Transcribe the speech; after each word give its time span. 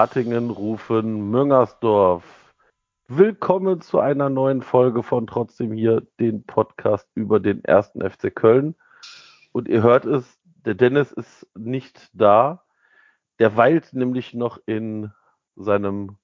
Hattingen 0.00 0.48
rufen 0.48 1.30
Müngersdorf. 1.30 2.24
Willkommen 3.06 3.82
zu 3.82 4.00
einer 4.00 4.30
neuen 4.30 4.62
Folge 4.62 5.02
von 5.02 5.26
Trotzdem 5.26 5.72
hier, 5.72 6.06
den 6.18 6.42
Podcast 6.42 7.06
über 7.14 7.38
den 7.38 7.62
ersten 7.64 8.00
FC 8.00 8.34
Köln. 8.34 8.76
Und 9.52 9.68
ihr 9.68 9.82
hört 9.82 10.06
es, 10.06 10.40
der 10.64 10.72
Dennis 10.72 11.12
ist 11.12 11.46
nicht 11.54 12.08
da. 12.14 12.64
Der 13.40 13.58
weilt 13.58 13.92
nämlich 13.92 14.32
noch 14.32 14.58
in 14.64 15.12
seinem 15.54 16.16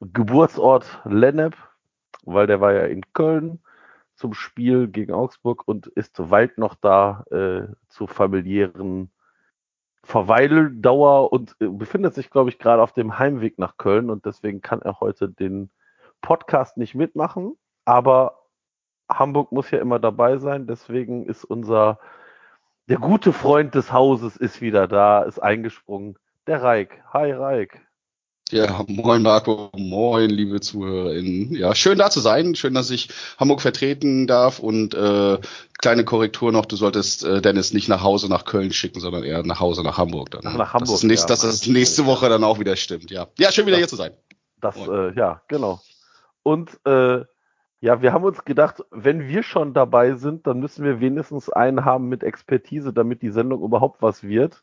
Geburtsort 0.00 1.00
Lennep, 1.04 1.54
weil 2.24 2.48
der 2.48 2.60
war 2.60 2.72
ja 2.72 2.86
in 2.86 3.02
Köln 3.12 3.62
zum 4.16 4.34
Spiel 4.34 4.88
gegen 4.88 5.12
Augsburg 5.12 5.62
und 5.68 5.86
ist 5.86 6.28
weilt 6.28 6.58
noch 6.58 6.74
da 6.74 7.22
äh, 7.30 7.68
zu 7.88 8.08
familiären 8.08 9.12
Verweildauer 10.04 11.32
und 11.32 11.56
äh, 11.60 11.66
befindet 11.66 12.14
sich, 12.14 12.30
glaube 12.30 12.50
ich, 12.50 12.58
gerade 12.58 12.82
auf 12.82 12.92
dem 12.92 13.18
Heimweg 13.18 13.58
nach 13.58 13.76
Köln 13.78 14.10
und 14.10 14.26
deswegen 14.26 14.60
kann 14.60 14.82
er 14.82 15.00
heute 15.00 15.28
den 15.28 15.70
Podcast 16.20 16.76
nicht 16.76 16.94
mitmachen. 16.94 17.56
Aber 17.84 18.40
Hamburg 19.10 19.52
muss 19.52 19.70
ja 19.70 19.78
immer 19.80 19.98
dabei 19.98 20.38
sein, 20.38 20.66
deswegen 20.66 21.26
ist 21.26 21.44
unser 21.44 21.98
der 22.88 22.98
gute 22.98 23.32
Freund 23.32 23.74
des 23.74 23.92
Hauses 23.92 24.36
ist 24.36 24.60
wieder 24.60 24.86
da, 24.86 25.22
ist 25.22 25.38
eingesprungen. 25.38 26.18
Der 26.46 26.62
Reik. 26.62 27.02
Hi 27.14 27.32
Reik. 27.32 27.80
Ja, 28.54 28.84
moin 28.86 29.20
Marco, 29.22 29.68
moin 29.76 30.30
liebe 30.30 30.60
ZuhörerInnen. 30.60 31.56
Ja, 31.56 31.74
schön 31.74 31.98
da 31.98 32.08
zu 32.08 32.20
sein, 32.20 32.54
schön, 32.54 32.72
dass 32.72 32.88
ich 32.88 33.08
Hamburg 33.36 33.60
vertreten 33.60 34.28
darf 34.28 34.60
und 34.60 34.94
äh, 34.94 35.38
kleine 35.78 36.04
Korrektur 36.04 36.52
noch, 36.52 36.64
du 36.64 36.76
solltest 36.76 37.24
äh, 37.24 37.42
Dennis 37.42 37.74
nicht 37.74 37.88
nach 37.88 38.04
Hause 38.04 38.28
nach 38.28 38.44
Köln 38.44 38.72
schicken, 38.72 39.00
sondern 39.00 39.24
eher 39.24 39.42
nach 39.42 39.58
Hause 39.58 39.82
nach 39.82 39.98
Hamburg 39.98 40.30
dann. 40.30 40.42
Ach, 40.44 40.56
nach 40.56 40.72
Hamburg, 40.72 40.86
Das 40.90 40.98
ist 40.98 41.02
nächst, 41.02 41.24
ja, 41.24 41.34
dass 41.34 41.40
das 41.40 41.66
nächste 41.66 42.06
Woche 42.06 42.28
dann 42.28 42.44
auch 42.44 42.60
wieder 42.60 42.76
stimmt, 42.76 43.10
ja. 43.10 43.26
Ja, 43.40 43.50
schön 43.50 43.66
wieder 43.66 43.76
Das- 43.76 43.80
hier 43.80 43.88
zu 43.88 43.96
sein. 43.96 44.12
Das, 44.60 44.76
äh, 44.76 45.12
ja, 45.16 45.42
genau. 45.48 45.80
Und 46.44 46.78
äh, 46.86 47.24
ja, 47.80 48.02
wir 48.02 48.12
haben 48.12 48.24
uns 48.24 48.44
gedacht, 48.44 48.84
wenn 48.92 49.26
wir 49.26 49.42
schon 49.42 49.74
dabei 49.74 50.14
sind, 50.14 50.46
dann 50.46 50.60
müssen 50.60 50.84
wir 50.84 51.00
wenigstens 51.00 51.50
einen 51.50 51.84
haben 51.84 52.08
mit 52.08 52.22
Expertise, 52.22 52.92
damit 52.92 53.20
die 53.20 53.30
Sendung 53.30 53.62
überhaupt 53.62 54.00
was 54.00 54.22
wird. 54.22 54.62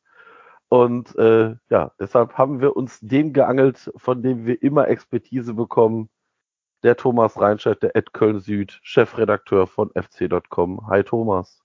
Und 0.72 1.18
äh, 1.18 1.56
ja, 1.70 1.92
deshalb 2.00 2.38
haben 2.38 2.62
wir 2.62 2.78
uns 2.78 2.98
den 3.02 3.34
geangelt, 3.34 3.92
von 3.98 4.24
dem 4.24 4.46
wir 4.46 4.64
immer 4.64 4.88
Expertise 4.88 5.54
bekommen. 5.54 6.10
Der 6.84 6.96
Thomas 6.96 7.38
Reinscheid, 7.38 7.84
der 7.84 7.98
Ed 7.98 8.14
Köln 8.14 8.40
Süd, 8.40 8.80
Chefredakteur 8.82 9.68
von 9.68 9.92
fc.com. 9.94 10.88
Hi 10.88 11.04
Thomas. 11.04 11.62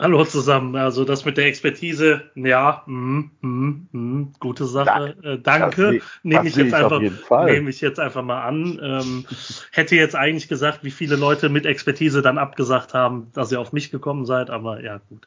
Hallo 0.00 0.24
zusammen. 0.24 0.76
Also 0.76 1.04
das 1.04 1.24
mit 1.24 1.36
der 1.36 1.46
Expertise, 1.46 2.30
ja, 2.36 2.84
mm, 2.86 3.30
mm, 3.40 3.88
mm, 3.90 4.32
gute 4.38 4.66
Sache. 4.66 5.16
Äh, 5.24 5.38
Das 5.38 5.42
danke. 5.42 6.00
Nehme 6.22 6.46
ich 6.46 6.54
jetzt 6.54 6.74
einfach, 6.74 7.00
ich 7.00 7.80
jetzt 7.80 7.98
einfach 7.98 8.22
mal 8.22 8.42
an. 8.42 8.78
Ähm, 8.80 9.26
hätte 9.72 9.96
jetzt 9.96 10.14
eigentlich 10.14 10.46
gesagt, 10.46 10.84
wie 10.84 10.92
viele 10.92 11.16
Leute 11.16 11.48
mit 11.48 11.66
Expertise 11.66 12.22
dann 12.22 12.38
abgesagt 12.38 12.94
haben, 12.94 13.32
dass 13.32 13.50
ihr 13.50 13.60
auf 13.60 13.72
mich 13.72 13.90
gekommen 13.90 14.26
seid, 14.26 14.48
aber 14.48 14.80
ja 14.80 14.98
gut. 15.08 15.26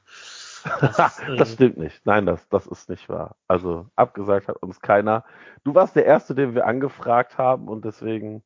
Das, 0.81 1.19
äh, 1.19 1.35
das 1.37 1.53
stimmt 1.53 1.77
nicht. 1.77 2.05
Nein, 2.05 2.25
das, 2.25 2.47
das 2.49 2.67
ist 2.67 2.89
nicht 2.89 3.07
wahr. 3.09 3.35
Also 3.47 3.87
abgesagt 3.95 4.47
hat 4.47 4.57
uns 4.57 4.81
keiner. 4.81 5.23
Du 5.63 5.75
warst 5.75 5.95
der 5.95 6.05
Erste, 6.05 6.35
den 6.35 6.55
wir 6.55 6.65
angefragt 6.65 7.37
haben 7.37 7.67
und 7.67 7.85
deswegen 7.85 8.43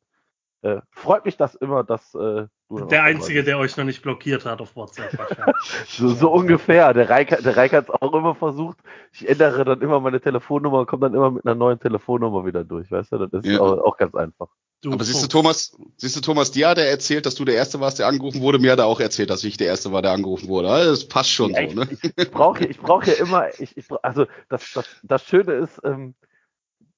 äh, 0.62 0.82
freut 0.92 1.26
mich 1.26 1.38
das 1.38 1.56
immer, 1.56 1.84
dass 1.84 2.14
äh, 2.16 2.48
du 2.68 2.86
Der 2.90 3.04
Einzige, 3.04 3.44
der 3.44 3.58
euch 3.58 3.78
noch 3.78 3.86
nicht 3.86 4.02
blockiert 4.02 4.46
hat 4.46 4.60
auf 4.60 4.76
WhatsApp 4.76 5.18
wahrscheinlich. 5.18 5.56
So, 5.88 6.10
so 6.10 6.32
ungefähr. 6.32 6.94
Der 6.94 7.10
Reik, 7.10 7.30
der 7.30 7.56
Reik 7.58 7.74
hat 7.74 7.86
es 7.86 8.02
auch 8.02 8.14
immer 8.14 8.36
versucht. 8.36 8.78
Ich 9.14 9.28
ändere 9.28 9.64
dann 9.64 9.82
immer 9.82 10.00
meine 10.02 10.20
Telefonnummer 10.20 10.80
und 10.80 10.88
komme 10.88 11.04
dann 11.08 11.14
immer 11.14 11.32
mit 11.32 11.46
einer 11.46 11.56
neuen 11.56 11.80
Telefonnummer 11.80 12.46
wieder 12.46 12.64
durch. 12.64 12.92
Weißt 12.92 13.14
du, 13.14 13.26
das 13.28 13.46
ist 13.46 13.52
Ja. 13.52 13.60
auch, 13.62 13.78
auch 13.80 13.98
ganz 13.98 14.14
einfach. 14.16 14.50
Du, 14.82 14.94
Aber 14.94 15.04
siehst 15.04 15.22
du. 15.22 15.28
Thomas, 15.28 15.78
siehst 15.98 16.16
du, 16.16 16.22
Thomas, 16.22 16.52
dir 16.52 16.70
hat 16.70 16.78
er 16.78 16.90
erzählt, 16.90 17.26
dass 17.26 17.36
du 17.36 17.44
der 17.44 17.56
Erste 17.56 17.80
warst, 17.82 18.00
der 18.00 18.08
angerufen 18.08 18.40
wurde. 18.42 18.60
Mir 18.60 18.72
hat 18.72 18.80
er 18.80 18.86
auch 18.86 19.02
erzählt, 19.02 19.30
dass 19.30 19.44
ich 19.44 19.58
der 19.58 19.68
Erste 19.68 19.92
war, 19.92 20.02
der 20.02 20.12
angerufen 20.12 20.48
wurde. 20.48 20.70
Also, 20.70 20.92
Das 20.92 21.08
passt 21.08 21.32
schon 21.32 21.52
Ja, 21.52 21.68
so, 21.68 21.76
ne? 21.76 21.88
ich, 21.92 22.04
ich 22.16 22.32
brauche 22.32 22.66
ich 22.66 22.80
brauch 22.80 23.04
ja 23.04 23.14
immer, 23.14 23.50
ich, 23.60 23.76
ich, 23.76 23.88
brauch- 23.88 24.04
also 24.04 24.26
das, 24.48 24.72
das, 24.74 24.88
das 25.04 25.26
Schöne 25.26 25.54
ist, 25.54 25.82
ähm, 25.84 26.16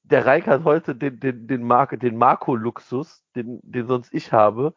der 0.04 0.26
Reik 0.26 0.46
hat 0.46 0.64
heute 0.64 0.94
den, 0.94 1.20
den, 1.20 1.48
den, 1.48 1.64
Marke, 1.64 1.98
den 1.98 2.18
Marco-Luxus, 2.18 3.24
den, 3.36 3.60
den 3.64 3.88
sonst 3.88 4.14
ich 4.14 4.32
habe, 4.32 4.76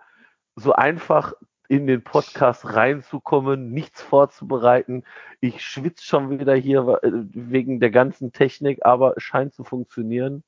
so 0.57 0.73
einfach 0.73 1.35
in 1.69 1.87
den 1.87 2.05
Podcast 2.05 2.65
reinzukommen, 2.65 3.71
nichts 3.71 4.01
vorzubereiten. 4.01 5.05
Ich 5.41 5.63
schwitze 5.63 6.05
schon 6.05 6.39
wieder 6.39 6.55
hier 6.55 7.01
äh, 7.03 7.11
wegen 7.13 7.81
der 7.81 7.91
ganzen 7.91 8.33
Technik, 8.33 8.85
aber 8.87 9.17
es 9.17 9.23
scheint 9.25 9.53
zu 9.55 9.65
funktionieren. 9.65 10.43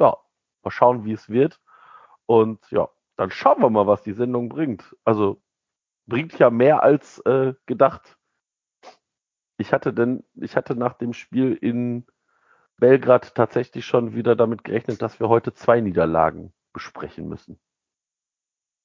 Ja, 0.00 0.16
mal 0.66 0.70
schauen, 0.70 1.04
wie 1.04 1.12
es 1.12 1.30
wird. 1.30 1.60
Und 2.26 2.70
ja, 2.70 2.88
dann 3.16 3.30
schauen 3.30 3.62
wir 3.62 3.70
mal, 3.70 3.86
was 3.86 4.02
die 4.02 4.12
Sendung 4.12 4.48
bringt. 4.48 4.96
Also 5.04 5.40
bringt 6.06 6.38
ja 6.38 6.50
mehr 6.50 6.82
als 6.82 7.20
äh, 7.20 7.54
gedacht. 7.66 8.18
Ich 9.58 9.72
hatte 9.72 9.94
denn, 9.94 10.24
ich 10.34 10.56
hatte 10.56 10.74
nach 10.74 10.94
dem 10.94 11.14
Spiel 11.14 11.54
in 11.54 12.06
Belgrad 12.78 13.34
tatsächlich 13.34 13.86
schon 13.86 14.14
wieder 14.14 14.36
damit 14.36 14.64
gerechnet, 14.64 15.00
dass 15.00 15.18
wir 15.18 15.28
heute 15.28 15.54
zwei 15.54 15.80
Niederlagen 15.80 16.52
besprechen 16.74 17.26
müssen. 17.28 17.58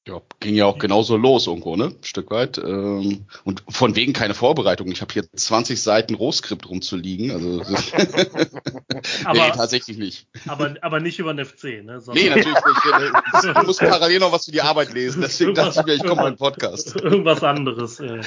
Ja, 0.07 0.19
ging 0.39 0.55
ja 0.55 0.65
auch 0.65 0.79
genauso 0.79 1.15
los 1.15 1.45
irgendwo, 1.45 1.75
ne? 1.75 1.85
Ein 1.85 2.03
Stück 2.03 2.31
weit. 2.31 2.57
Ähm, 2.57 3.27
und 3.43 3.63
von 3.69 3.95
wegen 3.95 4.13
keine 4.13 4.33
Vorbereitung. 4.33 4.91
Ich 4.91 5.01
habe 5.01 5.13
hier 5.13 5.31
20 5.31 5.79
Seiten 5.79 6.15
Rohskript 6.15 6.67
rumzuliegen. 6.67 7.29
Also 7.29 7.61
ist 7.61 7.93
nee, 7.97 9.01
aber, 9.25 9.51
tatsächlich 9.51 9.99
nicht. 9.99 10.27
aber, 10.47 10.73
aber 10.81 10.99
nicht 11.01 11.19
über 11.19 11.31
den 11.31 11.45
FC, 11.45 11.83
ne? 11.83 12.01
Nee, 12.13 12.29
natürlich 12.29 12.45
nicht. 12.45 13.55
Ich 13.55 13.67
muss 13.67 13.77
parallel 13.77 14.19
noch 14.19 14.31
was 14.31 14.45
für 14.45 14.51
die 14.51 14.61
Arbeit 14.61 14.91
lesen. 14.91 15.21
Deswegen 15.21 15.53
dachte 15.53 15.81
ich 15.81 15.85
mir, 15.85 15.93
ich 15.93 16.01
komme 16.03 16.15
mal 16.15 16.27
in 16.29 16.33
den 16.33 16.39
Podcast. 16.39 16.95
Irgendwas 16.95 17.43
anderes 17.43 17.99
äh, 17.99 18.21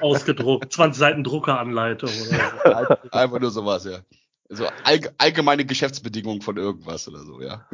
ausgedruckt. 0.00 0.72
20 0.72 0.98
Seiten 0.98 1.22
Druckeranleitung 1.22 2.10
oder. 2.10 2.98
Einfach 3.12 3.38
nur 3.38 3.52
sowas, 3.52 3.84
ja. 3.84 4.00
So 4.48 4.66
allg 4.82 5.12
allgemeine 5.18 5.64
Geschäftsbedingungen 5.64 6.42
von 6.42 6.56
irgendwas 6.56 7.06
oder 7.06 7.20
so, 7.24 7.40
ja. 7.40 7.66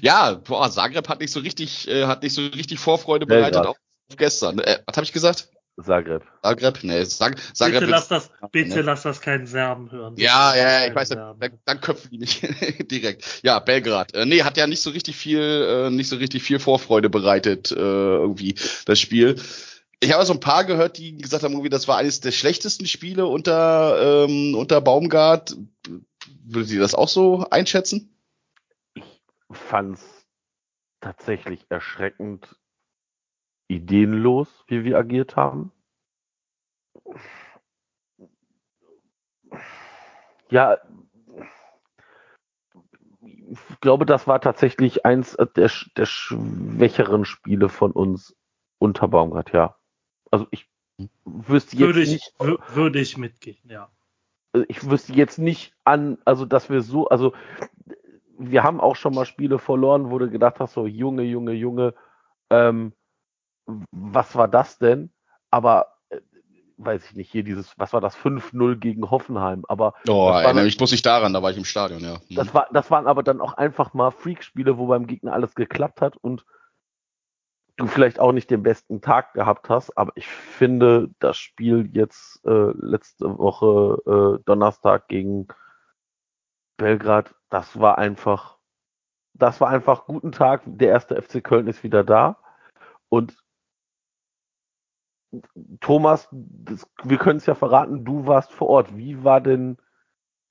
Ja, 0.00 0.34
boah, 0.34 0.70
Zagreb 0.70 1.08
hat 1.08 1.20
nicht 1.20 1.32
so 1.32 1.40
richtig, 1.40 1.88
äh, 1.88 2.06
hat 2.06 2.22
nicht 2.22 2.34
so 2.34 2.42
richtig 2.46 2.78
Vorfreude 2.78 3.26
bereitet 3.26 3.54
Belgrad. 3.54 3.66
auf 3.68 3.76
gestern. 4.16 4.58
Äh, 4.58 4.80
was 4.86 4.96
habe 4.96 5.04
ich 5.04 5.12
gesagt? 5.12 5.48
Zagreb. 5.82 6.22
Zagreb? 6.42 6.78
Nee, 6.82 7.04
Zag 7.04 7.36
Zagreb. 7.52 7.80
Bitte 7.80 7.90
lass 7.90 8.06
das, 8.06 8.30
bitte 8.52 8.76
ne? 8.76 8.82
lass 8.82 9.02
das 9.02 9.20
keinen 9.20 9.46
Serben 9.46 9.90
hören. 9.90 10.14
Ja, 10.16 10.54
ja, 10.54 10.80
ja, 10.80 10.86
ich 10.88 10.94
weiß, 10.94 11.08
dann, 11.08 11.36
dann 11.64 11.80
köpfen 11.80 12.10
die 12.12 12.18
mich 12.18 12.40
direkt. 12.90 13.40
Ja, 13.42 13.58
Belgrad. 13.58 14.14
Äh, 14.14 14.24
nee, 14.24 14.42
hat 14.42 14.56
ja 14.56 14.66
nicht 14.68 14.82
so 14.82 14.90
richtig 14.90 15.16
viel, 15.16 15.40
äh, 15.40 15.90
nicht 15.90 16.08
so 16.08 16.16
richtig 16.16 16.44
viel 16.44 16.60
Vorfreude 16.60 17.10
bereitet, 17.10 17.72
äh, 17.72 17.74
irgendwie, 17.74 18.54
das 18.86 19.00
Spiel. 19.00 19.36
Ich 19.98 20.12
habe 20.12 20.24
so 20.26 20.34
ein 20.34 20.40
paar 20.40 20.64
gehört, 20.64 20.98
die 20.98 21.16
gesagt 21.16 21.42
haben, 21.42 21.52
irgendwie, 21.52 21.70
das 21.70 21.88
war 21.88 21.96
eines 21.96 22.20
der 22.20 22.32
schlechtesten 22.32 22.86
Spiele 22.86 23.26
unter, 23.26 24.26
ähm, 24.28 24.54
unter 24.54 24.80
Baumgart. 24.80 25.56
Würdet 26.44 26.70
ihr 26.70 26.80
das 26.80 26.94
auch 26.94 27.08
so 27.08 27.46
einschätzen? 27.50 28.13
Fand's 29.50 30.26
tatsächlich 31.00 31.66
erschreckend 31.68 32.58
ideenlos, 33.68 34.64
wie 34.68 34.84
wir 34.84 34.98
agiert 34.98 35.36
haben. 35.36 35.72
Ja, 40.50 40.78
ich 43.20 43.80
glaube, 43.80 44.06
das 44.06 44.26
war 44.26 44.40
tatsächlich 44.40 45.04
eins 45.04 45.36
der, 45.56 45.70
sch- 45.70 45.92
der 45.96 46.06
schwächeren 46.06 47.24
Spiele 47.24 47.68
von 47.68 47.92
uns 47.92 48.36
unter 48.78 49.08
Baumgart, 49.08 49.52
ja. 49.52 49.76
Also 50.30 50.46
ich 50.50 50.68
wüsste 51.24 51.76
jetzt 51.76 51.86
Würde 51.86 52.02
ich, 52.02 52.12
nicht, 52.12 52.34
wür- 52.38 52.74
würde 52.74 53.00
ich 53.00 53.16
mitgehen, 53.16 53.58
ja. 53.68 53.90
also 54.52 54.66
ich 54.68 54.88
wüsste 54.88 55.12
jetzt 55.12 55.38
nicht 55.38 55.74
an, 55.84 56.18
also 56.24 56.44
dass 56.44 56.70
wir 56.70 56.82
so, 56.82 57.08
also 57.08 57.34
wir 58.38 58.62
haben 58.62 58.80
auch 58.80 58.96
schon 58.96 59.14
mal 59.14 59.24
Spiele 59.24 59.58
verloren, 59.58 60.10
wo 60.10 60.18
du 60.18 60.28
gedacht 60.30 60.60
hast, 60.60 60.74
so 60.74 60.86
Junge, 60.86 61.22
Junge, 61.22 61.52
Junge, 61.52 61.94
ähm, 62.50 62.92
was 63.66 64.36
war 64.36 64.48
das 64.48 64.78
denn? 64.78 65.12
Aber 65.50 65.94
äh, 66.10 66.20
weiß 66.76 67.10
ich 67.10 67.16
nicht, 67.16 67.30
hier 67.30 67.44
dieses, 67.44 67.78
was 67.78 67.92
war 67.92 68.00
das, 68.00 68.16
5-0 68.16 68.76
gegen 68.76 69.10
Hoffenheim, 69.10 69.64
aber 69.68 69.94
Oh, 70.08 70.30
erinnere 70.30 70.64
mich 70.64 70.76
bloß 70.76 70.92
nicht 70.92 71.06
daran, 71.06 71.32
da 71.32 71.42
war 71.42 71.50
ich 71.50 71.56
im 71.56 71.64
Stadion, 71.64 72.00
ja. 72.00 72.14
Hm. 72.28 72.36
das, 72.36 72.54
war, 72.54 72.68
das 72.72 72.90
waren 72.90 73.06
aber 73.06 73.22
dann 73.22 73.40
auch 73.40 73.54
einfach 73.54 73.94
mal 73.94 74.10
Freakspiele, 74.10 74.78
wo 74.78 74.86
beim 74.86 75.06
Gegner 75.06 75.32
alles 75.32 75.54
geklappt 75.54 76.00
hat 76.00 76.16
und 76.16 76.44
du 77.76 77.86
vielleicht 77.86 78.20
auch 78.20 78.32
nicht 78.32 78.50
den 78.50 78.62
besten 78.62 79.00
Tag 79.00 79.34
gehabt 79.34 79.68
hast, 79.68 79.96
aber 79.96 80.12
ich 80.14 80.28
finde 80.28 81.10
das 81.18 81.36
Spiel 81.36 81.90
jetzt 81.92 82.44
äh, 82.46 82.70
letzte 82.76 83.36
Woche 83.38 84.38
äh, 84.38 84.44
Donnerstag 84.44 85.08
gegen 85.08 85.48
Belgrad, 86.76 87.34
das 87.50 87.78
war 87.78 87.98
einfach, 87.98 88.58
das 89.34 89.60
war 89.60 89.68
einfach 89.68 90.06
guten 90.06 90.32
Tag. 90.32 90.62
Der 90.66 90.88
erste 90.88 91.20
FC 91.20 91.42
Köln 91.42 91.66
ist 91.68 91.82
wieder 91.82 92.04
da 92.04 92.38
und 93.08 93.36
Thomas, 95.80 96.28
das, 96.30 96.88
wir 97.02 97.18
können 97.18 97.38
es 97.38 97.46
ja 97.46 97.54
verraten, 97.54 98.04
du 98.04 98.26
warst 98.26 98.52
vor 98.52 98.68
Ort. 98.68 98.96
Wie 98.96 99.24
war 99.24 99.40
denn 99.40 99.78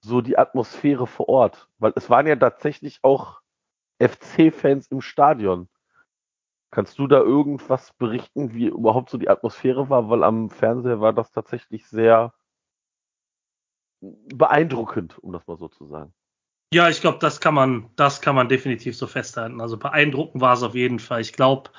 so 0.02 0.22
die 0.22 0.38
Atmosphäre 0.38 1.08
vor 1.08 1.30
Ort? 1.30 1.70
Weil 1.78 1.94
es 1.96 2.10
waren 2.10 2.28
ja 2.28 2.36
tatsächlich 2.36 3.00
auch 3.02 3.42
FC-Fans 4.00 4.88
im 4.88 5.02
Stadion. 5.02 5.70
Kannst 6.72 6.98
du 7.00 7.08
da 7.08 7.20
irgendwas 7.20 7.94
berichten, 7.94 8.54
wie 8.54 8.68
überhaupt 8.68 9.10
so 9.10 9.18
die 9.18 9.30
Atmosphäre 9.30 9.90
war? 9.90 10.10
Weil 10.10 10.24
am 10.24 10.50
Fernseher 10.50 11.00
war 11.00 11.14
das 11.14 11.32
tatsächlich 11.32 11.88
sehr 11.88 12.34
beeindruckend, 14.34 15.18
um 15.20 15.32
das 15.32 15.46
mal 15.48 15.58
so 15.58 15.68
zu 15.68 15.88
sagen. 15.88 16.14
Ja, 16.74 16.90
ich 16.90 17.02
glaube, 17.02 17.20
das 17.20 17.40
kann 17.40 17.54
man, 17.54 17.90
das 17.96 18.22
kann 18.22 18.36
man 18.36 18.50
definitiv 18.50 18.98
so 18.98 19.06
festhalten. 19.06 19.62
Also 19.62 19.78
beeindruckend 19.78 20.42
war 20.42 20.54
es 20.54 20.64
auf 20.64 20.74
jeden 20.74 21.00
Fall. 21.00 21.22
Ich 21.22 21.34
glaube, 21.34 21.70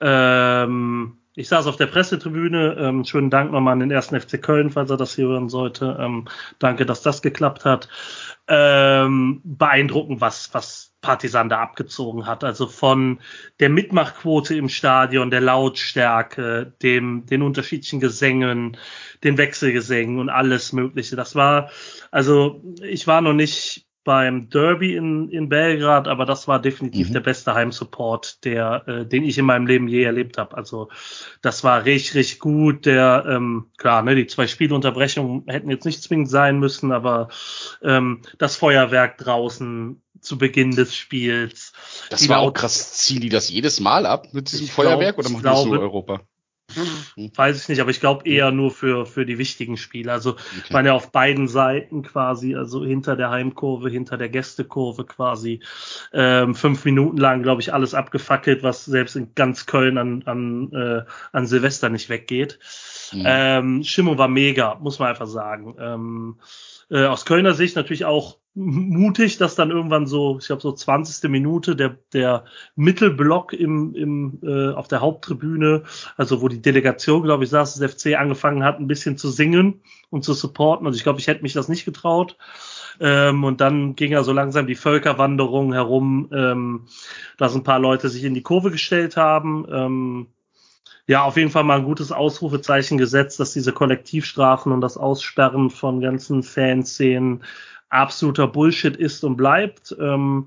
ähm, 0.00 1.19
ich 1.40 1.48
saß 1.48 1.66
auf 1.66 1.76
der 1.76 1.86
Pressetribüne. 1.86 2.76
Ähm, 2.78 3.04
schönen 3.04 3.30
Dank 3.30 3.50
nochmal 3.50 3.72
an 3.72 3.80
den 3.80 3.90
ersten 3.90 4.20
FC 4.20 4.40
Köln, 4.40 4.70
falls 4.70 4.90
er 4.90 4.96
das 4.96 5.14
hier 5.14 5.26
hören 5.26 5.48
sollte. 5.48 5.96
Ähm, 5.98 6.26
danke, 6.58 6.86
dass 6.86 7.02
das 7.02 7.22
geklappt 7.22 7.64
hat. 7.64 7.88
Ähm, 8.46 9.40
beeindruckend, 9.42 10.20
was, 10.20 10.52
was 10.52 10.94
Partisan 11.00 11.48
da 11.48 11.60
abgezogen 11.60 12.26
hat. 12.26 12.44
Also 12.44 12.66
von 12.66 13.20
der 13.58 13.70
Mitmachquote 13.70 14.54
im 14.54 14.68
Stadion, 14.68 15.30
der 15.30 15.40
Lautstärke, 15.40 16.74
dem, 16.82 17.24
den 17.26 17.42
unterschiedlichen 17.42 18.00
Gesängen, 18.00 18.76
den 19.24 19.38
Wechselgesängen 19.38 20.18
und 20.18 20.28
alles 20.28 20.72
Mögliche. 20.72 21.16
Das 21.16 21.34
war, 21.34 21.70
also 22.10 22.62
ich 22.82 23.06
war 23.06 23.22
noch 23.22 23.32
nicht 23.32 23.86
beim 24.10 24.50
Derby 24.50 24.96
in, 24.96 25.28
in 25.28 25.48
Belgrad, 25.48 26.08
aber 26.08 26.26
das 26.26 26.48
war 26.48 26.60
definitiv 26.60 27.10
Mhm. 27.10 27.12
der 27.12 27.20
beste 27.20 27.54
Heimsupport, 27.54 28.44
der, 28.44 28.82
äh, 28.88 29.06
den 29.06 29.22
ich 29.22 29.38
in 29.38 29.44
meinem 29.44 29.68
Leben 29.68 29.86
je 29.86 30.02
erlebt 30.02 30.36
habe. 30.36 30.56
Also 30.56 30.88
das 31.42 31.62
war 31.62 31.84
richtig, 31.84 32.16
richtig 32.16 32.40
gut. 32.40 32.86
Der, 32.86 33.24
ähm, 33.28 33.66
klar, 33.78 34.02
ne, 34.02 34.16
die 34.16 34.26
zwei 34.26 34.48
Spielunterbrechungen 34.48 35.44
hätten 35.46 35.70
jetzt 35.70 35.84
nicht 35.84 36.02
zwingend 36.02 36.28
sein 36.28 36.58
müssen, 36.58 36.90
aber 36.90 37.28
ähm, 37.84 38.22
das 38.38 38.56
Feuerwerk 38.56 39.16
draußen 39.18 40.02
zu 40.20 40.38
Beginn 40.38 40.72
des 40.72 40.96
Spiels. 40.96 41.72
Das 42.10 42.28
war 42.28 42.40
auch 42.40 42.52
krass. 42.52 42.94
Ziehen 42.94 43.20
die 43.20 43.28
das 43.28 43.48
jedes 43.48 43.78
Mal 43.78 44.06
ab 44.06 44.26
mit 44.32 44.50
diesem 44.50 44.66
Feuerwerk 44.66 45.14
glaub- 45.14 45.26
oder 45.26 45.28
machen 45.30 45.42
die 45.42 45.48
das 45.50 45.64
nur 45.66 45.78
Europa? 45.78 46.20
Weiß 47.36 47.62
ich 47.62 47.68
nicht, 47.68 47.80
aber 47.80 47.90
ich 47.90 48.00
glaube 48.00 48.28
eher 48.28 48.50
nur 48.50 48.70
für, 48.70 49.06
für 49.06 49.26
die 49.26 49.38
wichtigen 49.38 49.76
Spiele. 49.76 50.12
Also 50.12 50.32
Okay. 50.32 50.74
waren 50.74 50.86
ja 50.86 50.92
auf 50.92 51.12
beiden 51.12 51.48
Seiten 51.48 52.02
quasi, 52.02 52.54
also 52.54 52.84
hinter 52.84 53.16
der 53.16 53.30
Heimkurve, 53.30 53.88
hinter 53.88 54.16
der 54.16 54.28
Gästekurve 54.28 55.04
quasi, 55.04 55.60
ähm, 56.12 56.54
fünf 56.54 56.84
Minuten 56.84 57.16
lang, 57.16 57.42
glaube 57.42 57.60
ich, 57.62 57.72
alles 57.72 57.94
abgefackelt, 57.94 58.62
was 58.62 58.84
selbst 58.84 59.16
in 59.16 59.34
ganz 59.34 59.66
Köln 59.66 59.98
an, 59.98 60.22
an, 60.26 60.72
äh, 60.72 61.02
an 61.32 61.46
Silvester 61.46 61.88
nicht 61.88 62.08
weggeht. 62.08 62.58
Mhm. 63.12 63.22
Ähm, 63.26 63.84
Stimmung 63.84 64.18
war 64.18 64.28
mega, 64.28 64.76
muss 64.76 64.98
man 64.98 65.08
einfach 65.08 65.26
sagen. 65.26 65.76
Ähm, 65.78 66.36
äh, 66.90 67.06
aus 67.06 67.24
Kölner 67.24 67.54
Sicht 67.54 67.76
natürlich 67.76 68.04
auch 68.04 68.39
mutig, 68.54 69.38
dass 69.38 69.54
dann 69.54 69.70
irgendwann 69.70 70.06
so, 70.06 70.38
ich 70.40 70.46
glaube 70.46 70.62
so 70.62 70.72
20. 70.72 71.30
Minute 71.30 71.76
der, 71.76 71.96
der 72.12 72.44
Mittelblock 72.74 73.52
im, 73.52 73.94
im, 73.94 74.40
äh, 74.42 74.72
auf 74.74 74.88
der 74.88 75.00
Haupttribüne, 75.00 75.84
also 76.16 76.42
wo 76.42 76.48
die 76.48 76.60
Delegation, 76.60 77.22
glaube 77.22 77.44
ich, 77.44 77.50
saß, 77.50 77.76
das 77.76 77.92
FC 77.92 78.18
angefangen 78.18 78.64
hat, 78.64 78.80
ein 78.80 78.88
bisschen 78.88 79.16
zu 79.16 79.30
singen 79.30 79.82
und 80.10 80.24
zu 80.24 80.34
supporten. 80.34 80.86
Also 80.86 80.96
ich 80.96 81.04
glaube, 81.04 81.20
ich 81.20 81.28
hätte 81.28 81.42
mich 81.42 81.52
das 81.52 81.68
nicht 81.68 81.84
getraut. 81.84 82.36
Ähm, 82.98 83.44
und 83.44 83.60
dann 83.60 83.94
ging 83.94 84.12
ja 84.12 84.22
so 84.24 84.32
langsam 84.32 84.66
die 84.66 84.74
Völkerwanderung 84.74 85.72
herum, 85.72 86.28
ähm, 86.32 86.86
dass 87.38 87.54
ein 87.54 87.64
paar 87.64 87.78
Leute 87.78 88.08
sich 88.08 88.24
in 88.24 88.34
die 88.34 88.42
Kurve 88.42 88.70
gestellt 88.70 89.16
haben. 89.16 89.66
Ähm, 89.70 90.26
ja, 91.06 91.24
auf 91.24 91.36
jeden 91.36 91.50
Fall 91.50 91.64
mal 91.64 91.78
ein 91.78 91.84
gutes 91.84 92.12
Ausrufezeichen 92.12 92.98
gesetzt, 92.98 93.40
dass 93.40 93.52
diese 93.52 93.72
Kollektivstrafen 93.72 94.70
und 94.70 94.80
das 94.80 94.96
Aussperren 94.96 95.70
von 95.70 96.00
ganzen 96.00 96.42
Fanszenen 96.42 97.42
absoluter 97.90 98.46
Bullshit 98.46 98.96
ist 98.96 99.24
und 99.24 99.36
bleibt. 99.36 99.94
Ähm, 100.00 100.46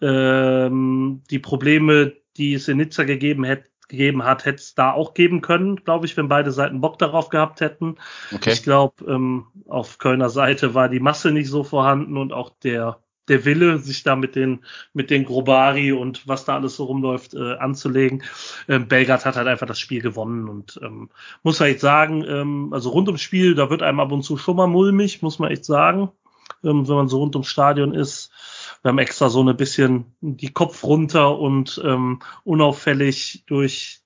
ähm, 0.00 1.22
die 1.30 1.38
Probleme, 1.38 2.12
die 2.36 2.54
es 2.54 2.68
in 2.68 2.78
Nizza 2.78 3.04
gegeben 3.04 3.44
hätte, 3.44 3.70
gegeben 3.88 4.24
hat, 4.24 4.44
hätte 4.44 4.60
es 4.60 4.74
da 4.74 4.92
auch 4.92 5.14
geben 5.14 5.40
können, 5.40 5.76
glaube 5.76 6.06
ich, 6.06 6.16
wenn 6.16 6.28
beide 6.28 6.50
Seiten 6.52 6.80
Bock 6.80 6.98
darauf 6.98 7.28
gehabt 7.28 7.60
hätten. 7.60 7.96
Okay. 8.34 8.52
Ich 8.52 8.62
glaube, 8.62 9.04
ähm, 9.06 9.46
auf 9.66 9.98
Kölner 9.98 10.30
Seite 10.30 10.74
war 10.74 10.88
die 10.88 11.00
Masse 11.00 11.30
nicht 11.32 11.48
so 11.48 11.64
vorhanden 11.64 12.16
und 12.16 12.32
auch 12.32 12.50
der 12.62 12.98
der 13.28 13.44
Wille, 13.44 13.78
sich 13.78 14.02
da 14.02 14.16
mit 14.16 14.36
den 14.36 14.64
mit 14.92 15.10
den 15.10 15.24
Grobari 15.24 15.92
und 15.92 16.26
was 16.28 16.44
da 16.44 16.56
alles 16.56 16.76
so 16.76 16.84
rumläuft 16.84 17.34
äh, 17.34 17.54
anzulegen. 17.54 18.22
Ähm, 18.68 18.86
Belgrad 18.86 19.24
hat 19.24 19.36
halt 19.36 19.48
einfach 19.48 19.66
das 19.66 19.78
Spiel 19.78 20.02
gewonnen 20.02 20.48
und 20.48 20.78
ähm, 20.82 21.08
muss 21.42 21.60
halt 21.60 21.80
sagen, 21.80 22.24
ähm, 22.28 22.68
also 22.72 22.90
rund 22.90 23.08
ums 23.08 23.22
Spiel, 23.22 23.54
da 23.54 23.70
wird 23.70 23.82
einem 23.82 24.00
ab 24.00 24.12
und 24.12 24.22
zu 24.22 24.36
schon 24.36 24.56
mal 24.56 24.66
mulmig, 24.66 25.22
muss 25.22 25.38
man 25.38 25.50
echt 25.50 25.64
sagen, 25.64 26.10
ähm, 26.64 26.88
wenn 26.88 26.96
man 26.96 27.08
so 27.08 27.18
rund 27.18 27.34
ums 27.36 27.48
Stadion 27.48 27.94
ist. 27.94 28.30
Wir 28.82 28.90
haben 28.90 28.98
extra 28.98 29.30
so 29.30 29.40
eine 29.40 29.54
bisschen 29.54 30.14
die 30.20 30.52
Kopf 30.52 30.84
runter 30.84 31.38
und 31.38 31.80
ähm, 31.84 32.20
unauffällig 32.44 33.44
durch 33.46 34.00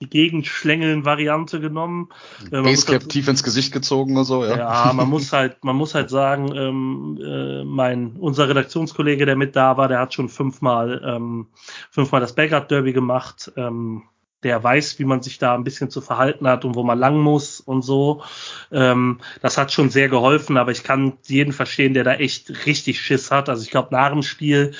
die 0.00 0.10
Gegend 0.10 0.46
schlängeln 0.46 1.04
Variante 1.04 1.58
genommen. 1.58 2.10
Äh, 2.50 2.62
Basecap 2.62 2.96
dazu- 2.96 3.08
tief 3.08 3.28
ins 3.28 3.42
Gesicht 3.42 3.72
gezogen 3.72 4.16
und 4.16 4.24
so, 4.24 4.44
ja. 4.44 4.56
ja, 4.56 4.92
man 4.92 5.08
muss 5.08 5.32
halt, 5.32 5.64
man 5.64 5.76
muss 5.76 5.94
halt 5.94 6.10
sagen, 6.10 6.52
ähm, 6.54 7.18
äh, 7.22 7.64
mein 7.64 8.16
unser 8.16 8.48
Redaktionskollege, 8.48 9.24
der 9.24 9.36
mit 9.36 9.56
da 9.56 9.76
war, 9.76 9.88
der 9.88 10.00
hat 10.00 10.12
schon 10.12 10.28
fünfmal, 10.28 11.02
ähm, 11.04 11.46
fünfmal 11.90 12.20
das 12.20 12.34
Belgrad 12.34 12.70
Derby 12.70 12.92
gemacht. 12.92 13.52
Ähm, 13.56 14.02
der 14.42 14.62
weiß, 14.62 14.98
wie 14.98 15.04
man 15.04 15.22
sich 15.22 15.38
da 15.38 15.54
ein 15.54 15.64
bisschen 15.64 15.90
zu 15.90 16.00
verhalten 16.00 16.46
hat 16.46 16.64
und 16.64 16.74
wo 16.74 16.82
man 16.82 16.98
lang 16.98 17.18
muss 17.18 17.60
und 17.60 17.82
so. 17.82 18.22
Ähm, 18.70 19.20
das 19.40 19.58
hat 19.58 19.72
schon 19.72 19.90
sehr 19.90 20.08
geholfen, 20.08 20.56
aber 20.56 20.72
ich 20.72 20.84
kann 20.84 21.14
jeden 21.24 21.52
verstehen, 21.52 21.94
der 21.94 22.04
da 22.04 22.14
echt 22.14 22.66
richtig 22.66 23.00
Schiss 23.00 23.30
hat. 23.30 23.48
Also 23.48 23.62
ich 23.62 23.70
glaube, 23.70 23.88
nach 23.92 24.10
dem 24.10 24.22
Spiel, 24.22 24.72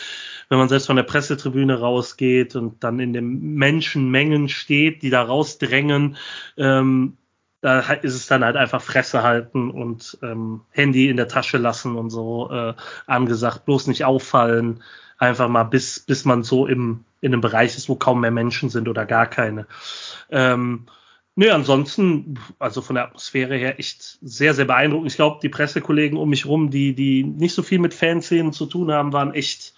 wenn 0.49 0.59
man 0.59 0.69
selbst 0.69 0.87
von 0.87 0.97
der 0.97 1.03
Pressetribüne 1.03 1.81
rausgeht 1.81 2.55
und 2.55 2.85
dann 2.85 3.01
in 3.01 3.13
den 3.13 3.55
Menschenmengen 3.55 4.49
steht, 4.49 5.03
die 5.03 5.11
da 5.11 5.23
rausdrängen, 5.23 6.17
ähm, 6.57 7.17
da 7.63 7.81
ist 7.81 8.15
es 8.15 8.27
dann 8.27 8.45
halt 8.45 8.57
einfach 8.57 8.83
Fresse 8.83 9.23
halten 9.23 9.71
und 9.71 10.19
ähm, 10.23 10.61
Handy 10.71 11.09
in 11.09 11.17
der 11.17 11.27
Tasche 11.27 11.59
lassen 11.59 11.97
und 11.97 12.11
so 12.11 12.51
äh, 12.53 12.75
angesagt, 13.07 13.65
bloß 13.65 13.89
nicht 13.89 14.05
auffallen, 14.05 14.83
einfach 15.19 15.49
mal 15.49 15.65
bis 15.65 15.99
bis 16.01 16.25
man 16.25 16.43
so 16.45 16.67
im 16.67 17.05
in 17.27 17.33
einem 17.33 17.43
Bereich 17.43 17.77
ist, 17.77 17.89
wo 17.89 17.97
kaum 17.97 18.21
mehr 18.21 18.31
Menschen 18.31 18.71
sind 18.71 18.89
oder 18.89 19.05
gar 19.05 19.27
keine. 19.27 19.67
Ähm, 20.31 20.87
Nö, 21.39 21.51
ansonsten, 21.51 22.39
also 22.59 22.81
von 22.81 22.95
der 22.95 23.05
Atmosphäre 23.05 23.57
her 23.57 23.79
echt 23.79 24.19
sehr, 24.23 24.55
sehr 24.55 24.65
beeindruckend. 24.65 25.11
Ich 25.11 25.17
glaube, 25.17 25.39
die 25.43 25.51
Pressekollegen 25.51 26.17
um 26.17 26.31
mich 26.31 26.47
rum, 26.47 26.71
die, 26.71 26.95
die 26.95 27.25
nicht 27.25 27.55
so 27.55 27.63
viel 27.63 27.79
mit 27.79 27.93
Fanszenen 27.93 28.55
zu 28.55 28.65
tun 28.65 28.91
haben, 28.91 29.13
waren 29.13 29.35
echt 29.35 29.75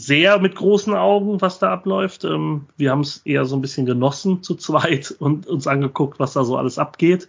sehr 0.00 0.38
mit 0.40 0.54
großen 0.54 0.94
Augen, 0.94 1.40
was 1.40 1.58
da 1.58 1.70
abläuft. 1.72 2.24
Ähm, 2.24 2.66
wir 2.76 2.90
haben 2.90 3.00
es 3.00 3.18
eher 3.18 3.44
so 3.44 3.56
ein 3.56 3.60
bisschen 3.62 3.86
genossen 3.86 4.42
zu 4.42 4.54
zweit 4.56 5.14
und 5.18 5.46
uns 5.46 5.66
angeguckt, 5.66 6.18
was 6.18 6.32
da 6.32 6.44
so 6.44 6.56
alles 6.56 6.78
abgeht. 6.78 7.28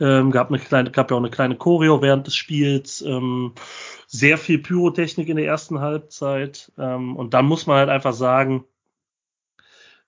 Ähm, 0.00 0.30
gab 0.30 0.48
eine 0.48 0.58
kleine, 0.58 0.90
gab 0.90 1.10
ja 1.10 1.16
auch 1.16 1.20
eine 1.20 1.30
kleine 1.30 1.56
Choreo 1.56 2.02
während 2.02 2.26
des 2.26 2.36
Spiels. 2.36 3.00
Ähm, 3.02 3.52
sehr 4.06 4.36
viel 4.38 4.58
Pyrotechnik 4.58 5.28
in 5.28 5.36
der 5.36 5.46
ersten 5.46 5.80
Halbzeit. 5.80 6.70
Ähm, 6.78 7.16
und 7.16 7.34
dann 7.34 7.46
muss 7.46 7.66
man 7.66 7.78
halt 7.78 7.88
einfach 7.88 8.12
sagen, 8.12 8.64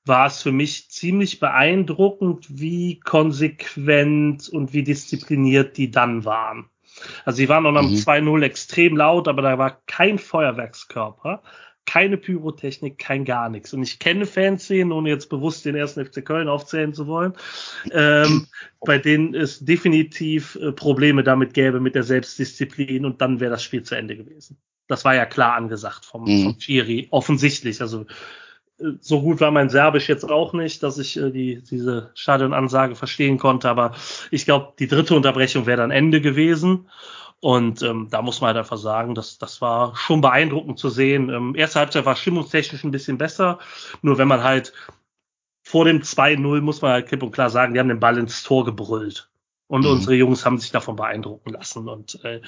war 0.05 0.27
es 0.27 0.43
für 0.43 0.53
mich 0.53 0.91
ziemlich 0.91 1.41
beeindruckend, 1.41 2.47
wie 2.61 3.01
konsequent 3.01 4.49
und 4.51 4.73
wie 4.75 4.83
diszipliniert 4.83 5.77
die 5.79 5.91
dann 5.91 6.25
waren. 6.27 6.69
Also 7.25 7.39
sie 7.39 7.49
waren 7.49 7.67
auch 7.67 7.75
am 7.75 7.91
Mhm. 7.91 7.95
2-0 7.95 8.43
extrem 8.43 8.97
laut, 8.97 9.27
aber 9.29 9.43
da 9.43 9.59
war 9.59 9.81
kein 9.87 10.19
Feuerwerkskörper, 10.19 11.43
keine 11.87 12.17
Pyrotechnik, 12.17 12.99
kein 12.99 13.25
gar 13.25 13.49
nichts. 13.49 13.73
Und 13.75 13.83
ich 13.83 13.99
kenne 13.99 14.27
Fanszenen, 14.27 14.93
ohne 14.93 15.11
jetzt 15.11 15.29
bewusst 15.29 15.65
den 15.65 15.75
ersten 15.77 16.05
FC 16.05 16.25
Köln 16.25 16.49
aufzählen 16.49 16.95
zu 16.95 17.07
wollen, 17.07 17.35
ähm, 17.93 18.47
bei 18.81 18.99
denen 18.99 19.35
es 19.35 19.65
definitiv 19.65 20.57
äh, 20.57 20.73
Probleme 20.73 21.23
damit 21.23 21.55
gäbe 21.55 21.81
mit 21.81 21.95
der 21.95 22.03
Selbstdisziplin 22.03 23.05
und 23.05 23.21
dann 23.21 23.41
wäre 23.41 23.51
das 23.51 23.63
Spiel 23.63 23.83
zu 23.83 23.95
Ende 23.95 24.17
gewesen. 24.17 24.57
Das 24.89 25.05
war 25.05 25.15
ja 25.15 25.27
klar 25.27 25.55
angesagt 25.55 26.05
vom, 26.05 26.25
Mhm. 26.25 26.43
vom 26.45 26.61
Schiri, 26.61 27.09
offensichtlich. 27.11 27.81
Also 27.81 28.07
so 29.01 29.23
gut 29.23 29.41
war 29.41 29.51
mein 29.51 29.71
Serbisch 29.71 30.09
jetzt 30.09 30.29
auch 30.29 30.53
nicht, 30.53 30.83
dass 30.83 30.99
ich 30.99 31.17
äh, 31.17 31.31
die, 31.31 31.63
diese 31.63 32.11
Stadionansage 32.15 32.97
verstehen 32.97 33.39
konnte, 33.39 33.69
aber 33.69 33.95
ich 34.31 34.45
glaube, 34.45 34.73
die 34.79 34.89
dritte 34.89 35.15
Unterbrechung 35.15 35.67
wäre 35.67 35.79
dann 35.79 35.91
Ende 35.91 36.21
gewesen. 36.21 36.89
Und 37.45 37.83
ähm, 37.83 38.09
da 38.11 38.23
muss 38.23 38.41
man 38.41 38.49
halt 38.49 38.57
einfach 38.57 38.79
sagen, 38.79 39.15
dass 39.15 39.37
das 39.37 39.61
war 39.61 39.95
schon 39.97 40.23
beeindruckend 40.23 40.79
zu 40.79 40.89
sehen. 40.89 41.29
Ähm, 41.29 41.55
erste 41.55 41.79
Halbzeit 41.79 42.07
war 42.07 42.17
stimmungstechnisch 42.17 42.85
ein 42.85 42.91
bisschen 42.91 43.19
besser. 43.19 43.59
Nur 44.01 44.17
wenn 44.17 44.29
man 44.29 44.43
halt 44.43 44.73
vor 45.63 45.85
dem 45.85 46.01
2-0 46.01 46.63
muss 46.63 46.81
man 46.81 46.93
halt 46.93 47.07
klipp 47.07 47.23
und 47.23 47.33
klar 47.33 47.51
sagen, 47.51 47.75
die 47.75 47.81
haben 47.81 47.91
den 47.91 48.01
Ball 48.01 48.17
ins 48.17 48.45
Tor 48.45 48.65
gebrüllt. 48.65 49.29
Und 49.67 49.83
Mhm. 49.83 49.91
unsere 49.91 50.15
Jungs 50.15 50.47
haben 50.47 50.57
sich 50.57 50.71
davon 50.71 50.97
beeindrucken 50.97 51.51
lassen. 51.51 51.87
Und 51.87 52.25
äh, 52.25 52.41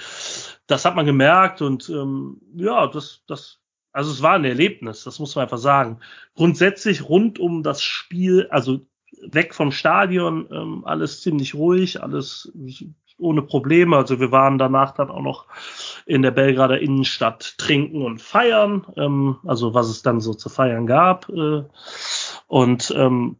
das 0.66 0.86
hat 0.86 0.96
man 0.96 1.04
gemerkt. 1.04 1.60
Und 1.60 1.90
ähm, 1.90 2.40
ja, 2.54 2.86
das, 2.86 3.22
das, 3.26 3.60
also 3.92 4.10
es 4.10 4.22
war 4.22 4.36
ein 4.36 4.46
Erlebnis, 4.46 5.04
das 5.04 5.18
muss 5.18 5.34
man 5.36 5.42
einfach 5.42 5.58
sagen. 5.58 6.00
Grundsätzlich 6.34 7.06
rund 7.06 7.38
um 7.38 7.62
das 7.62 7.82
Spiel, 7.82 8.46
also 8.48 8.80
weg 9.20 9.54
vom 9.54 9.72
Stadion, 9.72 10.48
ähm, 10.50 10.86
alles 10.86 11.20
ziemlich 11.20 11.54
ruhig, 11.54 12.02
alles 12.02 12.50
ohne 13.18 13.42
Probleme. 13.42 13.96
Also 13.96 14.20
wir 14.20 14.32
waren 14.32 14.58
danach 14.58 14.92
dann 14.92 15.10
auch 15.10 15.22
noch 15.22 15.46
in 16.06 16.22
der 16.22 16.30
Belgrader 16.30 16.80
Innenstadt 16.80 17.56
trinken 17.58 18.02
und 18.02 18.20
feiern, 18.20 18.86
ähm, 18.96 19.36
also 19.46 19.74
was 19.74 19.88
es 19.88 20.02
dann 20.02 20.20
so 20.20 20.34
zu 20.34 20.48
feiern 20.48 20.86
gab. 20.86 21.28
Äh, 21.28 21.64
und 22.46 22.94
ähm, 22.96 23.36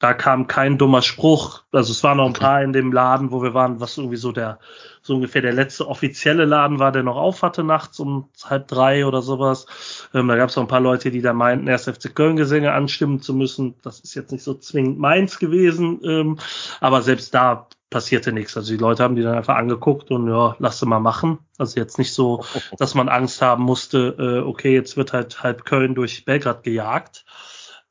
da 0.00 0.12
kam 0.12 0.48
kein 0.48 0.76
dummer 0.76 1.00
Spruch. 1.00 1.62
Also 1.72 1.92
es 1.92 2.02
waren 2.04 2.18
noch 2.18 2.26
ein 2.26 2.32
Okay. 2.32 2.40
paar 2.40 2.62
in 2.62 2.74
dem 2.74 2.92
Laden, 2.92 3.30
wo 3.30 3.42
wir 3.42 3.54
waren, 3.54 3.80
was 3.80 3.96
irgendwie 3.96 4.16
so 4.16 4.32
der, 4.32 4.58
so 5.00 5.14
ungefähr 5.14 5.40
der 5.40 5.54
letzte 5.54 5.88
offizielle 5.88 6.44
Laden 6.44 6.78
war, 6.78 6.92
der 6.92 7.02
noch 7.04 7.16
auf 7.16 7.42
hatte 7.42 7.64
nachts 7.64 8.00
um 8.00 8.28
halb 8.44 8.68
drei 8.68 9.06
oder 9.06 9.22
sowas. 9.22 9.66
Ähm, 10.12 10.28
da 10.28 10.36
gab 10.36 10.50
es 10.50 10.56
noch 10.56 10.64
ein 10.64 10.68
paar 10.68 10.80
Leute, 10.80 11.10
die 11.10 11.22
da 11.22 11.32
meinten, 11.32 11.68
erst 11.68 11.88
FC 11.88 12.14
Köln 12.14 12.36
Gesänge 12.36 12.72
anstimmen 12.72 13.22
zu 13.22 13.32
müssen. 13.34 13.76
Das 13.82 14.00
ist 14.00 14.14
jetzt 14.14 14.32
nicht 14.32 14.44
so 14.44 14.54
zwingend 14.54 14.98
meins 14.98 15.38
gewesen. 15.38 16.00
Ähm, 16.04 16.38
aber 16.80 17.00
selbst 17.00 17.32
da 17.34 17.68
passierte 17.94 18.32
nichts. 18.32 18.56
Also 18.56 18.72
die 18.72 18.76
Leute 18.76 19.04
haben 19.04 19.14
die 19.14 19.22
dann 19.22 19.36
einfach 19.36 19.54
angeguckt 19.54 20.10
und 20.10 20.26
ja, 20.28 20.56
lass 20.58 20.80
sie 20.80 20.86
mal 20.86 20.98
machen. 20.98 21.38
Also 21.58 21.78
jetzt 21.78 21.96
nicht 21.96 22.12
so, 22.12 22.44
dass 22.76 22.96
man 22.96 23.08
Angst 23.08 23.40
haben 23.40 23.62
musste, 23.62 24.16
äh, 24.18 24.44
okay, 24.44 24.74
jetzt 24.74 24.96
wird 24.96 25.12
halt 25.12 25.44
halb 25.44 25.64
Köln 25.64 25.94
durch 25.94 26.24
Belgrad 26.24 26.64
gejagt. 26.64 27.24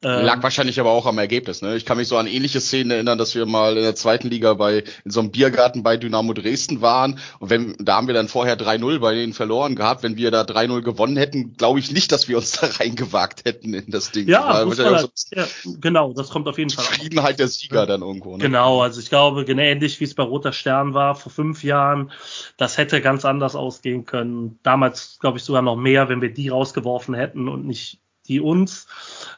Ähm, 0.03 0.25
Lag 0.25 0.43
wahrscheinlich 0.43 0.79
aber 0.79 0.91
auch 0.91 1.05
am 1.05 1.17
Ergebnis. 1.17 1.61
Ne? 1.61 1.75
Ich 1.75 1.85
kann 1.85 1.97
mich 1.97 2.07
so 2.07 2.17
an 2.17 2.27
ähnliche 2.27 2.59
Szenen 2.59 2.91
erinnern, 2.91 3.17
dass 3.17 3.35
wir 3.35 3.45
mal 3.45 3.77
in 3.77 3.83
der 3.83 3.95
zweiten 3.95 4.29
Liga 4.29 4.53
bei 4.53 4.83
in 5.05 5.11
so 5.11 5.21
einem 5.21 5.31
Biergarten 5.31 5.83
bei 5.83 5.97
Dynamo 5.97 6.33
Dresden 6.33 6.81
waren 6.81 7.19
und 7.39 7.49
wenn 7.49 7.75
da 7.79 7.95
haben 7.95 8.07
wir 8.07 8.13
dann 8.13 8.27
vorher 8.27 8.57
3-0 8.57 8.99
bei 8.99 9.15
denen 9.15 9.33
verloren 9.33 9.75
gehabt. 9.75 10.03
Wenn 10.03 10.17
wir 10.17 10.31
da 10.31 10.41
3-0 10.41 10.81
gewonnen 10.81 11.17
hätten, 11.17 11.55
glaube 11.55 11.79
ich 11.79 11.91
nicht, 11.91 12.11
dass 12.11 12.27
wir 12.27 12.37
uns 12.37 12.51
da 12.59 12.67
reingewagt 12.67 13.45
hätten 13.45 13.73
in 13.73 13.91
das 13.91 14.11
Ding. 14.11 14.27
ja, 14.27 14.63
auch 14.63 14.73
so 14.73 14.83
halt, 14.83 15.09
ja, 15.31 15.47
genau, 15.79 16.13
das 16.13 16.29
kommt 16.29 16.47
auf 16.47 16.57
jeden 16.57 16.69
Fall. 16.69 16.85
Zufriedenheit 16.85 17.39
der 17.39 17.47
Sieger 17.47 17.85
dann 17.85 18.01
irgendwo. 18.01 18.35
Ne? 18.35 18.43
Genau, 18.43 18.81
also 18.81 18.99
ich 18.99 19.09
glaube, 19.09 19.45
genau 19.45 19.63
ähnlich 19.63 19.99
wie 19.99 20.05
es 20.05 20.15
bei 20.15 20.23
Roter 20.23 20.53
Stern 20.53 20.93
war 20.93 21.15
vor 21.15 21.31
fünf 21.31 21.63
Jahren, 21.63 22.11
das 22.57 22.77
hätte 22.77 23.01
ganz 23.01 23.25
anders 23.25 23.55
ausgehen 23.55 24.05
können. 24.05 24.59
Damals, 24.63 25.17
glaube 25.19 25.37
ich, 25.37 25.43
sogar 25.43 25.61
noch 25.61 25.75
mehr, 25.75 26.09
wenn 26.09 26.21
wir 26.21 26.33
die 26.33 26.49
rausgeworfen 26.49 27.13
hätten 27.13 27.47
und 27.47 27.65
nicht 27.65 27.99
die 28.27 28.39
uns. 28.39 28.87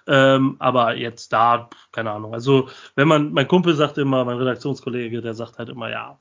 Ähm, 0.07 0.57
aber 0.59 0.95
jetzt 0.95 1.33
da, 1.33 1.69
keine 1.91 2.11
Ahnung. 2.11 2.33
Also, 2.33 2.69
wenn 2.95 3.07
man, 3.07 3.33
mein 3.33 3.47
Kumpel 3.47 3.75
sagt 3.75 3.97
immer, 3.97 4.23
mein 4.25 4.37
Redaktionskollege, 4.37 5.21
der 5.21 5.33
sagt 5.33 5.57
halt 5.57 5.69
immer, 5.69 5.89
ja, 5.89 6.19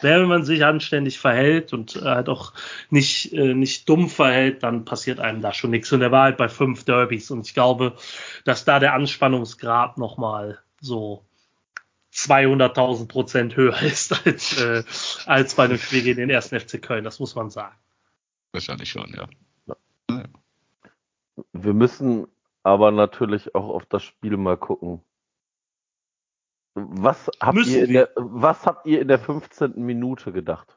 wenn 0.00 0.26
man 0.26 0.44
sich 0.44 0.64
anständig 0.64 1.18
verhält 1.18 1.72
und 1.72 1.96
äh, 1.96 2.02
halt 2.02 2.28
auch 2.28 2.52
nicht, 2.90 3.32
äh, 3.32 3.54
nicht 3.54 3.88
dumm 3.88 4.08
verhält, 4.08 4.62
dann 4.62 4.84
passiert 4.84 5.20
einem 5.20 5.40
da 5.40 5.52
schon 5.52 5.70
nichts. 5.70 5.92
Und 5.92 6.02
er 6.02 6.12
war 6.12 6.24
halt 6.24 6.36
bei 6.36 6.48
fünf 6.48 6.84
Derbys 6.84 7.30
und 7.30 7.46
ich 7.46 7.54
glaube, 7.54 7.94
dass 8.44 8.64
da 8.64 8.78
der 8.78 8.94
Anspannungsgrad 8.94 9.96
nochmal 9.98 10.58
so 10.80 11.24
200.000 12.12 13.08
Prozent 13.08 13.56
höher 13.56 13.80
ist 13.82 14.26
als, 14.26 14.60
äh, 14.60 14.84
als 15.26 15.54
bei 15.54 15.64
einem 15.64 15.78
Spiel 15.78 16.02
gegen 16.02 16.20
den 16.20 16.30
ersten 16.30 16.58
FC 16.58 16.80
Köln. 16.80 17.04
Das 17.04 17.18
muss 17.18 17.34
man 17.34 17.50
sagen. 17.50 17.76
Wahrscheinlich 18.52 18.90
schon, 18.90 19.14
ja. 19.14 19.28
Wir 21.52 21.74
müssen 21.74 22.26
aber 22.66 22.90
natürlich 22.90 23.54
auch 23.54 23.68
auf 23.68 23.86
das 23.86 24.02
Spiel 24.02 24.36
mal 24.36 24.56
gucken. 24.56 25.00
Was 26.74 27.30
habt, 27.40 27.54
Müssen 27.54 27.74
ihr 27.74 27.84
in 27.84 27.92
der, 27.92 28.10
was 28.16 28.66
habt 28.66 28.86
ihr 28.86 29.00
in 29.00 29.06
der 29.06 29.20
15. 29.20 29.74
Minute 29.76 30.32
gedacht? 30.32 30.76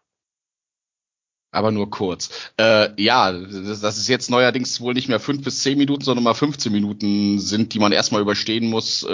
Aber 1.51 1.71
nur 1.71 1.89
kurz. 1.89 2.51
Äh, 2.57 2.89
ja, 3.01 3.31
das, 3.31 3.81
das 3.81 3.97
ist 3.97 4.07
jetzt 4.07 4.29
neuerdings 4.29 4.79
wohl 4.81 4.93
nicht 4.93 5.09
mehr 5.09 5.19
fünf 5.19 5.43
bis 5.43 5.63
zehn 5.63 5.79
Minuten, 5.79 6.03
sondern 6.03 6.23
mal 6.23 6.35
15 6.35 6.71
Minuten 6.71 7.39
sind, 7.39 7.73
die 7.73 7.79
man 7.79 7.91
erstmal 7.91 8.21
überstehen 8.21 8.69
muss. 8.69 9.01
Äh, 9.01 9.09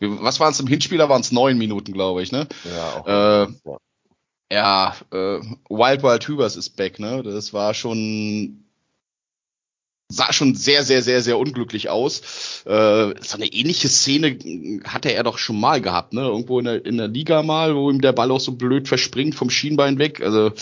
was 0.00 0.38
waren 0.38 0.52
es 0.52 0.60
im 0.60 0.68
Hinspiel? 0.68 0.98
Da 0.98 1.08
waren 1.08 1.22
es 1.22 1.32
neun 1.32 1.58
Minuten, 1.58 1.92
glaube 1.92 2.22
ich, 2.22 2.30
ne? 2.30 2.46
Ja, 2.64 2.92
auch. 3.00 3.48
Äh, 3.48 3.74
ja. 4.52 4.94
Äh, 5.10 5.40
Wild 5.68 6.04
Wild 6.04 6.28
Hübers 6.28 6.54
ist 6.54 6.76
back, 6.76 7.00
ne? 7.00 7.24
Das 7.24 7.52
war 7.52 7.74
schon 7.74 8.65
sah 10.08 10.32
schon 10.32 10.54
sehr, 10.54 10.84
sehr, 10.84 11.02
sehr, 11.02 11.20
sehr 11.20 11.38
unglücklich 11.38 11.88
aus. 11.88 12.20
Äh, 12.64 13.14
so 13.20 13.36
eine 13.36 13.46
ähnliche 13.46 13.88
Szene 13.88 14.38
hatte 14.84 15.12
er 15.12 15.24
doch 15.24 15.38
schon 15.38 15.58
mal 15.58 15.80
gehabt, 15.80 16.12
ne? 16.12 16.22
Irgendwo 16.22 16.58
in 16.58 16.64
der, 16.64 16.84
in 16.84 16.96
der 16.96 17.08
Liga 17.08 17.42
mal, 17.42 17.74
wo 17.74 17.90
ihm 17.90 18.00
der 18.00 18.12
Ball 18.12 18.30
auch 18.30 18.40
so 18.40 18.52
blöd 18.52 18.88
verspringt 18.88 19.34
vom 19.34 19.50
Schienbein 19.50 19.98
weg. 19.98 20.20
Also 20.22 20.52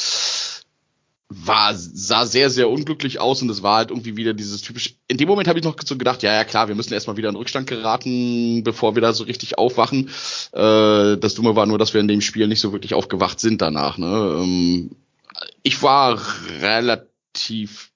war 1.28 1.74
sah 1.74 2.26
sehr 2.26 2.50
sehr 2.50 2.68
unglücklich 2.68 3.18
aus 3.18 3.42
und 3.42 3.50
es 3.50 3.62
war 3.62 3.78
halt 3.78 3.90
irgendwie 3.90 4.16
wieder 4.16 4.34
dieses 4.34 4.60
typisch 4.60 4.96
in 5.08 5.16
dem 5.16 5.26
Moment 5.26 5.48
habe 5.48 5.58
ich 5.58 5.64
noch 5.64 5.74
so 5.82 5.96
gedacht 5.96 6.22
ja 6.22 6.32
ja 6.32 6.44
klar 6.44 6.68
wir 6.68 6.74
müssen 6.74 6.92
erstmal 6.92 7.16
wieder 7.16 7.30
in 7.30 7.34
Rückstand 7.34 7.66
geraten 7.66 8.62
bevor 8.62 8.94
wir 8.94 9.00
da 9.00 9.12
so 9.14 9.24
richtig 9.24 9.56
aufwachen 9.56 10.10
äh, 10.52 11.16
das 11.16 11.34
dumme 11.34 11.56
war 11.56 11.64
nur 11.66 11.78
dass 11.78 11.94
wir 11.94 12.00
in 12.02 12.08
dem 12.08 12.20
Spiel 12.20 12.46
nicht 12.46 12.60
so 12.60 12.72
wirklich 12.72 12.92
aufgewacht 12.92 13.40
sind 13.40 13.62
danach 13.62 13.96
ne 13.96 14.36
ähm, 14.38 14.90
ich 15.62 15.82
war 15.82 16.20
relativ 16.60 17.13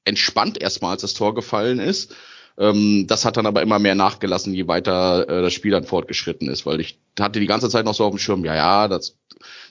entspannt 0.05 0.61
erstmal 0.61 0.93
als 0.93 1.03
das 1.03 1.15
Tor 1.15 1.35
gefallen 1.35 1.79
ist 1.79 2.15
ähm, 2.59 3.07
das 3.07 3.25
hat 3.25 3.37
dann 3.37 3.47
aber 3.47 3.63
immer 3.63 3.79
mehr 3.79 3.95
nachgelassen 3.95 4.55
je 4.55 4.67
weiter 4.67 5.29
äh, 5.29 5.43
das 5.43 5.53
Spiel 5.53 5.73
dann 5.73 5.85
fortgeschritten 5.85 6.49
ist 6.49 6.67
weil 6.67 6.81
ich 6.81 6.99
hatte 7.19 7.41
die 7.41 7.47
ganze 7.47 7.69
Zeit 7.69 7.85
noch 7.85 7.95
so 7.95 8.05
auf 8.05 8.13
dem 8.13 8.19
Schirm 8.19 8.45
ja 8.45 8.55
ja 8.55 8.89
das 8.89 9.17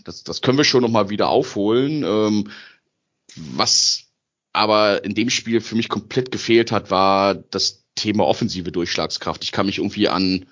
das, 0.04 0.24
das 0.24 0.42
können 0.42 0.58
wir 0.58 0.64
schon 0.64 0.82
noch 0.82 0.90
mal 0.90 1.10
wieder 1.10 1.30
aufholen 1.30 2.04
ähm, 2.04 2.50
was 3.36 4.08
aber 4.58 5.04
in 5.04 5.14
dem 5.14 5.30
Spiel 5.30 5.62
für 5.62 5.76
mich 5.76 5.88
komplett 5.88 6.32
gefehlt 6.32 6.72
hat, 6.72 6.90
war 6.90 7.36
das 7.36 7.86
Thema 7.96 8.26
offensive 8.26 8.72
Durchschlagskraft. 8.72 9.44
Ich 9.44 9.52
kann 9.52 9.68
mich 9.68 9.78
irgendwie 9.78 10.10
an 10.10 10.48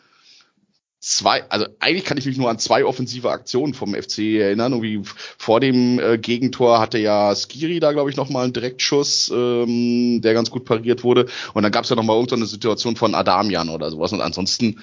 zwei, 1.05 1.43
also 1.49 1.67
eigentlich 1.79 2.03
kann 2.03 2.17
ich 2.17 2.25
mich 2.25 2.37
nur 2.37 2.49
an 2.49 2.57
zwei 2.57 2.83
offensive 2.83 3.29
Aktionen 3.29 3.75
vom 3.75 3.93
FC 3.93 4.39
erinnern. 4.39 4.73
Irgendwie 4.73 5.01
vor 5.37 5.59
dem 5.59 5.99
äh, 5.99 6.17
Gegentor 6.17 6.79
hatte 6.79 6.97
ja 6.97 7.35
Skiri 7.35 7.79
da, 7.79 7.91
glaube 7.91 8.09
ich, 8.09 8.15
noch 8.15 8.29
mal 8.29 8.43
einen 8.43 8.53
Direktschuss, 8.53 9.31
ähm, 9.33 10.21
der 10.21 10.33
ganz 10.33 10.49
gut 10.49 10.65
pariert 10.65 11.03
wurde. 11.03 11.27
Und 11.53 11.61
dann 11.61 11.71
gab 11.71 11.83
es 11.83 11.91
ja 11.91 11.95
noch 11.95 12.03
mal 12.03 12.15
irgendeine 12.15 12.47
Situation 12.47 12.95
von 12.95 13.13
Adamian 13.13 13.69
oder 13.69 13.91
sowas. 13.91 14.13
Und 14.13 14.21
ansonsten 14.21 14.81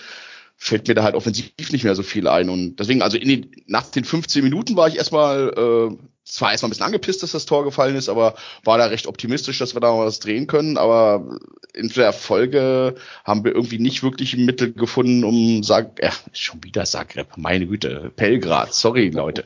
fällt 0.63 0.87
mir 0.87 0.95
da 0.95 1.03
halt 1.03 1.17
offensiv 1.17 1.51
nicht 1.73 1.83
mehr 1.83 1.97
so 1.97 2.05
viel 2.05 2.29
ein. 2.29 2.49
Und 2.49 2.77
deswegen, 2.77 3.03
also 3.03 3.19
in 3.19 3.29
den, 3.29 3.51
nach 3.67 3.91
den 3.91 4.05
15 4.05 4.45
Minuten 4.45 4.77
war 4.77 4.87
ich 4.87 4.97
erstmal, 4.97 5.49
äh, 5.49 5.97
zwar 6.25 6.53
erstmal 6.53 6.69
ein 6.69 6.71
bisschen 6.71 6.87
angepisst, 6.87 7.25
dass 7.25 7.33
das 7.33 7.47
Tor 7.47 7.65
gefallen 7.65 7.97
ist, 7.97 8.09
aber 8.09 8.37
war 8.63 8.79
da 8.79 8.85
recht 8.85 9.09
optimistisch, 9.09 9.59
dass 9.59 9.75
wir 9.75 9.81
da 9.81 9.93
mal 9.93 10.07
was 10.07 10.21
drehen 10.21 10.47
können. 10.47 10.79
Aber 10.79 11.37
in 11.75 11.89
der 11.89 12.13
Folge 12.13 12.95
haben 13.25 13.43
wir 13.43 13.57
irgendwie 13.57 13.81
nicht 13.81 14.05
wirklich 14.05 14.35
ein 14.35 14.45
Mittel 14.45 14.73
gefunden, 14.73 15.25
um 15.25 15.65
Sag, 15.65 16.01
ja, 16.01 16.13
schon 16.33 16.63
wieder 16.63 16.85
Zagreb, 16.85 17.37
meine 17.37 17.67
Güte, 17.67 18.13
Pelgrad, 18.15 18.73
sorry 18.73 19.09
Leute. 19.09 19.45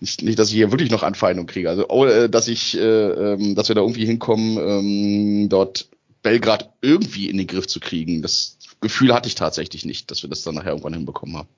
Nicht, 0.00 0.22
nicht, 0.22 0.36
dass 0.36 0.48
ich 0.48 0.56
hier 0.56 0.72
wirklich 0.72 0.90
noch 0.90 1.04
Anfeindung 1.04 1.46
kriege. 1.46 1.70
Also, 1.70 1.86
oh, 1.88 2.06
äh, 2.06 2.28
dass 2.28 2.48
ich, 2.48 2.76
äh, 2.76 2.80
ähm, 2.80 3.54
dass 3.54 3.68
wir 3.68 3.76
da 3.76 3.82
irgendwie 3.82 4.04
hinkommen, 4.06 4.58
ähm, 4.58 5.48
dort 5.48 5.88
Belgrad 6.26 6.72
irgendwie 6.82 7.30
in 7.30 7.38
den 7.38 7.46
Griff 7.46 7.68
zu 7.68 7.78
kriegen. 7.78 8.20
Das 8.20 8.55
Gefühl 8.80 9.14
hatte 9.14 9.28
ich 9.28 9.34
tatsächlich 9.34 9.84
nicht, 9.84 10.10
dass 10.10 10.22
wir 10.22 10.30
das 10.30 10.42
dann 10.42 10.54
nachher 10.54 10.70
irgendwann 10.70 10.94
hinbekommen 10.94 11.36
haben. 11.36 11.48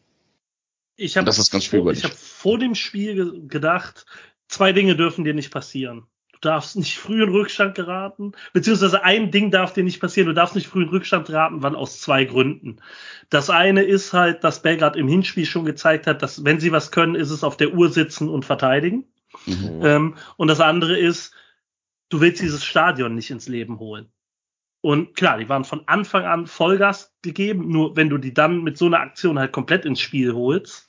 Ich 0.96 1.16
habe 1.16 1.26
Das 1.26 1.38
ist 1.38 1.50
ganz 1.50 1.64
spürbar 1.64 1.92
ich 1.92 2.04
hab 2.04 2.12
vor 2.12 2.58
dem 2.58 2.74
Spiel 2.74 3.14
ge 3.14 3.46
gedacht, 3.46 4.04
zwei 4.48 4.72
Dinge 4.72 4.96
dürfen 4.96 5.24
dir 5.24 5.34
nicht 5.34 5.50
passieren. 5.50 6.06
Du 6.32 6.48
darfst 6.48 6.76
nicht 6.76 6.98
früh 6.98 7.22
in 7.22 7.30
Rückstand 7.30 7.74
geraten, 7.74 8.32
beziehungsweise 8.52 9.02
ein 9.02 9.32
Ding 9.32 9.50
darf 9.50 9.72
dir 9.72 9.82
nicht 9.82 10.00
passieren. 10.00 10.28
Du 10.28 10.34
darfst 10.34 10.54
nicht 10.54 10.68
früh 10.68 10.82
in 10.84 10.88
Rückstand 10.88 11.26
geraten, 11.26 11.62
weil 11.62 11.74
aus 11.74 12.00
zwei 12.00 12.24
Gründen. 12.24 12.80
Das 13.28 13.50
eine 13.50 13.82
ist 13.82 14.12
halt, 14.12 14.44
dass 14.44 14.62
Belgrad 14.62 14.96
im 14.96 15.08
Hinspiel 15.08 15.46
schon 15.46 15.64
gezeigt 15.64 16.06
hat, 16.06 16.22
dass 16.22 16.44
wenn 16.44 16.60
sie 16.60 16.70
was 16.70 16.92
können, 16.92 17.16
ist 17.16 17.30
es 17.30 17.42
auf 17.42 17.56
der 17.56 17.74
Uhr 17.74 17.90
sitzen 17.90 18.28
und 18.28 18.44
verteidigen. 18.44 19.04
Mhm. 19.46 19.80
Ähm, 19.82 20.16
und 20.36 20.48
das 20.48 20.60
andere 20.60 20.96
ist, 20.96 21.32
du 22.08 22.20
willst 22.20 22.40
dieses 22.40 22.64
Stadion 22.64 23.14
nicht 23.14 23.30
ins 23.30 23.48
Leben 23.48 23.78
holen. 23.80 24.08
Und 24.80 25.16
klar, 25.16 25.38
die 25.38 25.48
waren 25.48 25.64
von 25.64 25.82
Anfang 25.86 26.24
an 26.24 26.46
Vollgas 26.46 27.12
gegeben, 27.22 27.68
nur 27.68 27.96
wenn 27.96 28.08
du 28.08 28.18
die 28.18 28.32
dann 28.32 28.62
mit 28.62 28.78
so 28.78 28.86
einer 28.86 29.00
Aktion 29.00 29.38
halt 29.38 29.52
komplett 29.52 29.84
ins 29.84 30.00
Spiel 30.00 30.34
holst, 30.34 30.88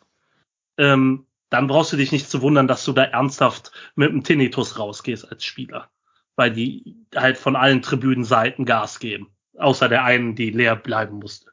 ähm, 0.77 1.25
dann 1.50 1.67
brauchst 1.67 1.91
du 1.93 1.98
dich 1.98 2.12
nicht 2.12 2.29
zu 2.29 2.41
wundern, 2.41 2.67
dass 2.67 2.86
du 2.86 2.93
da 2.93 3.03
ernsthaft 3.03 3.72
mit 3.96 4.12
dem 4.12 4.24
Tinnitus 4.24 4.77
rausgehst 4.77 5.29
als 5.31 5.43
Spieler. 5.43 5.89
Weil 6.36 6.51
die 6.51 6.96
halt 7.15 7.38
von 7.38 7.55
allen 7.55 7.81
Tribünenseiten 7.81 8.65
Gas 8.65 9.00
geben. 9.00 9.29
außer 9.58 9.89
der 9.89 10.03
einen, 10.05 10.36
die 10.36 10.51
leer 10.51 10.75
bleiben 10.75 11.17
musste. 11.19 11.51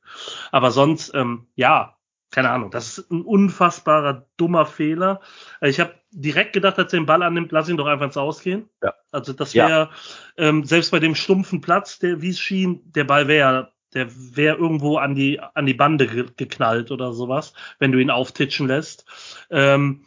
Aber 0.53 0.71
sonst, 0.71 1.13
ähm, 1.15 1.47
ja, 1.57 1.96
keine 2.31 2.51
Ahnung, 2.51 2.71
das 2.71 2.99
ist 2.99 3.11
ein 3.11 3.23
unfassbarer 3.23 4.27
dummer 4.37 4.67
Fehler. 4.67 5.21
Also 5.61 5.71
Ich 5.71 5.81
habe 5.81 5.95
direkt 6.11 6.53
gedacht, 6.53 6.79
als 6.79 6.93
er 6.93 7.01
den 7.01 7.07
Ball 7.07 7.23
annimmt, 7.23 7.53
lass 7.53 7.69
ihn 7.69 7.77
doch 7.77 7.87
einfach 7.87 8.07
ins 8.07 8.17
Ausgehen. 8.17 8.69
Ja. 8.83 8.95
Also 9.13 9.33
das 9.33 9.53
Ja. 9.55 9.69
wäre 9.69 9.91
ähm, 10.37 10.65
selbst 10.65 10.91
bei 10.91 10.99
dem 10.99 11.15
stumpfen 11.15 11.61
Platz, 11.61 11.99
der 11.99 12.21
wie 12.23 12.31
es 12.31 12.41
schien, 12.41 12.81
der 12.93 13.05
Ball 13.05 13.29
wäre 13.29 13.73
der 13.95 14.09
wäre 14.37 14.57
irgendwo 14.57 14.99
an 14.99 15.15
die 15.15 15.41
an 15.41 15.65
die 15.65 15.73
Bande 15.75 16.07
ge 16.07 16.27
geknallt 16.37 16.91
oder 16.91 17.13
sowas, 17.13 17.55
wenn 17.79 17.93
du 17.93 17.99
ihn 17.99 18.11
auftitschen 18.11 18.67
lässt. 18.67 19.07
Ähm, 19.49 20.05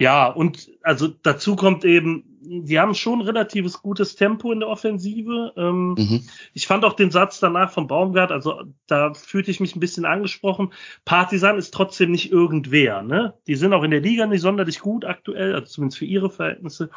ja, 0.00 0.26
und 0.26 0.70
also 0.82 1.08
dazu 1.08 1.56
kommt 1.56 1.84
eben, 1.84 2.33
die 2.46 2.78
haben 2.78 2.94
schon 2.94 3.20
relatives 3.20 3.80
gutes 3.82 4.16
Tempo 4.16 4.52
in 4.52 4.60
der 4.60 4.68
Offensive. 4.68 5.52
Ähm, 5.56 5.94
Mhm. 5.98 6.22
ich 6.52 6.66
fand 6.66 6.84
auch 6.84 6.92
den 6.94 7.10
Satz 7.10 7.40
danach 7.40 7.70
von 7.70 7.86
Baumgart, 7.86 8.30
also 8.32 8.62
da 8.86 9.14
fühlte 9.14 9.50
ich 9.50 9.60
mich 9.60 9.74
ein 9.74 9.80
bisschen 9.80 10.04
angesprochen. 10.04 10.72
Partisan 11.04 11.58
ist 11.58 11.72
trotzdem 11.74 12.10
nicht 12.10 12.30
irgendwer, 12.30 13.02
ne? 13.02 13.34
Die 13.46 13.54
sind 13.56 13.72
auch 13.72 13.82
in 13.82 13.90
der 13.90 14.00
Liga 14.00 14.26
nicht 14.26 14.42
sonderlich 14.42 14.80
gut 14.80 15.04
aktuell, 15.04 15.54
also 15.54 15.66
zumindest 15.66 15.98
für 15.98 16.04
ihre 16.04 16.30
Verhältnisse. 16.30 16.90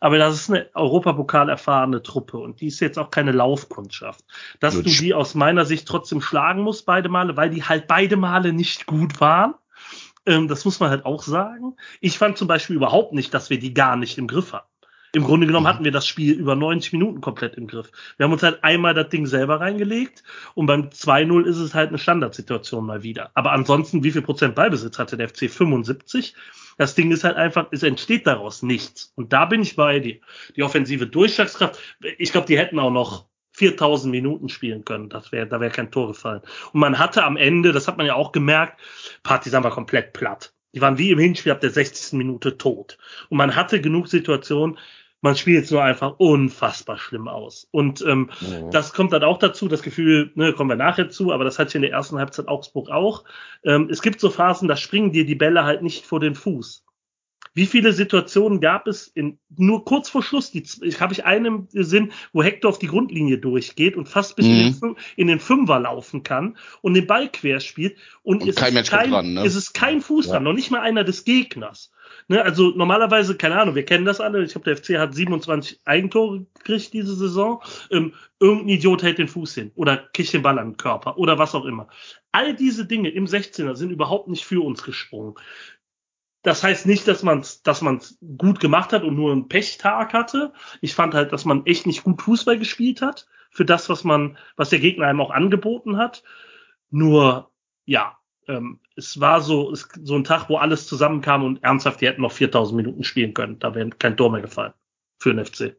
Aber 0.00 0.18
das 0.18 0.34
ist 0.34 0.50
eine 0.50 0.68
Europapokal 0.74 1.48
erfahrene 1.48 2.02
Truppe 2.02 2.38
und 2.38 2.60
die 2.60 2.66
ist 2.68 2.80
jetzt 2.80 2.98
auch 2.98 3.10
keine 3.10 3.32
Laufkundschaft. 3.32 4.24
Dass 4.60 4.76
Gut. 4.76 4.86
du 4.86 4.90
die 4.90 5.14
aus 5.14 5.34
meiner 5.34 5.64
Sicht 5.64 5.86
trotzdem 5.88 6.20
schlagen 6.20 6.62
musst 6.62 6.86
beide 6.86 7.08
Male, 7.08 7.36
weil 7.36 7.50
die 7.50 7.62
halt 7.64 7.86
beide 7.86 8.16
Male 8.16 8.52
nicht 8.52 8.86
gut 8.86 9.20
waren. 9.20 9.54
Ähm, 10.26 10.46
das 10.48 10.64
muss 10.64 10.78
man 10.80 10.90
halt 10.90 11.06
auch 11.06 11.22
sagen. 11.22 11.74
Ich 12.00 12.18
fand 12.18 12.36
zum 12.36 12.48
Beispiel 12.48 12.76
überhaupt 12.76 13.12
nicht, 13.14 13.32
dass 13.32 13.50
wir 13.50 13.58
die 13.58 13.72
gar 13.72 13.96
nicht 13.96 14.18
im 14.18 14.26
Griff 14.26 14.52
hatten. 14.52 14.66
Im 15.12 15.24
Grunde 15.24 15.46
genommen 15.46 15.64
Mhm. 15.64 15.68
hatten 15.68 15.84
wir 15.84 15.92
das 15.92 16.06
Spiel 16.06 16.34
über 16.34 16.54
90 16.54 16.92
Minuten 16.92 17.20
komplett 17.20 17.54
im 17.56 17.66
Griff. 17.66 17.90
Wir 18.16 18.24
haben 18.24 18.32
uns 18.32 18.42
halt 18.42 18.62
einmal 18.62 18.94
das 18.94 19.08
Ding 19.08 19.26
selber 19.26 19.60
reingelegt 19.60 20.22
und 20.54 20.66
beim 20.66 20.90
2-0 20.90 21.44
ist 21.44 21.58
es 21.58 21.74
halt 21.74 21.88
eine 21.88 21.98
Standardsituation 21.98 22.84
mal 22.84 23.02
wieder. 23.02 23.30
Aber 23.34 23.52
ansonsten, 23.52 24.04
wie 24.04 24.12
viel 24.12 24.22
Prozent 24.22 24.54
Ballbesitz 24.54 24.98
hatte 24.98 25.16
der 25.16 25.28
FC? 25.28 25.50
75. 25.50 26.34
Das 26.76 26.94
Ding 26.94 27.10
ist 27.10 27.24
halt 27.24 27.36
einfach, 27.36 27.66
es 27.72 27.82
entsteht 27.82 28.26
daraus 28.26 28.62
nichts. 28.62 29.12
Und 29.16 29.32
da 29.32 29.46
bin 29.46 29.62
ich 29.62 29.76
bei 29.76 29.98
dir. 29.98 30.18
Die 30.56 30.62
offensive 30.62 31.06
Durchschlagskraft, 31.06 31.78
ich 32.18 32.30
glaube, 32.30 32.46
die 32.46 32.58
hätten 32.58 32.78
auch 32.78 32.92
noch 32.92 33.26
4000 33.52 34.12
Minuten 34.12 34.48
spielen 34.48 34.84
können. 34.84 35.08
Das 35.08 35.32
wäre, 35.32 35.46
da 35.46 35.60
wäre 35.60 35.72
kein 35.72 35.90
Tor 35.90 36.08
gefallen. 36.08 36.42
Und 36.72 36.80
man 36.80 36.98
hatte 36.98 37.24
am 37.24 37.36
Ende, 37.36 37.72
das 37.72 37.88
hat 37.88 37.96
man 37.96 38.06
ja 38.06 38.14
auch 38.14 38.30
gemerkt, 38.30 38.80
Partisan 39.24 39.64
war 39.64 39.72
komplett 39.72 40.12
platt. 40.12 40.52
Die 40.74 40.80
waren 40.80 40.98
wie 40.98 41.10
im 41.10 41.18
Hinspiel 41.18 41.50
ab 41.50 41.60
der 41.60 41.70
60. 41.70 42.16
Minute 42.16 42.56
tot. 42.58 42.98
Und 43.30 43.38
man 43.38 43.56
hatte 43.56 43.80
genug 43.80 44.06
Situationen, 44.06 44.78
man 45.20 45.36
spielt 45.36 45.58
jetzt 45.62 45.70
nur 45.72 45.82
einfach 45.82 46.14
unfassbar 46.18 46.98
schlimm 46.98 47.28
aus. 47.28 47.66
Und 47.70 48.02
ähm, 48.02 48.30
Mhm. 48.40 48.70
das 48.70 48.92
kommt 48.92 49.12
dann 49.12 49.24
auch 49.24 49.38
dazu, 49.38 49.68
das 49.68 49.82
Gefühl, 49.82 50.30
ne, 50.34 50.52
kommen 50.52 50.70
wir 50.70 50.76
nachher 50.76 51.10
zu, 51.10 51.32
aber 51.32 51.44
das 51.44 51.58
hatte 51.58 51.70
ich 51.70 51.74
in 51.76 51.82
der 51.82 51.90
ersten 51.92 52.18
Halbzeit 52.18 52.48
Augsburg 52.48 52.90
auch. 52.90 53.24
Ähm, 53.64 53.88
es 53.90 54.02
gibt 54.02 54.20
so 54.20 54.30
Phasen, 54.30 54.68
da 54.68 54.76
springen 54.76 55.12
dir 55.12 55.26
die 55.26 55.34
Bälle 55.34 55.64
halt 55.64 55.82
nicht 55.82 56.06
vor 56.06 56.20
den 56.20 56.34
Fuß. 56.34 56.84
Wie 57.58 57.66
viele 57.66 57.92
Situationen 57.92 58.60
gab 58.60 58.86
es 58.86 59.08
in 59.08 59.36
nur 59.56 59.84
kurz 59.84 60.08
vor 60.08 60.22
Schluss? 60.22 60.52
Die 60.52 60.64
ich 60.82 61.00
habe 61.00 61.12
ich 61.12 61.24
einen 61.24 61.66
Sinn, 61.72 62.12
wo 62.32 62.40
Hector 62.40 62.68
auf 62.68 62.78
die 62.78 62.86
Grundlinie 62.86 63.38
durchgeht 63.38 63.96
und 63.96 64.08
fast 64.08 64.36
bis 64.36 64.46
in, 64.46 64.58
den, 64.58 64.68
Mhm. 64.80 64.96
In 65.16 65.26
den 65.26 65.40
Fünfer 65.40 65.80
laufen 65.80 66.22
kann 66.22 66.56
und 66.82 66.94
den 66.94 67.08
Ball 67.08 67.28
quer 67.28 67.58
spielt 67.58 67.96
und, 68.22 68.42
Und 68.42 68.48
es 68.48 68.54
kein 68.54 68.76
ist 68.76 68.90
kein, 68.90 69.10
dran, 69.10 69.34
ne? 69.34 69.44
es 69.44 69.56
ist 69.56 69.72
kein 69.74 70.00
Fuß 70.00 70.26
Ja. 70.26 70.34
dran, 70.34 70.44
noch 70.44 70.52
nicht 70.52 70.70
mal 70.70 70.82
einer 70.82 71.02
des 71.02 71.24
Gegners. 71.24 71.90
Ne, 72.28 72.42
also 72.42 72.70
normalerweise, 72.70 73.36
keine 73.36 73.60
Ahnung, 73.60 73.74
wir 73.74 73.84
kennen 73.84 74.04
das 74.04 74.20
alle. 74.20 74.42
Ich 74.44 74.52
glaube, 74.52 74.64
der 74.64 74.76
FC 74.76 74.98
hat 74.98 75.14
27 75.14 75.80
Eigentore 75.84 76.46
gekriegt 76.54 76.92
diese 76.92 77.14
Saison. 77.16 77.60
Ähm, 77.90 78.14
irgendein 78.38 78.68
Idiot 78.68 79.02
hält 79.02 79.18
den 79.18 79.28
Fuß 79.28 79.54
hin 79.54 79.72
oder 79.74 79.96
kriegt 79.96 80.32
den 80.32 80.42
Ball 80.42 80.58
an 80.58 80.70
den 80.70 80.76
Körper 80.76 81.18
oder 81.18 81.38
was 81.38 81.54
auch 81.54 81.64
immer. 81.64 81.88
All 82.30 82.54
diese 82.54 82.86
Dinge 82.86 83.10
im 83.10 83.24
16er 83.26 83.74
sind 83.74 83.90
überhaupt 83.90 84.28
nicht 84.28 84.44
für 84.44 84.62
uns 84.64 84.82
gesprungen. 84.82 85.34
Das 86.48 86.62
heißt 86.62 86.86
nicht, 86.86 87.06
dass 87.06 87.22
man 87.22 87.40
es 87.40 87.62
dass 87.62 87.82
man's 87.82 88.16
gut 88.38 88.58
gemacht 88.58 88.94
hat 88.94 89.02
und 89.02 89.14
nur 89.14 89.32
einen 89.32 89.48
Pechtag 89.48 90.14
hatte. 90.14 90.54
Ich 90.80 90.94
fand 90.94 91.12
halt, 91.12 91.30
dass 91.30 91.44
man 91.44 91.66
echt 91.66 91.86
nicht 91.86 92.04
gut 92.04 92.22
Fußball 92.22 92.58
gespielt 92.58 93.02
hat 93.02 93.26
für 93.50 93.66
das, 93.66 93.90
was 93.90 94.02
man, 94.02 94.38
was 94.56 94.70
der 94.70 94.78
Gegner 94.78 95.08
einem 95.08 95.20
auch 95.20 95.30
angeboten 95.30 95.98
hat. 95.98 96.22
Nur, 96.88 97.50
ja, 97.84 98.16
ähm, 98.46 98.80
es 98.96 99.20
war 99.20 99.42
so, 99.42 99.70
es, 99.70 99.90
so 100.02 100.14
ein 100.14 100.24
Tag, 100.24 100.48
wo 100.48 100.56
alles 100.56 100.86
zusammenkam 100.86 101.44
und 101.44 101.62
ernsthaft, 101.62 102.00
die 102.00 102.06
hätten 102.06 102.22
noch 102.22 102.32
4000 102.32 102.78
Minuten 102.78 103.04
spielen 103.04 103.34
können. 103.34 103.58
Da 103.58 103.74
wäre 103.74 103.90
kein 103.90 104.16
Tor 104.16 104.32
mehr 104.32 104.40
gefallen 104.40 104.72
für 105.18 105.34
den 105.34 105.44
FC. 105.44 105.76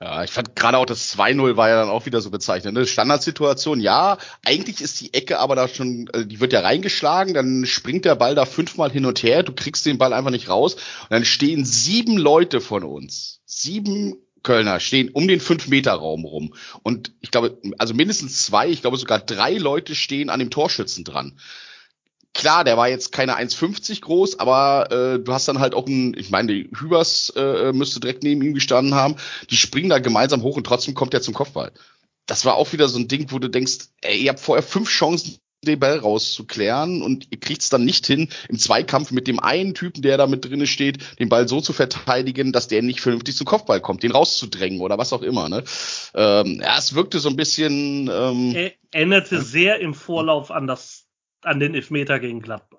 Ja, 0.00 0.24
ich 0.24 0.30
fand 0.30 0.56
gerade 0.56 0.76
auch 0.76 0.86
das 0.86 1.16
2-0 1.16 1.56
war 1.56 1.68
ja 1.68 1.76
dann 1.76 1.88
auch 1.88 2.04
wieder 2.04 2.20
so 2.20 2.30
bezeichnend. 2.30 2.74
Ne? 2.74 2.86
Standardsituation, 2.86 3.80
ja, 3.80 4.18
eigentlich 4.44 4.80
ist 4.80 5.00
die 5.00 5.14
Ecke 5.14 5.38
aber 5.38 5.54
da 5.54 5.68
schon, 5.68 6.08
äh, 6.12 6.26
die 6.26 6.40
wird 6.40 6.52
ja 6.52 6.60
reingeschlagen, 6.60 7.32
dann 7.32 7.64
springt 7.64 8.04
der 8.04 8.16
Ball 8.16 8.34
da 8.34 8.44
fünfmal 8.44 8.90
hin 8.90 9.06
und 9.06 9.22
her, 9.22 9.42
du 9.42 9.52
kriegst 9.52 9.86
den 9.86 9.98
Ball 9.98 10.12
einfach 10.12 10.30
nicht 10.30 10.48
raus 10.48 10.74
und 10.74 11.10
dann 11.10 11.24
stehen 11.24 11.64
sieben 11.64 12.18
Leute 12.18 12.60
von 12.60 12.82
uns, 12.82 13.40
sieben 13.46 14.16
Kölner 14.42 14.78
stehen 14.78 15.08
um 15.08 15.26
den 15.26 15.40
5-Meter-Raum 15.40 16.24
rum. 16.24 16.54
Und 16.82 17.12
ich 17.20 17.30
glaube, 17.30 17.58
also 17.78 17.94
mindestens 17.94 18.44
zwei, 18.44 18.68
ich 18.68 18.82
glaube 18.82 18.98
sogar 18.98 19.18
drei 19.18 19.54
Leute 19.54 19.94
stehen 19.94 20.28
an 20.28 20.38
dem 20.38 20.50
Torschützen 20.50 21.02
dran. 21.02 21.38
Klar, 22.34 22.64
der 22.64 22.76
war 22.76 22.88
jetzt 22.88 23.12
keine 23.12 23.38
1,50 23.38 24.00
groß, 24.00 24.40
aber 24.40 24.90
äh, 24.90 25.18
du 25.20 25.32
hast 25.32 25.46
dann 25.46 25.60
halt 25.60 25.74
auch 25.74 25.86
einen, 25.86 26.18
ich 26.18 26.30
meine, 26.30 26.52
die 26.52 26.70
Hübers 26.76 27.32
äh, 27.36 27.72
müsste 27.72 28.00
direkt 28.00 28.24
neben 28.24 28.42
ihm 28.42 28.54
gestanden 28.54 28.94
haben. 28.94 29.16
Die 29.50 29.56
springen 29.56 29.88
da 29.88 30.00
gemeinsam 30.00 30.42
hoch 30.42 30.56
und 30.56 30.66
trotzdem 30.66 30.94
kommt 30.94 31.14
er 31.14 31.22
zum 31.22 31.32
Kopfball. 31.32 31.72
Das 32.26 32.44
war 32.44 32.56
auch 32.56 32.72
wieder 32.72 32.88
so 32.88 32.98
ein 32.98 33.08
Ding, 33.08 33.30
wo 33.30 33.38
du 33.38 33.48
denkst, 33.48 33.86
ey, 34.00 34.18
ihr 34.18 34.30
habt 34.30 34.40
vorher 34.40 34.62
fünf 34.62 34.88
Chancen, 34.88 35.38
den 35.64 35.80
Ball 35.80 35.98
rauszuklären 35.98 37.02
und 37.02 37.26
ihr 37.30 37.40
kriegt 37.40 37.62
es 37.62 37.70
dann 37.70 37.84
nicht 37.84 38.06
hin, 38.06 38.28
im 38.48 38.58
Zweikampf 38.58 39.10
mit 39.10 39.26
dem 39.26 39.40
einen 39.40 39.74
Typen, 39.74 40.02
der 40.02 40.16
da 40.16 40.26
mit 40.26 40.44
drinne 40.44 40.66
steht, 40.66 41.18
den 41.18 41.28
Ball 41.28 41.48
so 41.48 41.60
zu 41.60 41.72
verteidigen, 41.72 42.52
dass 42.52 42.68
der 42.68 42.82
nicht 42.82 43.00
vernünftig 43.00 43.36
zum 43.36 43.46
Kopfball 43.46 43.80
kommt, 43.80 44.02
den 44.02 44.12
rauszudrängen 44.12 44.80
oder 44.80 44.98
was 44.98 45.12
auch 45.12 45.22
immer. 45.22 45.48
Ne? 45.48 45.64
Ähm, 46.14 46.60
ja, 46.62 46.78
es 46.78 46.94
wirkte 46.94 47.18
so 47.18 47.28
ein 47.28 47.36
bisschen. 47.36 48.10
Ähm, 48.12 48.54
Er 48.54 48.72
erinnerte 48.92 49.40
sehr 49.42 49.80
im 49.80 49.94
Vorlauf 49.94 50.50
an 50.50 50.66
das, 50.66 51.03
an 51.44 51.60
den 51.60 51.74
Elfmeter 51.74 52.18
gegen 52.18 52.40
Gladbach. 52.40 52.73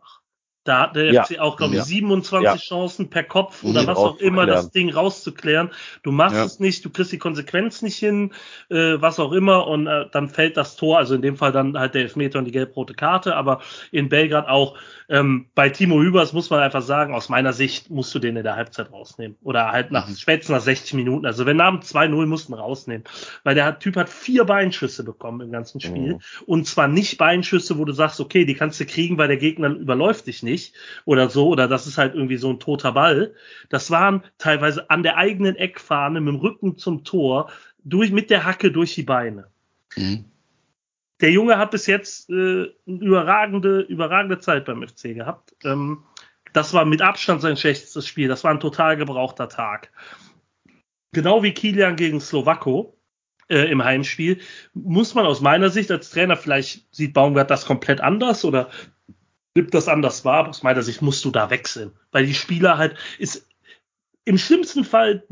Da 0.65 0.81
hat 0.81 0.95
der 0.95 1.13
Ja. 1.13 1.23
FC 1.23 1.39
auch, 1.39 1.55
glaube 1.57 1.73
ich, 1.73 1.79
Ja. 1.79 1.85
27 1.85 2.43
Ja. 2.43 2.57
Chancen 2.57 3.09
per 3.09 3.23
Kopf 3.23 3.63
oder 3.63 3.87
was 3.87 3.97
auch 3.97 4.17
immer, 4.17 4.45
das. 4.45 4.71
Ding 4.71 4.89
rauszuklären. 4.91 5.69
Du 6.03 6.11
machst 6.11 6.35
Ja. 6.35 6.43
es 6.43 6.59
nicht, 6.59 6.83
du 6.83 6.89
kriegst 6.89 7.11
die 7.11 7.19
Konsequenz 7.19 7.81
nicht 7.83 7.97
hin, 7.97 8.33
äh, 8.69 8.95
was 8.99 9.19
auch 9.19 9.31
immer, 9.31 9.67
und 9.67 9.85
äh, 9.87 10.05
dann 10.11 10.27
fällt 10.27 10.57
das 10.57 10.75
Tor, 10.75 10.97
also 10.97 11.15
in 11.15 11.21
dem 11.21 11.37
Fall 11.37 11.51
dann 11.51 11.77
halt 11.77 11.93
der 11.93 12.01
Elfmeter 12.01 12.39
und 12.39 12.45
die 12.45 12.51
gelb-rote 12.51 12.95
Karte, 12.95 13.35
aber 13.35 13.61
in 13.91 14.09
Belgrad 14.09 14.47
auch. 14.49 14.75
Ähm, 15.07 15.45
bei 15.53 15.69
Timo 15.69 16.01
Hübers 16.01 16.33
muss 16.33 16.49
man 16.49 16.61
einfach 16.61 16.81
sagen, 16.81 17.13
aus 17.13 17.29
meiner 17.29 17.53
Sicht 17.53 17.91
musst 17.91 18.13
du 18.15 18.17
den 18.19 18.35
in 18.35 18.43
der 18.43 18.55
Halbzeit 18.55 18.91
rausnehmen. 18.91 19.37
Oder 19.43 19.71
halt 19.71 19.91
nach 19.91 20.09
Mhm. 20.09 20.15
spätestens 20.15 20.55
nach 20.55 20.61
60 20.61 20.95
Minuten. 20.95 21.27
Also 21.27 21.45
wenn 21.45 21.57
nach 21.57 21.69
dem 21.69 21.81
2-0 21.83 22.25
mussten 22.25 22.55
rausnehmen. 22.55 23.03
Weil 23.43 23.53
der 23.53 23.77
Typ 23.77 23.97
hat 23.97 24.09
vier 24.09 24.45
Beinschüsse 24.45 25.03
bekommen 25.03 25.41
im 25.41 25.51
ganzen 25.51 25.79
Spiel. 25.79 26.13
Mhm. 26.15 26.19
Und 26.47 26.65
zwar 26.65 26.87
nicht 26.87 27.19
Beinschüsse, 27.19 27.77
wo 27.77 27.85
du 27.85 27.93
sagst, 27.93 28.19
okay, 28.19 28.45
die 28.45 28.55
kannst 28.55 28.79
du 28.79 28.85
kriegen, 28.87 29.19
weil 29.19 29.27
der 29.27 29.37
Gegner 29.37 29.69
überläuft 29.69 30.25
dich 30.25 30.41
nicht 30.41 30.54
oder 31.05 31.29
so, 31.29 31.47
oder 31.49 31.67
das 31.67 31.87
ist 31.87 31.97
halt 31.97 32.15
irgendwie 32.15 32.37
so 32.37 32.49
ein 32.49 32.59
toter 32.59 32.91
Ball. 32.93 33.33
Das 33.69 33.91
waren 33.91 34.23
teilweise 34.37 34.89
an 34.89 35.03
der 35.03 35.17
eigenen 35.17 35.55
Eckfahne 35.55 36.21
mit 36.21 36.33
dem 36.33 36.39
Rücken 36.39 36.77
zum 36.77 37.03
Tor, 37.03 37.49
durch, 37.83 38.11
mit 38.11 38.29
der 38.29 38.45
Hacke 38.45 38.71
durch 38.71 38.95
die 38.95 39.03
Beine. 39.03 39.47
mhm. 39.95 40.25
Der 41.21 41.31
Junge 41.31 41.57
hat 41.57 41.71
bis 41.71 41.87
jetzt 41.87 42.29
äh, 42.29 42.33
eine 42.33 42.73
überragende, 42.85 43.79
überragende 43.79 44.39
Zeit 44.39 44.65
beim 44.65 44.85
FC 44.85 45.15
gehabt. 45.15 45.55
Ähm, 45.63 46.03
das 46.51 46.73
war 46.73 46.83
mit 46.83 47.01
Abstand 47.01 47.41
sein 47.41 47.55
schlechtestes 47.55 48.05
Spiel. 48.05 48.27
Das 48.27 48.43
war 48.43 48.51
ein 48.51 48.59
total 48.59 48.97
gebrauchter 48.97 49.47
Tag. 49.47 49.91
Genau 51.13 51.41
wie 51.41 51.53
Kilian 51.53 51.95
gegen 51.95 52.19
Slowako 52.19 52.97
äh, 53.47 53.71
im 53.71 53.83
Heimspiel, 53.83 54.39
muss 54.73 55.15
man 55.15 55.25
aus 55.25 55.41
meiner 55.41 55.69
Sicht 55.69 55.91
als 55.91 56.09
Trainer, 56.09 56.35
vielleicht 56.35 56.93
sieht 56.93 57.13
Baumgart 57.13 57.51
das 57.51 57.65
komplett 57.65 58.01
anders 58.01 58.43
oder 58.43 58.69
nimmt 59.55 59.73
das 59.73 59.87
anders 59.87 60.25
wahr, 60.25 60.39
aber 60.39 60.49
aus 60.49 60.63
meiner 60.63 60.83
Sicht 60.83 61.01
musst 61.01 61.23
du 61.25 61.31
da 61.31 61.49
wechseln. 61.49 61.91
Weil 62.11 62.25
die 62.25 62.33
Spieler 62.33 62.77
halt 62.77 62.95
ist 63.17 63.47
im 64.25 64.37
schlimmsten 64.39 64.83
Fall 64.83 65.23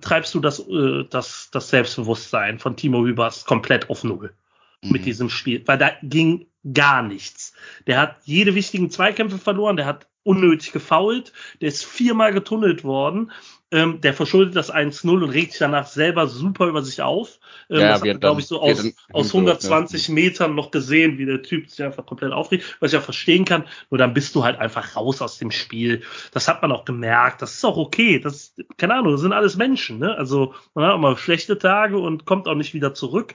treibst 0.00 0.34
du 0.34 0.40
das, 0.40 0.58
äh, 0.68 1.04
das, 1.10 1.50
das 1.52 1.68
Selbstbewusstsein 1.68 2.58
von 2.58 2.76
Timo 2.76 3.04
Hübers 3.04 3.44
komplett 3.44 3.90
auf 3.90 4.04
Null 4.04 4.34
mit 4.82 5.02
Mhm. 5.02 5.04
diesem 5.04 5.30
Spiel, 5.30 5.62
weil 5.66 5.76
da 5.76 5.92
ging 6.02 6.46
gar 6.72 7.02
nichts. 7.02 7.52
Der 7.86 8.00
hat 8.00 8.16
jede 8.24 8.54
wichtigen 8.54 8.90
Zweikämpfe 8.90 9.38
verloren, 9.38 9.76
der 9.76 9.86
hat 9.86 10.06
unnötig 10.22 10.72
gefoult, 10.72 11.32
der 11.60 11.68
ist 11.68 11.84
viermal 11.84 12.32
getunnelt 12.32 12.84
worden. 12.84 13.32
Ähm, 13.70 14.00
der 14.00 14.14
verschuldet 14.14 14.56
das 14.56 14.72
1-0 14.72 15.10
und 15.10 15.30
regt 15.30 15.52
sich 15.52 15.58
danach 15.58 15.86
selber 15.86 16.26
super 16.26 16.68
über 16.68 16.82
sich 16.82 17.02
auf. 17.02 17.38
Ähm, 17.68 17.80
Ja, 17.80 17.98
das 17.98 18.02
hat 18.02 18.20
glaube 18.20 18.40
ich, 18.40 18.46
so 18.46 18.60
aus, 18.62 18.82
aus 19.12 19.28
so, 19.28 19.38
120 19.38 20.08
Metern 20.08 20.54
noch 20.54 20.70
gesehen, 20.70 21.18
wie 21.18 21.26
der 21.26 21.42
Typ 21.42 21.68
sich 21.68 21.84
einfach 21.84 22.06
komplett 22.06 22.32
aufregt, 22.32 22.76
was 22.80 22.90
ich 22.90 22.94
ja 22.94 23.00
verstehen 23.02 23.44
kann. 23.44 23.64
Nur 23.90 23.98
dann 23.98 24.14
bist 24.14 24.34
du 24.34 24.42
halt 24.42 24.58
einfach 24.58 24.96
raus 24.96 25.20
aus 25.20 25.36
dem 25.36 25.50
Spiel. 25.50 26.02
Das 26.32 26.48
hat 26.48 26.62
man 26.62 26.72
auch 26.72 26.86
gemerkt. 26.86 27.42
Das 27.42 27.54
ist 27.54 27.64
auch 27.64 27.76
okay. 27.76 28.18
Das, 28.18 28.54
keine 28.78 28.94
Ahnung, 28.94 29.12
das 29.12 29.20
sind 29.20 29.32
alles 29.34 29.56
Menschen. 29.56 29.98
Ne? 29.98 30.16
Also 30.16 30.54
man 30.72 30.86
hat 30.86 30.92
auch 30.92 30.98
mal 30.98 31.16
schlechte 31.18 31.58
Tage 31.58 31.98
und 31.98 32.24
kommt 32.24 32.48
auch 32.48 32.54
nicht 32.54 32.72
wieder 32.72 32.94
zurück. 32.94 33.34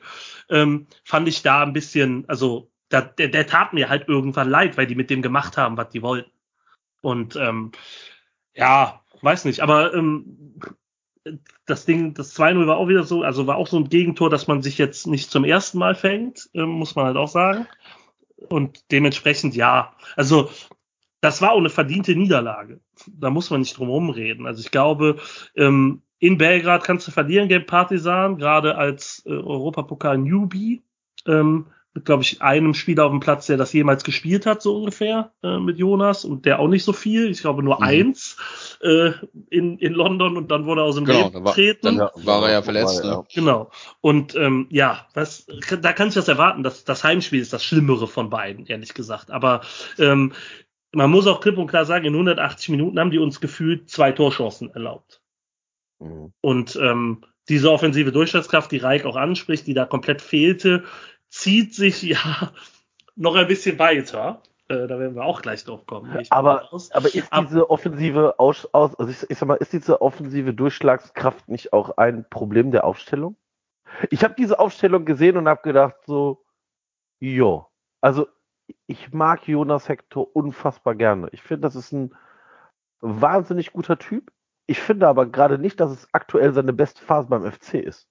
Ähm, 0.50 0.88
fand 1.04 1.28
ich 1.28 1.44
da 1.44 1.62
ein 1.62 1.74
bisschen, 1.74 2.26
also 2.28 2.72
da, 2.90 3.02
der, 3.02 3.28
der 3.28 3.46
tat 3.46 3.74
mir 3.74 3.90
halt 3.90 4.08
irgendwann 4.08 4.50
leid, 4.50 4.78
weil 4.78 4.88
die 4.88 4.96
mit 4.96 5.12
dem 5.12 5.22
gemacht 5.22 5.58
haben, 5.58 5.78
was 5.78 5.90
die 5.90 6.02
wollten. 6.02 6.32
Und 7.02 7.36
ähm, 7.36 7.72
ja, 8.56 9.03
weiß 9.24 9.46
nicht, 9.46 9.62
aber 9.62 9.94
ähm, 9.94 10.60
das 11.66 11.86
Ding, 11.86 12.14
das 12.14 12.38
2-0 12.38 12.68
war 12.68 12.78
auch 12.78 12.88
wieder 12.88 13.04
so, 13.04 13.24
also 13.24 13.48
war 13.48 13.56
auch 13.56 13.68
so 13.68 13.78
ein 13.78 13.90
Gegentor, 13.90 14.30
dass 14.30 14.48
man 14.48 14.62
sich 14.62 14.78
jetzt 14.78 15.08
nicht 15.08 15.32
zum 15.32 15.46
ersten 15.46 15.78
Mal 15.78 15.96
fängt, 15.96 16.50
ähm, 16.54 16.70
muss 16.70 16.96
man 16.96 17.06
halt 17.06 17.18
auch 17.18 17.30
sagen. 17.30 17.68
Und 18.50 18.92
dementsprechend 18.92 19.56
ja, 19.56 19.94
also 20.16 20.50
das 21.22 21.42
war 21.42 21.54
auch 21.54 21.60
eine 21.60 21.70
verdiente 21.70 22.16
Niederlage. 22.16 22.82
Da 23.08 23.30
muss 23.30 23.50
man 23.50 23.62
nicht 23.62 23.78
drum 23.78 23.88
rumreden. 23.90 24.46
Also 24.46 24.60
ich 24.60 24.72
glaube, 24.72 25.18
ähm, 25.56 26.02
in 26.20 26.38
Belgrad 26.38 26.84
kannst 26.84 27.08
du 27.08 27.12
verlieren 27.12 27.48
gegen 27.48 27.66
Partisan, 27.66 28.38
gerade 28.38 28.76
als 28.76 29.24
äh, 29.26 29.30
Europapokal-Newbie. 29.30 30.84
Ähm, 31.26 31.68
mit, 31.94 32.06
glaube 32.06 32.24
ich, 32.24 32.42
einem 32.42 32.74
Spieler 32.74 33.06
auf 33.06 33.12
dem 33.12 33.20
Platz, 33.20 33.46
der 33.46 33.58
das 33.58 33.72
jemals 33.74 34.04
gespielt 34.04 34.46
hat, 34.46 34.62
so 34.64 34.78
ungefähr, 34.78 35.32
äh, 35.44 35.60
mit 35.60 35.78
Jonas. 35.78 36.26
Und 36.26 36.46
der 36.46 36.60
auch 36.60 36.68
nicht 36.68 36.84
so 36.84 36.92
viel. 36.94 37.30
Ich 37.30 37.42
glaube 37.42 37.62
nur 37.64 37.78
Mhm. 37.78 37.84
eins 37.84 38.38
äh, 38.82 39.12
in, 39.50 39.78
in 39.78 39.94
London 39.94 40.36
und 40.38 40.50
dann 40.52 40.66
wurde 40.66 40.82
er 40.82 40.86
aus 40.86 40.96
dem 40.96 41.06
Genau, 41.06 41.20
Leben 41.26 41.34
da 41.34 41.44
war- 41.44 41.54
getreten. 41.54 41.98
dann- 41.98 42.10
War 42.26 42.46
er 42.48 42.52
ja 42.52 42.62
verletzt, 42.64 43.04
War 43.04 43.12
er, 43.12 43.18
ne? 43.20 43.24
Genau. 43.34 43.72
Und 44.02 44.36
ähm, 44.36 44.68
ja, 44.72 45.08
was, 45.14 45.46
da 45.82 45.94
kann 45.94 46.08
ich 46.08 46.16
das 46.16 46.28
erwarten. 46.28 46.64
dass 46.64 46.84
das 46.84 47.04
Heimspiel 47.04 47.40
ist 47.42 47.54
das 47.54 47.64
Schlimmere 47.64 48.08
von 48.08 48.30
beiden, 48.30 48.66
ehrlich 48.66 48.94
gesagt. 48.94 49.30
Aber 49.32 49.62
ähm, 50.00 50.34
man 50.96 51.10
muss 51.12 51.28
auch 51.28 51.42
klipp 51.42 51.58
und 51.58 51.68
klar 51.68 51.86
sagen, 51.86 52.06
in 52.06 52.14
180 52.14 52.70
Minuten 52.70 53.00
haben 53.00 53.12
die 53.12 53.20
uns 53.20 53.40
gefühlt 53.40 53.90
zwei 53.90 54.12
Torchancen 54.12 54.70
erlaubt. 54.72 55.22
Mhm. 56.00 56.34
Und 56.42 56.76
ähm, 56.76 57.24
diese 57.50 57.72
offensive 57.72 58.12
Durchschlagskraft, 58.12 58.72
die 58.72 58.78
Reik 58.78 59.06
auch 59.06 59.16
anspricht, 59.18 59.68
die 59.68 59.74
da 59.74 59.86
komplett 59.86 60.22
fehlte, 60.22 60.84
zieht 61.34 61.74
sich 61.74 62.04
ja 62.04 62.54
noch 63.16 63.36
ein 63.36 63.48
bisschen 63.48 63.80
weiter. 63.80 64.44
Äh, 64.68 64.88
da 64.88 65.00
werden 65.00 65.16
wir 65.16 65.24
auch 65.24 65.42
gleich 65.42 65.64
drauf 65.64 65.86
kommen. 65.88 66.26
Aber, 66.30 66.70
aber 66.92 67.16
ist 67.16 67.30
diese 67.34 67.70
offensive 67.70 68.40
aus, 68.40 68.68
aus 68.72 68.96
also 68.96 69.12
ich, 69.12 69.30
ich 69.30 69.38
sag 69.38 69.48
mal, 69.48 69.56
ist 69.56 69.74
diese 69.74 70.02
offensive 70.02 70.54
Durchschlagskraft 70.54 71.50
nicht 71.50 71.74
auch 71.74 71.98
ein 71.98 72.30
Problem 72.30 72.70
der 72.72 72.86
Aufstellung? 72.86 73.36
Ich 74.12 74.24
habe 74.24 74.36
diese 74.38 74.60
Aufstellung 74.60 75.06
gesehen 75.06 75.36
und 75.38 75.48
habe 75.48 75.64
gedacht 75.64 75.96
so, 76.06 76.46
jo, 77.20 77.68
also 78.00 78.28
ich 78.86 79.12
mag 79.12 79.48
Jonas 79.48 79.90
Hector 79.90 80.36
unfassbar 80.36 80.94
gerne. 80.94 81.30
Ich 81.32 81.42
finde, 81.42 81.62
das 81.62 81.76
ist 81.76 81.92
ein 81.92 82.16
wahnsinnig 83.02 83.74
guter 83.74 83.98
Typ. 83.98 84.32
Ich 84.68 84.80
finde 84.80 85.08
aber 85.08 85.26
gerade 85.26 85.58
nicht, 85.58 85.80
dass 85.80 85.92
es 85.92 86.08
aktuell 86.14 86.54
seine 86.54 86.74
beste 86.74 87.04
Phase 87.04 87.28
beim 87.28 87.52
FC 87.52 87.76
ist. 87.76 88.08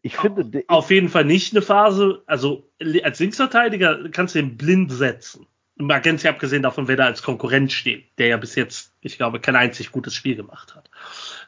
Ich 0.00 0.16
finde, 0.16 0.64
Auf 0.68 0.90
jeden 0.90 1.08
Fall 1.08 1.24
nicht 1.24 1.52
eine 1.52 1.62
Phase, 1.62 2.22
also 2.26 2.70
als 3.02 3.18
Linksverteidiger 3.18 4.08
kannst 4.10 4.34
du 4.34 4.38
ihn 4.38 4.56
blind 4.56 4.90
setzen. 4.90 5.46
Mal 5.76 6.00
ganz 6.00 6.24
abgesehen 6.24 6.62
davon, 6.62 6.88
wer 6.88 6.96
da 6.96 7.06
als 7.06 7.22
Konkurrent 7.22 7.72
steht, 7.72 8.06
der 8.18 8.28
ja 8.28 8.36
bis 8.36 8.54
jetzt, 8.54 8.94
ich 9.00 9.16
glaube, 9.16 9.40
kein 9.40 9.56
einzig 9.56 9.90
gutes 9.90 10.14
Spiel 10.14 10.36
gemacht 10.36 10.74
hat. 10.74 10.90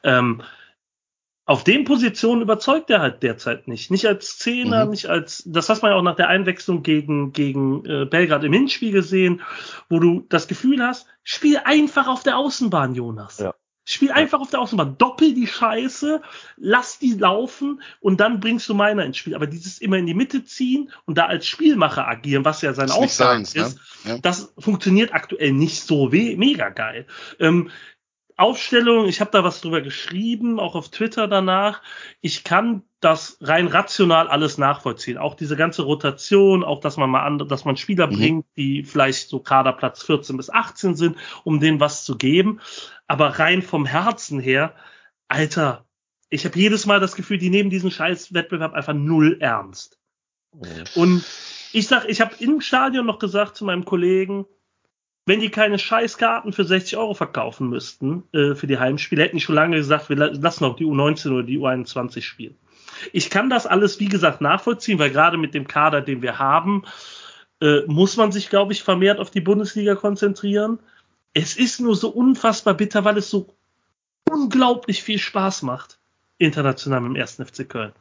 Ähm, 0.02 0.42
auf 1.46 1.62
den 1.62 1.84
Positionen 1.84 2.40
überzeugt 2.40 2.88
er 2.88 3.00
halt 3.00 3.22
derzeit 3.22 3.68
nicht. 3.68 3.90
Nicht 3.90 4.06
als 4.06 4.38
Zehner, 4.38 4.86
Mhm. 4.86 4.90
nicht 4.92 5.06
als, 5.06 5.42
das 5.46 5.68
hat 5.68 5.82
man 5.82 5.90
ja 5.90 5.98
auch 5.98 6.02
nach 6.02 6.16
der 6.16 6.28
Einwechslung 6.28 6.82
gegen, 6.82 7.32
gegen 7.32 7.84
äh, 7.84 8.06
Belgrad 8.06 8.44
im 8.44 8.52
Hinspiel 8.54 8.92
gesehen, 8.92 9.42
wo 9.90 10.00
du 10.00 10.24
das 10.30 10.48
Gefühl 10.48 10.82
hast, 10.82 11.06
spiel 11.22 11.58
einfach 11.62 12.06
auf 12.08 12.22
der 12.22 12.38
Außenbahn, 12.38 12.94
Jonas. 12.94 13.38
Ja. 13.40 13.54
Spiel 13.86 14.12
einfach 14.12 14.40
auf 14.40 14.50
der 14.50 14.60
Außenbahn, 14.60 14.96
doppel 14.96 15.34
die 15.34 15.46
Scheiße, 15.46 16.22
lass 16.56 16.98
die 16.98 17.12
laufen 17.12 17.82
und 18.00 18.18
dann 18.18 18.40
bringst 18.40 18.68
du 18.68 18.74
meiner 18.74 19.04
ins 19.04 19.18
Spiel. 19.18 19.34
Aber 19.34 19.46
dieses 19.46 19.78
immer 19.78 19.98
in 19.98 20.06
die 20.06 20.14
Mitte 20.14 20.44
ziehen 20.44 20.90
und 21.04 21.18
da 21.18 21.26
als 21.26 21.46
Spielmacher 21.46 22.08
agieren, 22.08 22.44
was 22.44 22.62
ja 22.62 22.72
Ist 22.90 22.94
Aufgabe 22.96 23.44
seins, 23.44 23.54
ne? 23.54 23.62
ist, 23.62 23.78
Ja. 24.04 24.18
das 24.18 24.52
funktioniert 24.58 25.12
aktuell 25.12 25.52
nicht 25.52 25.82
so 25.82 26.12
we 26.12 26.34
mega 26.36 26.70
geil. 26.70 27.06
Ähm, 27.38 27.70
Aufstellung, 28.36 29.06
ich 29.06 29.20
habe 29.20 29.30
da 29.30 29.44
was 29.44 29.60
drüber 29.60 29.80
geschrieben, 29.80 30.58
auch 30.58 30.74
auf 30.74 30.88
Twitter 30.90 31.28
danach. 31.28 31.82
Ich 32.20 32.42
kann 32.42 32.82
das 33.00 33.38
rein 33.40 33.68
rational 33.68 34.26
alles 34.28 34.58
nachvollziehen. 34.58 35.18
Auch 35.18 35.34
diese 35.34 35.56
ganze 35.56 35.82
Rotation, 35.82 36.64
auch 36.64 36.80
dass 36.80 36.96
man 36.96 37.10
mal 37.10 37.24
andere, 37.24 37.46
dass 37.48 37.64
man 37.64 37.76
Spieler 37.76 38.08
Mhm. 38.08 38.16
bringt, 38.16 38.46
die 38.56 38.82
vielleicht 38.82 39.28
so 39.28 39.38
Kaderplatz 39.38 40.02
14 40.02 40.36
bis 40.36 40.50
18 40.50 40.96
sind, 40.96 41.16
um 41.44 41.60
denen 41.60 41.78
was 41.78 42.04
zu 42.04 42.16
geben. 42.16 42.60
Aber 43.06 43.38
rein 43.38 43.62
vom 43.62 43.86
Herzen 43.86 44.40
her, 44.40 44.74
Alter, 45.28 45.86
ich 46.28 46.44
habe 46.44 46.58
jedes 46.58 46.86
Mal 46.86 46.98
das 46.98 47.14
Gefühl, 47.14 47.38
die 47.38 47.50
nehmen 47.50 47.70
diesen 47.70 47.92
scheiß 47.92 48.34
Wettbewerb 48.34 48.74
einfach 48.74 48.94
null 48.94 49.36
ernst. 49.40 50.00
Und 50.96 51.24
ich 51.72 51.86
sag, 51.86 52.08
ich 52.08 52.20
habe 52.20 52.34
im 52.40 52.60
Stadion 52.60 53.06
noch 53.06 53.18
gesagt 53.18 53.56
zu 53.56 53.64
meinem 53.64 53.84
Kollegen, 53.84 54.46
wenn 55.26 55.40
die 55.40 55.48
keine 55.50 55.78
Scheißkarten 55.78 56.52
für 56.52 56.64
60 56.64 56.96
Euro 56.98 57.14
verkaufen 57.14 57.68
müssten 57.68 58.24
äh, 58.32 58.54
für 58.54 58.66
die 58.66 58.78
Heimspiele, 58.78 59.22
hätten 59.22 59.36
die 59.36 59.42
schon 59.42 59.54
lange 59.54 59.76
gesagt, 59.76 60.08
wir 60.08 60.16
la- 60.16 60.30
lassen 60.32 60.64
auch 60.64 60.76
die 60.76 60.84
U19 60.84 61.30
oder 61.32 61.42
die 61.42 61.58
U21 61.58 62.22
spielen. 62.22 62.56
Ich 63.12 63.30
kann 63.30 63.50
das 63.50 63.66
alles, 63.66 63.98
wie 64.00 64.08
gesagt, 64.08 64.40
nachvollziehen, 64.40 64.98
weil 64.98 65.10
gerade 65.10 65.36
mit 65.36 65.54
dem 65.54 65.66
Kader, 65.66 66.00
den 66.00 66.22
wir 66.22 66.38
haben, 66.38 66.84
äh, 67.60 67.80
muss 67.86 68.16
man 68.16 68.32
sich, 68.32 68.50
glaube 68.50 68.72
ich, 68.72 68.82
vermehrt 68.82 69.18
auf 69.18 69.30
die 69.30 69.40
Bundesliga 69.40 69.94
konzentrieren. 69.94 70.78
Es 71.32 71.56
ist 71.56 71.80
nur 71.80 71.96
so 71.96 72.10
unfassbar 72.10 72.74
bitter, 72.74 73.04
weil 73.04 73.16
es 73.18 73.30
so 73.30 73.54
unglaublich 74.30 75.02
viel 75.02 75.18
Spaß 75.18 75.62
macht, 75.62 75.98
international 76.38 77.00
mit 77.00 77.16
dem 77.16 77.20
1. 77.22 77.36
FC 77.44 77.68
Köln. 77.68 77.92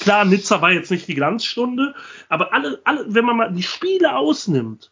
Klar, 0.00 0.24
Nizza 0.24 0.60
war 0.62 0.72
jetzt 0.72 0.90
nicht 0.90 1.06
die 1.08 1.14
Glanzstunde, 1.14 1.94
aber 2.28 2.52
alle, 2.52 2.80
alle, 2.84 3.04
wenn 3.08 3.24
man 3.24 3.36
mal 3.36 3.52
die 3.52 3.62
Spiele 3.62 4.16
ausnimmt, 4.16 4.91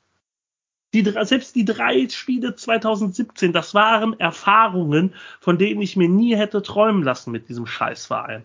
die, 0.93 1.03
drei- 1.03 1.25
selbst 1.25 1.55
die 1.55 1.65
drei 1.65 2.09
Spiele 2.09 2.57
2017, 2.57 3.53
das 3.53 3.75
waren 3.75 4.19
Erfahrungen, 4.19 5.15
von 5.41 5.59
denen 5.59 5.83
ich 5.83 5.97
mir 5.97 6.09
nie 6.09 6.37
hätte 6.37 6.63
träumen 6.63 7.03
lassen 7.03 7.31
mit 7.31 7.49
diesem 7.49 7.67
Scheißverein. 7.67 8.45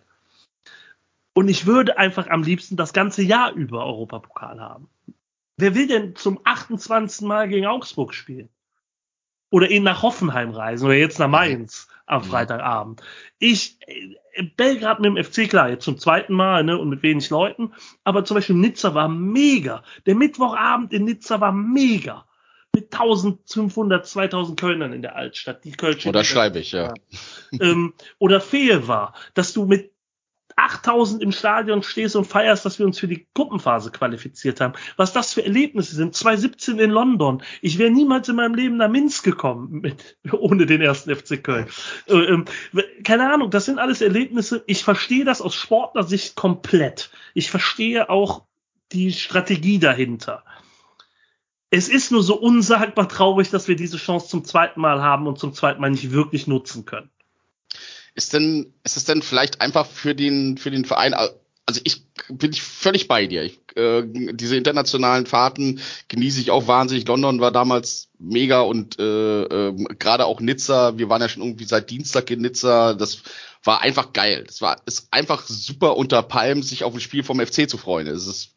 Und 1.34 1.50
ich 1.50 1.66
würde 1.66 1.98
einfach 1.98 2.28
am 2.30 2.44
liebsten 2.44 2.78
das 2.78 2.94
ganze 2.94 3.22
Jahr 3.22 3.52
über 3.54 3.86
Europapokal 3.86 4.60
haben. 4.60 4.88
Wer 5.58 5.76
will 5.76 5.88
denn 5.88 6.16
zum 6.16 6.40
28. 6.44 7.28
Mal 7.28 7.48
gegen 7.50 7.66
Augsburg 7.66 8.14
spielen? 8.14 8.50
Oder 9.50 9.70
ihn 9.70 9.84
nach 9.84 10.02
Hoffenheim 10.02 10.52
reisen 10.52 10.86
oder 10.86 10.96
jetzt 10.96 11.20
nach 11.20 11.30
Mainz 11.30 11.88
am. 12.08 12.24
Freitagabend. 12.24 13.02
Ich, 13.40 13.78
äh, 13.88 14.44
Belgrad 14.58 15.00
mit 15.00 15.08
dem 15.08 15.24
FC, 15.24 15.48
klar, 15.50 15.70
jetzt 15.70 15.86
zum 15.86 15.98
zweiten 15.98 16.34
Mal, 16.34 16.64
ne, 16.64 16.78
und 16.78 16.90
mit 16.90 17.04
wenig 17.04 17.30
Leuten. 17.30 17.74
Aber 18.04 18.26
zum 18.26 18.36
Beispiel 18.36 18.56
Nizza 18.56 18.94
war 18.94 19.08
mega. 19.08 19.84
Der 20.06 20.16
Mittwochabend 20.16 20.94
in 20.94 21.06
Nizza 21.06 21.40
war 21.40 21.52
mega. 21.52 22.26
Mit 22.76 22.94
1500, 22.94 24.06
2000 24.06 24.60
Kölnern 24.60 24.94
in 24.94 25.02
der 25.02 25.16
Altstadt. 25.16 25.64
Die 25.64 25.72
Kölsche. 25.72 26.10
Oder 26.10 26.24
schreibe 26.24 26.60
ich, 26.60 26.74
ja. 26.74 26.94
ähm, 27.60 27.94
oder 28.20 28.42
fehl 28.42 28.88
war, 28.88 29.14
dass 29.34 29.54
du 29.54 29.66
mit 29.66 29.96
8000 30.56 31.22
im 31.22 31.32
Stadion 31.32 31.84
stehst 31.84 32.16
und 32.16 32.26
feierst, 32.26 32.66
dass 32.66 32.80
wir 32.80 32.86
uns 32.86 32.98
für 32.98 33.08
die 33.08 33.28
Gruppenphase 33.34 33.92
qualifiziert 33.92 34.62
haben. 34.62 34.74
Was 34.96 35.12
das 35.12 35.34
für 35.34 35.44
Erlebnisse 35.44 35.96
sind. 35.96 36.16
2017 36.16 36.80
in 36.80 36.92
London. 36.92 37.44
Ich 37.62 37.78
wäre 37.78 37.92
niemals 37.92 38.30
in 38.30 38.38
meinem 38.38 38.56
Leben 38.56 38.78
nach 38.78 38.90
Minsk 38.90 39.24
gekommen 39.24 39.82
mit, 39.82 40.18
ohne 40.32 40.66
den 40.66 40.82
ersten 40.82 41.14
FC 41.14 41.44
Köln. 41.44 41.68
Äh, 42.08 42.14
ähm, 42.14 42.46
keine 43.04 43.32
Ahnung, 43.32 43.52
das 43.52 43.66
sind 43.66 43.80
alles 43.80 44.02
Erlebnisse. 44.02 44.64
Ich 44.68 44.84
verstehe 44.84 45.26
das 45.26 45.42
aus 45.42 45.56
Sportlersicht 45.56 46.36
komplett. 46.36 47.12
Ich 47.34 47.52
verstehe 47.52 48.10
auch 48.10 48.46
die 48.92 49.12
Strategie 49.12 49.80
dahinter. 49.80 50.44
Es 51.70 51.90
ist 51.90 52.12
nur 52.12 52.24
so 52.24 52.36
unsagbar 52.36 53.10
traurig, 53.10 53.50
dass 53.50 53.68
wir 53.68 53.76
diese 53.76 53.98
Chance 53.98 54.28
zum 54.30 54.46
zweiten 54.46 54.80
Mal 54.80 55.02
haben 55.02 55.28
und 55.28 55.40
zum 55.40 55.54
zweiten 55.54 55.82
Mal 55.82 55.92
nicht 55.92 56.12
wirklich 56.12 56.48
nutzen 56.48 56.86
können. 56.86 57.10
Ist 58.14 58.34
denn, 58.34 58.74
ist 58.84 58.98
es 58.98 59.06
denn 59.06 59.22
vielleicht 59.22 59.62
einfach 59.62 59.86
für 59.86 60.16
den, 60.16 60.58
für 60.58 60.72
den 60.72 60.86
Verein, 60.86 61.14
also 61.14 61.82
ich 61.84 62.06
bin 62.30 62.52
ich 62.52 62.62
völlig 62.62 63.08
bei 63.08 63.28
dir. 63.28 63.44
Ich, 63.44 63.60
äh, 63.76 64.04
diese 64.06 64.56
internationalen 64.56 65.26
Fahrten 65.26 65.82
genieße 66.08 66.40
ich 66.40 66.52
auch 66.52 66.68
wahnsinnig. 66.68 67.08
London 67.08 67.42
war 67.42 67.52
damals 67.52 68.10
mega 68.20 68.62
und 68.62 69.00
äh, 69.00 69.44
äh, 69.44 69.74
gerade 70.00 70.26
auch 70.26 70.40
Nizza. 70.40 70.98
Wir 70.98 71.10
waren 71.10 71.22
ja 71.22 71.30
schon 71.30 71.44
irgendwie 71.44 71.66
seit 71.66 71.90
Dienstag 71.90 72.30
in 72.32 72.42
Nizza. 72.42 72.94
Das 72.94 73.24
war 73.64 73.82
einfach 73.82 74.14
geil. 74.14 74.44
Das 74.46 74.62
war 74.62 74.78
ist 74.86 75.08
einfach 75.12 75.46
super 75.46 75.98
unter 75.98 76.24
Palm, 76.24 76.64
sich 76.64 76.84
auf 76.84 76.94
ein 76.94 77.02
Spiel 77.02 77.24
vom 77.24 77.40
FC 77.40 77.70
zu 77.70 77.78
freuen. 77.78 78.08
Es 78.08 78.28
ist 78.28 78.56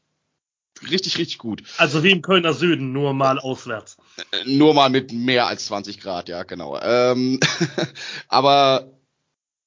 richtig, 0.82 1.18
richtig 1.18 1.38
gut. 1.38 1.62
Also 1.76 2.02
wie 2.02 2.10
im 2.10 2.22
Kölner 2.22 2.54
Süden, 2.54 2.92
nur 2.92 3.12
mal 3.14 3.38
auswärts. 3.38 3.96
Äh, 4.32 4.44
Nur 4.46 4.74
mal 4.74 4.90
mit 4.90 5.12
mehr 5.12 5.46
als 5.46 5.66
20 5.66 6.00
Grad, 6.00 6.28
ja, 6.28 6.42
genau. 6.42 6.78
Ähm, 6.80 7.40
aber 8.28 8.92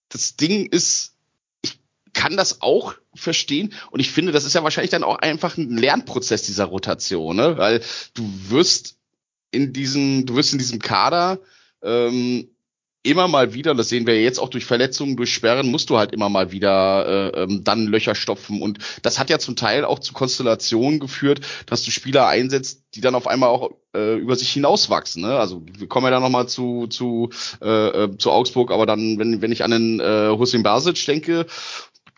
das 0.09 0.35
Ding 0.35 0.65
ist, 0.65 1.15
ich 1.61 1.79
kann 2.13 2.37
das 2.37 2.61
auch 2.61 2.95
verstehen 3.13 3.73
und 3.91 3.99
ich 3.99 4.11
finde, 4.11 4.31
das 4.31 4.45
ist 4.45 4.53
ja 4.53 4.63
wahrscheinlich 4.63 4.91
dann 4.91 5.03
auch 5.03 5.19
einfach 5.19 5.57
ein 5.57 5.77
Lernprozess 5.77 6.43
dieser 6.43 6.65
Rotation, 6.65 7.35
ne? 7.35 7.57
Weil 7.57 7.81
du 8.13 8.29
wirst 8.49 8.97
in 9.51 9.73
diesem, 9.73 10.25
du 10.25 10.35
wirst 10.35 10.53
in 10.53 10.59
diesem 10.59 10.79
Kader 10.79 11.39
ähm, 11.81 12.49
immer 13.03 13.27
mal 13.27 13.53
wieder, 13.53 13.73
das 13.73 13.89
sehen 13.89 14.05
wir 14.05 14.21
jetzt 14.21 14.39
auch 14.39 14.49
durch 14.49 14.65
Verletzungen, 14.65 15.17
durch 15.17 15.33
Sperren, 15.33 15.71
musst 15.71 15.89
du 15.89 15.97
halt 15.97 16.11
immer 16.11 16.29
mal 16.29 16.51
wieder 16.51 17.33
äh, 17.33 17.43
ähm, 17.43 17.63
dann 17.63 17.87
Löcher 17.87 18.13
stopfen. 18.13 18.61
Und 18.61 18.79
das 19.01 19.17
hat 19.17 19.29
ja 19.29 19.39
zum 19.39 19.55
Teil 19.55 19.85
auch 19.85 19.99
zu 19.99 20.13
Konstellationen 20.13 20.99
geführt, 20.99 21.41
dass 21.65 21.83
du 21.83 21.91
Spieler 21.91 22.27
einsetzt, 22.27 22.83
die 22.93 23.01
dann 23.01 23.15
auf 23.15 23.27
einmal 23.27 23.49
auch 23.49 23.71
äh, 23.95 24.17
über 24.17 24.35
sich 24.35 24.51
hinauswachsen. 24.51 25.23
Ne? 25.23 25.39
Also 25.39 25.63
wir 25.65 25.87
kommen 25.87 26.05
ja 26.05 26.11
dann 26.11 26.21
nochmal 26.21 26.47
zu, 26.47 26.87
zu, 26.87 27.29
äh, 27.61 28.03
äh, 28.03 28.17
zu 28.17 28.31
Augsburg, 28.31 28.71
aber 28.71 28.85
dann, 28.85 29.17
wenn, 29.17 29.41
wenn 29.41 29.51
ich 29.51 29.63
an 29.63 29.71
den 29.71 29.99
äh, 29.99 30.29
Hussein 30.29 30.63
Basic 30.63 31.03
denke, 31.05 31.47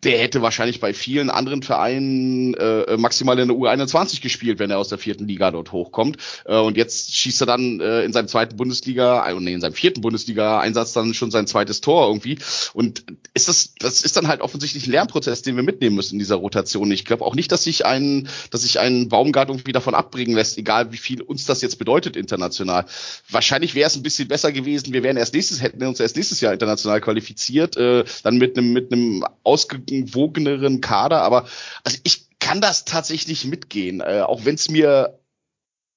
der 0.03 0.19
hätte 0.19 0.41
wahrscheinlich 0.41 0.79
bei 0.79 0.93
vielen 0.93 1.29
anderen 1.29 1.63
Vereinen 1.63 2.53
äh, 2.55 2.97
maximal 2.97 3.37
in 3.39 3.47
der 3.47 3.57
U21 3.57 4.21
gespielt, 4.21 4.59
wenn 4.59 4.71
er 4.71 4.77
aus 4.77 4.89
der 4.89 4.97
vierten 4.97 5.27
Liga 5.27 5.51
dort 5.51 5.71
hochkommt. 5.71 6.17
Äh, 6.45 6.57
und 6.57 6.77
jetzt 6.77 7.15
schießt 7.15 7.41
er 7.41 7.47
dann 7.47 7.79
äh, 7.79 8.03
in 8.03 8.13
seinem 8.13 8.27
zweiten 8.27 8.55
Bundesliga, 8.55 9.27
äh, 9.27 9.33
nee, 9.39 9.53
in 9.53 9.61
seinem 9.61 9.73
vierten 9.73 10.01
Bundesliga-Einsatz 10.01 10.93
dann 10.93 11.13
schon 11.13 11.31
sein 11.31 11.47
zweites 11.47 11.81
Tor 11.81 12.07
irgendwie. 12.07 12.37
Und 12.73 13.05
ist 13.33 13.47
das, 13.47 13.73
das 13.79 14.01
ist 14.01 14.17
dann 14.17 14.27
halt 14.27 14.41
offensichtlich 14.41 14.87
ein 14.87 14.91
Lernprozess, 14.91 15.41
den 15.41 15.55
wir 15.55 15.63
mitnehmen 15.63 15.95
müssen 15.95 16.15
in 16.15 16.19
dieser 16.19 16.35
Rotation. 16.35 16.91
Ich 16.91 17.05
glaube 17.05 17.25
auch 17.25 17.35
nicht, 17.35 17.51
dass 17.51 17.63
sich 17.63 17.85
ein, 17.85 18.27
dass 18.51 18.61
sich 18.61 18.79
ein 18.79 19.09
Baumgart 19.09 19.49
irgendwie 19.49 19.71
davon 19.71 19.95
abbringen 19.95 20.35
lässt, 20.35 20.57
egal 20.57 20.91
wie 20.91 20.97
viel 20.97 21.21
uns 21.21 21.45
das 21.45 21.61
jetzt 21.61 21.79
bedeutet 21.79 22.15
international. 22.15 22.85
Wahrscheinlich 23.29 23.75
wäre 23.75 23.87
es 23.87 23.95
ein 23.95 24.03
bisschen 24.03 24.27
besser 24.27 24.51
gewesen. 24.51 24.93
Wir 24.93 25.03
wären 25.03 25.17
erst 25.17 25.33
nächstes, 25.33 25.61
hätten 25.61 25.83
uns 25.85 25.99
erst 25.99 26.15
nächstes 26.15 26.41
Jahr 26.41 26.53
international 26.53 27.01
qualifiziert, 27.01 27.77
äh, 27.77 28.03
dann 28.23 28.37
mit 28.37 28.57
einem 28.57 28.73
mit 28.73 28.91
einem 28.91 29.25
ausge 29.43 29.79
ausgewogeneren 30.01 30.82
Kader, 30.82 31.21
aber 31.21 31.45
also 31.84 31.97
ich 32.03 32.27
kann 32.39 32.62
das 32.62 32.86
tatsächlich 32.86 33.45
mitgehen, 33.45 34.01
äh, 34.01 34.21
auch 34.21 34.45
wenn 34.45 34.56
es 34.56 34.69
mir 34.69 35.19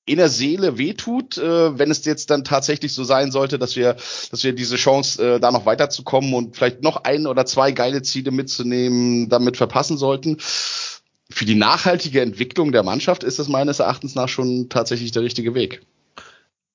in 0.09 0.19
der 0.19 0.29
Seele 0.29 0.79
wehtut, 0.79 1.37
äh, 1.37 1.79
wenn 1.79 1.91
es 1.91 2.05
jetzt 2.05 2.31
dann 2.31 2.45
tatsächlich 2.45 2.95
so 2.95 3.03
sein 3.03 3.33
sollte, 3.33 3.59
dass 3.59 3.75
wir, 3.75 3.97
dass 4.31 4.45
wir 4.45 4.53
diese 4.53 4.77
Chance, 4.77 5.35
äh, 5.35 5.41
da 5.41 5.51
noch 5.51 5.67
weiterzukommen 5.67 6.33
und 6.35 6.55
vielleicht 6.55 6.83
noch 6.83 7.03
ein 7.03 7.27
oder 7.27 7.45
zwei 7.45 7.73
geile 7.73 8.03
Ziele 8.03 8.31
mitzunehmen, 8.31 9.29
damit 9.29 9.57
verpassen 9.57 9.99
sollten. 9.99 10.37
Für 11.29 11.45
die 11.45 11.57
nachhaltige 11.57 12.21
Entwicklung 12.21 12.71
der 12.71 12.85
Mannschaft 12.85 13.25
ist 13.25 13.41
es 13.41 13.49
meines 13.49 13.81
Erachtens 13.81 14.15
nach 14.15 14.29
schon 14.29 14.69
tatsächlich 14.69 15.11
der 15.11 15.23
richtige 15.23 15.55
Weg 15.57 15.83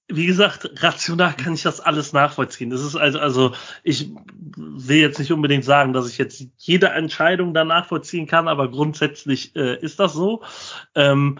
wie 0.07 0.25
gesagt, 0.25 0.69
rational 0.83 1.33
kann 1.33 1.53
ich 1.53 1.63
das 1.63 1.79
alles 1.79 2.13
nachvollziehen. 2.13 2.69
Das 2.69 2.81
ist 2.81 2.95
also, 2.95 3.19
also 3.19 3.53
ich 3.83 4.11
will 4.57 4.97
jetzt 4.97 5.19
nicht 5.19 5.31
unbedingt 5.31 5.63
sagen, 5.63 5.93
dass 5.93 6.09
ich 6.09 6.17
jetzt 6.17 6.43
jede 6.57 6.89
Entscheidung 6.89 7.53
da 7.53 7.63
nachvollziehen 7.63 8.27
kann, 8.27 8.47
aber 8.47 8.69
grundsätzlich 8.69 9.55
äh, 9.55 9.79
ist 9.79 9.99
das 9.99 10.13
so. 10.13 10.43
Ähm, 10.95 11.39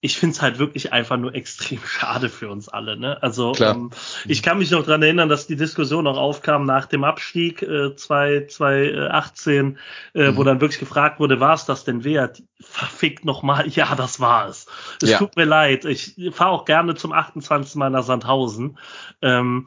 ich 0.00 0.16
finde 0.16 0.34
es 0.34 0.42
halt 0.42 0.58
wirklich 0.60 0.92
einfach 0.92 1.16
nur 1.16 1.34
extrem 1.34 1.80
schade 1.84 2.28
für 2.28 2.48
uns 2.48 2.68
alle. 2.68 2.96
Ne? 2.96 3.20
Also 3.22 3.54
ähm, 3.60 3.90
ich 4.26 4.42
kann 4.42 4.58
mich 4.58 4.70
noch 4.70 4.84
dran 4.84 5.02
erinnern, 5.02 5.28
dass 5.28 5.46
die 5.46 5.56
Diskussion 5.56 6.06
auch 6.06 6.16
aufkam 6.16 6.64
nach 6.64 6.86
dem 6.86 7.02
Abstieg 7.02 7.62
äh, 7.62 7.96
2018, 7.96 9.78
äh, 10.14 10.30
mhm. 10.30 10.36
wo 10.36 10.44
dann 10.44 10.60
wirklich 10.60 10.78
gefragt 10.78 11.18
wurde, 11.18 11.40
war 11.40 11.54
es 11.54 11.64
das 11.64 11.84
denn 11.84 12.04
wert? 12.04 12.42
Verfickt 12.60 13.24
nochmal, 13.24 13.68
ja, 13.70 13.94
das 13.96 14.20
war 14.20 14.48
es. 14.48 14.66
Es 15.02 15.10
ja. 15.10 15.18
tut 15.18 15.36
mir 15.36 15.46
leid. 15.46 15.84
Ich 15.84 16.14
fahre 16.32 16.50
auch 16.50 16.64
gerne 16.64 16.94
zum 16.94 17.12
28. 17.12 17.74
Mal 17.74 17.90
nach 17.90 18.04
Sandhausen. 18.04 18.78
Ähm, 19.20 19.66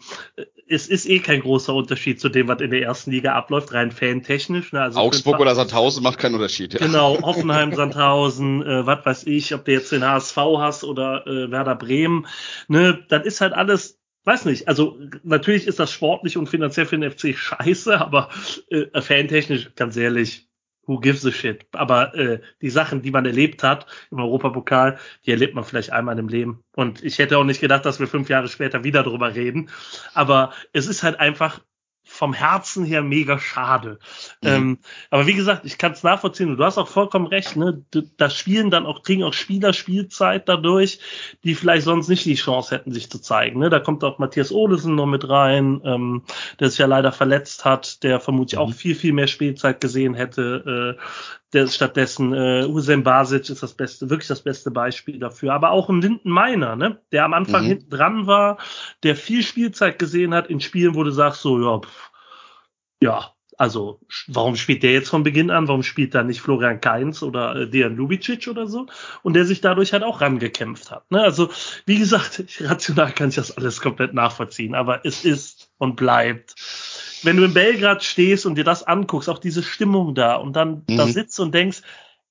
es 0.71 0.88
ist 0.88 1.07
eh 1.07 1.19
kein 1.19 1.41
großer 1.41 1.73
Unterschied 1.73 2.19
zu 2.19 2.29
dem, 2.29 2.47
was 2.47 2.62
in 2.62 2.71
der 2.71 2.81
ersten 2.81 3.12
Liga 3.12 3.34
abläuft, 3.34 3.73
rein 3.73 3.91
fantechnisch. 3.91 4.71
Ne? 4.71 4.81
Also 4.81 4.99
Augsburg 4.99 5.39
oder 5.39 5.53
Sandhausen 5.53 6.01
macht 6.03 6.17
keinen 6.17 6.36
Unterschied. 6.36 6.73
Ja. 6.73 6.79
Genau, 6.79 7.19
Hoffenheim, 7.21 7.73
Sandhausen, 7.73 8.65
äh, 8.65 8.86
was 8.86 9.05
weiß 9.05 9.27
ich, 9.27 9.53
ob 9.53 9.65
du 9.65 9.73
jetzt 9.73 9.91
den 9.91 10.03
HSV 10.03 10.38
hast 10.57 10.84
oder 10.84 11.27
äh, 11.27 11.51
Werder 11.51 11.75
Bremen. 11.75 12.27
Ne, 12.67 13.03
das 13.10 13.25
ist 13.25 13.41
halt 13.41 13.53
alles 13.53 13.99
weiß 14.23 14.45
nicht, 14.45 14.67
also 14.67 14.99
natürlich 15.23 15.65
ist 15.65 15.79
das 15.79 15.91
sportlich 15.91 16.38
und 16.38 16.47
finanziell 16.47 16.86
für 16.86 16.97
den 16.97 17.10
FC 17.10 17.36
scheiße, 17.36 17.99
aber 17.99 18.29
äh, 18.69 19.01
fantechnisch, 19.01 19.71
ganz 19.75 19.97
ehrlich, 19.97 20.50
who 20.88 21.00
gives 21.00 21.26
a 21.26 21.32
shit? 21.32 21.65
Aber 21.74 22.15
äh, 22.15 22.41
die 22.62 22.70
Sachen, 22.70 23.02
die 23.02 23.12
man 23.12 23.26
erlebt 23.26 23.63
hat 23.63 23.86
im 24.12 24.20
Europapokal, 24.20 24.98
die 25.26 25.32
erlebt 25.32 25.56
man 25.56 25.63
vielleicht 25.63 25.91
einmal 25.91 26.17
im 26.20 26.28
Leben. 26.28 26.63
Und 26.76 27.04
ich 27.04 27.20
hätte 27.20 27.38
auch 27.38 27.44
nicht 27.44 27.62
gedacht, 27.62 27.86
dass 27.86 28.00
wir 28.00 28.08
fünf 28.08 28.30
Jahre 28.30 28.48
später 28.48 28.84
wieder 28.84 29.04
drüber 29.04 29.36
reden. 29.36 29.70
Aber 30.13 30.54
es 30.74 30.88
ist 30.88 31.04
halt 31.04 31.20
einfach 31.20 31.62
vom 32.03 32.33
Herzen 32.33 32.83
her 32.83 33.01
mega 33.01 33.39
schade. 33.39 33.99
Mhm. 34.41 34.49
Ähm, 34.49 34.77
aber 35.09 35.27
wie 35.27 35.33
gesagt, 35.33 35.65
ich 35.65 35.77
kann 35.77 35.93
es 35.93 36.03
nachvollziehen 36.03 36.49
und 36.49 36.57
du 36.57 36.63
hast 36.63 36.77
auch 36.77 36.87
vollkommen 36.87 37.27
recht, 37.27 37.55
ne? 37.55 37.83
Da 38.17 38.29
spielen 38.29 38.69
dann 38.69 38.85
auch, 38.85 39.03
kriegen 39.03 39.23
auch 39.23 39.33
Spieler 39.33 39.73
Spielzeit 39.73 40.49
dadurch, 40.49 40.99
die 41.43 41.55
vielleicht 41.55 41.83
sonst 41.83 42.09
nicht 42.09 42.25
die 42.25 42.35
Chance 42.35 42.75
hätten, 42.75 42.91
sich 42.91 43.09
zu 43.09 43.19
zeigen. 43.19 43.59
Ne? 43.59 43.69
Da 43.69 43.79
kommt 43.79 44.03
auch 44.03 44.19
Matthias 44.19 44.51
Olesen 44.51 44.95
noch 44.95 45.05
mit 45.05 45.29
rein, 45.29 45.81
ähm, 45.85 46.23
der 46.59 46.69
sich 46.69 46.79
ja 46.79 46.85
leider 46.85 47.11
verletzt 47.11 47.65
hat, 47.65 48.03
der 48.03 48.19
vermutlich 48.19 48.59
mhm. 48.59 48.65
auch 48.65 48.73
viel, 48.73 48.95
viel 48.95 49.13
mehr 49.13 49.27
Spielzeit 49.27 49.79
gesehen 49.81 50.13
hätte. 50.13 50.97
Äh, 50.97 51.01
der 51.53 51.67
stattdessen 51.67 52.33
äh, 52.33 52.65
Hussein 52.65 53.03
Basic 53.03 53.49
ist 53.49 53.63
das 53.63 53.73
beste, 53.73 54.09
wirklich 54.09 54.27
das 54.27 54.41
beste 54.41 54.71
Beispiel 54.71 55.19
dafür. 55.19 55.53
Aber 55.53 55.71
auch 55.71 55.89
ein 55.89 56.01
Linden 56.01 56.29
Meiner, 56.29 56.75
ne, 56.75 56.99
der 57.11 57.25
am 57.25 57.33
Anfang 57.33 57.63
mhm. 57.63 57.67
hinten 57.67 57.89
dran 57.89 58.27
war, 58.27 58.57
der 59.03 59.15
viel 59.15 59.43
Spielzeit 59.43 59.99
gesehen 59.99 60.33
hat 60.33 60.47
in 60.47 60.61
Spielen, 60.61 60.95
wo 60.95 61.03
du 61.03 61.11
sagst 61.11 61.41
so, 61.41 61.61
ja, 61.61 61.79
pff, 61.79 62.11
ja, 63.01 63.33
also 63.61 63.99
warum 64.27 64.55
spielt 64.55 64.81
der 64.81 64.93
jetzt 64.93 65.09
von 65.09 65.21
Beginn 65.21 65.51
an? 65.51 65.67
Warum 65.67 65.83
spielt 65.83 66.15
da 66.15 66.23
nicht 66.23 66.41
Florian 66.41 66.81
Kainz 66.81 67.21
oder 67.21 67.55
äh, 67.55 67.69
Dejan 67.69 67.95
Lubicic 67.95 68.47
oder 68.47 68.65
so? 68.65 68.87
Und 69.21 69.33
der 69.33 69.45
sich 69.45 69.61
dadurch 69.61 69.93
halt 69.93 70.01
auch 70.01 70.19
rangekämpft 70.19 70.89
hat. 70.89 71.11
Ne? 71.11 71.21
Also 71.21 71.51
wie 71.85 71.99
gesagt, 71.99 72.43
rational 72.61 73.11
kann 73.11 73.29
ich 73.29 73.35
das 73.35 73.55
alles 73.55 73.79
komplett 73.79 74.15
nachvollziehen, 74.15 74.73
aber 74.73 75.05
es 75.05 75.25
ist 75.25 75.69
und 75.77 75.95
bleibt 75.95 76.55
wenn 77.23 77.38
du 77.38 77.43
in 77.43 77.53
Belgrad 77.53 78.03
stehst 78.03 78.45
und 78.45 78.55
dir 78.55 78.63
das 78.63 78.84
anguckst, 78.84 79.29
auch 79.29 79.39
diese 79.39 79.63
Stimmung 79.63 80.15
da 80.15 80.36
und 80.36 80.55
dann 80.55 80.84
mhm. 80.89 80.97
da 80.97 81.07
sitzt 81.07 81.39
und 81.39 81.53
denkst, 81.53 81.81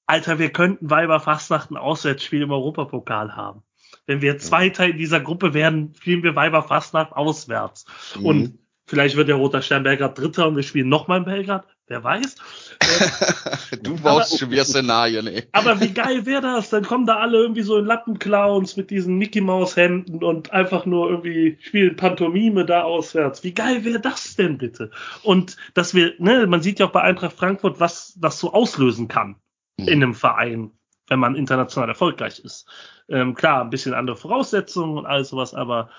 Alter, 0.07 0.38
wir 0.38 0.50
könnten 0.50 0.90
Weiber 0.90 1.20
Fastnacht 1.20 1.70
ein 1.70 1.76
Auswärtsspiel 1.76 2.42
im 2.42 2.50
Europapokal 2.50 3.37
haben. 3.37 3.62
Wenn 4.07 4.20
wir 4.20 4.38
Zweiter 4.38 4.87
in 4.87 4.96
dieser 4.96 5.20
Gruppe 5.20 5.55
werden, 5.55 5.94
spielen 6.00 6.22
wir 6.22 6.35
Weiber 6.35 6.62
Fastnacht 6.62 7.12
auswärts. 7.12 7.85
Mhm. 8.18 8.26
Und 8.26 8.59
vielleicht 8.87 9.16
wird 9.16 9.29
der 9.29 9.37
Roter 9.37 9.62
Stern 9.62 9.85
Belgrad 9.85 10.18
Dritter 10.18 10.48
und 10.48 10.57
wir 10.57 10.64
spielen 10.64 10.88
nochmal 10.88 11.18
in 11.18 11.24
Belgrad. 11.24 11.64
Wer 11.90 12.05
weiß. 12.05 12.37
du 13.83 14.00
baust 14.00 14.38
schon 14.38 14.53
wieder 14.53 14.64
Szenarien, 14.64 15.26
ey. 15.26 15.42
Aber 15.50 15.81
wie 15.81 15.92
geil 15.92 16.24
wäre 16.24 16.40
das? 16.40 16.70
Dann 16.70 16.85
kommen 16.85 17.05
da 17.05 17.16
alle 17.16 17.38
irgendwie 17.38 17.62
so 17.62 17.79
in 17.79 17.85
Lappenclowns 17.85 18.76
mit 18.76 18.90
diesen 18.90 19.18
Mickey 19.18 19.40
Maus 19.40 19.74
Händen 19.74 20.22
und 20.22 20.53
einfach 20.53 20.87
nur 20.87 21.11
irgendwie 21.11 21.59
spielen 21.61 21.96
Pantomime 21.96 22.64
da 22.64 22.85
auswärts. 22.85 23.42
Wie 23.42 23.53
geil 23.53 23.85
wäre 23.85 23.98
das 23.98 24.37
denn 24.37 24.57
bitte? 24.57 24.92
Und 25.24 25.57
dass 25.74 25.92
wir, 25.92 26.14
ne, 26.18 26.46
man 26.46 26.62
sieht 26.62 26.79
ja 26.79 26.87
auch 26.87 26.92
bei 26.92 27.03
Eintracht 27.03 27.37
Frankfurt, 27.37 27.81
was 27.81 28.14
das 28.20 28.38
so 28.38 28.53
auslösen 28.53 29.09
kann 29.09 29.35
mhm. 29.76 29.88
in 29.88 30.03
einem 30.05 30.14
Verein, 30.14 30.70
wenn 31.09 31.18
man 31.18 31.35
international 31.35 31.88
erfolgreich 31.88 32.38
ist. 32.38 32.68
Ähm, 33.09 33.35
klar, 33.35 33.62
ein 33.62 33.70
bisschen 33.70 33.94
andere 33.94 34.16
Voraussetzungen 34.16 34.96
und 34.96 35.07
alles 35.07 35.31
sowas, 35.31 35.55
aber 35.55 35.90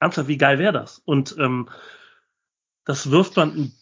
ernsthaft, 0.00 0.28
wie 0.28 0.36
geil 0.36 0.58
wäre 0.58 0.74
das? 0.74 0.98
Und 0.98 1.34
ähm, 1.38 1.70
das 2.84 3.10
wirft 3.10 3.36
man 3.36 3.56
ein 3.56 3.72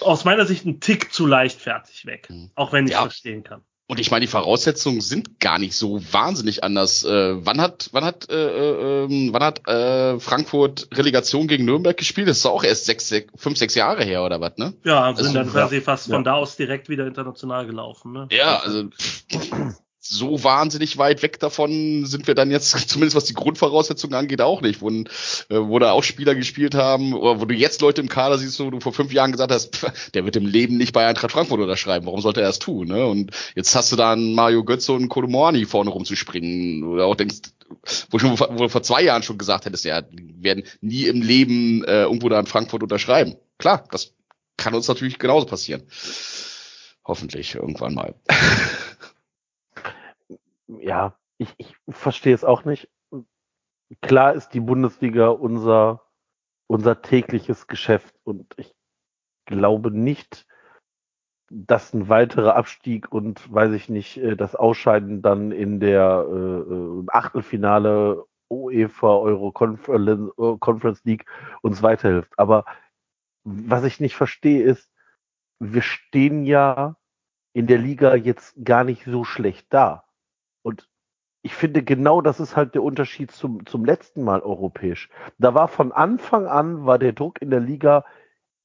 aus 0.00 0.24
meiner 0.24 0.46
Sicht 0.46 0.64
ein 0.64 0.80
Tick 0.80 1.12
zu 1.12 1.26
leichtfertig 1.26 2.06
weg, 2.06 2.28
mhm. 2.30 2.50
auch 2.54 2.72
wenn 2.72 2.86
ich 2.86 2.92
ja. 2.92 3.02
verstehen 3.02 3.42
kann. 3.42 3.62
Und 3.88 4.00
ich 4.00 4.10
meine, 4.10 4.22
die 4.22 4.30
Voraussetzungen 4.30 5.00
sind 5.00 5.38
gar 5.38 5.60
nicht 5.60 5.76
so 5.76 6.00
wahnsinnig 6.12 6.64
anders. 6.64 7.04
Äh, 7.04 7.46
wann 7.46 7.60
hat, 7.60 7.88
wann 7.92 8.04
hat, 8.04 8.28
äh, 8.28 9.04
äh, 9.04 9.32
wann 9.32 9.42
hat 9.42 9.68
äh, 9.68 10.18
Frankfurt 10.18 10.88
Relegation 10.92 11.46
gegen 11.46 11.64
Nürnberg 11.64 11.96
gespielt? 11.96 12.26
Das 12.26 12.38
ist 12.38 12.46
auch 12.46 12.64
erst 12.64 12.86
sechs, 12.86 13.08
sechs, 13.08 13.32
fünf, 13.36 13.56
sechs 13.58 13.76
Jahre 13.76 14.02
her 14.02 14.24
oder 14.24 14.40
was, 14.40 14.56
ne? 14.56 14.74
Ja, 14.84 15.04
also 15.04 15.22
sind 15.22 15.34
dann 15.34 15.50
quasi 15.50 15.76
ja. 15.76 15.82
fast 15.82 16.10
von 16.10 16.24
da 16.24 16.34
aus 16.34 16.56
direkt 16.56 16.88
wieder 16.88 17.06
international 17.06 17.66
gelaufen, 17.66 18.12
ne? 18.12 18.26
Ja, 18.32 18.58
also 18.58 18.88
so 20.08 20.42
wahnsinnig 20.42 20.98
weit 20.98 21.22
weg 21.22 21.38
davon 21.40 22.06
sind 22.06 22.26
wir 22.26 22.34
dann 22.34 22.50
jetzt, 22.50 22.70
zumindest 22.88 23.16
was 23.16 23.24
die 23.24 23.34
Grundvoraussetzungen 23.34 24.14
angeht, 24.14 24.40
auch 24.40 24.60
nicht. 24.60 24.80
Wo, 24.80 24.90
äh, 24.90 25.04
wo 25.48 25.78
da 25.78 25.92
auch 25.92 26.02
Spieler 26.02 26.34
gespielt 26.34 26.74
haben, 26.74 27.14
oder 27.14 27.40
wo 27.40 27.44
du 27.44 27.54
jetzt 27.54 27.80
Leute 27.80 28.00
im 28.00 28.08
Kader 28.08 28.38
siehst, 28.38 28.60
wo 28.60 28.70
du 28.70 28.80
vor 28.80 28.92
fünf 28.92 29.12
Jahren 29.12 29.32
gesagt 29.32 29.52
hast, 29.52 29.76
pff, 29.76 30.10
der 30.12 30.24
wird 30.24 30.36
im 30.36 30.46
Leben 30.46 30.76
nicht 30.76 30.92
bei 30.92 31.06
Eintracht 31.06 31.32
Frankfurt 31.32 31.60
unterschreiben. 31.60 32.06
Warum 32.06 32.20
sollte 32.20 32.40
er 32.40 32.48
das 32.48 32.58
tun? 32.58 32.88
Ne? 32.88 33.06
Und 33.06 33.30
jetzt 33.54 33.74
hast 33.74 33.92
du 33.92 33.96
da 33.96 34.12
einen 34.12 34.34
Mario 34.34 34.64
Götze 34.64 34.92
und 34.92 34.98
einen 35.00 35.08
Kolomorani 35.08 35.64
vorne 35.64 35.90
rumzuspringen. 35.90 36.84
Oder 36.84 37.06
auch 37.06 37.16
denkst, 37.16 37.38
wo, 38.10 38.18
schon, 38.18 38.38
wo 38.38 38.64
du 38.64 38.68
vor 38.68 38.82
zwei 38.82 39.02
Jahren 39.02 39.22
schon 39.22 39.38
gesagt 39.38 39.66
hättest, 39.66 39.84
ja, 39.84 40.02
die 40.02 40.42
werden 40.42 40.64
nie 40.80 41.04
im 41.04 41.22
Leben 41.22 41.84
äh, 41.84 42.02
irgendwo 42.02 42.28
da 42.28 42.38
in 42.38 42.46
Frankfurt 42.46 42.82
unterschreiben. 42.82 43.36
Klar, 43.58 43.84
das 43.90 44.12
kann 44.56 44.74
uns 44.74 44.88
natürlich 44.88 45.18
genauso 45.18 45.46
passieren. 45.46 45.82
Hoffentlich 47.04 47.54
irgendwann 47.54 47.94
mal. 47.94 48.14
ja, 50.68 51.18
ich, 51.38 51.54
ich 51.58 51.76
verstehe 51.88 52.34
es 52.34 52.44
auch 52.44 52.64
nicht. 52.64 52.88
Klar 54.00 54.34
ist 54.34 54.50
die 54.50 54.60
Bundesliga 54.60 55.28
unser, 55.28 56.02
unser 56.66 57.02
tägliches 57.02 57.66
Geschäft 57.66 58.14
und 58.24 58.52
ich 58.56 58.74
glaube 59.46 59.90
nicht, 59.90 60.46
dass 61.48 61.94
ein 61.94 62.08
weiterer 62.08 62.56
Abstieg 62.56 63.12
und 63.12 63.52
weiß 63.52 63.72
ich 63.72 63.88
nicht, 63.88 64.16
äh, 64.16 64.36
das 64.36 64.56
Ausscheiden 64.56 65.22
dann 65.22 65.52
in 65.52 65.78
der 65.78 66.26
äh, 66.28 66.34
äh, 66.34 67.04
Achtelfinale 67.08 68.24
UEFA 68.50 69.16
Euro 69.16 69.52
Conference, 69.52 70.32
äh, 70.38 70.56
Conference 70.58 71.04
League 71.04 71.24
uns 71.62 71.82
weiterhilft. 71.82 72.36
Aber 72.36 72.64
was 73.44 73.84
ich 73.84 74.00
nicht 74.00 74.16
verstehe 74.16 74.64
ist, 74.64 74.90
wir 75.60 75.82
stehen 75.82 76.44
ja 76.44 76.96
in 77.54 77.66
der 77.66 77.78
Liga 77.78 78.16
jetzt 78.16 78.54
gar 78.62 78.84
nicht 78.84 79.04
so 79.04 79.24
schlecht 79.24 79.72
da. 79.72 80.05
Und 80.66 80.88
ich 81.42 81.54
finde 81.54 81.84
genau 81.84 82.20
das 82.22 82.40
ist 82.40 82.56
halt 82.56 82.74
der 82.74 82.82
Unterschied 82.82 83.30
zum, 83.30 83.64
zum 83.66 83.84
letzten 83.84 84.24
Mal 84.24 84.40
europäisch. 84.40 85.08
Da 85.38 85.54
war 85.54 85.68
von 85.68 85.92
Anfang 85.92 86.46
an 86.48 86.84
war 86.86 86.98
der 86.98 87.12
Druck 87.12 87.40
in 87.40 87.50
der 87.50 87.60
Liga 87.60 88.04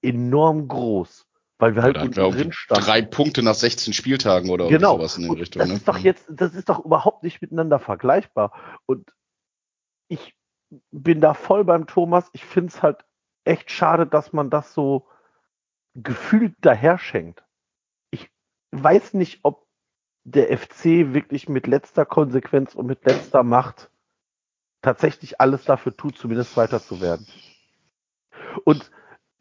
enorm 0.01 0.67
groß, 0.67 1.27
weil 1.59 1.75
wir 1.75 1.83
halt 1.83 1.95
Oder 1.97 2.01
unten 2.05 2.13
glaub, 2.15 2.33
drin 2.33 2.51
standen. 2.51 2.83
drei 2.83 3.01
Punkte 3.03 3.43
nach 3.43 3.53
16 3.53 3.93
Spieltagen 3.93 4.49
oder 4.49 4.67
Genau. 4.67 4.97
sowas 4.97 5.15
in 5.19 5.29
die 5.31 5.39
Richtung. 5.39 5.59
das 5.59 5.69
Ne? 5.69 5.75
ist 5.75 5.87
doch 5.87 5.97
jetzt, 5.99 6.25
das 6.27 6.55
ist 6.55 6.69
doch 6.69 6.83
überhaupt 6.83 7.21
nicht 7.21 7.39
miteinander 7.39 7.77
vergleichbar. 7.77 8.51
Und 8.87 9.13
ich 10.07 10.35
bin 10.89 11.21
da 11.21 11.35
voll 11.35 11.63
beim 11.63 11.85
Thomas. 11.85 12.29
Ich 12.33 12.45
finde 12.45 12.69
es 12.69 12.81
halt 12.81 13.05
echt 13.43 13.69
schade, 13.69 14.07
dass 14.07 14.33
man 14.33 14.49
das 14.49 14.73
so 14.73 15.07
gefühlt 15.93 16.55
daher 16.61 16.97
schenkt. 16.97 17.43
Ich 18.09 18.27
weiß 18.71 19.13
nicht, 19.13 19.41
ob 19.43 19.67
der 20.23 20.55
FC 20.57 21.13
wirklich 21.13 21.49
mit 21.49 21.67
letzter 21.67 22.05
Konsequenz 22.05 22.75
und 22.75 22.85
mit 22.85 23.05
letzter 23.05 23.43
Macht 23.43 23.89
tatsächlich 24.81 25.39
alles 25.39 25.65
dafür 25.65 25.95
tut, 25.95 26.17
zumindest 26.17 26.55
weiter 26.57 26.81
zu 26.81 27.01
werden. 27.01 27.27
Und 28.65 28.91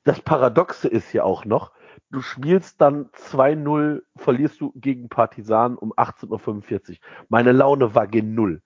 das 0.04 0.20
Paradoxe 0.20 0.88
ist 0.88 1.12
ja 1.12 1.24
auch 1.24 1.44
noch, 1.44 1.72
du 2.10 2.22
spielst 2.22 2.80
dann 2.80 3.10
2-0, 3.10 4.02
verlierst 4.16 4.60
du 4.60 4.72
gegen 4.74 5.08
Partisan 5.08 5.76
um 5.76 5.92
18.45 5.92 6.90
Uhr. 6.90 6.96
Meine 7.28 7.52
Laune 7.52 7.94
war 7.94 8.06
gen 8.06 8.34
Null. 8.34 8.62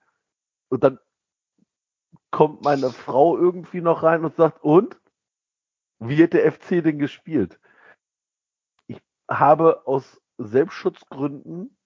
Und 0.68 0.84
dann 0.84 0.98
kommt 2.30 2.64
meine 2.64 2.90
Frau 2.90 3.36
irgendwie 3.36 3.80
noch 3.80 4.02
rein 4.02 4.24
und 4.24 4.36
sagt, 4.36 4.62
und? 4.62 5.00
Wie 6.00 6.22
hat 6.22 6.32
der 6.32 6.50
FC 6.50 6.82
denn 6.82 6.98
gespielt? 6.98 7.60
Ich 8.88 9.00
habe 9.28 9.86
aus 9.86 10.20
Selbstschutzgründen 10.38 11.76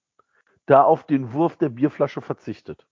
da 0.68 0.82
auf 0.82 1.04
den 1.04 1.32
Wurf 1.32 1.56
der 1.56 1.70
Bierflasche 1.70 2.20
verzichtet. 2.20 2.86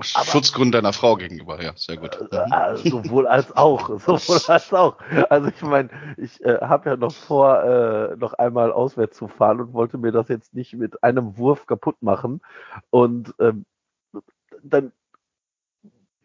Schutzgrund 0.00 0.74
deiner 0.74 0.94
Frau 0.94 1.16
gegenüber, 1.16 1.62
ja, 1.62 1.76
sehr 1.76 1.98
gut. 1.98 2.18
Mhm. 2.18 2.52
Äh, 2.52 2.76
sowohl 2.76 3.26
als 3.26 3.54
auch, 3.54 3.88
sowohl 3.98 4.40
als 4.48 4.72
auch. 4.72 4.96
Also 5.28 5.48
ich 5.48 5.60
meine, 5.60 5.90
ich 6.16 6.42
äh, 6.42 6.60
habe 6.62 6.90
ja 6.90 6.96
noch 6.96 7.12
vor, 7.12 7.62
äh, 7.62 8.16
noch 8.16 8.32
einmal 8.32 8.72
auswärts 8.72 9.18
zu 9.18 9.28
fahren 9.28 9.60
und 9.60 9.74
wollte 9.74 9.98
mir 9.98 10.10
das 10.10 10.28
jetzt 10.28 10.54
nicht 10.54 10.72
mit 10.72 11.04
einem 11.04 11.36
Wurf 11.36 11.66
kaputt 11.66 12.00
machen. 12.00 12.40
Und 12.88 13.34
ähm, 13.38 13.66
dann 14.62 14.92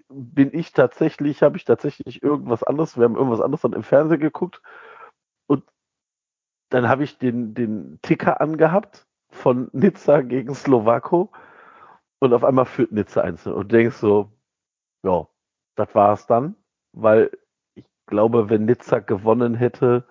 bin 0.08 0.58
ich 0.58 0.72
tatsächlich, 0.72 1.44
habe 1.44 1.58
ich 1.58 1.66
tatsächlich 1.66 2.24
irgendwas 2.24 2.64
anderes, 2.64 2.96
wir 2.96 3.04
haben 3.04 3.18
irgendwas 3.18 3.42
anderes 3.42 3.64
dann 3.64 3.74
im 3.74 3.84
Fernsehen 3.84 4.22
geguckt 4.22 4.62
und 5.46 5.66
dann 6.70 6.88
habe 6.88 7.04
ich 7.04 7.18
den, 7.18 7.54
den 7.54 8.00
Ticker 8.02 8.40
angehabt 8.40 9.07
von 9.38 9.70
Nizza 9.72 10.22
gegen 10.22 10.54
Slowako 10.54 11.32
und 12.20 12.34
auf 12.34 12.44
einmal 12.44 12.66
führt 12.66 12.92
Nizza 12.92 13.22
einzeln 13.22 13.56
und 13.56 13.72
denkst 13.72 13.98
so, 13.98 14.32
ja, 15.04 15.28
das 15.76 15.94
war 15.96 16.14
es 16.14 16.26
dann, 16.26 16.56
weil 16.92 17.32
ich 17.76 17.86
glaube, 18.08 18.50
wenn 18.50 18.66
Nizza 18.66 19.00
gewonnen 19.00 19.56
hätte, 19.56 20.06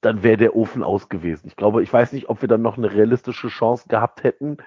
dann 0.00 0.22
wäre 0.22 0.36
der 0.36 0.56
Ofen 0.56 0.82
aus 0.82 1.08
gewesen. 1.08 1.46
Ich 1.46 1.56
glaube, 1.56 1.82
ich 1.82 1.92
weiß 1.92 2.12
nicht, 2.12 2.28
ob 2.28 2.42
wir 2.42 2.48
dann 2.48 2.62
noch 2.62 2.76
eine 2.76 2.92
realistische 2.92 3.48
Chance 3.48 3.88
gehabt 3.88 4.22
hätten, 4.22 4.58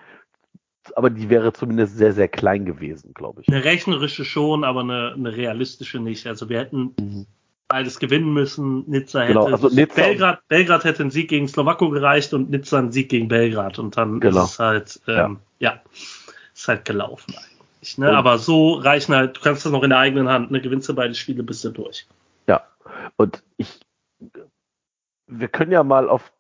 aber 0.96 1.10
die 1.10 1.30
wäre 1.30 1.54
zumindest 1.54 1.98
sehr, 1.98 2.14
sehr 2.14 2.28
klein 2.28 2.66
gewesen, 2.66 3.14
glaube 3.14 3.42
ich. 3.42 3.50
Eine 3.50 3.64
rechnerische 3.64 4.26
schon, 4.26 4.64
aber 4.64 4.82
eine, 4.82 5.14
eine 5.14 5.36
realistische 5.36 6.00
nicht. 6.00 6.28
Also 6.28 6.50
wir 6.50 6.60
hätten 6.60 6.96
Mhm. 7.00 7.28
Beides 7.68 8.00
gewinnen 8.00 8.34
müssen. 8.34 8.84
Nizza 8.90 9.22
hätte, 9.22 9.34
Genau, 9.34 9.46
also 9.48 9.68
Nizza- 9.70 9.96
Belgrad, 9.96 10.48
Belgrad 10.48 10.84
hätte 10.84 11.02
einen 11.04 11.12
Sieg 11.12 11.30
gegen 11.30 11.48
Slowako 11.48 11.90
gereicht 11.90 12.34
und 12.34 12.50
Nizza 12.50 12.80
einen 12.80 12.92
Sieg 12.92 13.10
gegen 13.10 13.28
Belgrad. 13.28 13.80
Und 13.80 13.98
dann 13.98 14.20
Genau. 14.20 14.44
ist 14.44 14.52
es 14.54 14.60
halt, 14.60 15.02
ähm, 15.08 15.40
ja. 15.60 15.82
ist 16.54 16.68
halt 16.68 16.86
gelaufen 16.86 17.34
eigentlich. 17.36 17.98
Ne? 17.98 18.10
Und- 18.10 18.16
Aber 18.16 18.38
so 18.38 18.74
reichen 18.76 19.14
halt, 19.16 19.38
du 19.38 19.42
kannst 19.42 19.66
das 19.66 19.72
noch 19.72 19.84
in 19.84 19.90
der 19.90 20.00
eigenen 20.00 20.30
Hand, 20.30 20.52
ne? 20.52 20.62
gewinnst 20.62 20.88
du 20.90 20.96
beide 20.96 21.14
Spiele, 21.14 21.44
bist 21.44 21.64
du 21.64 21.70
durch. 21.70 22.08
Ja, 22.48 22.64
und 23.18 23.44
ich, 23.58 23.80
wir 25.28 25.48
können 25.50 25.72
ja 25.72 25.84
mal 25.84 26.10
auf 26.10 26.32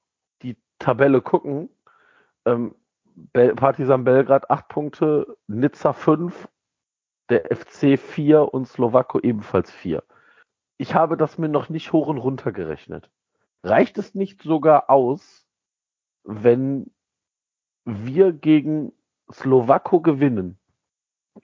die 0.42 0.56
Tabelle 0.80 1.22
gucken. 1.22 1.70
Ähm, 2.46 2.74
Bel 3.34 3.56
Partizan 3.56 4.04
Belgrad 4.04 4.50
8 4.50 4.68
Punkte, 4.70 5.38
Nizza 5.48 5.92
5, 5.94 6.48
der 7.30 7.46
FC 7.56 7.98
4 7.98 8.54
und 8.54 8.68
Slowako 8.68 9.20
ebenfalls 9.20 9.72
4. 9.72 10.04
Ich 10.78 10.94
habe 10.94 11.18
das 11.18 11.38
mir 11.38 11.50
noch 11.50 11.70
nicht 11.70 11.92
hoch 11.92 12.08
und 12.08 12.18
runter 12.18 12.52
gerechnet. 12.52 13.10
Reicht 13.64 13.98
es 13.98 14.14
nicht 14.16 14.44
sogar 14.44 14.90
aus, 14.90 15.46
wenn 16.24 16.92
wir 17.86 18.32
gegen 18.32 18.94
Slowako 19.32 20.02
gewinnen 20.02 20.58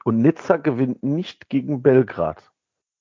und 0.03 0.19
Nizza 0.19 0.57
gewinnt 0.57 1.03
nicht 1.03 1.49
gegen 1.49 1.81
Belgrad? 1.81 2.51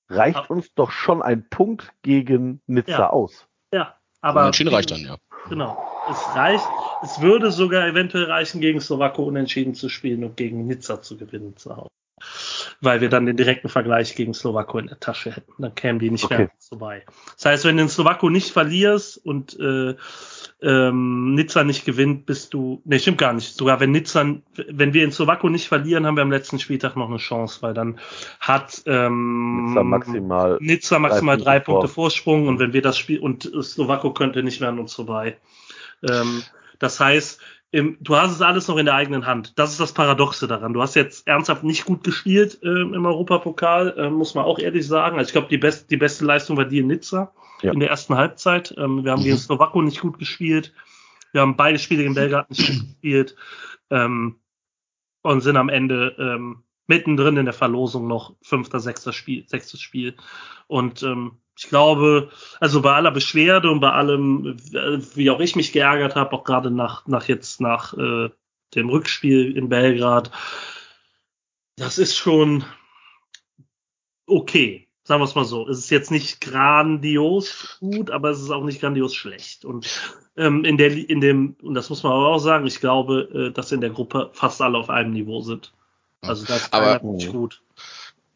Reicht 0.09 0.37
Ja. 0.37 0.45
uns 0.45 0.73
doch 0.73 0.91
schon 0.91 1.21
ein 1.21 1.47
Punkt 1.49 1.93
gegen 2.01 2.61
Nizza 2.67 2.91
Ja. 2.91 3.09
aus. 3.09 3.47
Ja, 3.71 3.95
aber. 4.21 4.41
Unentschieden 4.41 4.73
reicht 4.73 4.91
dann, 4.91 4.99
ja. 4.99 5.17
Genau. 5.49 5.77
Es 6.09 6.35
reicht, 6.35 6.67
es 7.03 7.21
würde 7.21 7.51
sogar 7.51 7.87
eventuell 7.87 8.25
reichen, 8.25 8.59
gegen 8.59 8.81
Slowako 8.81 9.23
unentschieden 9.23 9.73
zu 9.73 9.87
spielen 9.87 10.23
und 10.23 10.35
gegen 10.35 10.67
Nizza 10.67 11.01
zu 11.01 11.17
gewinnen 11.17 11.55
zu 11.55 11.75
Hause. 11.77 11.89
Weil 12.83 12.99
wir 12.99 13.07
dann 13.07 13.25
den 13.25 13.37
direkten 13.37 13.69
Vergleich 13.69 14.13
gegen 14.15 14.33
Slowako 14.33 14.77
in 14.79 14.87
der 14.87 14.99
Tasche 14.99 15.31
hätten. 15.31 15.53
Dann 15.57 15.73
kämen 15.73 15.99
die 15.99 16.11
nicht 16.11 16.29
mehr 16.29 16.39
Okay. 16.39 16.49
an 16.49 16.55
uns 16.55 16.67
vorbei. 16.67 17.05
Das 17.35 17.45
heißt, 17.45 17.65
wenn 17.65 17.77
du 17.77 17.83
in 17.83 17.89
Slowako 17.89 18.29
nicht 18.29 18.51
verlierst 18.51 19.17
und 19.25 19.57
äh, 19.57 19.95
ähm, 20.61 21.33
Nizza 21.33 21.63
nicht 21.63 21.85
gewinnt, 21.85 22.25
bist 22.25 22.53
du. 22.53 22.81
Ne, 22.83 22.99
stimmt 22.99 23.19
gar 23.19 23.31
nicht. 23.31 23.55
Sogar 23.55 23.79
wenn 23.79 23.91
Nizza, 23.91 24.25
wenn 24.69 24.93
wir 24.93 25.05
in 25.05 25.13
Slowako 25.13 25.47
nicht 25.47 25.69
verlieren, 25.69 26.05
haben 26.05 26.17
wir 26.17 26.23
am 26.23 26.31
letzten 26.31 26.59
Spieltag 26.59 26.97
noch 26.97 27.07
eine 27.07 27.19
Chance, 27.19 27.61
weil 27.61 27.73
dann 27.73 27.99
hat 28.41 28.83
ähm, 28.85 29.67
Nizza 29.67 29.83
maximal. 29.83 30.57
Nizza 30.59 30.99
maximal 30.99 31.37
drei 31.37 31.59
Punkte 31.59 31.87
vor. 31.87 32.03
Vorsprung 32.03 32.47
und 32.47 32.59
wenn 32.59 32.73
wir 32.73 32.81
das 32.81 32.97
Spiel 32.97 33.19
und 33.19 33.49
Slowako 33.61 34.11
könnte 34.11 34.43
nicht 34.43 34.59
mehr 34.59 34.69
an 34.69 34.79
uns 34.79 34.93
vorbei. 34.93 35.37
Ähm, 36.09 36.43
das 36.79 36.99
heißt, 36.99 37.39
im, 37.73 37.97
du 38.01 38.15
hast 38.15 38.31
es 38.31 38.41
alles 38.41 38.67
noch 38.67 38.77
in 38.77 38.85
der 38.85 38.93
eigenen 38.93 39.25
Hand. 39.25 39.57
Das 39.57 39.71
ist 39.71 39.79
das 39.79 39.93
Paradoxe 39.93 40.47
daran. 40.47 40.73
Du 40.73 40.81
hast 40.81 40.93
jetzt 40.93 41.27
ernsthaft 41.27 41.63
nicht 41.63 41.85
gut 41.85 42.03
gespielt 42.03 42.59
ähm, 42.61 42.93
im 42.93 43.03
Europapokal, 43.05 43.95
ähm, 43.97 44.13
muss 44.13 44.35
man 44.35 44.45
auch 44.45 44.59
ehrlich 44.59 44.87
sagen. 44.87 45.17
Also 45.17 45.29
ich 45.29 45.33
glaube, 45.33 45.47
die, 45.49 45.57
best, 45.57 45.89
die 45.89 45.97
beste 45.97 46.23
Leistung 46.23 46.55
war 46.55 46.65
die 46.65 46.77
in 46.79 46.87
Nizza 46.87 47.33
Ja. 47.63 47.73
in 47.73 47.79
der 47.79 47.89
ersten 47.89 48.15
Halbzeit. 48.15 48.75
Ähm, 48.77 49.03
wir 49.03 49.11
haben 49.11 49.21
Mhm. 49.21 49.25
gegen 49.25 49.37
Slowako 49.37 49.81
nicht 49.81 50.01
gut 50.01 50.19
gespielt. 50.19 50.71
Wir 51.31 51.41
haben 51.41 51.55
beide 51.57 51.79
Spiele 51.79 52.03
gegen 52.03 52.13
Belgrad 52.13 52.47
nicht 52.51 52.67
gut 52.67 52.87
gespielt. 52.89 53.35
Ähm, 53.89 54.35
und 55.23 55.41
sind 55.41 55.57
am 55.57 55.69
Ende 55.69 56.15
ähm, 56.19 56.63
mittendrin 56.85 57.37
in 57.37 57.45
der 57.45 57.53
Verlosung 57.55 58.07
noch 58.07 58.35
fünfter, 58.43 58.79
sechster 58.79 59.13
Spiel, 59.13 59.47
sechstes 59.47 59.81
Spiel. 59.81 60.15
Und 60.67 61.01
ähm, 61.01 61.39
ich 61.57 61.69
glaube, 61.69 62.29
also 62.59 62.81
bei 62.81 62.93
aller 62.93 63.11
Beschwerde 63.11 63.69
und 63.69 63.79
bei 63.79 63.91
allem, 63.91 64.57
äh, 64.73 64.99
wie 65.15 65.29
auch 65.29 65.39
ich 65.39 65.55
mich 65.55 65.71
geärgert 65.71 66.15
habe, 66.15 66.33
auch 66.33 66.43
gerade 66.43 66.71
nach, 66.71 67.07
nach 67.07 67.27
jetzt 67.27 67.61
nach 67.61 67.93
äh, 67.93 68.29
dem 68.75 68.89
Rückspiel 68.89 69.55
in 69.55 69.69
Belgrad, 69.69 70.31
das 71.77 71.97
ist 71.97 72.17
schon 72.17 72.63
okay. 74.27 74.87
Sagen 75.05 75.19
wir 75.19 75.25
es 75.25 75.35
mal 75.35 75.43
so. 75.43 75.67
Es 75.67 75.79
ist 75.79 75.89
jetzt 75.89 76.11
nicht 76.11 76.39
grandios 76.39 77.77
gut, 77.81 78.09
aber 78.09 78.29
es 78.29 78.39
ist 78.41 78.51
auch 78.51 78.63
nicht 78.63 78.79
grandios 78.79 79.13
schlecht. 79.13 79.65
Und 79.65 79.85
ähm, 80.37 80.63
in 80.63 80.77
der 80.77 80.91
in 80.93 81.19
dem, 81.19 81.57
und 81.61 81.73
das 81.73 81.89
muss 81.89 82.03
man 82.03 82.13
aber 82.13 82.27
auch 82.29 82.39
sagen, 82.39 82.65
ich 82.65 82.79
glaube, 82.79 83.49
äh, 83.49 83.51
dass 83.51 83.73
in 83.73 83.81
der 83.81 83.89
Gruppe 83.89 84.29
fast 84.31 84.61
alle 84.61 84.77
auf 84.77 84.89
einem 84.89 85.11
Niveau 85.11 85.41
sind. 85.41 85.73
Also 86.21 86.45
das 86.45 86.61
ist 86.63 86.73
Aber- 86.73 86.99
gut. 86.99 87.61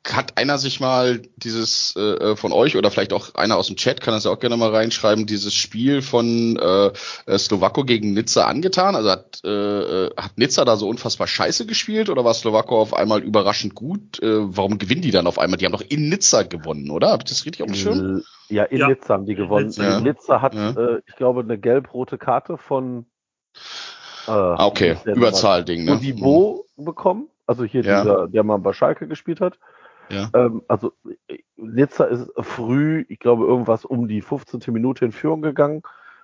Hat 0.10 0.38
einer 0.38 0.58
sich 0.58 0.80
mal 0.80 1.22
dieses 1.36 1.95
äh, 1.97 2.36
von 2.38 2.53
euch 2.53 2.78
oder 2.78 2.91
vielleicht 2.91 3.12
auch 3.12 3.36
einer 3.36 3.58
aus 3.58 3.68
dem 3.68 3.76
Chat, 3.76 3.99
kann 3.99 4.14
das 4.14 4.24
ja 4.24 4.32
auch 4.32 4.39
gerne 4.39 4.55
mal 4.55 4.74
reinschreiben, 4.74 5.26
dieses 5.26 5.53
Spiel 5.53 6.01
von 6.01 6.58
äh, 6.58 6.91
äh, 7.26 7.38
Slowako 7.38 7.84
gegen 7.84 8.14
Nizza 8.14 8.45
angetan? 8.45 8.95
Also 8.95 9.10
hat, 9.10 9.41
äh, 9.43 9.49
äh, 9.49 10.10
hat 10.16 10.38
Nizza 10.38 10.64
da 10.64 10.78
so 10.78 10.88
unfassbar 10.88 11.28
scheiße 11.28 11.66
gespielt 11.66 12.10
oder 12.10 12.24
war 12.24 12.34
Slowako 12.34 12.80
auf 12.80 12.93
einmal 12.93 13.22
überraschend 13.22 13.76
gut? 13.76 14.22
Äh, 14.24 14.55
warum 14.55 14.78
gewinnen 14.78 15.01
die 15.01 15.12
dann 15.12 15.28
auf 15.28 15.39
einmal? 15.39 15.58
Die 15.58 15.66
haben 15.66 15.74
doch 15.74 15.84
in 15.88 16.08
Nizza 16.08 16.43
gewonnen, 16.43 16.89
oder? 16.89 17.12
Hab 17.12 17.24
ich 17.24 17.30
das 17.30 17.45
richtig 17.45 17.64
auf 17.64 17.68
dem 17.68 17.76
Schirm? 17.76 18.18
Äh, 18.20 18.53
Ja, 18.53 18.64
in 18.64 18.80
Ja. 18.80 18.88
Nizza 18.88 19.14
haben 19.14 19.26
die 19.26 19.36
gewonnen. 19.36 19.66
Nizza. 19.68 19.84
Ja. 19.84 19.99
Nizza 19.99 20.41
hat, 20.41 20.53
Ja. 20.55 20.70
äh, 20.72 21.01
ich 21.05 21.16
glaube, 21.18 21.41
eine 21.41 21.58
gelb-rote 21.58 22.18
Karte 22.18 22.58
von 22.58 23.05
äh, 24.28 24.32
Ah, 24.32 24.66
okay, 24.66 24.89
wie 24.89 24.93
ist 24.93 25.05
der 25.05 25.16
Überzahlding, 25.16 25.84
ne? 25.86 25.95
Modibo 25.95 26.66
bekommen. 26.78 27.28
Also 27.45 27.64
hier 27.64 27.82
Ja. 27.82 28.01
dieser, 28.01 28.28
der 28.28 28.43
mal 28.43 28.58
bei 28.58 28.74
Schalke 28.74 29.08
gespielt 29.08 29.41
hat. 29.41 29.58
Ja. 30.10 30.30
Ähm, 30.34 30.64
also 30.68 30.93
Nizza 31.55 32.05
ist 32.05 32.32
früh, 32.38 33.05
ich 33.10 33.20
glaube, 33.20 33.45
irgendwas 33.45 33.86
um 33.86 34.08
die 34.08 34.22
15. 34.22 34.62
Minute 34.74 35.05
in 35.05 35.12
Führung 35.12 35.41
gegangen. 35.41 35.84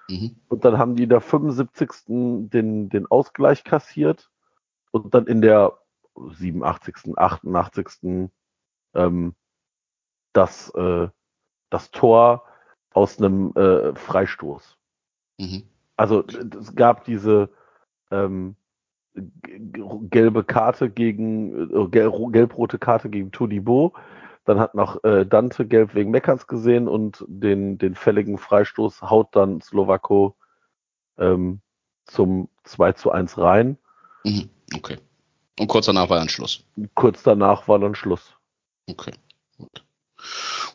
Mhm. 0.10 0.36
Und 0.50 0.66
dann 0.66 0.78
haben 0.78 0.96
die 0.96 1.04
in 1.04 1.10
der 1.10 1.22
75. 1.22 1.90
den, 2.08 2.90
den 2.90 3.06
Ausgleich 3.08 3.64
kassiert. 3.64 4.30
Und 4.92 5.14
dann 5.14 5.28
in 5.28 5.42
der 5.42 5.78
87., 6.16 7.18
88. 7.18 8.30
Ähm, 8.94 9.36
das, 10.34 10.70
äh, 10.76 11.08
das 11.70 11.92
Tor 11.92 12.44
aus 12.94 13.18
einem 13.18 13.54
äh, 13.56 13.96
Freistoß. 13.96 14.78
Mhm. 15.40 15.64
Also 15.96 16.24
es 16.26 16.76
gab 16.76 17.06
diese 17.06 17.50
ähm, 18.12 18.56
gelbe 19.16 20.44
Karte 20.44 20.90
gegen, 20.90 21.70
äh, 21.72 21.88
gel- 21.90 22.32
gelb-rote 22.32 22.80
Karte 22.80 23.10
gegen 23.10 23.32
Todibo. 23.32 23.94
Dann 24.46 24.60
hat 24.60 24.76
noch 24.76 25.04
äh, 25.04 25.26
Dante 25.26 25.66
gelb 25.66 25.96
wegen 25.96 26.12
Meckerns 26.12 26.48
gesehen 26.48 26.88
und 26.88 27.24
den, 27.28 27.78
den 27.78 27.96
fälligen 27.96 28.38
Freistoß 28.38 29.02
haut 29.04 29.36
dann 29.36 29.62
Slowako 29.62 30.36
ähm, 31.18 31.62
zum 32.06 32.50
2 32.66 32.94
zu 32.94 33.12
1 33.12 33.38
rein. 33.38 33.78
Mhm. 34.26 34.50
Okay. 34.76 34.98
Und 35.60 35.68
kurz 35.68 35.86
danach 35.86 36.10
war 36.10 36.18
dann 36.18 36.30
Schluss. 36.30 36.66
Kurz 36.96 37.24
danach 37.24 37.68
war 37.68 37.80
dann 37.80 37.96
Schluss. 37.96 38.36
Okay. 38.90 39.14
Gut. 39.58 39.86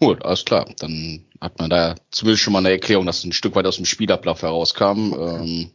Gut, 0.00 0.24
alles 0.24 0.44
klar. 0.44 0.66
Dann 0.78 1.24
hat 1.40 1.58
man 1.58 1.68
da 1.70 1.94
zumindest 2.10 2.42
schon 2.42 2.52
mal 2.52 2.60
eine 2.60 2.70
Erklärung, 2.70 3.06
dass 3.06 3.24
ein 3.24 3.32
Stück 3.32 3.54
weit 3.56 3.66
aus 3.66 3.76
dem 3.76 3.84
Spielablauf 3.84 4.42
herauskam. 4.42 5.12
Ähm, 5.18 5.70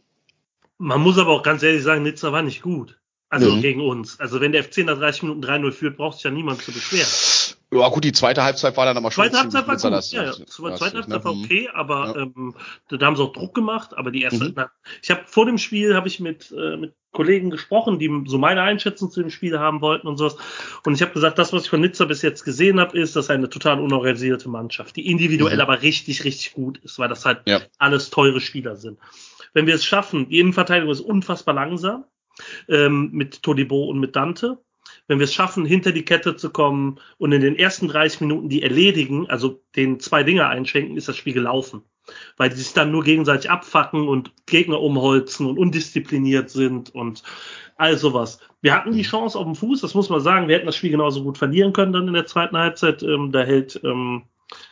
Man 0.78 1.00
muss 1.00 1.18
aber 1.18 1.30
auch 1.30 1.42
ganz 1.42 1.62
ehrlich 1.62 1.82
sagen, 1.82 2.02
Nizza 2.02 2.32
war 2.32 2.42
nicht 2.42 2.62
gut. 2.62 2.98
Also 3.30 3.50
Mhm. 3.56 3.62
gegen 3.62 3.80
uns. 3.80 4.20
Also 4.20 4.40
wenn 4.40 4.52
der 4.52 4.62
FC 4.64 4.78
nach 4.84 4.98
30 4.98 5.22
Minuten 5.22 5.42
3-0 5.42 5.72
führt, 5.72 5.96
braucht 5.96 6.16
sich 6.16 6.24
ja 6.24 6.30
niemand 6.30 6.62
zu 6.62 6.70
beschweren. 6.72 7.08
ja 7.72 7.88
gut, 7.88 8.04
die 8.04 8.12
zweite 8.12 8.44
Halbzeit 8.44 8.76
war 8.76 8.84
dann 8.86 8.96
aber 8.96 9.10
schon 9.10 9.24
Zweite 9.24 9.38
Halbzeit 9.38 9.66
war 9.66 9.76
gut. 9.76 10.10
Ja, 10.12 10.24
ja. 10.24 10.32
Zweite 10.46 10.80
Halbzeit 10.94 11.24
war 11.24 11.34
ne? 11.34 11.40
okay, 11.44 11.68
aber 11.72 12.14
Ja. 12.14 12.22
ähm, 12.22 12.54
da 12.88 12.96
da 12.96 13.06
haben 13.06 13.16
sie 13.16 13.22
auch 13.22 13.32
Druck 13.32 13.54
gemacht. 13.54 13.96
Aber 13.96 14.12
die 14.12 14.22
erste, 14.22 14.44
Mhm. 14.44 14.52
na, 14.54 14.70
ich 15.02 15.10
habe 15.10 15.22
vor 15.26 15.46
dem 15.46 15.58
Spiel 15.58 15.96
habe 15.96 16.06
ich 16.06 16.20
mit 16.20 16.52
äh, 16.56 16.76
mit 16.76 16.94
Kollegen 17.10 17.50
gesprochen, 17.50 17.98
die 17.98 18.10
so 18.26 18.38
meine 18.38 18.62
Einschätzung 18.62 19.10
zu 19.10 19.20
dem 19.20 19.30
Spiel 19.30 19.58
haben 19.58 19.80
wollten 19.80 20.06
und 20.06 20.16
sowas. 20.16 20.36
Und 20.84 20.94
ich 20.94 21.02
habe 21.02 21.12
gesagt, 21.12 21.38
das, 21.38 21.52
was 21.52 21.64
ich 21.64 21.70
von 21.70 21.80
Nizza 21.80 22.04
bis 22.04 22.22
jetzt 22.22 22.44
gesehen 22.44 22.78
habe, 22.78 22.96
ist, 22.98 23.16
dass 23.16 23.30
eine 23.30 23.48
total 23.48 23.80
unorganisierte 23.80 24.48
Mannschaft, 24.48 24.94
die 24.96 25.08
individuell 25.10 25.54
Mhm. 25.56 25.60
aber 25.60 25.82
richtig, 25.82 26.22
richtig 26.24 26.52
gut 26.52 26.78
ist, 26.78 26.98
weil 27.00 27.08
das 27.08 27.24
halt 27.24 27.42
Ja. 27.46 27.60
alles 27.78 28.10
teure 28.10 28.40
Spieler 28.40 28.76
sind. 28.76 28.98
Wenn 29.54 29.66
wir 29.66 29.74
es 29.74 29.84
schaffen, 29.84 30.28
die 30.28 30.40
Innenverteidigung 30.40 30.92
ist 30.92 31.00
unfassbar 31.00 31.54
langsam 31.54 32.04
ähm, 32.68 33.10
mit 33.12 33.42
Todibo 33.42 33.84
und 33.84 34.00
mit 34.00 34.16
Dante. 34.16 34.58
Wenn 35.06 35.18
wir 35.18 35.24
es 35.24 35.34
schaffen, 35.34 35.64
hinter 35.64 35.92
die 35.92 36.04
Kette 36.04 36.36
zu 36.36 36.50
kommen 36.50 37.00
und 37.18 37.32
in 37.32 37.40
den 37.40 37.56
ersten 37.56 37.88
30 37.88 38.22
Minuten 38.22 38.48
die 38.48 38.62
erledigen, 38.62 39.28
also 39.28 39.62
den 39.76 40.00
zwei 40.00 40.22
Dinger 40.22 40.48
einschenken, 40.48 40.96
ist 40.96 41.08
das 41.08 41.16
Spiel 41.16 41.32
gelaufen. 41.32 41.82
Weil 42.36 42.50
die 42.50 42.56
sich 42.56 42.72
dann 42.74 42.90
nur 42.90 43.02
gegenseitig 43.02 43.50
abfacken 43.50 44.08
und 44.08 44.32
Gegner 44.46 44.80
umholzen 44.80 45.46
und 45.46 45.58
undiszipliniert 45.58 46.50
sind 46.50 46.94
und 46.94 47.22
all 47.76 47.96
sowas. 47.96 48.40
Wir 48.60 48.74
hatten 48.74 48.92
die 48.92 49.02
Chance 49.02 49.38
auf 49.38 49.44
dem 49.44 49.54
Fuß, 49.54 49.80
das 49.80 49.94
muss 49.94 50.10
man 50.10 50.20
sagen. 50.20 50.48
Wir 50.48 50.56
hätten 50.56 50.66
das 50.66 50.76
Spiel 50.76 50.90
genauso 50.90 51.22
gut 51.22 51.38
verlieren 51.38 51.72
können 51.72 51.92
dann 51.92 52.08
in 52.08 52.14
der 52.14 52.26
zweiten 52.26 52.56
Halbzeit. 52.56 53.02
Ähm, 53.02 53.32
da 53.32 53.40
hält 53.42 53.80
ähm, 53.84 54.24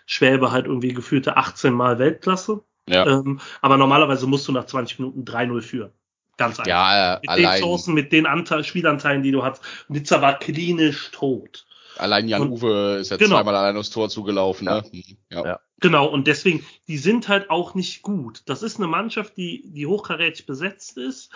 Schwäbe 0.06 0.52
halt 0.52 0.66
irgendwie 0.66 0.92
gefühlte 0.92 1.36
18 1.36 1.72
Mal 1.72 1.98
Weltklasse. 1.98 2.62
Ja, 2.88 3.06
Ähm, 3.06 3.40
aber 3.60 3.76
normalerweise 3.76 4.26
musst 4.26 4.48
du 4.48 4.52
nach 4.52 4.66
20 4.66 4.98
Minuten 4.98 5.24
3-0 5.24 5.60
führen. 5.62 5.92
Ganz 6.36 6.58
einfach. 6.58 6.66
ja 6.68 7.14
äh, 7.14 7.20
Mit 7.20 7.22
den 7.24 7.30
allein, 7.46 7.60
Chancen, 7.62 7.94
mit 7.94 8.12
den 8.12 8.26
Anteil, 8.26 8.64
Spielanteilen, 8.64 9.22
die 9.22 9.30
du 9.30 9.44
hast. 9.44 9.62
Nizza 9.88 10.20
war 10.22 10.38
klinisch 10.38 11.10
tot. 11.12 11.66
allein 11.98 12.26
Jan 12.26 12.40
Und- 12.42 12.50
Uwe 12.52 12.96
ist 13.00 13.10
ja 13.10 13.18
Genau. 13.18 13.36
zweimal 13.36 13.54
allein 13.54 13.76
aufs 13.76 13.90
Tor 13.90 14.08
zugelaufen. 14.08 14.64
Ne? 14.64 14.82
Mhm, 14.92 15.02
Ja. 15.30 15.44
Ja. 15.44 15.60
Genau, 15.80 16.06
und 16.06 16.26
deswegen, 16.26 16.64
die 16.88 16.96
sind 16.96 17.28
halt 17.28 17.50
auch 17.50 17.74
nicht 17.74 18.02
gut. 18.02 18.42
Das 18.46 18.62
ist 18.62 18.78
eine 18.78 18.86
Mannschaft, 18.86 19.36
die, 19.36 19.62
die 19.72 19.86
hochkarätig 19.86 20.46
besetzt 20.46 20.96
ist, 20.96 21.30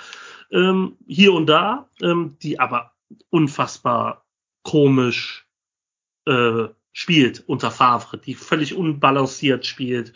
ähm, 0.53 0.97
hier 1.07 1.33
und 1.35 1.47
da, 1.47 1.91
ähm, 2.01 2.39
die 2.43 2.59
aber 2.59 2.93
unfassbar 3.31 4.25
komisch 4.63 5.47
äh, 6.27 6.69
spielt 6.93 7.45
unter 7.47 7.71
Favre, 7.71 8.19
die 8.19 8.35
völlig 8.35 8.75
unbalanciert 8.75 9.67
spielt, 9.67 10.13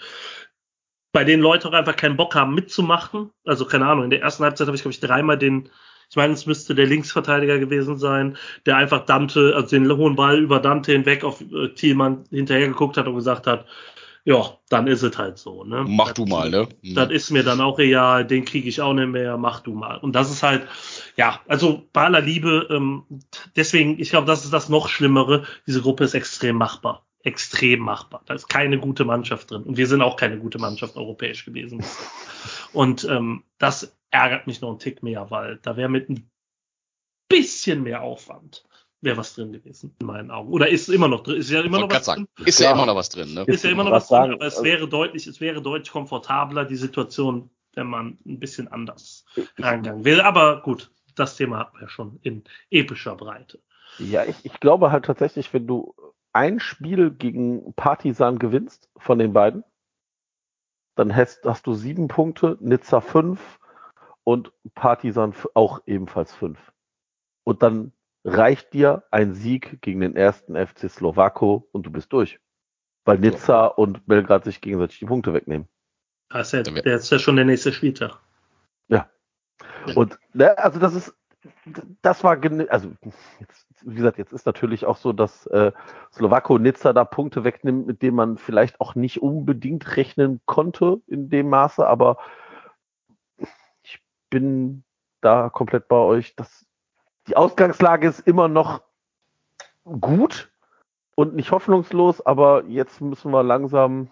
bei 1.13 1.25
denen 1.25 1.43
Leute 1.43 1.69
auch 1.69 1.73
einfach 1.73 1.97
keinen 1.97 2.17
Bock 2.17 2.35
haben 2.35 2.55
mitzumachen. 2.55 3.31
Also 3.45 3.65
keine 3.65 3.87
Ahnung, 3.87 4.05
in 4.05 4.11
der 4.11 4.23
ersten 4.23 4.45
Halbzeit 4.45 4.67
habe 4.67 4.77
ich, 4.77 4.83
glaube 4.83 4.93
ich, 4.93 5.01
dreimal 5.01 5.39
den, 5.39 5.69
ich 6.09 6.17
meine, 6.17 6.33
es 6.33 6.47
müsste 6.47 6.75
der 6.75 6.87
Linksverteidiger 6.87 7.59
gewesen 7.59 7.99
sein, 7.99 8.37
der 8.67 8.77
einfach 8.77 9.05
Dante, 9.07 9.53
also 9.55 9.69
den 9.69 9.91
hohen 9.97 10.17
Ball 10.17 10.39
über 10.39 10.61
Dante 10.61 10.93
hinweg 10.93 11.25
auf 11.25 11.41
äh, 11.41 11.69
Thielmann 11.75 12.25
hinterher 12.31 12.69
geguckt 12.69 12.97
hat 12.97 13.07
und 13.07 13.15
gesagt 13.17 13.47
hat, 13.47 13.67
ja, 14.25 14.59
dann 14.69 14.87
ist 14.87 15.03
es 15.03 15.17
halt 15.17 15.39
so. 15.39 15.65
Ne? 15.65 15.85
Mach 15.89 16.09
Das- 16.09 16.15
du 16.15 16.27
mal, 16.27 16.51
ne? 16.51 16.69
Mhm. 16.83 16.95
Das 16.95 17.11
ist 17.11 17.31
mir 17.31 17.43
dann 17.43 17.61
auch 17.61 17.79
real, 17.79 18.25
den 18.27 18.45
kriege 18.45 18.69
ich 18.69 18.81
auch 18.83 18.93
nicht 18.93 19.09
mehr, 19.09 19.39
mach 19.39 19.61
du 19.61 19.73
mal. 19.73 19.97
Und 19.97 20.15
das 20.15 20.31
ist 20.31 20.43
halt, 20.43 20.69
ja, 21.17 21.41
also 21.49 21.89
bei 21.93 22.03
aller 22.05 22.21
Liebe, 22.21 22.69
ähm, 22.71 23.05
deswegen, 23.57 23.99
ich 23.99 24.11
glaube, 24.11 24.27
das 24.27 24.45
ist 24.45 24.53
das 24.53 24.69
noch 24.69 24.89
Schlimmere. 24.89 25.45
Diese 25.67 25.81
Gruppe 25.81 26.05
ist 26.05 26.15
extrem 26.15 26.57
machbar. 26.57 27.07
Extrem 27.23 27.81
machbar. 27.81 28.23
Da 28.27 28.35
ist 28.35 28.49
keine 28.49 28.79
gute 28.79 29.05
Mannschaft 29.05 29.51
drin. 29.51 29.63
Und 29.65 29.77
wir 29.77 29.87
sind 29.87 30.01
auch 30.01 30.17
keine 30.17 30.39
gute 30.39 30.59
Mannschaft 30.59 30.97
europäisch 30.97 31.45
gewesen. 31.45 31.85
Und 32.73 33.05
ähm, 33.05 33.45
das 33.59 33.95
ärgert 34.11 34.47
mich 34.47 34.61
noch 34.61 34.71
einen 34.71 34.79
Tick 34.79 35.03
mehr, 35.03 35.31
weil 35.31 35.59
da 35.63 35.77
wäre 35.77 35.89
mit 35.89 36.09
ein 36.09 36.31
bisschen 37.29 37.83
mehr 37.83 38.03
Aufwand 38.03 38.65
wäre 39.03 39.17
was 39.17 39.35
drin 39.35 39.53
gewesen, 39.53 39.97
in 39.99 40.07
meinen 40.07 40.31
Augen. 40.31 40.53
Oder 40.53 40.69
ist 40.69 40.89
immer 40.89 41.09
noch 41.09 41.23
drin, 41.23 41.37
ist 41.37 41.49
ja 41.51 41.63
immer 41.63 41.81
noch 41.81 41.91
was 41.91 42.05
sagen, 42.05 42.29
drin. 42.37 42.47
ist 42.47 42.61
ja 42.61 42.67
Ja. 42.67 42.73
immer 42.73 42.85
noch 42.85 42.97
was 42.97 43.09
drin, 43.09 43.33
ne? 43.33 43.45
Ist 43.47 43.65
ja 43.65 43.71
immer 43.71 43.85
noch 43.85 43.93
Was 43.93 44.11
was 44.11 44.21
drin, 44.21 44.33
aber 44.35 44.45
es 44.47 44.55
also- 44.57 44.65
wäre 44.65 44.89
deutlich, 44.89 45.27
es 45.27 45.41
wäre 45.41 45.63
deutlich 45.63 45.91
komfortabler, 45.91 46.67
die 46.67 46.77
Situation, 46.77 47.49
wenn 47.73 47.87
man 47.87 48.19
ein 48.27 48.39
bisschen 48.39 48.69
anders 48.69 49.25
rangegangen 49.59 50.05
wäre. 50.05 50.25
Aber 50.27 50.61
gut, 50.61 50.91
das 51.15 51.37
Thema 51.37 51.61
hatten 51.61 51.81
wir 51.81 51.89
schon 51.89 52.19
in 52.23 52.45
epischer 52.71 53.17
Breite. 53.17 53.61
Ja, 53.99 54.25
ich, 54.27 54.37
ich 54.45 54.61
glaube 54.61 54.93
halt 54.93 55.07
tatsächlich, 55.07 55.53
wenn 55.55 55.67
du 55.67 55.95
ein 56.33 56.61
Spiel 56.61 57.11
gegen 57.11 57.75
Partisan 57.75 58.39
gewinnst 58.39 58.89
von 58.97 59.19
den 59.19 59.33
beiden, 59.33 59.65
dann 60.97 61.15
hast, 61.15 61.45
hast 61.45 61.67
du 61.67 61.75
sieben 61.75 62.09
Punkte, 62.09 62.57
Nizza 62.61 63.01
fünf 63.01 63.59
und 64.25 64.53
Partisan 64.75 65.35
auch 65.55 65.81
ebenfalls 65.87 66.35
fünf. 66.35 66.73
Und 67.45 67.63
dann 67.63 67.93
reicht 68.25 68.73
dir 68.75 69.05
ein 69.11 69.35
Sieg 69.35 69.81
gegen 69.81 70.01
den 70.01 70.15
ersten 70.15 70.55
FC 70.55 70.91
Slowako 70.91 71.69
und 71.73 71.85
du 71.87 71.91
bist 71.91 72.13
durch. 72.13 72.39
Weil 73.07 73.19
Nizza 73.19 73.67
und 73.67 74.07
Belgrad 74.07 74.45
sich 74.45 74.61
gegenseitig 74.61 74.99
die 74.99 75.07
Punkte 75.07 75.33
wegnehmen. 75.33 75.69
Das 76.29 76.49
ist 76.49 76.53
ja, 76.53 76.63
Da 76.63 76.75
wär- 76.75 76.83
der 76.83 76.97
ist 76.97 77.11
ja 77.11 77.19
schon 77.19 77.37
der 77.37 77.47
nächste 77.47 77.73
Spieltag. 77.73 78.21
Und 79.95 80.19
ne, 80.33 80.57
also 80.59 80.79
das 80.79 80.95
ist, 80.95 81.15
das 82.03 82.23
war, 82.23 82.39
also 82.69 82.93
jetzt, 83.39 83.67
wie 83.83 83.95
gesagt, 83.95 84.19
jetzt 84.19 84.33
ist 84.33 84.47
natürlich 84.47 84.85
auch 84.85 84.97
so, 84.97 85.13
dass 85.13 85.47
äh, 85.47 85.73
Slowako 86.13 86.59
Nizza 86.59 86.93
da 86.93 87.05
Punkte 87.05 87.45
wegnimmt, 87.45 87.87
mit 87.87 88.03
denen 88.03 88.17
man 88.17 88.39
vielleicht 88.39 88.81
auch 88.81 88.95
nicht 88.95 89.23
unbedingt 89.23 89.97
rechnen 89.97 90.41
konnte 90.45 91.01
in 91.07 91.31
dem 91.31 91.49
Maße, 91.49 91.87
aber 91.87 92.19
ich 93.83 94.03
bin 94.29 94.85
da 95.21 95.49
komplett 95.49 95.89
bei 95.89 95.97
euch. 95.97 96.37
dass 96.37 96.67
die 97.27 97.37
Ausgangslage 97.37 98.09
ist 98.09 98.21
immer 98.21 98.49
noch 98.49 98.83
gut 99.85 100.51
und 101.15 101.35
nicht 101.35 101.53
hoffnungslos, 101.53 102.25
aber 102.25 102.65
jetzt 102.67 103.01
müssen 103.01 103.31
wir 103.31 103.43
langsam 103.43 104.11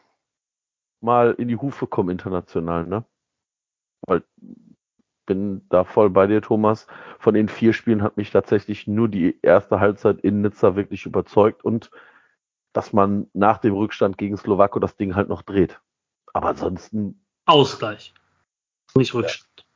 mal 1.00 1.32
in 1.32 1.48
die 1.48 1.56
Hufe 1.56 1.86
kommen 1.86 2.10
international, 2.10 2.86
ne? 2.86 3.04
Weil 4.02 4.24
bin 5.28 5.64
da 5.68 5.84
voll 5.84 6.10
bei 6.10 6.26
dir, 6.26 6.42
Thomas. 6.42 6.88
Von 7.20 7.34
den 7.34 7.48
vier 7.48 7.72
Spielen 7.72 8.02
hat 8.02 8.16
mich 8.16 8.30
tatsächlich 8.30 8.88
nur 8.88 9.08
die 9.08 9.38
erste 9.42 9.78
Halbzeit 9.78 10.18
in 10.20 10.40
Nizza 10.40 10.74
wirklich 10.74 11.06
überzeugt 11.06 11.64
und 11.64 11.90
dass 12.72 12.92
man 12.92 13.28
nach 13.34 13.58
dem 13.58 13.74
Rückstand 13.74 14.18
gegen 14.18 14.36
Slowako 14.36 14.80
das 14.80 14.96
Ding 14.96 15.14
halt 15.14 15.28
noch 15.28 15.42
dreht. 15.42 15.80
Aber 16.32 16.48
ansonsten, 16.48 17.24
Ausgleich. 17.46 18.12
Nicht 18.94 19.14
Rückstand. 19.14 19.66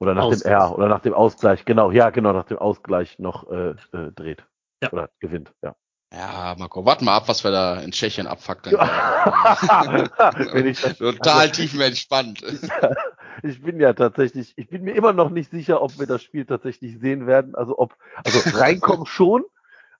oder 0.00 0.14
nach 0.14 0.24
dem 0.24 0.34
Ausgleich. 0.34 0.52
R, 0.52 0.76
oder 0.76 0.88
nach 0.88 1.00
dem 1.00 1.14
Ausgleich, 1.14 1.64
genau, 1.64 1.90
ja, 1.90 2.10
genau, 2.10 2.32
nach 2.32 2.44
dem 2.44 2.58
Ausgleich 2.58 3.18
noch 3.18 3.50
äh, 3.50 3.70
äh, 3.92 4.12
dreht. 4.14 4.44
Ja. 4.82 4.92
Oder 4.92 5.10
gewinnt, 5.20 5.54
ja. 5.62 5.74
Ja, 6.12 6.54
Marco, 6.58 6.84
warten 6.84 7.06
mal 7.06 7.16
ab, 7.16 7.28
was 7.28 7.42
wir 7.42 7.52
da 7.52 7.80
in 7.80 7.92
Tschechien 7.92 8.26
abfackeln. 8.26 8.76
Total 10.98 11.50
tiefenentspannt. 11.50 12.42
ich 13.42 13.62
bin 13.62 13.80
ja 13.80 13.92
tatsächlich, 13.92 14.52
ich 14.56 14.68
bin 14.68 14.82
mir 14.82 14.94
immer 14.94 15.12
noch 15.12 15.30
nicht 15.30 15.50
sicher, 15.50 15.82
ob 15.82 15.98
wir 15.98 16.06
das 16.06 16.22
Spiel 16.22 16.44
tatsächlich 16.44 16.98
sehen 16.98 17.26
werden. 17.26 17.54
Also 17.54 17.78
ob, 17.78 17.96
also 18.24 18.38
reinkommen 18.58 19.06
schon, 19.06 19.44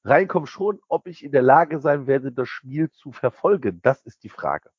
reinkommen 0.05 0.47
schon, 0.47 0.81
ob 0.89 1.07
ich 1.07 1.25
in 1.25 1.33
der 1.33 1.43
Lage 1.43 1.81
sein 1.81 2.07
werde, 2.07 2.33
das 2.33 2.49
Spiel 2.49 2.91
zu 2.91 3.13
verfolgen. 3.13 3.81
Das 3.83 4.03
ist 4.03 4.23
die 4.25 4.29
Frage. 4.29 4.71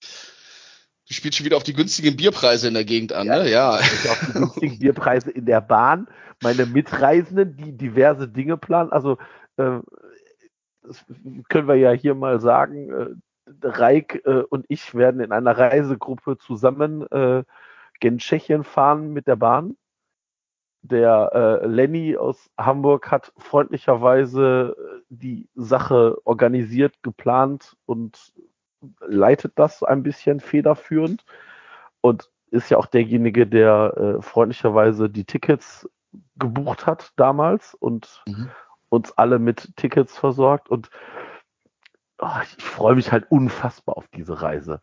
Du 0.00 1.12
spielst 1.12 1.36
schon 1.36 1.44
wieder 1.44 1.58
auf 1.58 1.62
die 1.62 1.74
günstigen 1.74 2.16
Bierpreise 2.16 2.68
in 2.68 2.74
der 2.74 2.84
Gegend 2.84 3.12
an, 3.12 3.26
ne? 3.26 3.50
Ja. 3.50 3.78
Ich 3.78 4.08
auf 4.08 4.20
die 4.26 4.32
günstigen 4.32 4.78
Bierpreise 4.78 5.30
in 5.30 5.44
der 5.44 5.60
Bahn, 5.60 6.08
meine 6.42 6.64
Mitreisenden, 6.64 7.56
die 7.56 7.76
diverse 7.76 8.26
Dinge 8.26 8.56
planen. 8.56 8.90
Also 8.90 9.18
äh, 9.58 9.80
das 10.82 11.04
können 11.48 11.68
wir 11.68 11.76
ja 11.76 11.92
hier 11.92 12.14
mal 12.14 12.40
sagen, 12.40 12.90
äh, 12.90 13.06
Reik 13.62 14.22
äh, 14.24 14.42
und 14.48 14.64
ich 14.68 14.94
werden 14.94 15.20
in 15.20 15.32
einer 15.32 15.56
Reisegruppe 15.56 16.38
zusammen 16.38 17.06
äh, 17.10 17.44
gen 18.04 18.18
Tschechien 18.18 18.64
fahren 18.64 19.14
mit 19.14 19.26
der 19.26 19.36
Bahn. 19.36 19.78
Der 20.82 21.30
äh, 21.62 21.66
Lenny 21.66 22.18
aus 22.18 22.50
Hamburg 22.58 23.10
hat 23.10 23.32
freundlicherweise 23.38 24.76
äh, 24.78 25.00
die 25.08 25.48
Sache 25.54 26.18
organisiert, 26.24 27.02
geplant 27.02 27.78
und 27.86 28.34
leitet 29.00 29.58
das 29.58 29.78
so 29.78 29.86
ein 29.86 30.02
bisschen 30.02 30.40
federführend 30.40 31.24
und 32.02 32.30
ist 32.50 32.68
ja 32.68 32.76
auch 32.76 32.84
derjenige, 32.84 33.46
der 33.46 33.94
äh, 33.96 34.22
freundlicherweise 34.22 35.08
die 35.08 35.24
Tickets 35.24 35.88
gebucht 36.36 36.84
hat 36.84 37.14
damals 37.16 37.72
und 37.72 38.22
Mhm. 38.26 38.50
uns 38.90 39.12
alle 39.12 39.38
mit 39.38 39.74
Tickets 39.76 40.18
versorgt 40.18 40.68
und 40.68 40.90
oh, 42.18 42.28
ich 42.42 42.62
freue 42.62 42.96
mich 42.96 43.10
halt 43.10 43.30
unfassbar 43.30 43.96
auf 43.96 44.08
diese 44.08 44.42
Reise. 44.42 44.82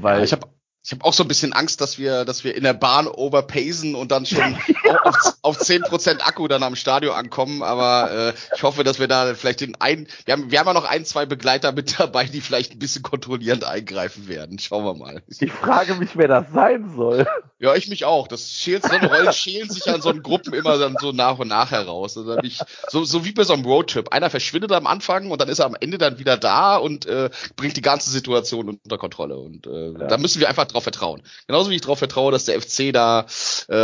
Weil 0.00 0.18
Ja, 0.18 0.24
ich 0.24 0.32
habe 0.32 0.46
ich 0.84 0.90
hab 0.90 1.04
auch 1.04 1.12
so 1.12 1.22
ein 1.22 1.28
bisschen 1.28 1.52
Angst, 1.52 1.80
dass 1.80 1.98
wir, 1.98 2.24
dass 2.24 2.42
wir 2.42 2.56
in 2.56 2.64
der 2.64 2.72
Bahn 2.72 3.06
overpacen 3.06 3.94
und 3.94 4.10
dann 4.10 4.26
schon 4.26 4.56
auf, 5.04 5.36
auf 5.42 5.60
10% 5.60 6.20
Akku 6.20 6.48
dann 6.48 6.64
am 6.64 6.74
Stadion 6.74 7.14
ankommen. 7.14 7.62
Aber 7.62 8.10
äh, 8.10 8.32
ich 8.56 8.62
hoffe, 8.64 8.82
dass 8.82 8.98
wir 8.98 9.06
da 9.06 9.34
vielleicht 9.34 9.60
den 9.60 9.80
einen. 9.80 10.08
Wir 10.24 10.32
haben, 10.32 10.50
wir 10.50 10.58
haben 10.58 10.66
ja 10.66 10.72
noch 10.72 10.84
ein, 10.84 11.04
zwei 11.04 11.24
Begleiter 11.24 11.70
mit 11.70 12.00
dabei, 12.00 12.24
die 12.24 12.40
vielleicht 12.40 12.72
ein 12.72 12.78
bisschen 12.80 13.02
kontrollierend 13.02 13.64
eingreifen 13.64 14.26
werden. 14.26 14.58
Schauen 14.58 14.84
wir 14.84 14.94
mal. 14.94 15.22
ich 15.28 15.52
frage 15.52 15.94
mich, 15.94 16.16
wer 16.16 16.28
das 16.28 16.50
sein 16.52 16.92
soll. 16.96 17.26
Ja, 17.62 17.76
ich 17.76 17.86
mich 17.88 18.04
auch. 18.04 18.26
Das 18.26 18.50
schält, 18.50 18.82
so 18.82 18.90
eine 18.90 19.32
schälen 19.32 19.70
sich 19.70 19.88
an 19.88 20.02
so 20.02 20.08
einen 20.08 20.24
Gruppen 20.24 20.52
immer 20.52 20.78
dann 20.78 20.96
so 21.00 21.12
nach 21.12 21.38
und 21.38 21.46
nach 21.46 21.70
heraus. 21.70 22.18
Also 22.18 22.36
ich, 22.38 22.58
so, 22.88 23.04
so 23.04 23.24
wie 23.24 23.30
bei 23.30 23.44
so 23.44 23.52
einem 23.52 23.64
Roadtrip. 23.64 24.12
Einer 24.12 24.30
verschwindet 24.30 24.72
am 24.72 24.88
Anfang 24.88 25.30
und 25.30 25.40
dann 25.40 25.48
ist 25.48 25.60
er 25.60 25.66
am 25.66 25.76
Ende 25.78 25.96
dann 25.96 26.18
wieder 26.18 26.36
da 26.36 26.76
und 26.76 27.06
äh, 27.06 27.30
bringt 27.54 27.76
die 27.76 27.82
ganze 27.82 28.10
Situation 28.10 28.68
unter 28.68 28.98
Kontrolle. 28.98 29.36
Und 29.38 29.68
äh, 29.68 29.92
Ja. 29.92 30.08
da 30.08 30.18
müssen 30.18 30.40
wir 30.40 30.48
einfach 30.48 30.66
drauf 30.66 30.82
vertrauen. 30.82 31.22
Genauso 31.46 31.70
wie 31.70 31.76
ich 31.76 31.82
darauf 31.82 32.00
vertraue, 32.00 32.32
dass 32.32 32.46
der 32.46 32.60
FC 32.60 32.92
da 32.92 33.26
äh, 33.68 33.74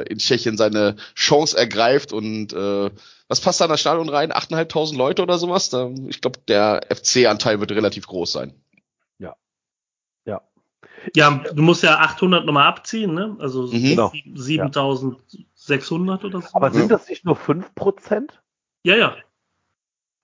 äh, 0.00 0.02
in 0.08 0.16
Tschechien 0.16 0.56
seine 0.56 0.96
Chance 1.14 1.58
ergreift 1.58 2.14
und 2.14 2.54
äh, 2.54 2.90
was 3.28 3.40
passt 3.40 3.60
da 3.60 3.64
in 3.66 3.70
das 3.70 3.80
Stadion 3.80 4.08
rein? 4.08 4.32
8.500 4.32 4.96
Leute 4.96 5.22
oder 5.22 5.36
sowas? 5.38 5.68
Da, 5.68 5.90
ich 6.08 6.20
glaube, 6.20 6.38
der 6.48 6.86
FC-Anteil 6.94 7.60
wird 7.60 7.72
relativ 7.72 8.06
groß 8.06 8.32
sein. 8.32 8.54
Ja, 11.14 11.30
du 11.30 11.62
musst 11.62 11.82
ja 11.82 11.98
800 11.98 12.44
nochmal 12.46 12.66
abziehen, 12.66 13.14
ne? 13.14 13.36
Also 13.38 13.66
Mhm. 13.66 13.90
Genau. 13.90 14.12
7600 14.34 16.24
oder 16.24 16.40
so. 16.42 16.48
Aber 16.54 16.70
sind 16.70 16.90
das 16.90 17.08
nicht 17.08 17.24
nur 17.24 17.36
5%? 17.36 18.40
ja, 18.84 18.96
ja. 18.96 19.16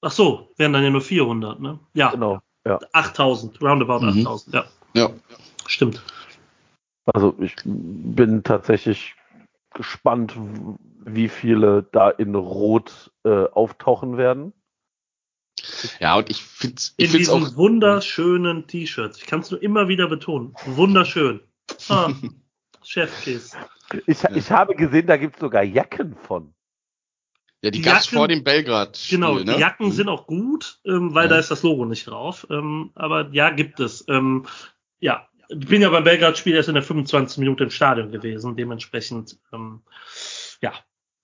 Ach 0.04 0.10
so, 0.10 0.48
wären 0.56 0.72
dann 0.72 0.82
ja 0.82 0.90
nur 0.90 1.00
400, 1.00 1.60
ne? 1.60 1.78
Ja, 1.94 2.10
Genau. 2.10 2.40
Ja. 2.64 2.78
8000, 2.92 3.60
roundabout 3.62 4.00
Mhm. 4.00 4.26
8000, 4.26 4.54
ja, 4.54 4.64
Ja. 4.94 5.10
stimmt. 5.66 6.02
Also 7.06 7.34
ich 7.40 7.56
bin 7.64 8.42
tatsächlich 8.44 9.14
gespannt, 9.74 10.36
wie 11.04 11.28
viele 11.28 11.84
da 11.92 12.10
in 12.10 12.34
Rot 12.34 13.10
äh, 13.24 13.46
auftauchen 13.46 14.16
werden. 14.16 14.52
Ja, 16.00 16.16
und 16.16 16.28
ich 16.30 16.42
finde 16.42 16.82
In 16.96 17.04
ich 17.06 17.10
find's 17.12 17.28
diesen 17.30 17.46
auch. 17.46 17.56
wunderschönen 17.56 18.66
T-Shirts. 18.66 19.18
Ich 19.18 19.26
kann 19.26 19.40
es 19.40 19.50
nur 19.50 19.62
immer 19.62 19.88
wieder 19.88 20.08
betonen. 20.08 20.54
Wunderschön. 20.66 21.40
Ah, 21.88 22.10
Chefkiss. 22.82 23.56
Ich, 24.06 24.24
ich 24.24 24.50
habe 24.50 24.74
gesehen, 24.74 25.06
da 25.06 25.16
gibt 25.16 25.36
es 25.36 25.40
sogar 25.40 25.62
Jacken 25.62 26.16
von. 26.16 26.54
Ja, 27.62 27.70
die, 27.70 27.78
Die 27.78 27.82
gab's 27.82 28.06
Jacken- 28.06 28.16
vor 28.18 28.28
dem 28.28 28.42
Belgrad. 28.42 28.98
Genau, 29.08 29.34
ne? 29.38 29.44
die 29.54 29.60
Jacken 29.60 29.92
sind 29.92 30.08
auch 30.08 30.26
gut, 30.26 30.80
ähm, 30.84 31.14
weil 31.14 31.24
Ja. 31.24 31.30
da 31.34 31.38
ist 31.38 31.50
das 31.50 31.62
Logo 31.62 31.84
nicht 31.84 32.06
drauf. 32.08 32.46
Ähm, 32.50 32.90
aber 32.94 33.28
ja, 33.32 33.50
gibt 33.50 33.78
es. 33.80 34.04
Ähm, 34.08 34.46
ja, 34.98 35.28
ich 35.48 35.66
bin 35.68 35.82
ja 35.82 35.90
beim 35.90 36.02
Belgrad-Spiel 36.04 36.54
erst 36.56 36.68
in 36.70 36.74
der 36.74 36.82
25. 36.82 37.38
Minute 37.38 37.64
im 37.64 37.70
Stadion 37.70 38.10
gewesen. 38.10 38.56
Dementsprechend, 38.56 39.38
ähm, 39.52 39.82
ja, 40.60 40.72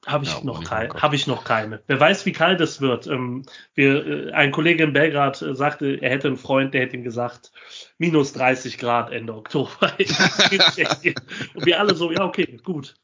habe 0.08 0.24
ich 0.24 0.32
Ja, 0.32 0.40
noch 0.42 0.62
oh. 0.62 1.00
Habe 1.00 1.16
ich 1.16 1.26
noch 1.26 1.44
keine. 1.44 1.82
Wer 1.86 2.00
weiß, 2.00 2.26
wie 2.26 2.32
kalt 2.32 2.60
es 2.60 2.80
wird. 2.80 3.06
Ähm, 3.06 3.44
wir, 3.74 4.06
äh, 4.28 4.32
ein 4.32 4.50
Kollege 4.50 4.84
in 4.84 4.92
Belgrad 4.92 5.40
äh, 5.42 5.54
sagte, 5.54 5.98
er 6.00 6.10
hätte 6.10 6.28
einen 6.28 6.36
Freund, 6.36 6.74
der 6.74 6.82
hätte 6.82 6.96
ihm 6.96 7.04
gesagt, 7.04 7.52
minus 7.98 8.32
30 8.32 8.78
Grad 8.78 9.12
Ende 9.12 9.34
Oktober. 9.34 9.92
Und 11.54 11.66
wir 11.66 11.78
alle 11.80 11.94
so, 11.94 12.10
ja, 12.10 12.24
okay, 12.24 12.58
gut. 12.64 12.94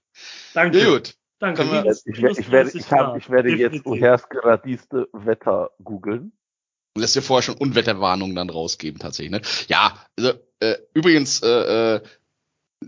Danke. 0.55 0.79
Ja, 0.79 0.91
gut. 0.91 1.15
Danke. 1.39 1.65
Minus- 1.65 2.07
Ich, 2.07 2.21
minus 2.21 2.39
ich 2.39 2.51
werde, 2.51 2.71
30 2.71 2.81
ich, 2.81 2.93
hab, 2.93 3.17
ich 3.17 3.31
werde 3.31 3.51
jetzt 3.51 4.31
geradiste 4.31 5.09
Wetter 5.13 5.71
googeln. 5.83 6.33
Und 6.97 7.01
lässt 7.01 7.17
dir 7.17 7.23
vorher 7.23 7.43
schon 7.43 7.57
Unwetterwarnungen 7.57 8.37
dann 8.37 8.51
rausgeben, 8.51 9.01
tatsächlich, 9.01 9.33
ne? 9.33 9.41
Ja, 9.67 9.99
also, 10.17 10.33
äh, 10.61 10.77
übrigens, 10.95 11.43
äh, 11.43 11.97
äh, 11.97 12.01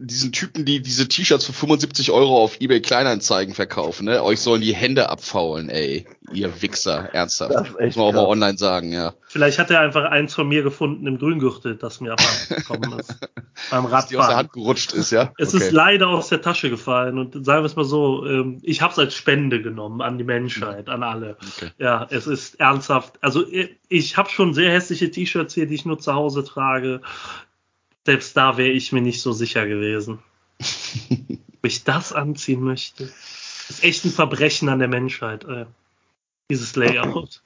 diesen 0.00 0.32
Typen, 0.32 0.64
die 0.64 0.80
diese 0.80 1.08
T-Shirts 1.08 1.44
für 1.46 1.52
75 1.52 2.10
Euro 2.10 2.42
auf 2.42 2.60
eBay 2.60 2.80
Kleinanzeigen 2.80 3.54
verkaufen, 3.54 4.04
ne? 4.06 4.22
Euch 4.22 4.40
sollen 4.40 4.60
die 4.60 4.74
Hände 4.74 5.08
abfaulen, 5.10 5.68
ey. 5.68 6.06
Ihr 6.32 6.60
Wichser, 6.60 7.10
ernsthaft. 7.14 7.54
Das 7.54 7.68
ist 7.68 7.76
echt 7.78 7.96
Muss 7.96 7.96
man 7.96 8.04
auch 8.06 8.12
mal 8.12 8.18
krass. 8.22 8.28
online 8.32 8.58
sagen, 8.58 8.92
ja. 8.92 9.14
Vielleicht 9.28 9.58
hat 9.60 9.70
er 9.70 9.80
einfach 9.80 10.04
eins 10.10 10.34
von 10.34 10.48
mir 10.48 10.62
gefunden 10.64 11.06
im 11.06 11.18
Grüngürtel, 11.18 11.76
das 11.76 12.00
mir 12.00 12.12
abhanden 12.14 12.56
gekommen 12.56 12.98
ist. 12.98 13.14
beim 13.70 13.88
Dass 13.88 14.06
die 14.08 14.16
aus 14.16 14.26
der 14.26 14.36
Radfahren. 14.36 14.36
Hand 14.36 14.52
gerutscht 14.52 14.92
ist, 14.92 15.12
ja? 15.12 15.32
Es 15.38 15.54
Okay. 15.54 15.64
ist 15.64 15.72
leider 15.72 16.08
aus 16.08 16.28
der 16.28 16.42
Tasche 16.42 16.68
gefallen 16.68 17.18
und 17.18 17.44
sagen 17.46 17.62
wir 17.62 17.66
es 17.66 17.76
mal 17.76 17.84
so, 17.84 18.26
ähm, 18.26 18.58
ich 18.62 18.82
habe 18.82 18.92
es 18.92 18.98
als 18.98 19.14
Spende 19.14 19.62
genommen 19.62 20.00
an 20.02 20.18
die 20.18 20.24
Menschheit, 20.24 20.88
an 20.88 21.02
alle. 21.04 21.36
Okay. 21.56 21.70
Ja, 21.78 22.06
es 22.10 22.26
ist 22.26 22.58
ernsthaft. 22.58 23.14
Also 23.20 23.46
ich- 23.48 23.76
ich 23.88 24.16
habe 24.16 24.28
schon 24.28 24.52
sehr 24.52 24.72
hässliche 24.72 25.10
T-Shirts 25.12 25.54
hier, 25.54 25.66
die 25.66 25.76
ich 25.76 25.84
nur 25.86 26.00
zu 26.00 26.12
Hause 26.12 26.42
trage. 26.42 27.02
Selbst 28.06 28.36
da 28.36 28.56
wäre 28.56 28.68
ich 28.68 28.92
mir 28.92 29.00
nicht 29.00 29.20
so 29.20 29.32
sicher 29.32 29.66
gewesen. 29.66 30.20
Ob 31.10 31.64
ich 31.64 31.82
das 31.82 32.12
anziehen 32.12 32.62
möchte. 32.62 33.02
ist 33.02 33.82
echt 33.82 34.04
ein 34.04 34.12
Verbrechen 34.12 34.68
an 34.68 34.78
der 34.78 34.86
Menschheit, 34.86 35.44
äh, 35.44 35.66
dieses 36.48 36.76
Layout. 36.76 37.42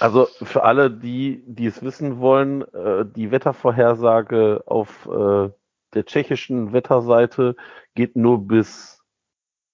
Also 0.00 0.26
für 0.40 0.62
alle, 0.62 0.90
die, 0.90 1.42
die 1.44 1.66
es 1.66 1.82
wissen 1.82 2.18
wollen, 2.18 2.62
äh, 2.72 3.04
die 3.04 3.30
Wettervorhersage 3.30 4.62
auf 4.64 5.04
äh, 5.04 5.50
der 5.92 6.06
tschechischen 6.06 6.72
Wetterseite 6.72 7.54
geht 7.94 8.16
nur 8.16 8.48
bis 8.48 9.02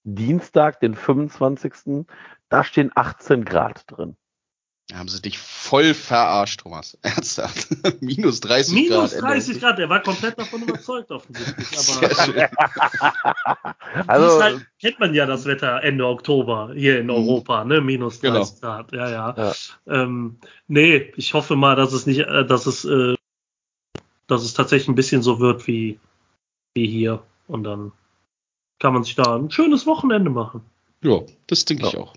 Dienstag, 0.03 0.81
den 0.81 0.93
25. 0.93 2.05
Da 2.49 2.65
stehen 2.65 2.91
18 2.93 3.45
Grad 3.45 3.85
drin. 3.87 4.17
Da 4.89 4.97
haben 4.97 5.07
sie 5.07 5.21
dich 5.21 5.37
voll 5.37 5.93
verarscht, 5.93 6.61
Thomas. 6.61 6.97
Ernsthaft. 7.03 7.67
Minus 8.01 8.39
30 8.39 8.73
Minus 8.73 9.11
Grad. 9.11 9.21
30 9.23 9.59
Grad, 9.59 9.77
der 9.77 9.87
war 9.87 10.01
komplett 10.01 10.37
davon 10.39 10.63
überzeugt 10.63 11.11
offensichtlich. 11.11 11.67
Sehr 11.67 12.09
Aber 12.09 12.15
schön. 12.15 12.47
Also 14.07 14.41
halt, 14.41 14.65
kennt 14.79 14.99
man 14.99 15.13
ja 15.13 15.25
das 15.25 15.45
Wetter 15.45 15.81
Ende 15.83 16.05
Oktober 16.05 16.71
hier 16.73 16.99
in 16.99 17.05
Mhm. 17.05 17.11
Europa, 17.13 17.63
ne? 17.65 17.81
Minus 17.81 18.19
30 18.19 18.61
Grad. 18.61 18.91
Ja, 18.91 19.09
ja. 19.09 19.35
Ja. 19.37 19.53
Ähm, 19.87 20.37
nee, 20.67 21.11
ich 21.15 21.33
hoffe 21.33 21.55
mal, 21.55 21.75
dass 21.75 21.93
es 21.93 22.05
nicht, 22.05 22.19
äh, 22.21 22.45
dass 22.45 22.65
es, 22.65 22.85
äh, 22.85 23.15
dass 24.27 24.43
es 24.43 24.53
tatsächlich 24.53 24.87
ein 24.87 24.95
bisschen 24.95 25.21
so 25.21 25.39
wird 25.39 25.67
wie, 25.67 25.99
wie 26.73 26.87
hier. 26.87 27.21
Und 27.47 27.63
dann 27.63 27.91
kann 28.79 28.93
man 28.93 29.03
sich 29.03 29.15
da 29.15 29.35
ein 29.35 29.51
schönes 29.51 29.85
Wochenende 29.85 30.29
machen. 30.29 30.61
Ja, 31.03 31.21
das 31.47 31.65
denke 31.65 31.85
ich 31.87 31.93
Ja. 31.93 31.99
auch. 31.99 32.15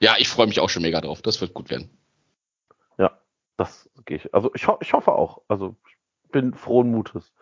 Ja. 0.00 0.12
Ja, 0.12 0.18
ich 0.18 0.28
freue 0.28 0.46
mich 0.46 0.60
auch 0.60 0.70
schon 0.70 0.82
mega 0.82 1.00
drauf. 1.00 1.22
Das 1.22 1.40
wird 1.40 1.54
gut 1.54 1.70
werden. 1.70 1.90
Das 3.56 3.88
gehe 4.04 4.18
ich. 4.18 4.34
Also 4.34 4.50
ich, 4.54 4.66
ho 4.66 4.76
ich 4.80 4.92
hoffe 4.92 5.12
auch. 5.12 5.42
Also 5.48 5.76
ich 5.88 6.30
bin 6.30 6.54
frohen 6.54 6.90
Mutes. 6.90 7.32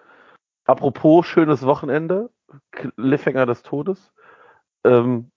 Apropos 0.64 1.26
schönes 1.26 1.62
Wochenende, 1.62 2.30
Cliffhanger 2.70 3.46
des 3.46 3.62
Todes. 3.62 4.12
Ähm, 4.84 5.30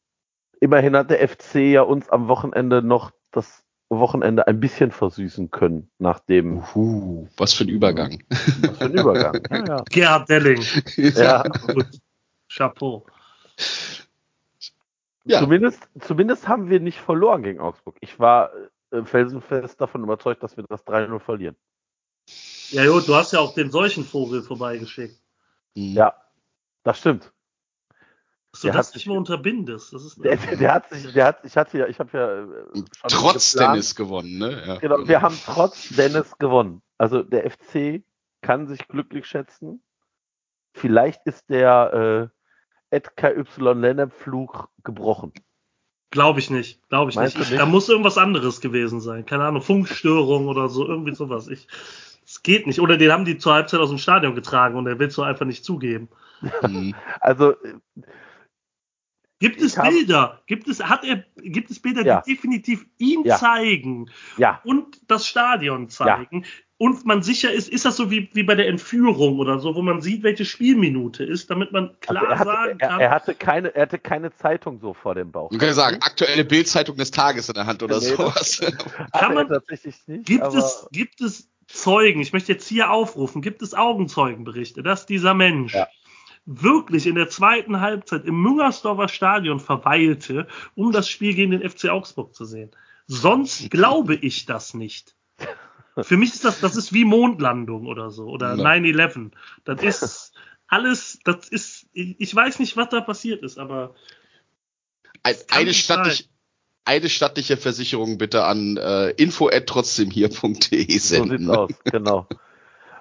immerhin 0.61 0.95
hat 0.95 1.09
der 1.09 1.27
FC 1.27 1.55
ja 1.55 1.81
uns 1.81 2.09
am 2.09 2.27
Wochenende 2.27 2.81
noch 2.81 3.11
das 3.31 3.63
Wochenende 3.89 4.47
ein 4.47 4.59
bisschen 4.59 4.91
versüßen 4.91 5.49
können, 5.49 5.89
nach 5.97 6.19
dem 6.19 6.57
Uhu, 6.57 7.27
was 7.37 7.53
für 7.53 7.63
ein 7.63 7.69
Übergang. 7.69 8.21
was 8.29 8.77
für 8.77 8.85
ein 8.85 8.93
Übergang. 8.93 9.41
Ja, 9.49 9.65
ja. 9.67 9.83
Gerhard 9.89 10.29
Delling. 10.29 10.61
ja. 10.95 11.43
Gut. 11.43 11.87
Chapeau. 12.49 13.05
Ja. 15.27 15.39
Zumindest, 15.39 15.87
zumindest 15.99 16.47
haben 16.47 16.69
wir 16.69 16.79
nicht 16.79 16.99
verloren 16.99 17.43
gegen 17.43 17.59
Augsburg. 17.59 17.97
Ich 18.01 18.19
war 18.19 18.51
äh, 18.91 19.03
felsenfest 19.03 19.79
davon 19.81 20.03
überzeugt, 20.03 20.41
dass 20.43 20.55
wir 20.57 20.63
das 20.67 20.85
3-0 20.85 21.19
verlieren. 21.19 21.55
Ja, 22.69 22.83
jo, 22.83 22.99
du 22.99 23.15
hast 23.15 23.33
ja 23.33 23.39
auch 23.39 23.53
den 23.53 23.71
Seuchenvogel 23.71 24.41
vorbeigeschickt. 24.41 25.19
Mhm. 25.75 25.93
Ja, 25.93 26.13
das 26.83 26.99
stimmt. 26.99 27.31
Dass 28.51 28.61
du 28.61 28.67
Der 28.67 28.73
das 28.75 28.95
nicht 28.95 29.07
mal 29.07 29.17
unterbindest. 29.17 29.93
Das 29.93 30.03
ist 30.03 30.23
Der, 30.23 30.37
der 30.37 30.73
hat 30.73 30.89
sich, 30.89 31.13
der 31.13 31.25
hat, 31.25 31.45
ich 31.45 31.55
hatte 31.57 31.77
ja, 31.77 31.87
ich 31.87 31.99
habe 31.99 32.17
ja 32.17 32.43
äh, 32.43 32.45
schon 32.73 33.09
Trotz 33.09 33.53
geplant- 33.53 33.73
Dennis 33.73 33.95
gewonnen, 33.95 34.37
ne? 34.37 34.63
Ja. 34.65 34.75
Genau, 34.77 35.07
wir 35.07 35.21
haben 35.21 35.37
trotz 35.45 35.89
Dennis 35.89 36.37
gewonnen. 36.37 36.81
Also 36.97 37.21
der 37.23 37.49
FC 37.51 38.03
kann 38.41 38.67
sich 38.67 38.87
glücklich 38.87 39.25
schätzen. 39.25 39.83
Vielleicht 40.73 41.25
ist 41.25 41.49
der 41.49 42.31
äh, 42.89 43.01
KY 43.01 43.43
Lennep 43.57 44.13
Fluch 44.13 44.67
gebrochen. 44.83 45.33
Glaube 46.09 46.39
ich 46.39 46.49
nicht, 46.49 46.87
glaube 46.89 47.11
ich 47.11 47.17
nicht. 47.17 47.37
nicht? 47.37 47.57
Da 47.57 47.65
muss 47.65 47.89
irgendwas 47.89 48.17
anderes 48.17 48.61
gewesen 48.61 49.01
sein. 49.01 49.25
Keine 49.25 49.43
Ahnung, 49.43 49.61
Funkstörung 49.61 50.47
oder 50.47 50.69
so, 50.69 50.87
irgendwie 50.87 51.13
sowas. 51.13 51.49
Ich, 51.49 51.67
es 52.25 52.43
geht 52.43 52.65
nicht. 52.65 52.79
Oder 52.79 52.97
den 52.97 53.11
haben 53.11 53.25
die 53.25 53.37
zur 53.37 53.53
Halbzeit 53.53 53.81
aus 53.81 53.89
dem 53.89 53.97
Stadion 53.97 54.33
getragen 54.33 54.77
und 54.77 54.87
er 54.87 54.99
will 54.99 55.07
es 55.07 55.15
so 55.15 55.23
einfach 55.23 55.45
nicht 55.45 55.65
zugeben. 55.65 56.09
Also, 57.19 57.51
äh, 57.51 57.73
Gibt 59.39 59.61
es 59.61 59.77
hab- 59.77 59.89
Bilder? 59.89 60.41
Gibt 60.47 60.67
es, 60.67 60.83
hat 60.83 61.03
er, 61.03 61.23
gibt 61.37 61.69
es 61.69 61.79
Bilder, 61.79 62.03
Ja. 62.05 62.21
die 62.25 62.33
definitiv 62.33 62.85
ihn 62.97 63.23
Ja. 63.23 63.35
zeigen 63.37 64.09
ja, 64.37 64.61
und 64.63 64.99
das 65.07 65.27
Stadion 65.27 65.89
zeigen? 65.89 66.45
Und 66.79 67.05
man 67.07 67.23
sicher 67.23 67.51
ist, 67.51 67.69
ist 67.69 67.85
das 67.85 67.97
so 67.97 68.11
wie, 68.11 68.29
wie 68.33 68.43
bei 68.43 68.53
der 68.53 68.67
Entführung 68.67 69.39
oder 69.39 69.57
so, 69.57 69.73
wo 69.73 69.81
man 69.81 69.99
sieht, 70.01 70.21
welche 70.21 70.45
Spielminute 70.45 71.23
ist, 71.23 71.49
damit 71.49 71.71
man 71.71 71.99
klar 72.01 72.29
also 72.29 72.33
er, 72.33 72.39
hatte, 72.39 72.51
sagen 72.51 72.79
er, 72.79 72.87
kann. 72.89 72.99
er, 72.99 73.09
hatte 73.09 73.33
keine, 73.35 73.75
er 73.75 73.81
hatte 73.83 73.97
keine 73.99 74.31
Zeitung 74.35 74.79
so 74.79 74.93
vor 74.93 75.15
dem 75.15 75.31
Bauch. 75.31 75.49
Man 75.49 75.59
kann 75.59 75.69
ja 75.69 75.73
sagen, 75.73 75.97
aktuelle 76.01 76.45
Bildzeitung 76.45 76.95
des 76.95 77.09
Tages 77.09 77.49
in 77.49 77.55
der 77.55 77.65
Hand 77.65 77.81
oder 77.81 77.97
Nee, 77.99 78.05
sowas. 78.05 78.59
Kann 79.11 79.33
man- 79.33 79.47
er 79.49 79.55
tatsächlich 79.55 79.95
nicht. 80.07 80.25
Gibt 80.27 80.43
aber, 80.43 80.55
es, 80.57 80.87
gibt 80.91 81.19
es 81.21 81.49
Zeugen, 81.65 82.21
ich 82.21 82.31
möchte 82.31 82.51
jetzt 82.53 82.67
hier 82.67 82.91
aufrufen, 82.91 83.41
gibt 83.41 83.61
es 83.63 83.73
Augenzeugenberichte, 83.73 84.83
dass 84.83 85.05
dieser 85.07 85.33
Mensch 85.33 85.73
Ja. 85.73 85.87
Wirklich 86.47 87.05
in 87.05 87.15
der 87.15 87.29
zweiten 87.29 87.81
Halbzeit 87.81 88.25
im 88.25 88.41
Müngersdorfer 88.41 89.09
Stadion 89.09 89.59
verweilte, 89.59 90.47
um 90.75 90.91
das 90.91 91.09
Spiel 91.09 91.35
gegen 91.35 91.51
den 91.51 91.69
FC 91.69 91.89
Augsburg 91.89 92.33
zu 92.33 92.45
sehen. 92.45 92.71
Sonst 93.05 93.69
glaube 93.69 94.15
ich 94.15 94.45
das 94.45 94.73
nicht. 94.73 95.15
Für 95.99 96.15
mich 96.15 96.33
ist 96.33 96.45
das, 96.45 96.61
das 96.61 96.75
ist 96.75 96.93
wie 96.93 97.05
Mondlandung 97.05 97.85
oder 97.85 98.11
so, 98.11 98.27
oder 98.27 98.55
Ja. 98.55 98.63
9-11. 98.63 99.31
Das 99.65 99.83
ist 99.83 100.33
alles, 100.67 101.19
das 101.25 101.49
ist, 101.49 101.87
ich 101.93 102.33
weiß 102.33 102.59
nicht, 102.59 102.77
was 102.77 102.89
da 102.89 103.01
passiert 103.01 103.43
ist, 103.43 103.57
aber 103.57 103.95
eine, 105.23 105.65
nicht 105.65 105.83
stattlich, 105.83 106.29
eine 106.85 107.09
stattliche 107.09 107.57
Versicherung 107.57 108.17
bitte 108.17 108.45
an 108.45 108.77
äh, 108.77 109.09
info 109.11 109.49
trotzdem 109.65 110.11
hier.de 110.11 110.97
so 110.97 110.99
senden. 110.99 111.39
sieht's 111.39 111.49
aus, 111.49 111.71
genau. 111.83 112.27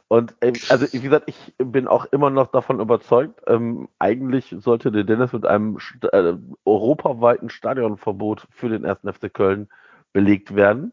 Und 0.08 0.36
ähm, 0.40 0.54
also 0.68 0.86
wie 0.92 1.00
gesagt, 1.00 1.28
ich 1.28 1.54
bin 1.58 1.88
auch 1.88 2.04
immer 2.06 2.30
noch 2.30 2.48
davon 2.48 2.80
überzeugt, 2.80 3.42
ähm, 3.46 3.88
eigentlich 3.98 4.54
sollte 4.58 4.92
der 4.92 5.04
Dennis 5.04 5.32
mit 5.32 5.46
einem 5.46 5.78
St 5.80 6.04
äh, 6.12 6.34
europaweiten 6.64 7.50
Stadionverbot 7.50 8.46
für 8.50 8.68
den 8.68 8.84
1. 8.84 9.00
FC 9.00 9.32
Köln 9.32 9.68
belegt 10.12 10.54
werden. 10.54 10.92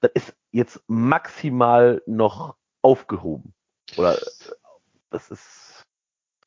Das 0.00 0.12
ist 0.14 0.36
jetzt 0.52 0.80
maximal 0.86 2.02
noch 2.06 2.54
aufgehoben. 2.82 3.52
Oder 3.96 4.16
äh, 4.16 4.26
das 5.10 5.30
ist 5.30 5.71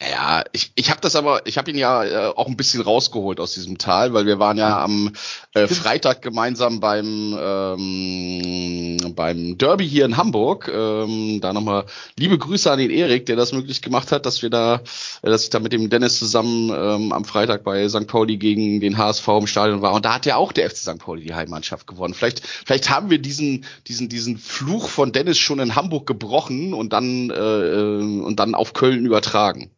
Ja, 0.02 0.44
ich, 0.52 0.74
ich 0.76 0.90
habe 0.90 1.00
das 1.00 1.16
aber, 1.16 1.48
ich 1.48 1.58
habe 1.58 1.72
ihn 1.72 1.78
ja 1.78 2.04
äh, 2.04 2.34
auch 2.36 2.48
ein 2.48 2.58
bisschen 2.58 2.82
rausgeholt 2.82 3.40
aus 3.40 3.54
diesem 3.54 3.78
Tal, 3.78 4.14
weil 4.14 4.26
wir 4.26 4.40
waren 4.40 4.58
ja 4.58 4.84
am 4.84 5.14
äh. 5.54 5.68
Freitag 5.68 6.22
gemeinsam 6.22 6.82
beim 6.82 7.34
ähm, 7.40 8.98
beim 9.16 9.58
Derby 9.58 9.88
hier 9.88 10.04
in 10.04 10.18
Hamburg. 10.18 10.68
Ähm, 10.68 11.40
da 11.40 11.54
nochmal 11.54 11.86
liebe 12.20 12.38
Grüße 12.38 12.70
an 12.70 12.80
den 12.80 12.92
Erik, 12.92 13.26
der 13.26 13.38
das 13.38 13.54
möglich 13.54 13.82
gemacht 13.82 14.12
hat, 14.12 14.26
dass 14.26 14.42
wir 14.42 14.50
da, 14.50 14.82
äh, 15.22 15.30
dass 15.30 15.44
ich 15.44 15.50
da 15.50 15.60
mit 15.60 15.72
dem 15.72 15.90
Dennis 15.90 16.20
zusammen 16.20 16.72
ähm, 16.72 17.14
am 17.14 17.24
Freitag 17.24 17.64
bei 17.64 17.88
St. 17.88 18.08
Pauli 18.08 18.36
gegen 18.36 18.82
den 18.82 18.98
HSV 18.98 19.26
im 19.30 19.48
Stadion 19.48 19.82
war. 19.82 19.94
Und 19.94 20.04
da 20.04 20.16
hat 20.16 20.26
ja 20.26 20.36
auch 20.36 20.52
der 20.52 20.70
FC 20.70 20.76
St. 20.76 21.00
Pauli 21.00 21.24
die 21.24 21.36
Heimmannschaft 21.36 21.88
gewonnen. 21.88 22.14
Vielleicht, 22.14 22.46
vielleicht 22.46 22.90
haben 22.90 23.10
wir 23.10 23.20
diesen 23.20 23.64
diesen 23.88 24.10
diesen 24.10 24.38
Fluch 24.38 24.90
von 24.90 25.14
Dennis 25.14 25.38
schon 25.38 25.60
in 25.60 25.76
Hamburg 25.78 26.06
gebrochen 26.06 26.74
und 26.74 26.92
dann 26.92 27.30
äh, 27.30 27.34
äh, 27.34 28.22
und 28.22 28.42
dann 28.42 28.56
auf 28.56 28.74
Köln 28.74 29.06
übertragen. 29.06 29.72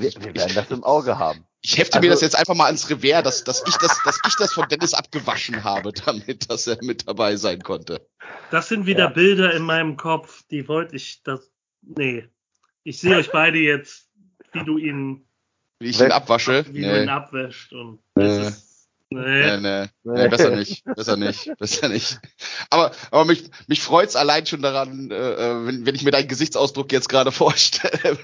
Wir, 0.00 0.12
wir 0.20 0.34
werden 0.34 0.54
das 0.54 0.70
im 0.70 0.84
Auge 0.84 1.18
haben. 1.18 1.44
Ich 1.66 1.78
hefte 1.78 1.98
mir 1.98 2.10
Also- 2.10 2.16
das 2.16 2.32
jetzt 2.32 2.38
einfach 2.38 2.54
mal 2.54 2.66
ans 2.66 2.90
Revers, 2.90 3.22
dass, 3.24 3.42
dass 3.44 3.64
ich 3.66 3.74
das, 3.78 3.98
dass 4.04 4.18
ich 4.26 4.34
das 4.36 4.52
von 4.52 4.68
Dennis 4.68 4.92
abgewaschen 4.92 5.64
habe, 5.64 5.92
damit, 5.94 6.50
dass 6.50 6.66
er 6.66 6.76
mit 6.82 7.08
dabei 7.08 7.36
sein 7.36 7.62
konnte. 7.62 8.06
Das 8.50 8.68
sind 8.68 8.84
wieder 8.84 9.04
Ja. 9.04 9.08
Bilder 9.08 9.54
in 9.54 9.62
meinem 9.62 9.96
Kopf, 9.96 10.42
die 10.50 10.68
wollte 10.68 10.96
ich, 10.96 11.22
das, 11.22 11.50
nee. 11.80 12.28
Ich 12.82 12.98
sehe 13.00 13.16
euch 13.16 13.30
beide 13.32 13.56
jetzt, 13.56 14.10
wie 14.52 14.62
du 14.62 14.76
ihn, 14.76 15.26
Wie 15.78 15.88
ich 15.88 15.98
ihn 15.98 16.12
abwasche. 16.12 16.66
wie 16.68 16.82
du 16.82 16.86
ihn 16.98 17.04
Nee, 17.06 17.10
abwäscht 17.10 17.72
und 17.72 17.98
Nee. 18.14 18.24
es 18.26 18.48
ist, 18.48 18.73
nee. 19.14 19.56
nee, 19.56 19.60
nee, 19.60 19.88
nee, 20.04 20.28
besser 20.28 20.50
nicht, 20.50 20.84
besser 20.84 21.16
nicht, 21.16 21.50
besser 21.58 21.88
nicht. 21.88 22.18
Aber, 22.70 22.92
aber 23.10 23.24
mich, 23.24 23.44
mich 23.66 23.80
freut's 23.80 24.16
allein 24.16 24.46
schon 24.46 24.62
daran, 24.62 25.10
äh, 25.10 25.14
äh, 25.14 25.66
wenn, 25.66 25.86
wenn 25.86 25.94
ich 25.94 26.02
mir 26.02 26.10
deinen 26.10 26.28
Gesichtsausdruck 26.28 26.92
jetzt 26.92 27.08
gerade 27.08 27.32
vorstelle. 27.32 28.18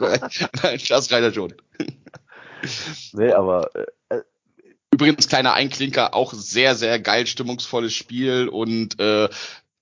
Nein, 0.62 0.80
Spaß 0.80 1.10
reiner 1.12 1.32
schon. 1.32 1.54
Nee, 3.12 3.32
aber 3.32 3.70
äh, 3.74 3.84
Übrigens, 4.90 5.28
kleiner 5.28 5.52
Einklinker, 5.52 6.14
auch 6.14 6.32
sehr, 6.32 6.74
sehr 6.74 6.98
geil, 6.98 7.26
stimmungsvolles 7.26 7.92
Spiel 7.92 8.48
und 8.48 8.98
äh, 8.98 9.28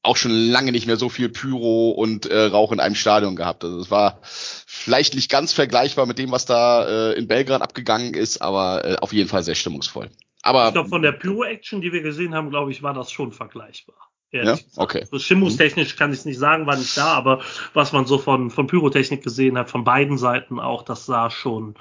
auch 0.06 0.16
schon 0.16 0.32
lange 0.32 0.72
nicht 0.72 0.86
mehr 0.86 0.96
so 0.96 1.08
viel 1.08 1.28
Pyro 1.28 1.90
und 1.90 2.26
äh, 2.26 2.44
Rauch 2.44 2.72
in 2.72 2.80
einem 2.80 2.94
Stadion 2.94 3.36
gehabt. 3.36 3.64
Also 3.64 3.80
es 3.80 3.90
war 3.90 4.20
vielleicht 4.22 5.14
nicht 5.14 5.30
ganz 5.30 5.52
vergleichbar 5.52 6.06
mit 6.06 6.18
dem, 6.18 6.30
was 6.30 6.46
da 6.46 7.10
äh, 7.10 7.12
in 7.14 7.26
Belgrad 7.26 7.62
abgegangen 7.62 8.14
ist, 8.14 8.40
aber 8.40 8.84
äh, 8.84 8.96
auf 8.96 9.12
jeden 9.12 9.28
Fall 9.28 9.42
sehr 9.42 9.54
stimmungsvoll. 9.54 10.10
Aber 10.46 10.68
Ich 10.68 10.74
glaube, 10.74 10.88
von 10.88 11.02
der 11.02 11.12
Pyro-Action, 11.12 11.80
die 11.80 11.92
wir 11.92 12.02
gesehen 12.02 12.34
haben, 12.34 12.50
glaube 12.50 12.70
ich, 12.70 12.82
war 12.82 12.94
das 12.94 13.10
schon 13.10 13.32
vergleichbar. 13.32 13.96
Ja? 14.30 14.56
Okay. 14.76 15.04
So 15.10 15.18
stimmungstechnisch 15.18 15.96
kann 15.96 16.12
ich 16.12 16.20
es 16.20 16.24
nicht 16.24 16.38
sagen, 16.38 16.66
war 16.66 16.76
nicht 16.76 16.96
da, 16.96 17.14
aber 17.14 17.40
was 17.74 17.92
man 17.92 18.06
so 18.06 18.18
von, 18.18 18.50
von 18.50 18.66
Pyrotechnik 18.66 19.24
gesehen 19.24 19.58
hat, 19.58 19.70
von 19.70 19.84
beiden 19.84 20.18
Seiten 20.18 20.60
auch, 20.60 20.82
das 20.82 21.06
sah 21.06 21.30
schon 21.30 21.74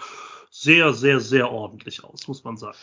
sehr, 0.50 0.94
sehr, 0.94 1.20
sehr 1.20 1.52
ordentlich 1.52 2.04
aus, 2.04 2.28
muss 2.28 2.44
man 2.44 2.58
sagen. 2.58 2.78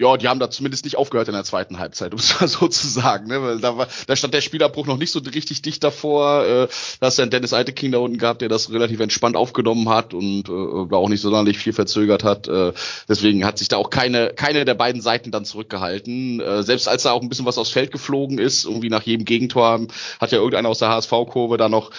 Ja, 0.00 0.16
die 0.16 0.28
haben 0.28 0.40
da 0.40 0.48
zumindest 0.48 0.86
nicht 0.86 0.96
aufgehört 0.96 1.28
in 1.28 1.34
der 1.34 1.44
zweiten 1.44 1.78
Halbzeit, 1.78 2.12
um 2.14 2.18
es 2.18 2.40
mal 2.40 2.48
so 2.48 2.68
zu 2.68 2.86
sagen. 2.88 3.28
Ne? 3.28 3.42
Weil 3.42 3.60
da, 3.60 3.76
war, 3.76 3.86
da 4.06 4.16
stand 4.16 4.32
der 4.32 4.40
Spielabbruch 4.40 4.86
noch 4.86 4.96
nicht 4.96 5.10
so 5.10 5.18
richtig 5.18 5.60
dicht 5.60 5.84
davor. 5.84 6.46
Äh, 6.46 6.68
da 7.00 7.06
hast 7.06 7.18
du 7.18 7.22
einen 7.22 7.30
Dennis 7.30 7.52
Eiteking 7.52 7.92
da 7.92 7.98
unten 7.98 8.16
gehabt, 8.16 8.40
der 8.40 8.48
das 8.48 8.72
relativ 8.72 9.00
entspannt 9.00 9.36
aufgenommen 9.36 9.90
hat 9.90 10.14
und 10.14 10.48
äh, 10.48 10.88
da 10.88 10.96
auch 10.96 11.10
nicht 11.10 11.20
sonderlich 11.20 11.58
viel 11.58 11.74
verzögert 11.74 12.24
hat. 12.24 12.48
Äh, 12.48 12.72
deswegen 13.10 13.44
hat 13.44 13.58
sich 13.58 13.68
da 13.68 13.76
auch 13.76 13.90
keine, 13.90 14.32
keine 14.34 14.64
der 14.64 14.74
beiden 14.74 15.02
Seiten 15.02 15.32
dann 15.32 15.44
zurückgehalten. 15.44 16.40
Äh, 16.40 16.62
selbst 16.62 16.88
als 16.88 17.02
da 17.02 17.12
auch 17.12 17.20
ein 17.20 17.28
bisschen 17.28 17.44
was 17.44 17.58
aufs 17.58 17.68
Feld 17.70 17.92
geflogen 17.92 18.38
ist, 18.38 18.64
irgendwie 18.64 18.88
nach 18.88 19.02
jedem 19.02 19.26
Gegentor, 19.26 19.86
hat 20.18 20.32
ja 20.32 20.38
irgendeiner 20.38 20.70
aus 20.70 20.78
der 20.78 20.88
HSV-Kurve 20.88 21.58
da 21.58 21.68
noch 21.68 21.90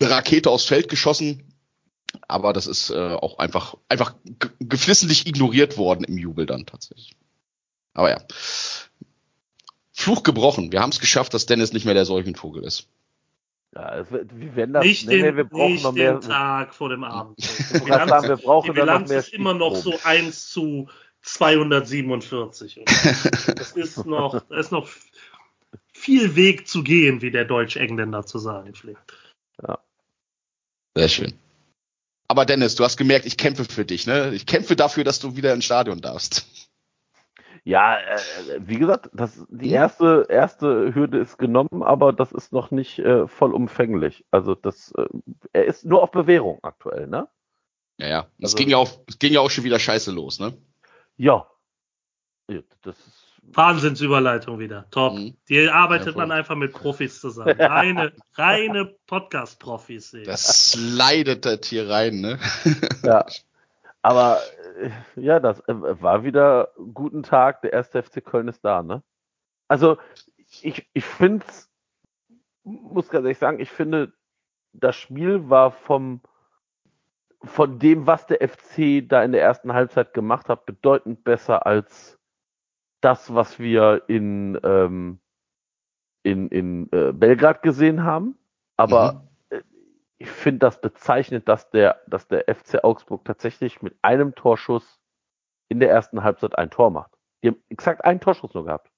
eine 0.00 0.10
Rakete 0.10 0.50
aufs 0.50 0.64
Feld 0.64 0.88
geschossen. 0.88 1.55
Aber 2.28 2.52
das 2.52 2.66
ist 2.66 2.90
äh, 2.90 3.14
auch 3.14 3.38
einfach, 3.38 3.76
einfach 3.88 4.14
ge- 4.24 4.50
geflissentlich 4.60 5.26
ignoriert 5.26 5.76
worden 5.76 6.04
im 6.04 6.18
Jubel 6.18 6.46
dann 6.46 6.66
tatsächlich. 6.66 7.16
Aber 7.94 8.10
ja. 8.10 8.20
Fluch 9.92 10.22
gebrochen. 10.22 10.72
Wir 10.72 10.80
haben 10.80 10.90
es 10.90 11.00
geschafft, 11.00 11.32
dass 11.34 11.46
Dennis 11.46 11.72
nicht 11.72 11.84
mehr 11.86 11.94
der 11.94 12.04
Seuchenvogel 12.04 12.62
ist. 12.64 12.88
ja, 13.74 14.04
wir 14.10 14.54
werden 14.56 14.74
das. 14.74 14.84
nicht 14.84 15.06
nee, 15.08 15.22
den, 15.22 15.36
wir 15.36 15.44
brauchen 15.44 15.72
nicht 15.72 15.84
noch 15.84 15.92
mehr. 15.92 16.12
den 16.18 16.20
Tag 16.28 16.74
vor 16.74 16.90
dem 16.90 17.02
Abend. 17.04 17.38
Die 17.38 17.78
Bilanz, 17.80 18.10
sagen, 18.10 18.28
wir 18.28 18.36
brauchen 18.36 18.64
die 18.66 18.78
noch 18.78 18.84
Bilanz 18.84 19.08
mehr 19.08 19.18
ist 19.20 19.32
immer 19.32 19.54
noch 19.54 19.74
so 19.76 19.92
Stichproben. 19.92 20.26
1 20.26 20.50
zu 20.50 20.88
247. 21.22 22.78
Und 22.78 23.58
Das 23.58 23.72
ist 23.76 24.04
noch, 24.06 24.40
da 24.48 24.56
ist 24.58 24.70
noch 24.72 24.88
viel 25.94 26.36
Weg 26.36 26.68
zu 26.68 26.82
gehen, 26.84 27.22
wie 27.22 27.30
der 27.30 27.46
Deutsch-Engländer 27.46 28.26
zu 28.26 28.38
sagen 28.38 28.74
pflegt. 28.74 29.00
Sehr 30.94 31.08
schön. 31.08 31.34
Aber 32.28 32.44
Dennis, 32.44 32.74
du 32.74 32.84
hast 32.84 32.96
gemerkt, 32.96 33.26
ich 33.26 33.36
kämpfe 33.36 33.64
für 33.64 33.84
dich, 33.84 34.06
ne? 34.06 34.32
Ich 34.34 34.46
kämpfe 34.46 34.76
dafür, 34.76 35.04
dass 35.04 35.20
du 35.20 35.36
wieder 35.36 35.52
ins 35.54 35.64
Stadion 35.64 36.00
darfst. 36.00 36.46
Ja, 37.64 37.98
äh, 37.98 38.18
wie 38.60 38.76
gesagt, 38.78 39.10
das, 39.12 39.44
die 39.48 39.70
erste, 39.70 40.26
erste 40.28 40.94
Hürde 40.94 41.18
ist 41.18 41.36
genommen, 41.36 41.82
aber 41.82 42.12
das 42.12 42.30
ist 42.32 42.52
noch 42.52 42.70
nicht 42.70 42.98
äh, 43.00 43.26
vollumfänglich. 43.26 44.24
Also 44.30 44.54
das, 44.54 44.92
äh, 44.96 45.06
er 45.52 45.64
ist 45.64 45.84
nur 45.84 46.02
auf 46.02 46.12
Bewährung 46.12 46.60
aktuell, 46.62 47.08
ne? 47.08 47.28
Ja, 47.98 48.06
ja. 48.08 48.26
Es 48.38 48.52
Also- 48.52 48.56
ging 48.58 48.68
ja 48.68 48.76
auch, 48.76 49.00
es 49.08 49.18
ging 49.18 49.32
ja 49.32 49.40
auch 49.40 49.50
schon 49.50 49.64
wieder 49.64 49.78
scheiße 49.80 50.12
los, 50.12 50.38
ne? 50.38 50.56
Ja. 51.16 51.48
Ja, 52.48 52.60
Das 52.82 52.96
ist, 52.98 53.25
Wahnsinnsüberleitung 53.52 54.58
wieder. 54.58 54.86
Top. 54.90 55.14
Mhm. 55.14 55.36
Die 55.48 55.68
arbeitet 55.68 56.14
Ja, 56.14 56.20
man 56.20 56.32
einfach 56.32 56.56
mit 56.56 56.72
Profis 56.72 57.20
zusammen. 57.20 57.60
Reine, 57.60 58.12
reine 58.34 58.94
Podcast-Profis. 59.06 60.14
ey. 60.14 60.24
Das 60.24 60.72
slidet 60.72 61.44
das 61.44 61.66
hier 61.66 61.88
rein, 61.88 62.20
ne? 62.20 62.38
ja. 63.02 63.24
Aber 64.02 64.40
äh, 64.80 64.90
ja, 65.20 65.40
das 65.40 65.60
äh, 65.68 65.74
war 66.02 66.24
wieder 66.24 66.68
guten 66.94 67.22
Tag. 67.22 67.62
Der 67.62 67.72
erste 67.72 68.02
FC 68.02 68.24
Köln 68.24 68.48
ist 68.48 68.64
da, 68.64 68.82
ne? 68.82 69.02
Also 69.68 69.98
ich, 70.62 70.88
ich 70.92 71.04
finde 71.04 71.44
muss 72.66 73.08
ganz 73.08 73.24
ehrlich 73.24 73.38
sagen, 73.38 73.60
ich 73.60 73.70
finde, 73.70 74.12
das 74.72 74.96
Spiel 74.96 75.48
war 75.48 75.70
vom 75.70 76.20
von 77.42 77.78
dem, 77.78 78.06
was 78.06 78.26
der 78.26 78.46
FC 78.48 79.08
da 79.08 79.22
in 79.22 79.30
der 79.30 79.42
ersten 79.42 79.72
Halbzeit 79.72 80.14
gemacht 80.14 80.48
hat, 80.48 80.66
bedeutend 80.66 81.22
besser 81.22 81.64
als 81.64 82.15
das, 83.06 83.32
was 83.32 83.60
wir 83.60 84.02
in, 84.08 84.58
ähm, 84.64 85.20
in, 86.24 86.48
in 86.48 86.90
äh, 86.90 87.12
Belgrad 87.12 87.62
gesehen 87.62 88.02
haben. 88.02 88.36
Aber 88.76 89.28
äh, 89.48 89.60
ich 90.18 90.28
finde 90.28 90.58
das 90.58 90.80
bezeichnet, 90.80 91.48
dass 91.48 91.70
der, 91.70 92.00
dass 92.08 92.26
der 92.26 92.52
FC 92.52 92.82
Augsburg 92.82 93.24
tatsächlich 93.24 93.80
mit 93.80 93.94
einem 94.02 94.34
Torschuss 94.34 95.00
in 95.68 95.78
der 95.78 95.88
ersten 95.90 96.24
Halbzeit 96.24 96.58
ein 96.58 96.68
Tor 96.68 96.90
macht. 96.90 97.12
Die 97.44 97.48
haben 97.48 97.62
exakt 97.68 98.04
einen 98.04 98.18
Torschuss 98.18 98.54
nur 98.54 98.64
gehabt. 98.64 98.90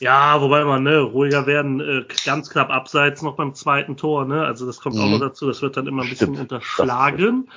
Ja, 0.00 0.40
wobei 0.40 0.64
man, 0.64 0.82
ne, 0.82 1.00
ruhiger 1.00 1.46
werden, 1.46 1.80
äh, 1.80 2.04
ganz 2.24 2.48
knapp 2.48 2.70
abseits 2.70 3.20
noch 3.20 3.36
beim 3.36 3.54
zweiten 3.54 3.98
Tor, 3.98 4.24
ne? 4.24 4.42
Also 4.44 4.64
das 4.64 4.80
kommt 4.80 4.98
auch 4.98 5.04
Mhm. 5.04 5.12
noch 5.12 5.20
dazu, 5.20 5.46
das 5.46 5.60
wird 5.60 5.76
dann 5.76 5.86
immer 5.86 6.02
ein 6.02 6.08
bisschen 6.08 6.28
Stimmt. 6.28 6.52
unterschlagen. 6.52 7.50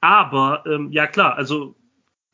Aber 0.00 0.64
ähm, 0.66 0.92
ja 0.92 1.06
klar, 1.06 1.36
also 1.36 1.74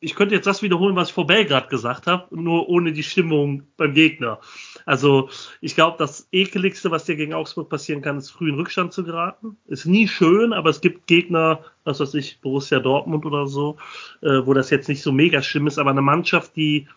ich 0.01 0.15
könnte 0.15 0.35
jetzt 0.35 0.47
das 0.47 0.61
wiederholen, 0.61 0.95
was 0.95 1.09
ich 1.09 1.13
vor 1.13 1.27
Belgrad 1.27 1.69
gesagt 1.69 2.07
habe, 2.07 2.33
nur 2.35 2.69
ohne 2.69 2.93
die 2.93 3.03
Stimmung 3.03 3.63
beim 3.75 3.93
Gegner. 3.93 4.39
Also 4.85 5.29
ich 5.59 5.75
glaube, 5.75 5.97
das 5.97 6.27
ekeligste, 6.31 6.89
was 6.89 7.05
dir 7.05 7.17
gegen 7.17 7.33
Augsburg 7.33 7.69
passieren 7.69 8.01
kann, 8.01 8.17
ist 8.17 8.29
früh 8.29 8.49
in 8.49 8.55
Rückstand 8.55 8.93
zu 8.93 9.03
geraten. 9.03 9.57
Ist 9.67 9.85
nie 9.85 10.07
schön, 10.07 10.53
aber 10.53 10.69
es 10.69 10.81
gibt 10.81 11.07
Gegner, 11.07 11.65
was 11.83 11.99
weiß 11.99 12.13
ich, 12.13 12.39
Borussia 12.39 12.79
Dortmund 12.79 13.25
oder 13.25 13.47
so, 13.47 13.77
äh, 14.21 14.45
wo 14.45 14.53
das 14.53 14.69
jetzt 14.69 14.87
nicht 14.87 15.01
so 15.01 15.11
mega 15.11 15.41
schlimm 15.41 15.67
ist, 15.67 15.77
aber 15.77 15.91
eine 15.91 16.01
Mannschaft, 16.01 16.55
die 16.55 16.87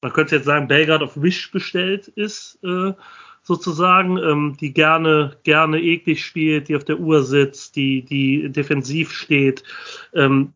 man 0.00 0.12
könnte 0.12 0.36
jetzt 0.36 0.44
sagen, 0.44 0.68
Belgrad 0.68 1.02
auf 1.02 1.20
Wish 1.20 1.50
bestellt 1.50 2.06
ist, 2.08 2.58
äh, 2.62 2.92
sozusagen, 3.42 4.16
ähm, 4.18 4.56
die 4.60 4.72
gerne, 4.72 5.36
gerne 5.42 5.80
eklig 5.82 6.24
spielt, 6.24 6.68
die 6.68 6.76
auf 6.76 6.84
der 6.84 7.00
Uhr 7.00 7.22
sitzt, 7.22 7.74
die, 7.74 8.02
die 8.04 8.48
defensiv 8.50 9.10
steht, 9.10 9.64
ähm, 10.14 10.52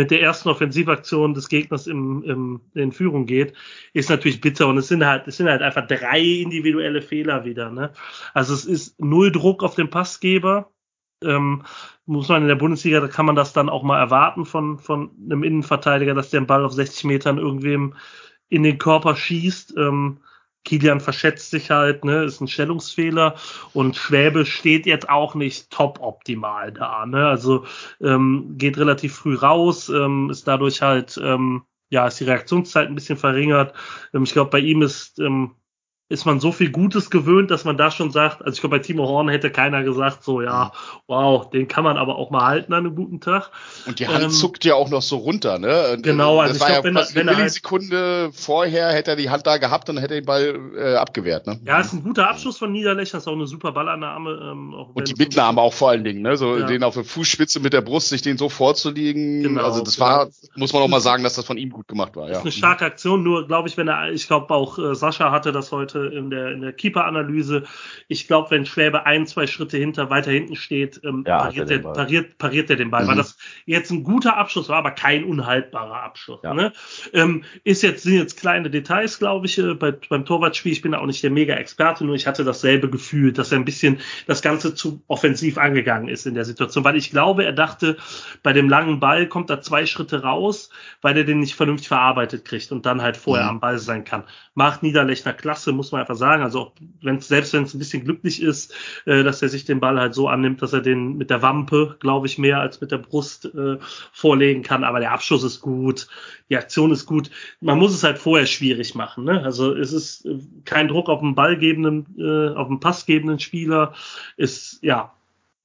mit 0.00 0.10
der 0.10 0.22
ersten 0.22 0.48
Offensivaktion 0.48 1.34
des 1.34 1.48
Gegners 1.50 1.86
im, 1.86 2.22
im, 2.22 2.60
in 2.74 2.90
Führung 2.90 3.26
geht, 3.26 3.52
ist 3.92 4.08
natürlich 4.08 4.40
bitter 4.40 4.66
und 4.66 4.78
es 4.78 4.88
sind 4.88 5.04
halt, 5.04 5.28
es 5.28 5.36
sind 5.36 5.48
halt 5.48 5.60
einfach 5.60 5.86
drei 5.86 6.20
individuelle 6.20 7.02
Fehler 7.02 7.44
wieder, 7.44 7.70
ne? 7.70 7.92
Also 8.32 8.54
es 8.54 8.64
ist 8.64 8.98
null 8.98 9.30
Druck 9.30 9.62
auf 9.62 9.74
den 9.74 9.90
Passgeber, 9.90 10.72
ähm, 11.22 11.64
muss 12.06 12.30
man 12.30 12.40
in 12.42 12.48
der 12.48 12.54
Bundesliga, 12.54 13.00
da 13.00 13.08
kann 13.08 13.26
man 13.26 13.36
das 13.36 13.52
dann 13.52 13.68
auch 13.68 13.82
mal 13.82 13.98
erwarten 13.98 14.46
von, 14.46 14.78
von 14.78 15.10
einem 15.22 15.42
Innenverteidiger, 15.42 16.14
dass 16.14 16.30
der 16.30 16.40
den 16.40 16.46
Ball 16.46 16.64
auf 16.64 16.72
60 16.72 17.04
Metern 17.04 17.36
irgendwem 17.36 17.94
in 18.48 18.62
den 18.62 18.78
Körper 18.78 19.16
schießt. 19.16 19.74
Ähm, 19.76 20.20
Kilian 20.64 21.00
verschätzt 21.00 21.50
sich 21.50 21.70
halt, 21.70 22.04
ne, 22.04 22.24
ist 22.24 22.40
ein 22.40 22.48
Stellungsfehler 22.48 23.34
und 23.72 23.96
Schwäbe 23.96 24.44
steht 24.46 24.86
jetzt 24.86 25.08
auch 25.08 25.34
nicht 25.34 25.70
top 25.70 26.00
optimal 26.00 26.72
da, 26.72 27.06
ne, 27.06 27.26
also 27.26 27.64
ähm, 28.00 28.54
geht 28.56 28.78
relativ 28.78 29.14
früh 29.14 29.34
raus, 29.36 29.88
ähm, 29.88 30.30
ist 30.30 30.46
dadurch 30.46 30.82
halt, 30.82 31.18
ähm, 31.22 31.62
ja, 31.90 32.06
ist 32.06 32.20
die 32.20 32.24
Reaktionszeit 32.24 32.88
ein 32.88 32.94
bisschen 32.94 33.16
verringert. 33.18 33.74
Ähm, 34.14 34.22
ich 34.24 34.32
glaube, 34.32 34.50
bei 34.50 34.60
ihm 34.60 34.82
ist 34.82 35.18
ähm, 35.18 35.56
ist 36.10 36.26
man 36.26 36.40
so 36.40 36.50
viel 36.50 36.70
Gutes 36.70 37.08
gewöhnt, 37.08 37.50
dass 37.52 37.64
man 37.64 37.76
da 37.78 37.90
schon 37.92 38.10
sagt, 38.10 38.42
also 38.42 38.52
ich 38.52 38.60
glaube, 38.60 38.76
bei 38.76 38.82
Timo 38.82 39.06
Horn 39.06 39.28
hätte 39.28 39.48
keiner 39.50 39.84
gesagt, 39.84 40.24
so, 40.24 40.42
ja, 40.42 40.72
wow, 41.06 41.48
den 41.48 41.68
kann 41.68 41.84
man 41.84 41.96
aber 41.96 42.16
auch 42.16 42.30
mal 42.30 42.44
halten 42.44 42.72
an 42.74 42.84
einem 42.84 42.96
guten 42.96 43.20
Tag. 43.20 43.50
Und 43.86 44.00
die 44.00 44.08
Hand 44.08 44.24
Ähm, 44.24 44.30
zuckt 44.30 44.64
ja 44.64 44.74
auch 44.74 44.90
noch 44.90 45.02
so 45.02 45.16
runter, 45.18 45.58
ne? 45.60 45.96
Genau, 46.02 46.38
äh, 46.38 46.40
also 46.40 46.48
das 46.48 46.56
ich 46.56 46.60
war 46.62 46.68
glaub, 46.68 46.78
ja 46.78 46.84
wenn 46.84 46.94
fast 46.94 47.14
wenn 47.14 47.20
eine 47.22 47.30
halt- 47.30 47.38
Millisekunde 47.38 48.30
vorher 48.34 48.88
hätte 48.92 49.12
er 49.12 49.16
die 49.16 49.30
Hand 49.30 49.46
da 49.46 49.58
gehabt 49.58 49.88
und 49.88 49.98
hätte 49.98 50.14
den 50.14 50.24
Ball 50.26 50.58
äh, 50.76 50.96
abgewehrt, 50.96 51.46
ne? 51.46 51.60
Ja, 51.64 51.78
ist 51.78 51.92
ein 51.92 52.02
guter 52.02 52.28
Abschluss 52.28 52.58
von 52.58 52.72
Niederlechner, 52.72 53.18
ist 53.20 53.28
auch 53.28 53.32
eine 53.32 53.46
super 53.46 53.70
Ballannahme. 53.70 54.30
Ähm, 54.50 54.74
Und 54.92 55.08
die 55.08 55.14
Mitnahme 55.16 55.60
auch 55.60 55.72
vor 55.74 55.90
allen 55.90 56.02
Dingen, 56.02 56.22
ne? 56.22 56.36
So 56.36 56.56
Ja. 56.58 56.66
den 56.66 56.82
auf 56.82 56.94
der 56.94 57.04
Fußspitze 57.04 57.60
mit 57.60 57.72
der 57.72 57.82
Brust, 57.82 58.08
sich 58.08 58.22
den 58.22 58.36
so 58.36 58.48
vorzulegen. 58.48 59.44
Genau, 59.44 59.62
also 59.62 59.82
das 59.84 59.94
genau. 59.94 60.08
war, 60.08 60.28
muss 60.56 60.72
man 60.72 60.82
auch 60.82 60.88
mal 60.88 61.00
sagen, 61.00 61.22
dass 61.22 61.34
das 61.34 61.44
von 61.44 61.56
ihm 61.56 61.70
gut 61.70 61.86
gemacht 61.86 62.16
war, 62.16 62.22
Das 62.26 62.32
ja. 62.32 62.38
ist 62.38 62.42
eine 62.46 62.52
starke 62.52 62.84
Aktion, 62.84 63.22
nur 63.22 63.46
glaube 63.46 63.68
ich, 63.68 63.76
wenn 63.76 63.86
er, 63.86 64.10
ich 64.10 64.26
glaube 64.26 64.52
auch 64.52 64.76
äh, 64.78 64.94
Sascha 64.96 65.30
hatte 65.30 65.52
das 65.52 65.70
heute 65.70 65.99
in 66.08 66.30
der, 66.30 66.52
in 66.52 66.60
der 66.60 66.72
Keeper-Analyse. 66.72 67.64
Ich 68.08 68.26
glaube, 68.26 68.50
wenn 68.50 68.66
Schwäbe 68.66 69.06
ein, 69.06 69.26
zwei 69.26 69.46
Schritte 69.46 69.76
hinter, 69.76 70.10
weiter 70.10 70.30
hinten 70.30 70.56
steht, 70.56 71.00
ähm, 71.04 71.24
Ja, 71.26 71.38
pariert, 71.38 71.58
er 71.58 71.64
der, 71.66 71.78
den 71.78 71.82
Ball. 71.84 71.92
pariert, 71.94 72.38
pariert 72.38 72.70
er 72.70 72.76
den 72.76 72.90
Ball. 72.90 73.04
Mhm. 73.04 73.08
Weil 73.08 73.16
das 73.16 73.36
jetzt 73.66 73.90
ein 73.90 74.02
guter 74.04 74.36
Abschluss 74.36 74.68
war, 74.68 74.78
aber 74.78 74.90
kein 74.92 75.24
unhaltbarer 75.24 76.02
Abschluss. 76.02 76.40
Ja. 76.42 76.54
Ne? 76.54 76.72
Ähm, 77.12 77.44
ist 77.64 77.82
jetzt, 77.82 78.02
sind 78.02 78.14
jetzt 78.14 78.38
kleine 78.38 78.70
Details, 78.70 79.18
glaube 79.18 79.46
ich, 79.46 79.58
äh, 79.58 79.74
bei, 79.74 79.92
beim 79.92 80.24
Torwartspiel. 80.24 80.72
Ich 80.72 80.82
bin 80.82 80.94
auch 80.94 81.06
nicht 81.06 81.22
der 81.22 81.30
Mega-Experte, 81.30 82.04
nur 82.04 82.14
ich 82.14 82.26
hatte 82.26 82.44
dasselbe 82.44 82.88
Gefühl, 82.90 83.32
dass 83.32 83.52
er 83.52 83.58
ein 83.58 83.64
bisschen 83.64 83.98
das 84.26 84.42
Ganze 84.42 84.74
zu 84.74 85.02
offensiv 85.08 85.58
angegangen 85.58 86.08
ist 86.08 86.26
in 86.26 86.34
der 86.34 86.44
Situation, 86.44 86.84
weil 86.84 86.96
ich 86.96 87.10
glaube, 87.10 87.44
er 87.44 87.52
dachte, 87.52 87.96
bei 88.42 88.52
dem 88.52 88.68
langen 88.68 89.00
Ball 89.00 89.26
kommt 89.26 89.50
er 89.50 89.60
zwei 89.60 89.86
Schritte 89.86 90.22
raus, 90.22 90.70
weil 91.02 91.16
er 91.16 91.24
den 91.24 91.40
nicht 91.40 91.54
vernünftig 91.54 91.88
verarbeitet 91.88 92.44
kriegt 92.44 92.72
und 92.72 92.86
dann 92.86 93.02
halt 93.02 93.16
vorher 93.16 93.44
Mhm. 93.44 93.50
am 93.50 93.60
Ball 93.60 93.78
sein 93.78 94.04
kann. 94.04 94.24
Macht 94.54 94.82
Niederlechner 94.82 95.32
klasse, 95.32 95.72
muss 95.72 95.89
man 95.92 96.00
einfach 96.00 96.16
sagen. 96.16 96.42
Also 96.42 96.72
wenn 97.02 97.20
selbst 97.20 97.52
wenn 97.52 97.64
es 97.64 97.74
ein 97.74 97.78
bisschen 97.78 98.04
glücklich 98.04 98.42
ist, 98.42 98.74
äh, 99.06 99.22
dass 99.22 99.42
er 99.42 99.48
sich 99.48 99.64
den 99.64 99.80
Ball 99.80 99.98
halt 99.98 100.14
so 100.14 100.28
annimmt, 100.28 100.62
dass 100.62 100.72
er 100.72 100.80
den 100.80 101.16
mit 101.16 101.30
der 101.30 101.42
Wampe, 101.42 101.96
glaube 102.00 102.26
ich, 102.26 102.38
mehr 102.38 102.60
als 102.60 102.80
mit 102.80 102.90
der 102.90 102.98
Brust 102.98 103.46
äh, 103.46 103.78
vorlegen 104.12 104.62
kann. 104.62 104.84
Aber 104.84 105.00
der 105.00 105.12
Abschuss 105.12 105.44
ist 105.44 105.60
gut, 105.60 106.08
die 106.48 106.56
Aktion 106.56 106.92
ist 106.92 107.06
gut. 107.06 107.30
Man 107.60 107.78
muss 107.78 107.94
es 107.94 108.02
halt 108.02 108.18
vorher 108.18 108.46
schwierig 108.46 108.94
machen. 108.94 109.24
Ne? 109.24 109.42
Also 109.42 109.74
es 109.74 109.92
ist 109.92 110.26
äh, 110.26 110.38
kein 110.64 110.88
Druck 110.88 111.08
auf 111.08 111.20
den 111.20 111.34
ballgebenden, 111.34 112.06
äh, 112.18 112.54
auf 112.56 112.68
den 112.68 112.80
passgebenden 112.80 113.38
Spieler. 113.38 113.94
Ist 114.36 114.78
ja 114.82 115.12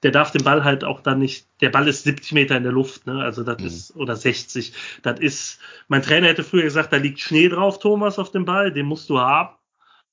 der 0.06 0.12
darf 0.12 0.30
den 0.32 0.44
Ball 0.44 0.64
halt 0.64 0.84
auch 0.84 1.02
dann 1.02 1.18
nicht, 1.18 1.48
der 1.62 1.70
Ball 1.70 1.88
ist 1.88 2.04
70 2.04 2.34
Meter 2.34 2.56
in 2.56 2.62
der 2.62 2.72
Luft, 2.72 3.08
ne? 3.08 3.24
Also 3.24 3.44
das 3.44 3.60
Mhm. 3.60 3.66
ist, 3.66 3.96
oder 3.96 4.16
60. 4.16 4.72
Das 5.02 5.20
ist, 5.20 5.60
mein 5.88 6.04
Trainer 6.04 6.28
hätte 6.28 6.44
früher 6.44 6.62
gesagt, 6.62 6.94
da 6.94 6.98
liegt 6.98 7.20
Schnee 7.20 7.50
drauf, 7.50 7.80
Thomas, 7.80 8.20
auf 8.20 8.30
dem 8.30 8.46
Ball, 8.46 8.72
den 8.72 8.86
musst 8.86 9.10
du 9.10 9.20
haben 9.20 9.56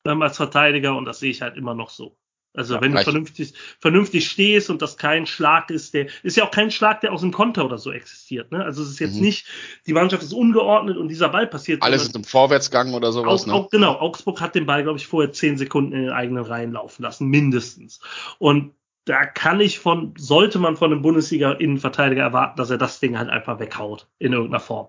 ähm, 0.07 0.23
als 0.23 0.37
Verteidiger 0.37 0.97
und 0.97 1.05
das 1.05 1.21
sehe 1.21 1.31
ich 1.31 1.43
halt 1.43 1.57
immer 1.57 1.75
noch 1.75 1.91
so. 1.91 2.17
Also 2.55 2.75
Ja, 2.75 2.83
wenn 2.83 2.91
du 2.91 2.97
reicht. 2.99 3.05
vernünftig, 3.05 3.55
vernünftig 3.81 4.29
stehst 4.29 4.69
und 4.69 4.83
das 4.83 4.99
kein 4.99 5.25
Schlag 5.25 5.71
ist, 5.71 5.95
der 5.95 6.09
ist 6.23 6.37
ja 6.37 6.45
auch 6.45 6.51
kein 6.51 6.71
Schlag, 6.71 7.01
der 7.01 7.13
aus 7.13 7.23
dem 7.23 7.33
Konter 7.33 7.65
oder 7.65 7.79
so 7.79 7.91
existiert. 7.91 8.53
Ne? 8.53 8.63
Also 8.63 8.83
es 8.83 8.91
ist 8.91 8.99
jetzt 8.99 9.17
Mhm. 9.17 9.23
nicht, 9.23 9.47
die 9.87 9.95
Mannschaft 9.95 10.23
ist 10.23 10.35
ungeordnet 10.35 10.99
und 10.99 11.09
dieser 11.09 11.31
Ball 11.31 11.47
passiert. 11.47 11.83
Alles 11.83 12.03
ist 12.03 12.15
im 12.17 12.25
Vorwärtsgang 12.25 12.93
oder 12.93 13.11
sowas, 13.11 13.43
auch, 13.43 13.47
ne? 13.47 13.53
auch, 13.55 13.71
genau, 13.71 13.99
Augsburg 13.99 14.41
hat 14.43 14.55
den 14.55 14.67
Ball, 14.67 14.83
glaube 14.83 14.99
ich, 14.99 15.07
vorher 15.07 15.33
zehn 15.33 15.57
Sekunden 15.57 15.93
in 15.93 16.03
den 16.03 16.11
eigenen 16.13 16.45
Reihen 16.45 16.73
laufen 16.73 17.03
lassen, 17.03 17.29
mindestens. 17.29 18.01
Und 18.39 18.75
da 19.07 19.25
kann 19.25 19.61
ich 19.61 19.79
von, 19.79 20.13
sollte 20.19 20.59
man 20.59 20.77
von 20.77 20.93
einem 20.93 21.01
Bundesliga-Innenverteidiger 21.03 22.23
erwarten, 22.23 22.59
dass 22.59 22.69
er 22.71 22.79
das 22.79 23.01
Ding 23.01 23.19
halt 23.19 23.31
einfach 23.31 23.61
weghaut, 23.61 24.09
in 24.19 24.35
irgendeiner 24.35 24.61
Form. 24.61 24.89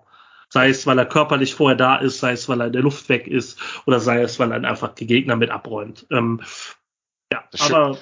Sei 0.54 0.68
es, 0.68 0.86
weil 0.86 0.96
er 0.98 1.06
körperlich 1.06 1.52
vorher 1.56 1.76
da 1.76 1.96
ist, 1.96 2.20
sei 2.20 2.30
es, 2.30 2.48
weil 2.48 2.60
er 2.60 2.68
in 2.68 2.72
der 2.72 2.82
Luft 2.82 3.08
weg 3.08 3.26
ist, 3.26 3.58
oder 3.86 3.98
sei 3.98 4.22
es, 4.22 4.38
weil 4.38 4.52
er 4.52 4.60
dann 4.60 4.64
einfach 4.64 4.94
die 4.94 5.08
Gegner 5.08 5.34
mit 5.34 5.50
abräumt. 5.50 6.06
Ähm, 6.12 6.42
ja, 7.32 7.42
Das 7.50 7.62
aber 7.62 7.98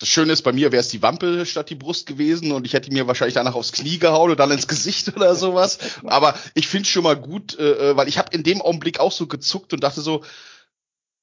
Das 0.00 0.10
Schöne 0.10 0.34
ist, 0.34 0.42
bei 0.42 0.52
mir 0.52 0.70
wäre 0.70 0.82
es 0.82 0.88
die 0.88 1.00
Wampe 1.00 1.46
statt 1.46 1.70
die 1.70 1.76
Brust 1.76 2.04
gewesen 2.04 2.52
und 2.52 2.66
ich 2.66 2.74
hätte 2.74 2.92
mir 2.92 3.06
wahrscheinlich 3.06 3.32
danach 3.32 3.54
aufs 3.54 3.72
Knie 3.72 3.98
gehauen 3.98 4.30
und 4.30 4.38
dann 4.38 4.50
ins 4.50 4.68
Gesicht 4.68 5.16
oder 5.16 5.34
sowas. 5.34 5.78
Aber 6.04 6.34
ich 6.52 6.68
finde 6.68 6.86
schon 6.86 7.04
mal 7.04 7.16
gut, 7.16 7.58
äh, 7.58 7.92
äh, 7.92 7.96
weil 7.96 8.08
ich 8.08 8.18
habe 8.18 8.36
in 8.36 8.42
dem 8.42 8.60
Augenblick 8.60 9.00
auch 9.00 9.12
so 9.12 9.26
gezuckt 9.26 9.72
und 9.72 9.82
dachte 9.82 10.02
so, 10.02 10.22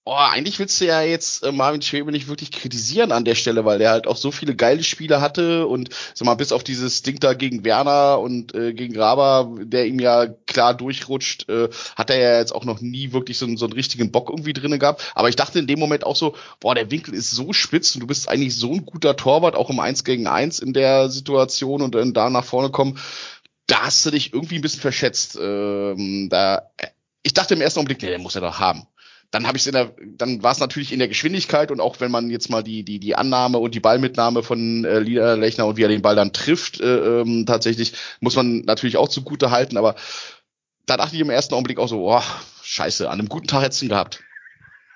oh, 0.04 0.14
eigentlich 0.16 0.58
willst 0.60 0.82
du 0.82 0.86
ja 0.86 1.02
jetzt 1.02 1.44
äh, 1.44 1.52
Marvin 1.52 1.82
Schwebe 1.82 2.12
nicht 2.12 2.28
wirklich 2.28 2.52
kritisieren 2.52 3.12
an 3.12 3.24
der 3.24 3.36
Stelle, 3.36 3.66
weil 3.66 3.78
der 3.80 3.92
halt 3.92 4.08
auch 4.08 4.18
so 4.18 4.32
viele 4.32 4.56
geile 4.56 4.84
Spiele 4.84 5.22
hatte 5.22 5.68
und 5.68 5.90
sag 6.16 6.26
mal, 6.26 6.34
bis 6.36 6.52
auf 6.52 6.64
dieses 6.64 7.04
Ding 7.04 7.20
da 7.20 7.34
gegen 7.34 7.64
Werner 7.64 8.20
und 8.20 8.54
äh, 8.56 8.74
gegen 8.74 8.94
Graber, 8.94 9.56
der 9.60 9.86
ihm 9.86 10.00
ja 10.00 10.28
klar 10.48 10.74
durchrutscht, 10.74 11.48
äh, 11.50 11.70
hat 11.96 12.10
er 12.10 12.18
ja 12.18 12.40
jetzt 12.40 12.54
auch 12.54 12.66
noch 12.66 12.82
nie 12.82 13.12
wirklich 13.14 13.38
so, 13.38 13.46
einen- 13.46 13.58
so 13.58 13.66
einen 13.66 13.74
richtigen 13.74 14.12
Bock 14.12 14.30
irgendwie 14.30 14.54
drinne 14.54 14.80
gehabt. 14.80 15.12
Aber 15.14 15.30
ich 15.30 15.36
dachte 15.36 15.60
in 15.60 15.68
dem 15.68 15.80
Moment 15.80 16.04
auch 16.06 16.16
so, 16.16 16.36
boah, 16.60 16.74
der 16.76 16.90
Winkel 16.90 17.14
ist 17.14 17.32
so 17.32 17.54
spitz 17.54 17.94
und 17.96 18.02
du 18.02 18.08
bist 18.08 18.28
eigentlich 18.28 18.56
so 18.56 18.72
ein 18.74 18.86
guter 18.86 19.16
Torwart, 19.16 19.56
auch 19.56 19.70
im 19.70 19.80
1 19.80 20.04
gegen 20.04 20.26
1 20.28 20.60
in 20.60 20.74
der 20.74 21.10
Situation 21.10 21.82
und 21.82 21.94
dann 21.96 22.14
da 22.14 22.30
nach 22.30 22.46
vorne 22.46 22.70
kommen. 22.72 22.98
Da 23.68 23.84
hast 23.84 24.06
du 24.06 24.12
dich 24.12 24.34
irgendwie 24.34 24.56
ein 24.56 24.62
bisschen 24.62 24.82
verschätzt. 24.82 25.38
Ähm, 25.40 26.28
da, 26.30 26.64
ich 27.24 27.34
dachte 27.34 27.54
im 27.54 27.62
ersten 27.62 27.80
Augenblick, 27.80 28.02
nee, 28.02 28.10
der 28.10 28.20
muss 28.20 28.36
er 28.36 28.42
doch 28.42 28.60
haben 28.60 28.88
dann 29.32 29.48
habe 29.48 29.58
ich 29.58 29.66
in 29.66 29.74
der, 29.74 29.96
dann 30.18 30.44
war 30.44 30.52
es 30.52 30.60
natürlich 30.60 30.92
in 30.92 31.00
der 31.00 31.08
Geschwindigkeit 31.08 31.72
und 31.72 31.80
auch 31.80 32.00
wenn 32.02 32.12
man 32.12 32.30
jetzt 32.30 32.50
mal 32.50 32.64
die 32.64 32.84
die 32.84 33.00
die 33.00 33.16
Annahme 33.16 33.58
und 33.60 33.74
die 33.74 33.80
Ballmitnahme 33.80 34.44
von 34.44 34.84
äh, 34.86 35.00
Liederlechner 35.00 35.66
und 35.66 35.78
wie 35.78 35.84
er 35.84 35.88
den 35.90 36.02
Ball 36.02 36.16
dann 36.16 36.34
trifft, 36.34 36.80
äh, 36.82 37.22
ähm, 37.22 37.46
tatsächlich 37.46 37.94
muss 38.20 38.36
man 38.36 38.60
natürlich 38.62 38.98
auch 38.98 39.08
zugute 39.08 39.50
halten, 39.52 39.78
aber 39.78 39.96
da 40.86 40.98
dachte 40.98 41.16
ich 41.16 41.22
im 41.22 41.30
ersten 41.30 41.54
Augenblick 41.54 41.80
auch 41.80 41.88
so, 41.88 41.98
boah, 42.00 42.24
scheiße, 42.64 43.10
an 43.10 43.20
einem 43.20 43.30
guten 43.30 43.48
Tag 43.48 43.64
hättest 43.64 43.82
du 43.82 43.86
ihn 43.86 43.90
gehabt. 43.90 44.22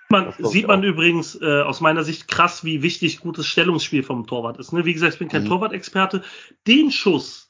man, 0.09 0.33
sieht 0.39 0.67
man 0.67 0.81
auch. 0.81 0.83
übrigens 0.83 1.35
äh, 1.41 1.61
aus 1.61 1.79
meiner 1.79 2.03
Sicht 2.03 2.27
krass, 2.27 2.63
wie 2.63 2.81
wichtig 2.81 3.19
gutes 3.19 3.47
Stellungsspiel 3.47 4.03
vom 4.03 4.27
Torwart 4.27 4.57
ist. 4.59 4.73
Ne? 4.73 4.85
Wie 4.85 4.93
gesagt, 4.93 5.13
ich 5.13 5.19
bin 5.19 5.29
kein 5.29 5.43
Mhm. 5.43 5.47
Torwart-Experte. 5.47 6.23
Den 6.67 6.91
Schuss 6.91 7.44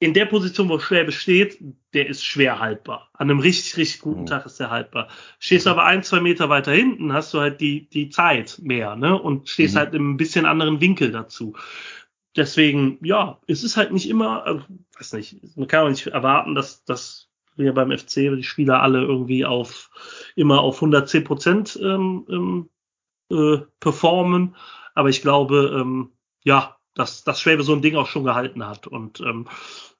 in 0.00 0.14
der 0.14 0.26
Position, 0.26 0.68
wo 0.68 0.78
Schwäbe 0.78 1.10
steht, 1.10 1.58
der 1.92 2.06
ist 2.08 2.24
schwer 2.24 2.60
haltbar. 2.60 3.10
An 3.14 3.30
einem 3.30 3.40
richtig, 3.40 3.76
richtig 3.76 4.00
guten 4.00 4.22
Mhm. 4.22 4.26
Tag 4.26 4.46
ist 4.46 4.60
der 4.60 4.70
haltbar. 4.70 5.08
Stehst 5.40 5.66
du 5.66 5.70
aber 5.70 5.84
ein, 5.84 6.02
zwei 6.04 6.20
Meter 6.20 6.48
weiter 6.48 6.72
hinten, 6.72 7.12
hast 7.12 7.34
du 7.34 7.40
halt 7.40 7.60
die, 7.60 7.88
die 7.88 8.08
Zeit 8.10 8.60
mehr, 8.62 8.94
ne? 8.94 9.20
Und 9.20 9.48
stehst 9.48 9.74
Mhm. 9.74 9.78
halt 9.78 9.94
in 9.94 10.00
einem 10.02 10.16
bisschen 10.16 10.46
anderen 10.46 10.80
Winkel 10.80 11.10
dazu. 11.10 11.54
Deswegen, 12.36 12.98
ja, 13.04 13.40
es 13.48 13.64
ist 13.64 13.76
halt 13.76 13.92
nicht 13.92 14.08
immer, 14.08 14.46
äh, 14.46 14.98
weiß 14.98 15.14
nicht, 15.14 15.56
man 15.56 15.66
kann 15.66 15.84
auch 15.84 15.88
nicht 15.88 16.06
erwarten, 16.06 16.54
dass, 16.54 16.84
dass 16.84 17.28
wir 17.56 17.72
beim 17.74 17.90
FC 17.90 18.30
die 18.36 18.44
Spieler 18.44 18.80
alle 18.82 19.00
irgendwie 19.02 19.44
auf 19.44 19.90
immer 20.36 20.60
auf 20.60 20.76
110 20.76 21.24
Prozent 21.24 21.78
ähm, 21.82 22.24
ähm, 22.30 22.68
äh, 23.30 23.58
performen. 23.80 24.54
Aber 24.94 25.08
ich 25.08 25.22
glaube, 25.22 25.76
ähm, 25.80 26.12
ja, 26.44 26.76
dass, 26.94 27.24
dass 27.24 27.40
Schwäbe 27.40 27.64
so 27.64 27.72
ein 27.72 27.82
Ding 27.82 27.96
auch 27.96 28.06
schon 28.06 28.24
gehalten 28.24 28.64
hat. 28.66 28.86
Und 28.86 29.20
ähm, 29.20 29.48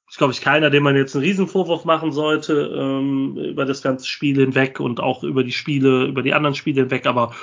ist, 0.09 0.19
glaube 0.19 0.33
ich, 0.33 0.41
keiner, 0.41 0.71
dem 0.71 0.83
man 0.83 0.97
jetzt 0.97 1.15
einen 1.15 1.25
Riesenvorwurf 1.25 1.85
machen 1.85 2.13
sollte 2.13 2.75
ähm, 2.75 3.37
über 3.37 3.67
das 3.67 3.83
ganze 3.83 4.07
Spiel 4.07 4.37
hinweg 4.37 4.81
und 4.81 5.01
auch 5.01 5.23
über 5.23 5.45
die 5.45 5.53
Spiele, 5.53 6.07
über 6.07 6.23
die 6.23 6.33
anderen 6.33 6.55
Spiele 6.55 6.83
hinweg. 6.83 7.07
Aber 7.07 7.35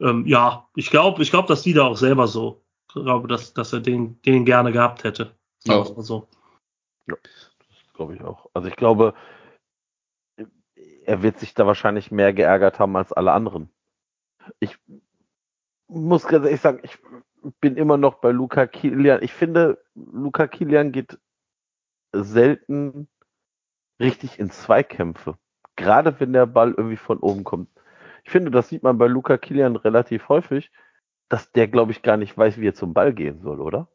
ähm, 0.00 0.24
ja, 0.26 0.68
ich 0.76 0.90
glaube, 0.90 1.22
ich 1.22 1.30
glaube, 1.30 1.48
dass 1.48 1.62
die 1.62 1.72
da 1.72 1.84
auch 1.84 1.96
selber 1.96 2.28
so, 2.28 2.62
ich 2.88 2.94
glaube, 2.94 3.26
dass, 3.26 3.54
dass 3.54 3.72
er 3.72 3.80
den, 3.80 4.20
den 4.22 4.44
gerne 4.44 4.72
gehabt 4.72 5.02
hätte. 5.04 5.34
Ja. 5.64 5.78
wir's 5.78 5.96
mal 5.96 6.02
so. 6.02 6.28
glaube 7.94 8.14
ich 8.14 8.22
auch. 8.22 8.48
Also 8.54 8.68
ich 8.68 8.76
glaube, 8.76 9.14
er 11.04 11.22
wird 11.22 11.40
sich 11.40 11.54
da 11.54 11.66
wahrscheinlich 11.66 12.12
mehr 12.12 12.32
geärgert 12.32 12.78
haben 12.78 12.96
als 12.96 13.12
alle 13.12 13.32
anderen. 13.32 13.68
Ich 14.60 14.78
muss 15.88 16.26
ganz 16.26 16.44
ehrlich 16.44 16.60
sagen, 16.60 16.80
ich 16.82 16.98
bin 17.60 17.76
immer 17.76 17.96
noch 17.96 18.14
bei 18.14 18.30
Luca 18.30 18.66
Kilian. 18.66 19.22
Ich 19.22 19.32
finde, 19.32 19.82
Luca 19.94 20.46
Kilian 20.46 20.92
geht 20.92 21.18
selten 22.12 23.08
richtig 24.00 24.38
in 24.38 24.50
Zweikämpfe. 24.50 25.38
Gerade 25.76 26.18
wenn 26.20 26.32
der 26.32 26.46
Ball 26.46 26.74
irgendwie 26.76 26.96
von 26.96 27.18
oben 27.18 27.44
kommt. 27.44 27.68
Ich 28.24 28.30
finde, 28.30 28.50
das 28.50 28.68
sieht 28.68 28.82
man 28.82 28.98
bei 28.98 29.06
Luca 29.06 29.38
Kilian 29.38 29.76
relativ 29.76 30.28
häufig, 30.28 30.70
dass 31.28 31.50
der, 31.52 31.68
glaube 31.68 31.92
ich, 31.92 32.02
gar 32.02 32.16
nicht 32.16 32.36
weiß, 32.36 32.58
wie 32.58 32.68
er 32.68 32.74
zum 32.74 32.94
Ball 32.94 33.12
gehen 33.14 33.40
soll, 33.40 33.60
oder? 33.60 33.88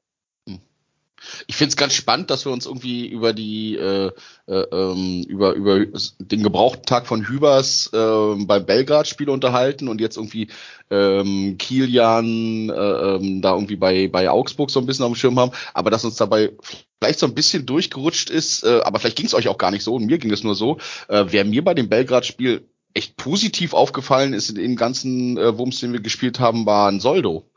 Ich 1.48 1.56
finde 1.56 1.70
es 1.70 1.78
ganz 1.78 1.94
spannend, 1.94 2.30
dass 2.30 2.46
wir 2.46 2.52
uns 2.52 2.66
irgendwie 2.66 3.08
über 3.08 3.34
die 3.34 3.76
äh, 3.76 4.12
äh, 4.48 4.54
ähm, 4.54 5.24
über 5.28 5.54
über 5.54 5.86
den 6.20 6.44
gebrauchten 6.44 6.86
Tag 6.86 7.08
von 7.08 7.28
Hübers 7.28 7.90
äh, 7.94 8.46
beim 8.46 8.66
Belgrad-Spiel 8.66 9.30
unterhalten 9.30 9.88
und 9.88 10.00
jetzt 10.00 10.18
irgendwie 10.18 10.50
ähm, 10.90 11.58
Kilian 11.58 12.70
äh, 12.70 12.74
ähm, 12.74 13.42
da 13.42 13.54
irgendwie 13.54 13.76
bei 13.76 14.08
bei 14.08 14.30
Augsburg 14.30 14.70
so 14.70 14.80
ein 14.80 14.86
bisschen 14.86 15.06
auf 15.06 15.12
dem 15.12 15.16
Schirm 15.16 15.40
haben, 15.40 15.52
aber 15.74 15.90
dass 15.90 16.06
uns 16.06 16.16
dabei 16.16 16.52
vielleicht 17.00 17.20
so 17.20 17.26
ein 17.26 17.36
bisschen 17.36 17.66
durchgerutscht 17.66 18.30
ist, 18.30 18.64
äh, 18.64 18.82
aber 18.84 19.00
vielleicht 19.00 19.18
ging 19.18 19.26
es 19.26 19.34
euch 19.34 19.48
auch 19.48 19.58
gar 19.58 19.72
nicht 19.72 19.84
so 19.84 19.96
und 19.96 20.06
mir 20.06 20.18
ging 20.18 20.32
es 20.32 20.44
nur 20.44 20.56
so. 20.56 20.78
Äh, 21.08 21.26
wer 21.30 21.46
mir 21.46 21.64
bei 21.64 21.74
dem 21.74 21.90
Belgrad-Spiel 21.90 22.68
echt 22.94 23.16
positiv 23.18 23.74
aufgefallen 23.74 24.34
ist 24.34 24.50
in 24.50 24.56
den 24.56 24.76
ganzen 24.76 25.38
äh, 25.38 25.58
Wumms, 25.58 25.80
den 25.80 25.94
wir 25.94 26.00
gespielt 26.00 26.40
haben, 26.40 26.66
war 26.66 26.90
ein 26.90 27.00
Soldo. 27.00 27.50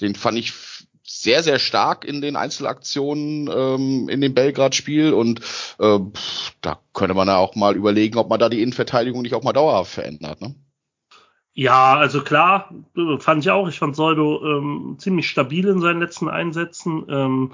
Den 0.00 0.14
fand 0.14 0.38
ich 0.38 0.52
sehr, 1.12 1.42
sehr 1.42 1.58
stark 1.58 2.04
in 2.04 2.20
den 2.20 2.36
Einzelaktionen 2.36 3.50
ähm, 3.52 4.08
in 4.08 4.20
dem 4.20 4.32
Belgrad-Spiel 4.32 5.12
und 5.12 5.40
äh, 5.80 5.98
pff, 5.98 6.52
da 6.60 6.80
könnte 6.94 7.14
man 7.14 7.26
ja 7.26 7.36
auch 7.36 7.56
mal 7.56 7.74
überlegen, 7.76 8.16
ob 8.16 8.28
man 8.28 8.38
da 8.38 8.48
die 8.48 8.62
Innenverteidigung 8.62 9.22
nicht 9.22 9.34
auch 9.34 9.42
mal 9.42 9.52
dauerhaft 9.52 9.92
verändert. 9.92 10.40
Ne? 10.40 10.54
Ja, 11.52 11.96
also 11.96 12.22
klar, 12.22 12.72
fand 13.18 13.44
ich 13.44 13.50
auch. 13.50 13.68
Ich 13.68 13.78
fand 13.78 13.96
Soldo 13.96 14.40
ähm, 14.44 14.96
ziemlich 14.98 15.28
stabil 15.28 15.66
in 15.66 15.80
seinen 15.80 16.00
letzten 16.00 16.28
Einsätzen. 16.28 17.04
Ähm, 17.08 17.52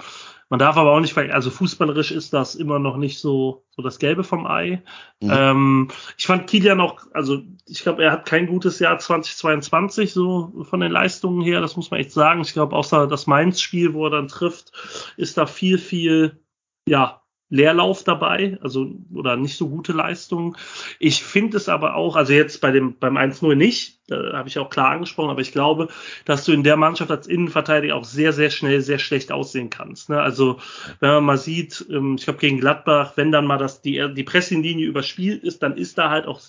man 0.49 0.59
darf 0.59 0.77
aber 0.77 0.93
auch 0.93 0.99
nicht, 0.99 1.17
also 1.17 1.49
fußballerisch 1.49 2.11
ist 2.11 2.31
das 2.31 2.55
immer 2.55 2.79
noch 2.79 2.95
nicht 2.95 3.19
so, 3.19 3.65
so 3.71 3.81
das 3.81 3.99
Gelbe 3.99 4.23
vom 4.23 4.45
Ei. 4.45 4.81
Mhm. 5.21 5.31
Ähm, 5.31 5.87
ich 6.17 6.27
fand 6.27 6.47
Kilian 6.47 6.79
auch, 6.79 7.01
also 7.11 7.41
ich 7.65 7.81
glaube, 7.81 8.03
er 8.03 8.11
hat 8.11 8.25
kein 8.25 8.47
gutes 8.47 8.79
Jahr 8.79 8.97
2022 8.97 10.13
so 10.13 10.63
von 10.69 10.79
den 10.79 10.91
Leistungen 10.91 11.41
her, 11.41 11.59
das 11.59 11.75
muss 11.75 11.91
man 11.91 11.99
echt 11.99 12.11
sagen. 12.11 12.41
Ich 12.41 12.53
glaube, 12.53 12.75
außer 12.75 13.07
das 13.07 13.27
Mainz-Spiel, 13.27 13.93
wo 13.93 14.05
er 14.05 14.11
dann 14.11 14.29
trifft, 14.29 14.71
ist 15.17 15.37
da 15.37 15.47
viel, 15.47 15.77
viel, 15.79 16.39
ja, 16.87 17.21
Leerlauf 17.49 18.03
dabei, 18.03 18.57
also 18.61 18.91
oder 19.13 19.37
nicht 19.37 19.57
so 19.57 19.69
gute 19.69 19.93
Leistungen. 19.93 20.57
Ich 20.99 21.23
finde 21.23 21.57
es 21.57 21.69
aber 21.69 21.95
auch, 21.95 22.15
also 22.17 22.33
jetzt 22.33 22.59
bei 22.59 22.71
dem 22.71 22.97
beim 22.99 23.15
1-0 23.15 23.55
nicht, 23.55 23.99
da 24.07 24.33
habe 24.33 24.49
ich 24.49 24.59
auch 24.59 24.69
klar 24.69 24.89
angesprochen, 24.89 25.29
aber 25.29 25.41
ich 25.41 25.53
glaube, 25.53 25.87
dass 26.25 26.43
du 26.43 26.51
in 26.51 26.63
der 26.63 26.75
Mannschaft 26.75 27.09
als 27.09 27.27
Innenverteidiger 27.27 27.95
auch 27.95 28.03
sehr, 28.03 28.33
sehr 28.33 28.49
schnell 28.49 28.81
sehr 28.81 28.99
schlecht 28.99 29.31
aussehen 29.31 29.69
kannst. 29.69 30.09
Ne? 30.09 30.21
Also 30.21 30.59
wenn 30.99 31.09
man 31.09 31.23
mal 31.23 31.37
sieht, 31.37 31.85
ähm, 31.89 32.15
ich 32.17 32.25
glaube 32.25 32.39
gegen 32.39 32.59
Gladbach, 32.59 33.13
wenn 33.15 33.31
dann 33.31 33.45
mal 33.45 33.57
das 33.57 33.81
die 33.81 34.13
die 34.13 34.23
Pressinglinie 34.23 34.85
überspielt 34.85 35.43
ist, 35.43 35.63
dann 35.63 35.77
ist 35.77 35.97
da 35.97 36.09
halt 36.09 36.25
auch 36.25 36.41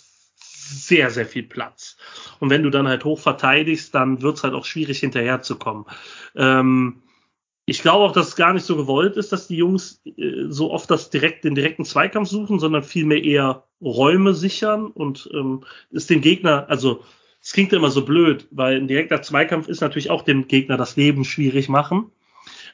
sehr, 0.68 1.10
sehr 1.10 1.26
viel 1.26 1.44
Platz. 1.44 1.96
Und 2.40 2.50
wenn 2.50 2.62
du 2.62 2.70
dann 2.70 2.88
halt 2.88 3.04
hoch 3.04 3.18
verteidigst, 3.18 3.94
dann 3.94 4.20
wird's 4.20 4.44
halt 4.44 4.54
auch 4.54 4.64
schwierig 4.64 5.00
hinterherzukommen. 5.00 5.86
Ähm, 6.36 7.02
ich 7.68 7.82
glaube 7.82 8.04
auch, 8.04 8.12
dass 8.12 8.28
es 8.28 8.36
gar 8.36 8.54
nicht 8.54 8.64
so 8.64 8.76
gewollt 8.76 9.16
ist, 9.16 9.30
dass 9.30 9.46
die 9.46 9.56
Jungs 9.56 10.00
äh, 10.04 10.46
so 10.48 10.72
oft 10.72 10.90
das 10.90 11.10
direkt, 11.10 11.44
den 11.44 11.54
direkten 11.54 11.84
Zweikampf 11.84 12.28
suchen, 12.28 12.58
sondern 12.58 12.82
vielmehr 12.82 13.22
eher 13.22 13.64
Räume 13.82 14.32
sichern 14.32 14.86
und 14.86 15.28
ähm, 15.34 15.64
ist 15.90 16.08
den 16.08 16.22
Gegner, 16.22 16.66
also 16.70 17.02
es 17.42 17.52
klingt 17.52 17.72
immer 17.74 17.90
so 17.90 18.04
blöd, 18.04 18.48
weil 18.50 18.76
ein 18.76 18.88
direkter 18.88 19.20
Zweikampf 19.20 19.68
ist 19.68 19.82
natürlich 19.82 20.10
auch 20.10 20.22
dem 20.22 20.48
Gegner 20.48 20.78
das 20.78 20.96
Leben 20.96 21.24
schwierig 21.24 21.68
machen. 21.68 22.10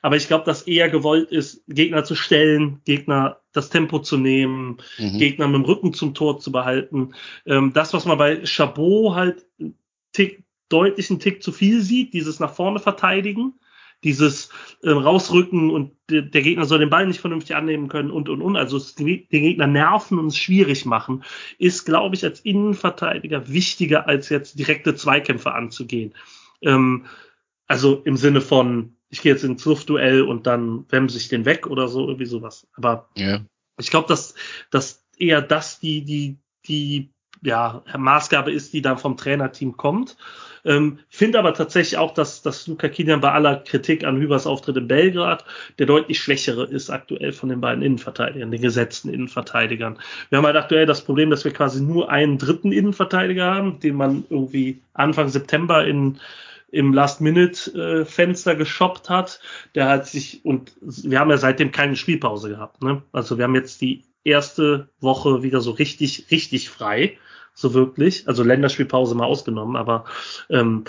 Aber 0.01 0.17
ich 0.17 0.29
glaube, 0.29 0.45
dass 0.45 0.63
eher 0.63 0.89
gewollt 0.89 1.31
ist, 1.31 1.65
Gegner 1.67 2.05
zu 2.05 2.15
stellen, 2.15 2.81
Gegner 2.85 3.41
das 3.53 3.71
Tempo 3.71 3.99
zu 3.99 4.17
nehmen, 4.17 4.79
Mhm. 4.99 5.19
Gegner 5.19 5.49
mit 5.49 5.57
dem 5.57 5.65
Rücken 5.65 5.93
zum 5.93 6.15
Tor 6.15 6.39
zu 6.39 6.53
behalten. 6.53 7.15
Ähm, 7.47 7.73
das, 7.75 7.93
was 7.95 8.05
man 8.05 8.19
bei 8.19 8.45
Chabot 8.45 9.15
halt 9.15 9.47
Tick, 10.13 10.45
deutlich 10.69 11.11
einen 11.11 11.21
Tick 11.21 11.43
zu 11.43 11.53
viel 11.53 11.81
sieht, 11.81 12.15
dieses 12.15 12.39
nach 12.39 12.55
vorne 12.55 12.79
verteidigen, 12.79 13.55
dieses 14.05 14.51
ähm, 14.83 14.99
rausrücken 14.99 15.71
und 15.71 15.93
de, 16.11 16.23
der 16.23 16.43
Gegner 16.43 16.67
soll 16.67 16.79
den 16.79 16.91
Ball 16.91 17.07
nicht 17.07 17.21
vernünftig 17.21 17.57
annehmen 17.57 17.89
können 17.89 18.11
und 18.11 18.29
und 18.29 18.43
und, 18.43 18.57
also 18.57 18.77
es, 18.77 18.95
den 18.95 19.27
Gegner 19.29 19.67
nerven 19.67 20.19
und 20.19 20.27
es 20.29 20.37
schwierig 20.37 20.85
machen, 20.85 21.25
ist, 21.59 21.85
glaube 21.85 22.15
ich, 22.15 22.25
als 22.25 22.41
Innenverteidiger 22.41 23.49
wichtiger, 23.49 24.07
als 24.07 24.29
jetzt 24.29 24.59
direkte 24.59 24.95
Zweikämpfe 24.95 25.53
anzugehen. 25.53 26.15
Ähm, 26.61 27.07
also 27.67 28.03
im 28.05 28.17
Sinne 28.17 28.41
von, 28.41 28.97
ich 29.09 29.23
gehe 29.23 29.33
jetzt 29.33 29.45
ins 29.45 29.65
Luftduell 29.65 30.23
und 30.23 30.47
dann 30.47 30.85
wemse 30.91 31.17
ich 31.19 31.29
den 31.29 31.45
weg 31.45 31.67
oder 31.67 31.89
so, 31.89 32.07
irgendwie 32.07 32.27
sowas. 32.27 32.67
Aber 32.75 33.09
Ja. 33.17 33.41
ich 33.79 33.91
glaube, 33.91 34.09
dass, 34.09 34.35
dass 34.71 35.05
eher 35.17 35.41
das 35.41 35.81
die, 35.81 36.05
die, 36.05 36.39
die 36.67 37.11
ja, 37.43 37.83
Maßgabe 37.97 38.53
ist, 38.53 38.73
die 38.73 38.83
dann 38.83 38.99
vom 38.99 39.17
Trainerteam 39.17 39.77
kommt. 39.77 40.17
Ähm, 40.65 40.99
Finde 41.09 41.39
aber 41.39 41.55
tatsächlich 41.55 41.99
auch, 41.99 42.15
dass, 42.15 42.43
dass 42.43 42.67
Luca 42.67 42.89
Kilian 42.89 43.21
bei 43.21 43.33
aller 43.33 43.57
Kritik 43.57 44.05
an 44.05 44.19
Hübers 44.19 44.47
Auftritt 44.47 44.77
in 44.77 44.89
Belgrad 44.89 45.45
der 45.79 45.87
deutlich 45.87 46.19
schwächere 46.19 46.65
ist 46.65 46.91
aktuell 46.91 47.33
von 47.33 47.49
den 47.49 47.61
beiden 47.61 47.83
Innenverteidigern, 47.83 48.51
den 48.51 48.63
gesetzten 48.63 49.09
Innenverteidigern. 49.09 49.99
Wir 50.31 50.39
haben 50.39 50.47
halt 50.47 50.57
aktuell 50.57 50.87
das 50.87 51.05
Problem, 51.05 51.31
dass 51.31 51.45
wir 51.45 51.53
quasi 51.53 51.83
nur 51.83 52.11
einen 52.11 52.39
dritten 52.39 52.73
Innenverteidiger 52.73 53.45
haben, 53.45 53.81
den 53.81 53.97
man 53.97 54.25
irgendwie 54.31 54.81
Anfang 54.95 55.29
September 55.29 55.85
in 55.85 56.19
im 56.75 56.93
Last-Minute-Fenster 56.93 58.57
geshoppt 58.57 59.09
hat. 59.09 59.41
Der 59.77 59.89
hat 59.89 60.09
sich, 60.09 60.45
und 60.45 60.73
wir 60.81 61.21
haben 61.21 61.31
ja 61.31 61.37
seitdem 61.37 61.71
keine 61.71 61.95
Spielpause 61.95 62.49
gehabt. 62.49 62.83
Ne? 62.83 63.01
Also 63.13 63.39
wir 63.39 63.45
haben 63.45 63.55
jetzt 63.55 63.81
die 63.81 64.03
erste 64.25 64.89
Woche 65.01 65.43
wieder 65.43 65.61
so 65.61 65.71
richtig, 65.71 66.27
richtig 66.31 66.71
frei. 66.71 67.17
So 67.55 67.73
wirklich. 67.73 68.27
Also 68.29 68.43
Länderspielpause 68.43 69.15
mal 69.15 69.27
ausgenommen, 69.27 69.77
aber 69.77 70.05
ähm, 70.51 70.85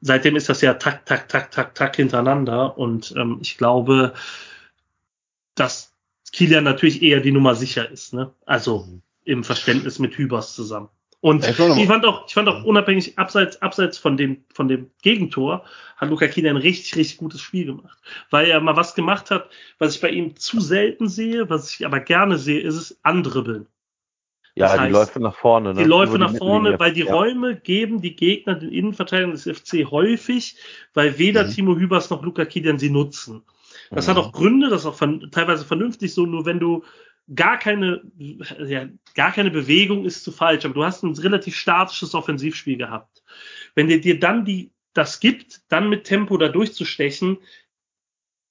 seitdem 0.00 0.36
ist 0.36 0.48
das 0.48 0.60
ja 0.60 0.74
tak, 0.74 1.06
tak, 1.06 1.28
tak, 1.28 1.50
tak, 1.50 1.74
tak 1.74 1.96
hintereinander. 1.96 2.76
Und 2.76 3.14
ähm, 3.16 3.38
ich 3.40 3.56
glaube, 3.56 4.12
dass 5.54 5.94
Kilian 6.32 6.64
natürlich 6.64 7.02
eher 7.02 7.20
die 7.20 7.32
Nummer 7.32 7.54
sicher 7.54 7.90
ist. 7.90 8.12
Ne? 8.12 8.32
Also 8.46 8.86
im 9.24 9.44
Verständnis 9.44 9.98
mit 9.98 10.16
Hübers 10.16 10.54
zusammen. 10.54 10.88
Und 11.20 11.44
ich 11.44 11.56
fand 11.56 12.04
auch, 12.04 12.28
ich 12.28 12.34
fand 12.34 12.48
auch 12.48 12.62
unabhängig, 12.62 13.18
abseits, 13.18 13.60
abseits 13.60 13.98
von 13.98 14.16
dem, 14.16 14.44
von 14.54 14.68
dem 14.68 14.90
Gegentor, 15.02 15.64
hat 15.96 16.10
Luca 16.10 16.28
Kilian 16.28 16.56
ein 16.56 16.62
richtig, 16.62 16.94
richtig 16.94 17.18
gutes 17.18 17.40
Spiel 17.40 17.66
gemacht. 17.66 17.98
Weil 18.30 18.46
er 18.46 18.60
mal 18.60 18.76
was 18.76 18.94
gemacht 18.94 19.32
hat, 19.32 19.50
was 19.78 19.96
ich 19.96 20.00
bei 20.00 20.10
ihm 20.10 20.36
zu 20.36 20.60
selten 20.60 21.08
sehe, 21.08 21.50
was 21.50 21.72
ich 21.72 21.84
aber 21.84 21.98
gerne 21.98 22.38
sehe, 22.38 22.60
ist 22.60 22.76
es 22.76 23.00
Andribbeln. 23.02 23.66
Ja, 24.58 24.66
Das 24.66 24.74
die 24.74 24.80
heißt, 24.80 24.92
Läufe 24.92 25.20
nach 25.20 25.34
vorne. 25.34 25.74
Ne? 25.74 25.82
Die 25.82 25.88
Läufe 25.88 26.16
Über 26.16 26.26
nach 26.26 26.36
vorne, 26.36 26.78
weil 26.78 26.92
die 26.92 27.02
ja. 27.04 27.14
Räume 27.14 27.56
geben 27.56 28.00
die 28.00 28.16
Gegner 28.16 28.54
den 28.56 28.70
Innenverteidigern 28.70 29.32
des 29.32 29.44
FC 29.44 29.84
häufig, 29.90 30.56
weil 30.94 31.18
weder 31.18 31.44
Mhm. 31.44 31.50
Timo 31.50 31.76
Hübers 31.76 32.10
noch 32.10 32.22
Luca 32.22 32.44
Kilian 32.44 32.78
sie 32.78 32.90
nutzen. 32.90 33.42
Das 33.90 34.06
Mhm. 34.06 34.10
hat 34.10 34.16
auch 34.18 34.32
Gründe, 34.32 34.68
das 34.68 34.82
ist 34.82 34.86
auch 34.86 34.94
von, 34.94 35.30
teilweise 35.30 35.64
vernünftig 35.64 36.12
so, 36.12 36.26
nur 36.26 36.44
wenn 36.44 36.58
du 36.60 36.84
gar 37.34 37.58
keine, 37.58 38.02
ja, 38.18 38.88
gar 39.14 39.32
keine 39.32 39.50
Bewegung 39.50 40.04
ist 40.06 40.24
zu 40.24 40.32
falsch, 40.32 40.64
aber 40.64 40.74
du 40.74 40.84
hast 40.84 41.02
ein 41.02 41.14
relativ 41.14 41.54
statisches 41.56 42.14
Offensivspiel 42.14 42.78
gehabt. 42.78 43.22
Wenn 43.74 43.86
dir 43.88 44.00
dir 44.00 44.18
dann 44.18 44.44
die, 44.44 44.70
das 44.94 45.20
gibt, 45.20 45.60
dann 45.68 45.88
mit 45.90 46.04
Tempo 46.04 46.36
da 46.38 46.48
durchzustechen, 46.48 47.36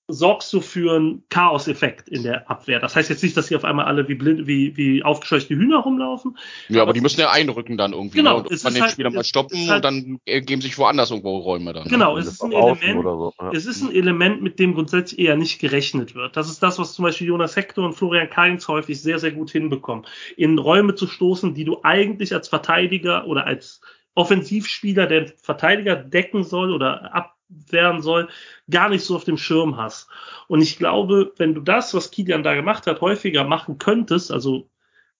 sorgst 0.10 0.54
du 0.54 0.62
für 0.62 0.96
einen 0.96 1.24
Chaos-Effekt 1.30 2.08
in 2.08 2.24
der 2.24 2.50
Abwehr. 2.50 2.80
Das 2.80 2.96
heißt 2.96 3.10
jetzt 3.10 3.24
nicht, 3.24 3.36
dass 3.36 3.48
sie 3.48 3.56
auf 3.58 3.66
einmal 3.66 3.86
alle 3.86 4.08
wie 4.08 4.16
blind, 4.16 4.48
wie, 4.48 4.78
wie 4.78 5.04
aufgescheuchte 5.04 5.54
Hühner 5.56 5.80
rumlaufen. 5.80 6.38
Ja, 6.70 6.78
aber 6.82 6.88
Aber 6.90 6.94
die 6.94 7.02
müssen 7.02 7.20
ja 7.20 7.30
einrücken 7.32 7.78
dann 7.78 7.92
irgendwie. 7.92 8.18
Genau, 8.20 8.38
Ne? 8.42 8.48
Und 8.50 8.64
man 8.64 8.74
den 8.74 8.84
halt- 8.84 8.92
Spieler 8.94 9.10
mal 9.12 9.24
stoppen 9.26 9.58
ist 9.58 9.70
halt- 9.70 9.86
und 9.86 10.20
dann 10.28 10.46
geben 10.46 10.62
sich 10.62 10.78
woanders 10.78 11.12
irgendwo 11.12 11.38
Räume 11.40 11.74
dann. 11.74 11.88
Genau, 11.90 12.16
Das 12.16 12.28
es 12.28 12.34
ist 12.36 12.44
ein 12.44 12.54
Element, 12.54 13.00
oder 13.00 13.12
so. 13.18 13.34
Ja. 13.42 13.52
es 13.52 13.66
ist 13.66 13.82
ein 13.82 13.92
Element, 13.94 14.42
mit 14.42 14.60
dem 14.60 14.76
grundsätzlich 14.76 15.20
eher 15.20 15.36
nicht 15.36 15.60
gerechnet 15.60 16.16
wird. 16.16 16.38
Das 16.38 16.50
ist 16.50 16.64
das, 16.64 16.80
was 16.80 16.94
zum 16.94 17.04
Beispiel 17.04 17.28
Jonas 17.28 17.56
Hector 17.58 17.86
und 17.86 17.94
Florian 17.94 18.30
Kainz 18.30 18.68
häufig 18.70 19.02
sehr, 19.02 19.20
sehr 19.20 19.32
gut 19.32 19.52
hinbekommen. 19.52 20.06
In 20.38 20.58
Räume 20.58 20.96
zu 20.96 21.08
stoßen, 21.08 21.54
die 21.54 21.66
du 21.66 21.80
eigentlich 21.84 22.34
als 22.34 22.48
Verteidiger 22.48 23.28
oder 23.28 23.46
als 23.46 23.82
Offensivspieler, 24.16 25.06
der 25.06 25.28
Verteidiger 25.42 25.96
decken 25.96 26.44
soll 26.44 26.74
oder 26.74 27.14
ab, 27.14 27.36
werden 27.50 28.02
soll, 28.02 28.30
gar 28.70 28.90
nicht 28.90 29.04
so 29.04 29.16
auf 29.16 29.24
dem 29.24 29.38
Schirm 29.38 29.78
hast. 29.78 30.10
Und 30.48 30.62
ich 30.62 30.78
glaube, 30.78 31.34
wenn 31.38 31.54
du 31.54 31.62
das, 31.62 31.94
was 31.94 32.12
Kilian 32.12 32.44
da 32.44 32.56
gemacht 32.56 32.88
hat, 32.88 33.02
häufiger 33.02 33.44
machen 33.44 33.78
könntest, 33.78 34.32
also 34.32 34.70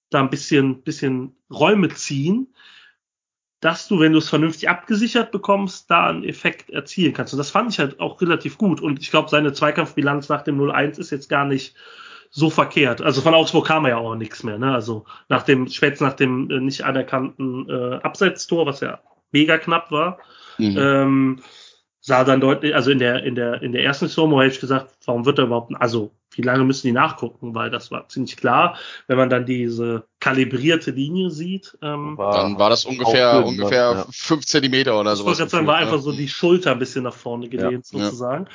da 0.10 0.20
ein 0.20 0.30
bisschen, 0.30 0.84
bisschen 0.84 1.36
Räume 1.50 1.90
ziehen, 1.90 2.54
dass 3.60 3.88
du, 3.88 4.00
wenn 4.00 4.12
du 4.12 4.20
es 4.20 4.30
vernünftig 4.30 4.70
abgesichert 4.70 5.32
bekommst, 5.32 5.90
da 5.90 6.08
einen 6.08 6.24
Effekt 6.24 6.70
erzielen 6.70 7.14
kannst. 7.14 7.34
Und 7.34 7.40
das 7.40 7.50
fand 7.50 7.72
ich 7.72 7.80
halt 7.80 8.00
auch 8.00 8.22
relativ 8.22 8.58
gut. 8.58 8.82
Und 8.82 9.02
ich 9.02 9.10
glaube, 9.10 9.30
seine 9.30 9.54
Zweikampfbilanz 9.54 10.30
nach 10.30 10.44
dem 10.44 10.60
0-1 10.60 11.00
ist 11.00 11.10
jetzt 11.10 11.28
gar 11.28 11.46
nicht 11.46 11.76
so 12.30 12.50
verkehrt. 12.50 13.02
Also 13.02 13.22
von 13.22 13.34
Augsburg 13.34 13.66
kam 13.66 13.86
er 13.86 13.92
ja 13.92 13.98
auch 13.98 14.16
nichts 14.16 14.44
mehr. 14.44 14.60
Ne? 14.60 14.72
Also 14.74 15.06
nach 15.28 15.44
dem, 15.44 15.68
spätestens 15.68 16.08
nach 16.08 16.16
dem 16.16 16.52
äh, 16.52 16.60
nicht 16.60 16.84
anerkannten 16.84 17.68
äh, 17.70 17.96
Abseitstor, 18.04 18.66
was 18.66 18.82
ja 18.82 19.02
mega 19.32 19.58
knapp 19.58 19.92
war, 19.92 20.20
Mhm. 20.58 20.78
ähm, 20.78 21.40
sah 22.08 22.24
dann 22.24 22.40
deutlich, 22.40 22.74
also 22.74 22.90
in 22.90 23.00
der, 23.00 23.24
in 23.24 23.36
der, 23.36 23.62
in 23.62 23.74
der 23.74 23.84
ersten 23.84 24.08
Slow-Mo 24.08 24.40
hätte 24.42 24.54
ich 24.54 24.62
gesagt, 24.62 24.96
warum 25.06 25.26
wird 25.26 25.40
er 25.40 25.46
überhaupt, 25.46 25.74
also 25.76 26.12
wie 26.38 26.42
lange 26.44 26.64
müssen 26.64 26.88
die 26.88 26.94
nachgucken, 26.94 27.56
weil 27.56 27.70
das 27.70 27.92
war 27.92 28.08
ziemlich 28.10 28.38
klar, 28.38 28.78
wenn 29.08 29.18
man 29.18 29.30
dann 29.30 29.46
diese 29.46 30.06
kalibrierte 30.20 30.92
Linie 30.92 31.30
sieht. 31.30 31.78
Ähm, 31.82 32.16
Dann 32.18 32.58
war 32.58 32.70
das 32.70 32.86
ungefähr, 32.86 33.46
ungefähr? 33.46 33.92
Ja. 33.94 34.06
fünf 34.12 34.46
Zentimeter 34.46 35.00
oder 35.00 35.14
ich 35.14 35.20
sowas. 35.20 35.40
wollte 35.40 35.52
sagen, 35.52 35.68
war 35.68 35.78
einfach 35.78 36.00
so 36.00 36.12
die 36.12 36.28
Schulter 36.28 36.72
ein 36.72 36.80
bisschen 36.80 37.04
nach 37.04 37.14
vorne 37.14 37.50
gelehnt, 37.50 37.86
Ja, 37.92 38.06
sozusagen. 38.06 38.48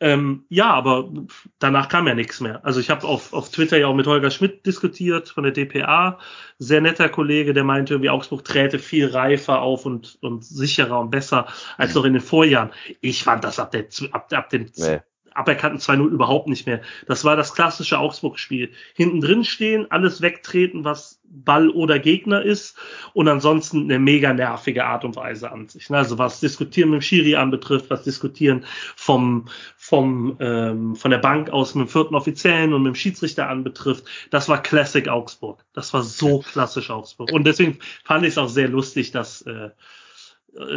Ähm, 0.00 0.44
ja, 0.48 0.70
aber 0.70 1.10
danach 1.58 1.88
kam 1.88 2.06
ja 2.08 2.14
nichts 2.14 2.40
mehr. 2.40 2.64
Also 2.64 2.80
ich 2.80 2.88
habe 2.88 3.06
auf, 3.06 3.32
auf 3.32 3.50
Twitter 3.50 3.76
ja 3.76 3.86
auch 3.86 3.94
mit 3.94 4.06
Holger 4.06 4.30
Schmidt 4.30 4.64
diskutiert 4.64 5.28
von 5.28 5.44
der 5.44 5.52
DPA. 5.52 6.18
Sehr 6.58 6.80
netter 6.80 7.08
Kollege, 7.08 7.52
der 7.52 7.64
meinte, 7.64 7.94
irgendwie 7.94 8.10
Augsburg 8.10 8.44
träte 8.44 8.78
viel 8.78 9.06
reifer 9.08 9.60
auf 9.60 9.84
und, 9.84 10.18
und 10.22 10.44
sicherer 10.44 11.00
und 11.00 11.10
besser 11.10 11.46
als 11.76 11.94
noch 11.94 12.04
in 12.04 12.14
den 12.14 12.22
Vorjahren. 12.22 12.70
Ich 13.00 13.24
fand 13.24 13.44
das 13.44 13.58
ab, 13.58 13.72
der, 13.72 13.86
ab, 14.12 14.32
ab 14.32 14.48
dem 14.50 14.66
Nee. 14.76 15.00
Aberkannten 15.34 15.80
2-0 15.80 16.08
überhaupt 16.08 16.48
nicht 16.48 16.66
mehr. 16.66 16.80
Das 17.06 17.24
war 17.24 17.36
das 17.36 17.54
klassische 17.54 17.98
Augsburg-Spiel. 17.98 18.70
Hinten 18.94 19.20
drin 19.20 19.44
stehen, 19.44 19.90
alles 19.90 20.20
wegtreten, 20.20 20.84
was 20.84 21.20
Ball 21.30 21.70
oder 21.70 21.98
Gegner 21.98 22.42
ist 22.42 22.76
und 23.12 23.28
ansonsten 23.28 23.84
eine 23.84 24.00
mega 24.00 24.32
nervige 24.32 24.84
Art 24.84 25.04
und 25.04 25.14
Weise 25.14 25.52
an 25.52 25.68
sich. 25.68 25.88
ne? 25.88 25.98
Also 25.98 26.18
was 26.18 26.40
Diskutieren 26.40 26.90
mit 26.90 27.00
dem 27.00 27.02
Schiri 27.02 27.36
anbetrifft, 27.36 27.88
was 27.88 28.02
Diskutieren 28.02 28.64
vom, 28.96 29.46
vom, 29.76 30.36
ähm, 30.40 30.96
von 30.96 31.10
der 31.10 31.18
Bank 31.18 31.50
aus 31.50 31.74
mit 31.74 31.86
dem 31.86 31.90
vierten 31.90 32.16
Offiziellen 32.16 32.74
und 32.74 32.82
mit 32.82 32.94
dem 32.94 32.96
Schiedsrichter 32.96 33.48
anbetrifft, 33.48 34.04
das 34.30 34.48
war 34.48 34.60
Classic 34.62 35.08
Augsburg. 35.08 35.64
Das 35.72 35.94
war 35.94 36.02
so 36.02 36.40
klassisch 36.40 36.90
Augsburg. 36.90 37.32
Und 37.32 37.44
deswegen 37.46 37.78
fand 38.04 38.24
ich 38.24 38.30
es 38.30 38.38
auch 38.38 38.48
sehr 38.48 38.68
lustig, 38.68 39.12
dass 39.12 39.42
äh, 39.42 39.70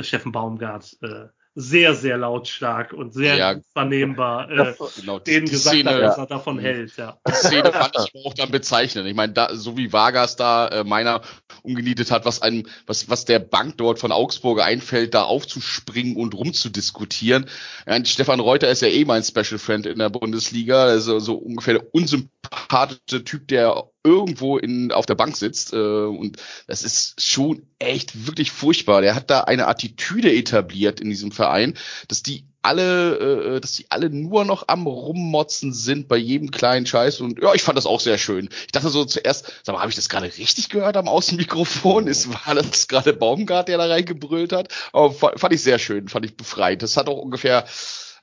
Steffen 0.01 0.31
Baumgart 0.31 0.97
äh, 1.01 1.25
sehr, 1.55 1.93
sehr 1.93 2.17
lautstark 2.17 2.93
und 2.93 3.13
sehr 3.13 3.35
Ja. 3.37 3.55
vernehmbar 3.73 4.49
äh, 4.49 4.73
Genau, 4.99 5.19
die, 5.19 5.31
denen 5.31 5.45
die 5.45 5.51
gesagt 5.51 5.75
Szene, 5.75 5.91
hat, 5.91 6.01
ja. 6.01 6.07
was 6.07 6.17
er 6.17 6.25
davon 6.25 6.59
hält. 6.59 6.97
Ja. 6.97 7.17
die 7.27 7.31
Szene 7.33 7.71
fand 7.73 7.95
ich 8.13 8.25
auch 8.25 8.33
dann 8.33 8.49
bezeichnend. 8.51 9.07
Ich 9.07 9.13
meine, 9.15 9.33
da, 9.33 9.55
so 9.55 9.77
wie 9.77 9.93
Vargas 9.93 10.35
da 10.35 10.67
äh, 10.69 10.83
meiner 10.83 11.21
umgenietet 11.61 12.09
hat, 12.11 12.25
was 12.25 12.41
einem, 12.41 12.65
was, 12.87 13.09
was 13.09 13.25
der 13.25 13.39
Bank 13.39 13.77
dort 13.77 13.99
von 13.99 14.11
Augsburg 14.11 14.61
einfällt, 14.61 15.13
da 15.13 15.23
aufzuspringen 15.23 16.15
und 16.17 16.33
rumzudiskutieren. 16.33 17.45
Ja, 17.87 17.95
und 17.95 18.07
Stefan 18.07 18.39
Reuter 18.39 18.69
ist 18.69 18.81
ja 18.81 18.87
eh 18.87 19.05
mein 19.05 19.23
Special 19.23 19.59
Friend 19.59 19.85
in 19.85 19.99
der 19.99 20.09
Bundesliga, 20.09 20.83
also 20.85 21.19
so 21.19 21.35
ungefähr 21.35 21.75
der 21.75 21.93
unsympathische 21.93 23.23
Typ, 23.23 23.47
der 23.47 23.83
irgendwo 24.03 24.57
in, 24.57 24.91
auf 24.91 25.05
der 25.05 25.15
Bank 25.15 25.35
sitzt. 25.37 25.73
Äh, 25.73 25.77
und 25.77 26.37
das 26.67 26.83
ist 26.83 27.21
schon 27.21 27.65
echt 27.79 28.27
wirklich 28.27 28.51
furchtbar. 28.51 29.01
Der 29.01 29.15
hat 29.15 29.29
da 29.29 29.41
eine 29.41 29.67
Attitüde 29.67 30.33
etabliert 30.33 30.99
in 30.99 31.09
diesem 31.09 31.31
Verein, 31.31 31.75
dass 32.07 32.23
die 32.23 32.45
alle, 32.65 33.55
äh, 33.55 33.59
dass 33.59 33.73
die 33.73 33.91
alle 33.91 34.09
nur 34.09 34.45
noch 34.45 34.69
am 34.69 34.87
Rummotzen 34.87 35.73
sind 35.73 36.07
bei 36.07 36.15
jedem 36.15 36.49
kleinen 36.49 36.85
Scheiß 36.85 37.19
und 37.19 37.41
ja, 37.41 37.53
ich 37.53 37.61
fand 37.61 37.77
das 37.77 37.85
auch 37.85 37.99
sehr 37.99 38.17
schön. 38.17 38.47
Ich 38.65 38.71
dachte 38.71 38.87
so 38.89 39.03
zuerst, 39.03 39.51
sag 39.63 39.73
mal, 39.73 39.81
habe 39.81 39.89
ich 39.89 39.97
das 39.97 40.07
gerade 40.07 40.27
richtig 40.27 40.69
gehört 40.69 40.95
am 40.95 41.09
Außenmikrofon? 41.09 42.07
Ist 42.07 42.29
war 42.29 42.55
das 42.55 42.87
gerade 42.87 43.11
Baumgart, 43.13 43.67
der 43.67 43.77
da 43.77 43.85
reingebrüllt 43.87 44.53
hat? 44.53 44.69
Aber 44.93 45.11
fa- 45.11 45.33
fand 45.35 45.53
ich 45.53 45.61
sehr 45.61 45.77
schön, 45.77 46.07
fand 46.07 46.25
ich 46.25 46.37
befreit. 46.37 46.81
Das 46.81 46.95
hat 46.95 47.09
auch 47.09 47.17
ungefähr 47.17 47.65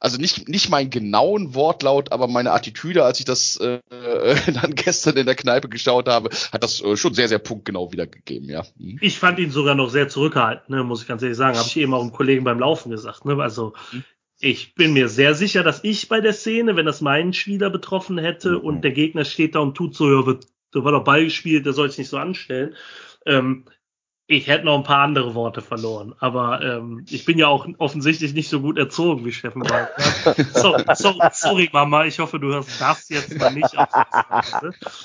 also 0.01 0.19
nicht 0.19 0.49
nicht 0.49 0.71
meinen 0.71 0.91
genauen 0.91 1.55
Wortlaut, 1.55 2.11
aber 2.11 2.27
meine 2.27 2.53
Attitüde, 2.53 3.05
als 3.05 3.21
ich 3.21 3.27
das 3.27 3.59
äh, 3.59 3.79
dann 4.53 4.75
gestern 4.75 5.17
in 5.17 5.27
der 5.27 5.35
Kneipe 5.35 5.69
geschaut 5.69 6.09
habe, 6.09 6.31
hat 6.53 6.63
das 6.63 6.81
äh, 6.81 6.97
schon 6.97 7.15
sehr 7.15 7.29
sehr 7.29 7.39
punktgenau 7.39 7.93
wiedergegeben, 7.93 8.49
ja. 8.49 8.65
Mhm. 8.79 8.99
Ich 9.01 9.19
fand 9.19 9.39
ihn 9.39 9.51
sogar 9.51 9.75
noch 9.75 9.91
sehr 9.91 10.09
zurückhaltend, 10.09 10.71
ne, 10.71 10.83
muss 10.83 11.03
ich 11.03 11.09
ganz 11.09 11.23
ehrlich 11.23 11.37
sagen. 11.37 11.57
Habe 11.59 11.69
ich 11.69 11.77
eben 11.77 11.95
auch 11.95 12.01
einem 12.01 12.13
Kollegen 12.13 12.45
beim 12.45 12.59
Laufen 12.59 12.91
gesagt. 12.91 13.27
Ne? 13.27 13.41
Also 13.41 13.75
ich 14.41 14.75
bin 14.75 14.95
mir 14.95 15.09
sehr 15.09 15.35
sicher, 15.35 15.63
dass 15.63 15.85
ich 15.85 16.09
bei 16.09 16.21
der 16.23 16.33
Szene, 16.33 16.75
wenn 16.75 16.87
das 16.87 17.03
meinen 17.03 17.35
Spieler 17.35 17.69
betroffen 17.69 18.17
hätte 18.17 18.53
Mhm. 18.53 18.61
und 18.61 18.81
der 18.83 18.93
Gegner 18.93 19.27
steht 19.27 19.55
da 19.55 19.59
und 19.59 19.77
tut 19.77 19.95
so, 19.95 20.11
ja, 20.11 20.25
wird, 20.27 20.47
da 20.73 20.83
war 20.83 20.93
doch 20.93 21.05
Ball 21.05 21.25
gespielt, 21.25 21.67
der 21.67 21.75
soll 21.75 21.91
sich 21.91 21.99
nicht 21.99 22.09
so 22.09 22.17
anstellen. 22.17 22.75
Ähm, 23.27 23.67
ich 24.33 24.47
hätte 24.47 24.65
noch 24.65 24.77
ein 24.77 24.85
paar 24.85 25.03
andere 25.03 25.35
Worte 25.35 25.61
verloren, 25.61 26.15
aber 26.21 26.63
ähm, 26.63 27.05
ich 27.11 27.25
bin 27.25 27.37
ja 27.37 27.49
auch 27.49 27.67
offensichtlich 27.79 28.33
nicht 28.33 28.49
so 28.49 28.61
gut 28.61 28.79
erzogen 28.79 29.25
wie 29.25 29.33
Steffen 29.33 29.63
Bauer. 29.63 29.89
so, 30.55 30.77
so, 30.95 31.15
sorry 31.33 31.69
Mama, 31.73 32.05
ich 32.05 32.21
hoffe, 32.21 32.39
du 32.39 32.49
hörst 32.53 32.81
das 32.81 33.09
jetzt 33.09 33.37
mal 33.37 33.51
nicht 33.53 33.77
auf. 33.77 33.89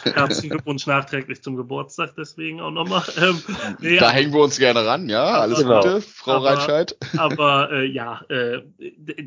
Herzlichen 0.03 0.49
Glückwunsch 0.51 0.85
nachträglich 0.85 1.41
zum 1.41 1.55
Geburtstag, 1.55 2.13
deswegen 2.15 2.61
auch 2.61 2.69
nochmal. 2.69 3.01
Ähm, 3.19 3.41
nee, 3.79 3.97
Da 3.97 4.11
hängen 4.11 4.31
wir 4.31 4.41
uns 4.41 4.59
gerne 4.59 4.85
ran, 4.85 5.09
ja. 5.09 5.23
Alles 5.23 5.59
Genau. 5.59 5.81
Gute, 5.81 6.01
Frau 6.01 6.33
Aber- 6.33 6.45
Reinscheid. 6.51 6.95
aber 7.17 7.71
äh, 7.71 7.85
ja, 7.85 8.21
äh, 8.29 8.61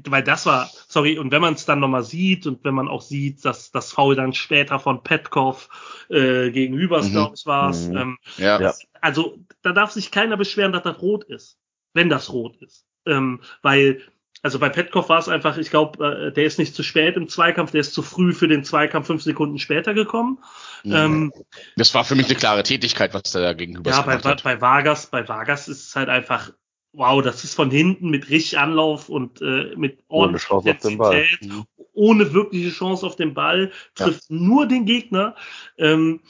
weil 0.09 0.23
das 0.23 0.47
war, 0.47 0.71
sorry, 0.87 1.19
und 1.19 1.33
wenn 1.33 1.41
man 1.43 1.55
es 1.55 1.65
dann 1.65 1.81
nochmal 1.81 2.05
sieht 2.05 2.47
und 2.47 2.63
wenn 2.65 2.75
man 2.75 2.87
auch 2.89 3.03
sieht, 3.03 3.45
dass 3.45 3.73
das 3.73 3.91
Foul 3.93 4.15
dann 4.15 4.33
später 4.33 4.79
von 4.79 5.03
Petkov 5.03 5.69
äh, 6.09 6.51
gegen 6.51 6.77
Hübers, 6.77 7.09
Mhm. 7.09 7.13
glaube 7.13 7.35
ich, 7.37 7.47
war 7.47 7.71
es, 7.71 7.89
Mhm. 7.89 7.97
ähm, 7.97 8.19
Ja. 8.37 8.61
Ja. 8.61 8.75
Also 9.01 9.39
da 9.63 9.73
darf 9.73 9.91
sich 9.93 10.11
keiner 10.11 10.37
beschweren, 10.37 10.73
dass 10.73 10.83
das 10.83 11.01
rot 11.01 11.25
ist, 11.25 11.59
wenn 11.95 12.09
das 12.09 12.33
rot 12.33 12.57
ist. 12.63 12.87
Ähm, 13.07 13.41
weil, 13.63 14.03
also 14.43 14.59
bei 14.59 14.69
Petkov 14.69 15.09
war 15.09 15.19
es 15.19 15.29
einfach, 15.29 15.57
ich 15.59 15.71
glaube, 15.71 16.29
äh, 16.29 16.33
der 16.33 16.45
ist 16.45 16.59
nicht 16.59 16.75
zu 16.75 16.83
spät 16.83 17.17
im 17.17 17.29
Zweikampf, 17.29 17.73
der 17.73 17.81
ist 17.81 17.95
zu 17.95 18.03
früh 18.03 18.33
für 18.33 18.49
den 18.49 18.65
Zweikampf 18.65 19.07
fünf 19.07 19.23
Sekunden 19.23 19.59
später 19.59 19.95
gekommen. 19.95 20.39
Ähm, 20.85 21.33
Das 21.77 21.95
war 21.95 22.05
für 22.05 22.15
mich 22.15 22.27
eine 22.27 22.37
klare 22.37 22.63
Tätigkeit, 22.63 23.15
was 23.15 23.23
der 23.33 23.43
da 23.43 23.53
gegenüber 23.53 23.91
ja, 23.91 24.03
bei, 24.03 24.19
hat. 24.19 24.43
bei 24.43 24.61
Vargas, 24.61 25.07
bei 25.07 25.27
Vargas 25.27 25.69
ist 25.69 25.89
es 25.89 25.97
halt 25.97 26.09
einfach, 26.09 26.53
wow, 26.93 27.23
das 27.23 27.45
ist 27.45 27.55
von 27.55 27.71
hinten 27.71 28.11
mit 28.11 28.29
richtig 28.31 28.59
Anlauf 28.59 29.09
und 29.09 29.41
äh, 29.41 29.75
mit 29.77 30.01
Ohne 30.09 30.39
ordentlich 30.39 30.43
Chance 30.45 30.71
auf 30.71 30.79
den 30.79 30.99
Ball. 30.99 31.21
Intensität, 31.21 31.51
Mhm. 31.51 31.65
ohne 31.95 32.33
wirkliche 32.33 32.71
Chance 32.71 33.07
auf 33.07 33.17
den 33.17 33.35
Ball, 33.35 33.73
trifft 33.95 34.31
nur 34.31 34.67
den 34.67 34.85
Gegner. 34.85 35.35
Ähm, 35.77 36.21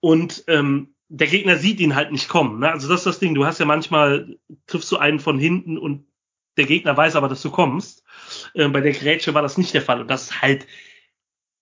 und 0.00 0.44
ähm, 0.46 0.94
der 1.08 1.28
Gegner 1.28 1.56
sieht 1.56 1.80
ihn 1.80 1.94
halt 1.94 2.12
nicht 2.12 2.28
kommen. 2.28 2.60
Ne? 2.60 2.70
Also 2.70 2.88
das 2.88 3.00
ist 3.00 3.06
das 3.06 3.18
Ding. 3.18 3.34
Du 3.34 3.46
hast 3.46 3.60
ja 3.60 3.66
manchmal, 3.66 4.36
triffst 4.66 4.90
du 4.90 4.96
einen 4.96 5.20
von 5.20 5.38
hinten 5.38 5.78
und 5.78 6.06
der 6.56 6.66
Gegner 6.66 6.96
weiß 6.96 7.16
aber, 7.16 7.28
dass 7.28 7.42
du 7.42 7.50
kommst. 7.50 8.02
Ähm, 8.54 8.72
bei 8.72 8.80
der 8.80 8.92
Grätsche 8.92 9.34
war 9.34 9.42
das 9.42 9.58
nicht 9.58 9.74
der 9.74 9.82
Fall. 9.82 10.00
Und 10.00 10.08
das 10.08 10.24
ist 10.24 10.42
halt 10.42 10.66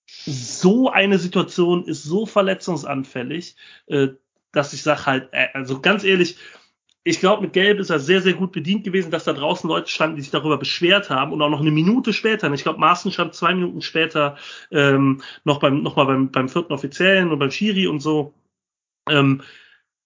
so 0.07 0.91
eine 0.91 1.19
Situation 1.19 1.85
ist 1.85 2.05
so 2.05 2.27
verletzungsanfällig, 2.27 3.57
äh, 3.87 4.09
dass 4.53 4.73
ich 4.73 4.83
sage 4.83 5.07
halt, 5.07 5.29
äh, 5.33 5.49
also 5.53 5.81
ganz 5.81 6.05
ehrlich, 6.05 6.37
ich 7.07 7.21
glaube, 7.21 7.43
mit 7.43 7.53
Gelb 7.53 7.81
ist 7.81 7.91
er 7.91 8.01
sehr, 8.01 8.23
sehr 8.23 8.33
gut 8.33 8.53
bedient 8.53 8.85
gewesen, 8.85 9.11
dass 9.11 9.25
da 9.25 9.35
draußen 9.35 9.69
Leute 9.69 9.91
standen, 9.91 10.17
die 10.17 10.23
sich 10.23 10.31
darüber 10.31 10.57
beschwert 10.57 11.11
haben 11.11 11.33
und 11.33 11.43
auch 11.43 11.51
noch 11.51 11.61
eine 11.61 11.71
Minute 11.71 12.15
später, 12.15 12.51
ich 12.53 12.63
glaube, 12.63 12.81
Maaßen 12.81 13.13
stand 13.13 13.35
zwei 13.35 13.55
Minuten 13.55 13.83
später 13.83 14.39
ähm, 14.71 15.21
noch 15.45 15.61
beim 15.61 15.83
noch 15.83 15.97
mal 15.97 16.05
beim, 16.05 16.31
beim 16.31 16.49
vierten 16.49 16.73
Offiziellen 16.73 17.31
und 17.31 17.39
beim 17.39 17.51
Schiri 17.51 17.87
und 17.87 18.01
so. 18.01 18.33
Ähm, 19.09 19.43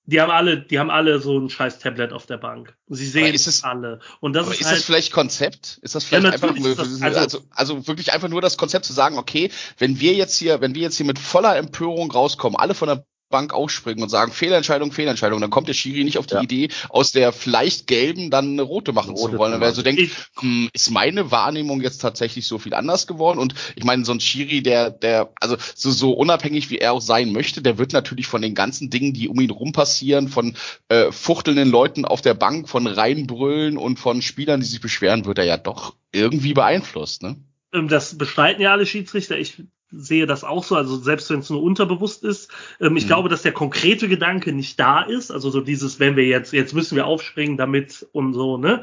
die 0.05 0.23
haben 0.23 0.31
alle, 0.31 0.63
die 0.63 0.79
haben 0.79 0.91
alle 0.91 1.21
so 1.21 1.39
ein 1.39 1.51
scheiß 1.51 1.81
Tablet 1.81 2.15
auf 2.15 2.25
der 2.25 2.39
Bank. 2.39 2.75
Sie 2.87 3.07
sehen 3.07 3.35
ist 3.35 3.47
es- 3.47 3.63
alle. 3.63 4.01
Und 4.21 4.33
das 4.33 4.49
ist, 4.49 4.61
ist 4.61 4.67
halt, 4.67 4.79
das 4.79 4.85
vielleicht 4.85 5.13
Konzept? 5.13 5.79
Ist 5.83 5.95
das 5.95 6.05
vielleicht 6.05 6.25
Ja, 6.25 6.31
einfach 6.31 6.57
ist 6.57 6.79
das- 6.79 7.03
also- 7.03 7.19
also, 7.21 7.43
also 7.51 7.87
wirklich 7.87 8.13
einfach 8.13 8.29
nur 8.29 8.41
das 8.41 8.57
Konzept 8.57 8.87
zu 8.87 8.95
sagen, 8.95 9.19
okay, 9.19 9.51
wenn 9.77 10.01
wir 10.01 10.15
jetzt 10.15 10.39
hier, 10.39 10.63
wenn 10.63 10.75
wir 10.75 10.81
jetzt 10.83 10.97
hier 10.97 11.05
mit 11.05 11.19
voller 11.19 11.57
Empörung 11.59 12.11
rauskommen, 12.11 12.59
alle 12.59 12.75
von 12.75 12.89
der 12.89 13.05
Bank 13.29 13.53
ausspringen 13.53 14.03
und 14.03 14.09
sagen 14.09 14.33
Fehlentscheidung, 14.33 14.93
Fehlentscheidung, 14.93 15.41
dann 15.41 15.51
kommt 15.51 15.69
der 15.69 15.75
Schiri 15.75 16.05
nicht 16.05 16.19
auf 16.19 16.27
die 16.27 16.35
Ja. 16.35 16.43
Idee, 16.43 16.69
aus 16.89 17.13
der 17.13 17.33
vielleicht 17.33 17.87
gelben 17.87 18.31
dann 18.31 18.53
eine 18.53 18.63
rote 18.63 18.93
machen 18.93 19.15
Rote 19.15 19.33
zu 19.33 19.39
wollen. 19.39 19.55
zu 19.55 19.61
Weil 19.61 19.75
so 19.75 19.83
denkt, 19.83 20.01
ich, 20.01 20.13
hm, 20.41 20.69
ist 20.73 20.91
meine 20.91 21.31
Wahrnehmung 21.31 21.81
jetzt 21.81 21.99
tatsächlich 21.99 22.47
so 22.47 22.59
viel 22.59 22.75
anders 22.75 23.07
geworden? 23.07 23.39
Und 23.39 23.55
ich 23.77 23.85
meine, 23.85 24.05
so 24.05 24.13
ein 24.13 24.21
Schiri, 24.21 24.63
der, 24.63 24.91
der, 24.91 25.31
also 25.41 25.57
so, 25.75 25.91
so 25.91 26.13
unabhängig 26.13 26.71
wie 26.71 26.79
er 26.79 26.93
auch 26.93 27.01
sein 27.01 27.33
möchte, 27.33 27.63
der 27.63 27.79
wird 27.79 27.93
natürlich 27.93 28.27
von 28.27 28.43
den 28.43 28.55
ganzen 28.55 28.91
Dingen, 28.91 29.13
die 29.13 29.29
um 29.29 29.41
ihn 29.41 29.51
rum 29.51 29.73
passieren, 29.73 30.29
von 30.29 30.57
äh, 30.89 31.13
fuchtelnden 31.13 31.71
Leuten 31.71 32.05
auf 32.05 32.21
der 32.21 32.35
Bank, 32.35 32.69
von 32.69 32.87
reinbrüllen 32.87 33.77
und 33.77 33.99
von 33.99 34.23
Spielern, 34.23 34.61
die 34.61 34.67
sich 34.67 34.81
beschweren, 34.81 35.25
wird 35.25 35.39
er 35.39 35.45
ja 35.45 35.57
doch 35.57 35.95
irgendwie 36.13 36.55
beeinflusst, 36.55 37.23
ne? 37.23 37.37
ähm, 37.73 37.89
das 37.89 38.17
bestreiten 38.17 38.63
ja 38.63 38.73
alle 38.73 38.87
Schiedsrichter. 38.87 39.37
Ich 39.39 39.63
sehe 39.91 40.27
das 40.27 40.45
auch 40.45 40.65
so, 40.65 40.77
also 40.77 40.97
selbst 40.97 41.31
wenn 41.31 41.41
es 41.41 41.51
nur 41.51 41.63
unterbewusst 41.63 42.23
ist. 42.25 42.51
Ähm, 42.81 42.97
ich 42.97 43.05
Mhm. 43.05 43.09
glaube, 43.09 43.29
dass 43.29 43.43
der 43.43 43.53
konkrete 43.53 44.09
Gedanke 44.09 44.53
nicht 44.53 44.79
da 44.79 45.03
ist, 45.03 45.31
also 45.31 45.51
so 45.51 45.61
dieses, 45.61 45.99
wenn 45.99 46.17
wir 46.17 46.27
jetzt, 46.27 46.53
jetzt 46.53 46.75
müssen 46.75 46.97
wir 46.97 47.07
aufspringen 47.07 47.57
damit 47.57 48.07
und 48.13 48.35
so, 48.35 48.59
ne? 48.59 48.83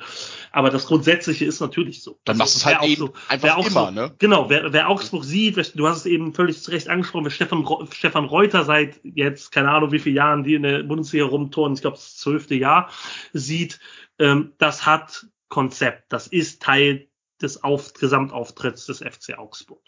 Aber 0.52 0.70
das 0.70 0.88
Grundsätzliche 0.88 1.46
ist 1.46 1.60
natürlich 1.60 2.02
so. 2.02 2.20
Dann 2.26 2.38
machst 2.38 2.56
du 2.56 2.60
es 2.60 2.66
halt 2.66 2.80
auch 2.80 2.88
eben 2.88 3.10
einfach 3.28 3.58
wer 3.58 3.68
immer, 3.68 3.82
Augsburg, 3.88 3.94
ne? 3.94 4.16
Genau, 4.18 4.50
wer, 4.50 4.74
wer 4.74 4.90
Augsburg 4.90 5.24
sieht, 5.24 5.58
wer, 5.58 5.66
du 5.76 5.88
hast 5.88 5.98
es 6.00 6.06
eben 6.08 6.34
völlig 6.34 6.62
zu 6.62 6.72
Recht 6.72 6.90
angesprochen, 6.90 7.26
wer 7.26 7.32
Stefan, 7.32 7.68
Stefan 7.92 8.26
Reuter 8.26 8.66
seit 8.66 9.00
jetzt, 9.04 9.52
keine 9.52 9.70
Ahnung 9.70 9.92
wie 9.92 10.00
viele 10.00 10.16
Jahren, 10.16 10.44
die 10.44 10.56
in 10.56 10.64
der 10.64 10.84
Bundesliga 10.84 11.26
rumturnen, 11.26 11.76
ich 11.76 11.82
glaube 11.82 11.98
das 11.98 12.18
zwölfte 12.18 12.56
Jahr, 12.56 12.90
sieht, 13.34 13.80
ähm, 14.18 14.54
das 14.58 14.86
hat 14.86 15.28
Konzept, 15.50 16.12
das 16.12 16.28
ist 16.28 16.64
Teil 16.64 17.08
des 17.42 17.64
Auf 17.64 17.94
Gesamtauftritts 17.94 18.86
des 18.86 19.00
FC 19.00 19.38
Augsburg. 19.38 19.82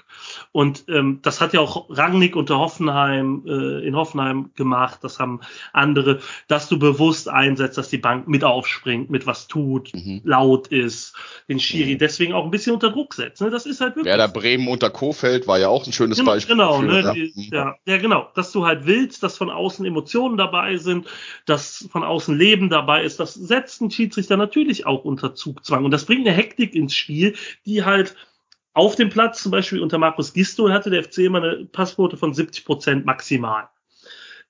Und 0.51 0.85
ähm, 0.87 1.19
das 1.21 1.39
hat 1.41 1.53
ja 1.53 1.59
auch 1.61 1.89
Rangnick 1.89 2.35
unter 2.35 2.57
Hoffenheim 2.59 3.43
äh, 3.47 3.87
in 3.87 3.95
Hoffenheim 3.95 4.51
gemacht, 4.55 4.99
das 5.03 5.19
haben 5.19 5.41
andere, 5.73 6.19
dass 6.47 6.67
du 6.69 6.77
bewusst 6.79 7.29
einsetzt, 7.29 7.77
dass 7.77 7.89
die 7.89 7.97
Bank 7.97 8.27
mit 8.27 8.43
aufspringt, 8.43 9.09
mit 9.09 9.25
was 9.25 9.47
tut, 9.47 9.93
Mhm. 9.93 10.21
laut 10.23 10.67
ist, 10.67 11.15
den 11.47 11.59
Schiri 11.59 11.97
deswegen 11.97 12.33
auch 12.33 12.43
ein 12.43 12.51
bisschen 12.51 12.73
unter 12.73 12.89
Druck 12.91 13.13
setzt. 13.13 13.41
Ne? 13.41 13.49
Das 13.49 13.65
ist 13.65 13.79
halt 13.81 13.95
wirklich. 13.95 14.05
Werder 14.05 14.27
Bremen 14.27 14.67
unter 14.67 14.89
Kofeld 14.89 15.47
war 15.47 15.57
ja 15.59 15.69
auch 15.69 15.85
ein 15.87 15.93
schönes 15.93 16.17
Genau, 16.17 16.31
Beispiel. 16.31 16.55
genau, 16.55 16.81
ne, 16.81 17.01
ja. 17.01 17.13
die, 17.13 17.49
ja, 17.51 17.75
ja, 17.85 17.97
genau, 17.97 18.27
dass 18.35 18.51
du 18.51 18.65
halt 18.65 18.85
willst, 18.85 19.23
dass 19.23 19.37
von 19.37 19.49
außen 19.49 19.85
Emotionen 19.85 20.37
dabei 20.37 20.77
sind, 20.77 21.07
dass 21.45 21.87
von 21.91 22.03
außen 22.03 22.37
Leben 22.37 22.69
dabei 22.69 23.03
ist, 23.03 23.19
das 23.19 23.33
setzt 23.33 23.81
ein 23.81 23.91
Schiedsrichter 23.91 24.37
natürlich 24.37 24.85
auch 24.85 25.05
unter 25.05 25.33
Zugzwang 25.35 25.85
und 25.85 25.91
das 25.91 26.05
bringt 26.05 26.27
eine 26.27 26.35
Hektik 26.35 26.75
ins 26.75 26.93
Spiel, 26.95 27.35
die 27.65 27.83
halt 27.83 28.15
auf 28.73 28.95
dem 28.95 29.09
Platz, 29.09 29.41
zum 29.41 29.51
Beispiel 29.51 29.81
unter 29.81 29.97
Markus 29.97 30.33
Gisto, 30.33 30.69
hatte 30.69 30.91
der 30.91 31.03
FC 31.03 31.19
immer 31.19 31.41
eine 31.41 31.65
Passquote 31.65 32.15
von 32.15 32.33
70 32.33 32.63
Prozent 32.63 33.05
maximal. 33.05 33.69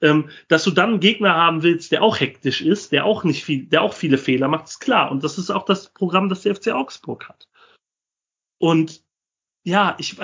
Ähm, 0.01 0.29
dass 0.47 0.63
du 0.63 0.71
dann 0.71 0.89
einen 0.91 0.99
Gegner 0.99 1.33
haben 1.33 1.63
willst, 1.63 1.91
der 1.91 2.03
auch 2.03 2.19
hektisch 2.19 2.61
ist, 2.61 2.91
der 2.91 3.05
auch 3.05 3.23
nicht 3.23 3.43
viel, 3.43 3.65
der 3.65 3.81
auch 3.81 3.93
viele 3.93 4.17
Fehler 4.17 4.47
macht, 4.47 4.67
ist 4.67 4.79
klar. 4.79 5.11
Und 5.11 5.23
das 5.23 5.37
ist 5.37 5.49
auch 5.49 5.65
das 5.65 5.93
Programm, 5.93 6.29
das 6.29 6.41
der 6.41 6.55
FC 6.55 6.67
Augsburg 6.67 7.27
hat. 7.29 7.47
Und 8.59 9.01
ja, 9.63 9.95
ich, 9.97 10.17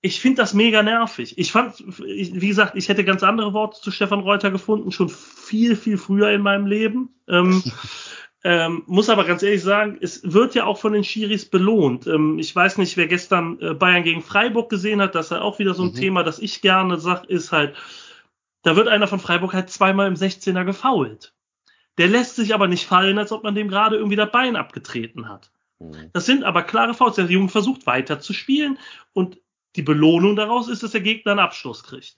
ich 0.00 0.20
finde 0.20 0.42
das 0.42 0.54
mega 0.54 0.82
nervig. 0.82 1.38
Ich 1.38 1.52
fand, 1.52 1.78
wie 1.98 2.48
gesagt, 2.48 2.74
ich 2.76 2.88
hätte 2.88 3.04
ganz 3.04 3.22
andere 3.22 3.52
Worte 3.52 3.80
zu 3.80 3.90
Stefan 3.90 4.20
Reuter 4.20 4.50
gefunden, 4.50 4.92
schon 4.92 5.08
viel, 5.08 5.76
viel 5.76 5.98
früher 5.98 6.30
in 6.30 6.42
meinem 6.42 6.66
Leben. 6.66 7.14
Ähm, 7.28 7.62
ähm, 8.42 8.82
muss 8.86 9.10
aber 9.10 9.24
ganz 9.24 9.42
ehrlich 9.42 9.62
sagen, 9.62 9.98
es 10.00 10.20
wird 10.32 10.54
ja 10.54 10.64
auch 10.64 10.78
von 10.78 10.94
den 10.94 11.04
Schiris 11.04 11.44
belohnt. 11.44 12.06
Ähm, 12.06 12.38
ich 12.38 12.54
weiß 12.54 12.78
nicht, 12.78 12.96
wer 12.96 13.06
gestern 13.06 13.60
äh, 13.60 13.74
Bayern 13.74 14.02
gegen 14.02 14.22
Freiburg 14.22 14.70
gesehen 14.70 15.02
hat, 15.02 15.14
das 15.14 15.26
ist 15.26 15.32
halt 15.32 15.42
auch 15.42 15.58
wieder 15.58 15.74
so 15.74 15.82
ein 15.82 15.90
Mhm. 15.90 15.94
Thema, 15.96 16.22
das 16.22 16.38
ich 16.38 16.62
gerne 16.62 16.98
sag, 16.98 17.24
ist 17.26 17.52
halt, 17.52 17.76
da 18.62 18.76
wird 18.76 18.88
einer 18.88 19.08
von 19.08 19.20
Freiburg 19.20 19.52
halt 19.52 19.70
zweimal 19.70 20.06
im 20.08 20.14
16er 20.14 20.64
gefoult. 20.64 21.34
Der 21.98 22.08
lässt 22.08 22.36
sich 22.36 22.54
aber 22.54 22.66
nicht 22.66 22.86
fallen, 22.86 23.18
als 23.18 23.30
ob 23.30 23.42
man 23.42 23.54
dem 23.54 23.68
gerade 23.68 23.96
irgendwie 23.96 24.16
das 24.16 24.30
Bein 24.30 24.56
abgetreten 24.56 25.28
hat. 25.28 25.50
Mhm. 25.78 26.10
Das 26.14 26.24
sind 26.24 26.44
aber 26.44 26.62
klare 26.62 26.94
Fouls. 26.94 27.16
Der 27.16 27.26
Junge 27.26 27.48
versucht 27.48 27.86
weiter 27.86 28.20
zu 28.20 28.32
spielen 28.32 28.78
und 29.12 29.38
die 29.76 29.82
Belohnung 29.82 30.34
daraus 30.34 30.68
ist, 30.68 30.82
dass 30.82 30.92
der 30.92 31.02
Gegner 31.02 31.32
einen 31.32 31.40
Abschluss 31.40 31.84
kriegt. 31.84 32.16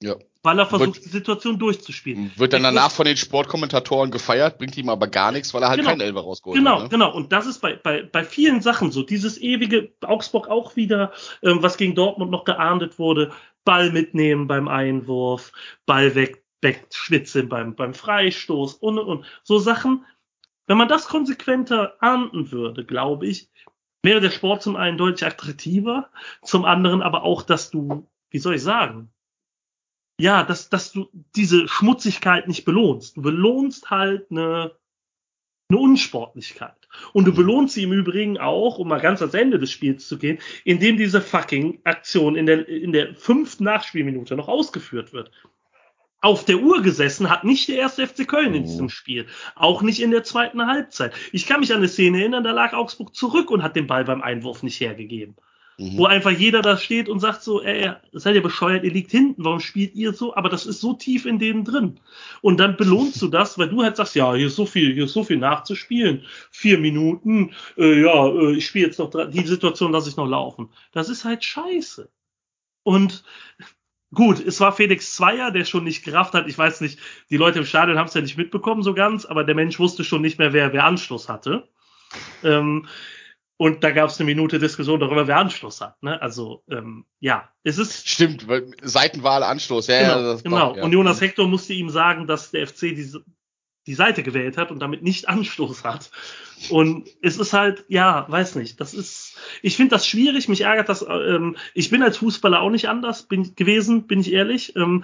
Ja. 0.00 0.16
Weil 0.44 0.58
er 0.58 0.66
versucht, 0.66 0.96
Wird- 0.96 1.04
die 1.04 1.08
Situation 1.10 1.56
durchzuspielen. 1.58 2.32
Wird 2.36 2.52
dann 2.52 2.64
danach 2.64 2.90
von 2.90 3.04
den 3.04 3.16
Sportkommentatoren 3.16 4.10
gefeiert, 4.10 4.58
bringt 4.58 4.76
ihm 4.76 4.88
aber 4.88 5.06
gar 5.06 5.30
nichts, 5.30 5.54
weil 5.54 5.62
er 5.62 5.68
halt 5.68 5.78
Genau. 5.78 5.90
keinen 5.90 6.00
Elber 6.00 6.22
rausgeholt 6.22 6.58
Genau, 6.58 6.76
hat. 6.76 6.82
Ne? 6.84 6.88
genau. 6.88 7.14
Und 7.14 7.30
das 7.32 7.46
ist 7.46 7.60
bei, 7.60 7.74
bei, 7.76 8.02
bei 8.02 8.24
vielen 8.24 8.60
Sachen 8.60 8.90
so. 8.90 9.02
Dieses 9.04 9.40
ewige 9.40 9.92
Augsburg 10.00 10.48
auch 10.48 10.74
wieder, 10.74 11.12
ähm, 11.42 11.62
was 11.62 11.76
gegen 11.76 11.94
Dortmund 11.94 12.32
noch 12.32 12.44
geahndet 12.44 12.98
wurde. 12.98 13.30
Ball 13.64 13.92
mitnehmen 13.92 14.48
beim 14.48 14.66
Einwurf, 14.66 15.52
Ball 15.86 16.16
weg, 16.16 16.42
wegschwitzen 16.60 17.48
beim, 17.48 17.76
beim 17.76 17.94
Freistoß 17.94 18.74
und, 18.74 18.98
und, 18.98 19.06
und. 19.06 19.24
So 19.44 19.58
Sachen. 19.60 20.04
Wenn 20.66 20.76
man 20.78 20.88
das 20.88 21.06
konsequenter 21.06 21.94
ahnden 22.00 22.50
würde, 22.50 22.84
glaube 22.84 23.26
ich, 23.26 23.48
wäre 24.02 24.20
der 24.20 24.30
Sport 24.30 24.62
zum 24.62 24.74
einen 24.74 24.98
deutlich 24.98 25.24
attraktiver, 25.24 26.08
zum 26.42 26.64
anderen 26.64 27.00
aber 27.02 27.22
auch, 27.22 27.42
dass 27.42 27.70
du, 27.70 28.08
wie 28.30 28.38
soll 28.38 28.54
ich 28.56 28.62
sagen, 28.62 29.11
ja, 30.18 30.44
dass, 30.44 30.68
dass 30.68 30.92
du 30.92 31.08
diese 31.34 31.66
Schmutzigkeit 31.68 32.46
nicht 32.48 32.64
belohnst. 32.64 33.16
Du 33.16 33.22
belohnst 33.22 33.90
halt 33.90 34.30
eine, 34.30 34.72
eine 35.68 35.78
Unsportlichkeit. 35.78 36.76
Und 37.14 37.24
du 37.24 37.34
belohnst 37.34 37.74
sie 37.74 37.84
im 37.84 37.92
Übrigen 37.92 38.38
auch, 38.38 38.78
um 38.78 38.88
mal 38.88 39.00
ganz 39.00 39.20
ans 39.22 39.34
Ende 39.34 39.58
des 39.58 39.70
Spiels 39.72 40.06
zu 40.06 40.18
gehen, 40.18 40.38
indem 40.64 40.98
diese 40.98 41.20
fucking 41.22 41.80
Aktion 41.84 42.36
in 42.36 42.46
der, 42.46 42.68
in 42.68 42.92
der 42.92 43.14
fünften 43.14 43.64
Nachspielminute 43.64 44.36
noch 44.36 44.48
ausgeführt 44.48 45.12
wird. 45.12 45.30
Auf 46.20 46.44
der 46.44 46.58
Uhr 46.58 46.82
gesessen 46.82 47.30
hat 47.30 47.42
nicht 47.42 47.68
der 47.68 47.78
erste 47.78 48.06
FC 48.06 48.28
Köln 48.28 48.54
in 48.54 48.62
Mhm. 48.62 48.66
diesem 48.66 48.88
Spiel. 48.90 49.26
Auch 49.56 49.82
nicht 49.82 50.00
in 50.00 50.12
der 50.12 50.22
zweiten 50.22 50.64
Halbzeit. 50.66 51.14
Ich 51.32 51.46
kann 51.46 51.60
mich 51.60 51.72
an 51.72 51.78
eine 51.78 51.88
Szene 51.88 52.20
erinnern, 52.20 52.44
da 52.44 52.52
lag 52.52 52.74
Augsburg 52.74 53.14
zurück 53.16 53.50
und 53.50 53.62
hat 53.64 53.74
den 53.74 53.88
Ball 53.88 54.04
beim 54.04 54.22
Einwurf 54.22 54.62
nicht 54.62 54.78
hergegeben. 54.80 55.34
Mhm. 55.78 55.98
Wo 55.98 56.06
einfach 56.06 56.30
jeder 56.30 56.62
da 56.62 56.76
steht 56.76 57.08
und 57.08 57.20
sagt 57.20 57.42
so, 57.42 57.62
ey, 57.62 57.92
seid 58.12 58.34
ihr 58.34 58.42
bescheuert, 58.42 58.84
ihr 58.84 58.92
liegt 58.92 59.10
hinten, 59.10 59.44
warum 59.44 59.60
spielt 59.60 59.94
ihr 59.94 60.12
so? 60.12 60.34
Aber 60.34 60.48
das 60.48 60.66
ist 60.66 60.80
so 60.80 60.92
tief 60.92 61.26
in 61.26 61.38
denen 61.38 61.64
drin. 61.64 62.00
Und 62.40 62.58
dann 62.58 62.76
belohnst 62.76 63.20
du 63.22 63.28
das, 63.28 63.58
weil 63.58 63.68
du 63.68 63.82
halt 63.82 63.96
sagst, 63.96 64.14
ja, 64.14 64.34
hier 64.34 64.48
ist 64.48 64.56
so 64.56 64.66
viel, 64.66 64.92
hier 64.92 65.04
ist 65.04 65.12
so 65.12 65.24
viel 65.24 65.38
nachzuspielen. 65.38 66.24
Vier 66.50 66.78
Minuten, 66.78 67.52
äh, 67.76 68.02
ja, 68.02 68.28
äh, 68.28 68.56
ich 68.56 68.66
spiele 68.66 68.86
jetzt 68.86 68.98
noch 68.98 69.10
die 69.10 69.46
Situation 69.46 69.92
lasse 69.92 70.08
ich 70.08 70.16
noch 70.16 70.28
laufen. 70.28 70.68
Das 70.92 71.08
ist 71.08 71.24
halt 71.24 71.42
scheiße. 71.44 72.08
Und 72.82 73.24
gut, 74.14 74.44
es 74.44 74.60
war 74.60 74.72
Felix 74.72 75.14
Zweier, 75.14 75.50
der 75.50 75.64
schon 75.64 75.84
nicht 75.84 76.04
gerafft 76.04 76.34
hat. 76.34 76.48
Ich 76.48 76.58
weiß 76.58 76.80
nicht, 76.80 76.98
die 77.30 77.36
Leute 77.36 77.60
im 77.60 77.64
Stadion 77.64 77.98
haben 77.98 78.08
es 78.08 78.14
ja 78.14 78.20
nicht 78.20 78.36
mitbekommen 78.36 78.82
so 78.82 78.94
ganz, 78.94 79.24
aber 79.24 79.44
der 79.44 79.54
Mensch 79.54 79.78
wusste 79.78 80.04
schon 80.04 80.22
nicht 80.22 80.38
mehr, 80.38 80.52
wer, 80.52 80.72
wer 80.72 80.84
Anschluss 80.84 81.28
hatte. 81.28 81.68
Ähm, 82.42 82.86
und 83.56 83.84
da 83.84 83.90
gab 83.90 84.10
es 84.10 84.18
eine 84.18 84.26
Minute 84.26 84.58
Diskussion 84.58 84.98
darüber, 85.00 85.26
wer 85.28 85.38
Anschluss 85.38 85.80
hat. 85.80 86.02
Ne? 86.02 86.20
Also 86.20 86.64
ähm, 86.70 87.04
ja, 87.20 87.48
es 87.62 87.78
ist 87.78 88.08
Stimmt, 88.08 88.48
weil 88.48 88.70
Seitenwahl 88.82 89.42
Anschluss. 89.42 89.86
Ja, 89.86 90.00
ja, 90.00 90.14
genau, 90.16 90.32
das 90.32 90.42
genau. 90.42 90.56
war- 90.56 90.76
ja. 90.78 90.82
Und 90.84 90.92
Jonas 90.92 91.20
Hector 91.20 91.46
musste 91.46 91.72
ihm 91.72 91.90
sagen, 91.90 92.26
dass 92.26 92.50
der 92.50 92.66
FC 92.66 92.80
die, 92.94 93.12
die 93.86 93.94
Seite 93.94 94.22
gewählt 94.22 94.56
hat 94.56 94.70
und 94.70 94.80
damit 94.80 95.02
nicht 95.02 95.28
Anschluss 95.28 95.84
hat. 95.84 96.10
Und 96.70 97.08
es 97.20 97.36
ist 97.38 97.52
halt, 97.52 97.84
ja, 97.88 98.26
weiß 98.28 98.54
nicht, 98.54 98.80
das 98.80 98.94
ist, 98.94 99.36
ich 99.62 99.76
finde 99.76 99.96
das 99.96 100.06
schwierig, 100.06 100.48
mich 100.48 100.60
ärgert 100.60 100.88
das, 100.88 101.04
ähm, 101.08 101.56
ich 101.74 101.90
bin 101.90 102.02
als 102.04 102.18
Fußballer 102.18 102.60
auch 102.60 102.70
nicht 102.70 102.88
anders 102.88 103.24
bin, 103.24 103.56
gewesen, 103.56 104.06
bin 104.06 104.20
ich 104.20 104.32
ehrlich. 104.32 104.74
Ähm, 104.76 105.02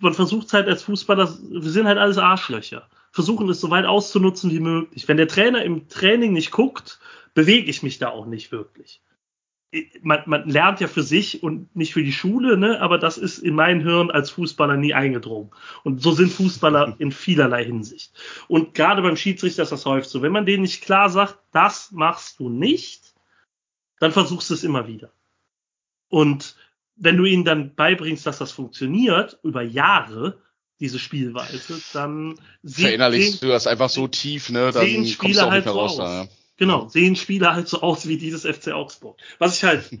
man 0.00 0.14
versucht 0.14 0.52
halt 0.54 0.66
als 0.68 0.82
Fußballer, 0.84 1.36
wir 1.50 1.70
sind 1.70 1.86
halt 1.86 1.98
alles 1.98 2.16
Arschlöcher. 2.18 2.88
Versuchen 3.12 3.48
es 3.50 3.60
so 3.60 3.70
weit 3.70 3.84
auszunutzen 3.84 4.50
wie 4.50 4.60
möglich. 4.60 5.06
Wenn 5.06 5.18
der 5.18 5.28
Trainer 5.28 5.62
im 5.62 5.88
Training 5.88 6.32
nicht 6.32 6.50
guckt, 6.50 6.98
bewege 7.34 7.70
ich 7.70 7.82
mich 7.82 7.98
da 7.98 8.10
auch 8.10 8.26
nicht 8.26 8.52
wirklich. 8.52 9.00
Man, 10.02 10.22
man 10.26 10.48
lernt 10.48 10.78
ja 10.78 10.86
für 10.86 11.02
sich 11.02 11.42
und 11.42 11.74
nicht 11.74 11.94
für 11.94 12.04
die 12.04 12.12
Schule, 12.12 12.56
ne? 12.56 12.80
aber 12.80 12.96
das 12.96 13.18
ist 13.18 13.38
in 13.38 13.54
mein 13.54 13.80
Hirn 13.80 14.12
als 14.12 14.30
Fußballer 14.30 14.76
nie 14.76 14.94
eingedrungen. 14.94 15.50
Und 15.82 16.00
so 16.00 16.12
sind 16.12 16.32
Fußballer 16.32 16.94
in 16.98 17.10
vielerlei 17.10 17.64
Hinsicht. 17.64 18.12
Und 18.46 18.74
gerade 18.74 19.02
beim 19.02 19.16
Schiedsrichter 19.16 19.64
ist 19.64 19.72
das 19.72 19.84
häufig 19.84 20.08
so. 20.08 20.22
Wenn 20.22 20.30
man 20.30 20.46
denen 20.46 20.62
nicht 20.62 20.82
klar 20.82 21.10
sagt, 21.10 21.38
das 21.50 21.90
machst 21.90 22.38
du 22.38 22.48
nicht, 22.48 23.14
dann 23.98 24.12
versuchst 24.12 24.50
du 24.50 24.54
es 24.54 24.62
immer 24.62 24.86
wieder. 24.86 25.10
Und 26.08 26.54
wenn 26.94 27.16
du 27.16 27.24
ihnen 27.24 27.44
dann 27.44 27.74
beibringst, 27.74 28.24
dass 28.26 28.38
das 28.38 28.52
funktioniert, 28.52 29.40
über 29.42 29.62
Jahre, 29.62 30.38
diese 30.78 31.00
Spielweise, 31.00 31.80
dann 31.92 32.38
Verinnerlichst 32.64 33.42
du 33.42 33.48
das 33.48 33.66
einfach 33.66 33.90
so 33.90 34.06
tief, 34.06 34.50
ne? 34.50 34.70
Dann 34.70 34.86
kommst 35.18 35.38
du 35.38 35.46
auch 35.46 35.50
halt 35.50 35.64
nicht 35.64 35.74
mehr 35.74 35.74
so 35.74 35.80
raus. 35.80 35.92
aus. 35.92 35.96
Da, 35.98 36.22
ja. 36.22 36.28
Genau, 36.56 36.88
sehen 36.88 37.16
Spieler 37.16 37.54
halt 37.54 37.68
so 37.68 37.80
aus 37.80 38.06
wie 38.06 38.16
dieses 38.16 38.44
FC 38.46 38.72
Augsburg. 38.72 39.18
Was 39.38 39.56
ich 39.56 39.64
halt 39.64 39.98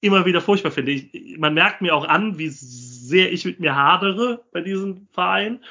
immer 0.00 0.24
wieder 0.24 0.40
furchtbar 0.40 0.70
finde. 0.70 0.92
Ich, 0.92 1.38
man 1.38 1.54
merkt 1.54 1.82
mir 1.82 1.94
auch 1.94 2.06
an, 2.06 2.38
wie 2.38 2.48
sehr 2.48 3.32
ich 3.32 3.44
mit 3.44 3.60
mir 3.60 3.76
hadere 3.76 4.44
bei 4.52 4.62
diesem 4.62 5.08
Verein. 5.12 5.62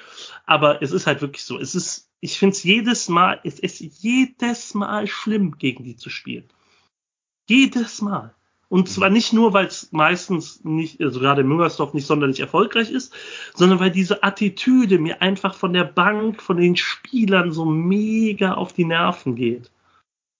Aber 0.45 0.81
es 0.81 0.91
ist 0.91 1.07
halt 1.07 1.21
wirklich 1.21 1.43
so. 1.43 1.59
Es 1.59 1.75
ist, 1.75 2.09
ich 2.19 2.37
finde 2.37 2.55
es 2.55 2.63
jedes 2.63 3.09
Mal, 3.09 3.39
es 3.43 3.59
ist 3.59 3.79
jedes 3.79 4.73
Mal 4.73 5.07
schlimm, 5.07 5.57
gegen 5.57 5.83
die 5.83 5.95
zu 5.95 6.09
spielen. 6.09 6.45
Jedes 7.47 8.01
Mal. 8.01 8.35
Und 8.67 8.87
zwar 8.87 9.09
nicht 9.09 9.33
nur, 9.33 9.53
weil 9.53 9.65
es 9.65 9.91
meistens 9.91 10.63
nicht, 10.63 11.01
also 11.01 11.19
gerade 11.19 11.41
in 11.41 11.47
Müngersdorf 11.47 11.95
nicht 11.95 12.05
sonderlich 12.05 12.39
erfolgreich 12.39 12.91
ist, 12.91 13.11
sondern 13.55 13.79
weil 13.79 13.89
diese 13.89 14.21
Attitüde 14.21 14.99
mir 14.99 15.23
einfach 15.23 15.55
von 15.55 15.73
der 15.73 15.85
Bank, 15.85 16.43
von 16.43 16.57
den 16.57 16.75
Spielern 16.75 17.51
so 17.51 17.65
mega 17.65 18.53
auf 18.53 18.71
die 18.71 18.85
Nerven 18.85 19.35
geht. 19.35 19.71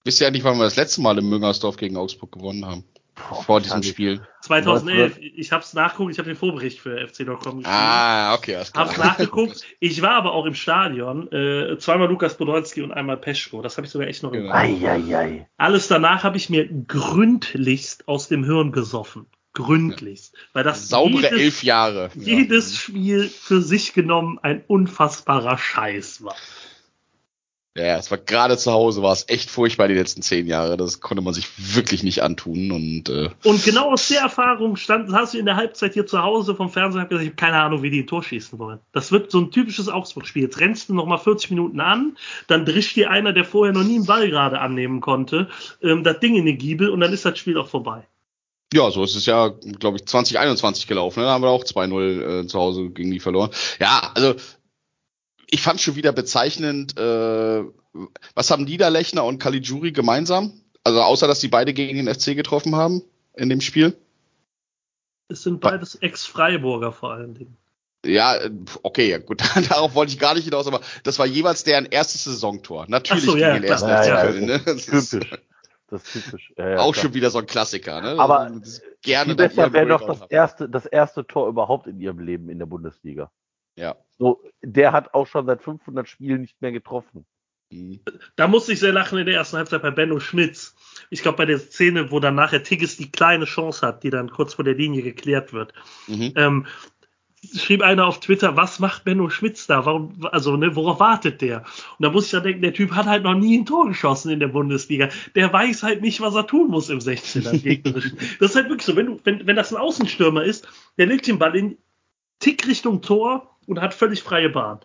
Wisst 0.04 0.20
ihr 0.20 0.26
eigentlich, 0.26 0.44
wann 0.44 0.56
wir 0.58 0.64
das 0.64 0.76
letzte 0.76 1.00
Mal 1.02 1.18
in 1.18 1.28
Müngersdorf 1.28 1.76
gegen 1.76 1.96
Augsburg 1.96 2.32
gewonnen 2.32 2.64
haben? 2.64 2.84
Boah, 3.28 3.42
Vor 3.42 3.60
diesem 3.60 3.80
ich- 3.80 3.88
Spiel. 3.88 4.22
2011, 4.42 5.18
ich 5.20 5.52
habe 5.52 5.62
es 5.62 5.74
nachgeguckt, 5.74 6.12
ich 6.12 6.18
habe 6.18 6.28
den 6.30 6.36
Vorbericht 6.36 6.80
für 6.80 6.96
FC.com 7.06 7.36
geschrieben. 7.58 7.64
Ah, 7.66 8.32
okay, 8.34 8.56
alles 8.56 8.72
klar. 8.72 8.86
Hab's 8.86 8.96
nachgeguckt. 8.96 9.62
Ich 9.78 10.00
war 10.00 10.12
aber 10.12 10.32
auch 10.32 10.46
im 10.46 10.54
Stadion. 10.54 11.30
Äh, 11.30 11.76
zweimal 11.78 12.08
Lukas 12.08 12.36
Podolski 12.38 12.80
und 12.80 12.92
einmal 12.92 13.18
Peschko. 13.18 13.60
Das 13.60 13.76
habe 13.76 13.86
ich 13.86 13.92
sogar 13.92 14.08
echt 14.08 14.22
noch 14.22 14.32
im 14.32 14.44
Genau. 14.44 15.46
Alles 15.58 15.88
danach 15.88 16.24
habe 16.24 16.38
ich 16.38 16.48
mir 16.48 16.66
gründlichst 16.66 18.08
aus 18.08 18.28
dem 18.28 18.44
Hirn 18.44 18.72
gesoffen. 18.72 19.26
gründlichst. 19.52 20.34
Weil 20.52 20.62
das 20.62 20.88
Saubere 20.88 21.22
jedes, 21.24 21.32
elf 21.40 21.62
Jahre. 21.64 22.10
jedes 22.14 22.76
Spiel 22.76 23.28
für 23.28 23.60
sich 23.60 23.92
genommen 23.94 24.38
ein 24.40 24.62
unfassbarer 24.66 25.58
Scheiß 25.58 26.22
war. 26.22 26.36
Ja, 27.76 27.96
es 27.96 28.10
war 28.10 28.18
gerade 28.18 28.58
zu 28.58 28.72
Hause, 28.72 29.00
war 29.00 29.12
es 29.12 29.28
echt 29.28 29.48
furchtbar 29.48 29.86
die 29.86 29.94
letzten 29.94 30.22
zehn 30.22 30.48
Jahre. 30.48 30.76
Das 30.76 31.00
konnte 31.00 31.22
man 31.22 31.34
sich 31.34 31.46
wirklich 31.56 32.02
nicht 32.02 32.20
antun. 32.20 32.72
Und 32.72 33.08
äh, 33.08 33.30
Und 33.44 33.62
genau 33.64 33.92
aus 33.92 34.08
der 34.08 34.22
Erfahrung 34.22 34.74
stand, 34.74 35.12
hast 35.12 35.34
du 35.34 35.38
in 35.38 35.46
der 35.46 35.54
Halbzeit 35.54 35.94
hier 35.94 36.04
zu 36.04 36.20
Hause 36.20 36.56
vom 36.56 36.68
Fernseher 36.68 37.04
gesagt, 37.04 37.22
ich 37.22 37.28
habe 37.28 37.36
keine 37.36 37.62
Ahnung, 37.62 37.82
wie 37.84 37.90
die 37.90 38.00
ein 38.00 38.08
Tor 38.08 38.24
schießen 38.24 38.58
wollen. 38.58 38.80
Das 38.92 39.12
wird 39.12 39.30
so 39.30 39.38
ein 39.38 39.52
typisches 39.52 39.88
Augsburg-Spiel. 39.88 40.42
Jetzt 40.42 40.58
rennst 40.58 40.88
du 40.88 40.94
noch 40.94 41.06
mal 41.06 41.18
40 41.18 41.50
Minuten 41.50 41.78
an, 41.78 42.16
dann 42.48 42.64
drischt 42.64 42.96
dir 42.96 43.08
einer, 43.08 43.32
der 43.32 43.44
vorher 43.44 43.72
noch 43.72 43.84
nie 43.84 43.96
einen 43.96 44.06
Ball 44.06 44.28
gerade 44.28 44.60
annehmen 44.60 45.00
konnte, 45.00 45.48
ähm, 45.80 46.02
das 46.02 46.18
Ding 46.18 46.34
in 46.34 46.46
den 46.46 46.58
Giebel 46.58 46.90
und 46.90 46.98
dann 46.98 47.12
ist 47.12 47.24
das 47.24 47.38
Spiel 47.38 47.56
auch 47.56 47.68
vorbei. 47.68 48.02
ja, 48.74 48.90
so 48.90 49.04
ist 49.04 49.14
es 49.14 49.26
ja, 49.26 49.48
glaube 49.78 49.98
ich, 49.98 50.06
2021 50.06 50.88
gelaufen. 50.88 51.20
Ne? 51.20 51.26
Da 51.26 51.32
haben 51.32 51.42
wir 51.42 51.50
auch 51.50 51.64
2-0 51.64 52.40
äh, 52.42 52.46
zu 52.46 52.58
Hause 52.58 52.90
gegen 52.90 53.10
die 53.12 53.20
verloren. 53.20 53.50
Ja, 53.80 54.10
also 54.14 54.34
ich 55.50 55.62
fand 55.62 55.80
schon 55.80 55.96
wieder 55.96 56.12
bezeichnend, 56.12 56.98
äh, 56.98 57.64
was 58.34 58.50
haben 58.50 58.64
Niederlechner 58.64 59.24
und 59.24 59.38
Caligiuri 59.38 59.92
gemeinsam? 59.92 60.52
Also 60.84 61.02
außer, 61.02 61.26
dass 61.26 61.40
die 61.40 61.48
beide 61.48 61.74
gegen 61.74 62.04
den 62.04 62.12
FC 62.12 62.34
getroffen 62.36 62.76
haben 62.76 63.02
in 63.34 63.48
dem 63.48 63.60
Spiel. 63.60 63.96
Es 65.28 65.42
sind 65.42 65.60
beides 65.60 65.96
Ex-Freiburger 65.96 66.92
vor 66.92 67.12
allen 67.12 67.34
Dingen. 67.34 67.56
Ja, 68.04 68.36
äh, 68.36 68.50
okay, 68.82 69.10
ja, 69.10 69.18
gut, 69.18 69.42
darauf 69.70 69.94
wollte 69.94 70.12
ich 70.12 70.18
gar 70.18 70.34
nicht 70.34 70.44
hinaus, 70.44 70.66
aber 70.66 70.80
das 71.04 71.18
war 71.18 71.26
jeweils 71.26 71.64
deren 71.64 71.86
erstes 71.86 72.24
Saisontor. 72.24 72.86
Natürlich 72.88 73.24
so, 73.24 73.36
ja, 73.36 73.50
gegen 73.50 73.62
den 73.62 73.70
ersten 73.70 73.88
Ja, 73.88 74.02
FC 74.02 74.08
ja, 74.08 74.22
Köln. 74.22 74.44
Ne? 74.46 74.60
Das 74.64 74.88
ist 74.88 75.10
Typisch. 75.10 75.30
Das 75.88 76.04
ist 76.04 76.12
typisch. 76.12 76.52
Ja, 76.56 76.68
ja, 76.68 76.78
auch 76.78 76.92
klar. 76.92 77.04
schon 77.04 77.14
wieder 77.14 77.30
so 77.30 77.38
ein 77.38 77.46
Klassiker. 77.46 78.00
Ne? 78.00 78.14
Aber 78.18 78.50
gerne 79.02 79.30
Viel 79.30 79.34
besser 79.34 79.72
wäre 79.72 79.88
doch 79.88 80.06
das 80.06 80.22
erste, 80.30 80.68
das 80.68 80.86
erste 80.86 81.26
Tor 81.26 81.48
überhaupt 81.48 81.88
in 81.88 82.00
ihrem 82.00 82.20
Leben 82.20 82.48
in 82.48 82.60
der 82.60 82.66
Bundesliga. 82.66 83.30
Ja. 83.76 83.96
So, 84.18 84.42
der 84.62 84.92
hat 84.92 85.14
auch 85.14 85.26
schon 85.26 85.46
seit 85.46 85.62
500 85.62 86.08
Spielen 86.08 86.42
nicht 86.42 86.60
mehr 86.60 86.72
getroffen. 86.72 87.24
Da 88.34 88.48
musste 88.48 88.72
ich 88.72 88.80
sehr 88.80 88.92
lachen 88.92 89.18
in 89.18 89.26
der 89.26 89.36
ersten 89.36 89.56
Halbzeit 89.56 89.82
bei 89.82 89.92
Benno 89.92 90.18
Schmitz. 90.18 90.74
Ich 91.08 91.22
glaube, 91.22 91.38
bei 91.38 91.46
der 91.46 91.60
Szene, 91.60 92.10
wo 92.10 92.18
dann 92.18 92.34
nachher 92.34 92.64
Tigges 92.64 92.96
die 92.96 93.12
kleine 93.12 93.44
Chance 93.44 93.86
hat, 93.86 94.02
die 94.02 94.10
dann 94.10 94.30
kurz 94.30 94.54
vor 94.54 94.64
der 94.64 94.74
Linie 94.74 95.02
geklärt 95.02 95.52
wird. 95.52 95.72
Mhm. 96.08 96.32
Ähm, 96.34 96.66
schrieb 97.54 97.82
einer 97.82 98.06
auf 98.06 98.18
Twitter, 98.18 98.56
was 98.56 98.80
macht 98.80 99.04
Benno 99.04 99.30
Schmitz 99.30 99.68
da? 99.68 99.86
Warum, 99.86 100.26
also, 100.32 100.56
ne, 100.56 100.74
worauf 100.74 100.98
wartet 100.98 101.40
der? 101.40 101.58
Und 101.60 102.04
da 102.04 102.10
muss 102.10 102.26
ich 102.26 102.32
dann 102.32 102.42
denken, 102.42 102.62
der 102.62 102.74
Typ 102.74 102.90
hat 102.90 103.06
halt 103.06 103.22
noch 103.22 103.34
nie 103.34 103.56
ein 103.56 103.66
Tor 103.66 103.86
geschossen 103.86 104.32
in 104.32 104.40
der 104.40 104.48
Bundesliga. 104.48 105.08
Der 105.36 105.52
weiß 105.52 105.84
halt 105.84 106.02
nicht, 106.02 106.20
was 106.20 106.34
er 106.34 106.48
tun 106.48 106.70
muss 106.70 106.90
im 106.90 106.98
16er 106.98 107.56
gegnerischen. 107.62 108.18
Das 108.40 108.50
ist 108.50 108.56
halt 108.56 108.68
wirklich 108.68 108.86
so, 108.86 108.96
wenn 108.96 109.06
du, 109.06 109.20
wenn, 109.22 109.46
wenn 109.46 109.56
das 109.56 109.72
ein 109.72 109.80
Außenstürmer 109.80 110.42
ist, 110.42 110.68
der 110.98 111.06
legt 111.06 111.28
den 111.28 111.38
Ball 111.38 111.54
in 111.54 111.78
Tick 112.40 112.66
Richtung 112.66 113.00
Tor 113.00 113.49
und 113.70 113.80
hat 113.80 113.94
völlig 113.94 114.22
freie 114.22 114.50
Bahn. 114.50 114.80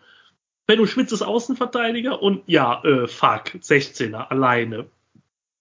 Benno 0.66 0.86
Schmitz 0.86 1.12
ist 1.12 1.22
Außenverteidiger 1.22 2.22
und 2.22 2.42
ja, 2.46 2.82
äh, 2.84 3.08
fuck, 3.08 3.54
16er, 3.60 4.28
alleine. 4.28 4.86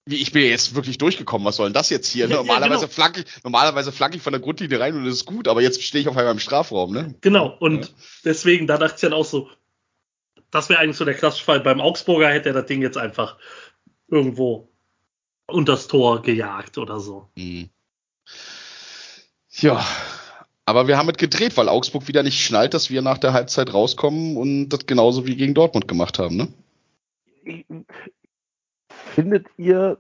Ich 0.08 0.32
bin 0.32 0.44
jetzt 0.44 0.76
wirklich 0.76 1.00
durchgekommen. 1.00 1.46
Was 1.48 1.56
soll 1.56 1.68
denn 1.68 1.74
das 1.74 1.90
jetzt 1.90 2.08
hier? 2.08 2.26
Ja, 2.28 2.32
ja, 2.32 2.38
normalerweise 2.38 2.82
genau. 2.82 2.94
flanke 2.94 3.22
ich, 3.22 3.44
normalerweise 3.44 3.92
flanke 3.92 4.18
ich 4.18 4.24
von 4.24 4.34
der 4.34 4.40
Grundlinie 4.40 4.80
rein 4.80 4.96
und 4.96 5.06
das 5.06 5.16
ist 5.16 5.26
gut, 5.26 5.48
aber 5.48 5.64
jetzt 5.64 5.82
stehe 5.82 6.04
ich 6.04 6.08
auf 6.08 6.16
einmal 6.16 6.34
im 6.34 6.40
Strafraum, 6.40 6.94
ne? 6.94 7.16
Genau, 7.22 7.56
und 7.60 7.94
deswegen, 8.24 8.68
da 8.68 8.78
dachte 8.78 8.96
ich 8.96 9.02
dann 9.02 9.14
auch 9.14 9.26
so, 9.26 9.50
das 10.52 10.70
wäre 10.70 10.80
eigentlich 10.80 10.98
so 10.98 11.06
der 11.06 11.16
klassische 11.16 11.46
Fall. 11.46 11.60
Beim 11.60 11.82
Augsburger 11.82 12.30
hätte 12.30 12.50
er 12.50 12.54
das 12.54 12.68
Ding 12.68 12.84
jetzt 12.84 12.98
einfach 12.98 13.38
irgendwo 14.08 14.70
unters 15.48 15.88
Tor 15.88 16.22
gejagt 16.22 16.78
oder 16.78 17.00
so. 17.00 17.28
Mhm. 17.36 17.70
Ja. 19.50 19.84
Aber 20.66 20.88
wir 20.88 20.98
haben 20.98 21.10
es 21.10 21.18
gedreht, 21.18 21.58
weil 21.58 21.70
Augsburg 21.70 22.08
wieder 22.08 22.24
nicht 22.24 22.44
schnallt, 22.44 22.74
dass 22.74 22.90
wir 22.90 23.04
nach 23.04 23.20
der 23.20 23.34
Halbzeit 23.34 23.74
rauskommen 23.74 24.36
und 24.36 24.70
das 24.70 24.88
genauso 24.88 25.28
wie 25.28 25.36
gegen 25.36 25.54
Dortmund 25.54 25.88
gemacht 25.88 26.18
haben, 26.18 26.36
ne? 26.36 26.48
Findet 28.90 29.48
ihr, 29.58 30.00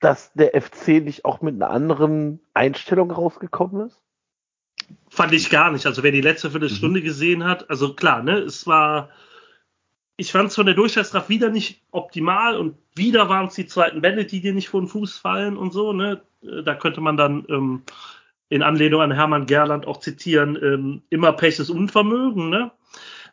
dass 0.00 0.32
der 0.34 0.60
FC 0.60 1.02
nicht 1.02 1.24
auch 1.24 1.42
mit 1.42 1.56
einer 1.56 1.70
anderen 1.70 2.40
Einstellung 2.54 3.10
rausgekommen 3.10 3.88
ist? 3.88 4.00
Fand 5.08 5.32
ich 5.32 5.50
gar 5.50 5.72
nicht. 5.72 5.86
Also 5.86 6.04
wer 6.04 6.12
die 6.12 6.20
letzte 6.20 6.52
Viertelstunde 6.52 7.02
gesehen 7.02 7.44
hat, 7.44 7.68
also 7.68 7.94
klar, 7.94 8.22
ne, 8.22 8.38
es 8.38 8.66
war, 8.66 9.10
ich 10.16 10.30
fand 10.30 10.50
es 10.50 10.54
von 10.54 10.66
der 10.66 10.76
Durchschlagskraft 10.76 11.28
wieder 11.28 11.50
nicht 11.50 11.82
optimal 11.90 12.56
und 12.56 12.76
wieder 12.94 13.28
waren 13.28 13.48
es 13.48 13.54
die 13.54 13.66
zweiten 13.66 14.00
Bälle, 14.00 14.24
die 14.24 14.40
dir 14.40 14.54
nicht 14.54 14.68
vor 14.68 14.80
den 14.80 14.88
Fuß 14.88 15.18
fallen 15.18 15.56
und 15.56 15.72
so, 15.72 15.92
ne. 15.92 16.22
Da 16.40 16.76
könnte 16.76 17.00
man 17.00 17.16
dann 17.16 17.44
ähm, 17.48 17.82
in 18.48 18.62
Anlehnung 18.62 19.00
an 19.02 19.12
Hermann 19.12 19.46
Gerland 19.46 19.86
auch 19.86 20.00
zitieren, 20.00 20.58
ähm, 20.62 21.02
immer 21.10 21.32
Pech 21.32 21.58
ist 21.58 21.70
Unvermögen, 21.70 22.48
ne? 22.50 22.70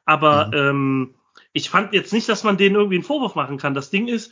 Aber 0.06 0.52
ähm, 0.54 1.16
ich 1.54 1.70
fand 1.70 1.94
jetzt 1.94 2.14
nicht, 2.14 2.30
dass 2.30 2.44
man 2.44 2.58
denen 2.58 2.76
irgendwie 2.76 2.96
einen 2.96 3.04
Vorwurf 3.04 3.36
machen 3.36 3.58
kann. 3.58 3.74
Das 3.74 3.90
Ding 3.90 4.08
ist, 4.08 4.32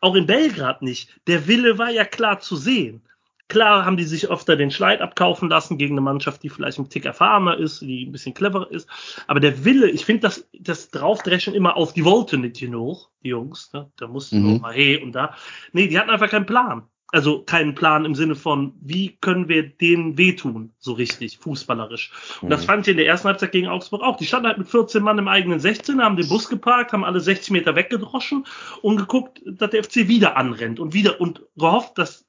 auch 0.00 0.14
in 0.16 0.26
Belgrad 0.26 0.82
nicht. 0.82 1.08
Der 1.28 1.46
Wille 1.46 1.78
war 1.78 1.90
ja 1.90 2.04
klar 2.04 2.40
zu 2.40 2.56
sehen. 2.56 3.02
Klar 3.48 3.84
haben 3.84 3.96
die 3.96 4.04
sich 4.04 4.28
öfter 4.30 4.56
den 4.56 4.70
Schleid 4.70 5.00
abkaufen 5.02 5.50
lassen 5.50 5.78
gegen 5.78 5.94
eine 5.94 6.00
Mannschaft, 6.00 6.42
die 6.42 6.48
vielleicht 6.48 6.78
ein 6.78 6.88
Tick 6.88 7.04
erfahrener 7.04 7.56
ist, 7.58 7.80
die 7.82 8.06
ein 8.06 8.12
bisschen 8.12 8.34
cleverer 8.34 8.70
ist. 8.70 8.88
Aber 9.26 9.38
der 9.38 9.64
Wille, 9.64 9.88
ich 9.88 10.04
finde 10.04 10.22
das, 10.22 10.48
das 10.58 10.90
Draufdreschen 10.90 11.54
immer 11.54 11.76
auf, 11.76 11.92
die 11.92 12.04
wollten 12.04 12.40
nicht 12.40 12.58
genug, 12.58 13.10
die 13.22 13.28
Jungs. 13.28 13.70
Ne? 13.72 13.90
Da 13.96 14.08
mussten 14.08 14.42
Mhm. 14.42 14.52
noch 14.54 14.60
mal 14.62 14.74
hey 14.74 15.00
und 15.02 15.12
da. 15.12 15.34
Nee, 15.72 15.88
die 15.88 15.98
hatten 15.98 16.10
einfach 16.10 16.30
keinen 16.30 16.46
Plan. 16.46 16.88
Also 17.14 17.42
keinen 17.42 17.76
Plan 17.76 18.04
im 18.04 18.16
Sinne 18.16 18.34
von, 18.34 18.74
wie 18.80 19.16
können 19.20 19.48
wir 19.48 19.62
denen 19.68 20.18
wehtun, 20.18 20.72
so 20.80 20.94
richtig, 20.94 21.38
fußballerisch. 21.38 22.10
Und 22.42 22.50
das 22.50 22.62
Mhm. 22.62 22.66
fand 22.66 22.88
ich 22.88 22.90
in 22.90 22.96
der 22.96 23.06
ersten 23.06 23.28
Halbzeit 23.28 23.52
gegen 23.52 23.68
Augsburg 23.68 24.02
auch. 24.02 24.16
Die 24.16 24.26
standen 24.26 24.48
halt 24.48 24.58
mit 24.58 24.68
14 24.68 25.00
Mann 25.00 25.18
im 25.18 25.28
eigenen 25.28 25.60
16, 25.60 26.02
haben 26.02 26.16
den 26.16 26.28
Bus 26.28 26.48
geparkt, 26.48 26.92
haben 26.92 27.04
alle 27.04 27.20
60 27.20 27.52
Meter 27.52 27.76
weggedroschen 27.76 28.44
und 28.82 28.96
geguckt, 28.96 29.40
dass 29.46 29.70
der 29.70 29.84
FC 29.84 30.08
wieder 30.08 30.36
anrennt 30.36 30.80
und 30.80 30.92
wieder 30.92 31.20
und 31.20 31.42
gehofft, 31.56 31.98
dass 31.98 32.26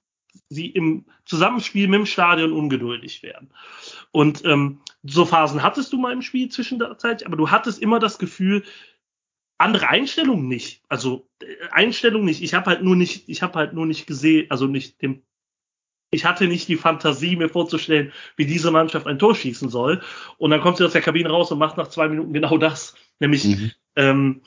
sie 0.49 0.67
im 0.67 1.05
Zusammenspiel 1.25 1.87
mit 1.87 1.97
dem 2.01 2.05
Stadion 2.05 2.53
ungeduldig 2.53 3.23
werden. 3.23 3.49
Und 4.11 4.45
ähm, 4.45 4.81
so 5.01 5.25
Phasen 5.25 5.63
hattest 5.63 5.93
du 5.93 5.97
mal 5.97 6.13
im 6.13 6.21
Spiel 6.21 6.49
zwischenzeitlich, 6.49 7.25
aber 7.25 7.37
du 7.37 7.49
hattest 7.49 7.81
immer 7.81 7.97
das 7.97 8.19
Gefühl, 8.19 8.63
andere 9.57 9.89
Einstellungen 9.89 10.47
nicht. 10.47 10.83
Also 10.89 11.27
äh, 11.41 11.45
Einstellung 11.71 12.25
nicht. 12.25 12.41
Ich 12.41 12.53
habe 12.53 12.69
halt 12.69 12.83
nur 12.83 12.95
nicht, 12.95 13.29
ich 13.29 13.41
habe 13.41 13.57
halt 13.59 13.73
nur 13.73 13.85
nicht 13.85 14.07
gesehen, 14.07 14.47
also 14.49 14.67
nicht 14.67 15.01
dem. 15.01 15.23
Ich 16.11 16.23
hatte 16.23 16.47
nicht 16.47 16.67
die 16.67 16.77
Fantasie, 16.77 17.35
mir 17.35 17.49
vorzustellen, 17.49 18.13
wie 18.37 18.45
diese 18.45 18.71
Mannschaft 18.71 19.07
ein 19.07 19.19
Tor 19.19 19.35
schießen 19.35 19.69
soll. 19.69 20.01
Und 20.37 20.51
dann 20.51 20.61
kommt 20.61 20.77
sie 20.77 20.85
aus 20.85 20.93
der 20.93 21.01
Kabine 21.01 21.29
raus 21.29 21.51
und 21.51 21.59
macht 21.59 21.77
nach 21.77 21.89
zwei 21.89 22.07
Minuten 22.07 22.31
genau 22.31 22.57
das. 22.57 22.95
Nämlich 23.19 23.45
Mhm. 23.45 23.71
ähm, 23.95 24.41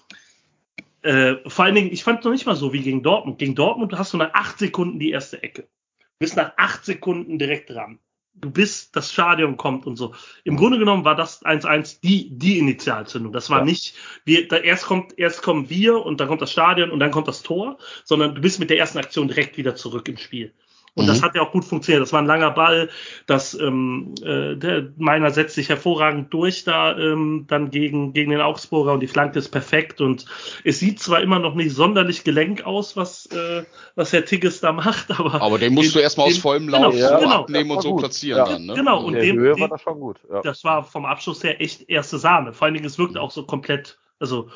äh, 1.02 1.36
vor 1.48 1.64
allen 1.64 1.74
Dingen, 1.74 1.92
ich 1.92 2.04
fand 2.04 2.20
es 2.20 2.24
noch 2.24 2.32
nicht 2.32 2.46
mal 2.46 2.56
so 2.56 2.72
wie 2.72 2.80
gegen 2.80 3.02
Dortmund. 3.02 3.38
Gegen 3.38 3.54
Dortmund 3.54 3.92
hast 3.96 4.12
du 4.12 4.16
nach 4.16 4.32
acht 4.34 4.58
Sekunden 4.58 4.98
die 4.98 5.10
erste 5.10 5.42
Ecke. 5.42 5.62
Du 5.98 6.06
bist 6.20 6.36
nach 6.36 6.52
acht 6.56 6.84
Sekunden 6.84 7.38
direkt 7.38 7.70
dran. 7.70 7.98
Du 8.40 8.50
bist, 8.50 8.94
das 8.94 9.12
Stadion 9.12 9.56
kommt 9.56 9.86
und 9.86 9.96
so. 9.96 10.14
Im 10.44 10.56
Grunde 10.56 10.78
genommen 10.78 11.04
war 11.04 11.16
das 11.16 11.44
1-1 11.44 12.00
die, 12.02 12.30
die 12.30 12.58
Initialzündung. 12.58 13.32
Das 13.32 13.50
war 13.50 13.58
Ja. 13.58 13.64
nicht, 13.64 13.94
wir, 14.24 14.46
da 14.46 14.56
erst 14.58 14.86
kommt, 14.86 15.18
erst 15.18 15.42
kommen 15.42 15.68
wir 15.70 16.04
und 16.04 16.20
dann 16.20 16.28
kommt 16.28 16.42
das 16.42 16.52
Stadion 16.52 16.90
und 16.90 17.00
dann 17.00 17.10
kommt 17.10 17.28
das 17.28 17.42
Tor, 17.42 17.78
sondern 18.04 18.34
du 18.34 18.40
bist 18.40 18.60
mit 18.60 18.70
der 18.70 18.78
ersten 18.78 18.98
Aktion 18.98 19.28
direkt 19.28 19.56
wieder 19.56 19.74
zurück 19.74 20.08
im 20.08 20.16
Spiel. 20.18 20.52
Und 20.94 21.06
das 21.06 21.20
Mhm. 21.20 21.24
hat 21.24 21.34
ja 21.36 21.42
auch 21.42 21.52
gut 21.52 21.64
funktioniert. 21.64 22.02
Das 22.02 22.12
war 22.12 22.20
ein 22.20 22.26
langer 22.26 22.50
Ball. 22.50 22.88
Das 23.26 23.54
ähm, 23.54 24.14
äh, 24.22 24.56
der 24.56 24.88
meiner 24.96 25.30
setzt 25.30 25.54
sich 25.54 25.68
hervorragend 25.68 26.32
durch 26.34 26.64
da 26.64 26.96
ähm, 26.98 27.44
dann 27.48 27.70
gegen 27.70 28.12
gegen 28.12 28.30
den 28.30 28.40
Augsburger 28.40 28.92
und 28.92 29.00
die 29.00 29.06
Flanke 29.06 29.38
ist 29.38 29.50
perfekt 29.50 30.00
und 30.00 30.24
es 30.64 30.80
sieht 30.80 30.98
zwar 31.00 31.20
immer 31.22 31.38
noch 31.38 31.54
nicht 31.54 31.72
sonderlich 31.74 32.24
gelenk 32.24 32.64
aus, 32.66 32.96
was 32.96 33.26
äh, 33.26 33.64
was 33.94 34.12
Herr 34.12 34.24
Tigges 34.24 34.60
da 34.60 34.72
macht, 34.72 35.10
aber 35.18 35.40
Aber 35.40 35.58
den 35.58 35.74
musst 35.74 35.94
du 35.94 35.98
erstmal 36.00 36.26
aus 36.26 36.34
den- 36.34 36.42
vollem 36.42 36.68
Lauf 36.68 36.92
genau, 36.94 37.08
so 37.08 37.18
genau. 37.18 37.40
abnehmen 37.42 37.68
Das 37.68 37.76
und 37.76 37.82
so 37.82 37.90
gut. 37.92 38.00
platzieren 38.00 38.38
Ja. 38.38 38.44
dann, 38.52 38.66
ne? 38.66 38.74
Genau, 38.74 39.00
In 39.00 39.04
und 39.06 39.12
dem- 39.14 39.38
Höhe 39.38 39.54
dem- 39.54 39.60
war 39.60 39.68
das 39.68 39.82
schon 39.82 40.00
gut. 40.00 40.18
Ja. 40.32 40.40
das 40.42 40.64
war 40.64 40.82
vom 40.84 41.04
Abschluss 41.04 41.44
her 41.44 41.60
echt 41.60 41.88
erste 41.88 42.18
Sahne. 42.18 42.52
Vor 42.52 42.64
allen 42.64 42.74
Dingen, 42.74 42.86
es 42.86 42.98
wirkte 42.98 43.20
auch 43.20 43.30
so 43.30 43.44
komplett, 43.44 43.98
also 44.18 44.48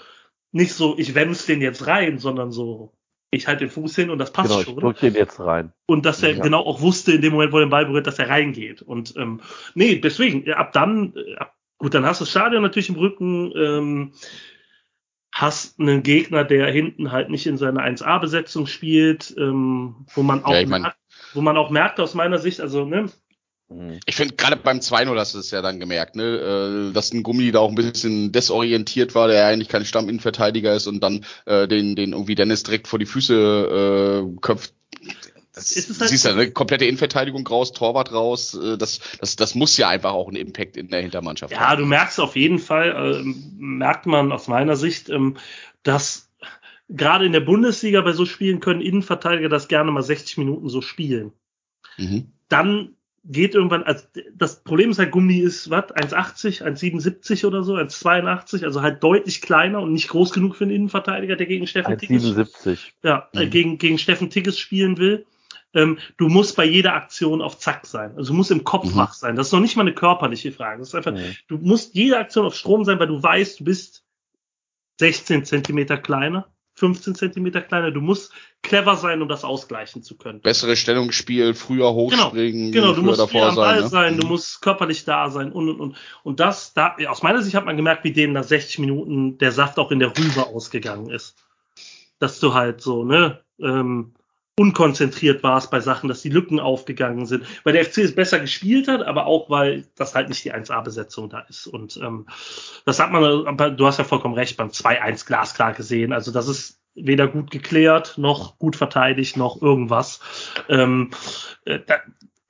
nicht 0.50 0.74
so, 0.74 0.96
ich 0.98 1.14
wemms 1.14 1.46
den 1.46 1.60
jetzt 1.62 1.86
rein, 1.86 2.18
sondern 2.18 2.50
so, 2.52 2.92
ich 3.34 3.48
halte 3.48 3.64
den 3.64 3.70
Fuß 3.70 3.96
hin 3.96 4.10
und 4.10 4.18
das 4.18 4.30
passt 4.32 4.50
Genau, 4.50 4.60
ich 4.60 4.66
schon. 4.66 4.76
drück 4.76 5.00
den 5.00 5.14
jetzt 5.14 5.40
rein. 5.40 5.72
Und 5.86 6.04
dass 6.04 6.22
er 6.22 6.34
Ja. 6.36 6.42
genau 6.42 6.60
auch 6.60 6.82
wusste 6.82 7.12
in 7.12 7.22
dem 7.22 7.32
Moment, 7.32 7.52
wo 7.52 7.56
er 7.58 7.64
den 7.64 7.70
Ball 7.70 7.86
berührt, 7.86 8.06
dass 8.06 8.18
er 8.18 8.28
reingeht. 8.28 8.82
Und 8.82 9.14
ähm, 9.16 9.40
nee, 9.74 9.96
deswegen, 9.96 10.44
ja, 10.44 10.56
ab 10.58 10.72
dann, 10.74 11.14
äh, 11.16 11.36
ab, 11.36 11.54
gut, 11.78 11.94
dann 11.94 12.04
hast 12.04 12.20
du 12.20 12.24
das 12.24 12.30
Stadion 12.30 12.62
natürlich 12.62 12.90
im 12.90 12.96
Rücken, 12.96 13.50
ähm, 13.56 14.12
hast 15.34 15.80
einen 15.80 16.02
Gegner, 16.02 16.44
der 16.44 16.70
hinten 16.70 17.10
halt 17.10 17.30
nicht 17.30 17.46
in 17.46 17.56
seiner 17.56 17.80
1A-Besetzung 17.82 18.66
spielt, 18.66 19.34
ähm, 19.38 20.04
wo 20.14 20.22
man 20.22 20.44
auch 20.44 20.52
Ja, 20.52 20.60
ich 20.60 20.68
mein- 20.68 20.82
merkt, 20.82 20.98
wo 21.32 21.40
man 21.40 21.56
auch 21.56 21.70
merkt 21.70 22.00
aus 22.00 22.12
meiner 22.14 22.38
Sicht, 22.38 22.60
also 22.60 22.84
ne. 22.84 23.06
Ich 24.06 24.16
finde, 24.16 24.34
gerade 24.34 24.56
beim 24.56 24.78
2-0 24.78 25.18
hast 25.18 25.34
du 25.34 25.38
es 25.38 25.50
ja 25.50 25.62
dann 25.62 25.80
gemerkt, 25.80 26.16
ne? 26.16 26.88
äh, 26.90 26.92
dass 26.92 27.12
ein 27.12 27.22
Gummi 27.22 27.50
da 27.52 27.60
auch 27.60 27.68
ein 27.68 27.74
bisschen 27.74 28.32
desorientiert 28.32 29.14
war, 29.14 29.28
der 29.28 29.38
ja 29.40 29.48
eigentlich 29.48 29.68
kein 29.68 29.84
Stamminnenverteidiger 29.84 30.74
ist 30.74 30.86
und 30.86 31.00
dann 31.00 31.24
äh, 31.46 31.68
den, 31.68 31.96
den 31.96 32.12
irgendwie 32.12 32.34
Dennis 32.34 32.62
direkt 32.62 32.88
vor 32.88 32.98
die 32.98 33.06
Füße 33.06 34.24
äh, 34.34 34.40
köpft. 34.40 34.74
Das, 35.54 35.72
ist 35.72 35.90
es 35.90 35.96
du 35.98 36.00
halt- 36.00 36.10
siehst 36.10 36.24
ja, 36.24 36.34
ne, 36.34 36.50
komplette 36.50 36.86
Innenverteidigung 36.86 37.46
raus, 37.46 37.72
Torwart 37.72 38.12
raus, 38.12 38.54
äh, 38.54 38.78
das, 38.78 39.00
das, 39.20 39.36
das 39.36 39.54
muss 39.54 39.76
ja 39.76 39.88
einfach 39.88 40.12
auch 40.12 40.28
einen 40.28 40.36
Impact 40.36 40.76
in 40.76 40.88
der 40.88 41.02
Hintermannschaft 41.02 41.52
Ja, 41.52 41.76
du 41.76 41.84
merkst 41.84 42.20
auf 42.20 42.36
jeden 42.36 42.58
Fall, 42.58 43.20
ähm, 43.20 43.52
merkt 43.58 44.06
man 44.06 44.32
aus 44.32 44.48
meiner 44.48 44.76
Sicht, 44.76 45.10
ähm, 45.10 45.36
dass 45.82 46.30
gerade 46.88 47.26
in 47.26 47.32
der 47.32 47.40
Bundesliga 47.40 48.00
bei 48.00 48.12
so 48.12 48.24
Spielen 48.24 48.60
können 48.60 48.80
Innenverteidiger 48.80 49.48
das 49.48 49.68
gerne 49.68 49.90
mal 49.90 50.02
60 50.02 50.38
Minuten 50.38 50.68
so 50.68 50.80
spielen. 50.80 51.32
Mhm. 51.98 52.32
Dann 52.48 52.96
geht 53.24 53.54
irgendwann, 53.54 53.84
also 53.84 54.04
das 54.34 54.64
Problem 54.64 54.90
ist 54.90 54.98
halt, 54.98 55.12
Gummi 55.12 55.38
ist, 55.38 55.70
was, 55.70 55.84
1,80, 55.94 56.62
1,77 56.62 57.46
oder 57.46 57.62
so, 57.62 57.76
1,82, 57.76 58.64
also 58.64 58.82
halt 58.82 59.02
deutlich 59.02 59.40
kleiner 59.40 59.80
und 59.80 59.92
nicht 59.92 60.08
groß 60.08 60.32
genug 60.32 60.56
für 60.56 60.64
einen 60.64 60.72
Innenverteidiger, 60.72 61.36
der 61.36 61.46
gegen 61.46 61.66
Steffen 61.66 61.96
Tigges 61.98 62.24
1,77. 62.24 62.92
ja, 63.02 63.28
äh, 63.32 63.46
Mhm. 63.46 63.50
gegen, 63.50 63.78
gegen 63.78 63.98
Steffen 63.98 64.30
Tigges 64.30 64.58
spielen 64.58 64.98
will. 64.98 65.24
Ähm, 65.74 65.98
du 66.18 66.28
musst 66.28 66.56
bei 66.56 66.64
jeder 66.64 66.94
Aktion 66.94 67.40
auf 67.40 67.58
Zack 67.58 67.86
sein. 67.86 68.14
Also 68.16 68.32
du 68.32 68.36
musst 68.36 68.50
im 68.50 68.64
Kopf 68.64 68.92
Mhm. 68.92 68.98
wach 68.98 69.14
sein. 69.14 69.36
Das 69.36 69.46
ist 69.46 69.52
noch 69.52 69.60
nicht 69.60 69.76
mal 69.76 69.82
eine 69.82 69.94
körperliche 69.94 70.52
Frage. 70.52 70.80
Das 70.80 70.88
ist 70.88 70.94
einfach, 70.94 71.12
Mhm. 71.12 71.36
du 71.48 71.58
musst 71.58 71.94
jede 71.94 72.18
Aktion 72.18 72.44
auf 72.44 72.54
Strom 72.54 72.84
sein, 72.84 72.98
weil 72.98 73.06
du 73.06 73.22
weißt, 73.22 73.60
du 73.60 73.64
bist 73.64 74.04
16 75.00 75.44
Zentimeter 75.44 75.96
kleiner, 75.96 76.51
15 76.74 77.14
Zentimeter 77.14 77.60
kleiner. 77.60 77.90
Du 77.90 78.00
musst 78.00 78.32
clever 78.62 78.96
sein, 78.96 79.20
um 79.22 79.28
das 79.28 79.44
ausgleichen 79.44 80.02
zu 80.02 80.16
können. 80.16 80.40
Bessere 80.40 80.76
Stellungsspiel, 80.76 81.54
früher 81.54 81.92
hochspringen, 81.92 82.72
Genau, 82.72 82.88
du 82.88 82.94
früher 82.94 83.04
musst 83.04 83.20
davor 83.20 83.48
am 83.48 83.54
Ball 83.56 83.80
sein. 83.80 83.88
sein, 83.90 84.14
Ne? 84.14 84.20
du 84.20 84.26
musst 84.26 84.62
körperlich 84.62 85.04
da 85.04 85.30
sein 85.30 85.52
und 85.52 85.68
und 85.68 85.80
und. 85.80 85.96
Und 86.22 86.40
das, 86.40 86.72
da, 86.74 86.96
aus 87.08 87.22
meiner 87.22 87.42
Sicht 87.42 87.54
hat 87.56 87.66
man 87.66 87.76
gemerkt, 87.76 88.04
wie 88.04 88.12
denen 88.12 88.32
nach 88.32 88.44
60 88.44 88.78
Minuten 88.78 89.38
der 89.38 89.52
Saft 89.52 89.78
auch 89.78 89.90
in 89.90 89.98
der 89.98 90.16
Rübe 90.16 90.46
ausgegangen 90.46 91.10
ist. 91.10 91.36
Dass 92.18 92.38
du 92.40 92.54
halt 92.54 92.80
so, 92.80 93.04
ne, 93.04 93.40
ähm, 93.60 94.14
unkonzentriert 94.62 95.42
warst 95.42 95.72
bei 95.72 95.80
Sachen, 95.80 96.08
dass 96.08 96.22
die 96.22 96.28
Lücken 96.28 96.60
aufgegangen 96.60 97.26
sind. 97.26 97.44
Weil 97.64 97.72
der 97.72 97.84
FC 97.84 97.98
es 97.98 98.14
besser 98.14 98.38
gespielt 98.38 98.86
hat, 98.86 99.02
aber 99.02 99.26
auch, 99.26 99.50
weil 99.50 99.88
das 99.96 100.14
halt 100.14 100.28
nicht 100.28 100.44
die 100.44 100.54
1A-Besetzung 100.54 101.28
da 101.28 101.40
ist. 101.40 101.66
Und 101.66 101.96
ähm, 102.00 102.26
das 102.84 103.00
hat 103.00 103.10
man, 103.10 103.24
aber 103.48 103.70
du 103.70 103.86
hast 103.86 103.98
ja 103.98 104.04
vollkommen 104.04 104.34
recht, 104.34 104.56
beim 104.56 104.68
2-1 104.68 105.26
glasklar 105.26 105.72
gesehen. 105.72 106.12
Also 106.12 106.30
das 106.30 106.46
ist 106.46 106.80
weder 106.94 107.26
gut 107.26 107.50
geklärt, 107.50 108.18
noch 108.18 108.56
gut 108.58 108.76
verteidigt, 108.76 109.36
noch 109.36 109.60
irgendwas. 109.60 110.20
Ähm, 110.68 111.10
äh, 111.64 111.80
da, 111.84 111.96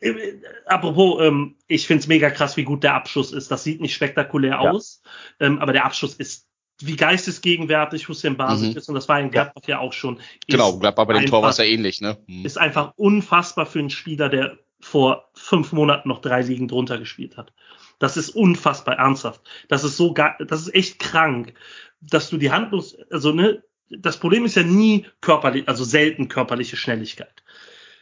äh, 0.01 0.34
apropos, 0.66 1.22
ähm, 1.22 1.56
ich 1.66 1.86
find's 1.86 2.09
mega 2.09 2.28
krass, 2.28 2.59
wie 2.59 2.64
gut 2.64 2.82
der 2.82 2.94
Abschluss 2.94 3.32
ist. 3.32 3.51
Das 3.51 3.64
sieht 3.64 3.80
nicht 3.80 3.94
spektakulär 3.94 4.60
Ja. 4.62 4.70
aus, 4.70 5.02
ähm, 5.40 5.60
aber 5.60 5.72
der 5.72 5.86
Abschluss 5.86 6.14
ist 6.14 6.47
wie 6.86 6.96
geistesgegenwärtig 6.96 8.09
Hussein 8.09 8.36
Basic 8.36 8.70
Mhm. 8.70 8.76
ist 8.76 8.88
und 8.88 8.94
das 8.94 9.09
war 9.09 9.20
in 9.20 9.30
Gladbach 9.30 9.62
ja 9.66 9.78
auch 9.78 9.92
schon. 9.92 10.20
Genau, 10.48 10.78
Gladbach 10.78 11.06
bei 11.06 11.14
dem 11.14 11.26
Tor 11.26 11.42
war 11.42 11.50
es 11.50 11.59
ja 11.59 11.64
ähnlich, 11.64 12.00
ne? 12.00 12.18
Mhm. 12.26 12.44
ist 12.44 12.59
einfach 12.59 12.92
unfassbar 12.96 13.66
für 13.66 13.78
einen 13.78 13.90
Spieler, 13.90 14.28
der 14.28 14.59
vor 14.80 15.30
fünf 15.34 15.72
Monaten 15.72 16.09
noch 16.09 16.20
drei 16.20 16.42
Ligen 16.42 16.68
drunter 16.68 16.98
gespielt 16.98 17.36
hat. 17.36 17.52
Das 17.98 18.16
ist 18.16 18.30
unfassbar 18.30 18.98
ernsthaft. 18.98 19.40
Das 19.68 19.84
ist 19.84 19.96
so 19.96 20.12
das 20.12 20.62
ist 20.62 20.74
echt 20.74 20.98
krank, 20.98 21.54
dass 22.00 22.30
du 22.30 22.36
die 22.36 22.50
handlos, 22.50 22.96
also 23.10 23.32
ne, 23.32 23.62
das 23.88 24.18
Problem 24.18 24.44
ist 24.44 24.56
ja 24.56 24.64
nie 24.64 25.06
körperlich, 25.20 25.68
also 25.68 25.84
selten 25.84 26.28
körperliche 26.28 26.76
Schnelligkeit. 26.76 27.42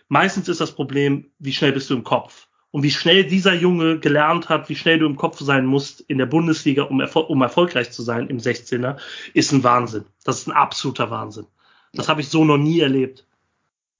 Meistens 0.08 0.48
ist 0.48 0.60
das 0.60 0.72
Problem, 0.72 1.30
wie 1.38 1.52
schnell 1.52 1.72
bist 1.72 1.90
du 1.90 1.94
im 1.94 2.04
Kopf? 2.04 2.48
Und 2.72 2.82
wie 2.84 2.90
schnell 2.90 3.24
dieser 3.24 3.54
Junge 3.54 3.98
gelernt 3.98 4.48
hat, 4.48 4.68
wie 4.68 4.76
schnell 4.76 4.98
du 4.98 5.06
im 5.06 5.16
Kopf 5.16 5.40
sein 5.40 5.66
musst 5.66 6.02
in 6.02 6.18
der 6.18 6.26
Bundesliga, 6.26 6.84
um, 6.84 7.00
erfol 7.00 7.24
um 7.24 7.42
erfolgreich 7.42 7.90
zu 7.90 8.02
sein 8.02 8.28
im 8.28 8.38
16er, 8.38 8.96
ist 9.34 9.52
ein 9.52 9.64
Wahnsinn. 9.64 10.04
Das 10.24 10.38
ist 10.38 10.46
ein 10.46 10.52
absoluter 10.52 11.10
Wahnsinn. 11.10 11.46
Das 11.92 12.08
habe 12.08 12.20
ich 12.20 12.28
so 12.28 12.44
noch 12.44 12.58
nie 12.58 12.80
erlebt 12.80 13.24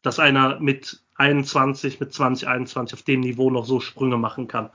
dass 0.02 0.18
einer 0.18 0.58
mit 0.60 1.00
21, 1.16 2.00
mit 2.00 2.12
20, 2.12 2.48
21 2.48 2.98
auf 2.98 3.04
dem 3.04 3.20
Niveau 3.20 3.50
noch 3.50 3.66
so 3.66 3.80
Sprünge 3.80 4.16
machen 4.16 4.48
kann. 4.48 4.70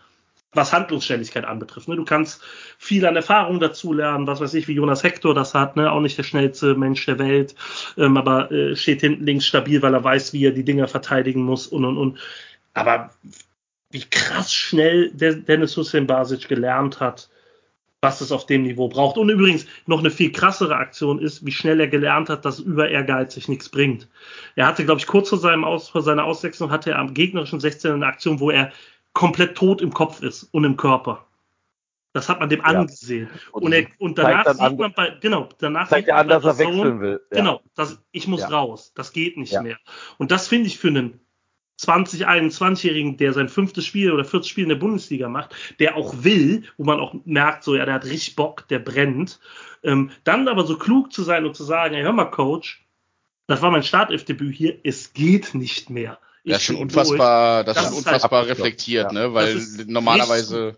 Was 0.54 0.72
Handlungsständigkeit 0.72 1.44
anbetrifft. 1.44 1.90
Ne? 1.90 1.98
Du 1.98 2.06
kannst 2.06 2.42
viel 2.78 3.06
an 3.06 3.18
Erfahrung 3.18 3.60
dazulernen, 3.60 4.26
was 4.26 4.40
weiß 4.40 4.54
ich, 4.54 4.68
wie 4.70 4.74
Jonas 4.74 5.04
Hector 5.04 5.34
das 5.34 5.54
hat, 5.54 5.76
ne? 5.76 5.92
auch 5.92 6.00
nicht 6.00 6.18
der 6.18 6.24
schnellste 6.24 6.76
Mensch 6.76 7.06
der 7.06 7.20
Welt, 7.20 7.56
ähm, 7.98 8.16
aber 8.16 8.52
äh, 8.52 8.76
steht 8.76 9.02
hinten 9.02 9.26
links 9.26 9.46
stabil, 9.46 9.82
weil 9.82 9.94
er 9.94 10.04
weiß, 10.04 10.32
wie 10.32 10.46
er 10.46 10.52
die 10.52 10.64
Dinger 10.64 10.88
verteidigen 10.88 11.44
muss 11.44 11.68
und 11.68 11.84
und 11.84 11.98
und. 11.98 12.20
Aber 12.74 13.10
wie 13.91 14.03
krass 14.03 14.53
schnell 14.53 15.12
Dennis 15.12 15.78
Hussein 15.78 16.07
Basic 16.07 16.48
gelernt 16.48 16.99
hat, 16.99 17.30
was 18.02 18.22
es 18.22 18.32
auf 18.32 18.45
dem 18.45 18.64
Niveau 18.64 18.88
braucht. 18.88 19.18
Und 19.18 19.30
übrigens 19.30 19.66
noch 19.86 19.99
eine 19.99 20.12
viel 20.12 20.32
krassere 20.32 20.76
Aktion 20.76 21.20
ist, 21.20 21.45
wie 21.45 21.52
schnell 21.52 21.80
er 21.80 21.88
gelernt 21.88 22.30
hat, 22.30 22.45
dass 22.45 22.60
über 22.60 22.90
ehrgeizig 22.90 23.48
nichts 23.48 23.70
bringt. 23.70 24.07
Er 24.56 24.68
hatte, 24.68 24.86
glaube 24.86 24.99
ich, 24.99 25.07
kurz 25.07 25.30
vor, 25.30 25.38
seinem 25.40 25.64
Aus, 25.64 25.90
vor 25.90 26.02
seiner 26.02 26.26
Auswechslung 26.26 26.72
hatte 26.72 26.91
er 26.91 26.99
am 26.99 27.14
gegnerischen 27.14 27.60
16 27.60 27.94
eine 27.94 28.06
Aktion, 28.06 28.40
wo 28.40 28.52
er 28.52 28.72
komplett 29.14 29.56
tot 29.56 29.82
im 29.82 29.94
Kopf 29.94 30.22
ist 30.22 30.44
und 30.52 30.66
im 30.66 30.78
Körper. 30.78 31.26
Das 32.14 32.30
hat 32.30 32.40
man 32.40 32.48
dem 32.49 32.62
angesehen. 32.62 33.30
Und, 33.52 33.74
er, 33.74 33.88
und 33.98 34.18
danach 34.18 34.45
sieht 34.49 34.62
an- 34.62 34.78
man 34.78 34.94
bei, 34.94 35.18
genau, 35.20 35.49
danach 35.60 35.90
Zeigt 35.90 36.06
sieht 36.06 36.10
ja 36.10 36.16
man 36.16 36.32
an, 36.32 36.41
dass 36.41 36.45
er 36.45 36.57
wechseln 36.66 37.02
will. 37.02 37.22
Ja. 37.32 37.38
Genau, 37.40 37.62
das, 37.76 38.02
ich 38.12 38.28
muss 38.28 38.41
Ja. 38.41 38.48
raus. 38.49 38.94
Das 38.95 39.12
geht 39.14 39.36
nicht 39.38 39.52
Ja. 39.52 39.62
mehr. 39.62 39.78
Und 40.18 40.32
das 40.32 40.48
finde 40.48 40.68
ich 40.68 40.78
für 40.78 40.88
einen 40.90 41.20
20, 41.78 42.28
21-Jährigen, 42.28 43.18
der 43.18 43.34
sein 43.34 43.50
fünftes 43.50 43.86
Spiel 43.86 44.12
oder 44.12 44.24
viertes 44.26 44.48
Spiel 44.50 44.64
in 44.64 44.70
der 44.70 44.76
Bundesliga 44.78 45.28
macht, 45.28 45.54
der 45.80 45.96
auch 45.98 46.24
will, 46.24 46.64
wo 46.78 46.84
man 46.86 47.00
auch 47.00 47.14
merkt, 47.26 47.64
so, 47.64 47.76
ja, 47.76 47.86
der 47.86 47.96
hat 47.96 48.06
richtig 48.06 48.36
Bock, 48.36 48.68
der 48.70 48.80
brennt. 48.80 49.40
Ähm, 49.84 50.12
dann 50.24 50.48
aber 50.48 50.66
so 50.66 50.78
klug 50.78 51.12
zu 51.12 51.24
sein 51.24 51.46
und 51.46 51.56
zu 51.56 51.64
sagen, 51.64 51.96
ey, 51.96 52.04
hör 52.04 52.14
mal, 52.14 52.26
Coach, 52.26 52.86
das 53.48 53.62
war 53.62 53.72
mein 53.72 53.84
Startelfdebüt 53.84 54.56
hier, 54.56 54.80
es 54.84 55.14
geht 55.14 55.54
nicht 55.54 55.90
mehr. 55.90 56.18
Ich 56.44 56.52
Das 56.54 56.62
ist 56.62 56.66
schon 56.68 56.76
bin 56.76 56.84
unfassbar, 56.84 57.64
das, 57.64 57.76
Das 57.76 57.92
ist 57.92 57.98
unfassbar 57.98 58.42
halt- 58.42 58.50
reflektiert, 58.52 59.12
Ja. 59.12 59.28
ne? 59.28 59.34
Weil 59.34 59.62
normalerweise 59.88 60.78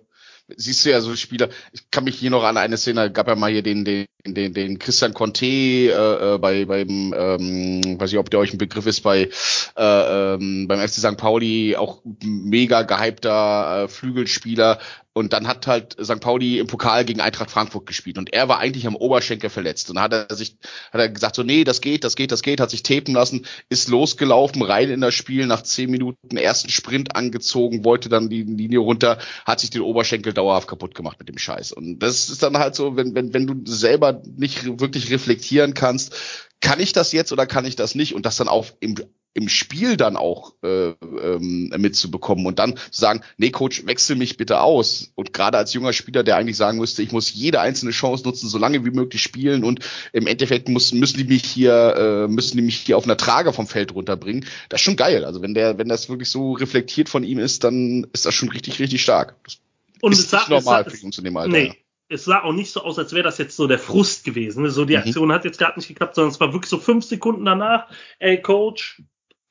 siehst 0.56 0.86
du 0.86 0.92
ja 0.92 1.02
so 1.02 1.16
Spieler, 1.16 1.50
ich 1.74 1.92
kann 1.92 2.06
mich 2.06 2.18
hier 2.18 2.30
noch 2.32 2.44
an 2.44 2.58
eine 2.58 2.78
Szene, 2.78 3.12
gab 3.12 3.28
ja 3.28 3.36
mal 3.36 3.52
hier 3.52 3.64
den, 3.64 3.84
den, 3.86 4.06
den, 4.34 4.54
den 4.54 4.80
Christian 4.80 5.14
Conte 5.14 5.46
äh, 5.46 5.90
äh, 5.90 6.38
bei 6.38 6.66
beim, 6.66 7.14
ähm, 7.18 8.00
weiß 8.00 8.12
ich, 8.12 8.18
ob 8.18 8.30
der 8.30 8.40
euch 8.40 8.54
ein 8.54 8.58
Begriff 8.58 8.86
ist, 8.86 9.02
bei 9.02 9.30
äh, 9.78 10.34
ähm, 10.34 10.68
beim 10.68 10.80
FC 10.80 10.96
St. 10.96 11.18
Pauli, 11.18 11.76
auch 11.76 12.02
mega 12.24 12.84
gehypter 12.84 13.84
äh, 13.84 13.88
Flügelspieler. 13.88 14.80
Und 15.18 15.34
dann 15.34 15.48
hat 15.48 15.66
halt 15.66 15.98
St. 16.00 16.20
Pauli 16.20 16.60
im 16.60 16.68
Pokal 16.68 17.04
gegen 17.04 17.22
Eintracht 17.22 17.50
Frankfurt 17.50 17.88
gespielt 17.88 18.20
und 18.20 18.34
er 18.34 18.50
war 18.50 18.60
eigentlich 18.60 18.86
am 18.86 18.96
Oberschenkel 18.96 19.50
verletzt 19.50 19.90
und 19.90 19.96
dann 19.96 20.04
hat 20.04 20.14
er 20.14 20.36
sich 20.36 20.58
hat 20.94 21.02
er 21.02 21.10
gesagt 21.10 21.36
so 21.36 21.42
nee 21.42 21.64
das 21.64 21.82
geht 21.82 22.04
das 22.04 22.16
geht 22.16 22.32
das 22.32 22.44
geht 22.44 22.60
hat 22.60 22.70
sich 22.70 22.84
tapen 22.84 23.16
lassen 23.16 23.48
ist 23.68 23.90
losgelaufen 23.90 24.62
rein 24.62 24.92
in 24.92 25.02
das 25.02 25.16
Spiel 25.16 25.48
nach 25.48 25.64
zehn 25.64 25.90
Minuten 25.90 26.38
ersten 26.38 26.70
Sprint 26.70 27.16
angezogen 27.16 27.84
wollte 27.84 28.10
dann 28.10 28.30
die 28.30 28.44
Linie 28.44 28.78
runter 28.78 29.18
hat 29.44 29.60
sich 29.60 29.72
den 29.72 29.82
Oberschenkel 29.82 30.34
dauerhaft 30.34 30.68
kaputt 30.68 30.94
gemacht 30.94 31.18
mit 31.18 31.30
dem 31.30 31.40
Scheiß 31.40 31.72
und 31.72 31.98
das 31.98 32.30
ist 32.30 32.44
dann 32.44 32.60
halt 32.60 32.76
so 32.76 32.96
wenn 32.96 33.16
wenn 33.16 33.34
wenn 33.34 33.48
du 33.48 33.56
selber 33.66 34.17
nicht 34.26 34.80
wirklich 34.80 35.12
reflektieren 35.12 35.74
kannst 35.74 36.14
kann 36.60 36.80
ich 36.80 36.92
das 36.92 37.12
jetzt 37.12 37.32
oder 37.32 37.46
kann 37.46 37.66
ich 37.66 37.76
das 37.76 37.96
nicht 37.96 38.16
und 38.16 38.26
das 38.26 38.38
dann 38.38 38.48
auch 38.48 38.66
im 38.80 38.96
im 39.34 39.50
Spiel 39.50 39.98
dann 39.98 40.18
auch 40.18 40.56
äh, 40.64 40.94
ähm, 41.22 41.72
mitzubekommen 41.78 42.48
und 42.48 42.58
dann 42.58 42.76
zu 42.76 43.02
sagen, 43.02 43.22
nee, 43.38 43.52
Coach, 43.52 43.86
wechsel 43.86 44.16
mich 44.16 44.36
bitte 44.36 44.62
aus. 44.62 45.12
Und 45.14 45.32
gerade 45.32 45.60
als 45.60 45.74
junger 45.74 45.94
Spieler, 45.94 46.24
der 46.24 46.38
eigentlich 46.38 46.58
sagen 46.58 46.80
müsste, 46.80 47.04
ich 47.04 47.12
muss 47.12 47.32
jede 47.32 47.62
einzelne 47.62 47.92
Chance 47.92 48.24
nutzen, 48.24 48.50
so 48.50 48.58
lange 48.58 48.84
wie 48.84 48.90
möglich 48.90 49.22
spielen 49.22 49.64
und 49.64 49.82
im 50.12 50.26
Endeffekt 50.26 50.70
muss, 50.70 50.92
müssen 50.92 51.18
die 51.18 51.26
mich 51.26 51.44
hier, 51.44 52.26
äh, 52.26 52.28
müssen 52.28 52.58
die 52.58 52.64
mich 52.64 52.78
hier 52.78 52.98
auf 52.98 53.04
einer 53.04 53.16
Trage 53.16 53.54
vom 53.54 53.68
Feld 53.68 53.94
runterbringen. 53.94 54.44
Das 54.70 54.82
ist 54.82 54.86
schon 54.86 54.96
geil. 54.96 55.24
Also 55.24 55.44
wenn 55.44 55.54
der, 55.54 55.78
wenn 55.78 55.88
das 55.88 56.10
wirklich 56.10 56.32
so 56.32 56.54
reflektiert 56.54 57.08
von 57.08 57.24
ihm 57.24 57.38
ist, 57.38 57.64
dann 57.64 58.08
ist 58.14 58.26
das 58.26 58.34
schon 58.34 58.50
richtig, 58.50 58.80
richtig 58.80 59.04
stark. 59.04 59.36
Das 59.44 59.60
Und 60.02 60.14
ist 60.14 60.26
es 60.26 60.32
nicht 60.32 60.50
normal 60.50 60.84
es 60.88 60.94
für 60.94 61.06
ihn 61.06 61.12
zu 61.12 61.22
dem 61.22 61.38
Alter. 61.38 61.52
nee, 61.52 61.76
es 62.10 62.26
sah 62.26 62.44
auch 62.44 62.54
nicht 62.54 62.72
so 62.72 62.82
aus, 62.84 62.98
als 62.98 63.14
wäre 63.14 63.24
das 63.24 63.38
jetzt 63.38 63.56
so 63.56 63.68
der 63.68 63.80
Frust 63.80 64.24
gewesen. 64.24 64.64
ne? 64.64 64.70
So 64.70 64.86
die 64.86 64.94
Mhm. 64.96 65.00
Aktion 65.02 65.32
hat 65.32 65.46
jetzt 65.46 65.60
gerade 65.60 65.78
nicht 65.78 65.88
geklappt, 65.90 66.16
sondern 66.16 66.32
es 66.32 66.40
war 66.40 66.54
wirklich 66.54 66.70
so 66.70 66.78
fünf 66.78 67.04
Sekunden 67.06 67.44
danach, 67.46 67.88
ey 68.20 68.42
Coach, 68.42 69.02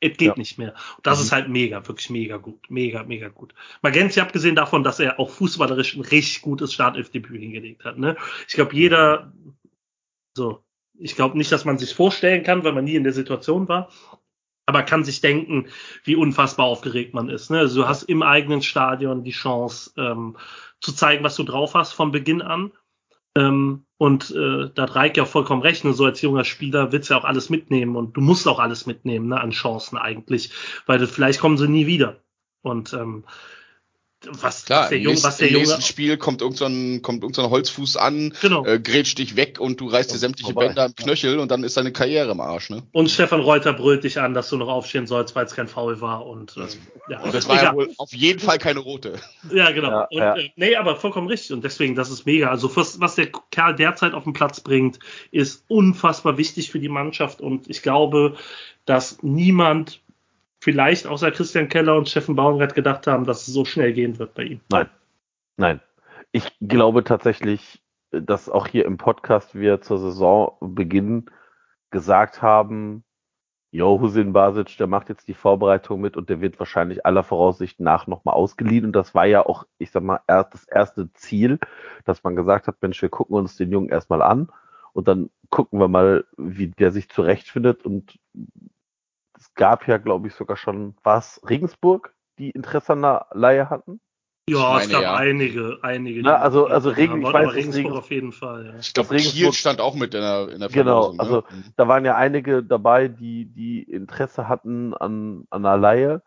es 0.01 0.11
geht 0.17 0.29
Ja. 0.29 0.35
nicht 0.37 0.59
mehr. 0.59 0.75
Und 0.97 1.07
das 1.07 1.19
Mhm. 1.19 1.25
ist 1.25 1.33
halt 1.33 1.49
mega, 1.49 1.87
wirklich 1.87 2.11
mega 2.11 2.37
gut. 2.37 2.71
Mega, 2.71 3.03
mega 3.03 3.29
gut. 3.29 3.55
Magenzi, 3.83 4.21
abgesehen 4.21 4.55
davon, 4.57 4.85
dass 4.85 5.01
er 5.01 5.19
auch 5.19 5.31
fußballerisch 5.31 5.97
ein 5.97 6.03
richtig 6.03 6.43
gutes 6.43 6.73
Startelfdebüt 6.73 7.41
hingelegt 7.41 7.85
hat. 7.85 7.99
Ne? 7.99 8.17
Ich 8.49 8.55
glaube, 8.55 8.75
jeder, 8.75 9.33
so, 10.35 10.63
ich 10.99 11.15
glaube 11.17 11.37
nicht, 11.37 11.51
dass 11.53 11.65
man 11.65 11.79
sich 11.79 11.95
vorstellen 11.95 12.43
kann, 12.43 12.65
weil 12.65 12.73
man 12.73 12.85
nie 12.85 12.95
in 12.97 13.05
der 13.05 13.13
Situation 13.13 13.69
war. 13.69 13.91
Aber 14.69 14.83
kann 14.83 15.05
sich 15.05 15.21
denken, 15.21 15.69
wie 16.03 16.17
unfassbar 16.17 16.67
aufgeregt 16.67 17.15
man 17.15 17.29
ist. 17.29 17.51
Ne? 17.51 17.59
Also 17.61 17.83
du 17.83 17.89
hast 17.89 18.03
im 18.03 18.23
eigenen 18.23 18.63
Stadion 18.63 19.23
die 19.23 19.31
Chance, 19.31 19.93
ähm, 19.97 20.37
zu 20.81 20.93
zeigen, 20.93 21.25
was 21.25 21.37
du 21.37 21.43
drauf 21.43 21.75
hast 21.75 21.93
von 21.93 22.13
Beginn 22.13 22.43
an. 22.43 22.73
Ähm, 23.37 23.87
und 23.99 24.31
äh, 24.31 24.71
da 24.75 24.83
hat 24.83 24.95
Reik 24.95 25.17
ja 25.17 25.25
vollkommen 25.25 25.63
recht, 25.63 25.85
ne? 25.85 25.93
so 25.93 26.05
als 26.05 26.21
junger 26.23 26.45
Spieler 26.45 26.93
willst 26.93 27.11
du 27.11 27.15
ja 27.15 27.21
auch 27.21 27.25
alles 27.25 27.51
mitnehmen 27.51 27.97
und 27.97 28.17
du 28.17 28.21
musst 28.21 28.47
auch 28.49 28.59
alles 28.59 28.87
mitnehmen 28.87 29.29
ne? 29.29 29.41
an 29.41 29.51
Chancen 29.51 29.97
eigentlich, 29.99 30.53
weil 30.87 31.07
vielleicht 31.07 31.41
kommen 31.41 31.59
sie 31.59 31.69
nie 31.69 31.87
wieder. 31.87 32.21
Und 32.63 32.93
ähm, 32.93 33.25
was, 34.31 34.65
Klar, 34.65 34.83
was 34.83 34.89
der 34.91 34.99
im 34.99 35.05
Junge, 35.05 35.13
nächsten, 35.15 35.29
was 35.29 35.37
der 35.39 35.49
im 35.49 35.55
Junge, 35.55 35.67
nächsten 35.67 35.83
Spiel 35.83 36.17
kommt 36.17 36.41
irgendein, 36.43 36.59
so 36.59 36.65
ein- 36.97 37.03
kommt 37.03 37.23
irgendein 37.23 37.51
Holzfuß 37.51 37.97
an, 37.97 38.35
genau. 38.41 38.65
äh, 38.65 38.79
grätscht 38.79 39.19
dich 39.19 39.37
weg 39.37 39.61
und 39.61 39.81
du 39.81 39.89
reißt 39.89 40.13
dir 40.13 40.19
sämtliche 40.19 40.53
vorbei. 40.53 40.69
Bänder 40.69 40.87
im 40.87 40.95
Knöchel 40.95 41.39
und 41.39 41.51
dann 41.51 41.65
ist 41.65 41.77
deine 41.77 41.93
Karriere 41.93 42.31
im 42.31 42.41
Arsch, 42.41 42.71
ne? 42.71 42.83
Und 42.93 43.11
Stefan 43.11 43.41
Reuter 43.41 43.73
brüllt 43.73 44.05
dich 44.05 44.21
an, 44.21 44.35
dass 44.35 44.49
du 44.51 44.57
noch 44.57 44.69
aufstehen 44.69 45.07
sollst, 45.07 45.35
weil 45.37 45.47
es 45.47 45.55
kein 45.55 45.69
Foul 45.69 46.01
war 46.01 46.27
und, 46.27 46.57
äh, 46.57 46.61
ja. 47.13 47.21
Und 47.21 47.35
das 47.35 47.49
war 47.49 47.63
ja 47.63 47.75
wohl 47.75 47.91
auf 47.99 48.13
jeden 48.13 48.41
Fall 48.41 48.59
keine 48.59 48.81
rote. 48.81 49.15
Ja, 49.53 49.71
genau. 49.71 49.91
Ja, 49.91 50.01
und, 50.11 50.19
ja. 50.19 50.37
Äh, 50.37 50.51
nee, 50.57 50.77
aber 50.77 50.97
vollkommen 50.97 51.29
richtig. 51.29 51.53
Und 51.53 51.65
deswegen, 51.65 51.95
das 51.95 52.11
ist 52.11 52.27
mega. 52.27 52.51
Also, 52.51 52.75
was, 52.77 53.01
was 53.01 53.15
der 53.15 53.29
Kerl 53.51 53.75
derzeit 53.77 54.15
auf 54.15 54.25
den 54.25 54.33
Platz 54.33 54.61
bringt, 54.61 54.99
ist 55.31 55.65
unfassbar 55.69 56.37
wichtig 56.39 56.71
für 56.71 56.79
die 56.81 56.89
Mannschaft. 56.89 57.41
Und 57.41 57.69
ich 57.69 57.83
glaube, 57.83 58.37
dass 58.85 59.19
niemand, 59.23 60.01
vielleicht 60.67 61.07
außer 61.07 61.31
Christian 61.31 61.69
Keller 61.69 61.97
und 61.97 62.09
Steffen 62.09 62.35
Baumgart, 62.35 62.75
gedacht 62.75 63.07
haben, 63.07 63.25
dass 63.25 63.47
es 63.47 63.55
so 63.55 63.65
schnell 63.65 63.93
gehen 63.93 64.19
wird 64.19 64.35
bei 64.35 64.43
ihm. 64.43 64.61
Nein. 65.57 65.81
Ich 66.33 66.59
glaube 66.61 67.05
tatsächlich, 67.05 67.85
dass 68.11 68.49
auch 68.49 68.67
hier 68.67 68.85
im 68.85 68.97
Podcast 68.97 69.55
wir 69.55 69.81
zur 69.81 69.99
Saisonbeginn 69.99 71.31
gesagt 71.91 72.43
haben, 72.43 73.05
Jo, 73.71 74.01
Hussein 74.01 74.33
Basic, 74.33 74.77
der 74.77 74.89
macht 74.89 75.09
jetzt 75.09 75.29
die 75.29 75.35
Vorbereitung 75.35 76.01
mit 76.01 76.17
und 76.17 76.31
der 76.31 76.41
wird 76.41 76.59
wahrscheinlich 76.59 77.07
aller 77.07 77.23
Voraussicht 77.23 77.79
nach 77.79 78.09
nochmal 78.09 78.35
ausgeliehen. 78.35 78.87
Und 78.87 78.93
das 78.93 79.15
war 79.15 79.27
ja 79.27 79.47
auch, 79.47 79.69
ich 79.79 79.93
sag 79.93 80.03
mal, 80.03 80.19
erst 80.27 80.53
das 80.53 80.65
erste 80.65 81.13
Ziel, 81.13 81.61
dass 82.05 82.25
man 82.25 82.35
gesagt 82.35 82.67
hat, 82.67 82.83
Mensch, 82.83 83.01
wir 83.03 83.09
gucken 83.09 83.37
uns 83.37 83.57
den 83.57 83.71
Jungen 83.71 83.89
erstmal 83.89 84.23
an 84.23 84.49
und 84.95 85.07
dann 85.07 85.31
gucken 85.51 85.79
wir 85.79 85.87
mal, 85.87 86.25
wie 86.37 86.69
der 86.69 86.91
sich 86.91 87.09
zurechtfindet. 87.09 87.85
Und 87.85 88.19
gab 89.57 89.89
ja, 89.89 89.97
glaube 89.99 90.29
ich, 90.29 90.35
sogar 90.35 90.57
schon 90.57 90.95
was, 91.03 91.41
Regensburg, 91.49 92.15
die 92.39 92.51
Interesse 92.51 92.93
an 92.93 93.03
der 93.03 93.27
Leihe 93.33 93.69
hatten. 93.71 94.01
Ja, 94.49 94.79
es 94.79 94.89
gab 94.89 95.03
ja. 95.03 95.17
einige, 95.17 95.79
einige. 95.83 96.23
Na, 96.23 96.37
also- 96.37 96.67
also 96.67 96.91
Regen- 96.91 97.21
ich 97.21 97.33
weiß, 97.33 97.53
Regensburg 97.55 97.85
Regen- 97.87 97.97
auf 97.99 98.11
jeden 98.13 98.33
Fall, 98.33 98.67
ja. 98.67 98.75
Ich 98.79 98.95
glaube, 98.95 99.09
Kiel 99.09 99.17
Regensburg- 99.19 99.55
stand 99.57 99.81
auch 99.81 99.97
mit 99.97 100.15
in 100.15 100.21
der, 100.21 100.49
in 100.51 100.61
der 100.61 100.69
Genau, 100.69 101.15
Verlosung, 101.15 101.21
also 101.21 101.35
ne? 101.51 101.65
da 101.77 101.89
waren 101.89 102.05
ja 102.05 102.15
einige 102.15 102.63
dabei, 102.63 103.09
die, 103.09 103.47
die 103.47 103.83
Interesse 103.83 104.47
hatten 104.47 104.95
an, 104.95 105.47
an 105.51 105.67
einer 105.67 105.77
Leihe. 105.77 106.23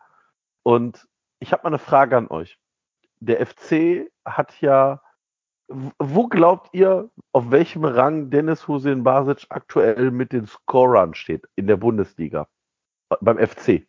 Und 0.62 1.08
ich 1.38 1.52
habe 1.52 1.62
mal 1.62 1.68
eine 1.68 1.78
Frage 1.78 2.18
an 2.18 2.28
euch. 2.28 2.58
Der 3.20 3.40
FC 3.46 4.10
hat 4.26 4.60
ja, 4.60 5.00
wo 5.98 6.26
glaubt 6.26 6.74
ihr, 6.74 7.08
auf 7.32 7.50
welchem 7.50 7.84
Rang 7.86 8.28
Dennis 8.28 8.68
Hussein 8.68 9.02
Basic 9.02 9.46
aktuell 9.48 10.10
mit 10.10 10.32
den 10.32 10.46
Scorern 10.46 11.14
steht 11.14 11.46
in 11.56 11.66
der 11.68 11.76
Bundesliga? 11.78 12.48
Beim 13.20 13.38
FC. 13.38 13.86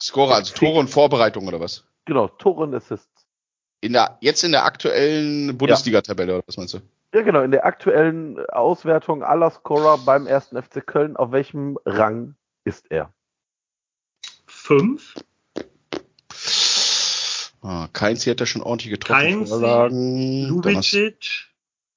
Scorer, 0.00 0.36
also 0.36 0.54
Tore 0.54 0.78
und 0.78 0.88
Vorbereitung 0.88 1.48
oder 1.48 1.60
was? 1.60 1.84
Genau, 2.04 2.28
Tore 2.28 2.62
und 2.62 2.74
Assists. 2.74 3.26
In 3.80 3.92
der, 3.92 4.18
jetzt 4.20 4.44
in 4.44 4.52
der 4.52 4.64
aktuellen 4.64 5.56
Bundesliga-Tabelle, 5.56 6.36
oder 6.36 6.44
was 6.46 6.56
meinst 6.56 6.74
du? 6.74 6.80
Ja, 7.14 7.22
genau, 7.22 7.42
in 7.42 7.50
der 7.50 7.64
aktuellen 7.64 8.44
Auswertung 8.46 9.22
aller 9.22 9.50
Scorer 9.50 9.98
beim 9.98 10.26
ersten 10.26 10.60
FC 10.60 10.84
Köln, 10.86 11.16
auf 11.16 11.32
welchem 11.32 11.78
Rang 11.84 12.34
ist 12.64 12.90
er? 12.90 13.12
Fünf. 14.46 15.14
Ah, 17.62 17.88
Keins 17.92 18.26
hat 18.26 18.40
ja 18.40 18.46
schon 18.46 18.62
ordentlich 18.62 18.90
getroffen. 18.90 19.46
Vorlagen. 19.46 20.48
Lubicic, 20.48 21.46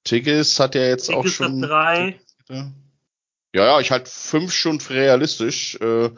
Tigges 0.03 0.59
hat 0.59 0.75
ja 0.75 0.81
jetzt 0.83 1.09
auch 1.09 1.23
Tigges 1.23 1.39
hat 1.39 1.47
schon. 1.47 1.61
drei. 1.61 2.19
Ja, 2.49 3.65
ja, 3.65 3.79
ich 3.79 3.91
halte 3.91 4.09
fünf 4.09 4.53
schon 4.53 4.79
für 4.79 4.93
realistisch. 4.93 5.75
Äh, 5.81 6.11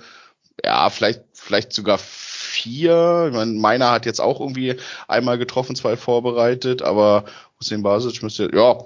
ja, 0.63 0.89
vielleicht, 0.89 1.23
vielleicht 1.33 1.73
sogar 1.73 1.97
vier. 1.99 3.27
Ich 3.29 3.35
meine, 3.35 3.53
meiner 3.53 3.91
hat 3.91 4.05
jetzt 4.05 4.19
auch 4.19 4.39
irgendwie 4.39 4.75
einmal 5.07 5.37
getroffen, 5.37 5.75
zwei 5.75 5.95
vorbereitet, 5.97 6.81
aber 6.81 7.25
Hussein 7.59 7.83
Basic 7.83 8.21
müsste, 8.23 8.49
ja, 8.53 8.77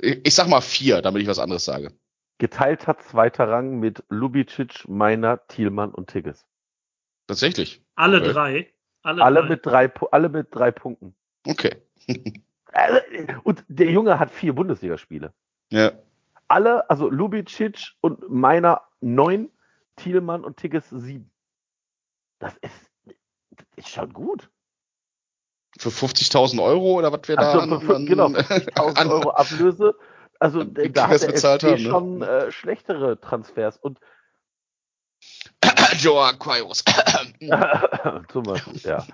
ich, 0.00 0.20
ich 0.26 0.34
sag 0.34 0.48
mal 0.48 0.60
vier, 0.60 1.02
damit 1.02 1.22
ich 1.22 1.28
was 1.28 1.38
anderes 1.38 1.64
sage. 1.64 1.92
Geteilter 2.38 2.98
zweiter 2.98 3.48
Rang 3.48 3.80
mit 3.80 4.02
Lubicic, 4.08 4.88
Meiner, 4.88 5.46
Thielmann 5.48 5.90
und 5.92 6.08
Tigges. 6.10 6.46
Tatsächlich. 7.26 7.82
Alle 7.96 8.18
Okay. 8.20 8.32
drei. 8.32 8.72
Alle, 9.02 9.22
Alle 9.24 9.40
drei. 9.40 9.48
mit 9.48 9.66
drei, 9.66 9.92
alle 10.12 10.28
mit 10.28 10.48
drei 10.50 10.70
Punkten. 10.70 11.14
Okay. 11.46 11.76
Äh, 12.72 13.26
Und 13.42 13.64
der 13.66 13.90
Junge 13.90 14.20
hat 14.20 14.30
vier 14.30 14.52
Bundesligaspiele. 14.52 15.32
Ja. 15.70 15.90
Alle, 16.46 16.88
also 16.88 17.10
Lubicic 17.10 17.94
und 18.00 18.30
Meiner 18.30 18.82
neun, 19.00 19.50
Thielmann 20.02 20.44
und 20.44 20.56
Tigges 20.56 20.88
sieben. 20.90 21.30
Das 22.38 22.56
ist, 22.58 22.90
das 23.50 23.66
ist 23.76 23.88
schon 23.88 24.12
gut. 24.12 24.50
Für 25.78 25.90
50.000 25.90 26.62
Euro 26.62 26.94
oder 26.98 27.12
was 27.12 27.28
wir 27.28 27.36
da 27.36 27.52
Also, 27.60 27.76
an, 27.92 28.06
genau, 28.06 28.26
50.000 28.28 28.96
an- 28.96 29.08
Euro 29.08 29.30
Ablöse. 29.30 29.94
Also 30.38 30.64
da 30.64 31.08
hat 31.08 31.20
der 31.22 31.26
bezahlt 31.28 31.62
haben, 31.62 31.82
ne? 31.82 31.90
schon 31.90 32.22
äh, 32.22 32.50
schlechtere 32.50 33.20
Transfers. 33.20 33.76
Und 33.76 34.00
Joa 35.98 36.32
Quaios. 36.32 36.82
Zum 38.32 38.42
Beispiel, 38.44 38.80
ja. 38.82 39.04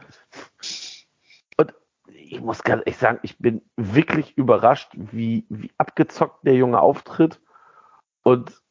Und 1.56 1.74
ich 2.06 2.40
muss 2.40 2.62
ganz 2.62 2.82
ehrlich 2.86 2.96
sagen, 2.96 3.18
ich 3.22 3.38
bin 3.38 3.60
wirklich 3.76 4.36
überrascht, 4.38 4.90
wie, 4.94 5.46
wie 5.48 5.72
abgezockt 5.78 6.46
der 6.46 6.54
Junge 6.54 6.80
auftritt. 6.80 7.40
Und 8.22 8.62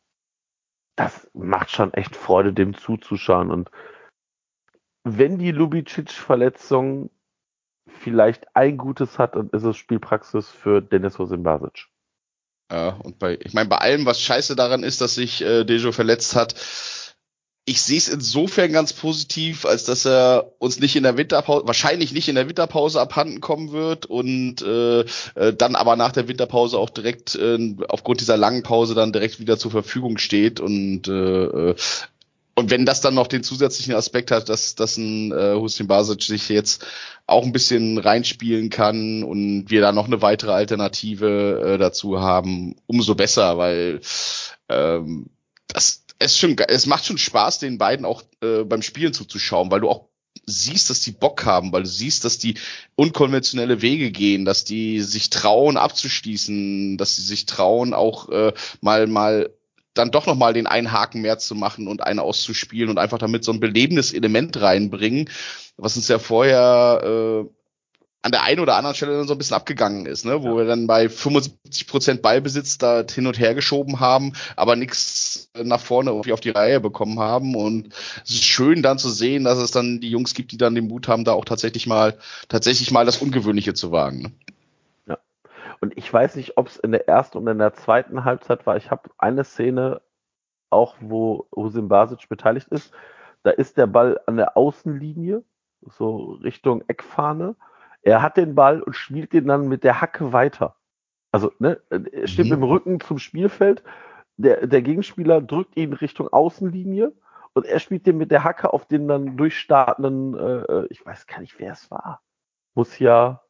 das 0.95 1.29
macht 1.33 1.71
schon 1.71 1.93
echt 1.93 2.15
Freude, 2.15 2.53
dem 2.53 2.75
zuzuschauen. 2.75 3.51
Und 3.51 3.69
wenn 5.03 5.37
die 5.37 5.51
Lubicic-Verletzung 5.51 7.09
vielleicht 7.87 8.55
ein 8.55 8.77
Gutes 8.77 9.19
hat, 9.19 9.35
dann 9.35 9.49
ist 9.49 9.63
es 9.63 9.77
Spielpraxis 9.77 10.49
für 10.49 10.81
Dennis 10.81 11.19
Hosin 11.19 11.43
Basic. 11.43 11.87
Ja, 12.71 12.89
und 13.03 13.19
bei, 13.19 13.37
ich 13.41 13.53
meine, 13.53 13.69
bei 13.69 13.77
allem, 13.77 14.05
was 14.05 14.19
scheiße 14.21 14.55
daran 14.55 14.83
ist, 14.83 14.99
dass 15.01 15.15
sich 15.15 15.41
äh, 15.43 15.65
Dejo 15.65 15.91
verletzt 15.91 16.35
hat, 16.35 16.55
ich 17.67 17.81
sehe 17.81 17.97
es 17.97 18.07
insofern 18.07 18.71
ganz 18.71 18.93
positiv, 18.93 19.65
als 19.65 19.85
dass 19.85 20.05
er 20.05 20.51
uns 20.59 20.79
nicht 20.79 20.95
in 20.95 21.01
der 21.01 21.17
Winterpause, 21.17 21.65
wahrscheinlich 21.65 22.11
nicht 22.11 22.29
in 22.29 22.35
der 22.35 22.47
Winterpause 22.47 23.01
abhanden 23.01 23.41
kommen 23.41 23.71
wird 23.71 24.05
und 24.05 24.61
äh, 24.61 24.99
äh, 25.01 25.53
dann 25.57 25.75
aber 25.75 25.95
nach 25.95 26.11
der 26.11 26.27
Winterpause 26.27 26.77
auch 26.77 26.91
direkt 26.91 27.33
äh, 27.33 27.75
aufgrund 27.87 28.21
dieser 28.21 28.37
langen 28.37 28.61
Pause 28.61 28.93
dann 28.93 29.11
direkt 29.11 29.39
wieder 29.39 29.57
zur 29.57 29.71
Verfügung 29.71 30.19
steht 30.19 30.59
und 30.59 31.07
äh, 31.07 31.45
äh, 31.71 31.75
und 32.57 32.69
wenn 32.69 32.85
das 32.85 33.01
dann 33.01 33.15
noch 33.15 33.27
den 33.27 33.43
zusätzlichen 33.43 33.95
Aspekt 33.95 34.31
hat, 34.31 34.47
dass, 34.47 34.75
dass 34.75 34.95
ein 34.95 35.33
äh, 35.33 35.55
Hussein 35.55 35.87
Basic 35.87 36.23
sich 36.23 36.47
jetzt 36.47 36.85
auch 37.27 37.43
ein 37.43 37.51
bisschen 37.51 37.97
reinspielen 37.97 38.69
kann 38.69 39.23
und 39.23 39.65
wir 39.69 39.81
da 39.81 39.91
noch 39.91 40.05
eine 40.05 40.21
weitere 40.21 40.51
Alternative 40.53 41.73
äh, 41.73 41.77
dazu 41.77 42.21
haben, 42.21 42.77
umso 42.85 43.13
besser, 43.13 43.57
weil 43.57 43.99
ähm, 44.69 45.25
das 45.67 46.04
es 46.19 46.37
schon 46.37 46.57
es 46.57 46.85
macht 46.85 47.05
schon 47.05 47.17
Spaß, 47.17 47.59
den 47.59 47.77
beiden 47.77 48.05
auch 48.05 48.23
äh, 48.41 48.63
beim 48.63 48.81
Spielen 48.81 49.13
zuzuschauen, 49.13 49.71
weil 49.71 49.81
du 49.81 49.89
auch 49.89 50.07
siehst, 50.45 50.89
dass 50.89 51.01
die 51.01 51.11
Bock 51.11 51.45
haben, 51.45 51.71
weil 51.71 51.83
du 51.83 51.89
siehst, 51.89 52.25
dass 52.25 52.37
die 52.37 52.55
unkonventionelle 52.95 53.81
Wege 53.81 54.11
gehen, 54.11 54.45
dass 54.45 54.63
die 54.63 55.01
sich 55.01 55.29
trauen 55.29 55.77
abzuschließen, 55.77 56.97
dass 56.97 57.15
sie 57.15 57.23
sich 57.23 57.45
trauen 57.45 57.93
auch 57.93 58.29
äh, 58.29 58.53
mal 58.81 59.07
mal 59.07 59.49
dann 59.93 60.11
doch 60.11 60.25
noch 60.27 60.35
mal 60.35 60.53
den 60.53 60.67
einen 60.67 60.91
Haken 60.91 61.21
mehr 61.21 61.39
zu 61.39 61.55
machen 61.55 61.87
und 61.87 62.03
einen 62.03 62.19
auszuspielen 62.19 62.89
und 62.89 62.99
einfach 62.99 63.17
damit 63.17 63.45
so 63.45 63.53
ein 63.53 63.61
belebendes 63.61 64.13
Element 64.13 64.59
reinbringen, 64.59 65.29
was 65.77 65.95
uns 65.95 66.09
ja 66.09 66.19
vorher 66.19 67.45
äh, 67.45 67.49
an 68.25 68.31
der 68.31 68.41
einen 68.41 68.59
oder 68.59 68.75
anderen 68.75 68.95
Stelle 68.95 69.15
dann 69.15 69.27
so 69.27 69.35
ein 69.35 69.37
bisschen 69.37 69.55
abgegangen 69.55 70.07
ist, 70.07 70.25
ne? 70.25 70.41
wo 70.41 70.47
Ja. 70.47 70.57
wir 70.57 70.65
dann 70.65 70.87
bei 70.87 71.09
75 71.09 71.85
Prozent 71.87 72.21
Ballbesitz 72.23 72.79
da 72.79 73.03
hin 73.07 73.27
und 73.27 73.37
her 73.37 73.53
geschoben 73.53 73.99
haben, 73.99 74.33
aber 74.55 74.75
nichts 74.75 75.51
nach 75.63 75.79
vorne 75.79 76.09
irgendwie 76.09 76.33
auf 76.33 76.39
die 76.39 76.49
Reihe 76.49 76.79
bekommen 76.79 77.19
haben. 77.19 77.55
Und 77.55 77.89
es 78.23 78.31
ist 78.31 78.45
schön 78.45 78.81
dann 78.81 78.97
zu 78.97 79.09
sehen, 79.11 79.43
dass 79.43 79.59
es 79.59 79.69
dann 79.69 79.99
die 79.99 80.09
Jungs 80.09 80.33
gibt, 80.33 80.51
die 80.51 80.57
dann 80.57 80.73
den 80.73 80.87
Mut 80.87 81.07
haben, 81.07 81.23
da 81.23 81.33
auch 81.33 81.45
tatsächlich 81.45 81.85
mal, 81.85 82.17
tatsächlich 82.49 82.89
mal 82.89 83.05
das 83.05 83.21
Ungewöhnliche 83.21 83.75
zu 83.75 83.91
wagen. 83.91 84.35
Ne? 85.05 85.19
Und 85.79 85.95
ich 85.95 86.11
weiß 86.11 86.35
nicht, 86.35 86.57
ob 86.57 86.67
es 86.67 86.77
in 86.77 86.93
der 86.93 87.07
ersten 87.07 87.37
und 87.37 87.47
in 87.47 87.59
der 87.59 87.75
zweiten 87.75 88.23
Halbzeit 88.25 88.65
war. 88.65 88.75
Ich 88.75 88.89
habe 88.89 89.07
eine 89.19 89.43
Szene 89.43 90.01
auch, 90.71 90.95
wo 90.99 91.47
Husin 91.55 91.89
Basic 91.89 92.27
beteiligt 92.27 92.69
ist. 92.69 92.91
Da 93.43 93.51
ist 93.51 93.77
der 93.77 93.85
Ball 93.85 94.19
an 94.25 94.37
der 94.37 94.57
Außenlinie, 94.57 95.43
so 95.95 96.39
Richtung 96.43 96.83
Eckfahne. 96.87 97.55
Er 98.05 98.21
hat 98.21 98.37
den 98.37 98.53
Ball 98.55 98.81
und 98.81 98.95
spielt 98.95 99.33
den 99.33 99.47
dann 99.47 99.67
mit 99.67 99.83
der 99.83 99.99
Hacke 99.99 100.31
weiter. 100.31 100.75
Also, 101.31 101.51
ne, 101.59 101.81
er 101.89 102.27
steht 102.27 102.45
Mhm. 102.45 102.51
mit 102.51 102.59
dem 102.59 102.63
Rücken 102.63 102.99
zum 103.01 103.17
Spielfeld. 103.17 103.83
Der, 104.37 104.67
der 104.67 104.81
Gegenspieler 104.81 105.41
drückt 105.41 105.75
ihn 105.75 105.91
Richtung 105.93 106.27
Außenlinie 106.31 107.11
und 107.53 107.65
er 107.65 107.79
spielt 107.79 108.05
den 108.05 108.17
mit 108.17 108.31
der 108.31 108.43
Hacke 108.43 108.71
auf 108.71 108.85
den 108.85 109.07
dann 109.07 109.37
durchstartenden, 109.37 110.37
äh, 110.37 110.85
ich 110.89 111.05
weiß 111.05 111.25
gar 111.25 111.39
nicht, 111.41 111.57
wer 111.59 111.73
es 111.73 111.89
war. 111.89 112.21
Muss 112.75 112.99
ja 112.99 113.41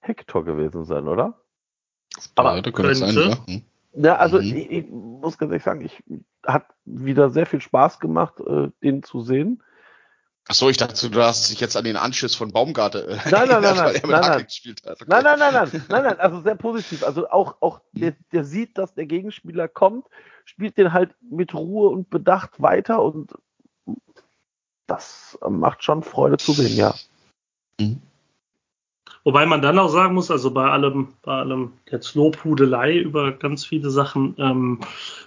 Hector 0.00 0.44
gewesen 0.44 0.84
sein, 0.84 1.06
oder? 1.06 1.40
Aber 2.34 2.60
da 2.60 2.70
könnte 2.70 2.90
es 2.92 2.98
sein, 2.98 3.14
ja. 3.14 3.46
Hm. 3.46 3.62
Ja, 3.94 4.16
also 4.16 4.38
Mhm. 4.38 4.42
ich, 4.44 4.70
ich 4.70 4.90
muss 4.90 5.38
ganz 5.38 5.52
ehrlich 5.52 5.62
sagen, 5.62 5.82
ich 5.82 6.02
hat 6.44 6.66
wieder 6.84 7.30
sehr 7.30 7.46
viel 7.46 7.60
Spaß 7.60 8.00
gemacht, 8.00 8.40
äh, 8.40 8.70
den 8.82 9.02
zu 9.04 9.20
sehen. 9.20 9.62
Ach 10.48 10.54
so, 10.54 10.68
ich 10.68 10.76
dachte, 10.76 11.08
du 11.08 11.22
hast 11.22 11.50
dich 11.50 11.60
jetzt 11.60 11.76
an 11.76 11.84
den 11.84 11.96
Anschiss 11.96 12.34
von 12.34 12.50
Baumgarte 12.50 13.06
äh, 13.06 13.30
Nein, 13.30 13.48
nein, 13.48 13.62
nein, 13.62 13.76
erinnert, 13.76 14.02
nein, 14.02 14.02
weil 14.02 14.14
er 14.14 14.48
mit 14.48 15.06
nein, 15.06 15.22
nein. 15.22 15.22
Nein, 15.22 15.22
nein, 15.24 15.38
nein, 15.38 15.52
nein, 15.52 15.84
nein, 15.88 16.02
nein, 16.04 16.20
also 16.20 16.40
sehr 16.40 16.56
positiv. 16.56 17.04
Also 17.04 17.30
auch, 17.30 17.56
auch 17.60 17.80
der, 17.92 18.14
der 18.32 18.44
sieht, 18.44 18.76
dass 18.76 18.94
der 18.94 19.06
Gegenspieler 19.06 19.68
kommt, 19.68 20.06
spielt 20.44 20.76
den 20.78 20.92
halt 20.92 21.14
mit 21.20 21.54
Ruhe 21.54 21.90
und 21.90 22.10
Bedacht 22.10 22.60
weiter 22.60 23.02
und 23.02 23.32
das 24.88 25.38
macht 25.48 25.84
schon 25.84 26.02
Freude 26.02 26.36
zu 26.38 26.52
sehen, 26.52 26.76
ja. 26.76 26.94
Wobei 29.24 29.46
man 29.46 29.62
dann 29.62 29.78
auch 29.78 29.88
sagen 29.88 30.14
muss, 30.14 30.30
also 30.30 30.50
bei 30.50 30.68
allem, 30.68 31.14
bei 31.22 31.32
allem 31.32 31.72
jetzt 31.88 32.14
Lobhudelei 32.14 32.98
über 32.98 33.32
ganz 33.32 33.64
viele 33.64 33.90
Sachen, 33.90 34.34
ähm, 34.38 34.80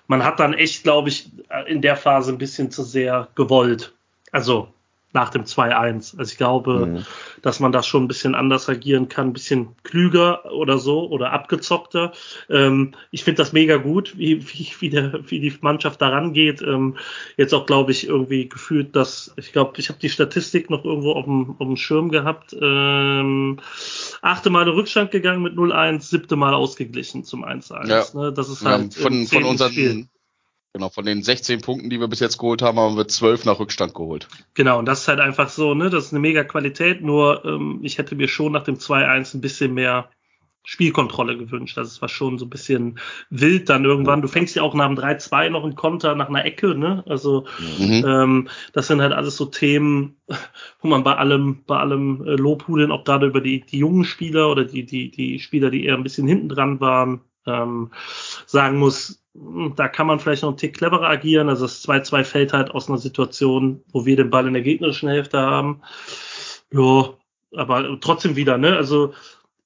man 0.07 0.23
hat 0.23 0.39
dann 0.39 0.53
echt, 0.53 0.83
glaube 0.83 1.07
ich, 1.09 1.31
in 1.67 1.81
der 1.81 1.95
Phase 1.95 2.33
ein 2.33 2.37
bisschen 2.37 2.69
zu 2.69 2.83
sehr 2.83 3.29
gewollt. 3.35 3.93
Also 4.31 4.67
nach 5.15 5.29
dem 5.29 5.45
2-1. 5.45 6.19
Also 6.19 6.31
ich 6.31 6.37
glaube, 6.37 6.85
Mhm. 6.85 7.05
dass 7.41 7.59
man 7.59 7.71
das 7.71 7.87
schon 7.87 8.03
ein 8.03 8.07
bisschen 8.07 8.35
anders 8.35 8.69
agieren 8.69 9.07
kann, 9.07 9.27
ein 9.27 9.33
bisschen 9.33 9.69
klüger 9.83 10.51
oder 10.51 10.77
so 10.77 11.09
oder 11.09 11.31
abgezockter. 11.31 12.11
Ähm, 12.49 12.91
ich 13.11 13.23
finde 13.23 13.37
das 13.37 13.53
mega 13.53 13.77
gut, 13.77 14.17
wie, 14.17 14.47
wie, 14.47 14.67
wie, 14.79 14.89
der, 14.89 15.19
wie 15.27 15.39
die 15.39 15.53
Mannschaft 15.61 16.01
daran 16.01 16.33
geht. 16.33 16.61
Ähm, 16.61 16.97
jetzt 17.37 17.53
auch, 17.53 17.65
glaube 17.65 17.91
ich, 17.91 18.07
irgendwie 18.07 18.49
gefühlt, 18.49 18.95
dass, 18.95 19.33
ich 19.37 19.53
glaube, 19.53 19.73
ich 19.77 19.89
habe 19.89 19.99
die 19.99 20.09
Statistik 20.09 20.69
noch 20.69 20.83
irgendwo 20.83 21.13
auf 21.13 21.25
dem, 21.25 21.51
auf 21.57 21.65
dem 21.67 21.77
Schirm 21.77 22.09
gehabt. 22.09 22.55
Ähm, 22.61 23.59
achte 24.21 24.49
Mal 24.49 24.67
in 24.67 24.73
Rückstand 24.73 25.11
gegangen 25.11 25.41
mit 25.41 25.55
0-1, 25.55 26.01
siebte 26.01 26.35
Mal 26.35 26.53
ausgeglichen 26.53 27.23
zum 27.23 27.45
1-1. 27.45 27.87
Ja. 27.87 28.03
Ne? 28.13 28.33
Das 28.33 28.49
ist 28.49 28.65
halt 28.65 28.93
von, 28.93 29.13
im 29.13 29.27
von 29.27 29.43
unseren, 29.45 29.71
Spiel. 29.71 30.07
Genau, 30.76 30.89
von 30.89 31.06
den 31.06 31.23
16 31.23 31.61
Punkten, 31.61 31.89
die 31.89 32.02
wir 32.02 32.10
bis 32.10 32.19
jetzt 32.19 32.38
geholt 32.38 32.61
haben, 32.61 32.77
haben 32.77 32.97
wir 32.97 33.07
12 33.07 33.45
nach 33.45 33.60
Rückstand 33.60 33.93
geholt. 33.93 34.27
Genau, 34.56 34.77
und 34.77 34.85
das 34.85 35.02
ist 35.02 35.07
halt 35.07 35.22
einfach 35.22 35.47
so, 35.47 35.73
ne, 35.73 35.89
das 35.89 36.07
ist 36.07 36.11
eine 36.11 36.19
mega 36.19 36.43
Qualität, 36.43 37.02
nur 37.02 37.45
ähm, 37.45 37.80
ich 37.81 37.97
hätte 37.97 38.15
mir 38.15 38.27
schon 38.27 38.52
nach 38.52 38.64
dem 38.64 38.76
2-1 38.76 39.35
ein 39.35 39.41
bisschen 39.41 39.73
mehr 39.73 40.10
Spielkontrolle 40.65 41.38
gewünscht. 41.38 41.77
Das 41.77 42.02
war 42.02 42.10
schon 42.10 42.38
so 42.39 42.45
ein 42.45 42.49
bisschen 42.49 42.99
wild 43.30 43.69
dann 43.69 43.85
irgendwann. 43.85 44.22
Du 44.22 44.27
fängst 44.27 44.56
ja 44.56 44.64
auch 44.64 44.73
nach 44.73 44.88
dem 44.88 44.97
3-2 44.97 45.49
noch 45.49 45.64
einen 45.64 45.76
Konter 45.76 46.14
nach 46.15 46.27
einer 46.27 46.43
Ecke, 46.43 46.76
ne? 46.76 47.03
Also 47.07 47.45
Mhm. 47.80 48.03
ähm, 48.06 48.47
das 48.73 48.88
sind 48.88 48.99
halt 49.02 49.14
alles 49.14 49.38
so 49.38 49.45
Themen, 49.45 50.18
wo 50.81 50.89
man 50.89 51.03
bei 51.03 51.15
allem, 51.15 51.64
bei 51.65 51.77
allem 51.77 52.22
äh, 52.27 52.31
Lobhudeln 52.31 52.91
auch 52.91 53.06
gerade 53.06 53.27
über 53.27 53.39
die, 53.39 53.61
die 53.61 53.77
jungen 53.77 54.03
Spieler 54.03 54.49
oder 54.52 54.65
die, 54.65 54.85
die, 54.85 55.10
die 55.10 55.39
Spieler, 55.39 55.69
die 55.69 55.85
eher 55.85 55.95
ein 55.95 56.03
bisschen 56.03 56.27
hinten 56.27 56.49
dran 56.49 56.81
waren, 56.81 57.22
ähm, 57.45 57.91
sagen 58.45 58.77
muss, 58.77 59.23
mh, 59.34 59.73
da 59.76 59.88
kann 59.88 60.07
man 60.07 60.19
vielleicht 60.19 60.43
noch 60.43 60.49
einen 60.49 60.57
Tick 60.57 60.77
cleverer 60.77 61.09
agieren. 61.09 61.49
Also 61.49 61.65
das 61.65 61.88
2-2 61.88 62.23
fällt 62.23 62.53
halt 62.53 62.72
aus 62.72 62.89
einer 62.89 62.97
Situation, 62.97 63.84
wo 63.91 64.05
wir 64.05 64.15
den 64.15 64.30
Ball 64.30 64.47
in 64.47 64.53
der 64.53 64.63
gegnerischen 64.63 65.09
Hälfte 65.09 65.39
haben. 65.39 65.81
Ja, 66.72 67.13
aber 67.55 67.99
trotzdem 68.01 68.35
wieder, 68.35 68.57
ne? 68.57 68.76
Also 68.76 69.13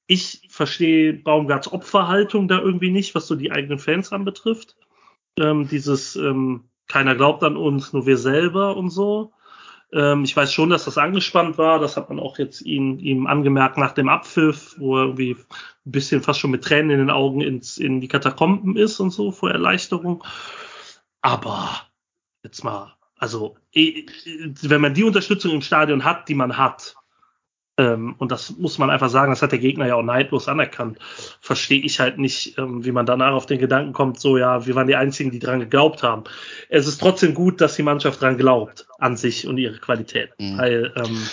ich 0.07 0.47
verstehe 0.49 1.14
Baumgarts 1.14 1.72
Opferhaltung 1.72 2.47
da 2.47 2.60
irgendwie 2.60 2.89
nicht, 2.89 3.14
was 3.15 3.27
so 3.27 3.35
die 3.35 3.51
eigenen 3.51 3.80
Fans 3.80 4.11
anbetrifft. 4.11 4.76
Ähm, 5.38 5.68
dieses 5.68 6.15
ähm, 6.15 6.69
keiner 6.88 7.15
glaubt 7.15 7.43
an 7.43 7.56
uns, 7.56 7.93
nur 7.93 8.06
wir 8.06 8.18
selber 8.18 8.76
und 8.76 8.89
so. 8.89 9.34
Ähm, 9.91 10.24
ich 10.24 10.36
weiß 10.36 10.53
schon, 10.53 10.70
dass 10.70 10.86
das 10.86 10.98
angespannt 10.98 11.57
war. 11.57 11.80
Das 11.80 11.98
hat 11.98 12.10
man 12.10 12.20
auch 12.20 12.38
jetzt 12.38 12.61
ihn, 12.61 12.99
ihm 12.99 13.28
angemerkt 13.28 13.78
nach 13.78 13.94
dem 13.94 14.10
Abpfiff, 14.10 14.76
wo 14.78 14.98
er 14.98 15.03
irgendwie 15.06 15.36
ein 15.36 15.91
bisschen 15.91 16.22
fast 16.22 16.40
schon 16.40 16.52
mit 16.52 16.64
Tränen 16.64 16.91
in 16.91 16.99
den 16.99 17.10
Augen 17.10 17.41
ins, 17.41 17.78
in 17.78 18.02
die 18.02 18.07
Katakomben 18.07 18.76
ist 18.78 18.99
und 18.99 19.11
so 19.11 19.32
vor 19.32 19.52
Erleichterung. 19.52 20.24
Aber 21.22 21.70
jetzt 22.44 22.64
mal, 22.64 22.95
also 23.18 23.57
eh, 23.74 24.06
wenn 24.61 24.82
man 24.82 24.94
die 24.94 25.03
Unterstützung 25.03 25.52
im 25.52 25.61
Stadion 25.61 26.06
hat, 26.06 26.30
die 26.30 26.36
man 26.36 26.57
hat, 26.57 26.95
ähm, 27.80 28.15
und 28.18 28.30
das 28.31 28.57
muss 28.57 28.77
man 28.77 28.89
einfach 28.89 29.10
sagen, 29.10 29.31
das 29.31 29.41
hat 29.41 29.53
der 29.53 29.60
Gegner 29.60 29.88
ja 29.88 29.95
auch 29.95 30.03
neidlos 30.03 30.49
anerkannt, 30.49 30.99
verstehe 31.39 31.81
ich 31.81 32.01
halt 32.01 32.18
nicht, 32.18 32.57
ähm, 32.57 32.84
wie 32.84 32.91
man 32.91 33.06
danach 33.06 33.31
auf 33.31 33.45
den 33.45 33.57
Gedanken 33.57 33.93
kommt, 33.93 34.19
so 34.19 34.38
ja, 34.38 34.65
wir 34.65 34.76
waren 34.76 34.88
die 34.88 34.97
Einzigen, 34.97 35.31
die 35.31 35.39
dran 35.39 35.61
geglaubt 35.61 36.03
haben. 36.03 36.26
Es 36.68 36.88
ist 36.88 36.99
trotzdem 36.99 37.34
gut, 37.34 37.61
dass 37.61 37.77
die 37.77 37.84
Mannschaft 37.84 38.22
dran 38.22 38.38
glaubt, 38.38 38.85
an 38.99 39.15
sich 39.15 39.47
und 39.47 39.57
ihre 39.57 39.77
Qualität. 39.77 40.31
Mhm. 40.38 40.57
Weil 40.57 40.93
ähm, 40.97 41.23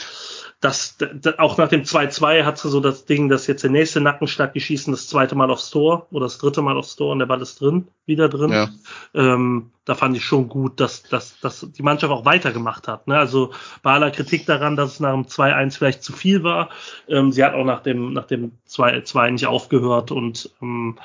das, 0.60 0.96
d- 0.96 1.12
d- 1.12 1.38
auch 1.38 1.58
nach 1.58 1.68
dem 1.68 1.82
2-2 1.82 2.44
hat 2.44 2.58
sie 2.58 2.70
so 2.70 2.80
das 2.80 3.04
Ding, 3.04 3.28
dass 3.28 3.46
jetzt 3.46 3.62
der 3.62 3.70
nächste 3.70 4.00
Nackenschlag, 4.00 4.54
die 4.54 4.60
schießen 4.60 4.90
das 4.90 5.06
zweite 5.06 5.34
Mal 5.34 5.50
aufs 5.50 5.70
Tor 5.70 6.06
oder 6.10 6.26
das 6.26 6.38
dritte 6.38 6.62
Mal 6.62 6.76
aufs 6.78 6.96
Tor 6.96 7.12
und 7.12 7.18
der 7.18 7.26
Ball 7.26 7.42
ist 7.42 7.60
drin, 7.60 7.88
wieder 8.06 8.30
drin. 8.30 8.52
Ja. 8.52 8.68
Ähm, 9.14 9.70
da 9.84 9.94
fand 9.94 10.16
ich 10.16 10.24
schon 10.24 10.48
gut, 10.48 10.80
dass, 10.80 11.02
dass, 11.02 11.38
dass 11.40 11.66
die 11.70 11.82
Mannschaft 11.82 12.10
auch 12.10 12.24
weitergemacht 12.24 12.88
hat. 12.88 13.06
Ne? 13.06 13.18
Also 13.18 13.52
bei 13.82 13.92
aller 13.92 14.10
Kritik 14.10 14.46
daran, 14.46 14.76
dass 14.76 14.94
es 14.94 15.00
nach 15.00 15.12
dem 15.12 15.26
2-1 15.26 15.76
vielleicht 15.76 16.02
zu 16.02 16.14
viel 16.14 16.42
war, 16.42 16.70
ähm, 17.06 17.32
sie 17.32 17.44
hat 17.44 17.52
auch 17.52 17.64
nach 17.64 17.82
dem, 17.82 18.14
nach 18.14 18.26
dem 18.26 18.52
2-2 18.68 19.32
nicht 19.32 19.46
aufgehört 19.46 20.10
und 20.10 20.50
ähm, 20.62 20.98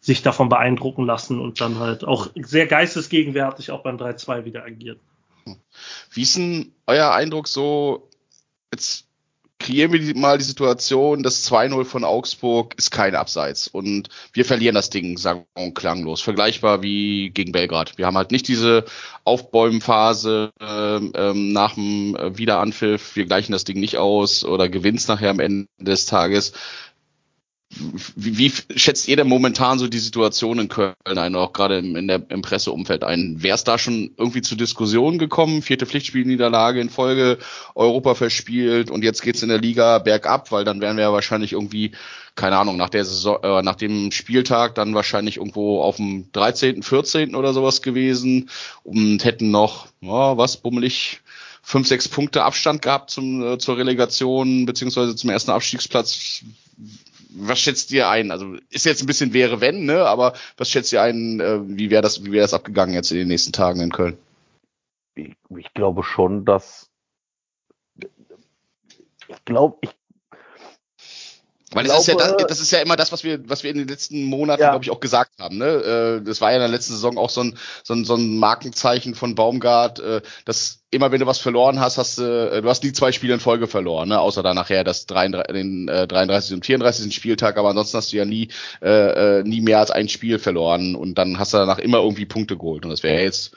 sich 0.00 0.22
davon 0.22 0.50
beeindrucken 0.50 1.06
lassen 1.06 1.40
und 1.40 1.60
dann 1.60 1.78
halt 1.78 2.04
auch 2.04 2.28
sehr 2.36 2.66
geistesgegenwärtig 2.66 3.70
auch 3.70 3.82
beim 3.82 3.96
3-2 3.96 4.44
wieder 4.44 4.62
agiert. 4.62 5.00
Wie 6.12 6.22
ist 6.22 6.36
denn 6.36 6.72
euer 6.86 7.12
Eindruck 7.12 7.48
so, 7.48 8.09
jetzt 8.72 9.06
kreieren 9.60 9.92
wir 9.92 10.16
mal 10.16 10.38
die 10.38 10.44
Situation, 10.44 11.22
das 11.22 11.48
2-0 11.48 11.84
von 11.84 12.02
Augsburg 12.02 12.74
ist 12.78 12.90
kein 12.90 13.14
Abseits 13.14 13.68
und 13.68 14.08
wir 14.32 14.44
verlieren 14.46 14.74
das 14.74 14.88
Ding, 14.88 15.18
sagen 15.18 15.44
mal, 15.54 15.70
klanglos. 15.72 16.22
Vergleichbar 16.22 16.82
wie 16.82 17.30
gegen 17.30 17.52
Belgrad. 17.52 17.98
Wir 17.98 18.06
haben 18.06 18.16
halt 18.16 18.32
nicht 18.32 18.48
diese 18.48 18.84
Aufbäumenphase 19.24 20.50
ähm, 20.60 21.12
ähm, 21.14 21.52
nach 21.52 21.74
dem 21.74 22.16
äh, 22.16 22.36
Wiederanpfiff, 22.38 23.14
wir 23.16 23.26
gleichen 23.26 23.52
das 23.52 23.64
Ding 23.64 23.78
nicht 23.78 23.98
aus 23.98 24.44
oder 24.44 24.68
gewinnst 24.68 25.08
nachher 25.08 25.30
am 25.30 25.40
Ende 25.40 25.68
des 25.78 26.06
Tages. 26.06 26.54
Wie, 28.16 28.36
wie 28.36 28.52
schätzt 28.76 29.06
ihr 29.06 29.16
denn 29.16 29.28
momentan 29.28 29.78
so 29.78 29.86
die 29.86 30.00
Situation 30.00 30.58
in 30.58 30.68
Köln 30.68 30.94
ein, 31.06 31.36
auch 31.36 31.52
gerade 31.52 31.78
im, 31.78 31.94
in 31.94 32.08
der, 32.08 32.20
im 32.28 32.42
Presseumfeld 32.42 33.04
ein? 33.04 33.36
Wäre 33.44 33.54
es 33.54 33.62
da 33.62 33.78
schon 33.78 34.10
irgendwie 34.16 34.42
zu 34.42 34.56
Diskussionen 34.56 35.18
gekommen? 35.18 35.62
Vierte 35.62 35.86
Pflichtspielniederlage 35.86 36.80
in 36.80 36.90
Folge, 36.90 37.38
Europa 37.76 38.16
verspielt 38.16 38.90
und 38.90 39.04
jetzt 39.04 39.22
geht's 39.22 39.44
in 39.44 39.50
der 39.50 39.60
Liga 39.60 40.00
bergab, 40.00 40.50
weil 40.50 40.64
dann 40.64 40.80
wären 40.80 40.96
wir 40.96 41.04
ja 41.04 41.12
wahrscheinlich 41.12 41.52
irgendwie, 41.52 41.92
keine 42.34 42.58
Ahnung, 42.58 42.76
nach 42.76 42.88
der 42.88 43.04
Saison, 43.04 43.38
äh, 43.44 43.62
nach 43.62 43.76
dem 43.76 44.10
Spieltag 44.10 44.74
dann 44.74 44.96
wahrscheinlich 44.96 45.36
irgendwo 45.36 45.80
auf 45.80 45.96
dem 45.96 46.26
13., 46.32 46.82
14. 46.82 47.36
oder 47.36 47.52
sowas 47.52 47.82
gewesen 47.82 48.50
und 48.82 49.24
hätten 49.24 49.52
noch, 49.52 49.86
ja, 50.00 50.36
was, 50.36 50.56
bummelig, 50.56 51.20
fünf, 51.62 51.86
sechs 51.86 52.08
Punkte 52.08 52.42
Abstand 52.42 52.82
gehabt 52.82 53.10
zum, 53.10 53.44
äh, 53.44 53.58
zur 53.58 53.76
Relegation 53.78 54.66
beziehungsweise 54.66 55.14
zum 55.14 55.30
ersten 55.30 55.52
Abstiegsplatz 55.52 56.42
was 57.32 57.60
schätzt 57.60 57.90
ihr 57.92 58.08
ein? 58.08 58.30
Also 58.30 58.56
ist 58.70 58.86
jetzt 58.86 59.02
ein 59.02 59.06
bisschen 59.06 59.32
wäre 59.32 59.60
wenn, 59.60 59.84
ne? 59.84 60.04
Aber 60.06 60.34
was 60.56 60.70
schätzt 60.70 60.92
ihr 60.92 61.02
ein? 61.02 61.40
Äh, 61.40 61.60
wie 61.64 61.90
wäre 61.90 62.02
das, 62.02 62.24
wie 62.24 62.32
wäre 62.32 62.42
das 62.42 62.54
abgegangen 62.54 62.94
jetzt 62.94 63.10
in 63.10 63.18
den 63.18 63.28
nächsten 63.28 63.52
Tagen 63.52 63.80
in 63.80 63.92
Köln? 63.92 64.18
Ich, 65.14 65.34
ich 65.56 65.74
glaube 65.74 66.02
schon, 66.02 66.44
dass 66.44 66.90
ich 69.28 69.44
glaube, 69.44 69.78
ich 69.82 69.90
Weil 71.72 71.84
das 71.84 72.00
ist 72.00 72.06
ja 72.08 72.14
das, 72.16 72.28
glaube- 72.28 72.46
das 72.48 72.60
ist 72.60 72.70
ja 72.72 72.80
immer 72.80 72.96
das, 72.96 73.12
was 73.12 73.22
wir, 73.22 73.48
was 73.48 73.62
wir 73.62 73.70
in 73.70 73.78
den 73.78 73.86
letzten 73.88 74.24
Monaten, 74.24 74.60
Ja. 74.62 74.70
glaube 74.70 74.84
ich, 74.84 74.90
auch 74.90 74.98
gesagt 75.00 75.38
haben. 75.38 75.58
Ne? 75.58 75.66
Äh, 75.66 76.24
Das 76.24 76.40
war 76.40 76.50
ja 76.50 76.56
in 76.56 76.62
der 76.62 76.68
letzten 76.68 76.94
Saison 76.94 77.16
auch 77.16 77.30
so 77.30 77.42
ein, 77.42 77.56
so 77.84 77.94
ein, 77.94 78.04
so 78.04 78.14
ein 78.16 78.38
Markenzeichen 78.38 79.14
von 79.14 79.34
Baumgart, 79.36 80.00
äh, 80.00 80.20
dass 80.44 80.80
immer 80.90 81.12
wenn 81.12 81.20
du 81.20 81.26
was 81.26 81.38
verloren 81.38 81.78
hast, 81.78 81.98
hast 81.98 82.18
du, 82.18 82.22
äh, 82.24 82.60
du 82.62 82.68
hast 82.68 82.82
nie 82.82 82.92
zwei 82.92 83.12
Spiele 83.12 83.34
in 83.34 83.40
Folge 83.40 83.68
verloren, 83.68 84.08
ne? 84.08 84.18
außer 84.20 84.42
dann 84.42 84.56
nachher 84.56 84.82
das 84.82 85.06
33, 85.06 85.54
den 85.54 85.86
äh, 85.88 86.08
33. 86.08 86.54
und 86.54 86.66
34. 86.66 87.14
Spieltag, 87.14 87.56
aber 87.56 87.68
ansonsten 87.68 87.98
hast 87.98 88.12
du 88.12 88.16
ja 88.16 88.24
nie, 88.24 88.48
äh, 88.82 89.38
äh, 89.38 89.42
nie 89.44 89.60
mehr 89.60 89.78
als 89.78 89.92
ein 89.92 90.08
Spiel 90.08 90.40
verloren 90.40 90.96
und 90.96 91.16
dann 91.18 91.38
hast 91.38 91.54
du 91.54 91.58
danach 91.58 91.78
immer 91.78 91.98
irgendwie 91.98 92.26
Punkte 92.26 92.56
geholt. 92.56 92.84
Und 92.84 92.90
das 92.90 93.04
wäre 93.04 93.22
jetzt 93.22 93.52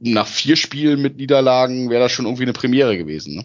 nach 0.00 0.28
vier 0.28 0.54
Spielen 0.54 1.02
mit 1.02 1.16
Niederlagen 1.16 1.90
wäre 1.90 2.04
das 2.04 2.12
schon 2.12 2.26
irgendwie 2.26 2.44
eine 2.44 2.52
Premiere 2.52 2.96
gewesen. 2.96 3.34
Ne? 3.36 3.44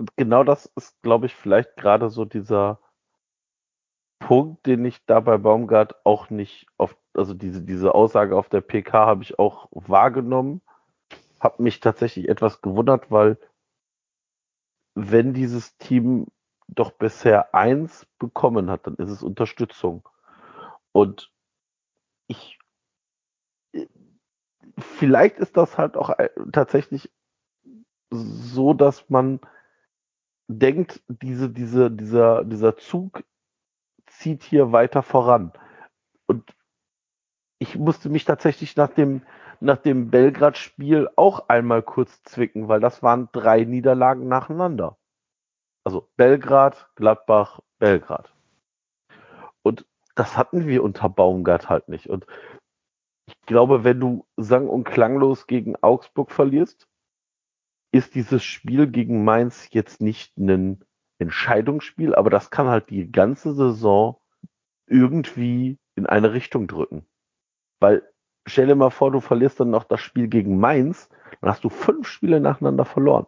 Und 0.00 0.16
genau 0.16 0.44
das 0.44 0.64
ist, 0.76 1.02
glaube 1.02 1.26
ich, 1.26 1.34
vielleicht 1.34 1.76
gerade 1.76 2.08
so 2.08 2.24
dieser 2.24 2.80
Punkt, 4.18 4.64
den 4.64 4.82
ich 4.86 5.04
da 5.04 5.20
bei 5.20 5.36
Baumgart 5.36 6.06
auch 6.06 6.30
nicht 6.30 6.68
auf, 6.78 6.96
also 7.12 7.34
diese, 7.34 7.60
diese 7.60 7.94
Aussage 7.94 8.34
auf 8.34 8.48
der 8.48 8.62
PK 8.62 9.04
habe 9.04 9.22
ich 9.22 9.38
auch 9.38 9.68
wahrgenommen, 9.72 10.62
habe 11.38 11.62
mich 11.62 11.80
tatsächlich 11.80 12.30
etwas 12.30 12.62
gewundert, 12.62 13.10
weil 13.10 13.36
wenn 14.94 15.34
dieses 15.34 15.76
Team 15.76 16.28
doch 16.66 16.92
bisher 16.92 17.54
eins 17.54 18.06
bekommen 18.18 18.70
hat, 18.70 18.86
dann 18.86 18.94
ist 18.94 19.10
es 19.10 19.22
Unterstützung. 19.22 20.08
Und 20.92 21.30
ich, 22.26 22.58
vielleicht 24.78 25.36
ist 25.36 25.58
das 25.58 25.76
halt 25.76 25.98
auch 25.98 26.08
äh, 26.18 26.30
tatsächlich 26.52 27.12
so, 28.10 28.72
dass 28.72 29.10
man 29.10 29.40
denkt, 30.58 31.02
diese, 31.08 31.48
diese, 31.48 31.90
dieser, 31.90 32.44
dieser 32.44 32.76
Zug 32.76 33.22
zieht 34.06 34.42
hier 34.42 34.72
weiter 34.72 35.02
voran. 35.02 35.52
Und 36.26 36.54
ich 37.58 37.78
musste 37.78 38.08
mich 38.08 38.24
tatsächlich 38.24 38.76
nach 38.76 38.90
dem, 38.90 39.22
nach 39.60 39.76
dem 39.76 40.10
Belgrad-Spiel 40.10 41.08
auch 41.16 41.48
einmal 41.48 41.82
kurz 41.82 42.22
zwicken, 42.24 42.68
weil 42.68 42.80
das 42.80 43.02
waren 43.02 43.28
drei 43.32 43.64
Niederlagen 43.64 44.28
nacheinander. 44.28 44.96
Also 45.84 46.08
Belgrad, 46.16 46.90
Gladbach, 46.96 47.60
Belgrad. 47.78 48.32
Und 49.62 49.86
das 50.14 50.36
hatten 50.36 50.66
wir 50.66 50.82
unter 50.82 51.08
Baumgart 51.08 51.68
halt 51.68 51.88
nicht. 51.88 52.08
Und 52.08 52.26
ich 53.26 53.40
glaube, 53.46 53.84
wenn 53.84 54.00
du 54.00 54.26
sang- 54.36 54.68
und 54.68 54.84
klanglos 54.84 55.46
gegen 55.46 55.76
Augsburg 55.76 56.32
verlierst, 56.32 56.89
ist 57.92 58.14
dieses 58.14 58.42
Spiel 58.44 58.86
gegen 58.86 59.24
Mainz 59.24 59.68
jetzt 59.72 60.00
nicht 60.00 60.36
ein 60.38 60.84
Entscheidungsspiel, 61.18 62.14
aber 62.14 62.30
das 62.30 62.50
kann 62.50 62.68
halt 62.68 62.90
die 62.90 63.10
ganze 63.10 63.54
Saison 63.54 64.20
irgendwie 64.86 65.78
in 65.94 66.06
eine 66.06 66.32
Richtung 66.32 66.66
drücken. 66.66 67.06
Weil 67.80 68.02
stell 68.46 68.66
dir 68.66 68.74
mal 68.74 68.90
vor, 68.90 69.10
du 69.10 69.20
verlierst 69.20 69.60
dann 69.60 69.70
noch 69.70 69.84
das 69.84 70.00
Spiel 70.00 70.28
gegen 70.28 70.58
Mainz, 70.58 71.08
dann 71.40 71.50
hast 71.50 71.64
du 71.64 71.68
fünf 71.68 72.08
Spiele 72.08 72.40
nacheinander 72.40 72.84
verloren. 72.84 73.26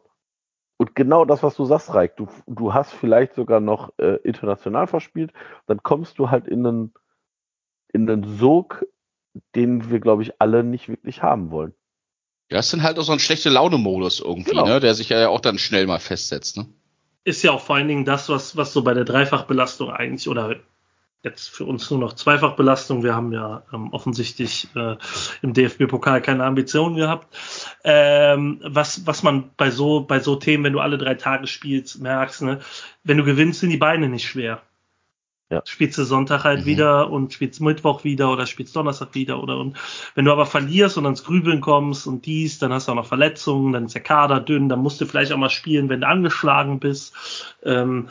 Und 0.78 0.94
genau 0.94 1.24
das, 1.24 1.42
was 1.42 1.54
du 1.54 1.64
sagst, 1.64 1.94
Reik, 1.94 2.16
du, 2.16 2.26
du 2.46 2.74
hast 2.74 2.92
vielleicht 2.92 3.34
sogar 3.34 3.60
noch 3.60 3.92
äh, 3.98 4.16
international 4.24 4.86
verspielt, 4.86 5.32
dann 5.66 5.82
kommst 5.82 6.18
du 6.18 6.30
halt 6.30 6.48
in 6.48 6.66
einen, 6.66 6.94
in 7.92 8.10
einen 8.10 8.24
Sog, 8.24 8.84
den 9.54 9.90
wir, 9.90 10.00
glaube 10.00 10.22
ich, 10.22 10.40
alle 10.40 10.64
nicht 10.64 10.88
wirklich 10.88 11.22
haben 11.22 11.50
wollen. 11.50 11.74
Ja, 12.52 12.58
es 12.58 12.70
sind 12.70 12.82
halt 12.82 12.98
auch 12.98 13.04
so 13.04 13.12
ein 13.12 13.18
schlechte 13.18 13.48
Laune-Modus 13.48 14.20
irgendwie, 14.20 14.50
Genau. 14.50 14.66
ne? 14.66 14.78
Der 14.80 14.94
sich 14.94 15.08
ja 15.08 15.28
auch 15.28 15.40
dann 15.40 15.58
schnell 15.58 15.86
mal 15.86 15.98
festsetzt, 15.98 16.56
ne? 16.56 16.66
ist 17.24 17.42
ja 17.42 17.52
auch 17.52 17.60
vor 17.60 17.76
allen 17.76 17.88
Dingen 17.88 18.04
das, 18.04 18.28
was, 18.28 18.56
was 18.56 18.72
so 18.72 18.82
bei 18.82 18.94
der 18.94 19.04
Dreifachbelastung 19.04 19.90
eigentlich 19.90 20.28
oder 20.28 20.56
jetzt 21.22 21.50
für 21.50 21.64
uns 21.64 21.88
nur 21.88 22.00
noch 22.00 22.14
Zweifachbelastung. 22.14 23.04
Wir 23.04 23.14
haben 23.14 23.32
ja 23.32 23.62
ähm, 23.72 23.92
offensichtlich 23.92 24.68
äh, 24.74 24.96
im 25.40 25.52
DFB-Pokal 25.52 26.20
keine 26.20 26.44
Ambitionen 26.44 26.96
gehabt. 26.96 27.32
Ähm, 27.84 28.60
was, 28.64 29.06
was 29.06 29.22
man 29.22 29.50
bei 29.56 29.70
so, 29.70 30.00
bei 30.00 30.18
so 30.18 30.34
Themen, 30.34 30.64
wenn 30.64 30.72
du 30.72 30.80
alle 30.80 30.98
drei 30.98 31.14
Tage 31.14 31.46
spielst, 31.46 32.00
merkst, 32.00 32.42
ne, 32.42 32.58
wenn 33.04 33.18
du 33.18 33.24
gewinnst, 33.24 33.60
sind 33.60 33.70
die 33.70 33.76
Beine 33.76 34.08
nicht 34.08 34.26
schwer. 34.26 34.62
Ja. 35.50 35.62
Spielst 35.66 35.98
du 35.98 36.04
Sonntag 36.04 36.44
halt 36.44 36.60
Mhm. 36.62 36.66
wieder 36.66 37.10
und 37.10 37.32
spielst 37.34 37.60
Mittwoch 37.60 38.04
wieder 38.04 38.32
oder 38.32 38.46
spielst 38.46 38.74
Donnerstag 38.74 39.14
wieder 39.14 39.42
oder 39.42 39.58
und 39.58 39.76
wenn 40.14 40.24
du 40.24 40.32
aber 40.32 40.46
verlierst 40.46 40.96
und 40.96 41.04
ans 41.04 41.24
Grübeln 41.24 41.60
kommst 41.60 42.06
und 42.06 42.24
dies, 42.24 42.58
dann 42.58 42.72
hast 42.72 42.88
du 42.88 42.92
auch 42.92 42.96
noch 42.96 43.06
Verletzungen, 43.06 43.72
dann 43.74 43.84
ist 43.86 43.94
der 43.94 44.02
Kader 44.02 44.40
dünn, 44.40 44.68
dann 44.70 44.80
musst 44.80 45.00
du 45.00 45.06
vielleicht 45.06 45.30
auch 45.32 45.36
mal 45.36 45.50
spielen, 45.50 45.88
wenn 45.90 46.00
du 46.00 46.08
angeschlagen 46.08 46.80
bist. 46.80 47.14
Ähm, 47.62 48.08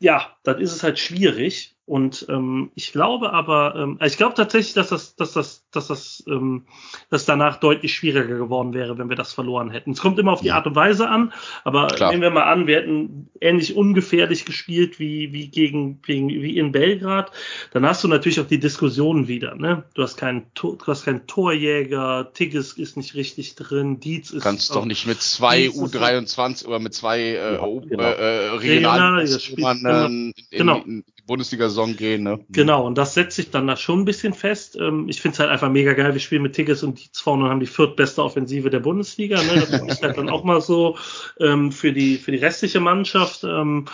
ja, 0.00 0.36
dann 0.42 0.58
ist 0.60 0.72
es 0.72 0.82
halt 0.82 0.98
schwierig. 0.98 1.76
Und 1.90 2.24
ähm, 2.28 2.70
ich 2.76 2.92
glaube 2.92 3.32
aber, 3.32 3.74
ähm, 3.74 3.98
ich 4.00 4.16
glaube 4.16 4.34
tatsächlich, 4.36 4.74
dass 4.74 4.90
das, 4.90 5.16
dass 5.16 5.32
das, 5.32 5.64
dass 5.72 5.88
das, 5.88 6.22
ähm, 6.28 6.62
dass 7.10 7.24
danach 7.24 7.56
deutlich 7.58 7.92
schwieriger 7.94 8.36
geworden 8.36 8.74
wäre, 8.74 8.96
wenn 8.96 9.08
wir 9.08 9.16
das 9.16 9.32
verloren 9.32 9.70
hätten. 9.70 9.90
Es 9.90 9.98
kommt 10.00 10.16
immer 10.20 10.30
auf 10.34 10.40
die 10.40 10.46
Ja. 10.46 10.54
Art 10.54 10.68
und 10.68 10.76
Weise 10.76 11.08
an, 11.08 11.32
aber 11.64 11.88
Klar. 11.88 12.10
nehmen 12.12 12.22
wir 12.22 12.30
mal 12.30 12.44
an, 12.44 12.68
wir 12.68 12.76
hätten 12.76 13.28
ähnlich 13.40 13.74
ungefährlich 13.74 14.44
gespielt 14.44 15.00
wie, 15.00 15.32
wie 15.32 15.48
gegen, 15.48 16.00
gegen 16.02 16.28
wie 16.28 16.56
in 16.58 16.70
Belgrad, 16.70 17.32
dann 17.72 17.84
hast 17.84 18.04
du 18.04 18.08
natürlich 18.08 18.38
auch 18.38 18.46
die 18.46 18.60
Diskussionen 18.60 19.26
wieder. 19.26 19.56
Ne? 19.56 19.82
Du 19.94 20.02
hast 20.04 20.16
keinen, 20.16 20.46
du 20.54 20.78
hast 20.86 21.04
keinen 21.06 21.26
Torjäger, 21.26 22.30
Tigges 22.34 22.74
ist 22.74 22.96
nicht 22.98 23.16
richtig 23.16 23.56
drin, 23.56 23.98
Dietz 23.98 24.28
Du 24.30 24.36
ist 24.36 24.44
kannst 24.44 24.70
auch- 24.70 24.76
doch 24.76 24.84
nicht 24.84 25.08
mit 25.08 25.20
zwei 25.22 25.62
Dietz 25.62 25.74
ist 25.74 25.96
U23 25.96 26.66
oder 26.68 26.78
mit 26.78 26.94
zwei 26.94 27.18
äh, 27.18 27.54
Ja, 27.54 27.58
genau. 27.58 28.02
äh, 28.04 28.48
Regionalliga 28.50 29.16
Regionalligaspielern 29.16 29.84
äh, 29.84 30.06
in, 30.06 30.34
Genau. 30.52 30.76
in 30.84 31.02
die 31.18 31.19
Bundesliga-Saison 31.30 31.96
gehen, 31.96 32.24
ne? 32.24 32.44
Genau, 32.50 32.84
und 32.84 32.98
das 32.98 33.14
setzt 33.14 33.36
sich 33.36 33.50
dann 33.50 33.68
da 33.68 33.76
schon 33.76 34.00
ein 34.00 34.04
bisschen 34.04 34.34
fest. 34.34 34.76
Ähm, 34.76 35.08
ich 35.08 35.22
finde 35.22 35.34
es 35.34 35.38
halt 35.38 35.50
einfach 35.50 35.70
mega 35.70 35.92
geil. 35.92 36.12
Wir 36.12 36.20
spielen 36.20 36.42
mit 36.42 36.54
Tigges 36.54 36.82
und 36.82 36.98
Dietz 36.98 37.20
vorne 37.20 37.44
und 37.44 37.50
haben 37.50 37.60
die 37.60 37.66
viertbeste 37.66 38.22
Offensive 38.22 38.68
der 38.68 38.80
Bundesliga. 38.80 39.40
Ne? 39.40 39.66
Das 39.70 39.82
ist 39.82 40.02
halt 40.02 40.18
dann 40.18 40.28
auch 40.28 40.42
mal 40.42 40.60
so 40.60 40.96
ähm, 41.38 41.70
für, 41.70 41.92
die, 41.92 42.18
für 42.18 42.32
die 42.32 42.38
restliche 42.38 42.80
Mannschaft. 42.80 43.44
Ähm, 43.44 43.86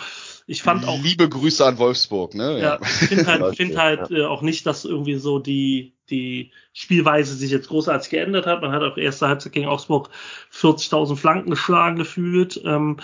ich 0.47 0.63
fand 0.63 0.87
auch 0.87 0.99
Liebe 1.03 1.29
Grüße 1.29 1.63
an 1.65 1.77
Wolfsburg, 1.77 2.33
ne? 2.33 2.59
ja, 2.59 2.79
ich 2.81 3.09
finde 3.09 3.27
halt, 3.27 3.55
find 3.55 3.77
halt 3.77 4.11
äh, 4.11 4.23
auch 4.23 4.41
nicht, 4.41 4.65
dass 4.65 4.85
irgendwie 4.85 5.15
so 5.15 5.39
die, 5.39 5.93
die 6.09 6.51
Spielweise 6.73 7.35
sich 7.35 7.51
jetzt 7.51 7.69
großartig 7.69 8.09
geändert 8.09 8.45
hat. 8.45 8.61
Man 8.61 8.71
hat 8.71 8.83
auch 8.83 8.97
erste 8.97 9.27
Halbzeit 9.27 9.53
gegen 9.53 9.67
Augsburg 9.67 10.09
40.000 10.53 11.15
Flanken 11.15 11.49
geschlagen 11.49 11.97
gefühlt. 11.97 12.61
Ähm, 12.65 12.97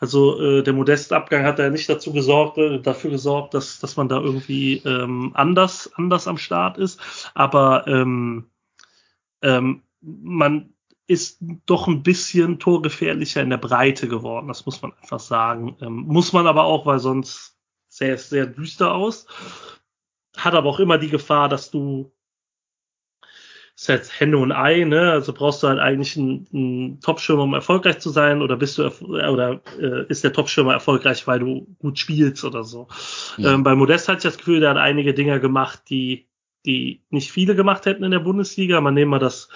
also 0.00 0.40
äh, 0.40 0.62
der 0.62 0.72
modeste 0.72 1.16
Abgang 1.16 1.44
hat 1.44 1.58
ja 1.58 1.70
nicht 1.70 1.88
dazu 1.88 2.12
gesorgt, 2.12 2.58
äh, 2.58 2.80
dafür 2.80 3.10
gesorgt, 3.10 3.54
dass, 3.54 3.78
dass 3.78 3.96
man 3.96 4.08
da 4.08 4.20
irgendwie 4.20 4.78
ähm, 4.84 5.32
anders, 5.34 5.90
anders 5.94 6.28
am 6.28 6.38
Start 6.38 6.78
ist. 6.78 7.00
Aber 7.34 7.86
ähm, 7.86 8.46
ähm, 9.42 9.82
man 10.00 10.72
ist 11.06 11.38
doch 11.66 11.86
ein 11.86 12.02
bisschen 12.02 12.58
torgefährlicher 12.58 13.42
in 13.42 13.50
der 13.50 13.58
Breite 13.58 14.08
geworden. 14.08 14.48
Das 14.48 14.66
muss 14.66 14.82
man 14.82 14.92
einfach 15.00 15.20
sagen. 15.20 15.76
Ähm, 15.80 16.04
muss 16.06 16.32
man 16.32 16.46
aber 16.46 16.64
auch, 16.64 16.86
weil 16.86 16.98
sonst 16.98 17.56
sähe 17.88 18.14
es 18.14 18.28
sehr 18.28 18.46
düster 18.46 18.94
aus. 18.94 19.26
Hat 20.36 20.54
aber 20.54 20.68
auch 20.68 20.80
immer 20.80 20.98
die 20.98 21.08
Gefahr, 21.08 21.48
dass 21.48 21.70
du 21.70 22.12
ist 23.76 23.88
jetzt 23.88 24.20
Henne 24.20 24.38
und 24.38 24.52
Ei, 24.52 24.84
ne? 24.84 25.12
Also 25.12 25.34
brauchst 25.34 25.62
du 25.62 25.68
halt 25.68 25.78
eigentlich 25.78 26.16
einen, 26.16 26.46
einen 26.52 27.00
Topstürmer, 27.00 27.42
um 27.42 27.52
erfolgreich 27.52 27.98
zu 27.98 28.08
sein, 28.08 28.40
oder 28.40 28.56
bist 28.56 28.78
du 28.78 28.84
erf- 28.84 29.02
oder 29.02 29.60
äh, 29.78 30.06
ist 30.08 30.24
der 30.24 30.32
Topstürmer 30.32 30.72
erfolgreich, 30.72 31.26
weil 31.26 31.40
du 31.40 31.66
gut 31.78 31.98
spielst 31.98 32.42
oder 32.44 32.64
so. 32.64 32.88
Ja. 33.36 33.52
Ähm, 33.52 33.62
bei 33.62 33.74
Modest 33.74 34.08
hatte 34.08 34.18
ich 34.18 34.22
das 34.24 34.38
Gefühl, 34.38 34.60
der 34.60 34.70
hat 34.70 34.78
einige 34.78 35.12
Dinge 35.12 35.40
gemacht, 35.40 35.82
die 35.90 36.26
die 36.64 37.02
nicht 37.10 37.30
viele 37.30 37.54
gemacht 37.54 37.86
hätten 37.86 38.02
in 38.02 38.10
der 38.10 38.18
Bundesliga. 38.18 38.80
Man 38.80 38.94
nehmen 38.94 39.12
mal 39.12 39.20
das 39.20 39.48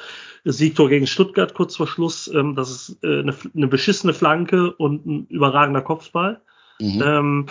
Siegtor 0.45 0.89
gegen 0.89 1.07
Stuttgart 1.07 1.55
kurz 1.55 1.77
vor 1.77 1.89
Schluss. 1.89 2.29
Ähm, 2.29 2.55
das 2.55 2.71
ist 2.71 3.03
äh, 3.03 3.21
eine, 3.21 3.35
eine 3.55 3.67
beschissene 3.67 4.15
Flanke 4.15 4.73
und 4.73 5.07
ein 5.07 5.27
überragender 5.27 5.83
Kopfball. 5.83 6.41
Mhm. 6.81 7.03
Ähm, 7.05 7.47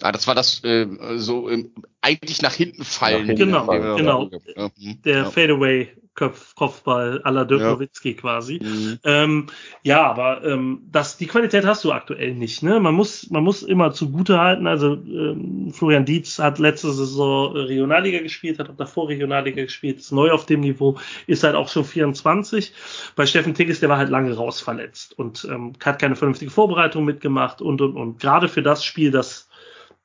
Ah, 0.00 0.10
das 0.12 0.26
war 0.26 0.34
das 0.34 0.62
äh, 0.64 0.86
so 1.16 1.48
ähm, 1.48 1.72
eigentlich 2.00 2.42
nach 2.42 2.52
hinten 2.52 2.84
fallen. 2.84 3.20
Nach 3.22 3.26
hinten 3.28 3.46
Genau, 3.46 3.64
fallen. 3.64 3.96
genau. 3.96 4.30
Ja, 4.56 4.70
mhm. 4.76 5.02
der 5.02 5.16
ja. 5.18 5.24
Fadeaway 5.24 5.86
Kopf, 5.86 6.07
Kopfball 6.18 7.20
à 7.24 7.30
la 7.30 7.44
Dirk 7.44 7.60
Ja. 7.60 7.70
Nowitzki 7.70 8.14
quasi. 8.14 8.60
Mhm. 8.62 8.98
Ähm, 9.04 9.46
ja, 9.82 10.02
aber 10.02 10.44
ähm, 10.44 10.82
das, 10.90 11.16
die 11.16 11.26
Qualität 11.26 11.64
hast 11.64 11.84
du 11.84 11.92
aktuell 11.92 12.34
nicht. 12.34 12.62
Ne? 12.62 12.80
Man 12.80 12.94
muss, 12.94 13.30
man 13.30 13.44
muss 13.44 13.62
immer 13.62 13.92
zugute 13.92 14.38
halten. 14.38 14.66
Also 14.66 14.94
ähm, 14.94 15.72
Florian 15.72 16.04
Dietz 16.04 16.38
hat 16.38 16.58
letzte 16.58 16.92
Saison 16.92 17.54
äh, 17.54 17.60
Regionalliga 17.60 18.20
gespielt, 18.20 18.58
hat 18.58 18.70
auch 18.70 18.76
davor 18.76 19.08
Regionalliga 19.08 19.62
gespielt, 19.62 19.98
ist 19.98 20.12
neu 20.12 20.30
auf 20.30 20.46
dem 20.46 20.60
Niveau, 20.60 20.98
ist 21.26 21.44
halt 21.44 21.54
auch 21.54 21.68
schon 21.68 21.84
24. 21.84 22.72
Bei 23.16 23.26
Steffen 23.26 23.54
Tigges, 23.54 23.80
der 23.80 23.88
war 23.88 23.98
halt 23.98 24.10
lange 24.10 24.34
raus 24.34 24.60
verletzt 24.60 25.18
und 25.18 25.46
ähm, 25.50 25.72
hat 25.84 26.00
keine 26.00 26.16
vernünftige 26.16 26.50
Vorbereitung 26.50 27.04
mitgemacht 27.04 27.62
und 27.62 27.80
und 27.80 27.96
und. 27.96 28.20
Gerade 28.20 28.48
für 28.48 28.62
das 28.62 28.84
Spiel, 28.84 29.10
das 29.10 29.48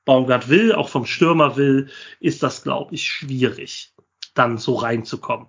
Baumgart 0.06 0.50
will, 0.50 0.74
auch 0.74 0.90
vom 0.90 1.06
Stürmer 1.06 1.56
will, 1.56 1.90
ist 2.20 2.44
das, 2.44 2.64
glaube 2.64 2.94
ich, 2.94 3.04
schwierig, 3.08 3.93
dann 4.34 4.58
so 4.58 4.76
reinzukommen. 4.76 5.48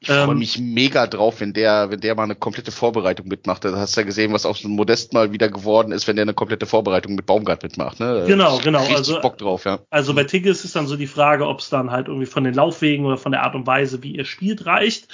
Ich 0.00 0.08
freue 0.08 0.32
Ähm, 0.32 0.38
mich 0.38 0.58
mega 0.58 1.06
drauf, 1.06 1.40
wenn 1.40 1.52
der, 1.52 1.90
wenn 1.90 2.00
der 2.00 2.14
mal 2.14 2.24
eine 2.24 2.34
komplette 2.34 2.72
Vorbereitung 2.72 3.28
mitmacht. 3.28 3.64
Da 3.64 3.76
hast 3.76 3.96
du 3.96 4.00
ja 4.00 4.06
gesehen, 4.06 4.32
was 4.32 4.46
auch 4.46 4.56
so 4.56 4.68
Modest 4.68 5.12
mal 5.12 5.32
wieder 5.32 5.48
geworden 5.48 5.92
ist, 5.92 6.08
wenn 6.08 6.16
der 6.16 6.24
eine 6.24 6.34
komplette 6.34 6.66
Vorbereitung 6.66 7.14
mit 7.14 7.26
Baumgart 7.26 7.62
mitmacht. 7.62 8.00
Ne? 8.00 8.24
Genau, 8.26 8.58
genau. 8.58 8.84
Also- 8.84 9.20
Bock 9.20 9.38
drauf, 9.38 9.64
ja. 9.64 9.78
Also 9.90 10.14
bei 10.14 10.24
Tigges 10.24 10.64
ist 10.64 10.76
dann 10.76 10.86
so 10.86 10.96
die 10.96 11.06
Frage, 11.06 11.46
ob 11.46 11.60
es 11.60 11.70
dann 11.70 11.90
halt 11.90 12.08
irgendwie 12.08 12.26
von 12.26 12.44
den 12.44 12.54
Laufwegen 12.54 13.06
oder 13.06 13.16
von 13.16 13.32
der 13.32 13.42
Art 13.44 13.54
und 13.54 13.66
Weise, 13.66 14.02
wie 14.02 14.16
er 14.16 14.24
spielt, 14.24 14.66
reicht. 14.66 15.08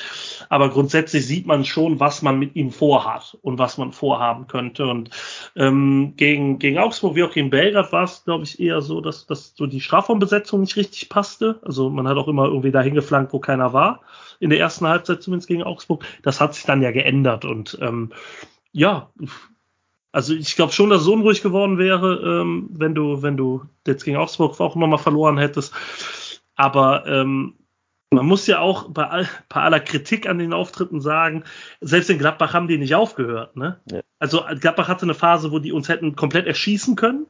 Aber 0.49 0.71
grundsätzlich 0.71 1.27
sieht 1.27 1.47
man 1.47 1.65
schon, 1.65 2.01
was 2.01 2.23
man 2.23 2.39
mit 2.39 2.57
ihm 2.57 2.71
vorhat 2.71 3.37
und 3.43 3.59
was 3.59 3.79
man 3.79 3.93
vorhaben 3.93 4.47
könnte. 4.47 4.87
Und 4.87 5.11
ähm, 5.55 6.15
gegen, 6.17 6.59
gegen 6.59 6.79
Augsburg 6.79 7.15
wie 7.15 7.23
auch 7.23 7.33
gegen 7.33 7.51
Belgrad 7.51 7.93
war 7.93 8.05
es, 8.05 8.25
glaube 8.25 8.45
ich, 8.45 8.59
eher 8.59 8.81
so, 8.81 9.01
dass, 9.01 9.27
dass 9.27 9.55
so 9.55 9.67
die 9.67 9.81
Strafraumbesetzung 9.81 10.61
nicht 10.61 10.77
richtig 10.77 11.09
passte. 11.09 11.61
Also 11.63 11.91
man 11.91 12.09
hat 12.09 12.17
auch 12.17 12.29
immer 12.29 12.47
irgendwie 12.47 12.71
dahin 12.71 12.95
geflankt, 13.03 13.33
wo 13.33 13.39
keiner 13.39 13.73
war. 13.73 14.01
In 14.41 14.51
der 14.51 14.59
ersten 14.59 14.87
Halbzeit 14.87 15.23
zumindest 15.23 15.49
gegen 15.49 15.63
Augsburg. 15.63 16.05
Das 16.23 16.41
hat 16.41 16.55
sich 16.55 16.65
dann 16.65 16.83
ja 16.83 16.91
geändert. 16.91 17.45
Und 17.45 17.79
ähm, 17.81 18.13
ja, 18.73 19.11
also 20.13 20.35
ich 20.35 20.57
glaube 20.57 20.73
schon, 20.73 20.91
dass 20.91 21.03
es 21.03 21.09
unruhig 21.09 21.43
geworden 21.43 21.79
wäre, 21.79 22.41
ähm, 22.41 22.69
wenn 22.73 22.95
du, 22.95 23.23
wenn 23.23 23.37
du 23.37 23.63
jetzt 23.87 24.05
gegen 24.05 24.17
Augsburg 24.17 24.61
auch 24.61 24.77
nochmal 24.77 24.99
verloren 24.99 25.39
hättest. 25.39 25.75
Aber 26.55 27.07
ähm, 27.07 27.55
man 28.11 28.27
muss 28.27 28.47
ja 28.47 28.61
auch 28.61 28.91
bei, 28.91 29.09
all, 29.09 29.29
bei 29.49 29.63
aller 29.63 29.81
Kritik 29.81 30.29
an 30.29 30.39
den 30.39 30.53
Auftritten 30.53 31.01
sagen, 31.01 31.45
selbst 31.81 32.11
in 32.11 32.19
Gladbach 32.19 32.53
haben 32.53 32.69
die 32.69 32.79
nicht 32.79 32.95
aufgehört. 32.95 33.57
Ne? 33.57 33.81
Ja. 33.91 34.01
Also 34.19 34.45
Gladbach 34.61 34.89
hatte 34.89 35.03
eine 35.03 35.15
Phase, 35.15 35.51
wo 35.51 35.59
die 35.59 35.73
uns 35.73 35.89
hätten 35.89 36.15
komplett 36.15 36.47
erschießen 36.47 36.95
können. 36.95 37.27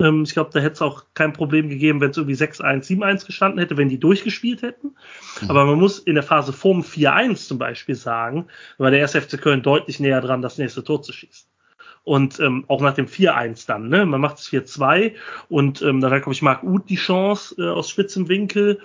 Ähm, 0.00 0.22
ich 0.24 0.32
glaube, 0.32 0.50
da 0.52 0.60
hätte 0.60 0.74
es 0.74 0.82
auch 0.82 1.04
kein 1.14 1.32
Problem 1.32 1.68
gegeben, 1.68 2.00
wenn 2.00 2.10
es 2.10 2.16
irgendwie 2.16 2.36
6-1, 2.36 2.86
7-1 2.86 3.26
gestanden 3.26 3.58
hätte, 3.58 3.76
wenn 3.76 3.88
die 3.88 4.00
durchgespielt 4.00 4.62
hätten. 4.62 4.94
Mhm. 5.40 5.50
Aber 5.50 5.64
man 5.64 5.78
muss 5.78 5.98
in 5.98 6.14
der 6.14 6.22
Phase 6.22 6.52
vorm 6.52 6.82
4-1 6.82 7.48
zum 7.48 7.58
Beispiel 7.58 7.94
sagen, 7.94 8.46
war 8.78 8.90
der 8.90 9.00
erste 9.00 9.20
FC 9.20 9.40
Köln 9.40 9.62
deutlich 9.62 10.00
näher 10.00 10.20
dran, 10.20 10.42
das 10.42 10.58
nächste 10.58 10.84
Tor 10.84 11.02
zu 11.02 11.12
schießen. 11.12 11.48
Und 12.04 12.38
ähm, 12.38 12.64
auch 12.68 12.80
nach 12.80 12.94
dem 12.94 13.06
4-1 13.06 13.66
dann, 13.66 13.88
ne? 13.88 14.06
Man 14.06 14.20
macht 14.20 14.38
es 14.38 14.48
4-2 14.48 15.14
und 15.48 15.82
ähm, 15.82 16.00
dann 16.00 16.12
hat, 16.12 16.22
glaube 16.22 16.34
ich, 16.34 16.42
Marc 16.42 16.62
Uth 16.62 16.88
die 16.88 16.94
Chance 16.94 17.56
äh, 17.58 17.68
aus 17.68 17.90
spitzem 17.90 18.28
Winkel. 18.28 18.80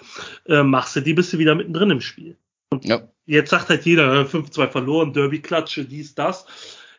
Äh, 0.48 0.64
machst 0.64 0.96
du 0.96 1.02
die, 1.02 1.14
bist 1.14 1.32
du 1.32 1.38
wieder 1.38 1.54
mittendrin 1.54 1.92
im 1.92 2.02
Spiel. 2.02 2.36
Ja. 2.82 3.02
Jetzt 3.28 3.52
sagt 3.52 3.70
halt 3.70 3.86
jeder, 3.86 4.26
5-2 4.26 4.68
verloren, 4.70 5.14
Derby-Klatsche, 5.14 5.86
dies, 5.86 6.16
das. 6.16 6.48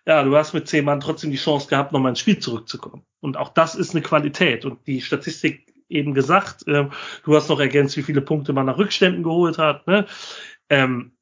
Ja, 0.07 0.25
du 0.25 0.37
hast 0.37 0.53
mit 0.53 0.67
zehn 0.67 0.85
Mann 0.85 1.01
trotzdem 1.01 1.31
die 1.31 1.37
Chance 1.37 1.69
gehabt, 1.69 1.93
nochmal 1.93 2.11
ins 2.11 2.19
Spiel 2.19 2.39
zurückzukommen. 2.39 3.05
Und 3.21 3.37
auch 3.37 3.51
das 3.51 3.75
ist 3.75 3.93
eine 3.93 4.03
Qualität. 4.03 4.65
Und 4.65 4.87
die 4.87 5.01
Statistik 5.01 5.73
eben 5.89 6.15
gesagt, 6.15 6.67
äh, 6.67 6.89
du 7.25 7.37
hast 7.37 7.49
noch 7.49 7.61
ergänzt, 7.61 7.97
wie 7.97 8.03
viele 8.03 8.21
Punkte 8.21 8.53
man 8.53 8.67
nach 8.67 8.79
Rückständen 8.79 9.23
geholt 9.23 9.59
hat. 9.59 9.87
Ne? 9.87 10.07
Ähm, 10.69 11.13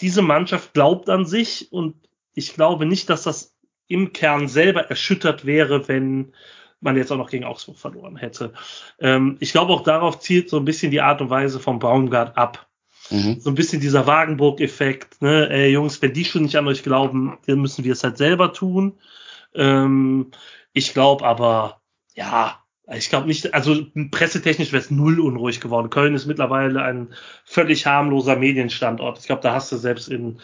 diese 0.00 0.22
Mannschaft 0.22 0.74
glaubt 0.74 1.08
an 1.08 1.26
sich 1.26 1.72
und 1.72 2.08
ich 2.34 2.54
glaube 2.54 2.86
nicht, 2.86 3.10
dass 3.10 3.22
das 3.22 3.56
im 3.88 4.12
Kern 4.12 4.48
selber 4.48 4.82
erschüttert 4.88 5.44
wäre, 5.44 5.88
wenn 5.88 6.32
man 6.80 6.96
jetzt 6.96 7.10
auch 7.10 7.16
noch 7.16 7.30
gegen 7.30 7.44
Augsburg 7.44 7.78
verloren 7.78 8.16
hätte. 8.16 8.52
Ähm, 9.00 9.36
ich 9.40 9.52
glaube 9.52 9.72
auch 9.72 9.82
darauf 9.82 10.20
zielt 10.20 10.48
so 10.48 10.58
ein 10.58 10.64
bisschen 10.64 10.90
die 10.90 11.00
Art 11.00 11.20
und 11.20 11.30
Weise 11.30 11.58
vom 11.58 11.78
Baumgart 11.78 12.36
ab. 12.36 12.67
Mhm. 13.10 13.40
So 13.40 13.50
ein 13.50 13.54
bisschen 13.54 13.80
dieser 13.80 14.06
Wagenburg-Effekt, 14.06 15.22
ne? 15.22 15.48
Ey, 15.50 15.70
Jungs, 15.70 16.02
wenn 16.02 16.12
die 16.12 16.24
schon 16.24 16.42
nicht 16.42 16.56
an 16.56 16.68
euch 16.68 16.82
glauben, 16.82 17.38
dann 17.46 17.60
müssen 17.60 17.84
wir 17.84 17.92
es 17.92 18.04
halt 18.04 18.18
selber 18.18 18.52
tun. 18.52 18.98
Ähm, 19.54 20.30
ich 20.72 20.92
glaube 20.92 21.24
aber, 21.24 21.80
ja, 22.14 22.62
ich 22.94 23.10
glaube 23.10 23.26
nicht, 23.26 23.52
also 23.54 23.86
pressetechnisch 24.10 24.72
wäre 24.72 24.82
es 24.82 24.90
null 24.90 25.20
unruhig 25.20 25.60
geworden. 25.60 25.90
Köln 25.90 26.14
ist 26.14 26.26
mittlerweile 26.26 26.82
ein 26.82 27.08
völlig 27.44 27.86
harmloser 27.86 28.36
Medienstandort. 28.36 29.18
Ich 29.18 29.26
glaube, 29.26 29.42
da 29.42 29.54
hast 29.54 29.70
du 29.72 29.76
selbst 29.76 30.08
in, 30.08 30.40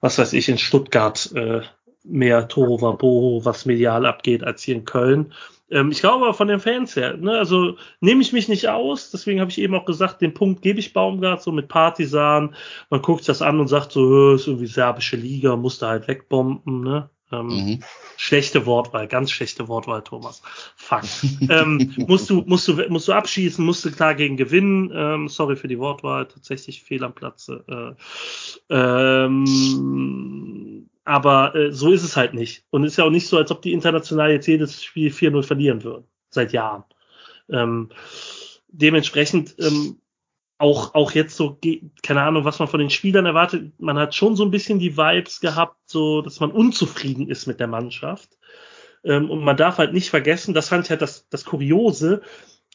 was 0.00 0.18
weiß 0.18 0.32
ich, 0.32 0.48
in 0.48 0.58
Stuttgart 0.58 1.30
äh, 1.34 1.60
mehr 2.04 2.48
Toro 2.48 2.78
Boho, 2.94 3.44
was 3.44 3.66
medial 3.66 4.06
abgeht, 4.06 4.44
als 4.44 4.62
hier 4.62 4.76
in 4.76 4.84
Köln. 4.84 5.32
Ähm, 5.70 5.90
ich 5.90 6.00
glaube 6.00 6.24
aber 6.24 6.34
von 6.34 6.48
den 6.48 6.60
Fans 6.60 6.94
her, 6.96 7.16
ne, 7.16 7.38
also 7.38 7.76
nehme 8.00 8.22
ich 8.22 8.32
mich 8.32 8.48
nicht 8.48 8.68
aus, 8.68 9.10
deswegen 9.10 9.40
habe 9.40 9.50
ich 9.50 9.58
eben 9.58 9.74
auch 9.74 9.86
gesagt, 9.86 10.20
den 10.20 10.34
Punkt 10.34 10.62
gebe 10.62 10.80
ich 10.80 10.92
Baumgart, 10.92 11.42
so 11.42 11.50
mit 11.50 11.68
Partisan. 11.68 12.54
Man 12.90 13.02
guckt 13.02 13.28
das 13.28 13.42
an 13.42 13.58
und 13.58 13.68
sagt 13.68 13.92
so, 13.92 14.34
ist 14.34 14.46
irgendwie 14.46 14.66
serbische 14.66 15.16
Liga, 15.16 15.56
musste 15.56 15.86
halt 15.86 16.08
wegbomben, 16.08 16.82
ne? 16.82 17.08
Ähm, 17.32 17.46
Mhm. 17.46 17.82
Schlechte 18.18 18.66
Wortwahl, 18.66 19.08
ganz 19.08 19.30
schlechte 19.30 19.66
Wortwahl, 19.66 20.02
Thomas. 20.02 20.42
Fuck. 20.76 21.02
ähm, 21.48 21.92
musst 22.06 22.28
du, 22.28 22.42
musst 22.46 22.68
du, 22.68 22.74
musst 22.88 23.08
du 23.08 23.12
abschießen, 23.12 23.64
musst 23.64 23.84
du 23.84 23.90
klar 23.90 24.14
gegen 24.14 24.36
gewinnen. 24.36 24.92
Ähm, 24.94 25.28
sorry 25.28 25.56
für 25.56 25.66
die 25.66 25.78
Wortwahl, 25.78 26.28
tatsächlich 26.28 26.82
fehl 26.82 27.02
am 27.02 27.14
Platze. 27.14 27.64
Äh, 27.66 27.94
ähm, 28.74 30.88
aber 31.04 31.54
äh, 31.54 31.72
so 31.72 31.90
ist 31.90 32.04
es 32.04 32.16
halt 32.16 32.34
nicht. 32.34 32.64
Und 32.70 32.84
ist 32.84 32.96
ja 32.96 33.04
auch 33.04 33.10
nicht 33.10 33.26
so, 33.26 33.36
als 33.36 33.50
ob 33.50 33.62
die 33.62 33.72
international 33.72 34.30
jetzt 34.30 34.46
jedes 34.46 34.82
Spiel 34.82 35.10
4-0 35.10 35.42
verlieren 35.42 35.84
würden. 35.84 36.04
Seit 36.30 36.52
Jahren. 36.52 36.84
Ähm, 37.50 37.90
dementsprechend 38.68 39.54
ähm, 39.58 40.00
auch, 40.58 40.94
auch 40.94 41.10
jetzt 41.12 41.36
so, 41.36 41.58
keine 42.02 42.22
Ahnung, 42.22 42.44
was 42.44 42.60
man 42.60 42.68
von 42.68 42.80
den 42.80 42.90
Spielern 42.90 43.26
erwartet. 43.26 43.72
Man 43.80 43.98
hat 43.98 44.14
schon 44.14 44.36
so 44.36 44.44
ein 44.44 44.52
bisschen 44.52 44.78
die 44.78 44.96
Vibes 44.96 45.40
gehabt, 45.40 45.76
so, 45.86 46.22
dass 46.22 46.38
man 46.38 46.52
unzufrieden 46.52 47.28
ist 47.28 47.46
mit 47.46 47.58
der 47.58 47.66
Mannschaft. 47.66 48.38
Ähm, 49.04 49.28
und 49.30 49.42
man 49.42 49.56
darf 49.56 49.78
halt 49.78 49.92
nicht 49.92 50.10
vergessen, 50.10 50.54
das 50.54 50.68
fand 50.68 50.84
ich 50.84 50.90
halt 50.90 51.02
das, 51.02 51.28
das 51.28 51.44
Kuriose. 51.44 52.22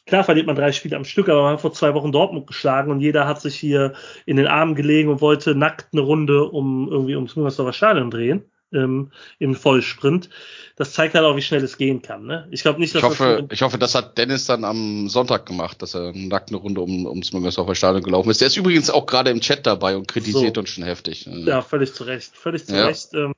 Klar 0.08 0.24
verliert 0.24 0.46
man 0.46 0.56
drei 0.56 0.72
Spiele 0.72 0.96
am 0.96 1.04
Stück, 1.04 1.28
aber 1.28 1.42
man 1.42 1.52
hat 1.52 1.60
vor 1.60 1.74
zwei 1.74 1.92
Wochen 1.92 2.12
Dortmund 2.12 2.46
geschlagen 2.46 2.90
und 2.90 3.00
jeder 3.00 3.26
hat 3.26 3.42
sich 3.42 3.54
hier 3.54 3.92
in 4.24 4.36
den 4.36 4.46
Armen 4.46 4.74
gelegen 4.74 5.10
und 5.10 5.20
wollte 5.20 5.54
nackt 5.54 5.88
eine 5.92 6.00
Runde 6.00 6.44
um 6.44 6.88
irgendwie 6.90 7.14
ums 7.14 7.36
Müngersdorfer 7.36 7.74
Stadion 7.74 8.10
drehen 8.10 8.42
ähm, 8.72 9.10
im 9.38 9.54
Vollsprint. 9.54 10.30
Das 10.76 10.92
zeigt 10.92 11.14
halt 11.14 11.24
auch, 11.24 11.36
wie 11.36 11.42
schnell 11.42 11.62
es 11.62 11.76
gehen 11.76 12.02
kann. 12.02 12.24
Ne? 12.24 12.48
Ich 12.50 12.62
glaube 12.62 12.80
nicht, 12.80 12.94
dass 12.94 13.02
Ich 13.02 13.08
hoffe, 13.08 13.44
das 13.48 13.54
ich 13.54 13.62
hoffe, 13.62 13.78
das 13.78 13.94
hat 13.94 14.16
Dennis 14.16 14.46
dann 14.46 14.64
am 14.64 15.08
Sonntag 15.08 15.46
gemacht, 15.46 15.82
dass 15.82 15.94
er 15.94 16.12
nackt 16.14 16.50
eine 16.50 16.58
Runde 16.58 16.80
um, 16.80 17.04
ums 17.06 17.32
Müngersdorfer 17.32 17.74
Stadion 17.74 18.02
gelaufen 18.02 18.30
ist. 18.30 18.40
Der 18.40 18.48
ist 18.48 18.56
übrigens 18.56 18.88
auch 18.90 19.06
gerade 19.06 19.30
im 19.30 19.40
Chat 19.40 19.66
dabei 19.66 19.96
und 19.96 20.08
kritisiert 20.08 20.54
So. 20.54 20.60
uns 20.60 20.70
schon 20.70 20.84
heftig. 20.84 21.26
ja 21.26 21.62
völlig 21.62 21.92
zu 21.92 22.04
Recht, 22.04 22.34
völlig 22.34 22.66
zu 22.66 22.74
Ja. 22.74 22.86
Recht, 22.86 23.12
ähm, 23.14 23.34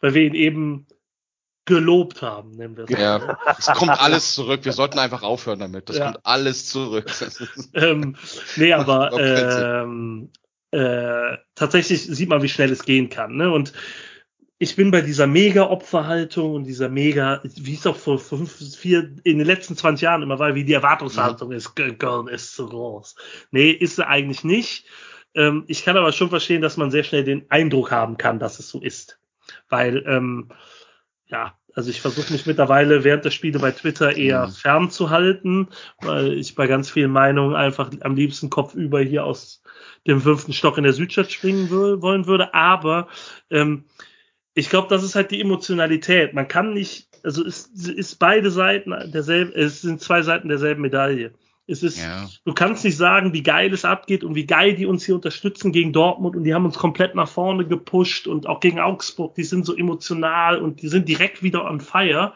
weil 0.00 0.14
wir 0.14 0.22
ihn 0.22 0.34
eben 0.34 0.86
gelobt 1.64 2.22
haben, 2.22 2.52
nennen 2.52 2.76
wir 2.76 2.84
es. 2.84 2.90
Ja, 2.90 3.38
es 3.58 3.66
kommt 3.66 4.00
alles 4.00 4.34
zurück. 4.34 4.64
Wir 4.64 4.72
sollten 4.72 4.98
einfach 4.98 5.22
aufhören 5.22 5.60
damit. 5.60 5.88
Das 5.88 5.96
Ja. 5.98 6.06
kommt 6.06 6.20
alles 6.24 6.66
zurück. 6.68 7.10
Ähm, 7.74 8.16
nee, 8.56 8.72
aber 8.72 9.12
ähm, 9.18 10.30
äh, 10.72 11.36
tatsächlich 11.54 12.02
sieht 12.02 12.28
man, 12.28 12.42
wie 12.42 12.48
schnell 12.48 12.72
es 12.72 12.84
gehen 12.84 13.08
kann. 13.08 13.36
Ne? 13.36 13.50
Und 13.50 13.72
ich 14.58 14.76
bin 14.76 14.90
bei 14.90 15.00
dieser 15.00 15.26
Mega-Opferhaltung 15.26 16.54
und 16.54 16.64
dieser 16.64 16.88
Mega, 16.88 17.40
wie 17.42 17.74
es 17.74 17.86
auch 17.86 17.96
vor 17.96 18.18
fünf, 18.18 18.76
vier, 18.76 19.14
in 19.24 19.38
den 19.38 19.46
letzten 19.46 19.76
20 19.76 20.02
Jahren 20.02 20.22
immer 20.22 20.38
war, 20.38 20.54
wie 20.54 20.64
die 20.64 20.72
Erwartungshaltung 20.72 21.52
ist, 21.52 21.74
Köln 21.74 22.28
ist 22.28 22.54
zu 22.54 22.68
groß. 22.68 23.16
Nee, 23.50 23.70
ist 23.70 23.96
sie 23.96 24.06
eigentlich 24.06 24.44
nicht. 24.44 24.86
Ähm, 25.34 25.64
ich 25.66 25.84
kann 25.84 25.96
aber 25.96 26.12
schon 26.12 26.30
verstehen, 26.30 26.62
dass 26.62 26.76
man 26.76 26.90
sehr 26.90 27.04
schnell 27.04 27.24
den 27.24 27.50
Eindruck 27.50 27.90
haben 27.90 28.16
kann, 28.18 28.38
dass 28.38 28.58
es 28.58 28.68
so 28.68 28.80
ist. 28.80 29.18
Weil, 29.68 30.04
ähm, 30.06 30.48
ja, 31.32 31.58
also 31.74 31.90
ich 31.90 32.02
versuche 32.02 32.32
mich 32.32 32.46
mittlerweile 32.46 33.02
während 33.02 33.24
der 33.24 33.30
Spiele 33.30 33.58
bei 33.58 33.70
Twitter 33.70 34.14
eher 34.14 34.46
Mhm. 34.46 34.52
fernzuhalten, 34.52 35.68
weil 36.02 36.34
ich 36.34 36.54
bei 36.54 36.66
ganz 36.66 36.90
vielen 36.90 37.10
Meinungen 37.10 37.56
einfach 37.56 37.90
am 38.02 38.14
liebsten 38.14 38.50
kopfüber 38.50 39.00
hier 39.00 39.24
aus 39.24 39.62
dem 40.06 40.20
fünften 40.20 40.52
Stock 40.52 40.76
in 40.76 40.84
der 40.84 40.92
Südstadt 40.92 41.32
springen 41.32 41.70
will, 41.70 42.02
wollen 42.02 42.26
würde. 42.26 42.52
Aber 42.52 43.08
ähm, 43.50 43.84
ich 44.54 44.68
glaube, 44.68 44.88
das 44.88 45.02
ist 45.02 45.14
halt 45.14 45.30
die 45.30 45.40
Emotionalität. 45.40 46.34
Man 46.34 46.46
kann 46.46 46.74
nicht, 46.74 47.08
also 47.24 47.42
es 47.44 47.68
ist 47.68 48.18
beide 48.18 48.50
Seiten 48.50 48.90
derselben, 49.10 49.52
es 49.54 49.80
sind 49.80 50.02
zwei 50.02 50.20
Seiten 50.20 50.48
derselben 50.48 50.82
Medaille. 50.82 51.32
Es 51.66 51.82
ist, 51.82 51.98
Ja. 51.98 52.28
du 52.44 52.52
kannst 52.52 52.84
nicht 52.84 52.96
sagen, 52.96 53.32
wie 53.32 53.42
geil 53.42 53.72
es 53.72 53.84
abgeht 53.84 54.24
und 54.24 54.34
wie 54.34 54.46
geil 54.46 54.74
die 54.74 54.86
uns 54.86 55.04
hier 55.04 55.14
unterstützen 55.14 55.70
gegen 55.72 55.92
Dortmund 55.92 56.34
und 56.36 56.44
die 56.44 56.54
haben 56.54 56.64
uns 56.64 56.76
komplett 56.76 57.14
nach 57.14 57.28
vorne 57.28 57.66
gepusht 57.66 58.26
und 58.26 58.46
auch 58.48 58.60
gegen 58.60 58.80
Augsburg, 58.80 59.34
die 59.36 59.44
sind 59.44 59.64
so 59.64 59.76
emotional 59.76 60.60
und 60.60 60.82
die 60.82 60.88
sind 60.88 61.08
direkt 61.08 61.42
wieder 61.42 61.64
on 61.64 61.80
fire. 61.80 62.34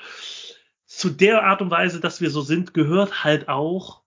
Zu 0.87 1.11
der 1.11 1.43
Art 1.45 1.61
und 1.61 1.71
Weise, 1.71 2.01
dass 2.01 2.21
wir 2.21 2.31
so 2.31 2.41
sind, 2.41 2.73
gehört 2.73 3.25
halt 3.25 3.49
auch, 3.49 4.03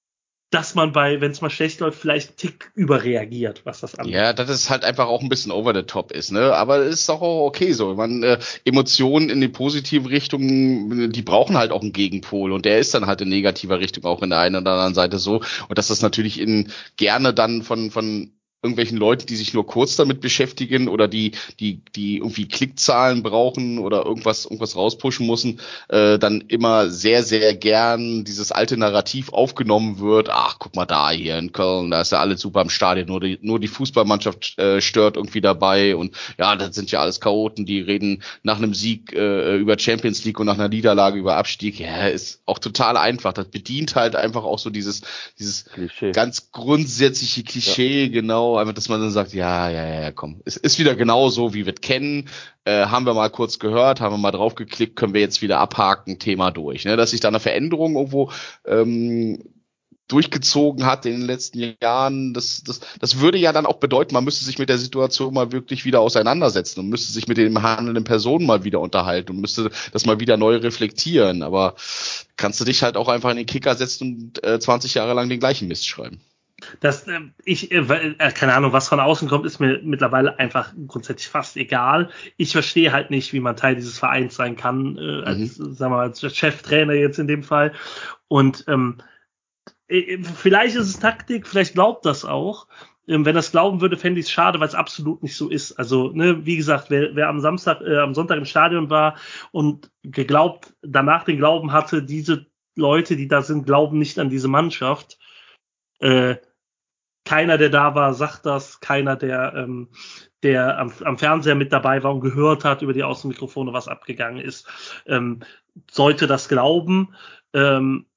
dass 0.51 0.73
man 0.73 0.91
bei, 0.91 1.21
wenn 1.21 1.31
es 1.31 1.41
mal 1.41 1.51
schlecht 1.51 1.80
läuft, 1.80 1.99
vielleicht 1.99 2.30
einen 2.30 2.38
Tick 2.38 2.71
überreagiert, 2.73 3.61
was 3.65 3.81
das 3.81 3.95
angeht. 3.95 4.15
Ja, 4.15 4.34
dass 4.34 4.49
es 4.49 4.69
halt 4.69 4.84
einfach 4.84 5.07
auch 5.07 5.21
ein 5.21 5.30
bisschen 5.30 5.51
over 5.51 5.76
the 5.76 5.84
top 5.84 6.11
ist, 6.11 6.31
ne? 6.31 6.55
Aber 6.55 6.77
es 6.77 7.01
ist 7.01 7.09
auch 7.09 7.21
okay 7.21 7.71
so. 7.73 7.93
Man, 7.93 8.23
äh, 8.23 8.39
Emotionen 8.65 9.30
in 9.30 9.41
die 9.41 9.47
positive 9.47 10.09
Richtung, 10.09 11.11
die 11.11 11.21
brauchen 11.21 11.57
halt 11.57 11.71
auch 11.71 11.81
einen 11.81 11.93
Gegenpol 11.93 12.51
und 12.51 12.65
der 12.65 12.80
ist 12.80 12.93
dann 12.95 13.05
halt 13.05 13.21
in 13.21 13.30
negativer 13.30 13.80
Richtung 13.80 14.05
auch 14.05 14.23
in 14.23 14.31
der 14.31 14.39
einen 14.39 14.55
oder 14.55 14.71
anderen 14.71 14.95
Seite 14.95 15.19
so. 15.19 15.41
Und 15.67 15.77
dass 15.77 15.88
das 15.88 16.01
natürlich 16.01 16.39
in 16.39 16.71
gerne 16.97 17.34
dann 17.34 17.61
von, 17.61 17.91
von 17.91 18.31
irgendwelchen 18.61 18.98
Leuten, 18.98 19.26
die 19.26 19.38
sich 19.38 19.53
nur 19.53 19.65
kurz 19.65 19.95
damit 19.95 20.19
beschäftigen 20.19 20.90
oder 20.90 21.07
die, 21.07 21.31
die, 21.60 21.81
die 21.95 22.18
irgendwie 22.18 22.48
Klickzahlen 22.48 23.23
brauchen 23.23 23.80
oder 23.80 24.06
irgendwas, 24.06 24.44
irgendwas 24.44 24.76
rauspushen 24.76 25.26
müssen, 25.26 25.61
äh, 25.88 26.19
dann 26.19 26.41
immer 26.41 26.90
sehr, 26.90 27.23
sehr 27.23 27.56
gern 27.56 28.26
dieses 28.26 28.52
alte 28.52 28.76
Narrativ 28.76 29.31
aufgenommen 29.31 29.99
wird. 29.99 30.30
Ach, 30.30 30.57
guck 30.60 30.76
mal 30.76 30.86
da 30.86 31.10
hier 31.11 31.38
in 31.38 31.53
Köln, 31.53 31.91
da 31.91 32.02
ist 32.02 32.11
ja 32.11 32.19
alles 32.19 32.41
super 32.41 32.61
im 32.61 32.69
Stadion, 32.69 33.07
nur 33.07 33.22
die, 33.22 33.40
nur 33.41 33.60
die 33.60 33.68
Fußballmannschaft 33.68 34.60
äh, 34.60 34.81
stört 34.81 35.15
irgendwie 35.15 35.41
dabei 35.41 35.95
und 35.95 36.15
ja, 36.38 36.57
das 36.57 36.76
sind 36.76 36.91
ja 36.91 36.99
alles 36.99 37.22
Chaoten, 37.22 37.65
die 37.65 37.80
reden 37.80 38.23
nach 38.44 38.57
einem 38.57 38.73
Sieg 38.73 39.14
äh, 39.14 39.56
über 39.56 39.80
Champions 39.80 40.26
League 40.26 40.40
und 40.40 40.48
nach 40.48 40.56
einer 40.56 40.68
Niederlage 40.69 41.18
über 41.18 41.38
Abstieg. 41.38 41.80
Ja, 41.80 42.07
ist 42.07 42.41
auch 42.45 42.60
total 42.60 42.98
einfach. 42.98 43.31
Das 43.31 43.48
bedient 43.48 43.95
halt 43.95 44.18
einfach 44.18 44.44
auch 44.44 44.60
so 44.60 44.69
dieses, 44.69 45.02
dieses 45.40 45.65
Klischee. 45.65 46.11
ganz 46.11 46.52
grundsätzliche 46.52 47.44
Klischee, 47.44 48.10
genau, 48.10 48.48
einfach, 48.57 48.73
dass 48.73 48.89
man 48.89 49.01
dann 49.01 49.11
sagt, 49.11 49.34
ja, 49.34 49.69
ja, 49.69 50.01
ja, 50.01 50.11
komm, 50.11 50.41
es 50.45 50.57
ist 50.57 50.80
wieder 50.80 50.95
genau 50.95 51.30
so, 51.30 51.53
wie 51.53 51.65
wir 51.65 51.73
es 51.73 51.81
kennen, 51.81 52.30
äh, 52.65 52.85
haben 52.85 53.05
wir 53.05 53.13
mal 53.13 53.30
kurz 53.30 53.59
gehört, 53.59 54.01
haben 54.01 54.13
wir 54.13 54.17
mal 54.17 54.31
drauf 54.31 54.55
geklickt, 54.55 54.95
können 54.95 55.13
wir 55.13 55.21
jetzt 55.21 55.41
wieder 55.41 55.59
abhaken, 55.59 56.19
Thema 56.19 56.51
durch, 56.51 56.85
ne, 56.85 56.97
dass 56.97 57.11
sich 57.11 57.19
da 57.19 57.27
eine 57.27 57.39
Veränderung 57.39 57.95
irgendwo 57.95 58.31
ähm, 58.65 59.43
durchgezogen 60.09 60.85
hat 60.85 61.05
in 61.05 61.13
den 61.13 61.27
letzten 61.27 61.76
Jahren, 61.81 62.34
das, 62.34 62.63
das, 62.63 62.81
das 62.99 63.19
würde 63.19 63.38
ja 63.38 63.53
dann 63.53 63.67
auch 63.67 63.77
bedeuten, 63.77 64.15
man 64.15 64.23
müsste 64.23 64.43
sich 64.43 64.57
mit 64.57 64.67
der 64.67 64.80
Situation 64.80 65.34
mal 65.34 65.51
wirklich 65.51 65.85
wieder 65.85 66.01
auseinandersetzen 66.01 66.80
und 66.81 66.89
müsste 66.89 67.13
sich 67.13 67.27
mit 67.27 67.38
den 67.38 67.61
handelnden 67.61 68.03
Personen 68.03 68.45
mal 68.45 68.63
wieder 68.63 68.81
unterhalten 68.81 69.31
und 69.31 69.41
müsste 69.41 69.69
das 69.93 70.05
mal 70.05 70.19
wieder 70.19 70.35
neu 70.35 70.57
reflektieren. 70.57 71.43
Aber 71.43 71.76
kannst 72.38 72.59
du 72.59 72.65
dich 72.65 72.81
halt 72.81 72.97
auch 72.97 73.07
einfach 73.07 73.30
in 73.30 73.38
den 73.38 73.45
Kicker 73.45 73.76
setzen 73.76 74.31
und 74.34 74.43
äh, 74.43 74.59
20 74.59 74.95
Jahre 74.95 75.13
lang 75.13 75.30
den 75.30 75.39
gleichen 75.39 75.67
Mist 75.67 75.88
schreiben. 75.88 76.19
Das, 76.80 77.07
äh, 77.07 77.19
ich, 77.45 77.72
äh, 77.72 77.77
äh, 77.77 78.31
keine 78.31 78.53
Ahnung, 78.53 78.73
was 78.73 78.90
von 78.90 78.99
außen 78.99 79.27
kommt, 79.27 79.45
ist 79.45 79.60
mir 79.60 79.80
mittlerweile 79.84 80.40
einfach 80.40 80.73
grundsätzlich 80.88 81.27
fast 81.27 81.57
egal. 81.57 82.10
Ich 82.38 82.52
verstehe 82.52 82.91
halt 82.91 83.11
nicht, 83.11 83.34
wie 83.34 83.40
man 83.40 83.56
Teil 83.56 83.76
dieses 83.76 83.99
Vereins 83.99 84.36
sein 84.36 84.56
kann, 84.56 84.98
äh, 84.98 85.23
als, 85.23 85.56
sagen 85.56 85.80
wir 85.80 85.98
mal, 85.98 86.07
als 86.07 86.22
Cheftrainer 86.36 86.94
jetzt 86.94 87.19
in 87.19 87.27
dem 87.27 87.44
Fall. 87.44 87.73
Und 88.27 88.65
ähm, 88.68 88.98
äh, 89.88 90.19
vielleicht 90.23 90.76
ist 90.76 90.88
es 90.88 90.99
Taktik, 90.99 91.48
vielleicht 91.48 91.73
glaubt 91.73 92.06
das 92.06 92.26
auch. 92.26 92.68
Ähm, 93.07 93.26
wenn 93.26 93.36
das 93.36 93.52
glauben 93.52 93.81
würde, 93.81 93.98
fände 93.98 94.19
ich 94.19 94.27
es 94.27 94.31
schade, 94.31 94.60
weil 94.60 94.68
es 94.68 94.76
absolut 94.76 95.23
nicht 95.23 95.36
so 95.36 95.49
ist. 95.49 95.73
Also, 95.73 96.11
ne, 96.11 96.45
wie 96.45 96.57
gesagt, 96.57 96.90
wer, 96.90 97.15
wer 97.15 97.27
am 97.27 97.40
Samstag, 97.40 97.81
äh, 97.81 97.98
am 97.98 98.14
Sonntag 98.14 98.38
im 98.38 98.45
Stadion 98.45 98.90
war 98.90 99.18
und 99.52 99.91
geglaubt, 100.03 100.73
danach 100.84 101.23
den 101.23 101.38
Glauben 101.38 101.72
hatte, 101.72 102.03
diese 102.03 102.45
Leute, 102.76 103.15
die 103.15 103.27
da 103.27 103.41
sind, 103.41 103.65
glauben 103.65 103.98
nicht 103.98 104.19
an 104.19 104.30
diese 104.30 104.48
Mannschaft, 104.48 105.18
äh, 105.99 106.36
keiner, 107.30 107.60
der 107.60 107.69
da 107.69 107.93
war, 107.93 108.15
sagt 108.15 108.47
das, 108.47 108.80
keiner, 108.80 109.15
der, 109.15 109.53
ähm, 109.56 109.89
der 110.41 110.80
am, 110.80 110.91
am 111.03 111.19
Fernseher 111.19 111.53
mit 111.53 111.72
dabei 111.72 112.01
war 112.01 112.11
und 112.11 112.22
gehört 112.22 112.65
hat 112.65 112.81
über 112.81 112.91
die 112.91 113.03
Außenmikrofone, 113.03 113.72
was 113.72 113.88
abgegangen 113.88 114.43
ist, 114.43 114.68
ähm, 115.06 115.41
sollte 115.91 116.26
das 116.26 116.49
glauben. 116.49 117.14
Ähm, 117.53 118.07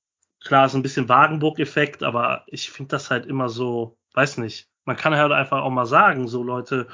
klar, 0.43 0.65
ist 0.65 0.75
ein 0.75 0.83
bisschen 0.83 1.11
Wagenburg-Effekt, 1.11 2.03
aber 2.03 2.45
ich 2.47 2.71
finde 2.71 2.89
das 2.89 3.11
halt 3.11 3.27
immer 3.27 3.51
so, 3.51 3.99
weiß 4.15 4.39
nicht. 4.39 4.71
Man 4.87 4.97
kann 4.97 5.15
halt 5.15 5.31
einfach 5.31 5.61
auch 5.61 5.71
mal 5.71 5.85
sagen, 5.85 6.27
so 6.27 6.43
Leute, 6.43 6.89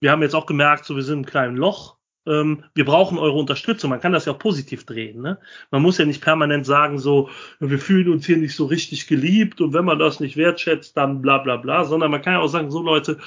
wir 0.00 0.10
haben 0.10 0.22
jetzt 0.22 0.34
auch 0.34 0.46
gemerkt, 0.46 0.84
so 0.84 0.96
wir 0.96 1.04
sind 1.04 1.20
im 1.20 1.26
kleinen 1.26 1.56
Loch, 1.56 1.96
ähm, 2.26 2.64
wir 2.74 2.84
brauchen 2.84 3.18
eure 3.18 3.36
Unterstützung. 3.36 3.90
Man 3.90 4.00
kann 4.00 4.12
das 4.12 4.24
ja 4.24 4.32
auch 4.32 4.38
positiv 4.38 4.84
drehen. 4.84 5.20
Ne? 5.20 5.38
Man 5.70 5.82
muss 5.82 5.98
ja 5.98 6.04
nicht 6.04 6.22
permanent 6.22 6.66
sagen, 6.66 6.98
so, 6.98 7.28
wir 7.60 7.78
fühlen 7.78 8.10
uns 8.12 8.26
hier 8.26 8.36
nicht 8.36 8.54
so 8.54 8.66
richtig 8.66 9.06
geliebt 9.06 9.60
und 9.60 9.74
wenn 9.74 9.84
man 9.84 9.98
das 9.98 10.20
nicht 10.20 10.36
wertschätzt, 10.36 10.96
dann 10.96 11.22
bla 11.22 11.38
bla 11.38 11.56
bla, 11.56 11.84
sondern 11.84 12.10
man 12.10 12.22
kann 12.22 12.34
ja 12.34 12.40
auch 12.40 12.48
sagen, 12.48 12.70
so 12.70 12.82
Leute, 12.82 13.18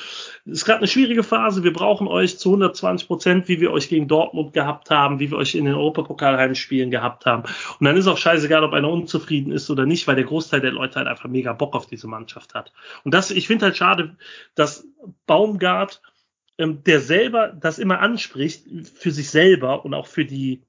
es 0.46 0.54
ist 0.54 0.66
gerade 0.66 0.80
eine 0.80 0.88
schwierige 0.88 1.24
Phase, 1.24 1.64
wir 1.64 1.74
brauchen 1.74 2.08
euch 2.08 2.40
zu 2.40 2.50
120 2.50 3.08
Prozent, 3.08 3.48
wie 3.48 3.62
wir 3.62 3.72
euch 3.72 3.90
gegen 3.90 4.08
Dortmund 4.08 4.54
gehabt 4.54 4.90
haben, 4.90 5.20
wie 5.20 5.32
wir 5.32 5.38
euch 5.38 5.56
in 5.56 5.66
den 5.66 5.76
Europapokalheimspielen 5.76 6.92
gehabt 6.92 7.26
haben. 7.26 7.44
Und 7.80 7.86
dann 7.86 7.98
ist 7.98 8.08
auch 8.08 8.18
scheißegal, 8.18 8.64
ob 8.64 8.74
einer 8.74 8.90
unzufrieden 8.90 9.52
ist 9.52 9.70
oder 9.70 9.86
nicht, 9.86 10.08
weil 10.08 10.16
der 10.16 10.26
Großteil 10.26 10.62
der 10.62 10.72
Leute 10.72 10.96
halt 10.96 11.08
einfach 11.08 11.30
mega 11.30 11.54
Bock 11.54 11.76
auf 11.76 11.86
diese 11.86 12.08
Mannschaft 12.08 12.54
hat. 12.54 12.72
Und 13.04 13.14
das, 13.14 13.32
ich 13.32 13.48
finde 13.48 13.66
halt 13.66 13.78
schade, 13.78 14.16
dass 14.56 14.88
Baumgart 15.26 16.02
ähm, 16.58 16.84
der 16.84 17.02
selber 17.02 17.50
das 17.50 17.80
immer 17.80 18.00
anspricht 18.00 18.66
für 18.94 19.12
sich 19.12 19.30
selber 19.30 19.86
und 19.86 19.94
auch 19.94 20.08
für 20.08 20.26
die 20.26 20.64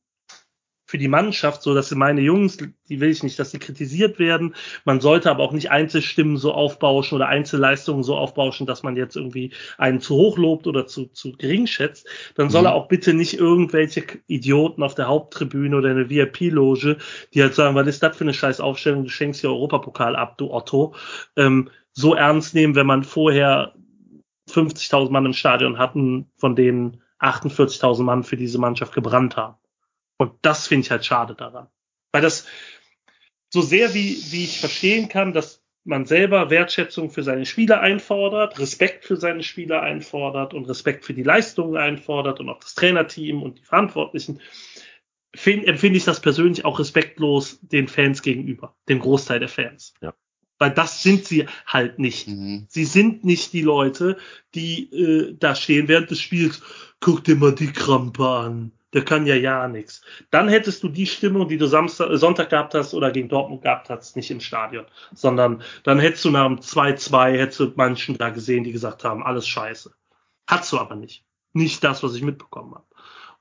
für 0.89 0.97
die 0.97 1.09
Mannschaft, 1.09 1.63
so 1.63 1.75
dass 1.75 1.91
meine 1.91 2.23
Jungs, 2.23 2.57
die 2.89 3.01
will 3.01 3.11
ich 3.11 3.23
nicht, 3.23 3.39
dass 3.39 3.51
sie 3.51 3.59
kritisiert 3.59 4.19
werden. 4.19 4.55
Man 4.87 5.03
sollte 5.03 5.31
aber 5.31 5.43
auch 5.43 5.53
nicht 5.53 5.71
Einzelstimmen 5.71 6.39
so 6.39 6.55
aufbauschen 6.55 7.17
oder 7.17 7.29
Einzelleistungen 7.29 8.03
so 8.03 8.17
aufbauschen, 8.17 8.67
dass 8.67 8.83
man 8.83 8.97
jetzt 8.97 9.15
irgendwie 9.15 9.53
einen 9.77 10.01
zu 10.01 10.15
hoch 10.15 10.39
lobt 10.39 10.67
oder 10.67 10.87
zu, 10.87 11.05
zu 11.09 11.33
gering 11.33 11.67
schätzt. 11.67 12.09
Dann 12.37 12.49
soll 12.49 12.63
Mhm. 12.63 12.69
er 12.69 12.75
auch 12.75 12.89
bitte 12.89 13.13
nicht 13.13 13.35
irgendwelche 13.35 14.03
Idioten 14.29 14.83
auf 14.83 14.95
der 14.95 15.09
Haupttribüne 15.09 15.77
oder 15.77 15.91
in 15.91 15.99
der 15.99 16.09
VIP-Loge, 16.09 16.97
die 17.35 17.43
halt 17.43 17.55
sagen, 17.55 17.75
was 17.75 17.87
ist 17.87 18.03
das 18.03 18.17
für 18.17 18.25
eine 18.25 18.33
scheiß 18.33 18.59
Aufstellung, 18.61 19.05
du 19.05 19.11
schenkst 19.11 19.43
hier 19.43 19.51
Europapokal 19.51 20.17
ab, 20.17 20.39
du 20.39 20.51
Otto, 20.51 20.95
ähm, 21.37 21.69
so 21.93 22.15
ernst 22.15 22.55
nehmen, 22.55 22.77
wenn 22.77 22.87
man 22.87 23.05
vorher 23.05 23.75
50.000 24.49 25.11
Mann 25.11 25.27
im 25.27 25.33
Stadion 25.33 25.79
hatten, 25.79 26.31
von 26.37 26.57
denen 26.57 27.03
48.000 27.21 28.03
Mann 28.03 28.25
für 28.25 28.37
diese 28.37 28.59
Mannschaft 28.59 28.95
gebrannt 28.95 29.37
haben. 29.37 29.57
Und 30.19 30.33
das 30.43 30.67
finde 30.67 30.85
ich 30.85 30.91
halt 30.91 31.05
schade 31.05 31.35
daran. 31.35 31.69
Weil 32.13 32.23
das 32.23 32.47
so 33.51 33.63
sehr 33.63 33.95
wie, 33.95 34.21
wie 34.31 34.45
ich 34.45 34.61
verstehen 34.61 35.09
kann, 35.09 35.33
dass 35.33 35.63
man 35.85 36.05
selber 36.05 36.51
Wertschätzung 36.51 37.11
für 37.11 37.23
seine 37.23 37.47
Spieler 37.47 37.81
einfordert, 37.81 38.59
Respekt 38.59 39.05
für 39.05 39.17
seine 39.17 39.43
Spieler 39.43 39.83
einfordert 39.83 40.53
und 40.53 40.67
Respekt 40.67 41.05
für 41.05 41.15
die 41.15 41.23
Leistungen 41.23 41.77
einfordert 41.77 42.41
und 42.41 42.49
auch 42.51 42.61
das 42.61 42.75
Trainerteam 42.75 43.43
und 43.43 43.59
die 43.59 43.65
Verantwortlichen, 43.65 44.41
find, 45.35 45.67
empfinde 45.67 45.97
ich 45.97 46.05
das 46.05 46.21
persönlich 46.21 46.65
auch 46.65 46.79
respektlos 46.79 47.59
den 47.63 47.89
Fans 47.89 48.23
gegenüber, 48.23 48.77
dem 48.89 48.99
Großteil 48.99 49.41
der 49.41 49.49
Fans. 49.49 49.95
Ja. 50.03 50.15
Weil 50.59 50.71
das 50.73 51.03
sind 51.03 51.25
sie 51.25 51.47
halt 51.67 51.99
nicht. 51.99 52.29
Mhm. 52.29 52.67
Sie 52.69 52.85
sind 52.85 53.25
nicht 53.25 53.53
die 53.53 53.63
Leute, 53.63 54.17
die 54.55 54.93
äh, 54.93 55.37
da 55.39 55.55
stehen 55.55 55.89
während 55.89 56.11
des 56.11 56.21
Spiels. 56.21 56.63
Guck 57.01 57.25
dir 57.25 57.37
mal 57.37 57.55
die 57.55 57.73
Krampe 57.73 58.27
an. 58.27 58.73
Der 58.95 59.05
kann 59.05 59.27
ja 59.27 59.35
ja 59.35 59.69
nichts. 59.69 60.01
Dann 60.31 60.49
hättest 60.49 60.83
du 60.83 60.89
die 60.89 61.07
Stimmung, 61.07 61.49
die 61.49 61.59
du 61.59 61.67
Samstag, 61.67 62.11
äh, 62.11 62.17
Sonntag 62.17 62.51
gehabt 62.51 62.75
hast 62.75 62.95
oder 62.95 63.11
gegen 63.11 63.29
Dortmund 63.29 63.63
gehabt 63.63 63.91
hast, 63.91 64.17
nicht 64.17 64.31
im 64.31 64.41
Stadion, 64.41 64.87
sondern 65.15 65.63
dann 65.85 65.99
hättest 65.99 66.25
du 66.25 66.31
nach 66.31 66.47
dem 66.47 66.59
2-2 66.59 67.37
hättest 67.37 67.61
du 67.61 67.73
manchen 67.77 68.17
da 68.17 68.31
gesehen, 68.31 68.65
die 68.65 68.73
gesagt 68.73 69.05
haben, 69.05 69.23
alles 69.23 69.47
scheiße. 69.47 69.93
Hast 70.47 70.73
du 70.73 70.79
aber 70.79 70.97
nicht. 70.97 71.25
Nicht 71.53 71.85
das, 71.85 72.03
was 72.03 72.15
ich 72.15 72.23
mitbekommen 72.23 72.75
habe. 72.75 72.87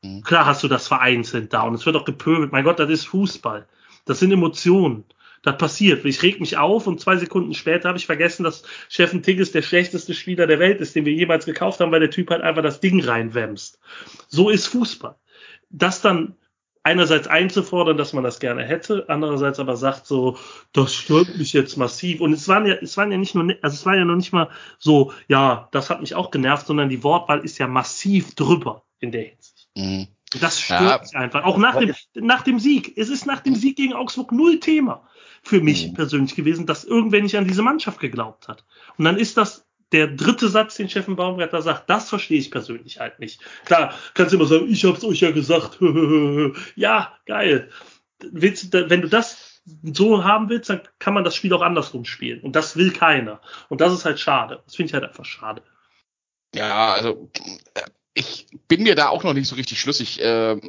Mhm. 0.02 0.22
Klar 0.24 0.46
hast 0.46 0.64
du 0.64 0.68
das 0.68 0.88
vereinzelt 0.88 1.54
da 1.54 1.62
und 1.62 1.76
es 1.76 1.86
wird 1.86 1.96
auch 1.96 2.06
gepöbelt. 2.06 2.52
Mein 2.52 2.66
Gott, 2.66 2.80
das 2.80 2.90
ist 2.90 3.06
Fußball. 3.06 3.68
Das 4.06 4.20
sind 4.20 4.32
Emotionen. 4.32 5.06
Das 5.44 5.58
passiert. 5.58 6.04
Ich 6.06 6.22
reg 6.24 6.40
mich 6.40 6.58
auf 6.58 6.88
und 6.88 7.00
zwei 7.00 7.18
Sekunden 7.18 7.54
später 7.54 7.90
habe 7.90 7.98
ich 7.98 8.06
vergessen, 8.06 8.44
dass 8.44 8.64
Steffen 8.90 9.24
Tigges 9.24 9.52
der 9.52 9.62
schlechteste 9.62 10.14
Spieler 10.14 10.48
der 10.48 10.60
Welt 10.60 10.82
ist, 10.82 10.96
den 10.96 11.06
wir 11.06 11.14
jemals 11.14 11.46
gekauft 11.46 11.80
haben, 11.80 11.92
weil 11.92 12.00
der 12.00 12.12
Typ 12.12 12.30
halt 12.30 12.42
einfach 12.42 12.64
das 12.64 12.80
Ding 12.80 13.04
reinwämst. 13.04 13.80
So 14.28 14.50
ist 14.50 14.68
Fußball. 14.68 15.16
Das 15.70 16.02
dann 16.02 16.36
einerseits 16.88 17.28
einzufordern, 17.28 17.98
dass 17.98 18.14
man 18.14 18.24
das 18.24 18.40
gerne 18.40 18.64
hätte, 18.64 19.06
andererseits 19.10 19.60
aber 19.60 19.76
sagt 19.76 20.06
so, 20.06 20.38
das 20.72 20.96
stört 20.96 21.38
mich 21.38 21.52
jetzt 21.52 21.76
massiv. 21.76 22.22
Und 22.22 22.32
es 22.32 22.48
waren 22.48 22.66
ja, 22.66 22.76
es 22.76 22.96
waren 22.96 23.12
ja 23.12 23.18
nicht 23.18 23.36
nur, 23.36 23.44
also 23.62 23.76
es 23.76 23.86
war 23.86 23.98
ja 23.98 24.06
noch 24.06 24.16
nicht 24.16 24.32
mal 24.32 24.50
so, 24.80 25.12
ja, 25.28 25.68
das 25.74 25.90
hat 25.90 26.00
mich 26.00 26.16
auch 26.16 26.32
genervt, 26.32 26.66
sondern 26.66 26.88
die 26.88 27.04
Wortwahl 27.04 27.44
ist 27.44 27.58
ja 27.58 27.68
massiv 27.68 28.36
drüber 28.36 28.86
in 29.00 29.12
der 29.12 29.24
Hinsicht. 29.24 29.68
Mhm. 29.76 30.08
Das 30.42 30.60
stört 30.60 30.82
Ja. 30.82 31.00
mich 31.02 31.16
einfach. 31.16 31.44
Auch 31.46 31.58
nach 31.58 31.78
dem, 31.78 31.94
nach 32.16 32.42
dem 32.44 32.60
Sieg. 32.60 32.98
Es 32.98 33.10
ist 33.10 33.26
nach 33.26 33.40
dem 33.40 33.56
Sieg 33.56 33.78
gegen 33.78 33.94
Augsburg 33.94 34.32
null 34.32 34.60
Thema 34.60 35.08
für 35.42 35.62
mich 35.62 35.88
Mhm. 35.88 35.94
persönlich 35.94 36.36
gewesen, 36.36 36.66
dass 36.66 36.84
irgendwer 36.84 37.22
nicht 37.22 37.38
an 37.38 37.48
diese 37.48 37.62
Mannschaft 37.62 38.00
geglaubt 38.00 38.48
hat. 38.48 38.66
Und 38.98 39.06
dann 39.06 39.18
ist 39.18 39.38
das 39.38 39.66
der 39.94 40.08
dritte 40.08 40.50
Satz, 40.50 40.76
den 40.76 40.90
Steffen 40.90 41.16
Baumgartner 41.16 41.62
sagt, 41.62 41.90
das 41.90 42.10
verstehe 42.10 42.40
ich 42.40 42.52
persönlich 42.52 43.00
halt 43.00 43.20
nicht. 43.20 43.42
Klar, 43.64 43.94
kannst 44.16 44.34
du 44.34 44.38
immer 44.38 44.46
sagen, 44.46 44.68
ich 44.70 44.84
hab's 44.84 45.04
euch 45.06 45.22
ja 45.22 45.32
gesagt. 45.32 45.78
ja, 46.76 47.14
geil. 47.26 47.70
Willst, 48.20 48.74
wenn 48.74 49.02
du 49.02 49.08
das 49.08 49.62
so 49.84 50.26
haben 50.26 50.50
willst, 50.50 50.70
dann 50.70 50.82
kann 51.00 51.14
man 51.14 51.24
das 51.24 51.36
Spiel 51.36 51.54
auch 51.54 51.62
andersrum 51.62 52.04
spielen. 52.04 52.42
Und 52.42 52.58
das 52.58 52.76
will 52.76 52.92
keiner. 52.92 53.40
Und 53.70 53.80
das 53.80 53.94
ist 53.94 54.04
halt 54.04 54.20
schade. 54.20 54.62
Das 54.66 54.76
finde 54.76 54.90
ich 54.90 54.94
halt 54.94 55.06
einfach 55.06 55.24
schade. 55.26 55.62
Ja, 56.54 56.94
also 56.94 57.30
ich 58.18 58.48
bin 58.68 58.84
mir 58.84 58.96
da 58.96 59.10
auch 59.10 59.24
noch 59.24 59.34
nicht 59.34 59.48
so 59.48 59.56
richtig 59.56 59.80
schlüssig. 59.80 60.20
Ähm, 60.22 60.62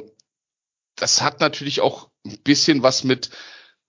Das 0.95 1.21
hat 1.21 1.39
natürlich 1.39 1.81
auch 1.81 2.09
ein 2.25 2.39
bisschen 2.43 2.83
was 2.83 3.03
mit 3.03 3.29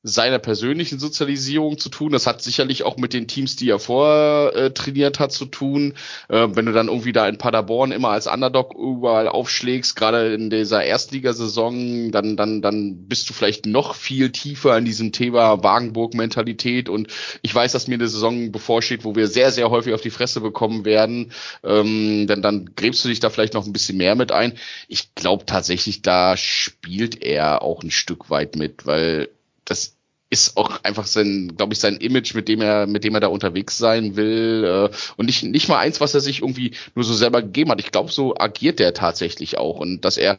seiner 0.03 0.39
persönlichen 0.39 0.99
Sozialisierung 0.99 1.79
zu 1.79 1.91
tun. 1.91 2.13
Das 2.13 2.27
hat 2.27 2.43
sicherlich 2.43 2.85
auch 2.85 2.97
mit 2.97 3.13
den 3.13 3.29
Teams, 3.29 3.57
die 3.57 3.69
er 3.69 3.79
vorher 3.79 4.55
äh, 4.55 4.71
trainiert 4.71 5.19
hat, 5.19 5.33
zu 5.33 5.45
tun. 5.45 5.95
Äh, 6.29 6.49
wenn 6.53 6.67
du 6.67 6.73
dann 6.73 6.89
irgendwie 6.89 7.13
da 7.13 7.29
in 7.29 7.37
Paderborn 7.37 7.93
immer 7.93 8.09
als 8.09 8.27
Underdog 8.27 8.75
überall 8.75 9.29
aufschlägst, 9.29 9.97
gerade 9.97 10.33
in 10.33 10.49
dieser 10.49 10.83
Erstligasaison, 10.83 12.13
dann, 12.13 12.37
dann, 12.37 12.63
dann 12.63 13.09
bist 13.09 13.29
du 13.29 13.35
vielleicht 13.35 13.67
noch 13.67 13.95
viel 13.95 14.31
tiefer 14.31 14.79
in 14.79 14.87
diesem 14.87 15.13
Thema 15.13 15.63
Wagenburg-Mentalität. 15.63 16.89
Und 16.89 17.09
ich 17.43 17.55
weiß, 17.55 17.73
dass 17.73 17.87
mir 17.87 17.95
eine 17.95 18.09
Saison 18.09 18.53
bevorsteht, 18.53 19.05
wo 19.05 19.15
wir 19.17 19.27
sehr, 19.27 19.53
sehr 19.53 19.71
häufig 19.71 19.93
auf 19.93 20.01
die 20.01 20.11
Fresse 20.11 20.41
bekommen 20.41 20.87
werden. 20.87 21.33
Ähm, 21.63 22.27
dann, 22.27 22.41
dann 22.41 22.71
gräbst 22.75 23.05
du 23.05 23.09
dich 23.09 23.21
da 23.21 23.29
vielleicht 23.29 23.53
noch 23.53 23.67
ein 23.67 23.73
bisschen 23.75 23.99
mehr 23.99 24.15
mit 24.15 24.33
ein. 24.33 24.55
Ich 24.89 25.15
glaube 25.15 25.45
tatsächlich, 25.45 26.01
da 26.01 26.39
spielt 26.39 27.23
er 27.23 27.61
auch 27.61 27.83
ein 27.83 27.91
Stück 27.91 28.31
weit 28.31 28.57
mit, 28.57 28.87
weil 28.87 29.29
das 29.71 29.97
ist 30.31 30.57
auch 30.57 30.85
einfach 30.85 31.07
sein, 31.07 31.57
glaube 31.57 31.73
ich, 31.73 31.81
sein 31.81 31.97
Image, 31.97 32.35
mit 32.35 32.49
dem 32.49 32.61
er, 32.63 32.87
mit 32.87 33.03
dem 33.05 33.15
er 33.15 33.21
da 33.21 33.27
unterwegs 33.27 33.79
sein 33.79 34.17
will 34.17 34.65
äh, 34.65 34.97
und 35.17 35.27
nicht 35.27 35.43
nicht 35.43 35.69
mal 35.69 35.79
eins, 35.79 36.01
was 36.01 36.15
er 36.15 36.21
sich 36.21 36.41
irgendwie 36.43 36.77
nur 36.95 37.05
so 37.05 37.15
selber 37.15 37.43
gegeben 37.43 37.71
hat. 37.73 37.81
Ich 37.81 37.91
glaube, 37.91 38.13
so 38.13 38.37
agiert 38.37 38.81
er 38.81 38.95
tatsächlich 38.95 39.59
auch 39.59 39.79
und 39.81 40.05
dass 40.05 40.17
er, 40.17 40.39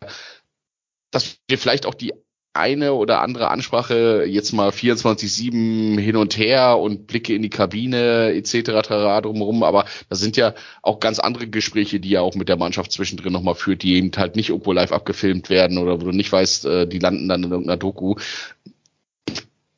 dass 1.11 1.37
wir 1.49 1.57
vielleicht 1.57 1.85
auch 1.85 1.93
die 1.93 2.13
eine 2.53 2.93
oder 2.93 3.21
andere 3.21 3.49
Ansprache 3.49 4.25
jetzt 4.27 4.51
mal 4.51 4.71
24/7 4.71 5.97
hin 5.97 6.17
und 6.17 6.37
her 6.37 6.77
und 6.79 7.07
Blicke 7.07 7.33
in 7.33 7.41
die 7.41 7.49
Kabine 7.49 8.33
etc. 8.33 9.21
drumherum, 9.21 9.63
aber 9.63 9.85
das 10.09 10.19
sind 10.19 10.35
ja 10.35 10.53
auch 10.81 10.99
ganz 10.99 11.19
andere 11.19 11.47
Gespräche, 11.47 12.01
die 12.01 12.15
er 12.15 12.23
auch 12.23 12.35
mit 12.35 12.49
der 12.49 12.57
Mannschaft 12.57 12.91
zwischendrin 12.91 13.31
nochmal 13.31 13.55
führt, 13.55 13.83
die 13.83 13.95
eben 13.95 14.11
halt 14.17 14.35
nicht 14.35 14.49
irgendwo 14.49 14.73
live 14.73 14.91
abgefilmt 14.91 15.49
werden 15.49 15.77
oder 15.77 16.01
wo 16.01 16.05
du 16.05 16.11
nicht 16.11 16.31
weißt, 16.31 16.65
äh, 16.65 16.87
die 16.87 16.99
landen 16.99 17.29
dann 17.29 17.43
in 17.43 17.51
irgendeiner 17.51 17.77
Doku 17.77 18.15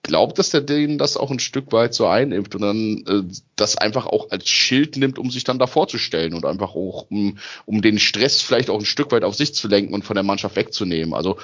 glaube, 0.03 0.33
dass 0.33 0.49
der 0.49 0.61
denen 0.61 0.97
das 0.97 1.17
auch 1.17 1.31
ein 1.31 1.39
Stück 1.39 1.71
weit 1.71 1.93
so 1.93 2.05
einimpft 2.07 2.53
und 2.55 2.61
dann 2.61 3.03
äh, 3.07 3.33
das 3.55 3.77
einfach 3.77 4.05
auch 4.05 4.29
als 4.29 4.47
Schild 4.47 4.97
nimmt, 4.97 5.17
um 5.17 5.31
sich 5.31 5.45
dann 5.45 5.59
da 5.59 5.65
vorzustellen 5.65 6.33
und 6.33 6.45
einfach 6.45 6.75
auch, 6.75 7.09
um, 7.09 7.39
um 7.65 7.81
den 7.81 7.97
Stress 7.97 8.41
vielleicht 8.41 8.69
auch 8.69 8.79
ein 8.79 8.85
Stück 8.85 9.11
weit 9.11 9.23
auf 9.23 9.35
sich 9.35 9.55
zu 9.55 9.67
lenken 9.67 9.93
und 9.93 10.03
von 10.03 10.15
der 10.15 10.23
Mannschaft 10.23 10.55
wegzunehmen. 10.55 11.13
Also 11.13 11.39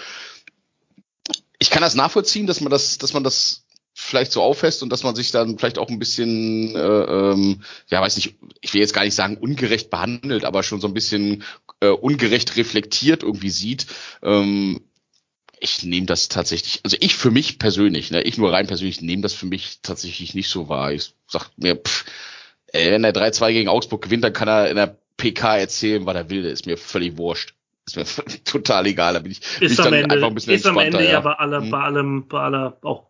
ich 1.57 1.69
kann 1.69 1.81
das 1.81 1.95
nachvollziehen, 1.95 2.48
dass 2.48 2.61
man 2.61 2.69
das, 2.69 2.98
dass 2.98 3.14
man 3.14 3.23
das 3.23 3.65
vielleicht 3.94 4.31
so 4.31 4.41
auffasst 4.41 4.84
und 4.84 4.90
dass 4.90 5.03
man 5.03 5.15
sich 5.15 5.31
dann 5.31 5.57
vielleicht 5.57 5.77
auch 5.77 5.90
ein 5.90 5.99
bisschen, 5.99 6.76
äh, 6.76 6.80
ähm, 6.80 7.61
ja, 7.90 8.02
weiß 8.02 8.15
nicht, 8.15 8.36
ich 8.61 8.73
will 8.73 8.81
jetzt 8.81 8.94
gar 8.94 9.03
nicht 9.03 9.15
sagen 9.15 9.38
ungerecht 9.38 9.90
behandelt, 9.90 10.45
aber 10.45 10.64
schon 10.64 10.80
so 10.80 10.88
ein 10.88 10.94
bisschen 10.94 11.44
äh, 11.81 11.90
ungerecht 11.90 12.56
reflektiert 12.56 13.23
irgendwie 13.23 13.49
sieht. 13.49 13.88
Ähm, 14.23 14.81
ich 15.60 15.84
nehme 15.84 16.06
das 16.06 16.30
tatsächlich, 16.30 16.81
also 16.84 16.98
ich 16.99 17.15
für 17.15 17.31
mich 17.31 17.60
persönlich, 17.60 18.11
ne, 18.11 18.22
ich 18.23 18.38
nur 18.38 18.52
rein 18.53 18.68
persönlich 18.68 19.02
nehme 19.02 19.22
das 19.22 19.34
für 19.34 19.45
mich 19.45 19.80
tatsächlich 19.81 20.34
nicht 20.34 20.49
so 20.49 20.69
wahr. 20.69 20.91
Ich 20.94 21.14
sag 21.27 21.49
mir, 21.57 21.76
pff, 21.76 22.06
ey, 22.68 22.91
wenn 22.91 23.03
er 23.03 23.14
3-2 23.14 23.52
gegen 23.53 23.69
Augsburg 23.69 24.02
gewinnt, 24.03 24.23
dann 24.23 24.34
kann 24.34 24.48
er 24.48 24.69
in 24.69 24.76
der 24.76 24.98
PK 25.18 25.57
erzählen, 25.57 26.06
was 26.06 26.15
er 26.15 26.30
will. 26.30 26.44
Das 26.44 26.53
ist 26.53 26.65
mir 26.65 26.77
völlig 26.77 27.18
wurscht. 27.18 27.53
Ist 27.86 27.95
mir 27.98 28.06
total 28.45 28.86
egal. 28.88 29.14
Da 29.14 29.19
bin 29.19 29.31
ich, 29.31 29.41
bin 29.60 29.68
ich 29.68 29.73
Ist 29.73 29.80
am 29.80 29.86
dann 29.86 29.94
Ende, 29.95 30.15
einfach 30.15 30.27
ein 30.27 30.36
bisschen 30.36 30.53
ist 30.53 30.65
am. 30.65 30.77
Ende 30.80 31.03
ja, 31.03 31.11
ja. 31.11 31.19
bei, 31.22 31.34
aller, 31.34 31.61
Mhm. 31.61 31.69
bei 31.72 31.80
allem, 31.80 32.27
bei 32.27 32.40
aller 32.40 32.77
auch 32.84 33.10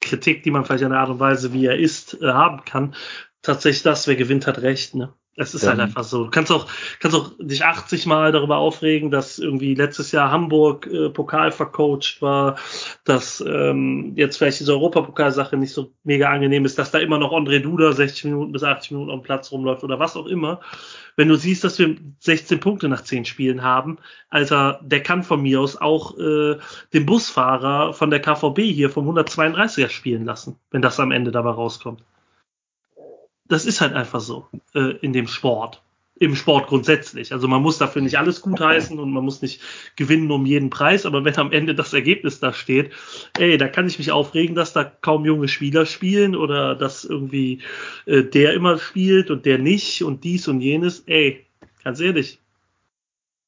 Kritik, 0.00 0.42
die 0.42 0.50
man 0.50 0.64
vielleicht 0.64 0.84
an 0.84 0.90
der 0.90 1.00
Art 1.00 1.10
und 1.10 1.20
Weise, 1.20 1.52
wie 1.52 1.66
er 1.66 1.76
ist, 1.78 2.14
äh, 2.22 2.26
haben 2.28 2.64
kann, 2.64 2.94
tatsächlich 3.42 3.82
das, 3.82 4.06
wer 4.06 4.16
gewinnt, 4.16 4.46
hat 4.46 4.58
recht, 4.58 4.94
ne? 4.94 5.14
Es 5.36 5.52
ist 5.52 5.66
halt 5.66 5.80
einfach 5.80 6.04
so. 6.04 6.24
Du 6.24 6.30
kannst 6.30 6.52
auch, 6.52 6.68
kannst 7.00 7.16
auch 7.16 7.32
dich 7.40 7.64
80 7.64 8.06
Mal 8.06 8.30
darüber 8.30 8.58
aufregen, 8.58 9.10
dass 9.10 9.40
irgendwie 9.40 9.74
letztes 9.74 10.12
Jahr 10.12 10.30
Hamburg 10.30 10.86
äh, 10.86 11.08
Pokal 11.10 11.50
vercoacht 11.50 12.22
war, 12.22 12.56
dass 13.02 13.42
ähm, 13.44 14.12
jetzt 14.14 14.36
vielleicht 14.36 14.60
diese 14.60 14.72
Europapokalsache 14.72 15.56
nicht 15.56 15.72
so 15.72 15.92
mega 16.04 16.30
angenehm 16.30 16.64
ist, 16.64 16.78
dass 16.78 16.92
da 16.92 16.98
immer 16.98 17.18
noch 17.18 17.32
André 17.32 17.58
Duda 17.58 17.92
60 17.92 18.26
Minuten 18.26 18.52
bis 18.52 18.62
80 18.62 18.92
Minuten 18.92 19.10
am 19.10 19.22
Platz 19.22 19.50
rumläuft 19.50 19.82
oder 19.82 19.98
was 19.98 20.16
auch 20.16 20.26
immer. 20.26 20.60
Wenn 21.16 21.28
du 21.28 21.34
siehst, 21.34 21.64
dass 21.64 21.80
wir 21.80 21.96
16 22.20 22.60
Punkte 22.60 22.88
nach 22.88 23.02
10 23.02 23.24
Spielen 23.24 23.62
haben, 23.62 23.98
Alter, 24.30 24.80
der 24.82 25.02
kann 25.02 25.24
von 25.24 25.42
mir 25.42 25.60
aus 25.60 25.76
auch 25.76 26.16
äh, 26.16 26.58
den 26.92 27.06
Busfahrer 27.06 27.92
von 27.92 28.10
der 28.10 28.20
KVB 28.20 28.60
hier 28.60 28.90
vom 28.90 29.08
132er 29.08 29.88
spielen 29.88 30.24
lassen, 30.24 30.56
wenn 30.70 30.82
das 30.82 31.00
am 31.00 31.10
Ende 31.10 31.32
dabei 31.32 31.50
rauskommt 31.50 32.04
das 33.48 33.66
ist 33.66 33.80
halt 33.80 33.92
einfach 33.92 34.20
so 34.20 34.48
äh, 34.74 34.96
in 35.00 35.12
dem 35.12 35.26
Sport. 35.26 35.82
Im 36.16 36.36
Sport 36.36 36.68
grundsätzlich. 36.68 37.32
Also 37.32 37.48
man 37.48 37.60
muss 37.60 37.78
dafür 37.78 38.00
nicht 38.00 38.18
alles 38.18 38.40
gutheißen 38.40 39.00
und 39.00 39.10
man 39.10 39.24
muss 39.24 39.42
nicht 39.42 39.60
gewinnen 39.96 40.30
um 40.30 40.46
jeden 40.46 40.70
Preis, 40.70 41.06
aber 41.06 41.24
wenn 41.24 41.36
am 41.36 41.50
Ende 41.50 41.74
das 41.74 41.92
Ergebnis 41.92 42.38
da 42.38 42.52
steht, 42.52 42.92
ey, 43.36 43.58
da 43.58 43.66
kann 43.66 43.88
ich 43.88 43.98
mich 43.98 44.12
aufregen, 44.12 44.54
dass 44.54 44.72
da 44.72 44.84
kaum 44.84 45.24
junge 45.24 45.48
Spieler 45.48 45.86
spielen 45.86 46.36
oder 46.36 46.76
dass 46.76 47.04
irgendwie 47.04 47.62
äh, 48.06 48.22
der 48.22 48.54
immer 48.54 48.78
spielt 48.78 49.30
und 49.32 49.44
der 49.44 49.58
nicht 49.58 50.04
und 50.04 50.22
dies 50.22 50.46
und 50.46 50.60
jenes. 50.60 51.00
Ey, 51.06 51.44
ganz 51.82 51.98
ehrlich, 51.98 52.38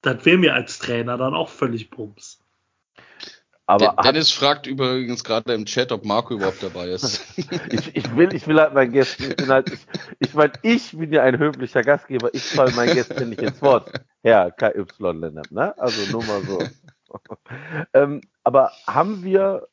das 0.02 0.24
wäre 0.24 0.38
mir 0.38 0.54
als 0.54 0.80
Trainer 0.80 1.16
dann 1.16 1.34
auch 1.34 1.48
völlig 1.48 1.90
Bums. 1.90 2.40
Aber 3.66 3.88
Den- 3.88 4.02
Dennis 4.04 4.30
fragt 4.30 4.68
übrigens 4.68 5.24
gerade 5.24 5.52
im 5.52 5.66
Chat, 5.66 5.90
ob 5.90 6.04
Marco 6.04 6.34
überhaupt 6.34 6.62
dabei 6.62 6.88
ist. 6.90 7.36
ich, 7.72 7.96
ich 7.96 8.16
will, 8.16 8.32
ich 8.32 8.46
will 8.46 8.60
halt 8.60 8.74
meinen 8.74 8.92
Gästen, 8.92 9.24
ich 9.30 9.36
bin 9.36 9.48
halt, 9.48 9.72
ich, 9.72 9.80
ich 10.20 10.34
meine, 10.34 10.52
ich 10.62 10.96
bin 10.96 11.12
ja 11.12 11.24
ein 11.24 11.38
höflicher 11.38 11.82
Gastgeber, 11.82 12.32
ich 12.32 12.44
falle 12.44 12.70
meinen 12.72 12.94
Gästen 12.94 13.28
nicht 13.28 13.42
ins 13.42 13.60
Wort. 13.62 13.90
Herr 14.22 14.52
KY 14.52 14.84
Lennart, 14.98 15.50
ne? 15.50 15.76
Also 15.78 16.12
nur 16.12 16.24
mal 16.24 16.42
so. 16.42 16.62
ähm, 17.92 18.20
aber 18.44 18.70
haben 18.86 19.24
wir 19.24 19.68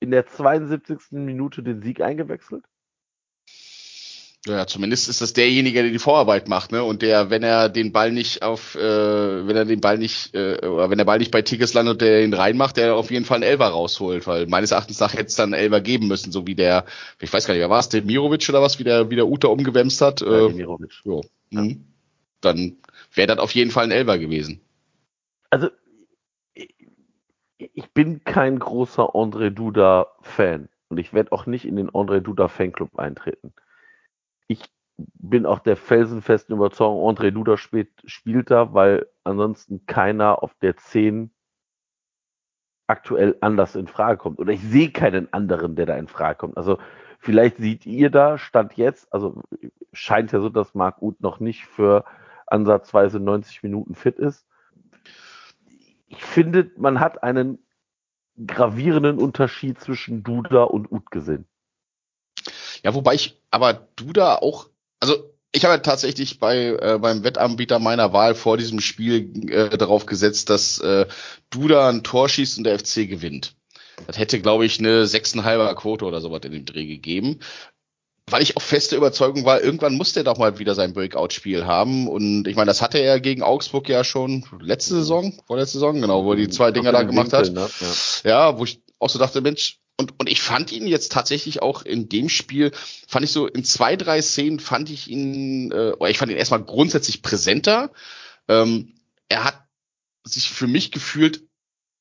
in 0.00 0.10
der 0.10 0.26
72. 0.26 1.12
Minute 1.12 1.62
den 1.62 1.82
Sieg 1.82 2.00
eingewechselt? 2.00 2.64
Ja, 4.46 4.66
zumindest 4.66 5.10
ist 5.10 5.20
das 5.20 5.34
derjenige, 5.34 5.82
der 5.82 5.92
die 5.92 5.98
Vorarbeit 5.98 6.48
macht, 6.48 6.72
ne? 6.72 6.82
Und 6.82 7.02
der, 7.02 7.28
wenn 7.28 7.42
er 7.42 7.68
den 7.68 7.92
Ball 7.92 8.10
nicht 8.10 8.42
auf, 8.42 8.74
äh, 8.74 8.80
wenn 9.46 9.54
er 9.54 9.66
den 9.66 9.82
Ball 9.82 9.98
nicht, 9.98 10.34
äh, 10.34 10.66
oder 10.66 10.88
wenn 10.88 10.96
der 10.96 11.04
Ball 11.04 11.18
nicht 11.18 11.30
bei 11.30 11.42
Tigges 11.42 11.74
landet 11.74 11.92
und 11.92 12.00
der 12.00 12.24
ihn 12.24 12.32
reinmacht, 12.32 12.78
der 12.78 12.96
auf 12.96 13.10
jeden 13.10 13.26
Fall 13.26 13.36
einen 13.36 13.42
Elfer 13.50 13.66
rausholt, 13.66 14.26
weil 14.26 14.46
meines 14.46 14.70
Erachtens 14.70 14.98
nach 14.98 15.12
hätte 15.12 15.26
es 15.26 15.36
dann 15.36 15.52
einen 15.52 15.62
Elfer 15.62 15.82
geben 15.82 16.08
müssen, 16.08 16.32
so 16.32 16.46
wie 16.46 16.54
der, 16.54 16.86
ich 17.20 17.30
weiß 17.30 17.46
gar 17.46 17.52
nicht, 17.52 17.60
wer 17.60 17.68
war 17.68 17.80
es, 17.80 17.90
der 17.90 18.00
Mirovic 18.00 18.48
oder 18.48 18.62
was, 18.62 18.78
wie 18.78 18.84
der, 18.84 19.10
wie 19.10 19.16
der 19.16 19.28
Uta 19.28 19.48
umgewämst 19.48 20.00
hat. 20.00 20.22
Äh, 20.22 20.24
Äh, 20.24 20.48
Demirovic. 20.48 20.92
jo. 21.04 21.20
Mhm. 21.50 21.84
Dann 22.40 22.78
wäre 23.12 23.26
das 23.26 23.38
auf 23.40 23.54
jeden 23.54 23.70
Fall 23.70 23.84
ein 23.84 23.90
Elfer 23.90 24.16
gewesen. 24.18 24.62
Also, 25.50 25.68
ich, 26.54 26.74
ich 27.58 27.90
bin 27.92 28.24
kein 28.24 28.58
großer 28.58 29.10
André 29.14 29.50
Duda-Fan 29.50 30.70
und 30.88 30.96
ich 30.96 31.12
werde 31.12 31.32
auch 31.32 31.44
nicht 31.44 31.66
in 31.66 31.76
den 31.76 31.90
André 31.90 32.20
Duda-Fanclub 32.20 32.98
eintreten. 32.98 33.52
Bin 35.14 35.46
auch 35.46 35.60
der 35.60 35.76
felsenfesten 35.76 36.56
Überzeugung, 36.56 37.08
André 37.08 37.30
Duda 37.30 37.56
spielt, 37.56 37.90
spielt 38.04 38.50
da, 38.50 38.74
weil 38.74 39.06
ansonsten 39.24 39.86
keiner 39.86 40.42
auf 40.42 40.54
der 40.54 40.76
10 40.76 41.30
aktuell 42.86 43.36
anders 43.40 43.76
in 43.76 43.86
Frage 43.86 44.18
kommt. 44.18 44.38
Oder 44.38 44.52
ich 44.52 44.62
sehe 44.62 44.90
keinen 44.90 45.32
anderen, 45.32 45.76
der 45.76 45.86
da 45.86 45.96
in 45.96 46.08
Frage 46.08 46.38
kommt. 46.38 46.56
Also 46.56 46.78
vielleicht 47.20 47.58
seht 47.58 47.86
ihr 47.86 48.10
da, 48.10 48.36
Stand 48.36 48.74
jetzt, 48.74 49.12
also 49.12 49.42
scheint 49.92 50.32
ja 50.32 50.40
so, 50.40 50.48
dass 50.48 50.74
Marc 50.74 51.00
Uth 51.00 51.20
noch 51.20 51.38
nicht 51.40 51.66
für 51.66 52.04
ansatzweise 52.46 53.20
90 53.20 53.62
Minuten 53.62 53.94
fit 53.94 54.18
ist. 54.18 54.46
Ich 56.08 56.24
finde, 56.24 56.70
man 56.76 56.98
hat 56.98 57.22
einen 57.22 57.64
gravierenden 58.44 59.18
Unterschied 59.18 59.78
zwischen 59.80 60.22
Duda 60.22 60.64
und 60.64 60.90
Uth 60.90 61.10
gesehen. 61.10 61.46
Ja, 62.82 62.94
wobei 62.94 63.14
ich, 63.14 63.40
aber 63.50 63.88
du 63.96 64.12
da 64.12 64.36
auch, 64.36 64.68
also 65.00 65.30
ich 65.52 65.64
habe 65.64 65.82
tatsächlich 65.82 66.38
bei 66.38 66.76
äh, 66.80 66.98
beim 67.00 67.24
Wettanbieter 67.24 67.78
meiner 67.78 68.12
Wahl 68.12 68.34
vor 68.34 68.56
diesem 68.56 68.80
Spiel 68.80 69.50
äh, 69.50 69.76
darauf 69.76 70.06
gesetzt, 70.06 70.48
dass 70.48 70.78
äh, 70.78 71.06
Duda 71.50 71.88
ein 71.88 72.04
Tor 72.04 72.28
schießt 72.28 72.58
und 72.58 72.64
der 72.64 72.78
FC 72.78 73.08
gewinnt. 73.08 73.54
Das 74.06 74.18
hätte, 74.18 74.40
glaube 74.40 74.64
ich, 74.64 74.78
eine 74.78 75.04
6,5er 75.04 75.74
Quote 75.74 76.04
oder 76.04 76.20
sowas 76.20 76.40
in 76.44 76.52
dem 76.52 76.64
Dreh 76.64 76.86
gegeben. 76.86 77.40
Weil 78.30 78.42
ich 78.42 78.56
auch 78.56 78.62
feste 78.62 78.96
Überzeugung 78.96 79.44
war, 79.44 79.60
irgendwann 79.60 79.96
muss 79.96 80.12
der 80.12 80.22
doch 80.22 80.38
mal 80.38 80.58
wieder 80.60 80.76
sein 80.76 80.92
Breakout-Spiel 80.92 81.66
haben. 81.66 82.06
Und 82.06 82.46
ich 82.46 82.54
meine, 82.54 82.68
das 82.68 82.80
hatte 82.80 82.98
er 82.98 83.18
gegen 83.18 83.42
Augsburg 83.42 83.88
ja 83.88 84.04
schon 84.04 84.44
letzte 84.60 84.94
Saison, 84.94 85.34
vorletzte 85.46 85.78
Saison, 85.78 86.00
genau, 86.00 86.24
wo 86.24 86.32
er 86.32 86.36
die 86.36 86.48
zwei 86.48 86.70
Dinger 86.70 86.92
da 86.92 87.02
gemacht 87.02 87.32
Winkel, 87.32 87.60
hat. 87.60 87.80
Ne? 87.80 87.88
Ja. 88.24 88.30
Ja, 88.30 88.58
wo 88.58 88.64
ich 88.64 88.80
auch 89.00 89.10
so 89.10 89.18
dachte, 89.18 89.40
Mensch, 89.40 89.79
und, 90.00 90.18
und 90.18 90.28
ich 90.30 90.40
fand 90.40 90.72
ihn 90.72 90.86
jetzt 90.86 91.12
tatsächlich 91.12 91.60
auch 91.60 91.82
in 91.82 92.08
dem 92.08 92.30
Spiel, 92.30 92.72
fand 93.06 93.24
ich 93.24 93.32
so 93.32 93.46
in 93.46 93.64
zwei, 93.64 93.96
drei 93.96 94.22
Szenen 94.22 94.58
fand 94.58 94.88
ich 94.88 95.08
ihn, 95.08 95.70
äh, 95.72 95.92
ich 96.08 96.16
fand 96.16 96.32
ihn 96.32 96.38
erstmal 96.38 96.64
grundsätzlich 96.64 97.20
präsenter. 97.20 97.90
Ähm, 98.48 98.94
er 99.28 99.44
hat 99.44 99.62
sich 100.24 100.48
für 100.48 100.66
mich 100.66 100.90
gefühlt, 100.90 101.42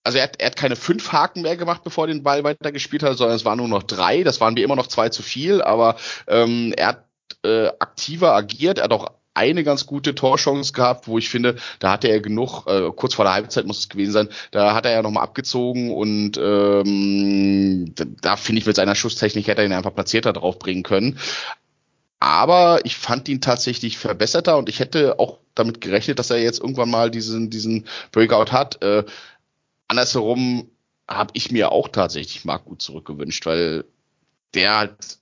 also 0.06 0.18
er 0.18 0.24
hat, 0.24 0.40
er 0.40 0.48
hat 0.48 0.56
keine 0.56 0.78
fünf 0.78 1.12
Haken 1.12 1.42
mehr 1.42 1.58
gemacht, 1.58 1.84
bevor 1.84 2.06
er 2.06 2.14
den 2.14 2.24
Ball 2.24 2.46
weitergespielt 2.46 3.04
hat, 3.04 3.18
sondern 3.18 3.36
es 3.36 3.44
waren 3.44 3.58
nur 3.58 3.68
noch 3.68 3.84
drei. 3.84 4.24
Das 4.24 4.40
waren 4.40 4.54
mir 4.54 4.64
immer 4.64 4.78
noch 4.78 4.88
zwei 4.88 5.10
zu 5.10 5.22
viel, 5.22 5.62
aber 5.62 5.98
ähm, 6.28 6.74
er 6.78 6.88
hat 6.88 7.10
äh, 7.44 7.68
aktiver 7.80 8.34
agiert, 8.34 8.78
er 8.78 8.86
hat 8.86 8.94
auch 8.94 9.19
eine 9.34 9.64
ganz 9.64 9.86
gute 9.86 10.16
Torchance 10.16 10.74
gehabt, 10.74 11.08
wo 11.08 11.18
ich 11.18 11.30
finde, 11.30 11.56
da 11.80 11.92
hatte 11.92 12.08
er 12.08 12.20
genug, 12.20 12.66
äh, 12.68 12.92
kurz 12.96 13.14
vor 13.14 13.26
der 13.26 13.34
Halbzeit 13.34 13.66
muss 13.66 13.80
es 13.80 13.90
gewesen 13.90 14.12
sein, 14.12 14.30
da 14.52 14.74
hat 14.74 14.86
er 14.86 14.92
ja 14.92 15.02
nochmal 15.02 15.24
abgezogen 15.24 15.92
und 15.92 16.38
ähm, 16.38 17.94
da, 17.96 18.06
da 18.22 18.36
finde 18.36 18.60
ich, 18.60 18.66
mit 18.66 18.76
seiner 18.76 18.96
Schusstechnik 18.96 19.48
hätte 19.48 19.62
er 19.62 19.68
ihn 19.68 19.74
einfach 19.74 19.96
platzierter 19.96 20.34
drauf 20.34 20.60
bringen 20.60 20.84
können. 20.84 21.20
Aber 22.20 22.82
ich 22.84 22.98
fand 22.98 23.30
ihn 23.30 23.40
tatsächlich 23.40 23.98
verbesserter 23.98 24.58
und 24.58 24.68
ich 24.68 24.80
hätte 24.80 25.20
auch 25.20 25.38
damit 25.56 25.80
gerechnet, 25.80 26.20
dass 26.20 26.30
er 26.30 26.42
jetzt 26.42 26.60
irgendwann 26.60 26.90
mal 26.90 27.10
diesen, 27.10 27.50
diesen 27.50 27.86
Breakout 28.12 28.52
hat. 28.52 28.82
Äh, 28.84 29.06
andersherum 29.88 30.70
habe 31.08 31.32
ich 31.34 31.52
mir 31.52 31.72
auch 31.72 31.88
tatsächlich 31.88 32.44
Marc 32.44 32.66
gut 32.66 32.82
zurückgewünscht, 32.82 33.46
weil 33.46 33.86
der 34.54 34.78
halt 34.78 35.20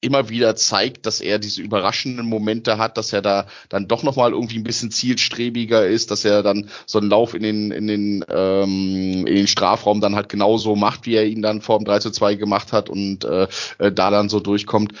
immer 0.00 0.28
wieder 0.28 0.56
zeigt, 0.56 1.04
dass 1.06 1.20
er 1.20 1.38
diese 1.38 1.60
überraschenden 1.60 2.26
Momente 2.26 2.78
hat, 2.78 2.96
dass 2.96 3.12
er 3.12 3.20
da 3.22 3.46
dann 3.68 3.86
doch 3.86 4.02
noch 4.02 4.16
mal 4.16 4.32
irgendwie 4.32 4.58
ein 4.58 4.64
bisschen 4.64 4.90
zielstrebiger 4.90 5.86
ist, 5.86 6.10
dass 6.10 6.24
er 6.24 6.42
dann 6.42 6.70
so 6.86 6.98
einen 6.98 7.10
Lauf 7.10 7.34
in 7.34 7.42
den 7.42 7.70
in 7.70 7.86
den 7.86 8.24
ähm, 8.28 9.26
in 9.26 9.34
den 9.34 9.46
Strafraum 9.46 10.00
dann 10.00 10.14
halt 10.14 10.28
genauso 10.28 10.74
macht, 10.74 11.06
wie 11.06 11.14
er 11.14 11.26
ihn 11.26 11.42
dann 11.42 11.60
vor 11.60 11.78
dem 11.78 11.84
3 11.84 11.98
zu 11.98 12.10
2 12.10 12.36
gemacht 12.36 12.72
hat 12.72 12.88
und 12.88 13.24
äh, 13.24 13.46
äh, 13.78 13.92
da 13.92 14.10
dann 14.10 14.28
so 14.28 14.40
durchkommt. 14.40 14.92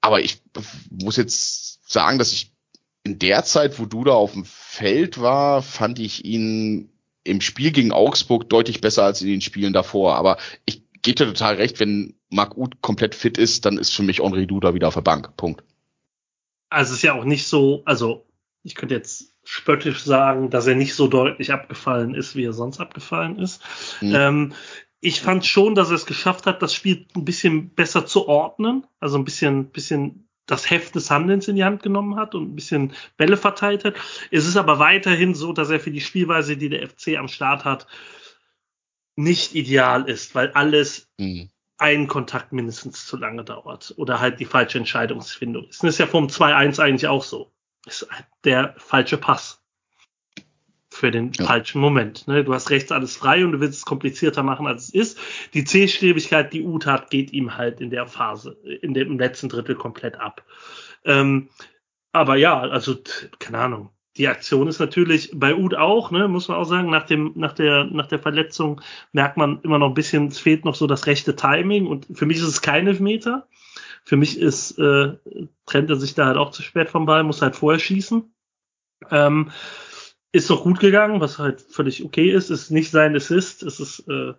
Aber 0.00 0.20
ich 0.20 0.42
muss 0.90 1.16
jetzt 1.16 1.90
sagen, 1.90 2.18
dass 2.18 2.32
ich 2.32 2.52
in 3.04 3.18
der 3.18 3.44
Zeit, 3.44 3.78
wo 3.78 3.86
du 3.86 4.04
da 4.04 4.12
auf 4.12 4.32
dem 4.32 4.44
Feld 4.44 5.20
war, 5.20 5.62
fand 5.62 5.98
ich 5.98 6.24
ihn 6.24 6.90
im 7.22 7.40
Spiel 7.40 7.70
gegen 7.70 7.92
Augsburg 7.92 8.48
deutlich 8.50 8.80
besser 8.80 9.04
als 9.04 9.22
in 9.22 9.28
den 9.28 9.40
Spielen 9.40 9.72
davor. 9.72 10.16
Aber 10.16 10.36
ich 10.66 10.83
gebe 11.04 11.16
dir 11.16 11.26
total 11.26 11.54
recht, 11.56 11.78
wenn 11.78 12.14
Marc 12.30 12.56
Uth 12.56 12.80
komplett 12.80 13.14
fit 13.14 13.38
ist, 13.38 13.64
dann 13.64 13.78
ist 13.78 13.94
für 13.94 14.02
mich 14.02 14.18
Henri 14.18 14.46
Duda 14.46 14.74
wieder 14.74 14.88
auf 14.88 14.94
der 14.94 15.02
Bank. 15.02 15.36
Punkt. 15.36 15.62
Also 16.70 16.90
es 16.90 16.98
ist 16.98 17.02
ja 17.02 17.12
auch 17.12 17.24
nicht 17.24 17.46
so, 17.46 17.82
also 17.84 18.26
ich 18.64 18.74
könnte 18.74 18.94
jetzt 18.94 19.32
spöttisch 19.44 20.02
sagen, 20.02 20.50
dass 20.50 20.66
er 20.66 20.74
nicht 20.74 20.94
so 20.94 21.06
deutlich 21.06 21.52
abgefallen 21.52 22.14
ist, 22.14 22.34
wie 22.34 22.44
er 22.44 22.54
sonst 22.54 22.80
abgefallen 22.80 23.38
ist. 23.38 23.62
Mhm. 24.00 24.14
Ähm, 24.14 24.52
ich 25.00 25.20
fand 25.20 25.44
schon, 25.44 25.74
dass 25.74 25.90
er 25.90 25.96
es 25.96 26.06
geschafft 26.06 26.46
hat, 26.46 26.62
das 26.62 26.74
Spiel 26.74 27.06
ein 27.14 27.26
bisschen 27.26 27.68
besser 27.68 28.06
zu 28.06 28.26
ordnen, 28.26 28.86
also 29.00 29.18
ein 29.18 29.24
bisschen, 29.24 29.66
bisschen 29.66 30.26
das 30.46 30.70
Heft 30.70 30.94
des 30.94 31.10
Handelns 31.10 31.46
in 31.46 31.56
die 31.56 31.64
Hand 31.64 31.82
genommen 31.82 32.16
hat 32.16 32.34
und 32.34 32.52
ein 32.52 32.56
bisschen 32.56 32.94
Bälle 33.18 33.36
verteilt 33.36 33.84
hat. 33.84 33.94
Es 34.30 34.46
ist 34.46 34.56
aber 34.56 34.78
weiterhin 34.78 35.34
so, 35.34 35.52
dass 35.52 35.68
er 35.68 35.80
für 35.80 35.90
die 35.90 36.00
Spielweise, 36.00 36.56
die 36.56 36.70
der 36.70 36.88
FC 36.88 37.18
am 37.18 37.28
Start 37.28 37.66
hat, 37.66 37.86
nicht 39.16 39.54
ideal 39.54 40.08
ist, 40.08 40.34
weil 40.34 40.50
alles 40.52 41.08
Mhm. 41.18 41.50
ein 41.78 42.06
Kontakt 42.08 42.52
mindestens 42.52 43.06
zu 43.06 43.16
lange 43.16 43.44
dauert 43.44 43.94
oder 43.96 44.20
halt 44.20 44.40
die 44.40 44.44
falsche 44.44 44.78
Entscheidungsfindung 44.78 45.68
ist. 45.68 45.82
Das 45.82 45.90
ist 45.90 45.98
ja 45.98 46.06
vom 46.06 46.28
2-1 46.28 46.78
eigentlich 46.80 47.06
auch 47.08 47.24
so. 47.24 47.52
Ist 47.86 48.06
halt 48.10 48.26
der 48.44 48.74
falsche 48.78 49.18
Pass 49.18 49.60
für 50.90 51.10
den 51.10 51.32
Ja. 51.32 51.46
falschen 51.46 51.80
Moment. 51.80 52.26
Ne? 52.28 52.44
Du 52.44 52.54
hast 52.54 52.70
rechts 52.70 52.92
alles 52.92 53.16
frei 53.16 53.44
und 53.44 53.52
du 53.52 53.60
willst 53.60 53.78
es 53.78 53.84
komplizierter 53.84 54.42
machen, 54.44 54.66
als 54.66 54.84
es 54.84 54.94
ist. 54.94 55.18
Die 55.52 55.64
Zielstrebigkeit, 55.64 56.52
die 56.52 56.62
Ut 56.62 56.86
hat, 56.86 57.10
geht 57.10 57.32
ihm 57.32 57.56
halt 57.56 57.80
in 57.80 57.90
der 57.90 58.06
Phase, 58.06 58.52
in 58.80 58.94
dem 58.94 59.12
im 59.12 59.18
letzten 59.18 59.48
Drittel 59.48 59.74
komplett 59.74 60.14
ab. 60.14 60.44
Ähm, 61.04 61.48
aber 62.12 62.36
ja, 62.36 62.60
also 62.60 62.96
keine 63.40 63.58
Ahnung. 63.58 63.90
Die 64.16 64.28
Aktion 64.28 64.68
ist 64.68 64.78
natürlich 64.78 65.32
bei 65.34 65.56
Ud 65.56 65.74
auch, 65.74 66.10
ne, 66.12 66.28
muss 66.28 66.48
man 66.48 66.56
auch 66.58 66.64
sagen, 66.64 66.88
nach 66.88 67.04
dem, 67.04 67.32
nach 67.34 67.52
der, 67.52 67.84
nach 67.84 68.06
der 68.06 68.20
Verletzung 68.20 68.80
merkt 69.12 69.36
man 69.36 69.60
immer 69.62 69.78
noch 69.78 69.88
ein 69.88 69.94
bisschen, 69.94 70.28
es 70.28 70.38
fehlt 70.38 70.64
noch 70.64 70.76
so 70.76 70.86
das 70.86 71.06
rechte 71.06 71.34
Timing 71.34 71.86
und 71.86 72.06
für 72.12 72.26
mich 72.26 72.38
ist 72.38 72.44
es 72.44 72.62
kein 72.62 72.86
Elfmeter, 72.86 73.48
Für 74.04 74.16
mich 74.16 74.38
ist, 74.38 74.78
äh, 74.78 75.16
trennt 75.66 75.90
er 75.90 75.96
sich 75.96 76.14
da 76.14 76.26
halt 76.26 76.36
auch 76.36 76.50
zu 76.50 76.62
spät 76.62 76.90
vom 76.90 77.06
Ball, 77.06 77.24
muss 77.24 77.42
halt 77.42 77.56
vorher 77.56 77.80
schießen. 77.80 78.34
Ähm, 79.10 79.50
ist 80.32 80.50
doch 80.50 80.62
gut 80.62 80.80
gegangen, 80.80 81.20
was 81.20 81.38
halt 81.38 81.60
völlig 81.62 82.04
okay 82.04 82.30
ist. 82.30 82.50
Ist 82.50 82.70
nicht 82.70 82.90
sein 82.90 83.16
Assist, 83.16 83.62
es 83.62 83.80
ist 83.80 84.00
äh, 84.08 84.34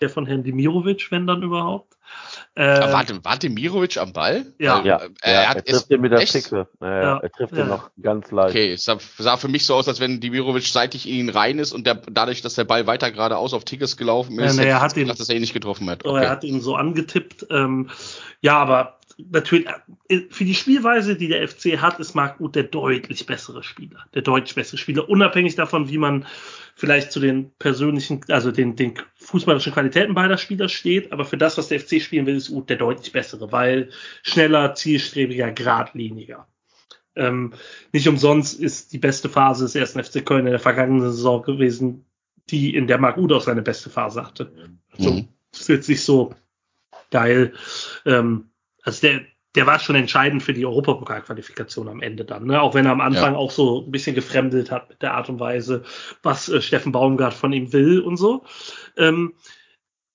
der 0.00 0.10
von 0.10 0.26
Herrn 0.26 0.42
Dimirovic, 0.42 1.10
wenn 1.10 1.26
dann 1.26 1.42
überhaupt. 1.42 1.94
Aber 2.56 2.86
Ähm, 2.86 2.92
warte, 2.92 3.24
war 3.24 3.38
Demirovic 3.38 3.96
am 3.98 4.12
Ball? 4.12 4.46
Ja. 4.58 4.78
Weil, 4.78 4.86
Ja, 4.86 4.96
äh, 4.96 5.00
ja, 5.00 5.10
er 5.42 5.48
hat 5.50 5.56
er 5.58 5.64
trifft 5.64 5.90
den 5.90 6.00
mit 6.00 6.10
der 6.12 6.20
echt- 6.20 6.32
Ficke. 6.32 6.66
Ja, 6.80 7.02
Ja. 7.02 7.16
Er 7.18 7.30
trifft 7.30 7.52
Ja. 7.52 7.58
den 7.64 7.68
noch 7.68 7.90
ganz 8.02 8.30
leicht. 8.32 8.50
Okay, 8.50 8.72
es 8.72 8.84
sah, 8.84 8.98
sah 9.18 9.36
für 9.36 9.48
mich 9.48 9.64
so 9.64 9.74
aus, 9.74 9.86
als 9.88 10.00
wenn 10.00 10.20
Demirovic 10.20 10.64
seitlich 10.66 11.08
in 11.08 11.14
ihn 11.16 11.28
rein 11.28 11.58
ist 11.58 11.72
und 11.72 11.86
der, 11.86 11.94
dadurch, 11.94 12.42
dass 12.42 12.54
der 12.54 12.64
Ball 12.64 12.86
weiter 12.86 13.10
geradeaus 13.12 13.54
auf 13.54 13.64
Tickets 13.64 13.96
gelaufen 13.96 14.34
Ja, 14.38 14.46
ist, 14.46 14.56
nee, 14.56 14.62
hätte 14.62 14.70
er 14.70 14.80
hat 14.80 14.96
ihn- 14.96 15.02
gedacht, 15.04 15.20
dass 15.20 15.28
er 15.28 15.36
ihn 15.36 15.40
nicht 15.42 15.52
getroffen 15.54 15.88
hat. 15.88 16.04
Oh, 16.04 16.10
Okay. 16.10 16.24
er 16.24 16.30
hat 16.30 16.42
ihn 16.44 16.60
so 16.60 16.74
angetippt. 16.74 17.46
Ähm, 17.50 17.90
ja, 18.40 18.58
aber 18.58 18.98
natürlich, 19.30 19.68
äh, 20.08 20.20
für 20.30 20.44
die 20.44 20.54
Spielweise, 20.54 21.14
die 21.14 21.28
der 21.28 21.42
FC 21.46 21.78
hat, 21.80 22.00
ist 22.00 22.14
Marc 22.14 22.40
Uth 22.40 22.56
der 22.56 22.64
deutlich 22.64 23.26
bessere 23.26 23.62
Spieler. 23.62 24.00
Der 24.14 24.22
deutlich 24.22 24.54
bessere 24.56 24.78
Spieler, 24.78 25.08
unabhängig 25.08 25.54
davon, 25.54 25.88
wie 25.90 25.98
man 25.98 26.26
vielleicht 26.80 27.12
zu 27.12 27.20
den 27.20 27.50
persönlichen, 27.58 28.24
also 28.28 28.50
den, 28.50 28.74
den 28.74 28.94
fußballerischen 29.16 29.74
Qualitäten 29.74 30.14
beider 30.14 30.38
Spieler 30.38 30.70
steht. 30.70 31.12
Aber 31.12 31.26
für 31.26 31.36
das, 31.36 31.58
was 31.58 31.68
der 31.68 31.78
FC 31.78 32.00
spielen 32.00 32.24
will, 32.24 32.36
ist 32.36 32.48
Uth 32.48 32.70
der 32.70 32.78
deutlich 32.78 33.12
bessere, 33.12 33.52
weil 33.52 33.90
schneller, 34.22 34.74
zielstrebiger, 34.74 35.52
geradliniger. 35.52 36.48
Ähm, 37.16 37.52
nicht 37.92 38.08
umsonst 38.08 38.58
ist 38.58 38.94
die 38.94 38.98
beste 38.98 39.28
Phase 39.28 39.64
des 39.64 39.74
ersten 39.74 40.02
FC 40.02 40.24
Köln 40.24 40.46
in 40.46 40.52
der 40.52 40.58
vergangenen 40.58 41.10
Saison 41.10 41.42
gewesen, 41.42 42.06
die 42.48 42.74
in 42.74 42.86
der 42.86 42.96
Marc 42.96 43.18
Uth 43.18 43.32
auch 43.32 43.42
seine 43.42 43.60
beste 43.60 43.90
Phase 43.90 44.26
hatte. 44.26 44.50
So, 44.96 45.12
Mhm. 45.12 45.28
ist 45.52 45.68
jetzt 45.68 45.88
nicht 45.88 46.02
so 46.02 46.34
geil. 47.10 47.52
Ähm, 48.06 48.50
also 48.82 49.02
der, 49.02 49.20
der 49.56 49.66
war 49.66 49.80
schon 49.80 49.96
entscheidend 49.96 50.42
für 50.42 50.52
die 50.52 50.64
Europapokalqualifikation 50.64 51.88
am 51.88 52.02
Ende 52.02 52.24
dann, 52.24 52.46
ne? 52.46 52.62
Auch 52.62 52.74
wenn 52.74 52.86
er 52.86 52.92
am 52.92 53.00
Anfang 53.00 53.34
auch 53.34 53.50
so 53.50 53.84
ein 53.84 53.90
bisschen 53.90 54.14
gefremdelt 54.14 54.70
hat 54.70 54.88
mit 54.88 55.02
der 55.02 55.14
Art 55.14 55.28
und 55.28 55.40
Weise, 55.40 55.82
was 56.22 56.48
äh, 56.48 56.62
Steffen 56.62 56.92
Baumgart 56.92 57.34
von 57.34 57.52
ihm 57.52 57.72
will 57.72 58.00
und 58.00 58.16
so. 58.16 58.44
Ähm, 58.96 59.34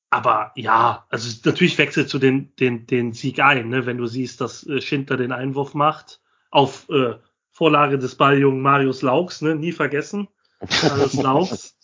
aber 0.10 0.54
ja, 0.56 1.06
also 1.10 1.30
natürlich 1.44 1.78
wechselt 1.78 2.08
zu 2.08 2.20
den, 2.20 2.56
den, 2.56 2.88
den 2.88 3.12
Sieg 3.12 3.40
ein, 3.40 3.68
ne? 3.68 3.86
wenn 3.86 3.98
du 3.98 4.08
siehst, 4.08 4.40
dass 4.40 4.66
äh, 4.66 4.80
Schindler 4.80 5.18
den 5.18 5.34
Einwurf 5.34 5.74
macht 5.74 6.22
auf 6.52 6.88
äh, 6.90 7.16
Vorlage 7.52 7.98
des 7.98 8.16
Balljungen 8.16 8.62
Marius 8.62 9.02
Laux, 9.02 9.42
ne? 9.42 9.56
nie 9.56 9.74
vergessen. 9.74 10.30
Marius 10.84 11.14
Laux, 11.16 11.76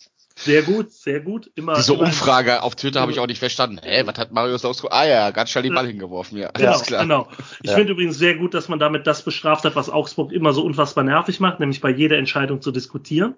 sehr 0.43 0.63
gut, 0.63 0.91
sehr 0.91 1.19
gut. 1.19 1.51
Immer, 1.55 1.75
Diese 1.75 1.93
immer 1.93 2.03
Umfrage 2.03 2.63
auf 2.63 2.75
Twitter 2.75 3.01
habe 3.01 3.11
ich 3.11 3.19
auch 3.19 3.27
nicht 3.27 3.39
verstanden. 3.39 3.79
Hä, 3.83 4.03
was 4.05 4.17
hat 4.17 4.31
Marius 4.31 4.63
Lausko? 4.63 4.87
Ah 4.89 5.05
ja, 5.05 5.31
ganz 5.31 5.51
schnell 5.51 5.63
den 5.63 5.73
Ball 5.73 5.87
hingeworfen, 5.87 6.37
ja. 6.37 6.49
Genau, 6.51 6.71
Alles 6.71 6.83
klar. 6.83 7.03
genau. 7.03 7.27
Ich 7.63 7.69
Ja. 7.69 7.77
finde 7.77 7.93
übrigens 7.93 8.17
sehr 8.17 8.35
gut, 8.35 8.53
dass 8.53 8.67
man 8.67 8.79
damit 8.79 9.07
das 9.07 9.23
bestraft 9.23 9.63
hat, 9.65 9.75
was 9.75 9.89
Augsburg 9.89 10.31
immer 10.31 10.53
so 10.53 10.63
unfassbar 10.63 11.03
nervig 11.03 11.39
macht, 11.39 11.59
nämlich 11.59 11.81
bei 11.81 11.89
jeder 11.89 12.17
Entscheidung 12.17 12.61
zu 12.61 12.71
diskutieren. 12.71 13.35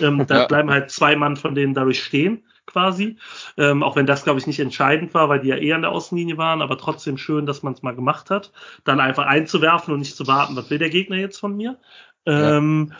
Ähm, 0.00 0.26
da 0.26 0.38
Ja. 0.40 0.46
bleiben 0.46 0.70
halt 0.70 0.90
zwei 0.90 1.16
Mann 1.16 1.36
von 1.36 1.54
denen 1.54 1.74
dadurch 1.74 2.02
stehen, 2.02 2.44
quasi. 2.66 3.16
Ähm, 3.56 3.82
auch 3.82 3.96
wenn 3.96 4.06
das, 4.06 4.24
glaube 4.24 4.38
ich, 4.40 4.46
nicht 4.46 4.60
entscheidend 4.60 5.14
war, 5.14 5.28
weil 5.28 5.40
die 5.40 5.48
ja 5.48 5.56
eher 5.56 5.76
an 5.76 5.82
der 5.82 5.92
Außenlinie 5.92 6.36
waren, 6.36 6.62
aber 6.62 6.78
trotzdem 6.78 7.16
schön, 7.18 7.46
dass 7.46 7.62
man 7.62 7.72
es 7.74 7.82
mal 7.82 7.94
gemacht 7.94 8.30
hat. 8.30 8.52
Dann 8.84 9.00
einfach 9.00 9.26
einzuwerfen 9.26 9.92
und 9.94 10.00
nicht 10.00 10.16
zu 10.16 10.26
warten, 10.26 10.56
was 10.56 10.70
will 10.70 10.78
der 10.78 10.90
Gegner 10.90 11.16
jetzt 11.16 11.38
von 11.38 11.56
mir? 11.56 11.78
Ähm, 12.26 12.92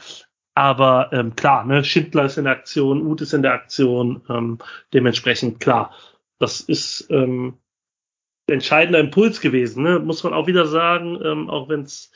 aber 0.54 1.10
ähm, 1.12 1.36
klar, 1.36 1.64
ne, 1.64 1.84
Schindler 1.84 2.24
ist 2.24 2.38
in 2.38 2.44
der 2.44 2.54
Aktion, 2.54 3.06
Uth 3.06 3.20
ist 3.20 3.34
in 3.34 3.42
der 3.42 3.54
Aktion, 3.54 4.22
ähm, 4.28 4.58
dementsprechend 4.92 5.60
klar. 5.60 5.94
Das 6.38 6.60
ist 6.60 7.06
ähm, 7.10 7.58
entscheidender 8.46 8.98
Impuls 8.98 9.40
gewesen, 9.40 9.82
ne? 9.82 9.98
muss 9.98 10.24
man 10.24 10.34
auch 10.34 10.46
wieder 10.46 10.66
sagen, 10.66 11.20
ähm, 11.24 11.48
auch 11.48 11.68
wenn 11.68 11.82
es 11.82 12.10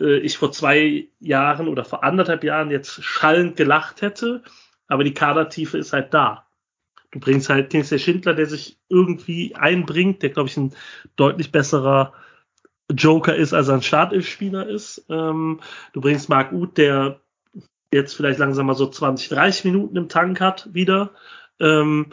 äh, 0.00 0.18
ich 0.18 0.38
vor 0.38 0.52
zwei 0.52 1.08
Jahren 1.20 1.68
oder 1.68 1.84
vor 1.84 2.04
anderthalb 2.04 2.44
Jahren 2.44 2.70
jetzt 2.70 3.02
schallend 3.02 3.56
gelacht 3.56 4.02
hätte, 4.02 4.42
aber 4.88 5.04
die 5.04 5.14
Kadertiefe 5.14 5.78
ist 5.78 5.92
halt 5.92 6.12
da. 6.12 6.46
Du 7.12 7.20
bringst 7.20 7.48
halt 7.48 7.70
Kingsley 7.70 8.00
Schindler, 8.00 8.34
der 8.34 8.46
sich 8.46 8.78
irgendwie 8.88 9.54
einbringt, 9.54 10.22
der 10.22 10.30
glaube 10.30 10.48
ich 10.48 10.56
ein 10.56 10.74
deutlich 11.14 11.52
besserer 11.52 12.12
Joker 12.90 13.34
ist, 13.34 13.54
als 13.54 13.68
er 13.68 13.74
ein 13.74 13.82
Startelf-Spieler 13.82 14.66
ist. 14.66 15.06
Ähm, 15.08 15.60
du 15.92 16.00
bringst 16.00 16.28
Marc 16.28 16.52
Uth, 16.52 16.76
der 16.76 17.20
jetzt 17.94 18.14
vielleicht 18.14 18.38
langsam 18.38 18.66
mal 18.66 18.74
so 18.74 18.88
20, 18.88 19.28
30 19.28 19.64
Minuten 19.64 19.96
im 19.96 20.08
Tank 20.08 20.40
hat 20.40 20.72
wieder. 20.74 21.10
Ähm, 21.60 22.12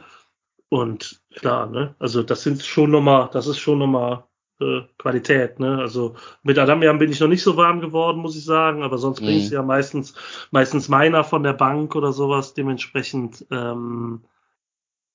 und 0.70 1.22
klar, 1.36 1.68
ne, 1.68 1.96
also 2.00 2.24
das 2.24 2.44
sind 2.44 2.64
schon 2.64 2.92
nochmal, 2.92 3.30
das 3.34 3.48
ist 3.48 3.60
schon 3.60 3.80
nochmal 3.80 4.24
äh, 4.62 4.82
Qualität, 4.98 5.60
ne? 5.60 5.80
Also 5.80 6.16
mit 6.44 6.58
Adamian 6.58 7.00
bin 7.00 7.12
ich 7.12 7.20
noch 7.20 7.28
nicht 7.28 7.44
so 7.44 7.58
warm 7.58 7.82
geworden, 7.82 8.22
muss 8.22 8.38
ich 8.38 8.46
sagen, 8.46 8.84
aber 8.84 8.98
sonst 8.98 9.22
Mhm. 9.22 9.26
du 9.26 9.56
ja 9.56 9.64
meistens, 9.64 10.14
meistens 10.52 10.88
meiner 10.88 11.24
von 11.24 11.44
der 11.44 11.54
Bank 11.54 11.96
oder 11.96 12.14
sowas. 12.14 12.54
Dementsprechend, 12.54 13.46
ähm, 13.52 14.24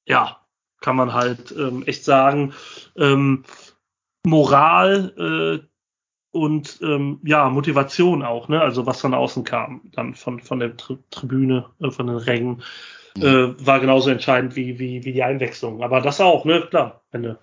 ja, 0.05 0.41
kann 0.81 0.97
man 0.97 1.15
halt 1.15 1.53
ähm, 1.57 1.85
echt 1.87 2.05
sagen, 2.05 2.53
ähm, 2.97 3.45
Moral 4.25 5.63
äh, 5.63 5.67
und 6.37 6.79
ähm, 6.83 7.19
ja, 7.25 7.49
Motivation 7.49 8.23
auch, 8.23 8.49
ne? 8.49 8.61
Also 8.61 8.85
was 8.85 9.01
von 9.01 9.15
außen 9.15 9.45
kam, 9.45 9.81
dann 9.93 10.15
von, 10.15 10.41
von 10.41 10.61
der 10.61 10.77
Tri 10.77 10.99
Tribüne, 11.11 11.67
äh, 11.81 11.91
von 11.91 12.07
den 12.07 12.17
Rängen, 12.17 12.63
äh, 13.17 13.55
war 13.65 13.81
genauso 13.81 14.11
entscheidend 14.11 14.55
wie, 14.57 14.79
wie, 14.79 15.05
wie 15.05 15.13
die 15.13 15.23
Einwechslung. 15.23 15.83
Aber 15.83 16.01
das 16.01 16.21
auch, 16.21 16.45
ne, 16.45 16.63
klar, 16.69 17.01
wenn 17.11 17.23
du 17.23 17.39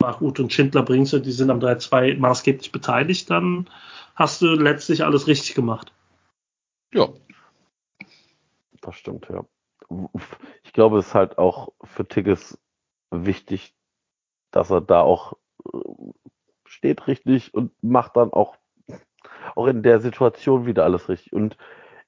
Marc 0.00 0.22
Uth 0.22 0.40
und 0.40 0.52
Schindler 0.52 0.82
bringst 0.82 1.12
die 1.12 1.32
sind 1.32 1.50
am 1.50 1.60
3-2 1.60 2.18
maßgeblich 2.18 2.72
beteiligt, 2.72 3.30
dann 3.30 3.68
hast 4.14 4.40
du 4.40 4.46
letztlich 4.54 5.04
alles 5.04 5.26
richtig 5.26 5.54
gemacht. 5.54 5.92
Ja. 6.94 7.08
Das 8.80 8.96
stimmt, 8.96 9.28
ja. 9.28 9.44
Ich 10.62 10.72
glaube, 10.72 10.98
es 10.98 11.08
ist 11.08 11.14
halt 11.14 11.36
auch 11.36 11.72
für 11.84 12.06
Tigges 12.06 12.58
wichtig, 13.10 13.74
dass 14.50 14.70
er 14.70 14.80
da 14.80 15.02
auch 15.02 15.34
äh, 15.66 15.78
steht 16.78 17.06
richtig 17.06 17.52
und 17.54 17.72
macht 17.82 18.16
dann 18.16 18.32
auch, 18.32 18.56
auch 19.54 19.66
in 19.66 19.82
der 19.82 20.00
Situation 20.00 20.64
wieder 20.64 20.84
alles 20.84 21.08
richtig. 21.08 21.32
Und 21.32 21.56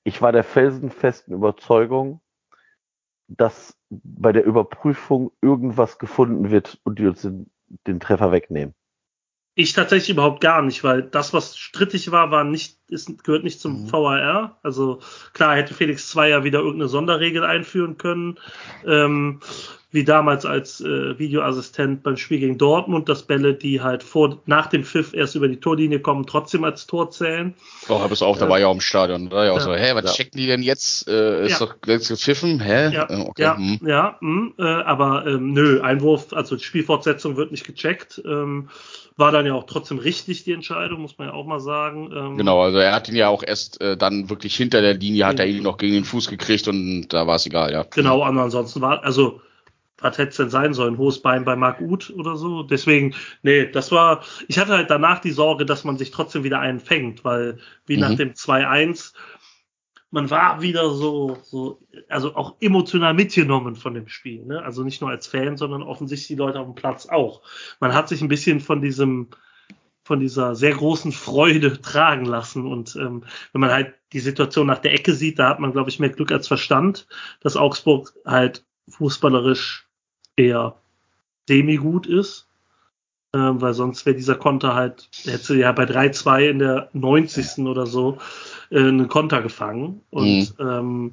ich 0.05 0.23
war 0.23 0.33
der 0.33 0.45
felsenfesten 0.45 1.35
Überzeugung, 1.35 2.21
dass 3.29 3.79
bei 3.91 4.33
der 4.33 4.45
Überprüfung 4.45 5.33
irgendwas 5.41 5.99
gefunden 5.99 6.51
wird 6.51 6.81
und 6.85 6.99
die 6.99 7.07
uns 7.07 7.23
den, 7.23 7.51
den 7.87 8.01
Treffer 8.01 8.33
wegnehmen. 8.33 8.75
Ich 9.55 9.73
tatsächlich 9.73 10.11
überhaupt 10.11 10.41
gar 10.41 10.63
nicht, 10.63 10.83
weil 10.85 11.03
das, 11.03 11.35
was 11.35 11.57
strittig 11.57 12.11
war, 12.13 12.31
war 12.31 12.45
nicht, 12.45 12.80
ist, 12.93 13.25
gehört 13.25 13.45
nicht 13.45 13.61
zum 13.61 13.85
Mhm. 13.85 13.93
VAR. 13.93 14.59
Also 14.63 15.01
klar 15.33 15.57
hätte 15.57 15.75
Felix 15.75 16.09
Zweier 16.11 16.45
wieder 16.45 16.59
irgendeine 16.61 16.89
Sonderregel 16.89 17.45
einführen 17.45 17.97
können, 17.99 18.39
ähm, 18.87 19.41
wie 19.93 20.05
damals 20.05 20.47
als 20.47 20.81
äh, 20.81 21.19
Videoassistent 21.19 22.05
beim 22.05 22.17
Spiel 22.17 22.39
gegen 22.39 22.59
Dortmund, 22.59 23.09
dass 23.09 23.25
Bälle, 23.25 23.55
die 23.55 23.81
halt 23.81 24.05
vor 24.05 24.41
nach 24.47 24.69
dem 24.69 24.85
Pfiff 24.85 25.13
erst 25.15 25.35
über 25.35 25.49
die 25.49 25.59
Torlinie 25.59 25.99
kommen, 25.99 26.27
trotzdem 26.29 26.63
als 26.63 26.87
Tor 26.87 27.11
zählen. 27.11 27.55
Oh, 27.89 28.07
bis 28.09 28.23
auf, 28.23 28.39
da 28.39 28.49
war 28.49 28.61
ja 28.61 28.69
auch 28.69 28.75
im 28.75 28.81
Stadion. 28.81 29.31
Da 29.31 29.37
war 29.37 29.45
ja 29.47 29.53
auch 29.53 29.61
so, 29.61 29.75
hä, 29.75 29.91
was 29.95 30.05
Ja. 30.05 30.13
checken 30.13 30.39
die 30.39 30.47
denn 30.47 30.63
jetzt? 30.63 31.09
Äh, 31.09 31.47
ist 31.47 31.59
Ja. 31.61 31.67
doch 31.67 31.75
jetzt 31.87 32.09
gepfiffen? 32.09 32.61
Hä? 32.61 32.91
Ja, 32.95 33.09
Äh, 33.11 33.17
okay. 33.27 33.43
ja, 33.43 33.57
hm. 33.57 33.81
ja, 33.85 34.17
mh, 34.21 34.51
äh, 34.59 34.63
aber 34.85 35.27
ähm, 35.27 35.53
nö, 35.55 35.81
Einwurf, 35.81 36.33
also 36.35 36.57
Spielfortsetzung 36.57 37.37
wird 37.37 37.51
nicht 37.51 37.67
gecheckt. 37.67 38.23
Ähm, 38.25 38.69
war 39.17 39.33
dann 39.33 39.45
ja 39.45 39.53
auch 39.55 39.65
trotzdem 39.65 39.99
richtig 39.99 40.45
die 40.45 40.53
Entscheidung, 40.53 41.01
muss 41.03 41.19
man 41.19 41.29
ja 41.29 41.35
auch 41.35 41.45
mal 41.45 41.61
sagen. 41.61 42.11
Ähm, 42.17 42.37
Genau, 42.39 42.63
also 42.63 42.79
er 42.85 42.93
hat 42.95 43.09
ihn 43.09 43.17
ja 43.17 43.29
auch 43.29 43.43
erst 43.43 43.81
äh, 43.81 43.97
dann 43.97 44.31
wirklich 44.31 44.57
hinter 44.57 44.81
der 44.81 44.95
Linie, 44.95 45.27
hat 45.27 45.41
er 45.41 45.47
Mhm. 45.47 45.53
ihn 45.57 45.63
noch 45.63 45.77
gegen 45.79 45.95
den 45.95 46.05
Fuß 46.05 46.29
gekriegt 46.29 46.69
und 46.69 47.09
da 47.09 47.27
war 47.27 47.37
es 47.37 47.47
egal, 47.47 47.73
ja. 47.73 47.85
Genau, 47.85 48.27
und 48.29 48.39
ansonsten 48.39 48.81
war, 48.81 49.03
also, 49.05 49.41
was 49.99 50.17
hätte 50.19 50.31
es 50.31 50.37
denn 50.37 50.51
sein 50.51 50.73
sollen? 50.75 50.97
Hohes 50.99 51.21
Bein 51.21 51.45
bei 51.45 51.57
Marc 51.57 51.81
Uth 51.81 52.11
oder 52.11 52.37
so? 52.37 52.63
Deswegen, 52.63 53.15
nee, 53.43 53.67
das 53.71 53.93
war, 53.93 54.23
ich 54.49 54.59
hatte 54.59 54.73
halt 54.73 54.89
danach 54.91 55.21
die 55.21 55.31
Sorge, 55.33 55.67
dass 55.67 55.85
man 55.85 55.99
sich 55.99 56.11
trotzdem 56.11 56.43
wieder 56.45 56.61
einen 56.61 56.81
fängt, 56.81 57.25
weil 57.25 57.59
wie 57.87 57.97
Mhm. 57.97 58.01
nach 58.01 58.15
dem 58.15 58.35
2-1, 58.35 59.13
man 60.13 60.31
war 60.31 60.61
wieder 60.63 60.91
so, 60.91 61.39
so, 61.45 61.83
also 62.09 62.35
auch 62.35 62.57
emotional 62.61 63.15
mitgenommen 63.15 63.77
von 63.77 63.95
dem 63.95 64.09
Spiel, 64.09 64.45
ne? 64.45 64.63
Also 64.63 64.83
nicht 64.83 65.01
nur 65.01 65.11
als 65.11 65.27
Fan, 65.27 65.57
sondern 65.57 65.83
offensichtlich 65.83 66.29
die 66.29 66.35
Leute 66.35 66.59
auf 66.61 66.67
dem 66.67 66.75
Platz 66.75 67.07
auch. 67.07 67.43
Man 67.79 67.95
hat 67.95 68.09
sich 68.09 68.21
ein 68.23 68.29
bisschen 68.29 68.61
von 68.61 68.81
diesem, 68.81 69.29
von 70.11 70.19
dieser 70.19 70.57
sehr 70.57 70.75
großen 70.75 71.13
Freude 71.13 71.81
tragen 71.83 72.25
lassen. 72.25 72.67
Und 72.67 72.97
ähm, 72.97 73.23
wenn 73.53 73.61
man 73.61 73.71
halt 73.71 73.95
die 74.13 74.19
Situation 74.19 74.67
nach 74.67 74.81
der 74.81 74.93
Ecke 74.93 75.15
sieht, 75.15 75.39
da 75.39 75.51
hat 75.51 75.61
man, 75.61 75.71
glaube 75.71 75.89
ich, 75.89 76.01
mehr 76.01 76.09
Glück 76.09 76.33
als 76.33 76.49
Verstand, 76.49 77.07
dass 77.43 77.57
Augsburg 77.57 78.13
halt 78.27 78.65
fußballerisch 78.89 79.87
eher 80.35 80.75
semi-gut 81.49 82.09
ist. 82.09 82.49
Ähm, 83.33 83.61
weil 83.61 83.73
sonst 83.73 84.05
wäre 84.05 84.17
dieser 84.17 84.35
Konter 84.35 84.75
halt, 84.75 85.09
hätte 85.23 85.55
ja 85.55 85.71
bei 85.71 85.85
3-2 85.85 86.51
in 86.51 86.59
der 86.59 86.91
90. 86.93 87.65
oder 87.67 87.87
so 87.87 88.19
äh, 88.73 88.81
einen 88.81 89.07
Konter 89.07 89.43
gefangen. 89.43 90.01
Und 90.11 90.57
ähm, 90.59 91.13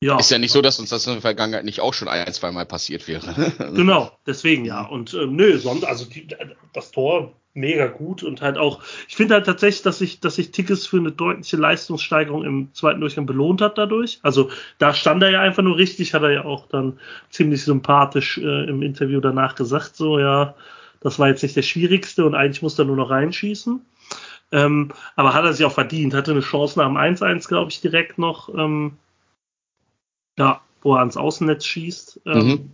ja. 0.00 0.20
Ist 0.20 0.30
ja 0.30 0.38
nicht 0.38 0.52
so, 0.52 0.62
dass 0.62 0.78
uns 0.78 0.90
das 0.90 1.04
in 1.08 1.14
der 1.14 1.22
Vergangenheit 1.22 1.64
nicht 1.64 1.80
auch 1.80 1.94
schon 1.94 2.06
ein, 2.06 2.32
zwei 2.32 2.52
Mal 2.52 2.64
passiert 2.64 3.08
wäre. 3.08 3.52
Genau, 3.74 4.12
deswegen 4.24 4.64
ja. 4.64 4.82
Und 4.82 5.14
ähm, 5.14 5.34
nö, 5.34 5.58
sonst, 5.58 5.84
also 5.84 6.04
die, 6.04 6.28
das 6.72 6.92
Tor 6.92 7.32
mega 7.58 7.86
gut 7.86 8.22
und 8.22 8.42
halt 8.42 8.58
auch, 8.58 8.82
ich 9.08 9.16
finde 9.16 9.34
halt 9.34 9.46
tatsächlich, 9.46 9.82
dass 9.82 9.98
sich, 9.98 10.20
dass 10.20 10.36
sich 10.36 10.50
Tickets 10.50 10.86
für 10.86 10.98
eine 10.98 11.12
deutliche 11.12 11.56
Leistungssteigerung 11.56 12.44
im 12.44 12.74
zweiten 12.74 13.00
Durchgang 13.00 13.26
belohnt 13.26 13.60
hat 13.60 13.78
dadurch. 13.78 14.18
Also 14.22 14.50
da 14.78 14.94
stand 14.94 15.22
er 15.22 15.30
ja 15.30 15.40
einfach 15.40 15.62
nur 15.62 15.76
richtig, 15.76 16.14
hat 16.14 16.22
er 16.22 16.32
ja 16.32 16.44
auch 16.44 16.66
dann 16.68 16.98
ziemlich 17.30 17.64
sympathisch 17.64 18.38
äh, 18.38 18.68
im 18.68 18.82
Interview 18.82 19.20
danach 19.20 19.54
gesagt, 19.54 19.96
so 19.96 20.18
ja, 20.18 20.54
das 21.00 21.18
war 21.18 21.28
jetzt 21.28 21.42
nicht 21.42 21.56
der 21.56 21.62
schwierigste 21.62 22.24
und 22.24 22.34
eigentlich 22.34 22.62
musste 22.62 22.82
er 22.82 22.86
nur 22.86 22.96
noch 22.96 23.10
reinschießen. 23.10 23.80
Ähm, 24.50 24.92
aber 25.14 25.34
hat 25.34 25.44
er 25.44 25.52
sich 25.52 25.66
auch 25.66 25.72
verdient, 25.72 26.14
hatte 26.14 26.30
eine 26.30 26.40
Chance 26.40 26.78
nach 26.78 26.86
dem 26.86 26.96
1-1, 26.96 27.48
glaube 27.48 27.70
ich, 27.70 27.80
direkt 27.80 28.18
noch. 28.18 28.48
Ähm, 28.54 28.96
ja, 30.38 30.60
wo 30.82 30.94
er 30.94 31.00
ans 31.00 31.16
Außennetz 31.16 31.64
schießt. 31.64 32.20
Ähm, 32.26 32.46
Mhm. 32.46 32.70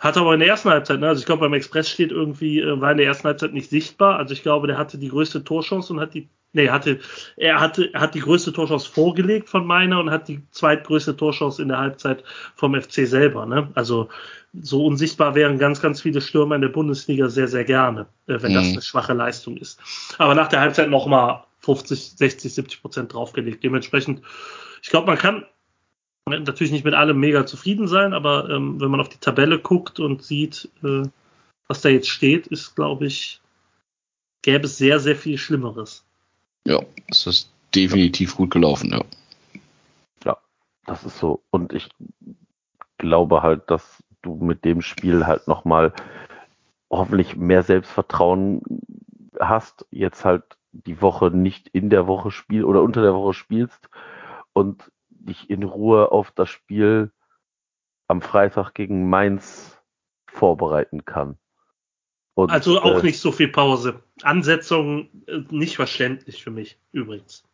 Hat 0.00 0.16
aber 0.16 0.34
in 0.34 0.40
der 0.40 0.48
ersten 0.48 0.70
Halbzeit, 0.70 1.00
ne, 1.00 1.08
also 1.08 1.20
ich 1.20 1.26
glaube 1.26 1.40
beim 1.40 1.54
Express 1.54 1.88
steht 1.88 2.10
irgendwie, 2.12 2.60
äh, 2.60 2.80
war 2.80 2.90
in 2.92 2.98
der 2.98 3.06
ersten 3.06 3.24
Halbzeit 3.24 3.52
nicht 3.52 3.70
sichtbar. 3.70 4.16
Also 4.18 4.32
ich 4.34 4.42
glaube, 4.42 4.66
der 4.66 4.78
hatte 4.78 4.98
die 4.98 5.08
größte 5.08 5.44
Torchance 5.44 5.92
und 5.92 6.00
hat 6.00 6.14
die, 6.14 6.28
nee, 6.52 6.68
hatte, 6.68 7.00
er 7.36 7.60
hatte, 7.60 7.92
er 7.92 8.00
hat 8.00 8.14
die 8.14 8.20
größte 8.20 8.52
Torchance 8.52 8.88
vorgelegt 8.90 9.48
von 9.48 9.66
meiner 9.66 10.00
und 10.00 10.10
hat 10.10 10.28
die 10.28 10.42
zweitgrößte 10.50 11.16
Torchance 11.16 11.62
in 11.62 11.68
der 11.68 11.78
Halbzeit 11.78 12.24
vom 12.56 12.74
FC 12.80 13.06
selber. 13.06 13.46
Ne? 13.46 13.68
Also 13.74 14.08
so 14.60 14.84
unsichtbar 14.86 15.34
wären 15.34 15.58
ganz, 15.58 15.80
ganz 15.80 16.00
viele 16.00 16.20
Stürmer 16.20 16.54
in 16.54 16.60
der 16.62 16.68
Bundesliga 16.68 17.28
sehr, 17.28 17.48
sehr 17.48 17.64
gerne, 17.64 18.06
äh, 18.26 18.40
wenn 18.40 18.54
das 18.54 18.66
Mhm. 18.66 18.72
eine 18.72 18.82
schwache 18.82 19.12
Leistung 19.12 19.56
ist. 19.56 19.80
Aber 20.18 20.34
nach 20.34 20.48
der 20.48 20.60
Halbzeit 20.60 20.90
nochmal 20.90 21.44
50, 21.60 22.12
60, 22.16 22.52
70 22.54 22.82
Prozent 22.82 23.12
draufgelegt. 23.14 23.64
Dementsprechend, 23.64 24.20
ich 24.82 24.90
glaube, 24.90 25.06
man 25.06 25.16
kann 25.18 25.44
natürlich 26.26 26.72
nicht 26.72 26.84
mit 26.84 26.94
allem 26.94 27.18
mega 27.18 27.46
zufrieden 27.46 27.88
sein, 27.88 28.14
aber 28.14 28.48
ähm, 28.50 28.80
wenn 28.80 28.90
man 28.90 29.00
auf 29.00 29.08
die 29.08 29.18
Tabelle 29.18 29.58
guckt 29.58 30.00
und 30.00 30.22
sieht, 30.22 30.70
äh, 30.82 31.02
was 31.68 31.80
da 31.80 31.88
jetzt 31.88 32.08
steht, 32.08 32.46
ist, 32.46 32.74
glaube 32.74 33.06
ich, 33.06 33.40
gäbe 34.42 34.66
es 34.66 34.78
sehr, 34.78 35.00
sehr 35.00 35.16
viel 35.16 35.38
Schlimmeres. 35.38 36.04
Ja, 36.66 36.80
es 37.08 37.26
ist 37.26 37.50
definitiv 37.74 38.36
gut 38.36 38.50
gelaufen, 38.50 38.90
ja. 38.90 39.04
Das 40.86 41.04
ist 41.04 41.18
so. 41.18 41.42
Und 41.50 41.72
ich 41.72 41.88
glaube 42.98 43.42
halt, 43.42 43.70
dass 43.70 44.02
du 44.22 44.34
mit 44.36 44.64
dem 44.64 44.82
Spiel 44.82 45.26
halt 45.26 45.48
nochmal 45.48 45.92
hoffentlich 46.90 47.36
mehr 47.36 47.62
Selbstvertrauen 47.62 48.62
hast, 49.40 49.86
jetzt 49.90 50.24
halt 50.24 50.44
die 50.72 51.00
Woche 51.00 51.30
nicht 51.30 51.68
in 51.68 51.90
der 51.90 52.06
Woche 52.06 52.30
spiel 52.30 52.64
oder 52.64 52.82
unter 52.82 53.02
der 53.02 53.14
Woche 53.14 53.34
spielst 53.34 53.88
und 54.52 54.90
dich 55.26 55.50
in 55.50 55.62
Ruhe 55.62 56.12
auf 56.12 56.30
das 56.32 56.50
Spiel 56.50 57.10
am 58.08 58.22
Freitag 58.22 58.72
gegen 58.74 59.08
Mainz 59.08 59.80
vorbereiten 60.26 61.04
kann. 61.04 61.38
Und, 62.34 62.50
Also 62.50 62.80
auch 62.80 63.00
äh, 63.00 63.06
nicht 63.06 63.20
so 63.20 63.30
viel 63.30 63.48
Pause. 63.48 64.02
Ansetzung 64.22 65.08
äh, 65.26 65.42
nicht 65.50 65.76
verständlich 65.76 66.42
für 66.42 66.50
mich, 66.50 66.78
übrigens. 66.92 67.44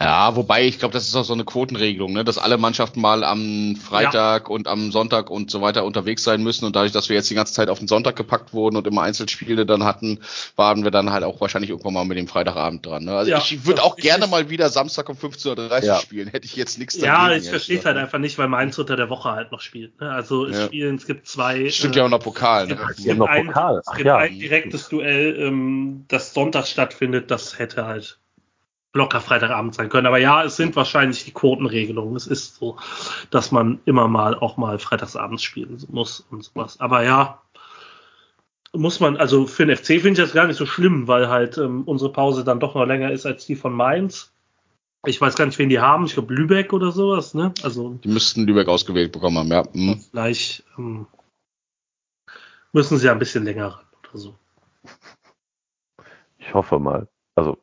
Ja, 0.00 0.36
wobei 0.36 0.64
ich 0.64 0.78
glaube, 0.78 0.92
das 0.92 1.08
ist 1.08 1.16
auch 1.16 1.24
so 1.24 1.32
eine 1.32 1.44
Quotenregelung, 1.44 2.12
ne? 2.12 2.24
dass 2.24 2.38
alle 2.38 2.56
Mannschaften 2.56 3.00
mal 3.00 3.24
am 3.24 3.74
Freitag 3.74 4.48
und 4.48 4.68
am 4.68 4.92
Sonntag 4.92 5.28
und 5.28 5.50
so 5.50 5.60
weiter 5.60 5.84
unterwegs 5.84 6.22
sein 6.22 6.42
müssen. 6.44 6.66
Und 6.66 6.76
dadurch, 6.76 6.92
dass 6.92 7.08
wir 7.08 7.16
jetzt 7.16 7.28
die 7.30 7.34
ganze 7.34 7.52
Zeit 7.52 7.68
auf 7.68 7.80
den 7.80 7.88
Sonntag 7.88 8.14
gepackt 8.14 8.52
wurden 8.52 8.76
und 8.76 8.86
immer 8.86 9.02
Einzelspiele 9.02 9.66
dann 9.66 9.82
hatten, 9.82 10.20
waren 10.54 10.84
wir 10.84 10.92
dann 10.92 11.10
halt 11.10 11.24
auch 11.24 11.40
wahrscheinlich 11.40 11.70
irgendwann 11.70 11.94
mal 11.94 12.04
mit 12.04 12.16
dem 12.16 12.28
Freitagabend 12.28 12.86
dran. 12.86 13.04
Ne? 13.06 13.16
Also 13.16 13.32
Ja, 13.32 13.38
ich 13.38 13.66
würde 13.66 13.82
auch 13.82 13.96
gerne 13.96 14.28
mal 14.28 14.48
wieder 14.50 14.68
Samstag 14.68 15.08
um 15.08 15.16
15.30 15.16 15.70
Uhr 15.70 15.82
Ja. 15.82 15.96
spielen. 15.96 16.28
Hätte 16.28 16.46
ich 16.46 16.54
jetzt 16.54 16.78
nichts 16.78 16.94
Ja, 16.94 17.28
dagegen, 17.28 17.42
ich 17.42 17.48
verstehe 17.50 17.78
es 17.78 17.84
ehrlich 17.84 17.86
halt 17.86 17.96
einfach 17.96 18.18
nicht, 18.18 18.38
weil 18.38 18.46
Mainz 18.46 18.78
unter 18.78 18.94
der 18.94 19.10
Woche 19.10 19.32
halt 19.32 19.50
noch 19.50 19.60
spielt. 19.60 20.00
Ne? 20.00 20.10
Also 20.12 20.46
es 20.46 20.56
Ja. 20.56 20.66
spielen, 20.66 20.94
es 20.94 21.06
gibt 21.06 21.26
zwei. 21.26 21.68
Stimmt 21.70 21.96
äh, 21.96 21.98
ja 21.98 22.04
auch 22.04 22.08
noch 22.08 22.20
Pokal. 22.20 22.64
es 22.64 22.68
Ne? 22.68 22.76
gibt, 22.76 22.90
es 22.98 23.04
Ja, 23.04 23.14
gibt 23.14 23.28
ein, 23.28 23.46
Pokal. 23.46 23.78
es 23.78 23.86
Ach 23.88 23.96
gibt 23.96 24.06
ja. 24.06 24.16
ein 24.18 24.38
direktes 24.38 24.88
Duell, 24.88 25.36
ähm, 25.40 26.04
das 26.06 26.34
Sonntag 26.34 26.68
stattfindet, 26.68 27.32
das 27.32 27.58
hätte 27.58 27.84
halt 27.84 28.20
locker 28.94 29.20
Freitagabend 29.20 29.74
sein 29.74 29.88
können. 29.88 30.06
Aber 30.06 30.18
ja, 30.18 30.44
es 30.44 30.56
sind 30.56 30.76
wahrscheinlich 30.76 31.24
die 31.24 31.32
Quotenregelungen. 31.32 32.16
Es 32.16 32.26
ist 32.26 32.56
so, 32.56 32.76
dass 33.30 33.52
man 33.52 33.80
immer 33.84 34.08
mal 34.08 34.34
auch 34.34 34.56
mal 34.56 34.78
freitagsabends 34.78 35.42
spielen 35.42 35.82
muss 35.90 36.26
und 36.30 36.44
sowas. 36.44 36.80
Aber 36.80 37.04
ja, 37.04 37.42
muss 38.72 39.00
man, 39.00 39.16
also 39.16 39.46
für 39.46 39.66
den 39.66 39.76
FC 39.76 39.86
finde 39.86 40.10
ich 40.10 40.18
das 40.18 40.32
gar 40.32 40.46
nicht 40.46 40.56
so 40.56 40.66
schlimm, 40.66 41.08
weil 41.08 41.28
halt 41.28 41.58
ähm, 41.58 41.84
unsere 41.84 42.12
Pause 42.12 42.44
dann 42.44 42.60
doch 42.60 42.74
noch 42.74 42.86
länger 42.86 43.10
ist 43.10 43.26
als 43.26 43.46
die 43.46 43.56
von 43.56 43.72
Mainz. 43.72 44.32
Ich 45.06 45.20
weiß 45.20 45.36
gar 45.36 45.46
nicht, 45.46 45.58
wen 45.58 45.68
die 45.68 45.80
haben. 45.80 46.06
Ich 46.06 46.14
glaube 46.14 46.34
Lübeck 46.34 46.72
oder 46.72 46.90
sowas, 46.92 47.32
ne? 47.34 47.54
Also 47.62 47.94
Die 48.02 48.08
müssten 48.08 48.46
Lübeck 48.46 48.68
ausgewählt 48.68 49.12
bekommen 49.12 49.38
haben, 49.38 49.48
ja. 49.48 49.64
Hm. 49.72 50.00
vielleicht 50.10 50.64
ähm, 50.76 51.06
müssen 52.72 52.98
sie 52.98 53.06
ja 53.06 53.12
ein 53.12 53.18
bisschen 53.18 53.44
länger 53.44 53.68
ran 53.68 53.84
oder 54.10 54.18
so. 54.18 54.34
ich 56.38 56.52
hoffe 56.52 56.78
mal. 56.78 57.08
Also 57.36 57.56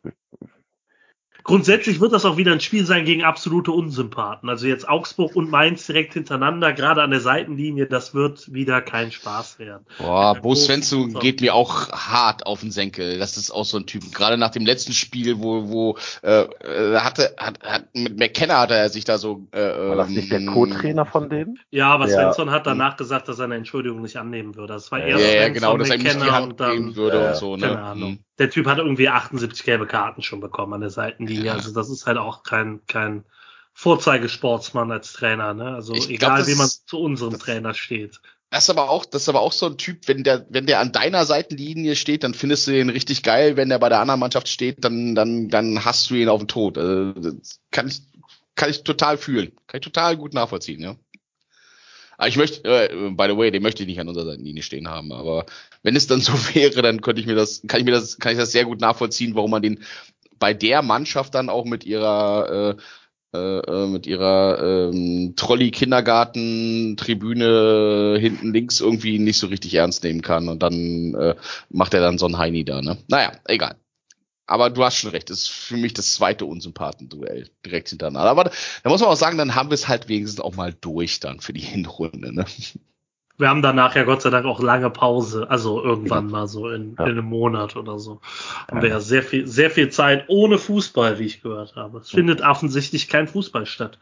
Grundsätzlich 1.46 2.02
wird 2.02 2.12
das 2.12 2.26
auch 2.26 2.38
wieder 2.38 2.52
ein 2.52 2.60
Spiel 2.60 2.88
sein 2.88 3.06
gegen 3.06 3.24
absolute 3.24 3.72
Unsympathen. 3.72 4.50
Also 4.50 4.66
jetzt 4.66 4.90
Augsburg 4.90 5.36
und 5.36 5.52
Mainz 5.52 5.86
direkt 5.86 6.14
hintereinander, 6.14 6.74
gerade 6.74 7.04
an 7.04 7.12
der 7.12 7.20
Seitenlinie, 7.20 7.86
das 7.86 8.16
wird 8.16 8.52
wieder 8.52 8.82
kein 8.82 9.12
Spaß 9.12 9.60
werden. 9.60 9.86
Boah, 10.00 10.34
Bo 10.34 10.56
Svensson 10.56 11.14
geht 11.14 11.42
mir 11.42 11.54
auch 11.54 11.92
hart 11.92 12.48
auf 12.48 12.62
den 12.62 12.72
Senkel. 12.72 13.20
Das 13.20 13.38
ist 13.38 13.52
auch 13.52 13.64
so 13.64 13.78
ein 13.78 13.86
Typ. 13.86 14.12
Gerade 14.12 14.38
nach 14.38 14.50
dem 14.50 14.66
letzten 14.66 14.94
Spiel, 14.94 15.40
wo, 15.40 15.70
wo 15.70 15.98
äh, 16.24 16.42
äh, 16.42 16.98
hatte, 16.98 17.36
hat, 17.38 17.60
hat 17.64 17.86
mit 17.94 18.18
McKenna 18.18 18.62
hat 18.62 18.72
er 18.72 18.90
sich 18.90 19.06
da 19.06 19.20
so. 19.20 19.48
Äh, 19.52 19.60
war 19.60 19.98
das 19.98 20.10
nicht 20.10 20.32
der 20.32 20.40
ähm, 20.40 20.48
Co-Trainer 20.48 21.06
von 21.06 21.30
denen? 21.30 21.60
Ja, 21.70 21.90
aber 21.90 22.08
Ja. 22.08 22.16
Svensson 22.16 22.50
hat 22.50 22.66
danach 22.66 22.98
gesagt, 22.98 23.28
dass 23.28 23.38
er 23.38 23.46
eine 23.46 23.56
Entschuldigung 23.56 24.02
nicht 24.02 24.18
annehmen 24.18 24.56
würde. 24.56 24.74
Das 24.74 24.92
war 24.92 25.00
eher 25.00 25.20
Ja, 25.20 25.44
ja, 25.44 25.50
genau, 25.50 25.78
dass 25.78 25.92
er 25.92 25.98
ihm 25.98 26.02
nicht 26.02 26.16
die 26.16 26.18
McKenna 26.18 26.36
Hand 26.36 26.48
und 26.54 26.60
dann, 26.60 26.72
geben 26.72 26.96
würde 26.96 27.22
Ja, 27.22 27.30
und 27.30 27.36
so, 27.36 27.56
ne? 27.56 27.68
keine 27.68 27.84
Ahnung. 27.84 28.20
Der 28.38 28.50
Typ 28.50 28.66
hat 28.68 28.78
irgendwie 28.80 29.08
78 29.10 29.64
gelbe 29.64 29.88
Karten 29.88 30.22
schon 30.22 30.42
bekommen 30.42 30.74
an 30.74 30.82
der 30.82 30.90
Seitenlinie. 30.90 31.46
Ja. 31.46 31.54
Also 31.54 31.74
das 31.74 31.90
ist 31.90 32.06
halt 32.06 32.18
auch 32.18 32.44
kein, 32.44 32.82
kein 32.88 33.24
Vorzeigesportsmann 33.74 34.92
als 34.92 35.14
Trainer. 35.14 35.54
Ne? 35.54 35.74
Also 35.76 35.94
Ich 35.94 36.10
egal, 36.10 36.38
glaub, 36.38 36.48
wie 36.48 36.56
man 36.56 36.70
zu 36.70 37.00
unserem 37.00 37.34
das- 37.34 37.42
Trainer 37.42 37.74
steht. 37.74 38.20
Das 38.52 38.66
ist 38.66 38.70
aber 38.70 38.90
auch, 38.90 39.06
das 39.06 39.24
ist 39.24 39.30
aber 39.30 39.42
auch 39.42 39.52
so 39.52 39.66
ein 39.66 39.78
Typ, 39.78 40.08
wenn 40.08 40.24
der, 40.24 40.46
wenn 40.50 40.66
der 40.66 40.80
an 40.80 40.92
deiner 40.94 41.26
Seitenlinie 41.26 41.96
steht, 41.96 42.24
dann 42.24 42.34
findest 42.34 42.68
du 42.68 42.72
den 42.72 42.90
richtig 42.90 43.22
geil. 43.24 43.58
Wenn 43.58 43.70
der 43.70 43.80
bei 43.80 43.90
der 43.90 44.00
anderen 44.00 44.20
Mannschaft 44.20 44.48
steht, 44.48 44.84
dann, 44.86 45.14
dann, 45.14 45.50
dann 45.50 45.84
hast 45.84 46.10
du 46.10 46.16
ihn 46.16 46.30
auf 46.30 46.40
den 46.40 46.48
Tod. 46.48 46.78
Also, 46.78 47.34
kann 47.72 47.88
ich, 47.88 48.02
kann 48.56 48.70
ich 48.70 48.84
total 48.84 49.18
fühlen. 49.18 49.52
Kann 49.68 49.80
ich 49.80 49.84
total 49.86 50.16
gut 50.16 50.34
nachvollziehen, 50.34 50.80
ja. 50.80 50.96
Aber 52.18 52.28
ich 52.28 52.38
möchte, 52.38 52.64
äh, 52.64 53.12
by 53.12 53.26
the 53.30 53.38
way, 53.38 53.52
den 53.52 53.64
möchte 53.64 53.84
ich 53.84 53.88
nicht 53.88 54.00
an 54.00 54.08
unserer 54.08 54.26
Seitenlinie 54.26 54.64
stehen 54.64 54.90
haben. 54.90 55.12
Aber 55.12 55.46
wenn 55.84 55.96
es 55.96 56.08
dann 56.08 56.22
so 56.22 56.34
wäre, 56.54 56.82
dann 56.82 57.02
könnte 57.02 57.22
ich 57.22 57.28
mir 57.28 57.36
das, 57.36 57.62
kann 57.68 57.80
ich 57.80 57.86
mir 57.86 57.92
das, 57.92 58.18
kann 58.18 58.32
ich 58.32 58.38
das 58.38 58.52
sehr 58.52 58.66
gut 58.66 58.82
nachvollziehen, 58.82 59.36
warum 59.36 59.52
man 59.52 59.62
den 59.62 59.80
bei 60.38 60.54
der 60.54 60.82
Mannschaft 60.82 61.34
dann 61.34 61.50
auch 61.50 61.66
mit 61.66 61.86
ihrer 61.86 62.76
äh, 62.78 62.82
äh, 63.36 63.60
äh, 63.60 63.88
mit 63.88 64.08
ihrer 64.08 64.90
ähm, 64.92 65.34
Trolley 65.36 65.72
Kindergarten 65.72 66.96
Tribüne 66.98 68.18
hinten 68.20 68.54
links 68.54 68.80
irgendwie 68.80 69.20
nicht 69.20 69.38
so 69.38 69.48
richtig 69.48 69.74
ernst 69.74 70.04
nehmen 70.04 70.22
kann 70.22 70.48
und 70.48 70.64
dann 70.64 71.14
äh, 71.16 71.36
macht 71.70 71.94
er 71.94 72.00
dann 72.00 72.18
so 72.18 72.28
ein 72.28 72.38
Heini 72.38 72.64
da, 72.64 72.82
ne? 72.82 72.98
Naja, 73.08 73.34
egal. 73.46 73.76
Aber 74.48 74.70
du 74.70 74.84
hast 74.84 74.98
schon 74.98 75.10
recht, 75.12 75.30
das 75.30 75.40
ist 75.40 75.50
für 75.50 75.78
mich 75.78 75.94
das 75.94 76.14
zweite 76.14 76.46
Unsympathen-Duell 76.46 77.50
direkt 77.66 77.90
hintereinander. 77.90 78.30
Aber 78.30 78.44
da 78.84 78.90
muss 78.90 79.02
man 79.02 79.10
auch 79.10 79.16
sagen, 79.16 79.38
dann 79.38 79.56
haben 79.56 79.70
wir 79.70 79.76
es 79.76 79.88
halt 79.88 80.08
wenigstens 80.08 80.40
auch 80.40 80.56
mal 80.56 80.74
durch 80.82 81.20
dann 81.20 81.40
für 81.40 81.54
die 81.54 81.62
Hinrunde, 81.62 82.34
ne? 82.34 82.46
Wir 83.38 83.50
haben 83.50 83.62
danach 83.62 83.96
ja 83.96 84.04
Gott 84.04 84.22
sei 84.22 84.30
Dank 84.30 84.46
auch 84.46 84.62
lange 84.62 84.90
Pause, 84.90 85.50
also 85.50 85.84
irgendwann 85.84 86.28
mal 86.28 86.48
so 86.48 86.70
in, 86.70 86.96
Ja. 86.98 87.06
in 87.06 87.12
einem 87.12 87.26
Monat 87.26 87.76
oder 87.76 88.00
so. 88.00 88.22
Haben 88.70 88.82
wir 88.82 88.90
ja 88.90 89.00
sehr 89.02 89.24
viel, 89.24 89.46
sehr 89.46 89.70
viel 89.72 89.90
Zeit 89.90 90.26
ohne 90.30 90.58
Fußball, 90.58 91.20
wie 91.20 91.26
ich 91.26 91.42
gehört 91.42 91.76
habe. 91.76 91.98
Es 91.98 92.12
findet 92.12 92.42
offensichtlich 92.42 93.10
kein 93.10 93.28
Fußball 93.28 93.66
statt. 93.66 94.00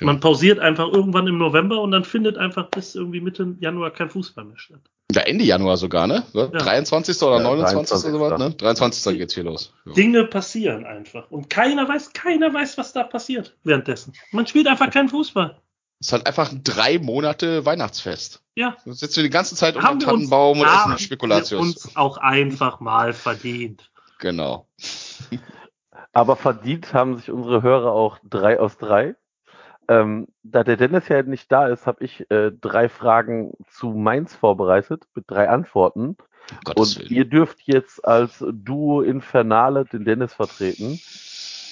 Man 0.00 0.18
pausiert 0.18 0.58
einfach 0.58 0.88
irgendwann 0.90 1.26
im 1.26 1.38
November 1.38 1.80
und 1.80 1.90
dann 1.90 2.04
findet 2.04 2.38
einfach 2.38 2.68
bis 2.68 2.94
irgendwie 2.94 3.20
Mitte 3.20 3.54
Januar 3.60 3.90
kein 3.90 4.08
Fußball 4.08 4.44
mehr 4.44 4.58
statt. 4.58 4.80
Ja, 5.14 5.22
Ende 5.22 5.44
Januar 5.44 5.76
sogar, 5.76 6.06
ne? 6.06 6.24
Ja. 6.32 6.46
23. 6.48 7.22
oder 7.22 7.36
Ja, 7.36 7.42
29. 7.42 8.12
oder 8.12 8.20
was, 8.20 8.28
23.. 8.30 8.48
ne? 8.48 8.54
23. 8.56 9.18
geht's 9.18 9.34
hier 9.34 9.44
los. 9.44 9.72
Ja. 9.86 9.92
Dinge 9.92 10.24
passieren 10.24 10.84
einfach. 10.84 11.30
Und 11.30 11.48
keiner 11.50 11.88
weiß, 11.88 12.12
keiner 12.12 12.52
weiß, 12.52 12.76
was 12.78 12.92
da 12.92 13.04
passiert 13.04 13.56
währenddessen. 13.64 14.12
Man 14.32 14.46
spielt 14.46 14.66
einfach 14.66 14.90
keinen 14.90 15.08
Fußball. 15.08 15.56
ist 16.00 16.12
halt 16.12 16.26
einfach 16.26 16.50
ein 16.50 16.62
drei 16.64 16.98
Monate 16.98 17.64
Weihnachtsfest. 17.64 18.42
Ja. 18.56 18.76
Da 18.84 18.92
sitzen 18.92 19.16
wir 19.16 19.22
die 19.24 19.30
ganze 19.30 19.56
Zeit 19.56 19.76
unter 19.76 19.88
Haben 19.88 19.98
dem 19.98 20.06
wir 20.06 20.12
uns, 20.12 20.20
Tannenbaum 20.22 20.60
und 20.60 20.66
essen 20.66 20.76
haben 20.76 20.92
wir 20.92 20.98
Spekulatius. 20.98 21.60
uns 21.60 21.96
auch 21.96 22.16
einfach 22.18 22.80
mal 22.80 23.12
verdient. 23.12 23.90
Genau. 24.18 24.66
Aber 26.12 26.36
verdient 26.36 26.94
haben 26.94 27.16
sich 27.18 27.30
unsere 27.30 27.62
Hörer 27.62 27.92
auch 27.92 28.18
drei 28.28 28.60
aus 28.60 28.76
drei. 28.78 29.16
Ähm, 29.88 30.28
da 30.42 30.64
der 30.64 30.76
Dennis 30.76 31.08
ja 31.08 31.22
nicht 31.22 31.50
da 31.50 31.68
ist, 31.68 31.86
habe 31.86 32.04
ich 32.04 32.30
äh, 32.30 32.50
drei 32.52 32.88
Fragen 32.88 33.52
zu 33.68 33.90
Mainz 33.90 34.34
vorbereitet 34.34 35.04
mit 35.14 35.24
drei 35.28 35.48
Antworten. 35.48 36.16
Gottes 36.64 36.96
Und 36.96 36.98
Willen. 37.04 37.12
ihr 37.14 37.24
dürft 37.24 37.60
jetzt 37.62 38.04
als 38.04 38.44
Duo 38.52 39.00
Infernale 39.02 39.84
den 39.84 40.04
Dennis 40.04 40.34
vertreten. 40.34 41.00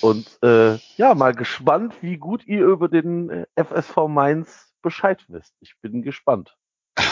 Und 0.00 0.38
äh, 0.42 0.76
ja, 0.96 1.14
mal 1.14 1.34
gespannt, 1.34 1.94
wie 2.00 2.16
gut 2.16 2.46
ihr 2.46 2.66
über 2.66 2.88
den 2.88 3.30
äh, 3.30 3.46
FSV 3.56 4.08
Mainz 4.08 4.72
Bescheid 4.82 5.24
wisst. 5.28 5.54
Ich 5.60 5.76
bin 5.80 6.02
gespannt. 6.02 6.56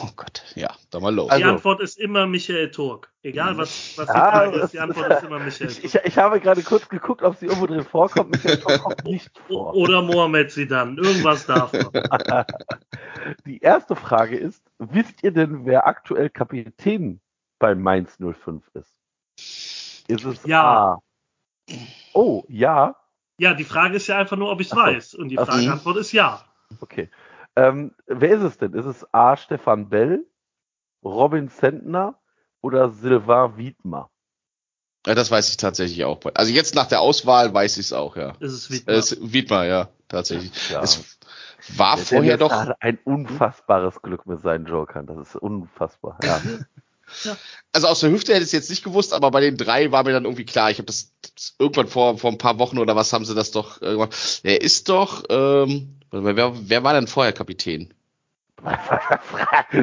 Oh 0.00 0.08
Gott, 0.16 0.42
ja, 0.54 0.70
dann 0.90 1.02
mal 1.02 1.14
los. 1.14 1.26
Die 1.28 1.32
Also- 1.34 1.48
Antwort 1.56 1.80
ist 1.80 1.98
immer 1.98 2.26
Michael 2.26 2.70
Turk. 2.70 3.12
Egal 3.22 3.58
was, 3.58 3.98
was 3.98 4.06
die 4.06 4.12
Ja, 4.14 4.30
Frage 4.30 4.56
ist, 4.60 4.72
die 4.72 4.80
Antwort 4.80 5.10
ist 5.12 5.22
immer 5.24 5.38
Michael 5.38 5.68
Ich, 5.70 5.74
Turk. 5.80 5.84
ich, 5.84 5.94
ich 6.12 6.18
habe 6.18 6.40
gerade 6.40 6.62
kurz 6.62 6.88
geguckt, 6.88 7.22
ob 7.22 7.36
sie 7.36 7.46
irgendwo 7.46 7.66
drin 7.66 7.84
vorkommt. 7.84 8.30
Michael 8.30 8.58
Turk 8.58 8.80
kommt 8.82 9.04
nicht 9.04 9.30
vor. 9.46 9.74
Oder 9.74 10.00
Mohamed 10.00 10.50
Sidan. 10.50 10.96
Irgendwas 10.96 11.44
davon. 11.44 11.90
Die 13.46 13.58
erste 13.58 13.94
Frage 13.96 14.36
ist, 14.38 14.62
wisst 14.78 15.22
ihr 15.22 15.32
denn, 15.32 15.66
wer 15.66 15.86
aktuell 15.86 16.30
Kapitän 16.30 17.20
bei 17.58 17.74
Mainz 17.74 18.16
05 18.18 18.62
ist? 18.74 18.94
Ist 20.08 20.24
es 20.24 20.44
Ja. 20.46 20.62
A? 20.94 20.98
Oh, 22.14 22.44
ja. 22.48 22.96
Ja, 23.38 23.52
die 23.54 23.64
Frage 23.64 23.96
ist 23.96 24.06
ja 24.06 24.16
einfach 24.18 24.36
nur, 24.38 24.50
ob 24.50 24.60
ich 24.60 24.68
es 24.68 24.74
weiß. 24.76 25.14
Und 25.14 25.28
die 25.28 25.38
Ach 25.38 25.44
so. 25.46 25.52
Frage-Antwort 25.52 25.98
ist 25.98 26.12
ja. 26.12 26.42
Okay. 26.80 27.10
Ähm, 27.58 27.94
wer 28.06 28.36
ist 28.36 28.42
es 28.42 28.58
denn? 28.58 28.72
Ist 28.74 28.84
es 28.86 29.06
A. 29.12 29.36
Stefan 29.36 29.88
Bell, 29.88 30.24
Robin 31.04 31.48
Zentner 31.50 32.18
oder 32.60 32.90
Sylvain 32.90 33.56
Wiedmer? 33.56 34.10
Ja, 35.06 35.14
das 35.14 35.30
weiß 35.30 35.48
ich 35.50 35.56
tatsächlich 35.56 36.04
auch. 36.04 36.20
Also 36.34 36.52
jetzt 36.52 36.74
nach 36.74 36.86
der 36.86 37.00
Auswahl 37.00 37.52
weiß 37.52 37.78
ich 37.78 37.86
es 37.86 37.92
auch, 37.92 38.16
ja. 38.16 38.34
Ist 38.40 38.52
es 38.52 38.70
Äh, 38.70 38.74
Wiedmer. 38.74 38.92
Es, 38.94 39.32
Wiedmer, 39.32 39.64
ja, 39.64 39.88
tatsächlich. 40.08 40.70
Ja. 40.70 40.82
Es 40.82 41.18
war 41.76 41.96
Der 41.96 42.04
vorher 42.04 42.36
doch. 42.36 42.52
hat 42.52 42.76
ein 42.80 42.98
unfassbares 43.04 44.02
Glück 44.02 44.26
mit 44.26 44.40
seinen 44.40 44.66
Jokern. 44.66 45.06
Das 45.06 45.16
ist 45.18 45.36
unfassbar. 45.36 46.18
Ja. 46.22 46.40
Also 47.72 47.86
aus 47.86 48.00
der 48.00 48.10
Hüfte 48.10 48.32
hätte 48.32 48.42
ich 48.42 48.48
es 48.48 48.52
jetzt 48.52 48.70
nicht 48.70 48.84
gewusst, 48.84 49.12
aber 49.12 49.30
bei 49.30 49.40
den 49.40 49.56
drei 49.56 49.92
war 49.92 50.04
mir 50.04 50.12
dann 50.12 50.24
irgendwie 50.24 50.44
klar. 50.44 50.70
Ich 50.70 50.78
habe 50.78 50.86
das 50.86 51.12
irgendwann 51.58 51.88
vor, 51.88 52.18
vor 52.18 52.30
ein 52.30 52.38
paar 52.38 52.58
Wochen 52.58 52.78
oder 52.78 52.96
was 52.96 53.12
haben 53.12 53.24
sie 53.24 53.34
das 53.34 53.50
doch 53.50 53.82
äh, 53.82 53.92
gemacht. 53.92 54.40
Er 54.42 54.60
ist 54.62 54.88
doch, 54.88 55.24
ähm, 55.28 55.98
wer, 56.10 56.52
wer 56.68 56.84
war 56.84 56.94
denn 56.94 57.06
vorher 57.06 57.32
Kapitän? 57.32 57.92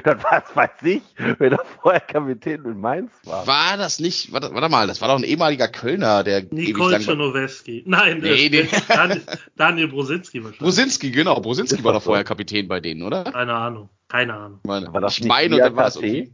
das 0.03 0.18
was 0.23 0.56
weiß 0.56 0.69
ich, 0.84 1.02
wer 1.38 1.52
da 1.52 1.57
vorher 1.81 2.02
Kapitän 2.02 2.65
in 2.65 2.81
Mainz 2.81 3.11
war. 3.23 3.47
War 3.47 3.77
das 3.77 3.99
nicht, 3.99 4.34
warte, 4.34 4.53
warte 4.53 4.68
mal, 4.69 4.88
das 4.88 4.99
war 4.99 5.07
doch 5.07 5.15
ein 5.15 5.23
ehemaliger 5.23 5.69
Kölner, 5.69 6.23
der 6.23 6.43
Nicole. 6.52 6.99
Czernoweski. 6.99 7.84
Nein, 7.85 8.19
Nee, 8.19 8.49
nee. 8.49 8.68
Daniel, 8.88 9.22
Daniel 9.56 9.88
Brosinski 9.88 10.39
wahrscheinlich. 10.39 10.60
Brosinski, 10.60 11.11
genau, 11.11 11.39
Brosinski 11.39 11.84
war 11.84 11.93
das 11.93 12.02
doch 12.02 12.07
vorher 12.07 12.26
Kapitän 12.26 12.68
bei 12.68 12.81
denen, 12.81 13.03
oder? 13.03 13.23
Keine 13.23 13.53
Ahnung. 13.53 13.89
Keine 14.10 14.34
Ahnung. 14.34 14.60
Ich 14.64 14.68
meine, 14.68 14.93
War 14.93 15.02
das 15.02 15.18
ich 15.18 15.26
meine, 15.26 15.56
und 15.56 15.61
dann 15.61 15.76
war 15.76 15.88
es 15.88 15.95
irgendwie. 15.95 16.34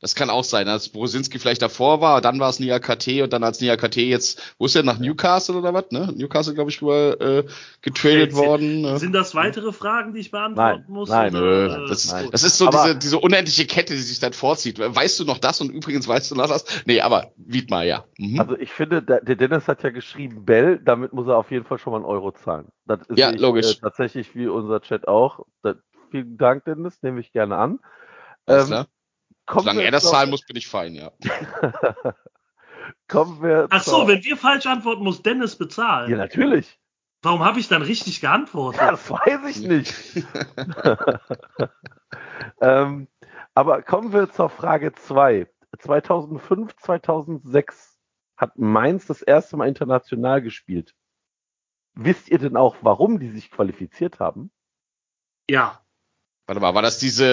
Das 0.00 0.14
kann 0.14 0.30
auch 0.30 0.44
sein, 0.44 0.66
dass 0.66 0.88
Brosinski 0.88 1.38
vielleicht 1.38 1.62
davor 1.62 2.00
war, 2.00 2.20
dann 2.20 2.38
war 2.38 2.50
es 2.50 2.60
Nia 2.60 2.78
KT 2.78 3.22
und 3.22 3.32
dann 3.32 3.42
als 3.44 3.60
Nia 3.60 3.76
KT 3.76 3.96
jetzt, 3.96 4.54
wo 4.58 4.66
ist 4.66 4.74
der, 4.74 4.82
nach 4.82 4.98
Newcastle 4.98 5.56
oder 5.56 5.72
was, 5.72 5.90
ne? 5.90 6.12
Newcastle, 6.16 6.54
glaube 6.54 6.70
ich, 6.70 6.82
rüber 6.82 7.20
äh, 7.20 7.44
getradet 7.82 8.32
Jetzt- 8.32 8.36
worden. 8.36 8.82
Ne? 8.82 8.98
Sind 8.98 9.12
das 9.12 9.34
weitere 9.34 9.72
Fragen, 9.72 10.12
die 10.12 10.20
ich 10.20 10.30
beantworten 10.30 10.82
Nein, 10.82 10.92
muss? 10.92 11.08
nein. 11.08 11.32
Nö, 11.32 11.66
oder, 11.66 11.84
äh, 11.84 11.88
das, 11.88 12.12
nein. 12.12 12.24
gut. 12.24 12.34
das 12.34 12.42
ist 12.42 12.58
so 12.58 12.66
Aber- 12.68 12.82
diese, 12.84 12.96
diese 12.98 13.18
unendliche 13.18 13.66
Kette, 13.66 13.94
die 13.94 14.00
sich 14.00 14.18
dann 14.20 14.32
vorzieht. 14.32 14.78
Weißt 14.78 15.18
du 15.20 15.24
noch 15.24 15.38
das 15.38 15.60
und 15.60 15.70
übrigens 15.70 16.06
weißt 16.06 16.30
du 16.30 16.34
noch 16.34 16.48
das? 16.48 16.64
Nee, 16.84 17.00
aber 17.00 17.32
Wiedmar, 17.36 17.84
ja. 17.84 18.04
Mhm. 18.18 18.38
Also 18.40 18.56
ich 18.58 18.72
finde, 18.72 19.02
der, 19.02 19.20
der 19.22 19.36
Dennis 19.36 19.66
hat 19.68 19.82
ja 19.82 19.90
geschrieben 19.90 20.44
Bell, 20.44 20.78
damit 20.84 21.12
muss 21.12 21.26
er 21.26 21.36
auf 21.36 21.50
jeden 21.50 21.64
Fall 21.64 21.78
schon 21.78 21.92
mal 21.92 21.98
einen 21.98 22.06
Euro 22.06 22.32
zahlen. 22.32 22.66
Das 22.86 23.00
ist 23.08 23.18
Ja, 23.18 23.32
nicht, 23.32 23.40
logisch. 23.40 23.76
Äh, 23.76 23.80
tatsächlich 23.80 24.34
wie 24.34 24.46
unser 24.46 24.80
Chat 24.80 25.08
auch. 25.08 25.40
Das, 25.62 25.76
vielen 26.10 26.36
Dank, 26.36 26.64
Dennis, 26.64 27.02
nehme 27.02 27.20
ich 27.20 27.32
gerne 27.32 27.56
an. 27.56 27.78
Alles 28.46 28.70
Ähm. 28.70 28.84
Kommen 29.46 29.64
Solange 29.64 29.82
er 29.82 29.90
das 29.90 30.04
zahlen 30.04 30.30
muss, 30.30 30.42
bin 30.42 30.56
ich 30.56 30.68
fein, 30.68 30.94
ja. 30.94 31.12
Kommen 33.08 33.42
wir 33.42 33.68
Ach 33.70 33.82
so, 33.82 34.06
wenn 34.06 34.22
wir 34.24 34.36
falsch 34.36 34.66
antworten, 34.66 35.02
muss 35.02 35.22
Dennis 35.22 35.56
bezahlen. 35.56 36.10
Ja, 36.10 36.16
natürlich. 36.16 36.78
Warum 37.22 37.44
habe 37.44 37.58
ich 37.58 37.68
dann 37.68 37.82
richtig 37.82 38.20
geantwortet? 38.20 38.80
Ja, 38.80 38.90
das 38.92 39.10
weiß 39.10 39.56
ich 39.56 39.66
nicht. 39.66 39.94
ähm, 42.60 43.08
aber 43.54 43.82
kommen 43.82 44.12
wir 44.12 44.30
zur 44.30 44.50
Frage 44.50 44.92
2. 44.92 45.48
2005, 45.78 46.76
2006 46.76 47.98
hat 48.36 48.58
Mainz 48.58 49.06
das 49.06 49.22
erste 49.22 49.56
Mal 49.56 49.68
international 49.68 50.42
gespielt. 50.42 50.94
Wisst 51.94 52.28
ihr 52.28 52.38
denn 52.38 52.56
auch, 52.56 52.76
warum 52.82 53.18
die 53.18 53.30
sich 53.30 53.50
qualifiziert 53.50 54.20
haben? 54.20 54.50
Ja. 55.48 55.85
Warte 56.46 56.60
mal, 56.60 56.74
war 56.74 56.82
das 56.82 56.98
diese, 56.98 57.24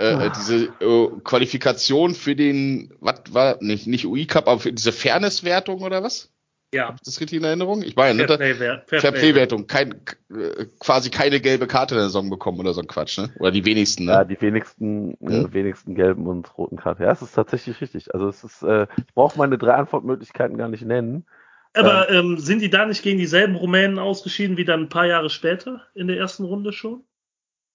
äh, 0.00 0.14
Ah. 0.26 0.28
diese 0.30 0.64
äh, 0.80 1.08
Qualifikation 1.24 2.14
für 2.14 2.34
den, 2.34 2.94
was 3.00 3.20
war, 3.30 3.58
nicht, 3.60 3.86
nicht 3.86 4.06
UI 4.06 4.26
Cup, 4.26 4.48
aber 4.48 4.60
für 4.60 4.72
diese 4.72 4.92
Fairness-Wertung 4.92 5.82
oder 5.82 6.02
was? 6.02 6.30
Ja. 6.74 6.94
Ist 6.94 7.06
das 7.06 7.20
richtig 7.20 7.36
in 7.40 7.44
Erinnerung? 7.44 7.82
Ich 7.82 7.96
meine, 7.96 8.14
ne? 8.20 8.24
da- 8.26 8.38
Fairplay-Wert- 8.38 8.88
Fairplay-Wertung, 8.88 9.66
kein, 9.66 9.92
äh, 10.34 10.64
quasi 10.80 11.10
keine 11.10 11.38
gelbe 11.42 11.66
Karte 11.66 11.94
in 11.94 11.98
der 11.98 12.06
Saison 12.06 12.30
bekommen 12.30 12.60
oder 12.60 12.72
so 12.72 12.80
ein 12.80 12.86
Quatsch, 12.86 13.18
ne? 13.18 13.28
Oder 13.38 13.50
die 13.50 13.66
wenigsten, 13.66 14.08
Ja, 14.08 14.20
ne? 14.24 14.34
die 14.34 14.40
wenigsten, 14.40 15.12
äh, 15.20 15.26
Hm. 15.42 15.52
wenigsten 15.52 15.94
gelben 15.94 16.26
und 16.26 16.56
roten 16.56 16.78
Karten. 16.78 17.02
Ja, 17.02 17.12
es 17.12 17.20
ist 17.20 17.34
tatsächlich 17.34 17.78
richtig. 17.82 18.14
Also 18.14 18.26
es 18.28 18.42
ist, 18.42 18.62
äh, 18.62 18.86
ich 18.96 19.12
brauche 19.14 19.36
meine 19.36 19.58
drei 19.58 19.74
Antwortmöglichkeiten 19.74 20.56
gar 20.56 20.68
nicht 20.70 20.86
nennen. 20.86 21.26
Aber 21.74 22.08
ähm, 22.08 22.38
sind 22.38 22.62
die 22.62 22.70
da 22.70 22.86
nicht 22.86 23.02
gegen 23.02 23.18
dieselben 23.18 23.54
Rumänen 23.54 23.98
ausgeschieden 23.98 24.56
wie 24.56 24.64
dann 24.64 24.80
ein 24.84 24.88
paar 24.88 25.06
Jahre 25.06 25.28
später 25.28 25.82
in 25.94 26.06
der 26.06 26.16
ersten 26.16 26.44
Runde 26.44 26.72
schon? 26.72 27.04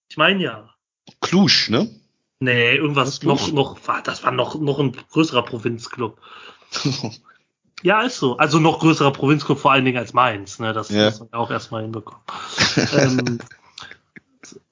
Ich 0.09 0.17
meine 0.17 0.41
ja. 0.41 0.73
Klusch, 1.21 1.69
ne? 1.69 1.89
Nee, 2.39 2.75
irgendwas 2.75 3.07
Was 3.07 3.23
noch, 3.23 3.51
noch, 3.51 3.79
das 4.03 4.23
war 4.23 4.31
noch, 4.31 4.55
noch 4.59 4.79
ein 4.79 4.91
größerer 5.11 5.43
Provinzclub. 5.43 6.19
Ja, 7.83 8.01
ist 8.01 8.17
so. 8.17 8.37
Also 8.37 8.57
noch 8.59 8.79
größerer 8.79 9.11
Provinzclub 9.13 9.59
vor 9.59 9.71
allen 9.71 9.85
Dingen 9.85 9.99
als 9.99 10.11
Mainz, 10.11 10.57
ne? 10.57 10.73
Das 10.73 10.89
Ja. 10.89 11.05
muss 11.05 11.19
man 11.19 11.33
auch 11.33 11.51
erstmal 11.51 11.83
hinbekommen. 11.83 12.23
ähm, 12.91 13.37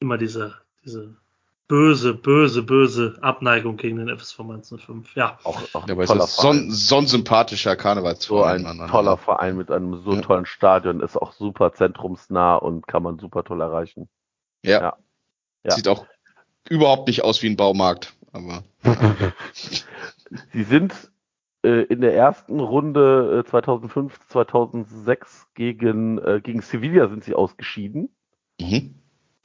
immer 0.00 0.18
diese, 0.18 0.54
diese 0.84 1.16
böse, 1.66 2.12
böse, 2.12 2.62
böse 2.62 3.16
Abneigung 3.22 3.78
gegen 3.78 3.96
den 3.96 4.08
FSV 4.10 4.40
Mainz 4.40 4.68
05. 4.68 5.16
Ja. 5.16 5.38
Auch, 5.44 5.62
auch 5.72 5.88
Ja, 5.88 5.94
ein 5.94 6.06
toller 6.06 6.24
ist 6.24 6.36
so 6.36 6.42
Verein. 6.42 6.56
ein, 6.66 6.70
so 6.72 6.96
ein 6.98 7.06
sympathischer 7.06 7.70
So 7.72 7.76
Karnevalsverein. 7.78 8.66
ein 8.66 8.76
Mann, 8.76 8.90
toller. 8.90 9.16
Verein 9.16 9.56
mit 9.56 9.70
einem 9.70 10.02
so 10.02 10.12
Ja. 10.12 10.20
tollen 10.20 10.44
Stadion, 10.46 11.00
ist 11.00 11.16
auch 11.16 11.32
super 11.32 11.72
zentrumsnah 11.72 12.56
und 12.56 12.86
kann 12.86 13.02
man 13.02 13.18
super 13.18 13.44
toll 13.44 13.62
erreichen. 13.62 14.08
Ja. 14.62 14.80
Ja. 14.80 14.96
Ja. 15.66 15.72
Sieht 15.72 15.88
auch 15.88 16.06
überhaupt 16.68 17.08
nicht 17.08 17.22
aus 17.22 17.42
wie 17.42 17.48
ein 17.48 17.56
Baumarkt, 17.56 18.14
aber 18.32 18.64
Sie 20.52 20.62
sind 20.64 20.92
äh, 21.62 21.82
in 21.84 22.00
der 22.00 22.14
ersten 22.14 22.60
Runde 22.60 23.42
äh, 23.44 23.48
2005, 23.48 24.18
2006 24.28 25.48
gegen, 25.54 26.18
äh, 26.18 26.40
gegen 26.42 26.62
Sevilla 26.62 27.08
sind 27.08 27.24
sie 27.24 27.34
ausgeschieden. 27.34 28.14
mhm. 28.60 28.94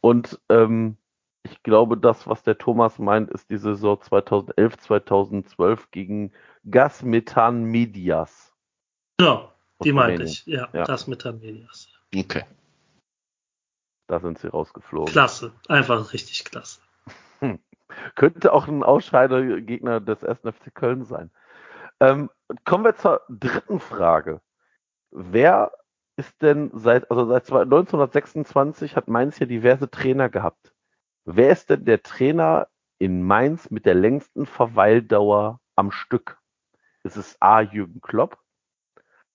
Und 0.04 0.40
ähm, 0.50 0.98
ich 1.44 1.62
glaube, 1.64 1.98
das, 1.98 2.28
was 2.28 2.44
der 2.44 2.58
Thomas 2.58 3.00
meint, 3.00 3.30
ist 3.30 3.50
die 3.50 3.58
Saison 3.58 4.00
2011, 4.02 4.78
2012 4.78 5.92
gegen 5.92 6.32
Gas 6.70 7.04
Methan 7.04 7.64
Medias. 7.66 8.52
Ja, 9.20 9.52
die 9.84 9.92
meinte 9.92 10.24
ich. 10.24 10.46
Ja, 10.46 10.70
Ja. 10.74 10.84
das 10.86 11.08
mit 11.08 11.22
Tamelias. 11.22 11.88
okay. 12.16 12.44
Da 14.12 14.20
sind 14.20 14.40
sie 14.40 14.50
rausgeflogen. 14.50 15.10
Klasse. 15.10 15.54
Einfach 15.70 16.12
richtig 16.12 16.44
klasse. 16.44 16.82
Könnte 18.16 18.52
auch 18.52 18.68
ein 18.68 18.84
Ausscheidegegner 18.84 20.02
des 20.02 20.26
1. 20.26 20.40
FC 20.42 20.76
Köln 20.76 21.06
sein. 21.06 21.32
Ähm, 22.02 22.30
kommen 22.66 22.84
wir 22.84 22.98
zur 22.98 23.22
dritten 23.30 23.80
Frage. 23.80 24.42
Wer 25.12 25.72
ist 26.18 26.42
denn 26.42 26.72
seit, 26.74 27.10
also 27.10 27.26
seit 27.26 27.50
1926 27.50 28.98
hat 28.98 29.08
Mainz 29.08 29.38
hier 29.38 29.48
diverse 29.48 29.90
Trainer 29.90 30.28
gehabt. 30.28 30.74
Wer 31.24 31.52
ist 31.52 31.70
denn 31.70 31.86
der 31.86 32.04
Trainer 32.04 32.68
in 32.98 33.24
Mainz 33.24 33.72
mit 33.72 33.86
der 33.86 33.96
längsten 33.96 34.46
Verweildauer 34.46 35.62
am 35.78 35.90
Stück? 35.90 36.38
Ist 37.04 37.16
es 37.16 37.42
A. 37.42 37.62
Jürgen 37.62 38.02
Klopp, 38.02 38.38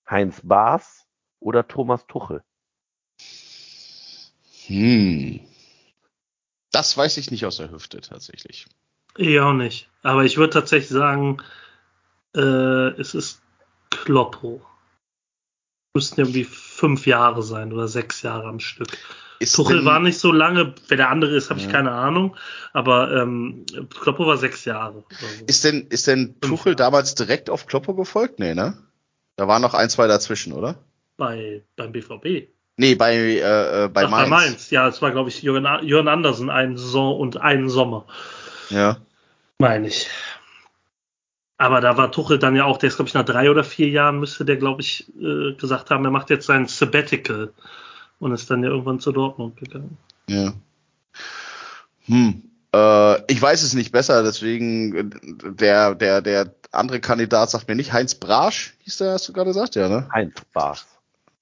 Heinz 0.07 0.43
Baas 0.44 1.09
oder 1.40 1.66
Thomas 1.66 2.07
Tuchel? 2.07 2.43
Hm. 4.66 5.40
Das 6.72 6.97
weiß 6.97 7.16
ich 7.18 7.30
nicht 7.30 7.47
aus 7.47 7.56
der 7.59 7.70
Hüfte 7.70 8.01
tatsächlich. 8.01 8.66
Ich 9.16 9.40
auch 9.40 9.52
nicht. 9.55 9.88
Aber 10.02 10.24
ich 10.24 10.36
würde 10.36 10.52
tatsächlich 10.52 10.90
sagen, 10.90 11.38
äh, 12.36 12.40
es 13.01 13.14
ist 13.14 13.40
Kloppo. 13.90 14.60
Müssten 15.94 16.20
irgendwie 16.20 16.44
fünf 16.44 17.06
Jahre 17.06 17.43
sein 17.43 17.72
oder 17.72 17.88
sechs 17.88 18.20
Jahre 18.22 18.48
am 18.48 18.60
Stück. 18.60 18.88
Ist 19.38 19.55
Tuchel 19.55 19.84
war 19.84 20.01
nicht 20.01 20.18
so 20.18 20.32
lange, 20.32 20.74
wer 20.88 20.97
der 20.97 21.10
andere 21.10 21.34
ist, 21.34 21.51
habe 21.51 21.60
ich 21.60 21.66
Ja. 21.66 21.72
keine 21.72 21.93
Ahnung. 21.93 22.36
Aber 22.72 23.10
ähm, 23.14 23.64
Kloppo 24.01 24.26
war 24.26 24.36
sechs 24.38 24.64
Jahre. 24.64 25.05
so. 25.10 25.26
Ist 25.47 25.64
denn, 25.64 25.86
ist 25.88 26.06
denn 26.06 26.38
Tuchel 26.40 26.70
Jahre. 26.72 26.76
damals 26.76 27.14
direkt 27.14 27.48
auf 27.51 27.66
Kloppo 27.66 27.94
gefolgt? 27.94 28.38
Nee, 28.38 28.55
ne? 28.55 28.76
Da 29.36 29.47
waren 29.48 29.62
noch 29.62 29.74
ein, 29.74 29.90
zwei 29.90 30.06
dazwischen, 30.06 30.52
oder? 30.52 30.82
bei, 31.18 31.64
beim 31.76 31.93
BVB. 31.93 32.48
Nee, 32.77 32.94
bei, 32.94 33.15
äh, 33.15 33.85
äh, 33.85 33.89
bei 33.89 34.05
Ach, 34.05 34.11
Mainz. 34.11 34.24
bei 34.24 34.36
Mainz. 34.36 34.70
Ja, 34.70 34.89
es 34.89 35.01
war, 35.01 35.11
glaube 35.11 35.31
ich, 35.31 35.43
Jürgen, 35.43 35.66
Jürgen 35.82 36.09
Andersen, 36.09 36.51
eine 36.51 36.77
Saison 36.77 37.19
und 37.19 37.40
einen 37.40 37.70
Sommer, 37.70 38.05
Ja. 38.69 38.98
meine 39.59 39.89
ich. 39.89 40.09
Aber 41.59 41.81
da 41.81 41.97
war 41.97 42.12
Tuchel 42.12 42.39
dann 42.39 42.55
ja 42.55 42.65
auch, 42.65 42.77
der 42.77 42.89
ist, 42.89 42.97
glaube 42.97 43.09
ich, 43.09 43.15
nach 43.15 43.24
drei 43.24 43.51
oder 43.51 43.65
vier 43.65 43.89
Jahren 43.89 44.20
müsste 44.20 44.44
der, 44.44 44.57
glaube 44.57 44.82
ich, 44.82 45.07
äh, 45.19 45.55
gesagt 45.55 45.90
haben, 45.90 46.05
er 46.05 46.11
macht 46.11 46.28
jetzt 46.28 46.47
sein 46.47 46.66
Sabbatical 46.66 47.51
und 48.19 48.32
ist 48.32 48.51
dann 48.51 48.62
ja 48.62 48.69
irgendwann 48.69 49.01
zu 49.01 49.11
Dortmund 49.11 49.57
gegangen. 49.57 49.97
Ja. 50.28 50.53
Hm. 52.07 52.43
Äh, 52.74 53.32
ich 53.32 53.40
weiß 53.40 53.62
es 53.62 53.73
nicht 53.73 53.90
besser, 53.90 54.23
deswegen 54.23 54.94
äh, 54.94 55.05
der, 55.51 55.94
der, 55.94 56.20
der 56.20 56.55
andere 56.73 57.01
Kandidat 57.01 57.48
sagt 57.48 57.69
mir 57.69 57.74
nicht. 57.74 57.94
Heinz 57.94 58.15
Brasch, 58.15 58.74
hieß 58.81 58.98
der, 58.98 59.12
hast 59.12 59.27
du 59.28 59.32
gerade 59.32 59.48
gesagt, 59.48 59.77
ja, 59.77 59.89
ne? 59.89 60.07
Heinz 60.12 60.35
Bars. 60.53 60.86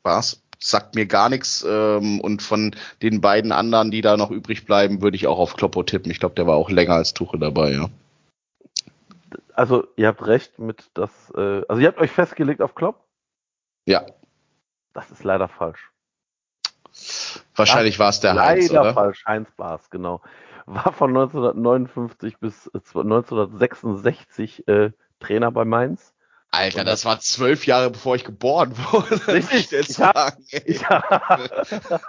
Bars 0.05 0.40
sagt 0.69 0.95
mir 0.95 1.07
gar 1.07 1.28
nichts. 1.28 1.65
Ähm, 1.69 2.20
und 2.20 2.43
von 2.43 2.74
den 3.03 3.20
beiden 3.20 3.53
anderen, 3.53 3.91
die 3.91 4.01
da 4.01 4.16
noch 4.16 4.31
übrig 4.31 4.65
bleiben, 4.65 5.03
würde 5.03 5.16
ich 5.16 5.27
auch 5.27 5.39
auf 5.39 5.57
Kloppo 5.57 5.82
tippen. 5.82 6.11
Ich 6.11 6.20
glaube, 6.20 6.35
der 6.35 6.47
war 6.47 6.57
auch 6.57 6.70
länger 6.70 6.95
als 6.95 7.12
Tuchel 7.15 7.39
dabei, 7.41 7.73
ja. 7.73 7.89
Also, 9.55 9.86
ihr 9.97 10.09
habt 10.09 10.27
recht 10.27 10.59
mit 10.59 10.91
das, 10.95 11.11
äh, 11.36 11.62
also 11.69 11.81
ihr 11.81 11.89
habt 11.89 11.99
euch 11.99 12.11
festgelegt 12.11 12.61
auf 12.62 12.74
Klopp? 12.74 13.05
Ja, 13.86 14.05
Das 14.95 15.11
ist 15.11 15.23
leider 15.24 15.49
falsch. 15.49 15.91
wahrscheinlich 17.55 17.99
war 17.99 18.09
es 18.09 18.20
der 18.20 18.35
leider 18.35 18.61
Heinz, 18.62 18.70
oder? 18.70 18.95
falsch. 18.95 19.24
Heinz 19.27 19.51
Bars, 19.57 19.91
genau. 19.91 20.23
War 20.66 20.93
von 20.93 21.11
1959 21.11 22.39
bis 22.39 22.69
äh, 22.69 22.78
1966 22.78 24.66
äh, 24.66 24.93
Trainer 25.20 25.51
bei 25.53 25.65
Mainz. 25.65 26.14
Alter, 26.55 26.85
das 26.85 27.05
war 27.05 27.20
zwölf 27.20 27.66
Jahre 27.66 27.90
bevor 27.90 28.16
ich 28.16 28.24
geboren 28.24 28.72
wurde. 28.93 29.10
Richtig, 29.28 29.43
muss 29.52 29.52
ich 29.64 29.70
jetzt 29.70 29.90
ich 29.90 29.98
hab- 30.01 30.16
sagen, 30.16 30.44
ey. 30.51 30.78
Ja. 30.89 32.01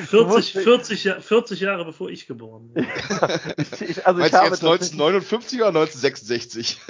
40, 0.00 0.52
40, 0.54 1.04
Ja- 1.04 1.20
40 1.20 1.60
Jahre 1.60 1.84
bevor 1.84 2.08
ich 2.10 2.26
geboren 2.26 2.70
bin. 2.72 2.86
ich, 3.58 3.80
ich, 3.82 4.06
also 4.06 4.20
ich 4.20 4.32
Meinst 4.32 4.34
du 4.34 4.38
habe 4.38 4.48
jetzt 4.48 4.60
tatsächlich- 4.60 4.92
1959 5.00 5.60
oder 5.60 5.68
1966? 5.68 6.80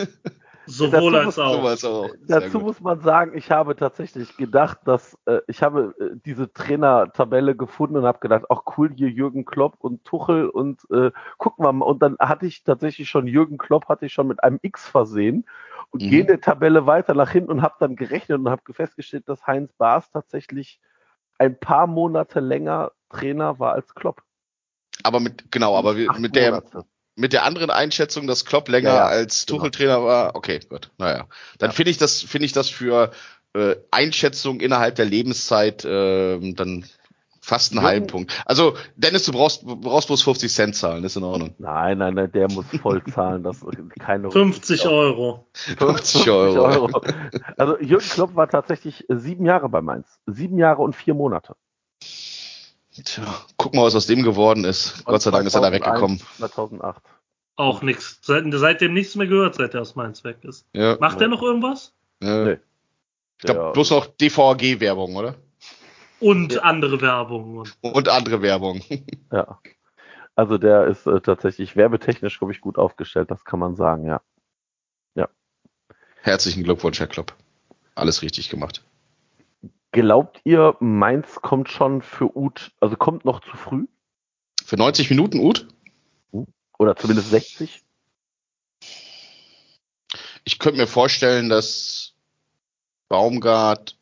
Sowohl 0.67 1.13
Dazu 1.13 1.17
als 1.19 1.27
muss- 1.27 1.39
auch. 1.39 1.55
Sowas 1.57 1.85
auch. 1.85 2.09
Dazu 2.27 2.53
gut. 2.53 2.63
muss 2.63 2.81
man 2.81 3.01
sagen, 3.03 3.37
ich 3.37 3.51
habe 3.51 3.77
tatsächlich 3.77 4.35
gedacht, 4.39 4.79
dass 4.87 5.19
äh, 5.27 5.41
ich 5.47 5.63
habe 5.63 5.95
äh, 6.01 6.17
diese 6.25 6.51
Trainertabelle 6.51 7.55
gefunden 7.55 7.99
und 7.99 8.05
habe 8.07 8.21
gedacht, 8.21 8.45
ach 8.49 8.63
cool, 8.79 8.91
hier 8.97 9.11
Jürgen 9.11 9.45
Klopp 9.45 9.75
und 9.81 10.03
Tuchel 10.07 10.49
und 10.49 10.81
äh, 10.91 11.11
gucken 11.37 11.67
wir 11.67 11.73
mal. 11.75 11.85
Und 11.85 12.01
dann 12.01 12.17
hatte 12.19 12.47
ich 12.47 12.65
tatsächlich 12.65 13.11
schon 13.11 13.27
Jürgen 13.27 13.59
Klopp 13.59 13.89
hatte 13.91 14.07
ich 14.07 14.15
schon 14.15 14.27
mit 14.27 14.43
einem 14.43 14.59
X 14.63 14.89
versehen 14.89 15.45
und 15.95 16.03
Mhm. 16.03 16.11
gehe 16.11 16.21
in 16.23 16.27
der 16.27 16.41
Tabelle 16.41 16.87
weiter 16.87 17.15
nach 17.15 17.31
hinten 17.31 17.53
und 17.53 17.63
habe 17.63 17.77
dann 17.79 17.95
gerechnet 17.95 18.41
und 18.41 18.51
habe 18.51 18.63
festgestellt, 18.73 19.29
dass 19.29 19.47
Heinz 19.47 19.73
Baas 19.75 20.11
tatsächlich 20.11 20.81
ein 21.39 21.59
paar 21.59 21.87
Monate 21.87 22.41
länger 22.41 22.91
Trainer 23.11 23.61
war 23.61 23.75
als 23.75 23.95
Klopp. 23.95 24.23
Aber 25.05 25.21
mit, 25.21 25.53
genau, 25.53 25.77
aber 25.77 25.97
wir, 25.97 26.13
mit 26.15 26.35
der, 26.35 26.51
Monate. 26.51 26.85
mit 27.15 27.33
der 27.33 27.45
anderen 27.45 27.71
Einschätzung, 27.71 28.27
dass 28.27 28.45
Klopp 28.45 28.69
länger 28.69 28.89
Ja, 28.89 28.97
ja, 28.97 29.05
als 29.07 29.47
genau. 29.47 29.59
Tuchel 29.59 29.71
Trainer 29.71 30.03
war, 30.03 30.35
okay, 30.35 30.59
gut, 30.69 30.91
naja. 30.99 31.29
Dann 31.59 31.71
Ja. 31.71 31.75
finde 31.75 31.93
ich 31.93 31.99
das, 31.99 32.23
finde 32.23 32.47
ich 32.47 32.53
das 32.53 32.69
für 32.69 33.13
äh, 33.55 33.77
Einschätzung 33.93 34.61
innerhalb 34.61 34.97
der 34.97 35.05
Lebenszeit 35.05 35.85
ähm, 35.89 36.57
dann 36.57 36.85
fast 37.45 37.73
einen 37.73 37.81
Jürgen- 37.81 37.87
halben 37.89 38.07
Punkt. 38.07 38.43
Also, 38.47 38.75
Dennis, 38.97 39.25
du 39.25 39.33
brauchst, 39.33 39.63
du 39.63 39.77
brauchst 39.77 40.07
bloß 40.09 40.23
50 40.23 40.53
Cent 40.53 40.77
zahlen, 40.77 41.05
ist 41.05 41.17
in 41.17 41.25
Ordnung. 41.25 41.55
Nein, 41.59 41.99
nein, 41.99 42.15
nein, 42.15 42.33
der 42.33 42.51
muss 42.51 42.65
voll 42.83 43.03
zahlen. 43.05 43.43
Das 43.43 43.59
keine 43.99 44.31
50 44.31 44.87
Euro. 44.87 45.47
50 45.53 46.31
Euro. 46.31 47.01
Also 47.57 47.79
Jürgen 47.81 48.05
Klopp 48.09 48.35
war 48.35 48.49
tatsächlich 48.49 49.05
sieben 49.09 49.45
Jahre 49.47 49.69
bei 49.69 49.81
Mainz. 49.83 50.07
Sieben 50.27 50.59
Jahre 50.59 50.83
und 50.83 50.97
vier 50.97 51.15
Monate. 51.15 51.55
Tja, 53.05 53.25
guck 53.57 53.75
mal, 53.75 53.83
was 53.83 53.95
aus 53.97 54.07
dem 54.07 54.23
geworden 54.23 54.65
ist. 54.65 55.05
Gott 55.05 55.21
sei 55.23 55.31
Dank 55.33 55.47
ist 55.47 55.55
er 55.55 55.61
da 55.61 55.69
2001, 55.71 55.75
weggekommen. 55.75 56.21
2008. 56.39 57.03
Auch 57.57 57.83
nichts. 57.83 58.21
Seit, 58.23 58.45
seitdem 58.53 58.95
nichts 58.95 59.17
mehr 59.17 59.27
gehört, 59.27 59.57
seit 59.57 59.75
er 59.75 59.81
aus 59.83 59.97
Mainz 59.97 60.23
weg 60.25 60.39
ist. 60.43 60.65
Ja, 60.73 60.97
Macht 61.01 61.21
er 61.21 61.29
noch 61.29 61.43
irgendwas? 61.43 61.93
ja. 62.23 62.45
Nee. 62.45 62.59
Ich 63.39 63.47
glaube, 63.47 63.73
bloß 63.73 63.91
noch 63.91 64.07
DVG-Werbung, 64.07 65.17
oder? 65.17 65.35
Und 66.21 66.55
Ja. 66.55 66.63
andere 66.63 67.01
Werbung. 67.01 67.69
Und 67.81 68.09
andere 68.09 68.43
Werbung. 68.43 68.81
Ja. 69.33 69.59
Also 70.37 70.59
der 70.59 70.87
ist 70.87 71.07
äh, 71.07 71.21
tatsächlich 71.21 71.77
werbetechnisch, 71.77 72.39
glaube 72.39 72.53
ich, 72.53 72.61
gut 72.61 72.79
aufgestellt, 72.79 73.31
das 73.31 73.45
kann 73.45 73.59
man 73.61 73.77
sagen, 73.77 74.07
ja. 74.07 74.21
Herzlichen 76.23 76.65
Glückwunsch, 76.65 77.01
Herr 77.01 77.07
Klopp. 77.07 77.35
Alles 77.95 78.23
richtig 78.23 78.49
gemacht. 78.49 78.83
Glaubt 79.93 80.41
ihr, 80.45 80.75
Mainz 80.81 81.35
kommt 81.43 81.69
schon 81.69 82.01
für 82.01 82.35
Uth, 82.35 82.73
also 82.81 82.97
kommt 82.97 83.27
noch 83.27 83.41
zu 83.41 83.55
früh? 83.59 83.87
Für 84.65 84.79
90 84.79 85.11
Minuten, 85.11 85.39
Ut? 85.41 85.69
Oder 86.79 86.97
zumindest 86.97 87.29
60? 87.29 87.85
Ich 90.45 90.59
könnte 90.59 90.81
mir 90.81 90.87
vorstellen, 90.87 91.51
dass 91.51 92.15
Baumgart, 93.11 93.99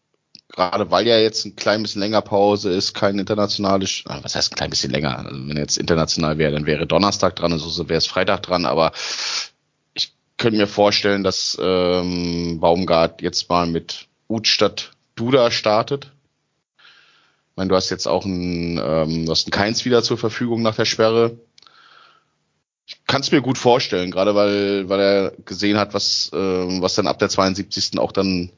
gerade 0.52 0.90
weil 0.90 1.06
ja 1.06 1.18
jetzt 1.18 1.44
ein 1.44 1.56
klein 1.56 1.82
bisschen 1.82 2.00
länger 2.00 2.20
Pause 2.20 2.70
ist, 2.70 2.94
kein 2.94 3.18
internationales, 3.18 4.04
was 4.06 4.34
heißt 4.34 4.52
ein 4.52 4.56
klein 4.56 4.70
bisschen 4.70 4.90
länger? 4.90 5.18
Also 5.18 5.30
wenn 5.30 5.56
jetzt 5.56 5.78
international 5.78 6.38
wäre, 6.38 6.52
dann 6.52 6.66
wäre 6.66 6.86
Donnerstag 6.86 7.36
dran, 7.36 7.52
also 7.52 7.68
so 7.68 7.88
wäre 7.88 7.98
es 7.98 8.06
Freitag 8.06 8.42
dran, 8.42 8.66
aber 8.66 8.92
ich 9.94 10.12
könnte 10.36 10.58
mir 10.58 10.66
vorstellen, 10.66 11.24
dass 11.24 11.58
ähm, 11.60 12.60
Baumgart 12.60 13.22
jetzt 13.22 13.48
mal 13.48 13.66
mit 13.66 14.08
Ut 14.28 14.46
statt 14.46 14.92
Duda 15.14 15.50
startet. 15.50 16.12
Ich 16.76 17.56
meine, 17.56 17.68
du 17.68 17.76
hast 17.76 17.90
jetzt 17.90 18.06
auch 18.06 18.24
einen, 18.24 18.78
ähm, 18.78 19.26
du 19.26 19.32
hast 19.32 19.46
einen 19.46 19.52
Keins 19.52 19.84
wieder 19.84 20.02
zur 20.02 20.18
Verfügung 20.18 20.62
nach 20.62 20.76
der 20.76 20.86
Sperre. 20.86 21.38
Ich 22.86 23.04
kann 23.06 23.20
es 23.20 23.30
mir 23.30 23.42
gut 23.42 23.58
vorstellen, 23.58 24.10
gerade 24.10 24.34
weil, 24.34 24.88
weil 24.88 25.00
er 25.00 25.32
gesehen 25.44 25.78
hat, 25.78 25.94
was, 25.94 26.30
ähm, 26.34 26.82
was 26.82 26.94
dann 26.94 27.06
ab 27.06 27.18
der 27.18 27.28
72. 27.28 27.98
auch 27.98 28.12
dann 28.12 28.50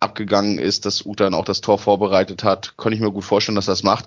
abgegangen 0.00 0.58
ist, 0.58 0.86
dass 0.86 1.04
Uta 1.04 1.24
dann 1.24 1.34
auch 1.34 1.44
das 1.44 1.60
Tor 1.60 1.78
vorbereitet 1.78 2.44
hat. 2.44 2.76
Kann 2.76 2.92
ich 2.92 3.00
mir 3.00 3.10
gut 3.10 3.24
vorstellen, 3.24 3.56
dass 3.56 3.66
das 3.66 3.82
macht. 3.82 4.06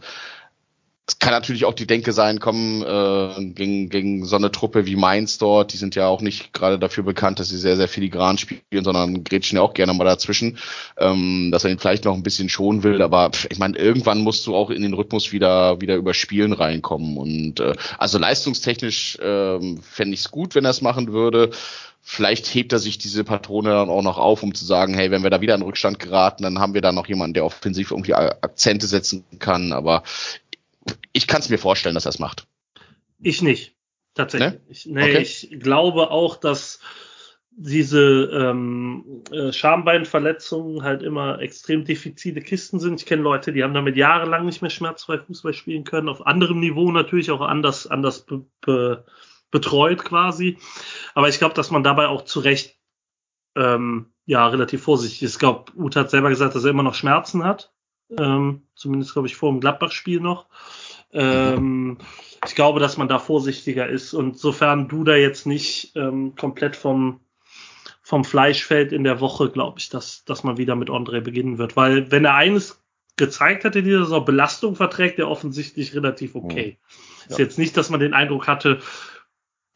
Es 1.08 1.20
kann 1.20 1.34
natürlich 1.34 1.66
auch 1.66 1.74
die 1.74 1.88
Denke 1.88 2.14
sein, 2.14 2.40
komm, 2.40 2.84
äh, 2.84 3.46
gegen, 3.54 3.90
gegen 3.90 4.24
so 4.24 4.38
eine 4.38 4.52
Truppe 4.52 4.86
wie 4.86 4.96
Mainz 4.96 5.40
dort, 5.40 5.74
die 5.74 5.78
sind 5.78 5.96
ja 5.96 6.08
auch 6.08 6.22
nicht 6.22 6.54
gerade 6.54 6.80
dafür 6.80 7.04
bekannt, 7.04 7.40
dass 7.40 7.50
sie 7.50 7.58
sehr, 7.58 7.76
sehr 7.76 7.90
filigran 7.90 8.38
spielen, 8.38 8.84
sondern 8.84 9.26
grätschen 9.26 9.58
ja 9.58 9.62
auch 9.62 9.74
gerne 9.74 9.94
mal 9.94 10.06
dazwischen, 10.06 10.58
ähm, 10.98 11.50
dass 11.52 11.66
er 11.66 11.72
ihn 11.72 11.80
vielleicht 11.80 12.06
noch 12.06 12.14
ein 12.14 12.24
bisschen 12.24 12.48
schonen 12.48 12.84
will, 12.84 13.02
aber 13.02 13.32
ich 13.50 13.60
meine, 13.60 13.78
irgendwann 13.78 14.22
musst 14.22 14.48
du 14.48 14.56
auch 14.56 14.70
in 14.70 14.84
den 14.84 14.94
Rhythmus 14.94 15.34
wieder, 15.34 15.82
wieder 15.82 15.96
über 15.96 16.14
Spielen 16.14 16.54
reinkommen 16.54 17.18
und 17.18 17.60
äh, 17.60 17.74
also 17.98 18.18
leistungstechnisch 18.18 19.18
ähm, 19.22 19.82
fände 19.82 20.14
ich 20.14 20.22
es 20.22 20.32
gut, 20.32 20.56
wenn 20.56 20.66
er 20.66 20.72
es 20.72 20.82
machen 20.82 21.12
würde. 21.12 21.50
Vielleicht 22.04 22.48
hebt 22.48 22.74
er 22.74 22.80
sich 22.80 22.98
diese 22.98 23.24
Patrone 23.24 23.70
dann 23.70 23.90
auch 23.90 24.02
noch 24.02 24.18
auf, 24.18 24.44
um 24.44 24.54
zu 24.56 24.66
sagen, 24.66 24.94
hey, 24.94 25.12
wenn 25.12 25.24
wir 25.24 25.30
da 25.30 25.40
wieder 25.42 25.56
in 25.56 25.62
Rückstand 25.62 26.00
geraten, 26.00 26.44
dann 26.44 26.60
haben 26.60 26.74
wir 26.74 26.82
da 26.82 26.92
noch 26.92 27.08
jemanden, 27.08 27.36
der 27.36 27.46
offensiv 27.46 27.92
irgendwie 27.92 28.16
Akzente 28.16 28.88
setzen 28.88 29.24
kann. 29.40 29.72
Aber 29.72 30.04
ich 31.14 31.28
kann 31.28 31.42
es 31.42 31.50
mir 31.50 31.60
vorstellen, 31.60 31.96
dass 31.96 32.06
er 32.06 32.10
es 32.10 32.20
macht. 32.20 32.48
ich 33.22 33.42
nicht. 33.42 33.76
Tatsächlich. 34.14 34.60
Ich, 34.68 34.86
nee, 34.88 35.04
Okay. 35.04 35.22
ich 35.22 35.60
glaube 35.62 36.12
auch, 36.12 36.36
dass 36.36 36.80
diese 37.52 38.30
ähm, 38.34 39.24
äh, 39.32 39.52
Schambeinverletzungen 39.52 40.84
halt 40.84 41.04
immer 41.04 41.40
extrem 41.40 41.86
diffizile 41.86 42.42
Kisten 42.42 42.80
sind. 42.80 43.00
Ich 43.00 43.06
kenne 43.06 43.22
Leute, 43.22 43.54
die 43.54 43.64
haben 43.64 43.74
damit 43.74 43.96
jahrelang 43.98 44.46
nicht 44.46 44.62
mehr 44.62 44.72
schmerzfrei 44.72 45.20
Fußball 45.20 45.54
spielen 45.54 45.84
können, 45.84 46.10
auf 46.10 46.26
anderem 46.26 46.60
Niveau 46.60 46.92
natürlich 46.92 47.30
auch 47.30 47.42
anders, 47.42 47.88
anders 47.88 48.26
be, 48.26 48.46
be, 48.62 49.06
betreut 49.52 50.04
quasi. 50.04 50.58
Aber 51.14 51.30
ich 51.30 51.38
glaube, 51.38 51.54
dass 51.54 51.72
man 51.72 51.84
dabei 51.84 52.08
auch 52.08 52.24
zu 52.24 52.40
Recht 52.40 52.78
ähm, 53.56 54.08
ja 54.26 54.48
relativ 54.48 54.84
vorsichtig 54.84 55.24
ist. 55.24 55.34
Ich 55.34 55.40
glaube, 55.40 55.72
Uth 55.76 55.96
hat 55.96 56.10
selber 56.10 56.30
gesagt, 56.30 56.56
dass 56.56 56.64
er 56.64 56.72
immer 56.72 56.84
noch 56.84 56.96
Schmerzen 56.96 57.44
hat. 57.44 57.72
Ähm, 58.18 58.64
zumindest, 58.76 59.14
glaube 59.14 59.28
ich, 59.28 59.36
vor 59.36 59.52
dem 59.52 59.62
Gladbach-Spiel 59.62 60.20
noch. 60.20 60.48
Ähm, 61.14 61.98
ich 62.46 62.56
glaube, 62.56 62.80
dass 62.80 62.98
man 62.98 63.08
da 63.08 63.20
vorsichtiger 63.20 63.88
ist. 63.88 64.14
Und 64.14 64.38
sofern 64.38 64.88
du 64.88 65.04
da 65.04 65.16
jetzt 65.16 65.46
nicht 65.46 65.96
ähm, 65.96 66.36
komplett 66.36 66.76
vom, 66.76 67.22
vom 68.02 68.24
Fleisch 68.26 68.66
fällt 68.66 68.92
in 68.92 69.04
der 69.04 69.20
Woche, 69.22 69.50
glaube 69.50 69.80
ich, 69.80 69.90
dass, 69.90 70.26
dass 70.26 70.44
man 70.44 70.58
wieder 70.58 70.76
mit 70.76 70.90
André 70.90 71.22
beginnen 71.22 71.58
wird. 71.58 71.76
Weil 71.76 72.12
wenn 72.12 72.26
er 72.26 72.36
eines 72.36 72.82
gezeigt 73.18 73.66
hat 73.66 73.76
in 73.76 73.86
dieser 73.86 74.06
Saison, 74.06 74.26
Belastung 74.26 74.76
verträgt 74.76 75.20
er 75.20 75.30
offensichtlich 75.30 75.94
relativ 75.94 76.36
okay. 76.36 76.80
Ist 77.28 77.38
Ja. 77.38 77.46
jetzt 77.46 77.60
nicht, 77.60 77.78
dass 77.78 77.90
man 77.90 78.00
den 78.00 78.14
Eindruck 78.14 78.48
hatte, 78.48 78.80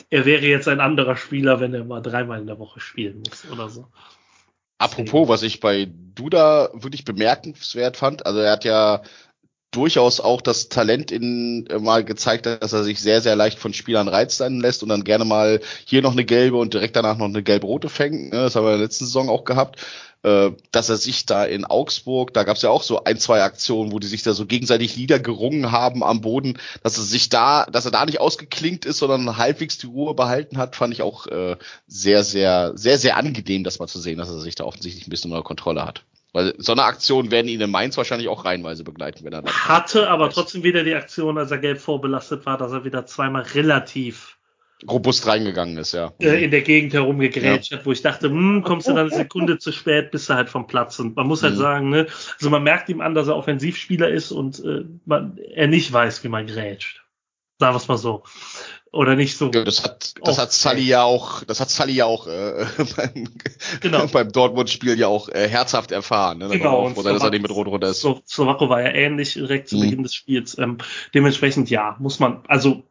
er 0.09 0.25
wäre 0.25 0.45
jetzt 0.45 0.67
ein 0.67 0.79
anderer 0.79 1.15
Spieler, 1.15 1.59
wenn 1.59 1.73
er 1.73 1.83
mal 1.83 2.01
dreimal 2.01 2.39
in 2.39 2.47
der 2.47 2.59
Woche 2.59 2.79
spielen 2.79 3.23
muss 3.27 3.49
oder 3.51 3.69
so. 3.69 3.87
Apropos, 4.77 5.29
was 5.29 5.43
ich 5.43 5.59
bei 5.61 5.87
Duda 5.89 6.69
wirklich 6.73 7.05
bemerkenswert 7.05 7.97
fand, 7.97 8.25
also 8.25 8.39
er 8.39 8.51
hat 8.51 8.65
ja 8.65 9.03
durchaus 9.75 10.19
auch 10.19 10.41
das 10.41 10.69
Talent 10.69 11.11
in 11.11 11.67
äh, 11.67 11.79
mal 11.79 12.03
gezeigt, 12.03 12.45
dass 12.45 12.73
er 12.73 12.83
sich 12.83 12.99
sehr, 12.99 13.21
sehr 13.21 13.35
leicht 13.35 13.59
von 13.59 13.73
Spielern 13.73 14.07
reizen 14.07 14.59
lässt 14.59 14.83
und 14.83 14.89
dann 14.89 15.03
gerne 15.03 15.25
mal 15.25 15.59
hier 15.85 16.01
noch 16.01 16.13
eine 16.13 16.25
gelbe 16.25 16.57
und 16.57 16.73
direkt 16.73 16.95
danach 16.95 17.17
noch 17.17 17.25
eine 17.25 17.43
gelb-rote 17.43 17.89
fängt. 17.89 18.31
Ne? 18.31 18.39
Das 18.39 18.55
haben 18.55 18.65
wir 18.65 18.73
in 18.73 18.79
der 18.79 18.85
letzten 18.85 19.05
Saison 19.05 19.29
auch 19.29 19.43
gehabt. 19.43 19.81
Äh, 20.25 20.53
dass 20.71 20.89
er 20.89 20.97
sich 20.97 21.27
da 21.27 21.45
in 21.45 21.65
Augsburg, 21.65 22.33
da 22.33 22.43
gab 22.43 22.55
es 22.55 22.63
ja 22.63 22.71
auch 22.71 22.81
so 22.81 23.03
ein, 23.03 23.19
zwei 23.19 23.43
Aktionen, 23.43 23.91
wo 23.91 23.99
die 23.99 24.07
sich 24.07 24.23
da 24.23 24.33
so 24.33 24.47
gegenseitig 24.47 24.97
niedergerungen 24.97 25.71
haben 25.71 26.03
am 26.03 26.21
Boden, 26.21 26.57
dass 26.81 26.97
er 26.97 27.03
sich 27.03 27.29
da, 27.29 27.65
dass 27.65 27.85
er 27.85 27.91
da 27.91 28.03
nicht 28.05 28.19
ausgeklinkt 28.19 28.85
ist, 28.85 28.97
sondern 28.97 29.37
halbwegs 29.37 29.77
die 29.77 29.85
Ruhe 29.85 30.15
behalten 30.15 30.57
hat, 30.57 30.75
fand 30.75 30.95
ich 30.95 31.03
auch 31.03 31.27
äh, 31.27 31.57
sehr, 31.85 32.23
sehr, 32.23 32.71
sehr, 32.75 32.97
sehr 32.97 33.17
angenehm, 33.17 33.63
das 33.63 33.77
mal 33.77 33.85
zu 33.85 33.99
sehen, 33.99 34.17
dass 34.17 34.29
er 34.29 34.39
sich 34.39 34.55
da 34.55 34.63
offensichtlich 34.63 35.05
ein 35.05 35.11
bisschen 35.11 35.31
unter 35.31 35.43
Kontrolle 35.43 35.85
hat. 35.85 36.03
Weil 36.35 36.53
so 36.57 36.73
eine 36.73 36.83
Aktion 36.83 37.31
werden 37.31 37.47
ihn 37.47 37.61
in 37.61 37.71
Mainz 37.71 37.95
wahrscheinlich 37.95 38.27
auch 38.27 38.43
reihenweise 38.43 38.83
begleiten, 38.83 39.23
wenn 39.23 39.31
er 39.31 39.41
dann. 39.41 39.53
Hatte 39.53 40.09
aber 40.09 40.29
trotzdem 40.29 40.63
wieder 40.63 40.83
die 40.83 40.93
Aktion, 40.93 41.37
als 41.37 41.49
er 41.49 41.59
gelb 41.59 41.79
vorbelastet 41.79 42.45
war, 42.45 42.57
dass 42.57 42.73
er 42.73 42.83
wieder 42.83 43.05
zweimal 43.05 43.43
relativ 43.43 44.37
robust 44.85 45.25
reingegangen 45.27 45.77
ist, 45.77 45.93
ja. 45.93 46.11
äh, 46.19 46.43
in 46.43 46.51
der 46.51 46.63
Gegend 46.63 46.93
herumgegrätscht 46.93 47.71
hat, 47.71 47.85
wo 47.85 47.93
ich 47.93 48.01
dachte, 48.01 48.27
hm, 48.27 48.63
kommst 48.63 48.85
du 48.85 48.91
dann 48.91 49.07
eine 49.07 49.15
Sekunde 49.15 49.59
zu 49.59 49.71
spät, 49.71 50.11
bist 50.11 50.29
du 50.29 50.33
halt 50.33 50.49
vom 50.49 50.67
Platz. 50.67 50.99
Und 50.99 51.15
man 51.15 51.25
muss 51.25 51.41
halt 51.41 51.53
Mhm. 51.53 51.59
sagen, 51.59 51.89
ne, 51.89 52.07
also 52.33 52.49
man 52.49 52.63
merkt 52.63 52.89
ihm 52.89 52.99
an, 52.99 53.15
dass 53.15 53.29
er 53.29 53.37
Offensivspieler 53.37 54.09
ist 54.09 54.33
und 54.33 54.59
äh, 54.65 54.83
man, 55.05 55.37
er 55.37 55.67
nicht 55.67 55.93
weiß, 55.93 56.21
wie 56.25 56.27
man 56.27 56.47
grätscht. 56.47 57.01
Sagen 57.59 57.73
wir 57.73 57.77
es 57.77 57.87
mal 57.87 57.97
so. 57.97 58.23
Oder 58.95 59.15
nicht 59.17 59.37
so. 59.37 59.49
Das 59.49 59.83
hat, 59.83 60.13
das 60.23 60.37
hat 60.39 60.53
Sully 60.53 60.83
ja 60.83 61.03
auch, 61.03 61.43
das 61.43 61.59
hat 61.59 61.69
Sully 61.69 61.91
ja 61.93 62.05
auch 62.05 62.27
äh, 62.27 62.65
beim, 62.95 63.27
Genau. 63.81 64.07
beim 64.11 64.31
Dortmund-Spiel 64.31 64.97
ja 64.97 65.07
auch 65.07 65.27
äh, 65.27 65.49
herzhaft 65.49 65.91
erfahren. 65.91 66.37
Ne? 66.37 66.47
Da 66.47 66.55
Genau, 66.55 66.89
froh, 66.89 67.03
dass 67.03 67.21
er 67.21 67.29
nicht 67.29 67.41
mit 67.41 67.51
Rot 67.51 67.67
runter 67.67 67.89
ist. 67.89 67.99
Slo- 68.01 68.21
Slowako 68.25 68.69
war 68.69 68.81
ja 68.81 68.91
ähnlich 68.91 69.33
direkt 69.33 69.67
zu 69.67 69.75
Mhm. 69.75 69.81
Beginn 69.81 70.03
des 70.03 70.15
Spiels. 70.15 70.57
Ähm, 70.57 70.77
dementsprechend 71.13 71.69
ja, 71.69 71.97
muss 71.99 72.19
man, 72.19 72.41
also, 72.47 72.83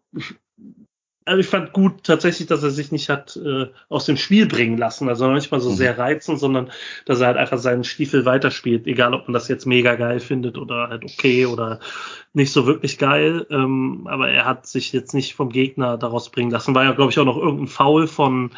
also 1.26 1.40
ich 1.40 1.46
fand 1.46 1.72
gut 1.72 2.04
tatsächlich, 2.04 2.48
dass 2.48 2.62
er 2.62 2.70
sich 2.70 2.92
nicht 2.92 3.08
hat 3.08 3.36
äh, 3.36 3.66
aus 3.88 4.04
dem 4.04 4.16
Spiel 4.16 4.46
bringen 4.46 4.76
lassen, 4.76 5.08
also 5.08 5.30
nicht 5.32 5.50
mal 5.50 5.60
so 5.60 5.70
Mhm. 5.70 5.74
sehr 5.76 5.98
reizen, 5.98 6.36
sondern 6.36 6.70
dass 7.06 7.20
er 7.20 7.28
halt 7.28 7.36
einfach 7.38 7.58
seinen 7.58 7.84
Stiefel 7.84 8.24
weiterspielt, 8.26 8.86
egal 8.86 9.14
ob 9.14 9.26
man 9.26 9.32
das 9.32 9.48
jetzt 9.48 9.64
mega 9.66 9.94
geil 9.94 10.20
findet 10.20 10.58
oder 10.58 10.88
halt 10.88 11.04
okay 11.04 11.46
oder 11.46 11.80
nicht 12.34 12.52
so 12.52 12.66
wirklich 12.66 12.98
geil. 12.98 13.46
Ähm, 13.50 14.06
aber 14.10 14.28
er 14.28 14.44
hat 14.44 14.66
sich 14.66 14.92
jetzt 14.92 15.14
nicht 15.14 15.34
vom 15.34 15.48
Gegner 15.50 15.96
daraus 15.96 16.30
bringen 16.30 16.50
lassen. 16.50 16.74
War 16.74 16.84
ja, 16.84 16.92
glaube 16.92 17.10
ich, 17.10 17.18
auch 17.18 17.24
noch 17.24 17.38
irgendein 17.38 17.68
Foul 17.68 18.06
von 18.06 18.50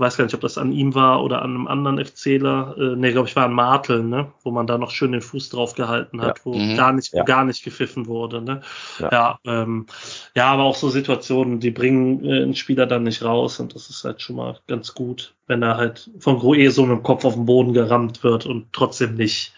weiß 0.00 0.16
gar 0.16 0.24
nicht, 0.24 0.34
ob 0.34 0.40
das 0.40 0.58
an 0.58 0.72
ihm 0.72 0.94
war 0.94 1.22
oder 1.22 1.42
an 1.42 1.50
einem 1.50 1.66
anderen 1.68 2.04
FCler. 2.04 2.74
Äh, 2.78 2.96
nee, 2.96 3.12
glaube 3.12 3.28
ich, 3.28 3.36
war 3.36 3.44
an 3.44 3.52
Martel, 3.52 4.02
ne? 4.02 4.32
Wo 4.42 4.50
man 4.50 4.66
da 4.66 4.78
noch 4.78 4.90
schön 4.90 5.12
den 5.12 5.20
Fuß 5.20 5.50
drauf 5.50 5.74
gehalten 5.74 6.20
hat, 6.22 6.38
Ja. 6.38 6.44
wo 6.44 6.58
Mhm. 6.58 6.76
gar 6.76 6.92
nicht, 6.92 7.12
Ja. 7.12 7.22
gar 7.24 7.44
nicht 7.44 7.62
gepfiffen 7.62 8.06
wurde, 8.06 8.40
ne? 8.42 8.62
Ja. 8.98 9.08
Ja, 9.12 9.38
ähm, 9.44 9.86
ja, 10.34 10.46
aber 10.50 10.64
auch 10.64 10.76
so 10.76 10.88
Situationen, 10.88 11.60
die 11.60 11.70
bringen 11.70 12.24
äh, 12.24 12.42
einen 12.42 12.54
Spieler 12.56 12.86
dann 12.86 13.02
nicht 13.04 13.22
raus 13.22 13.60
und 13.60 13.74
das 13.74 13.90
ist 13.90 14.02
halt 14.04 14.20
schon 14.22 14.36
mal 14.36 14.58
ganz 14.66 14.94
gut, 14.94 15.34
wenn 15.46 15.62
er 15.62 15.76
halt 15.76 16.10
von 16.18 16.38
Groe 16.38 16.70
so 16.70 16.86
mit 16.86 16.96
dem 16.98 17.02
Kopf 17.02 17.24
auf 17.24 17.34
den 17.34 17.46
Boden 17.46 17.72
gerammt 17.74 18.24
wird 18.24 18.46
und 18.46 18.72
trotzdem 18.72 19.14
nicht 19.14 19.52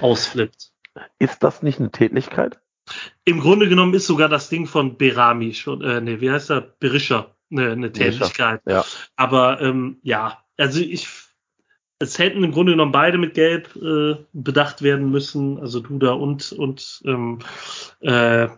ausflippt. 0.00 0.70
Ist 1.18 1.42
das 1.42 1.62
nicht 1.62 1.78
eine 1.80 1.90
Tätlichkeit? 1.90 2.58
Im 3.24 3.40
Grunde 3.40 3.68
genommen 3.68 3.94
ist 3.94 4.06
sogar 4.06 4.28
das 4.28 4.48
Ding 4.48 4.66
von 4.66 4.96
Berami 4.98 5.54
schon, 5.54 5.82
äh, 5.82 6.00
nee, 6.00 6.20
wie 6.20 6.30
heißt 6.30 6.50
er? 6.50 6.60
Berischer, 6.60 7.33
ne, 7.54 7.72
eine 7.72 7.90
Berischer, 7.90 8.26
Tätigkeit. 8.26 8.60
ja. 8.66 8.84
Aber 9.16 9.60
ähm, 9.60 9.98
ja, 10.02 10.42
also 10.56 10.80
ich, 10.80 11.08
es 11.98 12.18
hätten 12.18 12.44
im 12.44 12.52
Grunde 12.52 12.72
genommen 12.72 12.92
beide 12.92 13.18
mit 13.18 13.34
Gelb 13.34 13.74
äh, 13.76 14.16
bedacht 14.32 14.82
werden 14.82 15.10
müssen, 15.10 15.58
also 15.58 15.80
Duda 15.80 16.12
und 16.12 16.52
und 16.52 17.02
ähm, 17.06 17.38
äh, 18.00 18.48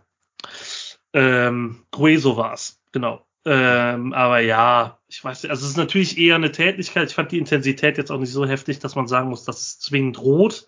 ähm, 1.13 1.83
Grueso 1.91 2.37
war's, 2.37 2.81
genau. 2.93 3.25
Ähm, 3.45 4.13
aber 4.13 4.41
ja, 4.41 4.99
ich 5.07 5.23
weiß 5.23 5.45
nicht, 5.45 5.51
also 5.51 5.65
es 5.65 5.71
ist 5.71 5.77
natürlich 5.77 6.19
eher 6.19 6.35
eine 6.35 6.51
Tätigkeit. 6.51 7.09
Ich 7.09 7.15
fand 7.15 7.31
die 7.31 7.39
Intensität 7.39 7.97
jetzt 7.97 8.11
auch 8.11 8.19
nicht 8.19 8.33
so 8.33 8.45
heftig, 8.45 8.81
dass 8.81 8.97
man 8.97 9.07
sagen 9.07 9.29
muss, 9.29 9.45
das 9.45 9.61
ist 9.61 9.83
zwingend 9.83 10.19
rot. 10.19 10.67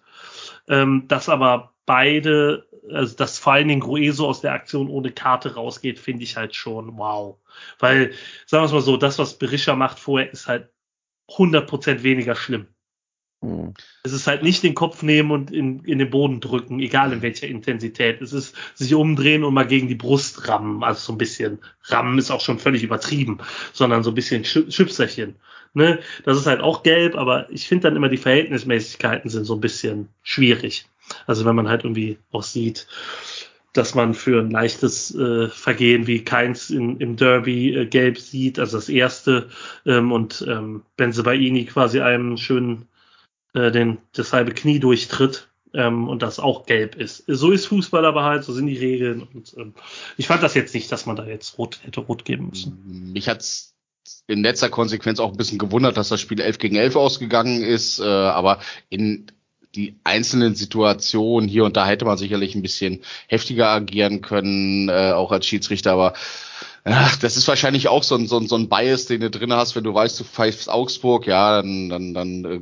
Ähm, 0.69 1.07
dass 1.09 1.29
aber 1.29 1.73
beide, 1.89 2.69
also 2.93 3.17
dass 3.17 3.39
vor 3.39 3.55
allen 3.55 3.67
Dingen 3.67 3.81
Grueso 3.81 4.29
aus 4.29 4.43
der 4.43 4.53
Aktion 4.53 4.89
ohne 4.89 5.11
Karte 5.11 5.55
rausgeht, 5.55 5.99
finde 5.99 6.23
ich 6.23 6.37
halt 6.37 6.55
schon 6.55 6.99
wow. 6.99 7.39
Weil, 7.79 8.13
sagen 8.45 8.63
wir 8.63 8.67
es 8.67 8.73
mal 8.73 8.83
so, 8.83 8.99
das, 8.99 9.19
was 9.19 9.39
Berisha 9.39 9.75
macht 9.75 9.99
vorher, 9.99 10.31
ist 10.31 10.47
halt 10.47 10.69
100% 11.31 12.03
weniger 12.03 12.35
schlimm. 12.35 12.67
Hm. 13.41 13.73
Es 14.03 14.13
ist 14.13 14.27
halt 14.27 14.43
nicht 14.43 14.63
den 14.63 14.75
Kopf 14.75 15.03
nehmen 15.03 15.31
und 15.31 15.51
in, 15.51 15.83
in 15.85 15.99
den 15.99 16.11
Boden 16.11 16.41
drücken, 16.41 16.79
egal 16.81 17.13
in 17.15 17.23
welcher 17.23 17.47
Intensität. 17.47 18.21
Es 18.21 18.35
ist 18.35 18.55
sich 18.75 18.95
umdrehen 18.95 19.43
und 19.43 19.55
mal 19.55 19.67
gegen 19.67 19.89
die 19.89 19.95
Brust 19.95 20.47
rammen. 20.47 20.85
Also 20.85 21.01
so 21.01 21.13
ein 21.13 21.19
bisschen 21.19 21.59
rammen 21.85 22.19
ist 22.19 22.31
auch 22.31 22.43
schon 22.43 22.59
völlig 22.59 22.83
übertrieben, 22.83 23.39
sondern 23.73 24.03
so 24.03 24.11
ein 24.11 24.15
bisschen 24.15 24.45
Schüpserchen. 24.45 25.37
Ne? 25.73 26.01
Das 26.25 26.37
ist 26.37 26.47
halt 26.47 26.61
auch 26.61 26.83
gelb, 26.83 27.15
aber 27.15 27.51
ich 27.51 27.67
finde 27.67 27.85
dann 27.89 27.97
immer 27.97 28.11
die 28.11 28.19
Verhältnismäßigkeiten 28.19 29.31
sind 29.31 29.45
so 29.45 29.55
ein 29.55 29.61
bisschen 29.61 30.09
schwierig. 30.23 30.87
Also 31.27 31.45
wenn 31.45 31.57
man 31.57 31.69
halt 31.69 31.85
irgendwie 31.85 32.19
auch 32.33 32.43
sieht, 32.43 32.87
dass 33.73 33.95
man 33.95 34.15
für 34.15 34.41
ein 34.41 34.51
leichtes 34.51 35.15
äh, 35.15 35.49
Vergehen 35.49 36.07
wie 36.07 36.25
keins 36.25 36.71
in, 36.71 36.99
im 36.99 37.17
Derby 37.17 37.75
äh, 37.75 37.87
gelb 37.87 38.19
sieht, 38.19 38.59
also 38.59 38.77
das 38.77 38.89
erste, 38.89 39.49
ähm, 39.87 40.11
und 40.11 40.45
ähm, 40.49 40.83
Benzebaini 40.97 41.65
quasi 41.67 42.01
einem 42.01 42.37
schönen 42.37 42.89
äh, 43.55 43.71
den, 43.71 43.99
das 44.13 44.33
halbe 44.33 44.53
Knie 44.53 44.81
durchtritt 44.81 45.49
ähm, 45.75 46.09
und 46.09 46.23
das 46.23 46.41
auch 46.41 46.67
gelb 46.67 46.97
ist. 46.97 47.25
So 47.27 47.51
ist 47.51 47.67
Fußball 47.67 48.05
aber 48.05 48.25
halt, 48.25 48.45
so 48.45 48.53
sind 48.53 48.67
die 48.67 48.79
Regeln. 48.79 49.23
Und 49.23 49.55
ähm, 49.59 49.75
ich 50.17 50.27
fand 50.27 50.43
das 50.43 50.55
jetzt 50.55 50.75
nicht, 50.75 50.91
dass 50.91 51.07
man 51.07 51.17
da 51.17 51.27
jetzt 51.27 51.59
rot 51.59 51.81
hätte 51.83 52.01
rot 52.01 52.25
geben 52.25 52.49
müssen. 52.49 53.13
Mich 53.13 53.29
hat's 53.29 53.75
in 54.27 54.43
letzter 54.43 54.71
Konsequenz 54.71 55.21
auch 55.21 55.31
ein 55.31 55.37
bisschen 55.37 55.59
gewundert, 55.59 55.97
dass 55.97 56.09
das 56.09 56.21
Spiel 56.21 56.41
11 56.41 56.59
gegen 56.59 56.77
11 56.77 56.97
ausgegangen 56.97 57.63
ist, 57.63 58.01
äh, 58.01 58.05
aber 58.05 58.61
in 58.89 59.27
die 59.75 59.95
einzelnen 60.05 60.55
Situationen 60.55 61.49
hier 61.49 61.65
und 61.65 61.77
da 61.77 61.87
hätte 61.87 62.05
man 62.05 62.19
sicherlich 62.19 62.55
ein 62.55 62.63
bisschen 62.63 63.01
heftiger 63.27 63.69
agieren 63.69 64.23
können, 64.23 64.89
äh, 64.89 65.13
auch 65.13 65.33
als 65.33 65.47
Schiedsrichter, 65.47 65.93
aber 65.93 66.15
ach, 66.85 67.17
das 67.17 67.37
ist 67.37 67.49
wahrscheinlich 67.49 67.89
auch 67.89 68.03
so 68.03 68.15
ein, 68.15 68.27
so 68.27 68.39
ein, 68.39 68.49
so 68.49 68.57
ein 68.57 68.69
Bias, 68.69 69.07
den 69.07 69.21
du 69.21 69.31
drin 69.31 69.53
hast, 69.53 69.77
wenn 69.77 69.85
du 69.85 69.95
weißt, 69.95 70.19
du 70.21 70.25
pfeifst 70.25 70.71
Augsburg, 70.71 71.27
ja, 71.27 71.63
dann, 71.63 71.89
dann, 71.89 72.15
dann 72.15 72.45
äh, 72.45 72.61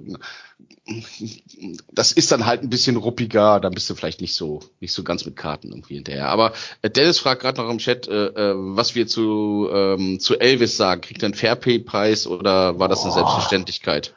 das 1.92 2.12
ist 2.12 2.30
dann 2.30 2.46
halt 2.46 2.62
ein 2.62 2.70
bisschen 2.70 2.96
ruppiger, 2.96 3.58
dann 3.58 3.72
bist 3.72 3.90
du 3.90 3.94
vielleicht 3.94 4.20
nicht 4.20 4.36
so 4.36 4.60
nicht 4.80 4.92
so 4.92 5.02
ganz 5.02 5.26
mit 5.26 5.34
Karten 5.34 5.70
irgendwie 5.70 5.94
hinterher. 5.94 6.28
Aber 6.28 6.52
äh, 6.82 6.90
Dennis 6.90 7.18
fragt 7.18 7.42
gerade 7.42 7.60
noch 7.60 7.68
im 7.68 7.78
Chat, 7.78 8.06
äh, 8.06 8.26
äh, 8.26 8.54
was 8.54 8.94
wir 8.94 9.08
zu 9.08 9.68
ähm, 9.72 10.20
zu 10.20 10.38
Elvis 10.38 10.76
sagen. 10.76 11.00
Kriegt 11.00 11.22
er 11.22 11.26
einen 11.26 11.34
Fairpay-Preis 11.34 12.28
oder 12.28 12.78
war 12.78 12.88
das 12.88 13.02
eine 13.02 13.10
Boah. 13.10 13.18
Selbstverständlichkeit? 13.18 14.14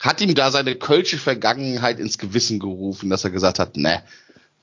Hat 0.00 0.20
ihm 0.20 0.34
da 0.34 0.50
seine 0.50 0.74
kölsche 0.74 1.18
Vergangenheit 1.18 1.98
ins 1.98 2.18
Gewissen 2.18 2.58
gerufen, 2.58 3.10
dass 3.10 3.24
er 3.24 3.30
gesagt 3.30 3.58
hat, 3.58 3.76
ne, 3.76 4.02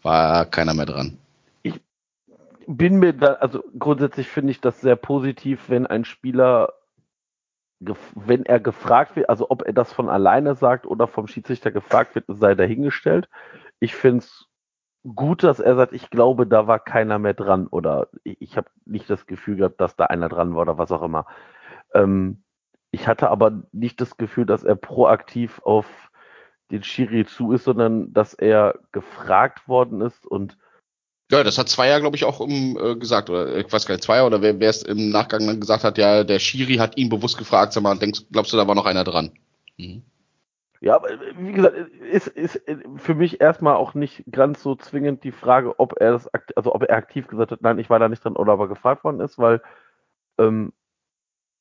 war 0.01 0.45
keiner 0.45 0.73
mehr 0.73 0.85
dran. 0.85 1.17
bin 2.67 2.97
mir 2.97 3.13
da, 3.13 3.33
also 3.33 3.63
grundsätzlich 3.77 4.27
finde 4.27 4.51
ich 4.51 4.61
das 4.61 4.81
sehr 4.81 4.95
positiv, 4.95 5.69
wenn 5.69 5.87
ein 5.87 6.05
Spieler, 6.05 6.73
wenn 7.79 8.45
er 8.45 8.59
gefragt 8.59 9.15
wird, 9.15 9.29
also 9.29 9.49
ob 9.49 9.63
er 9.63 9.73
das 9.73 9.91
von 9.91 10.09
alleine 10.09 10.55
sagt 10.55 10.85
oder 10.85 11.07
vom 11.07 11.27
Schiedsrichter 11.27 11.71
gefragt 11.71 12.15
wird, 12.15 12.25
sei 12.27 12.55
dahingestellt. 12.55 13.27
Ich 13.79 13.95
finde 13.95 14.19
es 14.19 14.47
gut, 15.15 15.43
dass 15.43 15.59
er 15.59 15.75
sagt, 15.75 15.93
ich 15.93 16.09
glaube, 16.09 16.47
da 16.47 16.67
war 16.67 16.79
keiner 16.79 17.19
mehr 17.19 17.33
dran 17.33 17.67
oder 17.67 18.07
ich, 18.23 18.37
ich 18.39 18.57
habe 18.57 18.69
nicht 18.85 19.09
das 19.09 19.25
Gefühl 19.25 19.57
gehabt, 19.57 19.81
dass 19.81 19.95
da 19.95 20.05
einer 20.05 20.29
dran 20.29 20.55
war 20.55 20.61
oder 20.61 20.77
was 20.77 20.91
auch 20.91 21.01
immer. 21.01 21.25
Ähm, 21.93 22.42
ich 22.93 23.07
hatte 23.07 23.29
aber 23.31 23.63
nicht 23.71 23.99
das 23.99 24.17
Gefühl, 24.17 24.45
dass 24.45 24.63
er 24.63 24.75
proaktiv 24.75 25.59
auf 25.63 25.87
den 26.69 26.83
Schiri 26.83 27.25
zu 27.25 27.51
ist, 27.51 27.63
sondern 27.63 28.13
dass 28.13 28.35
er 28.35 28.79
gefragt 28.91 29.67
worden 29.67 30.01
ist 30.01 30.27
und 30.27 30.57
Ja, 31.31 31.43
das 31.43 31.57
hat 31.57 31.69
Zweier, 31.69 31.99
glaube 31.99 32.15
ich, 32.15 32.23
auch 32.23 32.39
um, 32.39 32.77
äh, 32.79 32.95
gesagt, 32.95 33.31
oder 33.31 33.47
äh, 33.47 33.61
ich 33.61 33.73
weiß 33.73 33.87
gar 33.87 33.95
nicht, 33.95 34.03
Zweier 34.03 34.27
oder 34.27 34.43
wer 34.43 34.61
es 34.61 34.83
im 34.83 35.09
Nachgang 35.09 35.45
dann 35.47 35.59
gesagt 35.59 35.83
hat, 35.83 35.97
ja, 35.97 36.23
der 36.23 36.37
Schiri 36.37 36.75
hat 36.75 36.95
ihn 36.95 37.09
bewusst 37.09 37.39
gefragt, 37.39 37.73
sag 37.73 37.81
mal, 37.81 37.97
denkst, 37.97 38.25
glaubst 38.31 38.53
du, 38.53 38.57
da 38.57 38.67
war 38.67 38.75
noch 38.75 38.85
einer 38.85 39.03
dran? 39.03 39.31
Mhm. 39.77 40.03
Ja, 40.79 40.95
aber 40.95 41.09
wie 41.37 41.51
gesagt, 41.53 41.75
ist, 42.11 42.27
ist 42.27 42.61
für 42.97 43.15
mich 43.15 43.41
erstmal 43.41 43.75
auch 43.75 43.95
nicht 43.95 44.23
ganz 44.31 44.61
so 44.61 44.75
zwingend 44.75 45.23
die 45.23 45.31
Frage, 45.31 45.79
ob 45.79 45.99
er 45.99 46.11
das, 46.11 46.29
also 46.55 46.75
ob 46.75 46.83
er 46.83 46.95
aktiv 46.95 47.27
gesagt 47.27 47.51
hat, 47.51 47.63
nein, 47.63 47.79
ich 47.79 47.89
war 47.89 47.97
da 47.97 48.07
nicht 48.07 48.23
dran 48.23 48.35
oder 48.35 48.53
ob 48.53 48.59
er 48.59 48.67
gefragt 48.67 49.03
worden 49.03 49.19
ist, 49.19 49.39
weil 49.39 49.61
ähm, 50.37 50.73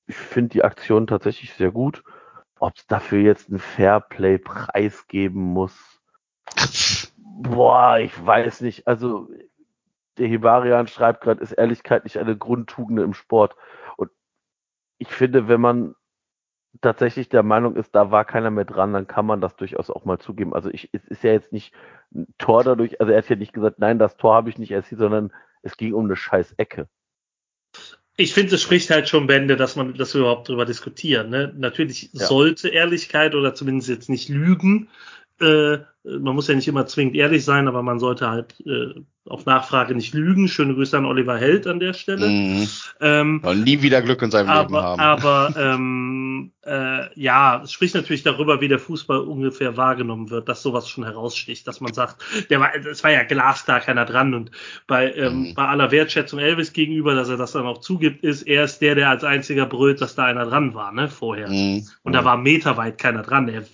ich 0.07 0.16
finde 0.16 0.51
die 0.51 0.65
Aktion 0.65 1.07
tatsächlich 1.07 1.55
sehr 1.55 1.70
gut. 1.70 2.03
Ob 2.59 2.77
es 2.77 2.87
dafür 2.87 3.20
jetzt 3.20 3.49
einen 3.49 3.59
Fairplay-Preis 3.59 5.07
geben 5.09 5.41
muss, 5.41 6.01
boah, 7.16 7.99
ich 7.99 8.24
weiß 8.24 8.61
nicht. 8.61 8.87
Also 8.87 9.29
der 10.19 10.29
Hibarian 10.29 10.87
schreibt 10.87 11.23
gerade, 11.23 11.43
ist 11.43 11.53
Ehrlichkeit 11.53 12.05
nicht 12.05 12.19
eine 12.19 12.37
Grundtugend 12.37 13.01
im 13.01 13.15
Sport? 13.15 13.57
Und 13.97 14.11
ich 14.99 15.09
finde, 15.09 15.49
wenn 15.49 15.61
man 15.61 15.95
tatsächlich 16.81 17.29
der 17.29 17.43
Meinung 17.43 17.77
ist, 17.77 17.95
da 17.95 18.11
war 18.11 18.24
keiner 18.24 18.51
mehr 18.51 18.65
dran, 18.65 18.93
dann 18.93 19.07
kann 19.07 19.27
man 19.27 19.41
das 19.41 19.57
durchaus 19.57 19.91
auch 19.91 20.05
mal 20.05 20.19
zugeben. 20.19 20.55
Also 20.55 20.70
ich, 20.70 20.89
es 20.93 21.05
ist 21.07 21.23
ja 21.23 21.33
jetzt 21.33 21.53
nicht 21.53 21.74
ein 22.15 22.33
Tor 22.39 22.65
dadurch, 22.65 23.01
also 23.01 23.12
er 23.12 23.19
hat 23.19 23.29
ja 23.29 23.37
nicht 23.37 23.53
gesagt, 23.53 23.79
nein, 23.79 23.99
das 23.99 24.16
Tor 24.16 24.35
habe 24.35 24.49
ich 24.49 24.59
nicht 24.59 24.70
erzielt, 24.70 25.01
sondern 25.01 25.33
es 25.62 25.77
ging 25.77 25.95
um 25.95 26.05
eine 26.05 26.16
scheiß 26.16 26.55
Ecke. 26.57 26.89
Ich 28.16 28.34
finde, 28.34 28.55
es 28.55 28.62
spricht 28.62 28.90
halt 28.90 29.09
schon 29.09 29.26
Bände, 29.26 29.56
dass 29.56 29.74
man, 29.76 29.94
dass 29.94 30.14
wir 30.14 30.20
überhaupt 30.20 30.48
drüber 30.48 30.64
diskutieren. 30.64 31.30
Ne? 31.30 31.52
Natürlich 31.56 32.10
Ja. 32.12 32.26
sollte 32.26 32.68
Ehrlichkeit 32.68 33.34
oder 33.34 33.55
zumindest 33.55 33.89
jetzt 33.89 34.10
nicht 34.10 34.28
Lügen. 34.28 34.89
Äh, 35.40 35.78
man 36.05 36.34
muss 36.34 36.48
ja 36.48 36.55
nicht 36.55 36.68
immer 36.68 36.86
zwingend 36.86 37.16
ehrlich 37.16 37.44
sein, 37.44 37.68
aber 37.68 37.82
man 37.82 37.98
sollte 37.98 38.28
halt 38.28 38.55
äh, 38.66 39.01
auf 39.28 39.47
Nachfrage 39.47 39.94
nicht 39.94 40.15
lügen. 40.15 40.49
Schöne 40.49 40.74
Grüße 40.74 40.97
an 40.97 41.05
Oliver 41.05 41.39
Held 41.39 41.66
an 41.66 41.78
der 41.78 41.93
Stelle. 41.93 42.28
Mhm. 42.28 42.69
Ähm, 43.01 43.40
Soll 43.43 43.57
nie 43.57 43.81
wieder 43.82 44.03
Glück 44.03 44.20
in 44.23 44.31
seinem 44.31 44.49
Leben 44.49 44.74
aber, 44.74 44.82
haben. 44.82 45.01
aber 45.01 45.55
ähm, 45.74 46.53
äh, 46.65 47.20
ja, 47.20 47.61
es 47.62 47.73
spricht 47.73 47.94
natürlich 47.94 48.23
darüber, 48.23 48.61
wie 48.61 48.69
der 48.69 48.78
Fußball 48.78 49.20
ungefähr 49.20 49.77
wahrgenommen 49.77 50.31
wird, 50.31 50.49
dass 50.49 50.62
sowas 50.62 50.89
schon 50.89 51.05
heraussticht, 51.05 51.66
dass 51.66 51.81
man 51.81 51.93
sagt, 51.93 52.16
der 52.51 52.61
war, 52.61 52.74
es 52.74 53.03
war 53.05 53.11
ja 53.12 53.23
glasklar 53.23 53.81
keiner 53.81 54.05
dran 54.05 54.35
und 54.35 54.51
bei, 54.86 55.12
ähm, 55.15 55.43
Mhm. 55.43 55.55
bei 55.55 55.66
aller 55.66 55.90
Wertschätzung 55.90 56.39
Elvis 56.40 56.73
gegenüber, 56.73 57.15
dass 57.15 57.28
er 57.28 57.36
das 57.36 57.53
dann 57.53 57.66
auch 57.66 57.78
zugibt, 57.78 58.24
ist 58.24 58.43
er 58.43 58.65
ist 58.65 58.81
der, 58.81 58.94
der 58.94 59.09
als 59.11 59.24
einziger 59.24 59.66
brüllt, 59.66 60.01
dass 60.01 60.15
da 60.15 60.24
einer 60.24 60.47
dran 60.47 60.74
war, 60.74 60.93
ne, 60.93 61.09
vorher. 61.09 61.49
Mhm. 61.49 61.86
Und 62.03 62.12
da 62.12 62.24
war 62.24 62.36
meterweit 62.36 62.99
keiner 62.99 63.23
dran. 63.23 63.49
Er 63.49 63.65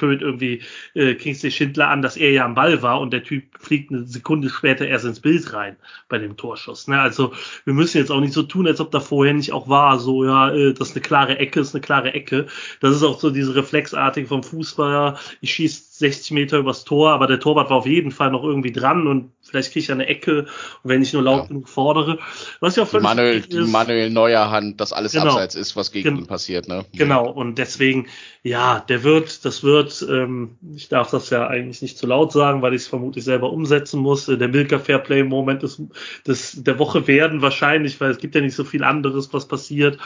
pölt 0.00 0.22
irgendwie 0.22 0.62
äh, 0.94 1.14
Kingsley 1.14 1.50
Schindler 1.50 1.88
an, 1.88 2.00
dass 2.00 2.16
er 2.16 2.30
ja 2.30 2.46
am 2.46 2.54
Ball 2.54 2.80
war 2.80 3.00
und 3.00 3.12
der 3.12 3.22
Typ 3.22 3.44
fliegt 3.58 3.92
eine 3.92 4.06
Sekunde 4.06 4.48
später 4.48 4.88
erst 4.88 5.04
ins 5.04 5.20
Bild 5.20 5.52
rein 5.52 5.76
bei 6.08 6.16
dem 6.16 6.38
Torschuss. 6.38 6.88
Ne? 6.88 6.98
Also 6.98 7.34
wir 7.66 7.74
müssen 7.74 7.98
jetzt 7.98 8.10
auch 8.10 8.20
nicht 8.20 8.32
so 8.32 8.42
tun, 8.42 8.66
als 8.66 8.80
ob 8.80 8.90
da 8.90 9.00
vorher 9.00 9.34
nicht 9.34 9.52
auch 9.52 9.68
war, 9.68 9.98
so 9.98 10.24
ja, 10.24 10.50
äh, 10.54 10.72
das 10.72 10.88
ist 10.88 10.96
eine 10.96 11.02
klare 11.02 11.38
Ecke, 11.38 11.60
ist 11.60 11.74
eine 11.74 11.82
klare 11.82 12.14
Ecke. 12.14 12.46
Das 12.80 12.96
ist 12.96 13.02
auch 13.02 13.20
so 13.20 13.28
diese 13.28 13.54
Reflexartig 13.54 14.26
vom 14.28 14.42
Fußballer. 14.42 15.18
Ich 15.42 15.52
schieße 15.52 15.89
60 16.00 16.32
Meter 16.32 16.58
übers 16.58 16.84
Tor, 16.84 17.10
aber 17.12 17.26
der 17.26 17.38
Torwart 17.40 17.70
war 17.70 17.76
auf 17.78 17.86
jeden 17.86 18.10
Fall 18.10 18.30
noch 18.30 18.42
irgendwie 18.42 18.72
dran 18.72 19.06
und 19.06 19.32
vielleicht 19.42 19.72
kriege 19.72 19.84
ich 19.84 19.92
eine 19.92 20.06
Ecke, 20.06 20.46
wenn 20.82 21.02
ich 21.02 21.12
nur 21.12 21.22
laut 21.22 21.42
Ja. 21.42 21.46
genug 21.46 21.68
fordere. 21.68 22.18
Was 22.60 22.76
ja 22.76 22.82
auch 22.82 22.86
Die 22.86 22.92
völlig 22.92 23.04
Manuel, 23.04 23.40
die 23.42 23.56
ist. 23.58 23.68
Manuel 23.70 24.10
Neuer 24.10 24.50
Hand, 24.50 24.80
dass 24.80 24.92
alles 24.92 25.12
Genau. 25.12 25.26
abseits 25.26 25.54
ist, 25.54 25.76
was 25.76 25.92
gegen 25.92 26.08
Gen- 26.08 26.18
ihn 26.18 26.26
passiert, 26.26 26.68
ne? 26.68 26.84
Genau, 26.92 27.30
und 27.30 27.58
deswegen, 27.58 28.08
ja, 28.42 28.80
der 28.80 29.04
wird, 29.04 29.44
das 29.44 29.62
wird, 29.62 30.04
ähm, 30.08 30.56
ich 30.74 30.88
darf 30.88 31.10
das 31.10 31.30
ja 31.30 31.46
eigentlich 31.46 31.82
nicht 31.82 31.98
zu 31.98 32.06
laut 32.06 32.32
sagen, 32.32 32.62
weil 32.62 32.74
ich 32.74 32.82
es 32.82 32.88
vermutlich 32.88 33.24
selber 33.24 33.52
umsetzen 33.52 34.00
muss. 34.00 34.28
Äh, 34.28 34.38
Der 34.38 34.48
Milka 34.48 34.78
Fairplay 34.78 35.22
Moment 35.22 35.62
des, 35.62 35.82
des, 36.26 36.62
der 36.62 36.78
Woche 36.78 37.06
werden 37.06 37.42
wahrscheinlich, 37.42 38.00
weil 38.00 38.10
es 38.10 38.18
gibt 38.18 38.34
ja 38.34 38.40
nicht 38.40 38.54
so 38.56 38.64
viel 38.64 38.82
anderes, 38.84 39.32
was 39.32 39.46
passiert. 39.46 39.98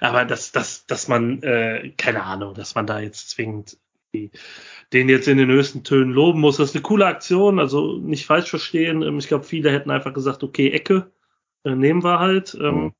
Aber 0.00 0.24
dass, 0.24 0.52
dass, 0.52 0.86
dass 0.86 1.08
man, 1.08 1.42
äh, 1.42 1.90
keine 1.96 2.22
Ahnung, 2.22 2.54
dass 2.54 2.74
man 2.74 2.86
da 2.86 3.00
jetzt 3.00 3.30
zwingend 3.30 3.76
die, 4.12 4.30
den 4.92 5.08
jetzt 5.08 5.28
in 5.28 5.38
den 5.38 5.50
höchsten 5.50 5.84
Tönen 5.84 6.12
loben 6.12 6.40
muss. 6.40 6.56
Das 6.56 6.70
ist 6.70 6.74
eine 6.76 6.82
coole 6.82 7.06
Aktion, 7.06 7.58
also 7.58 7.96
nicht 7.98 8.26
falsch 8.26 8.50
verstehen. 8.50 9.02
Ähm, 9.02 9.18
Ich 9.18 9.28
glaube, 9.28 9.44
viele 9.44 9.70
hätten 9.70 9.90
einfach 9.90 10.12
gesagt, 10.12 10.42
okay, 10.42 10.70
Ecke, 10.70 11.10
äh, 11.64 11.74
nehmen 11.74 12.02
wir 12.02 12.18
halt. 12.18 12.56
Ähm, 12.60 12.74
Mhm. 12.74 12.92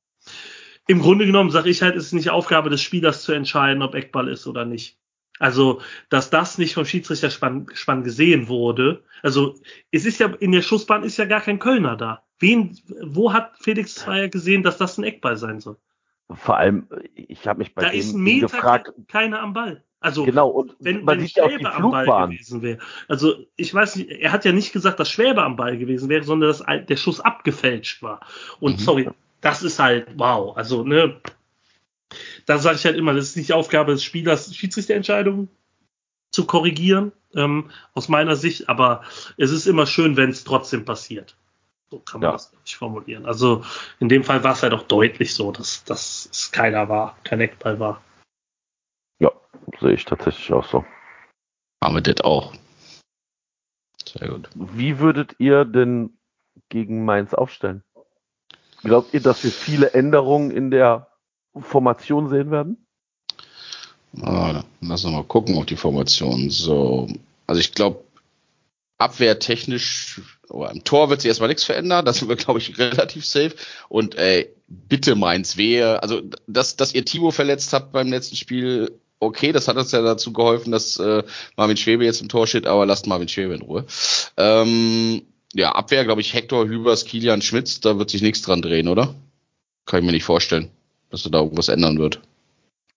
Im 0.87 0.99
Grunde 0.99 1.25
genommen 1.25 1.51
sage 1.51 1.69
ich 1.69 1.81
halt, 1.81 1.95
es 1.95 2.07
ist 2.07 2.13
nicht 2.13 2.31
Aufgabe 2.31 2.69
des 2.69 2.81
Spielers 2.81 3.23
zu 3.23 3.31
entscheiden, 3.33 3.83
ob 3.83 3.95
Eckball 3.95 4.27
ist 4.27 4.47
oder 4.47 4.65
nicht. 4.65 4.97
Also, 5.39 5.81
dass 6.09 6.29
das 6.29 6.57
nicht 6.57 6.73
vom 6.73 6.85
Schiedsrichter 6.85 7.29
spann, 7.29 7.67
spann 7.73 8.03
gesehen 8.03 8.47
wurde. 8.47 9.03
Also, 9.23 9.55
es 9.91 10.05
ist 10.05 10.19
ja, 10.19 10.27
in 10.39 10.51
der 10.51 10.61
Schussbahn 10.61 11.03
ist 11.03 11.17
ja 11.17 11.25
gar 11.25 11.41
kein 11.41 11.59
Kölner 11.59 11.95
da. 11.95 12.23
Wen, 12.39 12.77
wo 13.01 13.31
hat 13.31 13.53
Felix 13.59 13.95
Zweier 13.95 14.27
gesehen, 14.27 14.63
dass 14.63 14.77
das 14.77 14.97
ein 14.97 15.03
Eckball 15.03 15.37
sein 15.37 15.59
soll? 15.59 15.77
Vor 16.29 16.57
allem, 16.57 16.87
ich 17.15 17.47
habe 17.47 17.59
mich 17.59 17.73
bei 17.73 17.83
da 17.83 17.89
dem 17.89 17.99
ist 17.99 18.13
ein 18.13 18.21
Meter 18.21 18.47
gefragt, 18.47 18.85
ke- 18.87 19.03
keiner 19.07 19.41
am 19.41 19.53
Ball. 19.53 19.83
Also, 20.01 20.25
genau, 20.25 20.49
und 20.49 20.75
wenn, 20.79 21.03
man 21.03 21.19
wenn 21.19 21.27
sieht 21.27 21.37
ja 21.37 21.47
Schwäbe 21.47 21.71
am 21.71 21.91
Ball 21.91 22.27
gewesen 22.27 22.63
wäre. 22.63 22.79
Also, 23.07 23.35
ich 23.55 23.71
weiß 23.71 23.97
nicht, 23.97 24.09
er 24.09 24.31
hat 24.31 24.45
ja 24.45 24.51
nicht 24.51 24.73
gesagt, 24.73 24.99
dass 24.99 25.09
Schwäbe 25.09 25.43
am 25.43 25.55
Ball 25.55 25.77
gewesen 25.77 26.09
wäre, 26.09 26.23
sondern 26.23 26.49
dass 26.49 26.63
der 26.87 26.97
Schuss 26.97 27.19
abgefälscht 27.19 28.01
war. 28.01 28.19
Und 28.59 28.79
Mhm. 28.79 28.83
sorry, 28.83 29.09
das 29.41 29.61
ist 29.61 29.77
halt, 29.77 30.07
wow. 30.15 30.57
Also, 30.57 30.83
ne, 30.83 31.21
da 32.47 32.57
sage 32.57 32.77
ich 32.77 32.85
halt 32.85 32.97
immer, 32.97 33.13
das 33.13 33.25
ist 33.29 33.37
nicht 33.37 33.53
Aufgabe 33.53 33.91
des 33.91 34.03
Spielers, 34.03 34.53
Schiedsrichterentscheidungen 34.55 35.49
zu 36.31 36.45
korrigieren, 36.45 37.11
ähm, 37.35 37.69
aus 37.93 38.09
meiner 38.09 38.35
Sicht, 38.35 38.69
aber 38.69 39.03
es 39.37 39.51
ist 39.51 39.67
immer 39.67 39.85
schön, 39.85 40.17
wenn 40.17 40.31
es 40.31 40.43
trotzdem 40.43 40.83
passiert. 40.83 41.35
So 41.91 41.99
kann 41.99 42.21
man 42.21 42.29
Ja. 42.29 42.33
das 42.33 42.51
ich 42.65 42.75
formulieren. 42.75 43.25
Also 43.25 43.63
in 43.99 44.09
dem 44.09 44.23
Fall 44.23 44.43
war 44.43 44.53
es 44.53 44.63
halt 44.63 44.73
auch 44.73 44.83
deutlich 44.83 45.33
so, 45.35 45.51
dass, 45.51 45.83
dass 45.83 46.27
es 46.31 46.51
keiner 46.51 46.89
war, 46.89 47.17
kein 47.23 47.41
Eckball 47.41 47.79
war. 47.79 48.01
Sehe 49.81 49.93
ich 49.93 50.05
tatsächlich 50.05 50.53
auch 50.53 50.65
so. 50.65 50.85
Haben 51.83 51.95
wir 51.95 52.01
das 52.01 52.21
auch. 52.21 52.53
Sehr 54.05 54.29
gut. 54.29 54.49
Wie 54.53 54.99
würdet 54.99 55.35
ihr 55.39 55.65
denn 55.65 56.17
gegen 56.69 57.03
Mainz 57.03 57.33
aufstellen? 57.33 57.83
Glaubt 58.83 59.13
ihr, 59.13 59.21
dass 59.21 59.43
wir 59.43 59.51
viele 59.51 59.93
Änderungen 59.93 60.51
in 60.51 60.69
der 60.71 61.07
Formation 61.55 62.29
sehen 62.29 62.51
werden? 62.51 62.85
Ah, 64.21 64.63
lass 64.81 65.05
uns 65.05 65.13
mal 65.13 65.23
gucken 65.23 65.57
auf 65.57 65.65
die 65.65 65.77
Formation. 65.77 66.49
So, 66.49 67.07
also 67.47 67.59
ich 67.59 67.73
glaube, 67.73 68.03
abwehrtechnisch, 68.97 70.21
oder 70.49 70.71
im 70.71 70.83
Tor 70.83 71.09
wird 71.09 71.21
sich 71.21 71.29
erstmal 71.29 71.49
nichts 71.49 71.63
verändern. 71.63 72.05
Das 72.05 72.17
sind 72.17 72.27
wir, 72.27 72.35
glaube 72.35 72.59
ich, 72.59 72.77
relativ 72.77 73.25
safe. 73.25 73.55
Und 73.89 74.15
ey, 74.15 74.53
bitte 74.67 75.15
meins 75.15 75.57
wehe. 75.57 76.01
Also, 76.03 76.21
dass, 76.45 76.75
dass 76.75 76.93
ihr 76.93 77.05
Timo 77.05 77.31
verletzt 77.31 77.73
habt 77.73 77.91
beim 77.91 78.09
letzten 78.09 78.35
Spiel, 78.35 78.99
okay, 79.21 79.51
das 79.51 79.67
hat 79.67 79.77
uns 79.77 79.91
ja 79.91 80.01
dazu 80.01 80.33
geholfen, 80.33 80.71
dass 80.71 80.97
äh, 80.97 81.23
Marvin 81.55 81.77
Schwebe 81.77 82.03
jetzt 82.03 82.21
im 82.21 82.29
Tor 82.29 82.47
steht, 82.47 82.67
aber 82.67 82.85
lasst 82.85 83.07
Marvin 83.07 83.29
Schwebe 83.29 83.53
in 83.53 83.61
Ruhe. 83.61 83.85
Ähm, 84.35 85.21
ja, 85.53 85.71
Abwehr, 85.71 86.03
glaube 86.03 86.21
ich, 86.21 86.33
Hector, 86.33 86.67
Hübers, 86.67 87.05
Kilian, 87.05 87.41
Schmitz, 87.41 87.79
da 87.79 87.97
wird 87.97 88.09
sich 88.09 88.21
nichts 88.21 88.41
dran 88.41 88.61
drehen, 88.61 88.87
oder? 88.87 89.15
Kann 89.85 89.99
ich 89.99 90.05
mir 90.05 90.11
nicht 90.11 90.23
vorstellen, 90.23 90.69
dass 91.09 91.23
da 91.23 91.39
irgendwas 91.39 91.69
ändern 91.69 91.99
wird. 91.99 92.21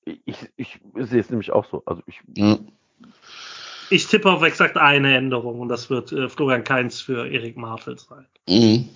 Ich, 0.05 0.37
ich 0.57 0.81
sehe 0.95 1.21
es 1.21 1.31
nämlich 1.31 1.53
auch 1.53 1.67
so. 1.71 1.83
Also 1.87 2.03
ich, 2.07 2.21
Ja. 2.35 2.59
Ich 3.91 4.07
tippe 4.07 4.31
auf 4.31 4.43
exakt 4.43 4.79
eine 4.79 5.15
Änderung 5.15 5.61
und 5.61 5.69
das 5.69 5.91
wird 5.91 6.11
äh, 6.11 6.29
Florian 6.29 6.65
Kainz 6.65 7.01
für 7.01 7.31
Erik 7.31 7.57
Marfeld 7.57 8.01
sein. 8.01 8.27
Mhm. 8.49 8.89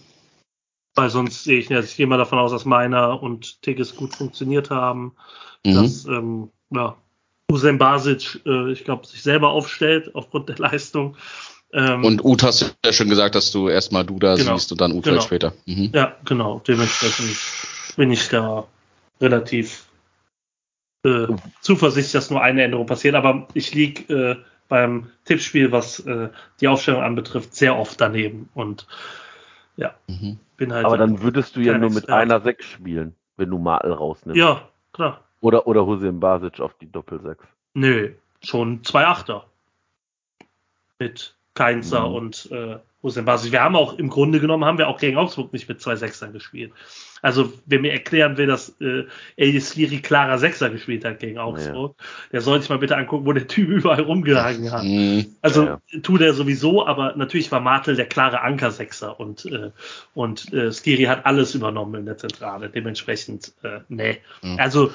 Weil 0.94 1.10
sonst 1.10 1.44
sehe 1.44 1.58
ich, 1.58 1.70
also 1.72 1.86
ich 1.86 1.96
gehe 1.96 2.06
mal 2.06 2.16
davon 2.16 2.38
aus, 2.38 2.52
dass 2.52 2.64
meiner 2.64 3.22
und 3.22 3.60
Tigges 3.62 3.94
gut 3.96 4.14
funktioniert 4.14 4.70
haben. 4.70 5.14
Mhm. 5.64 5.74
dass 5.74 6.04
ähm, 6.06 6.50
ja, 6.70 6.96
Usain 7.50 7.78
Basic, 7.78 8.40
äh, 8.46 8.72
ich 8.72 8.84
glaube, 8.84 9.06
sich 9.06 9.22
selber 9.22 9.50
aufstellt 9.50 10.14
aufgrund 10.14 10.48
der 10.50 10.58
Leistung. 10.58 11.16
Ähm, 11.72 12.04
Und 12.04 12.24
Ut 12.24 12.42
hast 12.42 12.62
du 12.62 12.66
ja 12.84 12.92
schon 12.92 13.08
gesagt, 13.08 13.34
dass 13.34 13.50
du 13.50 13.68
erstmal 13.68 14.04
Duda 14.04 14.36
Genau. 14.36 14.56
siehst 14.56 14.70
und 14.72 14.80
dann 14.80 14.92
Ut 14.92 15.04
Genau. 15.04 15.20
später. 15.20 15.52
Mhm. 15.66 15.90
ja, 15.94 16.14
genau, 16.24 16.60
dementsprechend 16.66 17.36
bin 17.96 18.10
ich 18.10 18.28
da 18.28 18.66
relativ 19.20 19.86
äh, 21.04 21.26
zuversichtlich, 21.60 22.12
dass 22.12 22.30
nur 22.30 22.42
eine 22.42 22.62
Änderung 22.62 22.86
passiert. 22.86 23.14
Aber 23.14 23.48
ich 23.54 23.72
lieg 23.74 24.08
äh, 24.10 24.36
beim 24.68 25.10
Tippspiel, 25.24 25.72
was 25.72 26.00
äh, 26.00 26.28
die 26.60 26.68
Aufstellung 26.68 27.02
anbetrifft, 27.02 27.54
sehr 27.54 27.76
oft 27.78 27.98
daneben 28.00 28.48
und 28.54 28.86
ja, 29.76 29.94
Mhm. 30.06 30.38
bin 30.56 30.72
halt. 30.72 30.84
aber 30.84 30.98
dann 30.98 31.22
würdest 31.22 31.56
du 31.56 31.60
ja 31.60 31.78
nur 31.78 31.90
mit 31.90 32.08
einer 32.10 32.40
6 32.40 32.64
spielen, 32.66 33.14
wenn 33.36 33.48
du 33.48 33.58
Martel 33.58 33.92
rausnimmst. 33.92 34.36
ja, 34.38 34.68
klar. 34.92 35.22
Oder, 35.40 35.66
oder 35.66 35.86
Hussein 35.86 36.20
Basic 36.20 36.60
auf 36.60 36.74
die 36.80 36.90
Doppel-6. 36.90 37.36
Nö, 37.74 38.10
schon 38.42 38.82
zwei 38.84 39.06
Achter. 39.06 39.46
Mit 40.98 41.34
Keinzer 41.54 42.08
Mhm. 42.08 42.14
und 42.14 42.48
äh, 42.52 42.76
Hussein 43.02 43.24
Basic. 43.24 43.52
Wir 43.52 43.62
haben 43.62 43.76
auch 43.76 43.94
im 43.98 44.08
Grunde 44.08 44.40
genommen, 44.40 44.64
haben 44.64 44.78
wir 44.78 44.88
auch 44.88 44.98
gegen 44.98 45.16
Augsburg 45.16 45.52
nicht 45.52 45.68
mit 45.68 45.80
zwei 45.80 45.94
Sechsern 45.94 46.32
gespielt. 46.32 46.72
Also, 47.22 47.52
wer 47.66 47.80
mir 47.80 47.92
erklären 47.92 48.36
will, 48.36 48.46
dass 48.46 48.80
äh, 48.80 49.04
Elias 49.36 49.74
Liri 49.76 50.00
klarer 50.00 50.38
Sechser 50.38 50.70
gespielt 50.70 51.04
hat 51.04 51.18
gegen 51.20 51.38
Augsburg, 51.38 51.96
der 52.32 52.40
soll 52.40 52.60
sich 52.60 52.70
mal 52.70 52.78
bitte 52.78 52.96
angucken, 52.96 53.26
wo 53.26 53.32
der 53.32 53.46
Typ 53.46 53.68
überall 53.68 54.02
rumgehangen 54.02 54.70
hat. 54.72 54.82
Mhm. 54.84 55.26
Also 55.42 55.64
Ja, 55.64 55.80
tut 56.02 56.20
er 56.20 56.32
sowieso, 56.34 56.86
aber 56.86 57.14
natürlich 57.16 57.50
war 57.52 57.60
Martel 57.60 57.94
der 57.96 58.06
klare 58.06 58.40
Anker-Sechser 58.40 59.18
und, 59.18 59.46
äh, 59.46 59.70
und 60.14 60.52
äh, 60.52 60.72
Skiri 60.72 61.04
hat 61.04 61.26
alles 61.26 61.54
übernommen 61.54 61.94
in 61.96 62.06
der 62.06 62.18
Zentrale. 62.18 62.68
Dementsprechend, 62.70 63.52
äh, 63.62 63.80
nee. 63.88 64.18
Mhm. 64.42 64.58
Also 64.58 64.90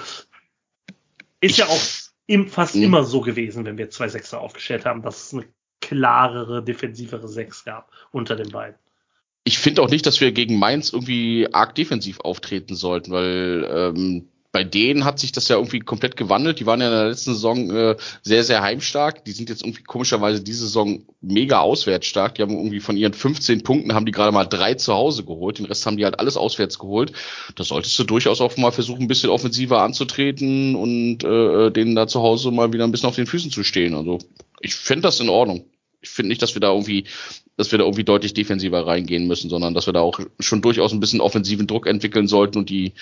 ist 1.44 1.58
ja 1.58 1.68
auch 1.68 1.82
im, 2.28 2.48
fast 2.48 2.76
Mhm. 2.76 2.84
immer 2.84 3.04
so 3.04 3.22
gewesen, 3.22 3.66
wenn 3.66 3.78
wir 3.78 3.90
zwei 3.90 4.08
Sechser 4.08 4.40
aufgestellt 4.42 4.86
haben, 4.86 5.02
dass 5.02 5.28
es 5.28 5.34
eine 5.34 5.46
klarere, 5.82 6.64
defensivere 6.64 7.28
Sechs 7.28 7.66
gab 7.66 7.92
unter 8.12 8.36
den 8.36 8.50
beiden. 8.50 8.78
Ich 9.44 9.58
finde 9.60 9.82
auch 9.82 9.90
nicht, 9.90 10.06
dass 10.06 10.22
wir 10.22 10.32
gegen 10.32 10.58
Mainz 10.58 10.94
irgendwie 10.94 11.50
arg 11.52 11.76
defensiv 11.76 12.22
auftreten 12.22 12.76
sollten, 12.76 13.12
weil 13.12 13.68
ähm, 13.70 14.30
bei 14.54 14.64
denen 14.64 15.04
hat 15.04 15.18
sich 15.18 15.32
das 15.32 15.48
ja 15.48 15.56
irgendwie 15.56 15.80
komplett 15.80 16.16
gewandelt. 16.16 16.60
Die 16.60 16.68
waren 16.68 16.80
ja 16.80 16.86
in 16.86 16.94
der 16.94 17.10
letzten 17.10 17.34
Saison 17.34 17.72
äh, 17.72 17.98
sehr, 18.22 18.44
sehr 18.44 18.62
heimstark. 18.62 19.26
Die 19.26 19.32
sind 19.32 19.50
jetzt 19.50 19.64
irgendwie 19.64 19.82
komischerweise 19.82 20.44
diese 20.44 20.66
Saison 20.66 21.02
mega 21.22 21.60
auswärts 21.60 22.06
stark. 22.06 22.36
Die 22.36 22.44
haben 22.44 22.52
irgendwie 22.52 22.80
von 22.80 22.96
ihren 22.96 23.14
15 23.14 23.64
Punkten 23.64 23.96
haben 23.96 24.06
die 24.06 24.12
gerade 24.12 24.32
mal 24.32 24.46
drei 24.46 24.76
zu 24.76 24.94
Hause 24.94 25.24
geholt. 25.24 25.58
Den 25.58 25.66
Rest 25.66 25.88
haben 25.88 25.98
die 25.98 26.06
halt 26.06 26.20
alles 26.20 26.38
auswärts 26.38 26.78
geholt. 26.78 27.14
Da 27.56 27.64
solltest 27.64 27.98
du 27.98 28.04
durchaus 28.04 28.42
auch 28.42 28.56
mal 28.58 28.72
versuchen, 28.72 29.02
ein 29.02 29.08
bisschen 29.08 29.32
offensiver 29.32 29.82
anzutreten 29.82 30.76
und 30.76 31.24
äh, 31.24 31.72
denen 31.72 31.96
da 31.96 32.06
zu 32.06 32.22
Hause 32.22 32.52
mal 32.52 32.72
wieder 32.72 32.84
ein 32.84 32.92
bisschen 32.92 33.10
auf 33.10 33.16
den 33.16 33.26
Füßen 33.26 33.50
zu 33.50 33.64
stehen. 33.64 33.96
Also 33.96 34.20
ich 34.62 34.76
finde 34.76 35.02
das 35.02 35.20
in 35.20 35.30
Ordnung. 35.30 35.66
Ich 36.04 36.10
finde 36.10 36.30
nicht, 36.30 36.42
dass 36.42 36.54
wir 36.54 36.60
da 36.60 36.72
irgendwie, 36.72 37.06
dass 37.58 37.72
wir 37.72 37.80
da 37.80 37.86
irgendwie 37.86 38.04
deutlich 38.04 38.34
defensiver 38.34 38.86
reingehen 38.86 39.26
müssen, 39.26 39.50
sondern 39.50 39.74
dass 39.74 39.88
wir 39.88 39.94
da 39.94 40.02
auch 40.02 40.20
schon 40.40 40.62
durchaus 40.62 40.92
ein 40.92 41.00
bisschen 41.00 41.22
offensiven 41.22 41.66
Druck 41.66 41.88
entwickeln 41.88 42.28
sollten 42.28 42.60
und 42.60 42.70
die 42.70 42.94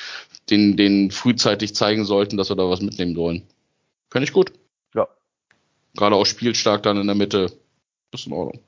den, 0.49 0.77
den 0.77 1.11
frühzeitig 1.11 1.75
zeigen 1.75 2.05
sollten, 2.05 2.37
dass 2.37 2.49
wir 2.49 2.55
da 2.55 2.69
was 2.69 2.81
mitnehmen 2.81 3.15
wollen. 3.15 3.43
Finde 4.11 4.25
ich 4.25 4.33
gut. 4.33 4.53
Ja. 4.93 5.07
Gerade 5.95 6.15
auch 6.15 6.25
spielstark 6.25 6.83
dann 6.83 6.97
in 6.97 7.07
der 7.07 7.15
Mitte. 7.15 7.51
Das 8.11 8.21
ist 8.21 8.27
in 8.27 8.33
Ordnung. 8.33 8.61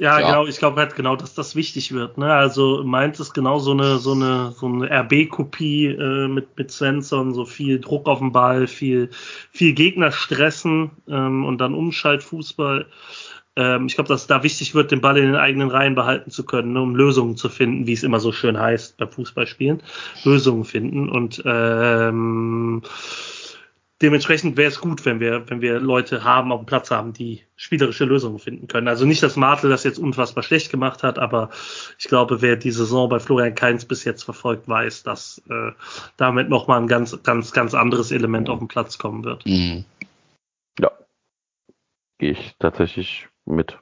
Ja, 0.00 0.18
Ja. 0.18 0.26
genau, 0.26 0.46
ich 0.46 0.58
glaube 0.58 0.80
halt 0.80 0.96
genau, 0.96 1.14
dass 1.14 1.34
das 1.34 1.54
wichtig 1.54 1.92
wird. 1.92 2.18
Ne? 2.18 2.32
Also 2.32 2.82
Mainz 2.82 3.20
ist 3.20 3.34
genau 3.34 3.60
so 3.60 3.70
eine, 3.70 3.98
so 3.98 4.12
eine, 4.12 4.50
so 4.50 4.66
eine 4.66 4.90
RB-Kopie 4.90 5.86
äh, 5.86 6.26
mit, 6.26 6.58
mit 6.58 6.72
Svensson, 6.72 7.34
so 7.34 7.44
viel 7.44 7.78
Druck 7.78 8.08
auf 8.08 8.18
den 8.18 8.32
Ball, 8.32 8.66
viel, 8.66 9.10
viel 9.52 9.74
Gegner 9.74 10.10
stressen 10.10 10.90
ähm, 11.06 11.44
und 11.44 11.58
dann 11.58 11.74
Umschaltfußball. 11.74 12.86
Ähm, 13.56 13.86
ich 13.86 13.94
glaube, 13.94 14.08
dass 14.08 14.22
es 14.22 14.26
da 14.26 14.42
wichtig 14.42 14.74
wird, 14.74 14.90
den 14.90 15.00
Ball 15.00 15.18
in 15.18 15.26
den 15.26 15.36
eigenen 15.36 15.70
Reihen 15.70 15.94
behalten 15.94 16.30
zu 16.30 16.44
können, 16.44 16.72
ne, 16.72 16.80
um 16.80 16.96
Lösungen 16.96 17.36
zu 17.36 17.48
finden, 17.48 17.86
wie 17.86 17.92
es 17.92 18.02
immer 18.02 18.20
so 18.20 18.32
schön 18.32 18.58
heißt 18.58 18.96
beim 18.96 19.10
Fußballspielen. 19.10 19.82
Lösungen 20.24 20.64
finden. 20.64 21.10
Und 21.10 21.42
ähm, 21.44 22.82
dementsprechend 24.00 24.56
wäre 24.56 24.70
es 24.70 24.80
gut, 24.80 25.04
wenn 25.04 25.20
wir, 25.20 25.48
wenn 25.50 25.60
wir 25.60 25.80
Leute 25.80 26.24
haben, 26.24 26.50
auf 26.50 26.62
dem 26.62 26.66
Platz 26.66 26.90
haben, 26.90 27.12
die 27.12 27.42
spielerische 27.56 28.06
Lösungen 28.06 28.38
finden 28.38 28.68
können. 28.68 28.88
Also 28.88 29.04
nicht, 29.04 29.22
dass 29.22 29.36
Martel 29.36 29.68
das 29.68 29.84
jetzt 29.84 29.98
unfassbar 29.98 30.42
schlecht 30.42 30.70
gemacht 30.70 31.02
hat, 31.02 31.18
aber 31.18 31.50
ich 31.98 32.06
glaube, 32.06 32.40
wer 32.40 32.56
die 32.56 32.70
Saison 32.70 33.10
bei 33.10 33.20
Florian 33.20 33.54
Kainz 33.54 33.84
bis 33.84 34.04
jetzt 34.04 34.22
verfolgt, 34.22 34.66
weiß, 34.66 35.02
dass 35.02 35.42
äh, 35.50 35.72
damit 36.16 36.48
nochmal 36.48 36.80
ein 36.80 36.88
ganz, 36.88 37.22
ganz, 37.22 37.52
ganz 37.52 37.74
anderes 37.74 38.12
Element 38.12 38.48
auf 38.48 38.60
den 38.60 38.68
Platz 38.68 38.96
kommen 38.96 39.24
wird. 39.24 39.44
Mhm. 39.44 39.84
Ja. 40.80 40.90
Gehe 42.18 42.32
ich 42.32 42.54
tatsächlich 42.58 43.28
mit. 43.44 43.78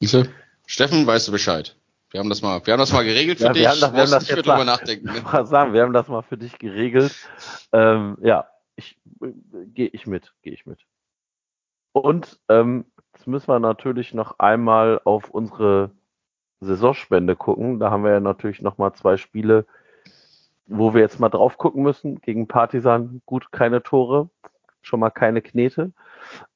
Siehste? 0.00 0.28
Steffen, 0.66 1.06
weißt 1.06 1.28
du 1.28 1.32
Bescheid? 1.32 1.76
Wir 2.10 2.20
haben 2.20 2.28
das 2.28 2.40
mal, 2.42 2.64
wir 2.66 2.72
haben 2.72 2.78
das 2.80 2.92
mal 2.92 3.04
geregelt 3.04 3.38
für 3.38 3.44
Ja, 3.46 3.52
dich. 3.52 3.62
wir 3.62 3.68
haben 3.70 3.80
das- 3.80 3.92
wir 3.92 4.00
haben 4.02 4.10
das 4.10 4.28
jetzt 4.28 4.46
mal- 4.46 4.64
nachdenken. 4.64 5.08
Ich 5.08 5.14
Ne? 5.14 5.24
wollte 5.32 5.46
sagen, 5.46 5.72
wir 5.72 5.82
haben 5.82 5.92
das 5.92 6.08
mal 6.08 6.22
für 6.22 6.38
dich 6.38 6.58
geregelt. 6.58 7.14
Ähm, 7.72 8.16
ja, 8.22 8.46
ich 8.76 8.98
gehe 9.74 9.88
ich 9.88 10.06
mit, 10.06 10.32
gehe 10.42 10.52
ich 10.52 10.66
mit. 10.66 10.80
Und 11.92 12.38
ähm, 12.48 12.84
jetzt 13.14 13.26
müssen 13.26 13.48
wir 13.48 13.58
natürlich 13.58 14.14
noch 14.14 14.38
einmal 14.38 15.00
auf 15.04 15.30
unsere 15.30 15.90
Saisonspende 16.60 17.36
gucken. 17.36 17.78
Da 17.80 17.90
haben 17.90 18.04
wir 18.04 18.12
ja 18.12 18.20
natürlich 18.20 18.60
noch 18.62 18.78
mal 18.78 18.92
zwei 18.94 19.16
Spiele, 19.16 19.66
wo 20.66 20.94
wir 20.94 21.00
jetzt 21.00 21.20
mal 21.20 21.28
drauf 21.28 21.58
gucken 21.58 21.82
müssen. 21.82 22.20
Gegen 22.20 22.48
Partisan 22.48 23.20
gut 23.26 23.50
keine 23.52 23.82
Tore, 23.82 24.30
schon 24.86 25.00
mal 25.00 25.10
keine 25.10 25.42
Knete. 25.42 25.92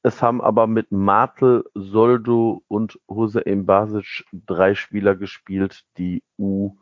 Es 0.02 0.22
haben 0.22 0.40
aber 0.40 0.66
mit 0.66 0.92
Martel, 0.92 1.64
Soldo 1.74 2.62
und 2.68 2.98
Hussein 3.08 3.66
Basic 3.66 4.24
drei 4.32 4.74
Spieler 4.74 5.16
gespielt, 5.16 5.84
die 5.98 6.22
U 6.38 6.76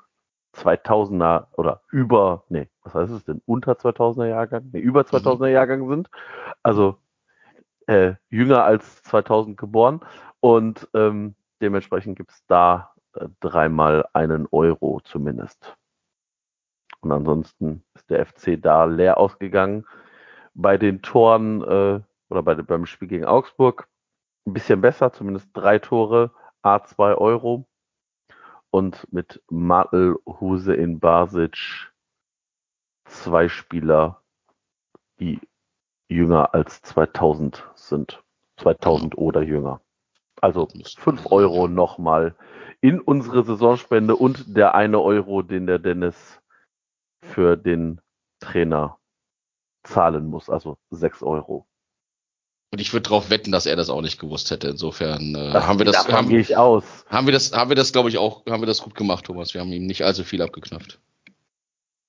2000er 0.55 1.47
oder 1.57 1.83
über, 1.91 2.45
nee, 2.49 2.69
was 2.83 2.95
heißt 2.95 3.13
es 3.13 3.25
denn, 3.25 3.43
unter 3.47 3.73
2000er 3.73 4.27
Jahrgang, 4.27 4.71
nee, 4.73 4.81
über 4.81 5.03
2000er 5.03 5.49
Jahrgang 5.49 5.89
sind, 5.89 6.11
also 6.63 6.99
äh, 7.87 8.15
jünger 8.29 8.65
als 8.65 9.03
2000 9.05 9.57
geboren 9.57 10.01
und 10.41 10.89
ähm, 10.95 11.35
dementsprechend 11.61 12.17
gibt's 12.17 12.45
da 12.47 12.93
äh, 13.15 13.29
dreimal 13.41 14.07
einen 14.13 14.47
Euro 14.51 15.01
zumindest. 15.05 15.77
Und 17.01 17.13
ansonsten 17.13 17.85
ist 17.95 18.11
der 18.11 18.27
FC 18.27 18.61
da 18.61 18.85
leer 18.85 19.19
ausgegangen. 19.19 19.87
Bei 20.55 20.79
den 20.79 21.03
Toren 21.03 21.63
äh, 21.63 22.01
oder 22.31 22.43
bei, 22.43 22.55
beim 22.55 22.87
Spiel 22.87 23.09
gegen 23.09 23.25
Augsburg 23.25 23.89
ein 24.47 24.53
bisschen 24.53 24.81
besser, 24.81 25.13
zumindest 25.13 25.49
drei 25.53 25.79
Tore, 25.79 26.33
A2 26.63 27.17
Euro 27.17 27.67
und 28.71 29.11
mit 29.13 29.43
Martel, 29.51 30.17
Huse 30.27 30.75
in 30.75 31.01
Basic 31.01 31.57
zwei 33.07 33.49
Spieler, 33.49 34.23
die 35.21 35.41
jünger 36.09 36.55
als 36.55 36.83
2000 36.83 37.71
sind. 37.75 38.23
2000 38.59 39.17
oder 39.17 39.43
jünger. 39.43 39.81
Also 40.41 40.69
5 40.99 41.31
Euro 41.31 41.69
nochmal 41.69 42.37
in 42.81 43.01
unsere 43.01 43.45
Saisonspende 43.45 44.17
und 44.17 44.57
der 44.57 44.75
eine 44.75 45.01
Euro, 45.01 45.43
den 45.43 45.67
der 45.67 45.79
Dennis 45.79 46.41
für 47.23 47.57
den 47.57 48.01
Trainer 48.41 48.99
zahlen 49.89 50.27
muss, 50.27 50.49
also 50.51 50.79
6 50.91 51.23
Euro. 51.23 51.67
Und 52.71 52.81
ich 52.81 52.93
würde 52.93 53.05
darauf 53.09 53.31
wetten, 53.31 53.51
dass 53.51 53.65
er 53.67 53.77
das 53.77 53.89
auch 53.89 54.03
nicht 54.03 54.21
gewusst 54.21 54.51
hätte. 54.51 54.69
Insofern 54.69 55.35
äh, 55.35 55.53
Das- 55.53 55.67
haben 55.67 55.79
wir 55.79 55.87
das, 55.87 55.97
davon 55.97 56.15
haben, 56.15 56.29
gehe 56.29 56.41
ich 56.41 56.57
aus. 56.57 56.85
haben 57.09 57.27
wir 57.27 57.33
das, 57.33 57.53
haben 57.53 57.71
wir 57.71 57.77
das, 57.77 57.93
glaube 57.93 58.11
ich, 58.11 58.19
auch, 58.19 58.45
haben 58.47 58.61
wir 58.63 58.67
das 58.67 58.83
gut 58.83 58.95
gemacht, 58.95 59.25
Thomas. 59.25 59.55
Wir 59.55 59.63
haben 59.63 59.73
ihm 59.73 59.87
nicht 59.87 60.05
allzu 60.05 60.23
viel 60.25 60.43
abgeknöpft. 60.43 61.01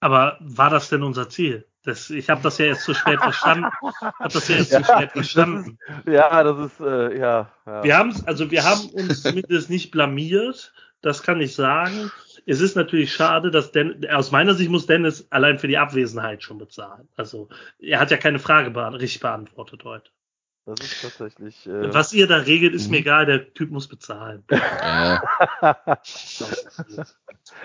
Aber 0.01 0.38
war 0.41 0.69
das 0.69 0.90
denn 0.90 1.03
unser 1.03 1.30
Ziel? 1.30 1.66
Das, 1.83 2.09
ich 2.09 2.30
habe 2.30 2.41
das 2.41 2.58
ja 2.58 2.66
jetzt 2.66 2.83
zu 2.83 2.93
spät 2.93 3.19
verstanden. 3.19 3.67
Hab 4.01 4.32
das 4.33 4.48
ja 4.49 4.58
zu 4.64 4.72
Ja, 4.74 4.83
spät 4.83 5.03
das 5.06 5.11
verstanden. 5.14 5.77
Ja, 6.06 6.43
das 6.43 6.72
ist, 6.74 6.80
äh, 6.82 7.17
ja. 7.17 7.51
ja. 7.66 7.83
Wir 7.83 7.98
haben 7.98 8.14
also 8.25 8.51
wir 8.51 8.64
haben 8.66 8.90
uns 8.90 9.24
zumindest 9.24 9.69
nicht 9.69 9.91
blamiert, 9.91 10.74
das 11.01 11.24
kann 11.24 11.40
ich 11.40 11.56
sagen. 11.56 12.11
Es 12.49 12.61
ist 12.61 12.75
natürlich 12.75 13.13
schade, 13.13 13.51
dass 13.51 13.71
Den, 13.71 14.09
aus 14.09 14.31
meiner 14.31 14.55
Sicht 14.55 14.71
muss 14.71 14.87
Dennis 14.87 15.27
allein 15.29 15.59
für 15.59 15.67
die 15.67 15.77
Abwesenheit 15.77 16.41
schon 16.41 16.57
bezahlen. 16.57 17.07
Also 17.15 17.47
er 17.79 17.99
hat 17.99 18.09
ja 18.09 18.17
keine 18.17 18.39
Frage 18.39 18.71
beant 18.71 18.95
richtig 18.99 19.21
beantwortet 19.21 19.83
heute. 19.83 20.09
Das 20.65 20.79
ist 20.81 21.01
tatsächlich. 21.01 21.67
Äh, 21.67 21.93
Was 21.93 22.11
ihr 22.13 22.27
da 22.27 22.37
regelt, 22.37 22.73
ist 22.73 22.85
Mhm. 22.87 22.91
mir 22.91 22.97
egal, 22.99 23.25
der 23.27 23.53
Typ 23.53 23.69
muss 23.71 23.87
bezahlen. 23.87 24.43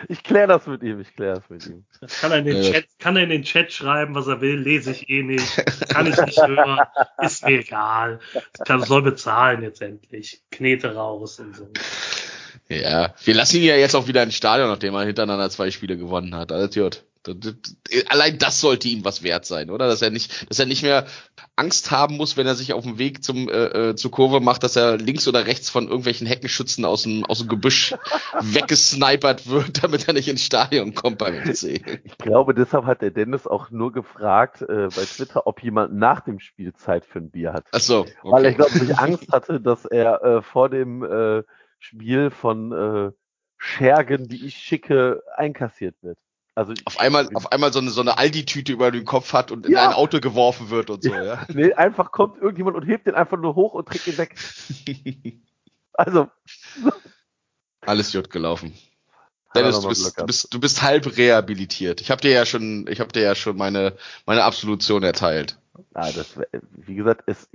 Ich 0.08 0.22
kläre 0.22 0.48
das 0.48 0.66
mit 0.66 0.82
ihm, 0.82 1.00
ich 1.00 1.14
kläre 1.14 1.34
das 1.40 1.50
mit 1.50 1.66
ihm. 1.66 1.84
Kann 2.20 2.32
er, 2.32 2.38
in 2.38 2.44
den 2.46 2.62
Ja. 2.62 2.72
Chat, 2.72 2.86
kann 2.98 3.16
er 3.16 3.24
in 3.24 3.28
den 3.28 3.42
Chat 3.42 3.70
schreiben, 3.72 4.14
was 4.14 4.26
er 4.26 4.40
will, 4.40 4.56
lese 4.58 4.92
ich 4.92 5.08
eh 5.10 5.22
nicht, 5.22 5.62
kann 5.90 6.06
ich 6.06 6.18
nicht 6.18 6.40
hören, 6.46 6.80
ist 7.18 7.44
mir 7.44 7.60
egal. 7.60 8.20
Kann, 8.64 8.82
soll 8.82 9.02
bezahlen 9.02 9.62
jetzt 9.62 9.82
endlich. 9.82 10.42
Knete 10.50 10.94
raus 10.94 11.38
und 11.38 11.54
so. 11.54 11.68
Ja, 12.68 13.14
wir 13.22 13.34
lassen 13.34 13.56
ihn 13.58 13.64
ja 13.64 13.76
jetzt 13.76 13.94
auch 13.94 14.08
wieder 14.08 14.22
ins 14.22 14.34
Stadion, 14.34 14.68
nachdem 14.68 14.94
er 14.94 15.04
hintereinander 15.04 15.50
zwei 15.50 15.70
Spiele 15.70 15.96
gewonnen 15.96 16.34
hat. 16.34 16.50
Alles 16.52 16.74
gut. 16.74 17.04
Allein 18.08 18.36
das 18.38 18.60
sollte 18.60 18.88
ihm 18.88 19.02
was 19.04 19.22
wert 19.22 19.46
sein, 19.46 19.70
oder? 19.70 19.86
Dass 19.86 20.02
er 20.02 20.10
nicht, 20.10 20.50
dass 20.50 20.58
er 20.58 20.66
nicht 20.66 20.82
mehr 20.82 21.06
Angst 21.56 21.90
haben 21.90 22.18
muss, 22.18 22.36
wenn 22.36 22.46
er 22.46 22.54
sich 22.54 22.74
auf 22.74 22.84
dem 22.84 22.98
Weg 22.98 23.24
zum 23.24 23.48
äh, 23.48 23.90
äh, 23.90 23.94
zur 23.94 24.10
Kurve 24.10 24.40
macht, 24.40 24.62
dass 24.62 24.76
er 24.76 24.98
links 24.98 25.26
oder 25.26 25.46
rechts 25.46 25.70
von 25.70 25.84
irgendwelchen 25.84 26.26
Heckenschützen 26.26 26.84
aus 26.84 27.04
dem 27.04 27.24
aus 27.24 27.38
dem 27.38 27.48
Gebüsch 27.48 27.94
weggesnipert 28.40 29.48
wird, 29.48 29.82
damit 29.82 30.06
er 30.06 30.12
nicht 30.12 30.28
ins 30.28 30.44
Stadion 30.44 30.94
kommt 30.94 31.16
beim 31.16 31.34
MC. 31.34 32.02
Ich 32.04 32.18
glaube, 32.18 32.52
deshalb 32.52 32.84
hat 32.84 33.00
der 33.00 33.10
Dennis 33.10 33.46
auch 33.46 33.70
nur 33.70 33.92
gefragt 33.92 34.60
äh, 34.60 34.88
bei 34.94 35.04
Twitter, 35.04 35.46
ob 35.46 35.62
jemand 35.62 35.94
nach 35.94 36.20
dem 36.20 36.40
Spiel 36.40 36.74
Zeit 36.74 37.06
für 37.06 37.20
ein 37.20 37.30
Bier 37.30 37.54
hat. 37.54 37.64
Ach 37.72 37.80
so, 37.80 38.04
Weil 38.22 38.44
er, 38.44 38.52
okay. 38.52 38.68
glaube 38.68 38.84
ich, 38.84 38.98
Angst 38.98 39.32
hatte, 39.32 39.62
dass 39.62 39.86
er 39.86 40.22
äh, 40.22 40.42
vor 40.42 40.68
dem 40.68 41.02
äh, 41.02 41.42
Spiel 41.84 42.30
von 42.30 42.72
äh, 42.72 43.12
Schergen, 43.58 44.26
die 44.26 44.46
ich 44.46 44.56
schicke, 44.56 45.22
einkassiert 45.36 45.94
wird. 46.02 46.18
Also 46.54 46.72
auf 46.84 46.98
einmal, 46.98 47.28
auf 47.34 47.52
einmal 47.52 47.72
so 47.72 47.80
eine, 47.80 47.90
so 47.90 48.00
eine 48.00 48.16
Aldi-Tüte 48.16 48.72
über 48.72 48.90
den 48.90 49.04
Kopf 49.04 49.32
hat 49.32 49.50
und 49.50 49.66
in 49.66 49.72
Ja. 49.72 49.88
ein 49.88 49.94
Auto 49.94 50.20
geworfen 50.20 50.70
wird 50.70 50.88
und 50.88 51.02
so, 51.02 51.12
ja. 51.12 51.44
nee, 51.52 51.72
einfach 51.74 52.10
kommt 52.12 52.40
irgendjemand 52.40 52.76
und 52.76 52.86
hebt 52.86 53.06
den 53.06 53.14
einfach 53.14 53.36
nur 53.36 53.54
hoch 53.54 53.74
und 53.74 53.86
trägt 53.88 54.06
ihn 54.06 54.18
weg. 54.18 54.34
Also, 55.96 56.28
Alles 57.82 58.12
gut 58.12 58.28
gelaufen. 58.28 58.74
Dennis, 59.54 59.78
du 59.78 59.88
bist, 59.88 60.18
du 60.18 60.26
bist, 60.26 60.52
du 60.54 60.58
bist 60.58 60.82
halb 60.82 61.16
rehabilitiert. 61.16 62.00
Ich 62.00 62.10
habe 62.10 62.20
dir 62.20 62.32
ja 62.32 62.44
schon, 62.46 62.88
ich 62.88 62.98
habe 62.98 63.12
dir 63.12 63.22
ja 63.22 63.36
schon 63.36 63.56
meine, 63.56 63.96
meine 64.26 64.42
Absolution 64.42 65.04
erteilt. 65.04 65.56
ah, 65.92 66.10
das 66.10 66.36
wie 66.72 66.96
gesagt, 66.96 67.28
ist 67.28 67.48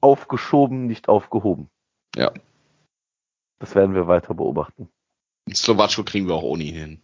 aufgeschoben, 0.00 0.88
nicht 0.88 1.08
aufgehoben. 1.08 1.70
Ja. 2.16 2.32
Das 3.62 3.76
werden 3.76 3.94
wir 3.94 4.08
weiter 4.08 4.34
beobachten. 4.34 4.88
Slowatschko 5.48 6.02
kriegen 6.02 6.26
wir 6.26 6.34
auch 6.34 6.42
ohne 6.42 6.64
ihn 6.64 6.74
hin. 6.74 7.02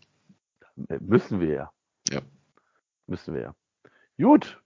Äh, 0.89 0.99
Müssen 0.99 1.39
wir 1.39 1.55
ja. 1.55 1.73
Ja. 2.11 2.21
Müssen 3.07 3.33
wir 3.33 3.43
ja. 3.43 3.55
Gut. 4.21 4.61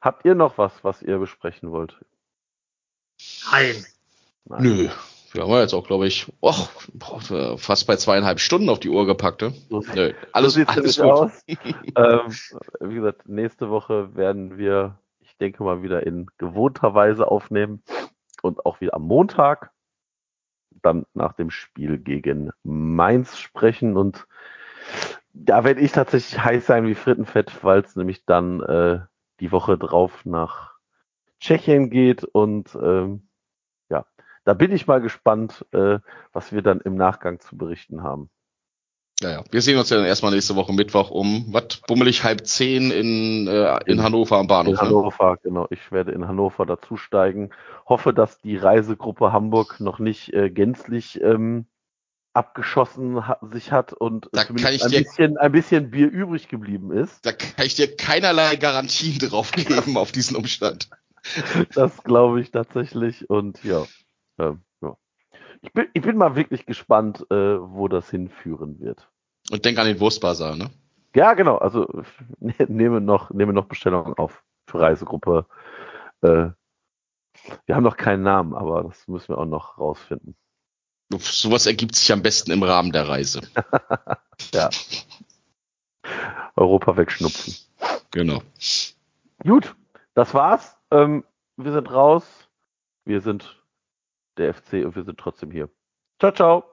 Habt 0.00 0.24
ihr 0.24 0.36
noch 0.36 0.56
was, 0.56 0.84
was 0.84 1.02
ihr 1.02 1.18
besprechen 1.18 1.72
wollt? 1.72 1.98
Nein. 3.50 3.74
Nein. 4.44 4.62
Nö. 4.62 4.88
Wir 5.32 5.42
haben 5.42 5.50
ja 5.50 5.62
jetzt 5.62 5.74
auch, 5.74 5.84
glaube 5.84 6.06
ich, 6.06 6.32
boah, 6.40 6.54
fast 7.58 7.88
bei 7.88 7.96
zweieinhalb 7.96 8.38
Stunden 8.38 8.68
auf 8.68 8.78
die 8.78 8.88
Uhr 8.88 9.04
gepackt, 9.04 9.42
ne? 9.42 9.52
So, 9.68 9.80
Nö, 9.80 10.12
alles, 10.32 10.54
so 10.54 10.62
alles 10.62 10.96
gut. 10.96 11.06
aus. 11.06 11.44
ähm, 11.48 12.88
wie 12.88 12.94
gesagt, 12.94 13.28
nächste 13.28 13.68
Woche 13.68 14.14
werden 14.14 14.58
wir, 14.58 15.00
ich 15.18 15.36
denke 15.38 15.64
mal, 15.64 15.82
wieder 15.82 16.06
in 16.06 16.28
gewohnter 16.38 16.94
Weise 16.94 17.26
aufnehmen 17.26 17.82
und 18.42 18.64
auch 18.64 18.80
wieder 18.80 18.94
am 18.94 19.02
Montag 19.02 19.72
dann 20.86 21.04
nach 21.14 21.32
dem 21.32 21.50
Spiel 21.50 21.98
gegen 21.98 22.50
Mainz 22.62 23.38
sprechen 23.38 23.96
und 23.96 24.26
da 25.32 25.64
werde 25.64 25.80
ich 25.80 25.92
tatsächlich 25.92 26.42
heiß 26.42 26.66
sein 26.66 26.86
wie 26.86 26.94
Frittenfett, 26.94 27.62
weil 27.64 27.80
es 27.80 27.96
nämlich 27.96 28.24
dann 28.24 28.62
äh, 28.62 29.00
die 29.40 29.52
Woche 29.52 29.76
drauf 29.76 30.24
nach 30.24 30.74
Tschechien 31.40 31.90
geht 31.90 32.24
und 32.24 32.76
ähm, 32.80 33.28
ja, 33.90 34.06
da 34.44 34.54
bin 34.54 34.72
ich 34.72 34.86
mal 34.86 35.00
gespannt, 35.00 35.66
äh, 35.72 35.98
was 36.32 36.52
wir 36.52 36.62
dann 36.62 36.80
im 36.80 36.94
Nachgang 36.94 37.40
zu 37.40 37.58
berichten 37.58 38.02
haben. 38.02 38.30
Ja, 39.22 39.30
ja. 39.30 39.44
Wir 39.50 39.62
sehen 39.62 39.78
uns 39.78 39.88
ja 39.88 39.96
dann 39.96 40.04
erstmal 40.06 40.32
nächste 40.32 40.56
Woche 40.56 40.74
Mittwoch 40.74 41.10
um, 41.10 41.46
was, 41.48 41.80
bummelig 41.86 42.22
halb 42.22 42.46
zehn 42.46 42.90
in, 42.90 43.46
äh, 43.46 43.78
in 43.86 44.02
Hannover 44.02 44.36
am 44.36 44.46
Bahnhof. 44.46 44.74
In 44.74 44.80
Hannover, 44.80 45.38
genau. 45.42 45.66
Ich 45.70 45.90
werde 45.90 46.12
in 46.12 46.28
Hannover 46.28 46.66
dazusteigen. 46.66 47.52
Hoffe, 47.86 48.12
dass 48.12 48.38
die 48.40 48.56
Reisegruppe 48.56 49.32
Hamburg 49.32 49.80
noch 49.80 49.98
nicht 49.98 50.34
äh, 50.34 50.50
gänzlich 50.50 51.20
ähm, 51.22 51.66
abgeschossen 52.34 53.26
ha 53.26 53.38
sich 53.50 53.72
hat 53.72 53.94
und 53.94 54.28
Da 54.32 54.44
kann 54.44 54.56
ich 54.74 54.84
ein, 54.84 54.90
dir- 54.90 55.02
bisschen, 55.04 55.38
ein 55.38 55.52
bisschen 55.52 55.90
Bier 55.90 56.10
übrig 56.10 56.48
geblieben 56.48 56.90
ist. 56.92 57.24
Ne? 57.24 57.32
Da 57.32 57.32
kann 57.32 57.64
ich 57.64 57.74
dir 57.74 57.96
keinerlei 57.96 58.56
Garantien 58.56 59.18
drauf 59.18 59.52
geben 59.52 59.96
auf 59.96 60.12
diesen 60.12 60.36
Umstand. 60.36 60.90
Das 61.74 62.04
glaube 62.04 62.42
ich 62.42 62.50
tatsächlich. 62.50 63.30
Und 63.30 63.64
ja, 63.64 63.78
ähm, 63.78 63.86
ja. 64.38 64.56
Ich, 65.62 65.72
bin, 65.72 65.86
ich 65.92 66.02
bin 66.02 66.16
mal 66.16 66.36
wirklich 66.36 66.66
gespannt, 66.66 67.26
äh, 67.30 67.58
wo 67.60 67.88
das 67.88 68.10
hinführen 68.10 68.80
wird. 68.80 69.08
Und 69.50 69.64
denk 69.64 69.78
an 69.78 69.86
den 69.86 70.00
Wurstbazar, 70.00 70.56
ne? 70.56 70.70
Ja, 71.14 71.34
genau. 71.34 71.56
Also 71.56 71.86
ne, 72.38 72.54
nehme 72.68 73.00
noch, 73.00 73.30
nehme 73.30 73.52
noch 73.52 73.66
Bestellungen 73.66 74.14
auf 74.14 74.42
für 74.66 74.80
Reisegruppe. 74.80 75.46
Äh, 76.22 76.50
wir 77.66 77.74
haben 77.74 77.84
noch 77.84 77.96
keinen 77.96 78.22
Namen, 78.22 78.54
aber 78.54 78.82
das 78.84 79.06
müssen 79.08 79.28
wir 79.28 79.38
auch 79.38 79.46
noch 79.46 79.78
rausfinden. 79.78 80.36
Sowas 81.18 81.66
ergibt 81.66 81.94
sich 81.94 82.12
am 82.12 82.22
besten 82.22 82.50
im 82.50 82.62
Rahmen 82.62 82.92
der 82.92 83.08
Reise. 83.08 83.40
Ja. 84.52 84.68
Europa 86.56 86.96
wegschnupfen. 86.96 87.54
Genau. 88.10 88.42
Gut, 89.42 89.74
das 90.14 90.34
war's. 90.34 90.76
Ähm, 90.90 91.24
wir 91.56 91.72
sind 91.72 91.90
raus. 91.90 92.24
Wir 93.06 93.22
sind 93.22 93.62
der 94.38 94.54
FC 94.54 94.84
und 94.84 94.96
wir 94.96 95.04
sind 95.04 95.18
trotzdem 95.18 95.50
hier. 95.50 95.68
Ciao, 96.18 96.32
ciao. 96.32 96.64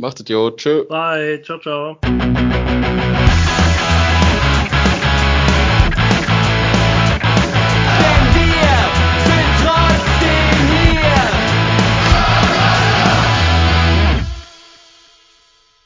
Macht 0.00 0.20
es, 0.20 0.28
jo. 0.28 0.50
Tschö. 0.50 0.84
Bye, 0.88 1.42
ciao, 1.42 1.58
ciao. 1.58 2.91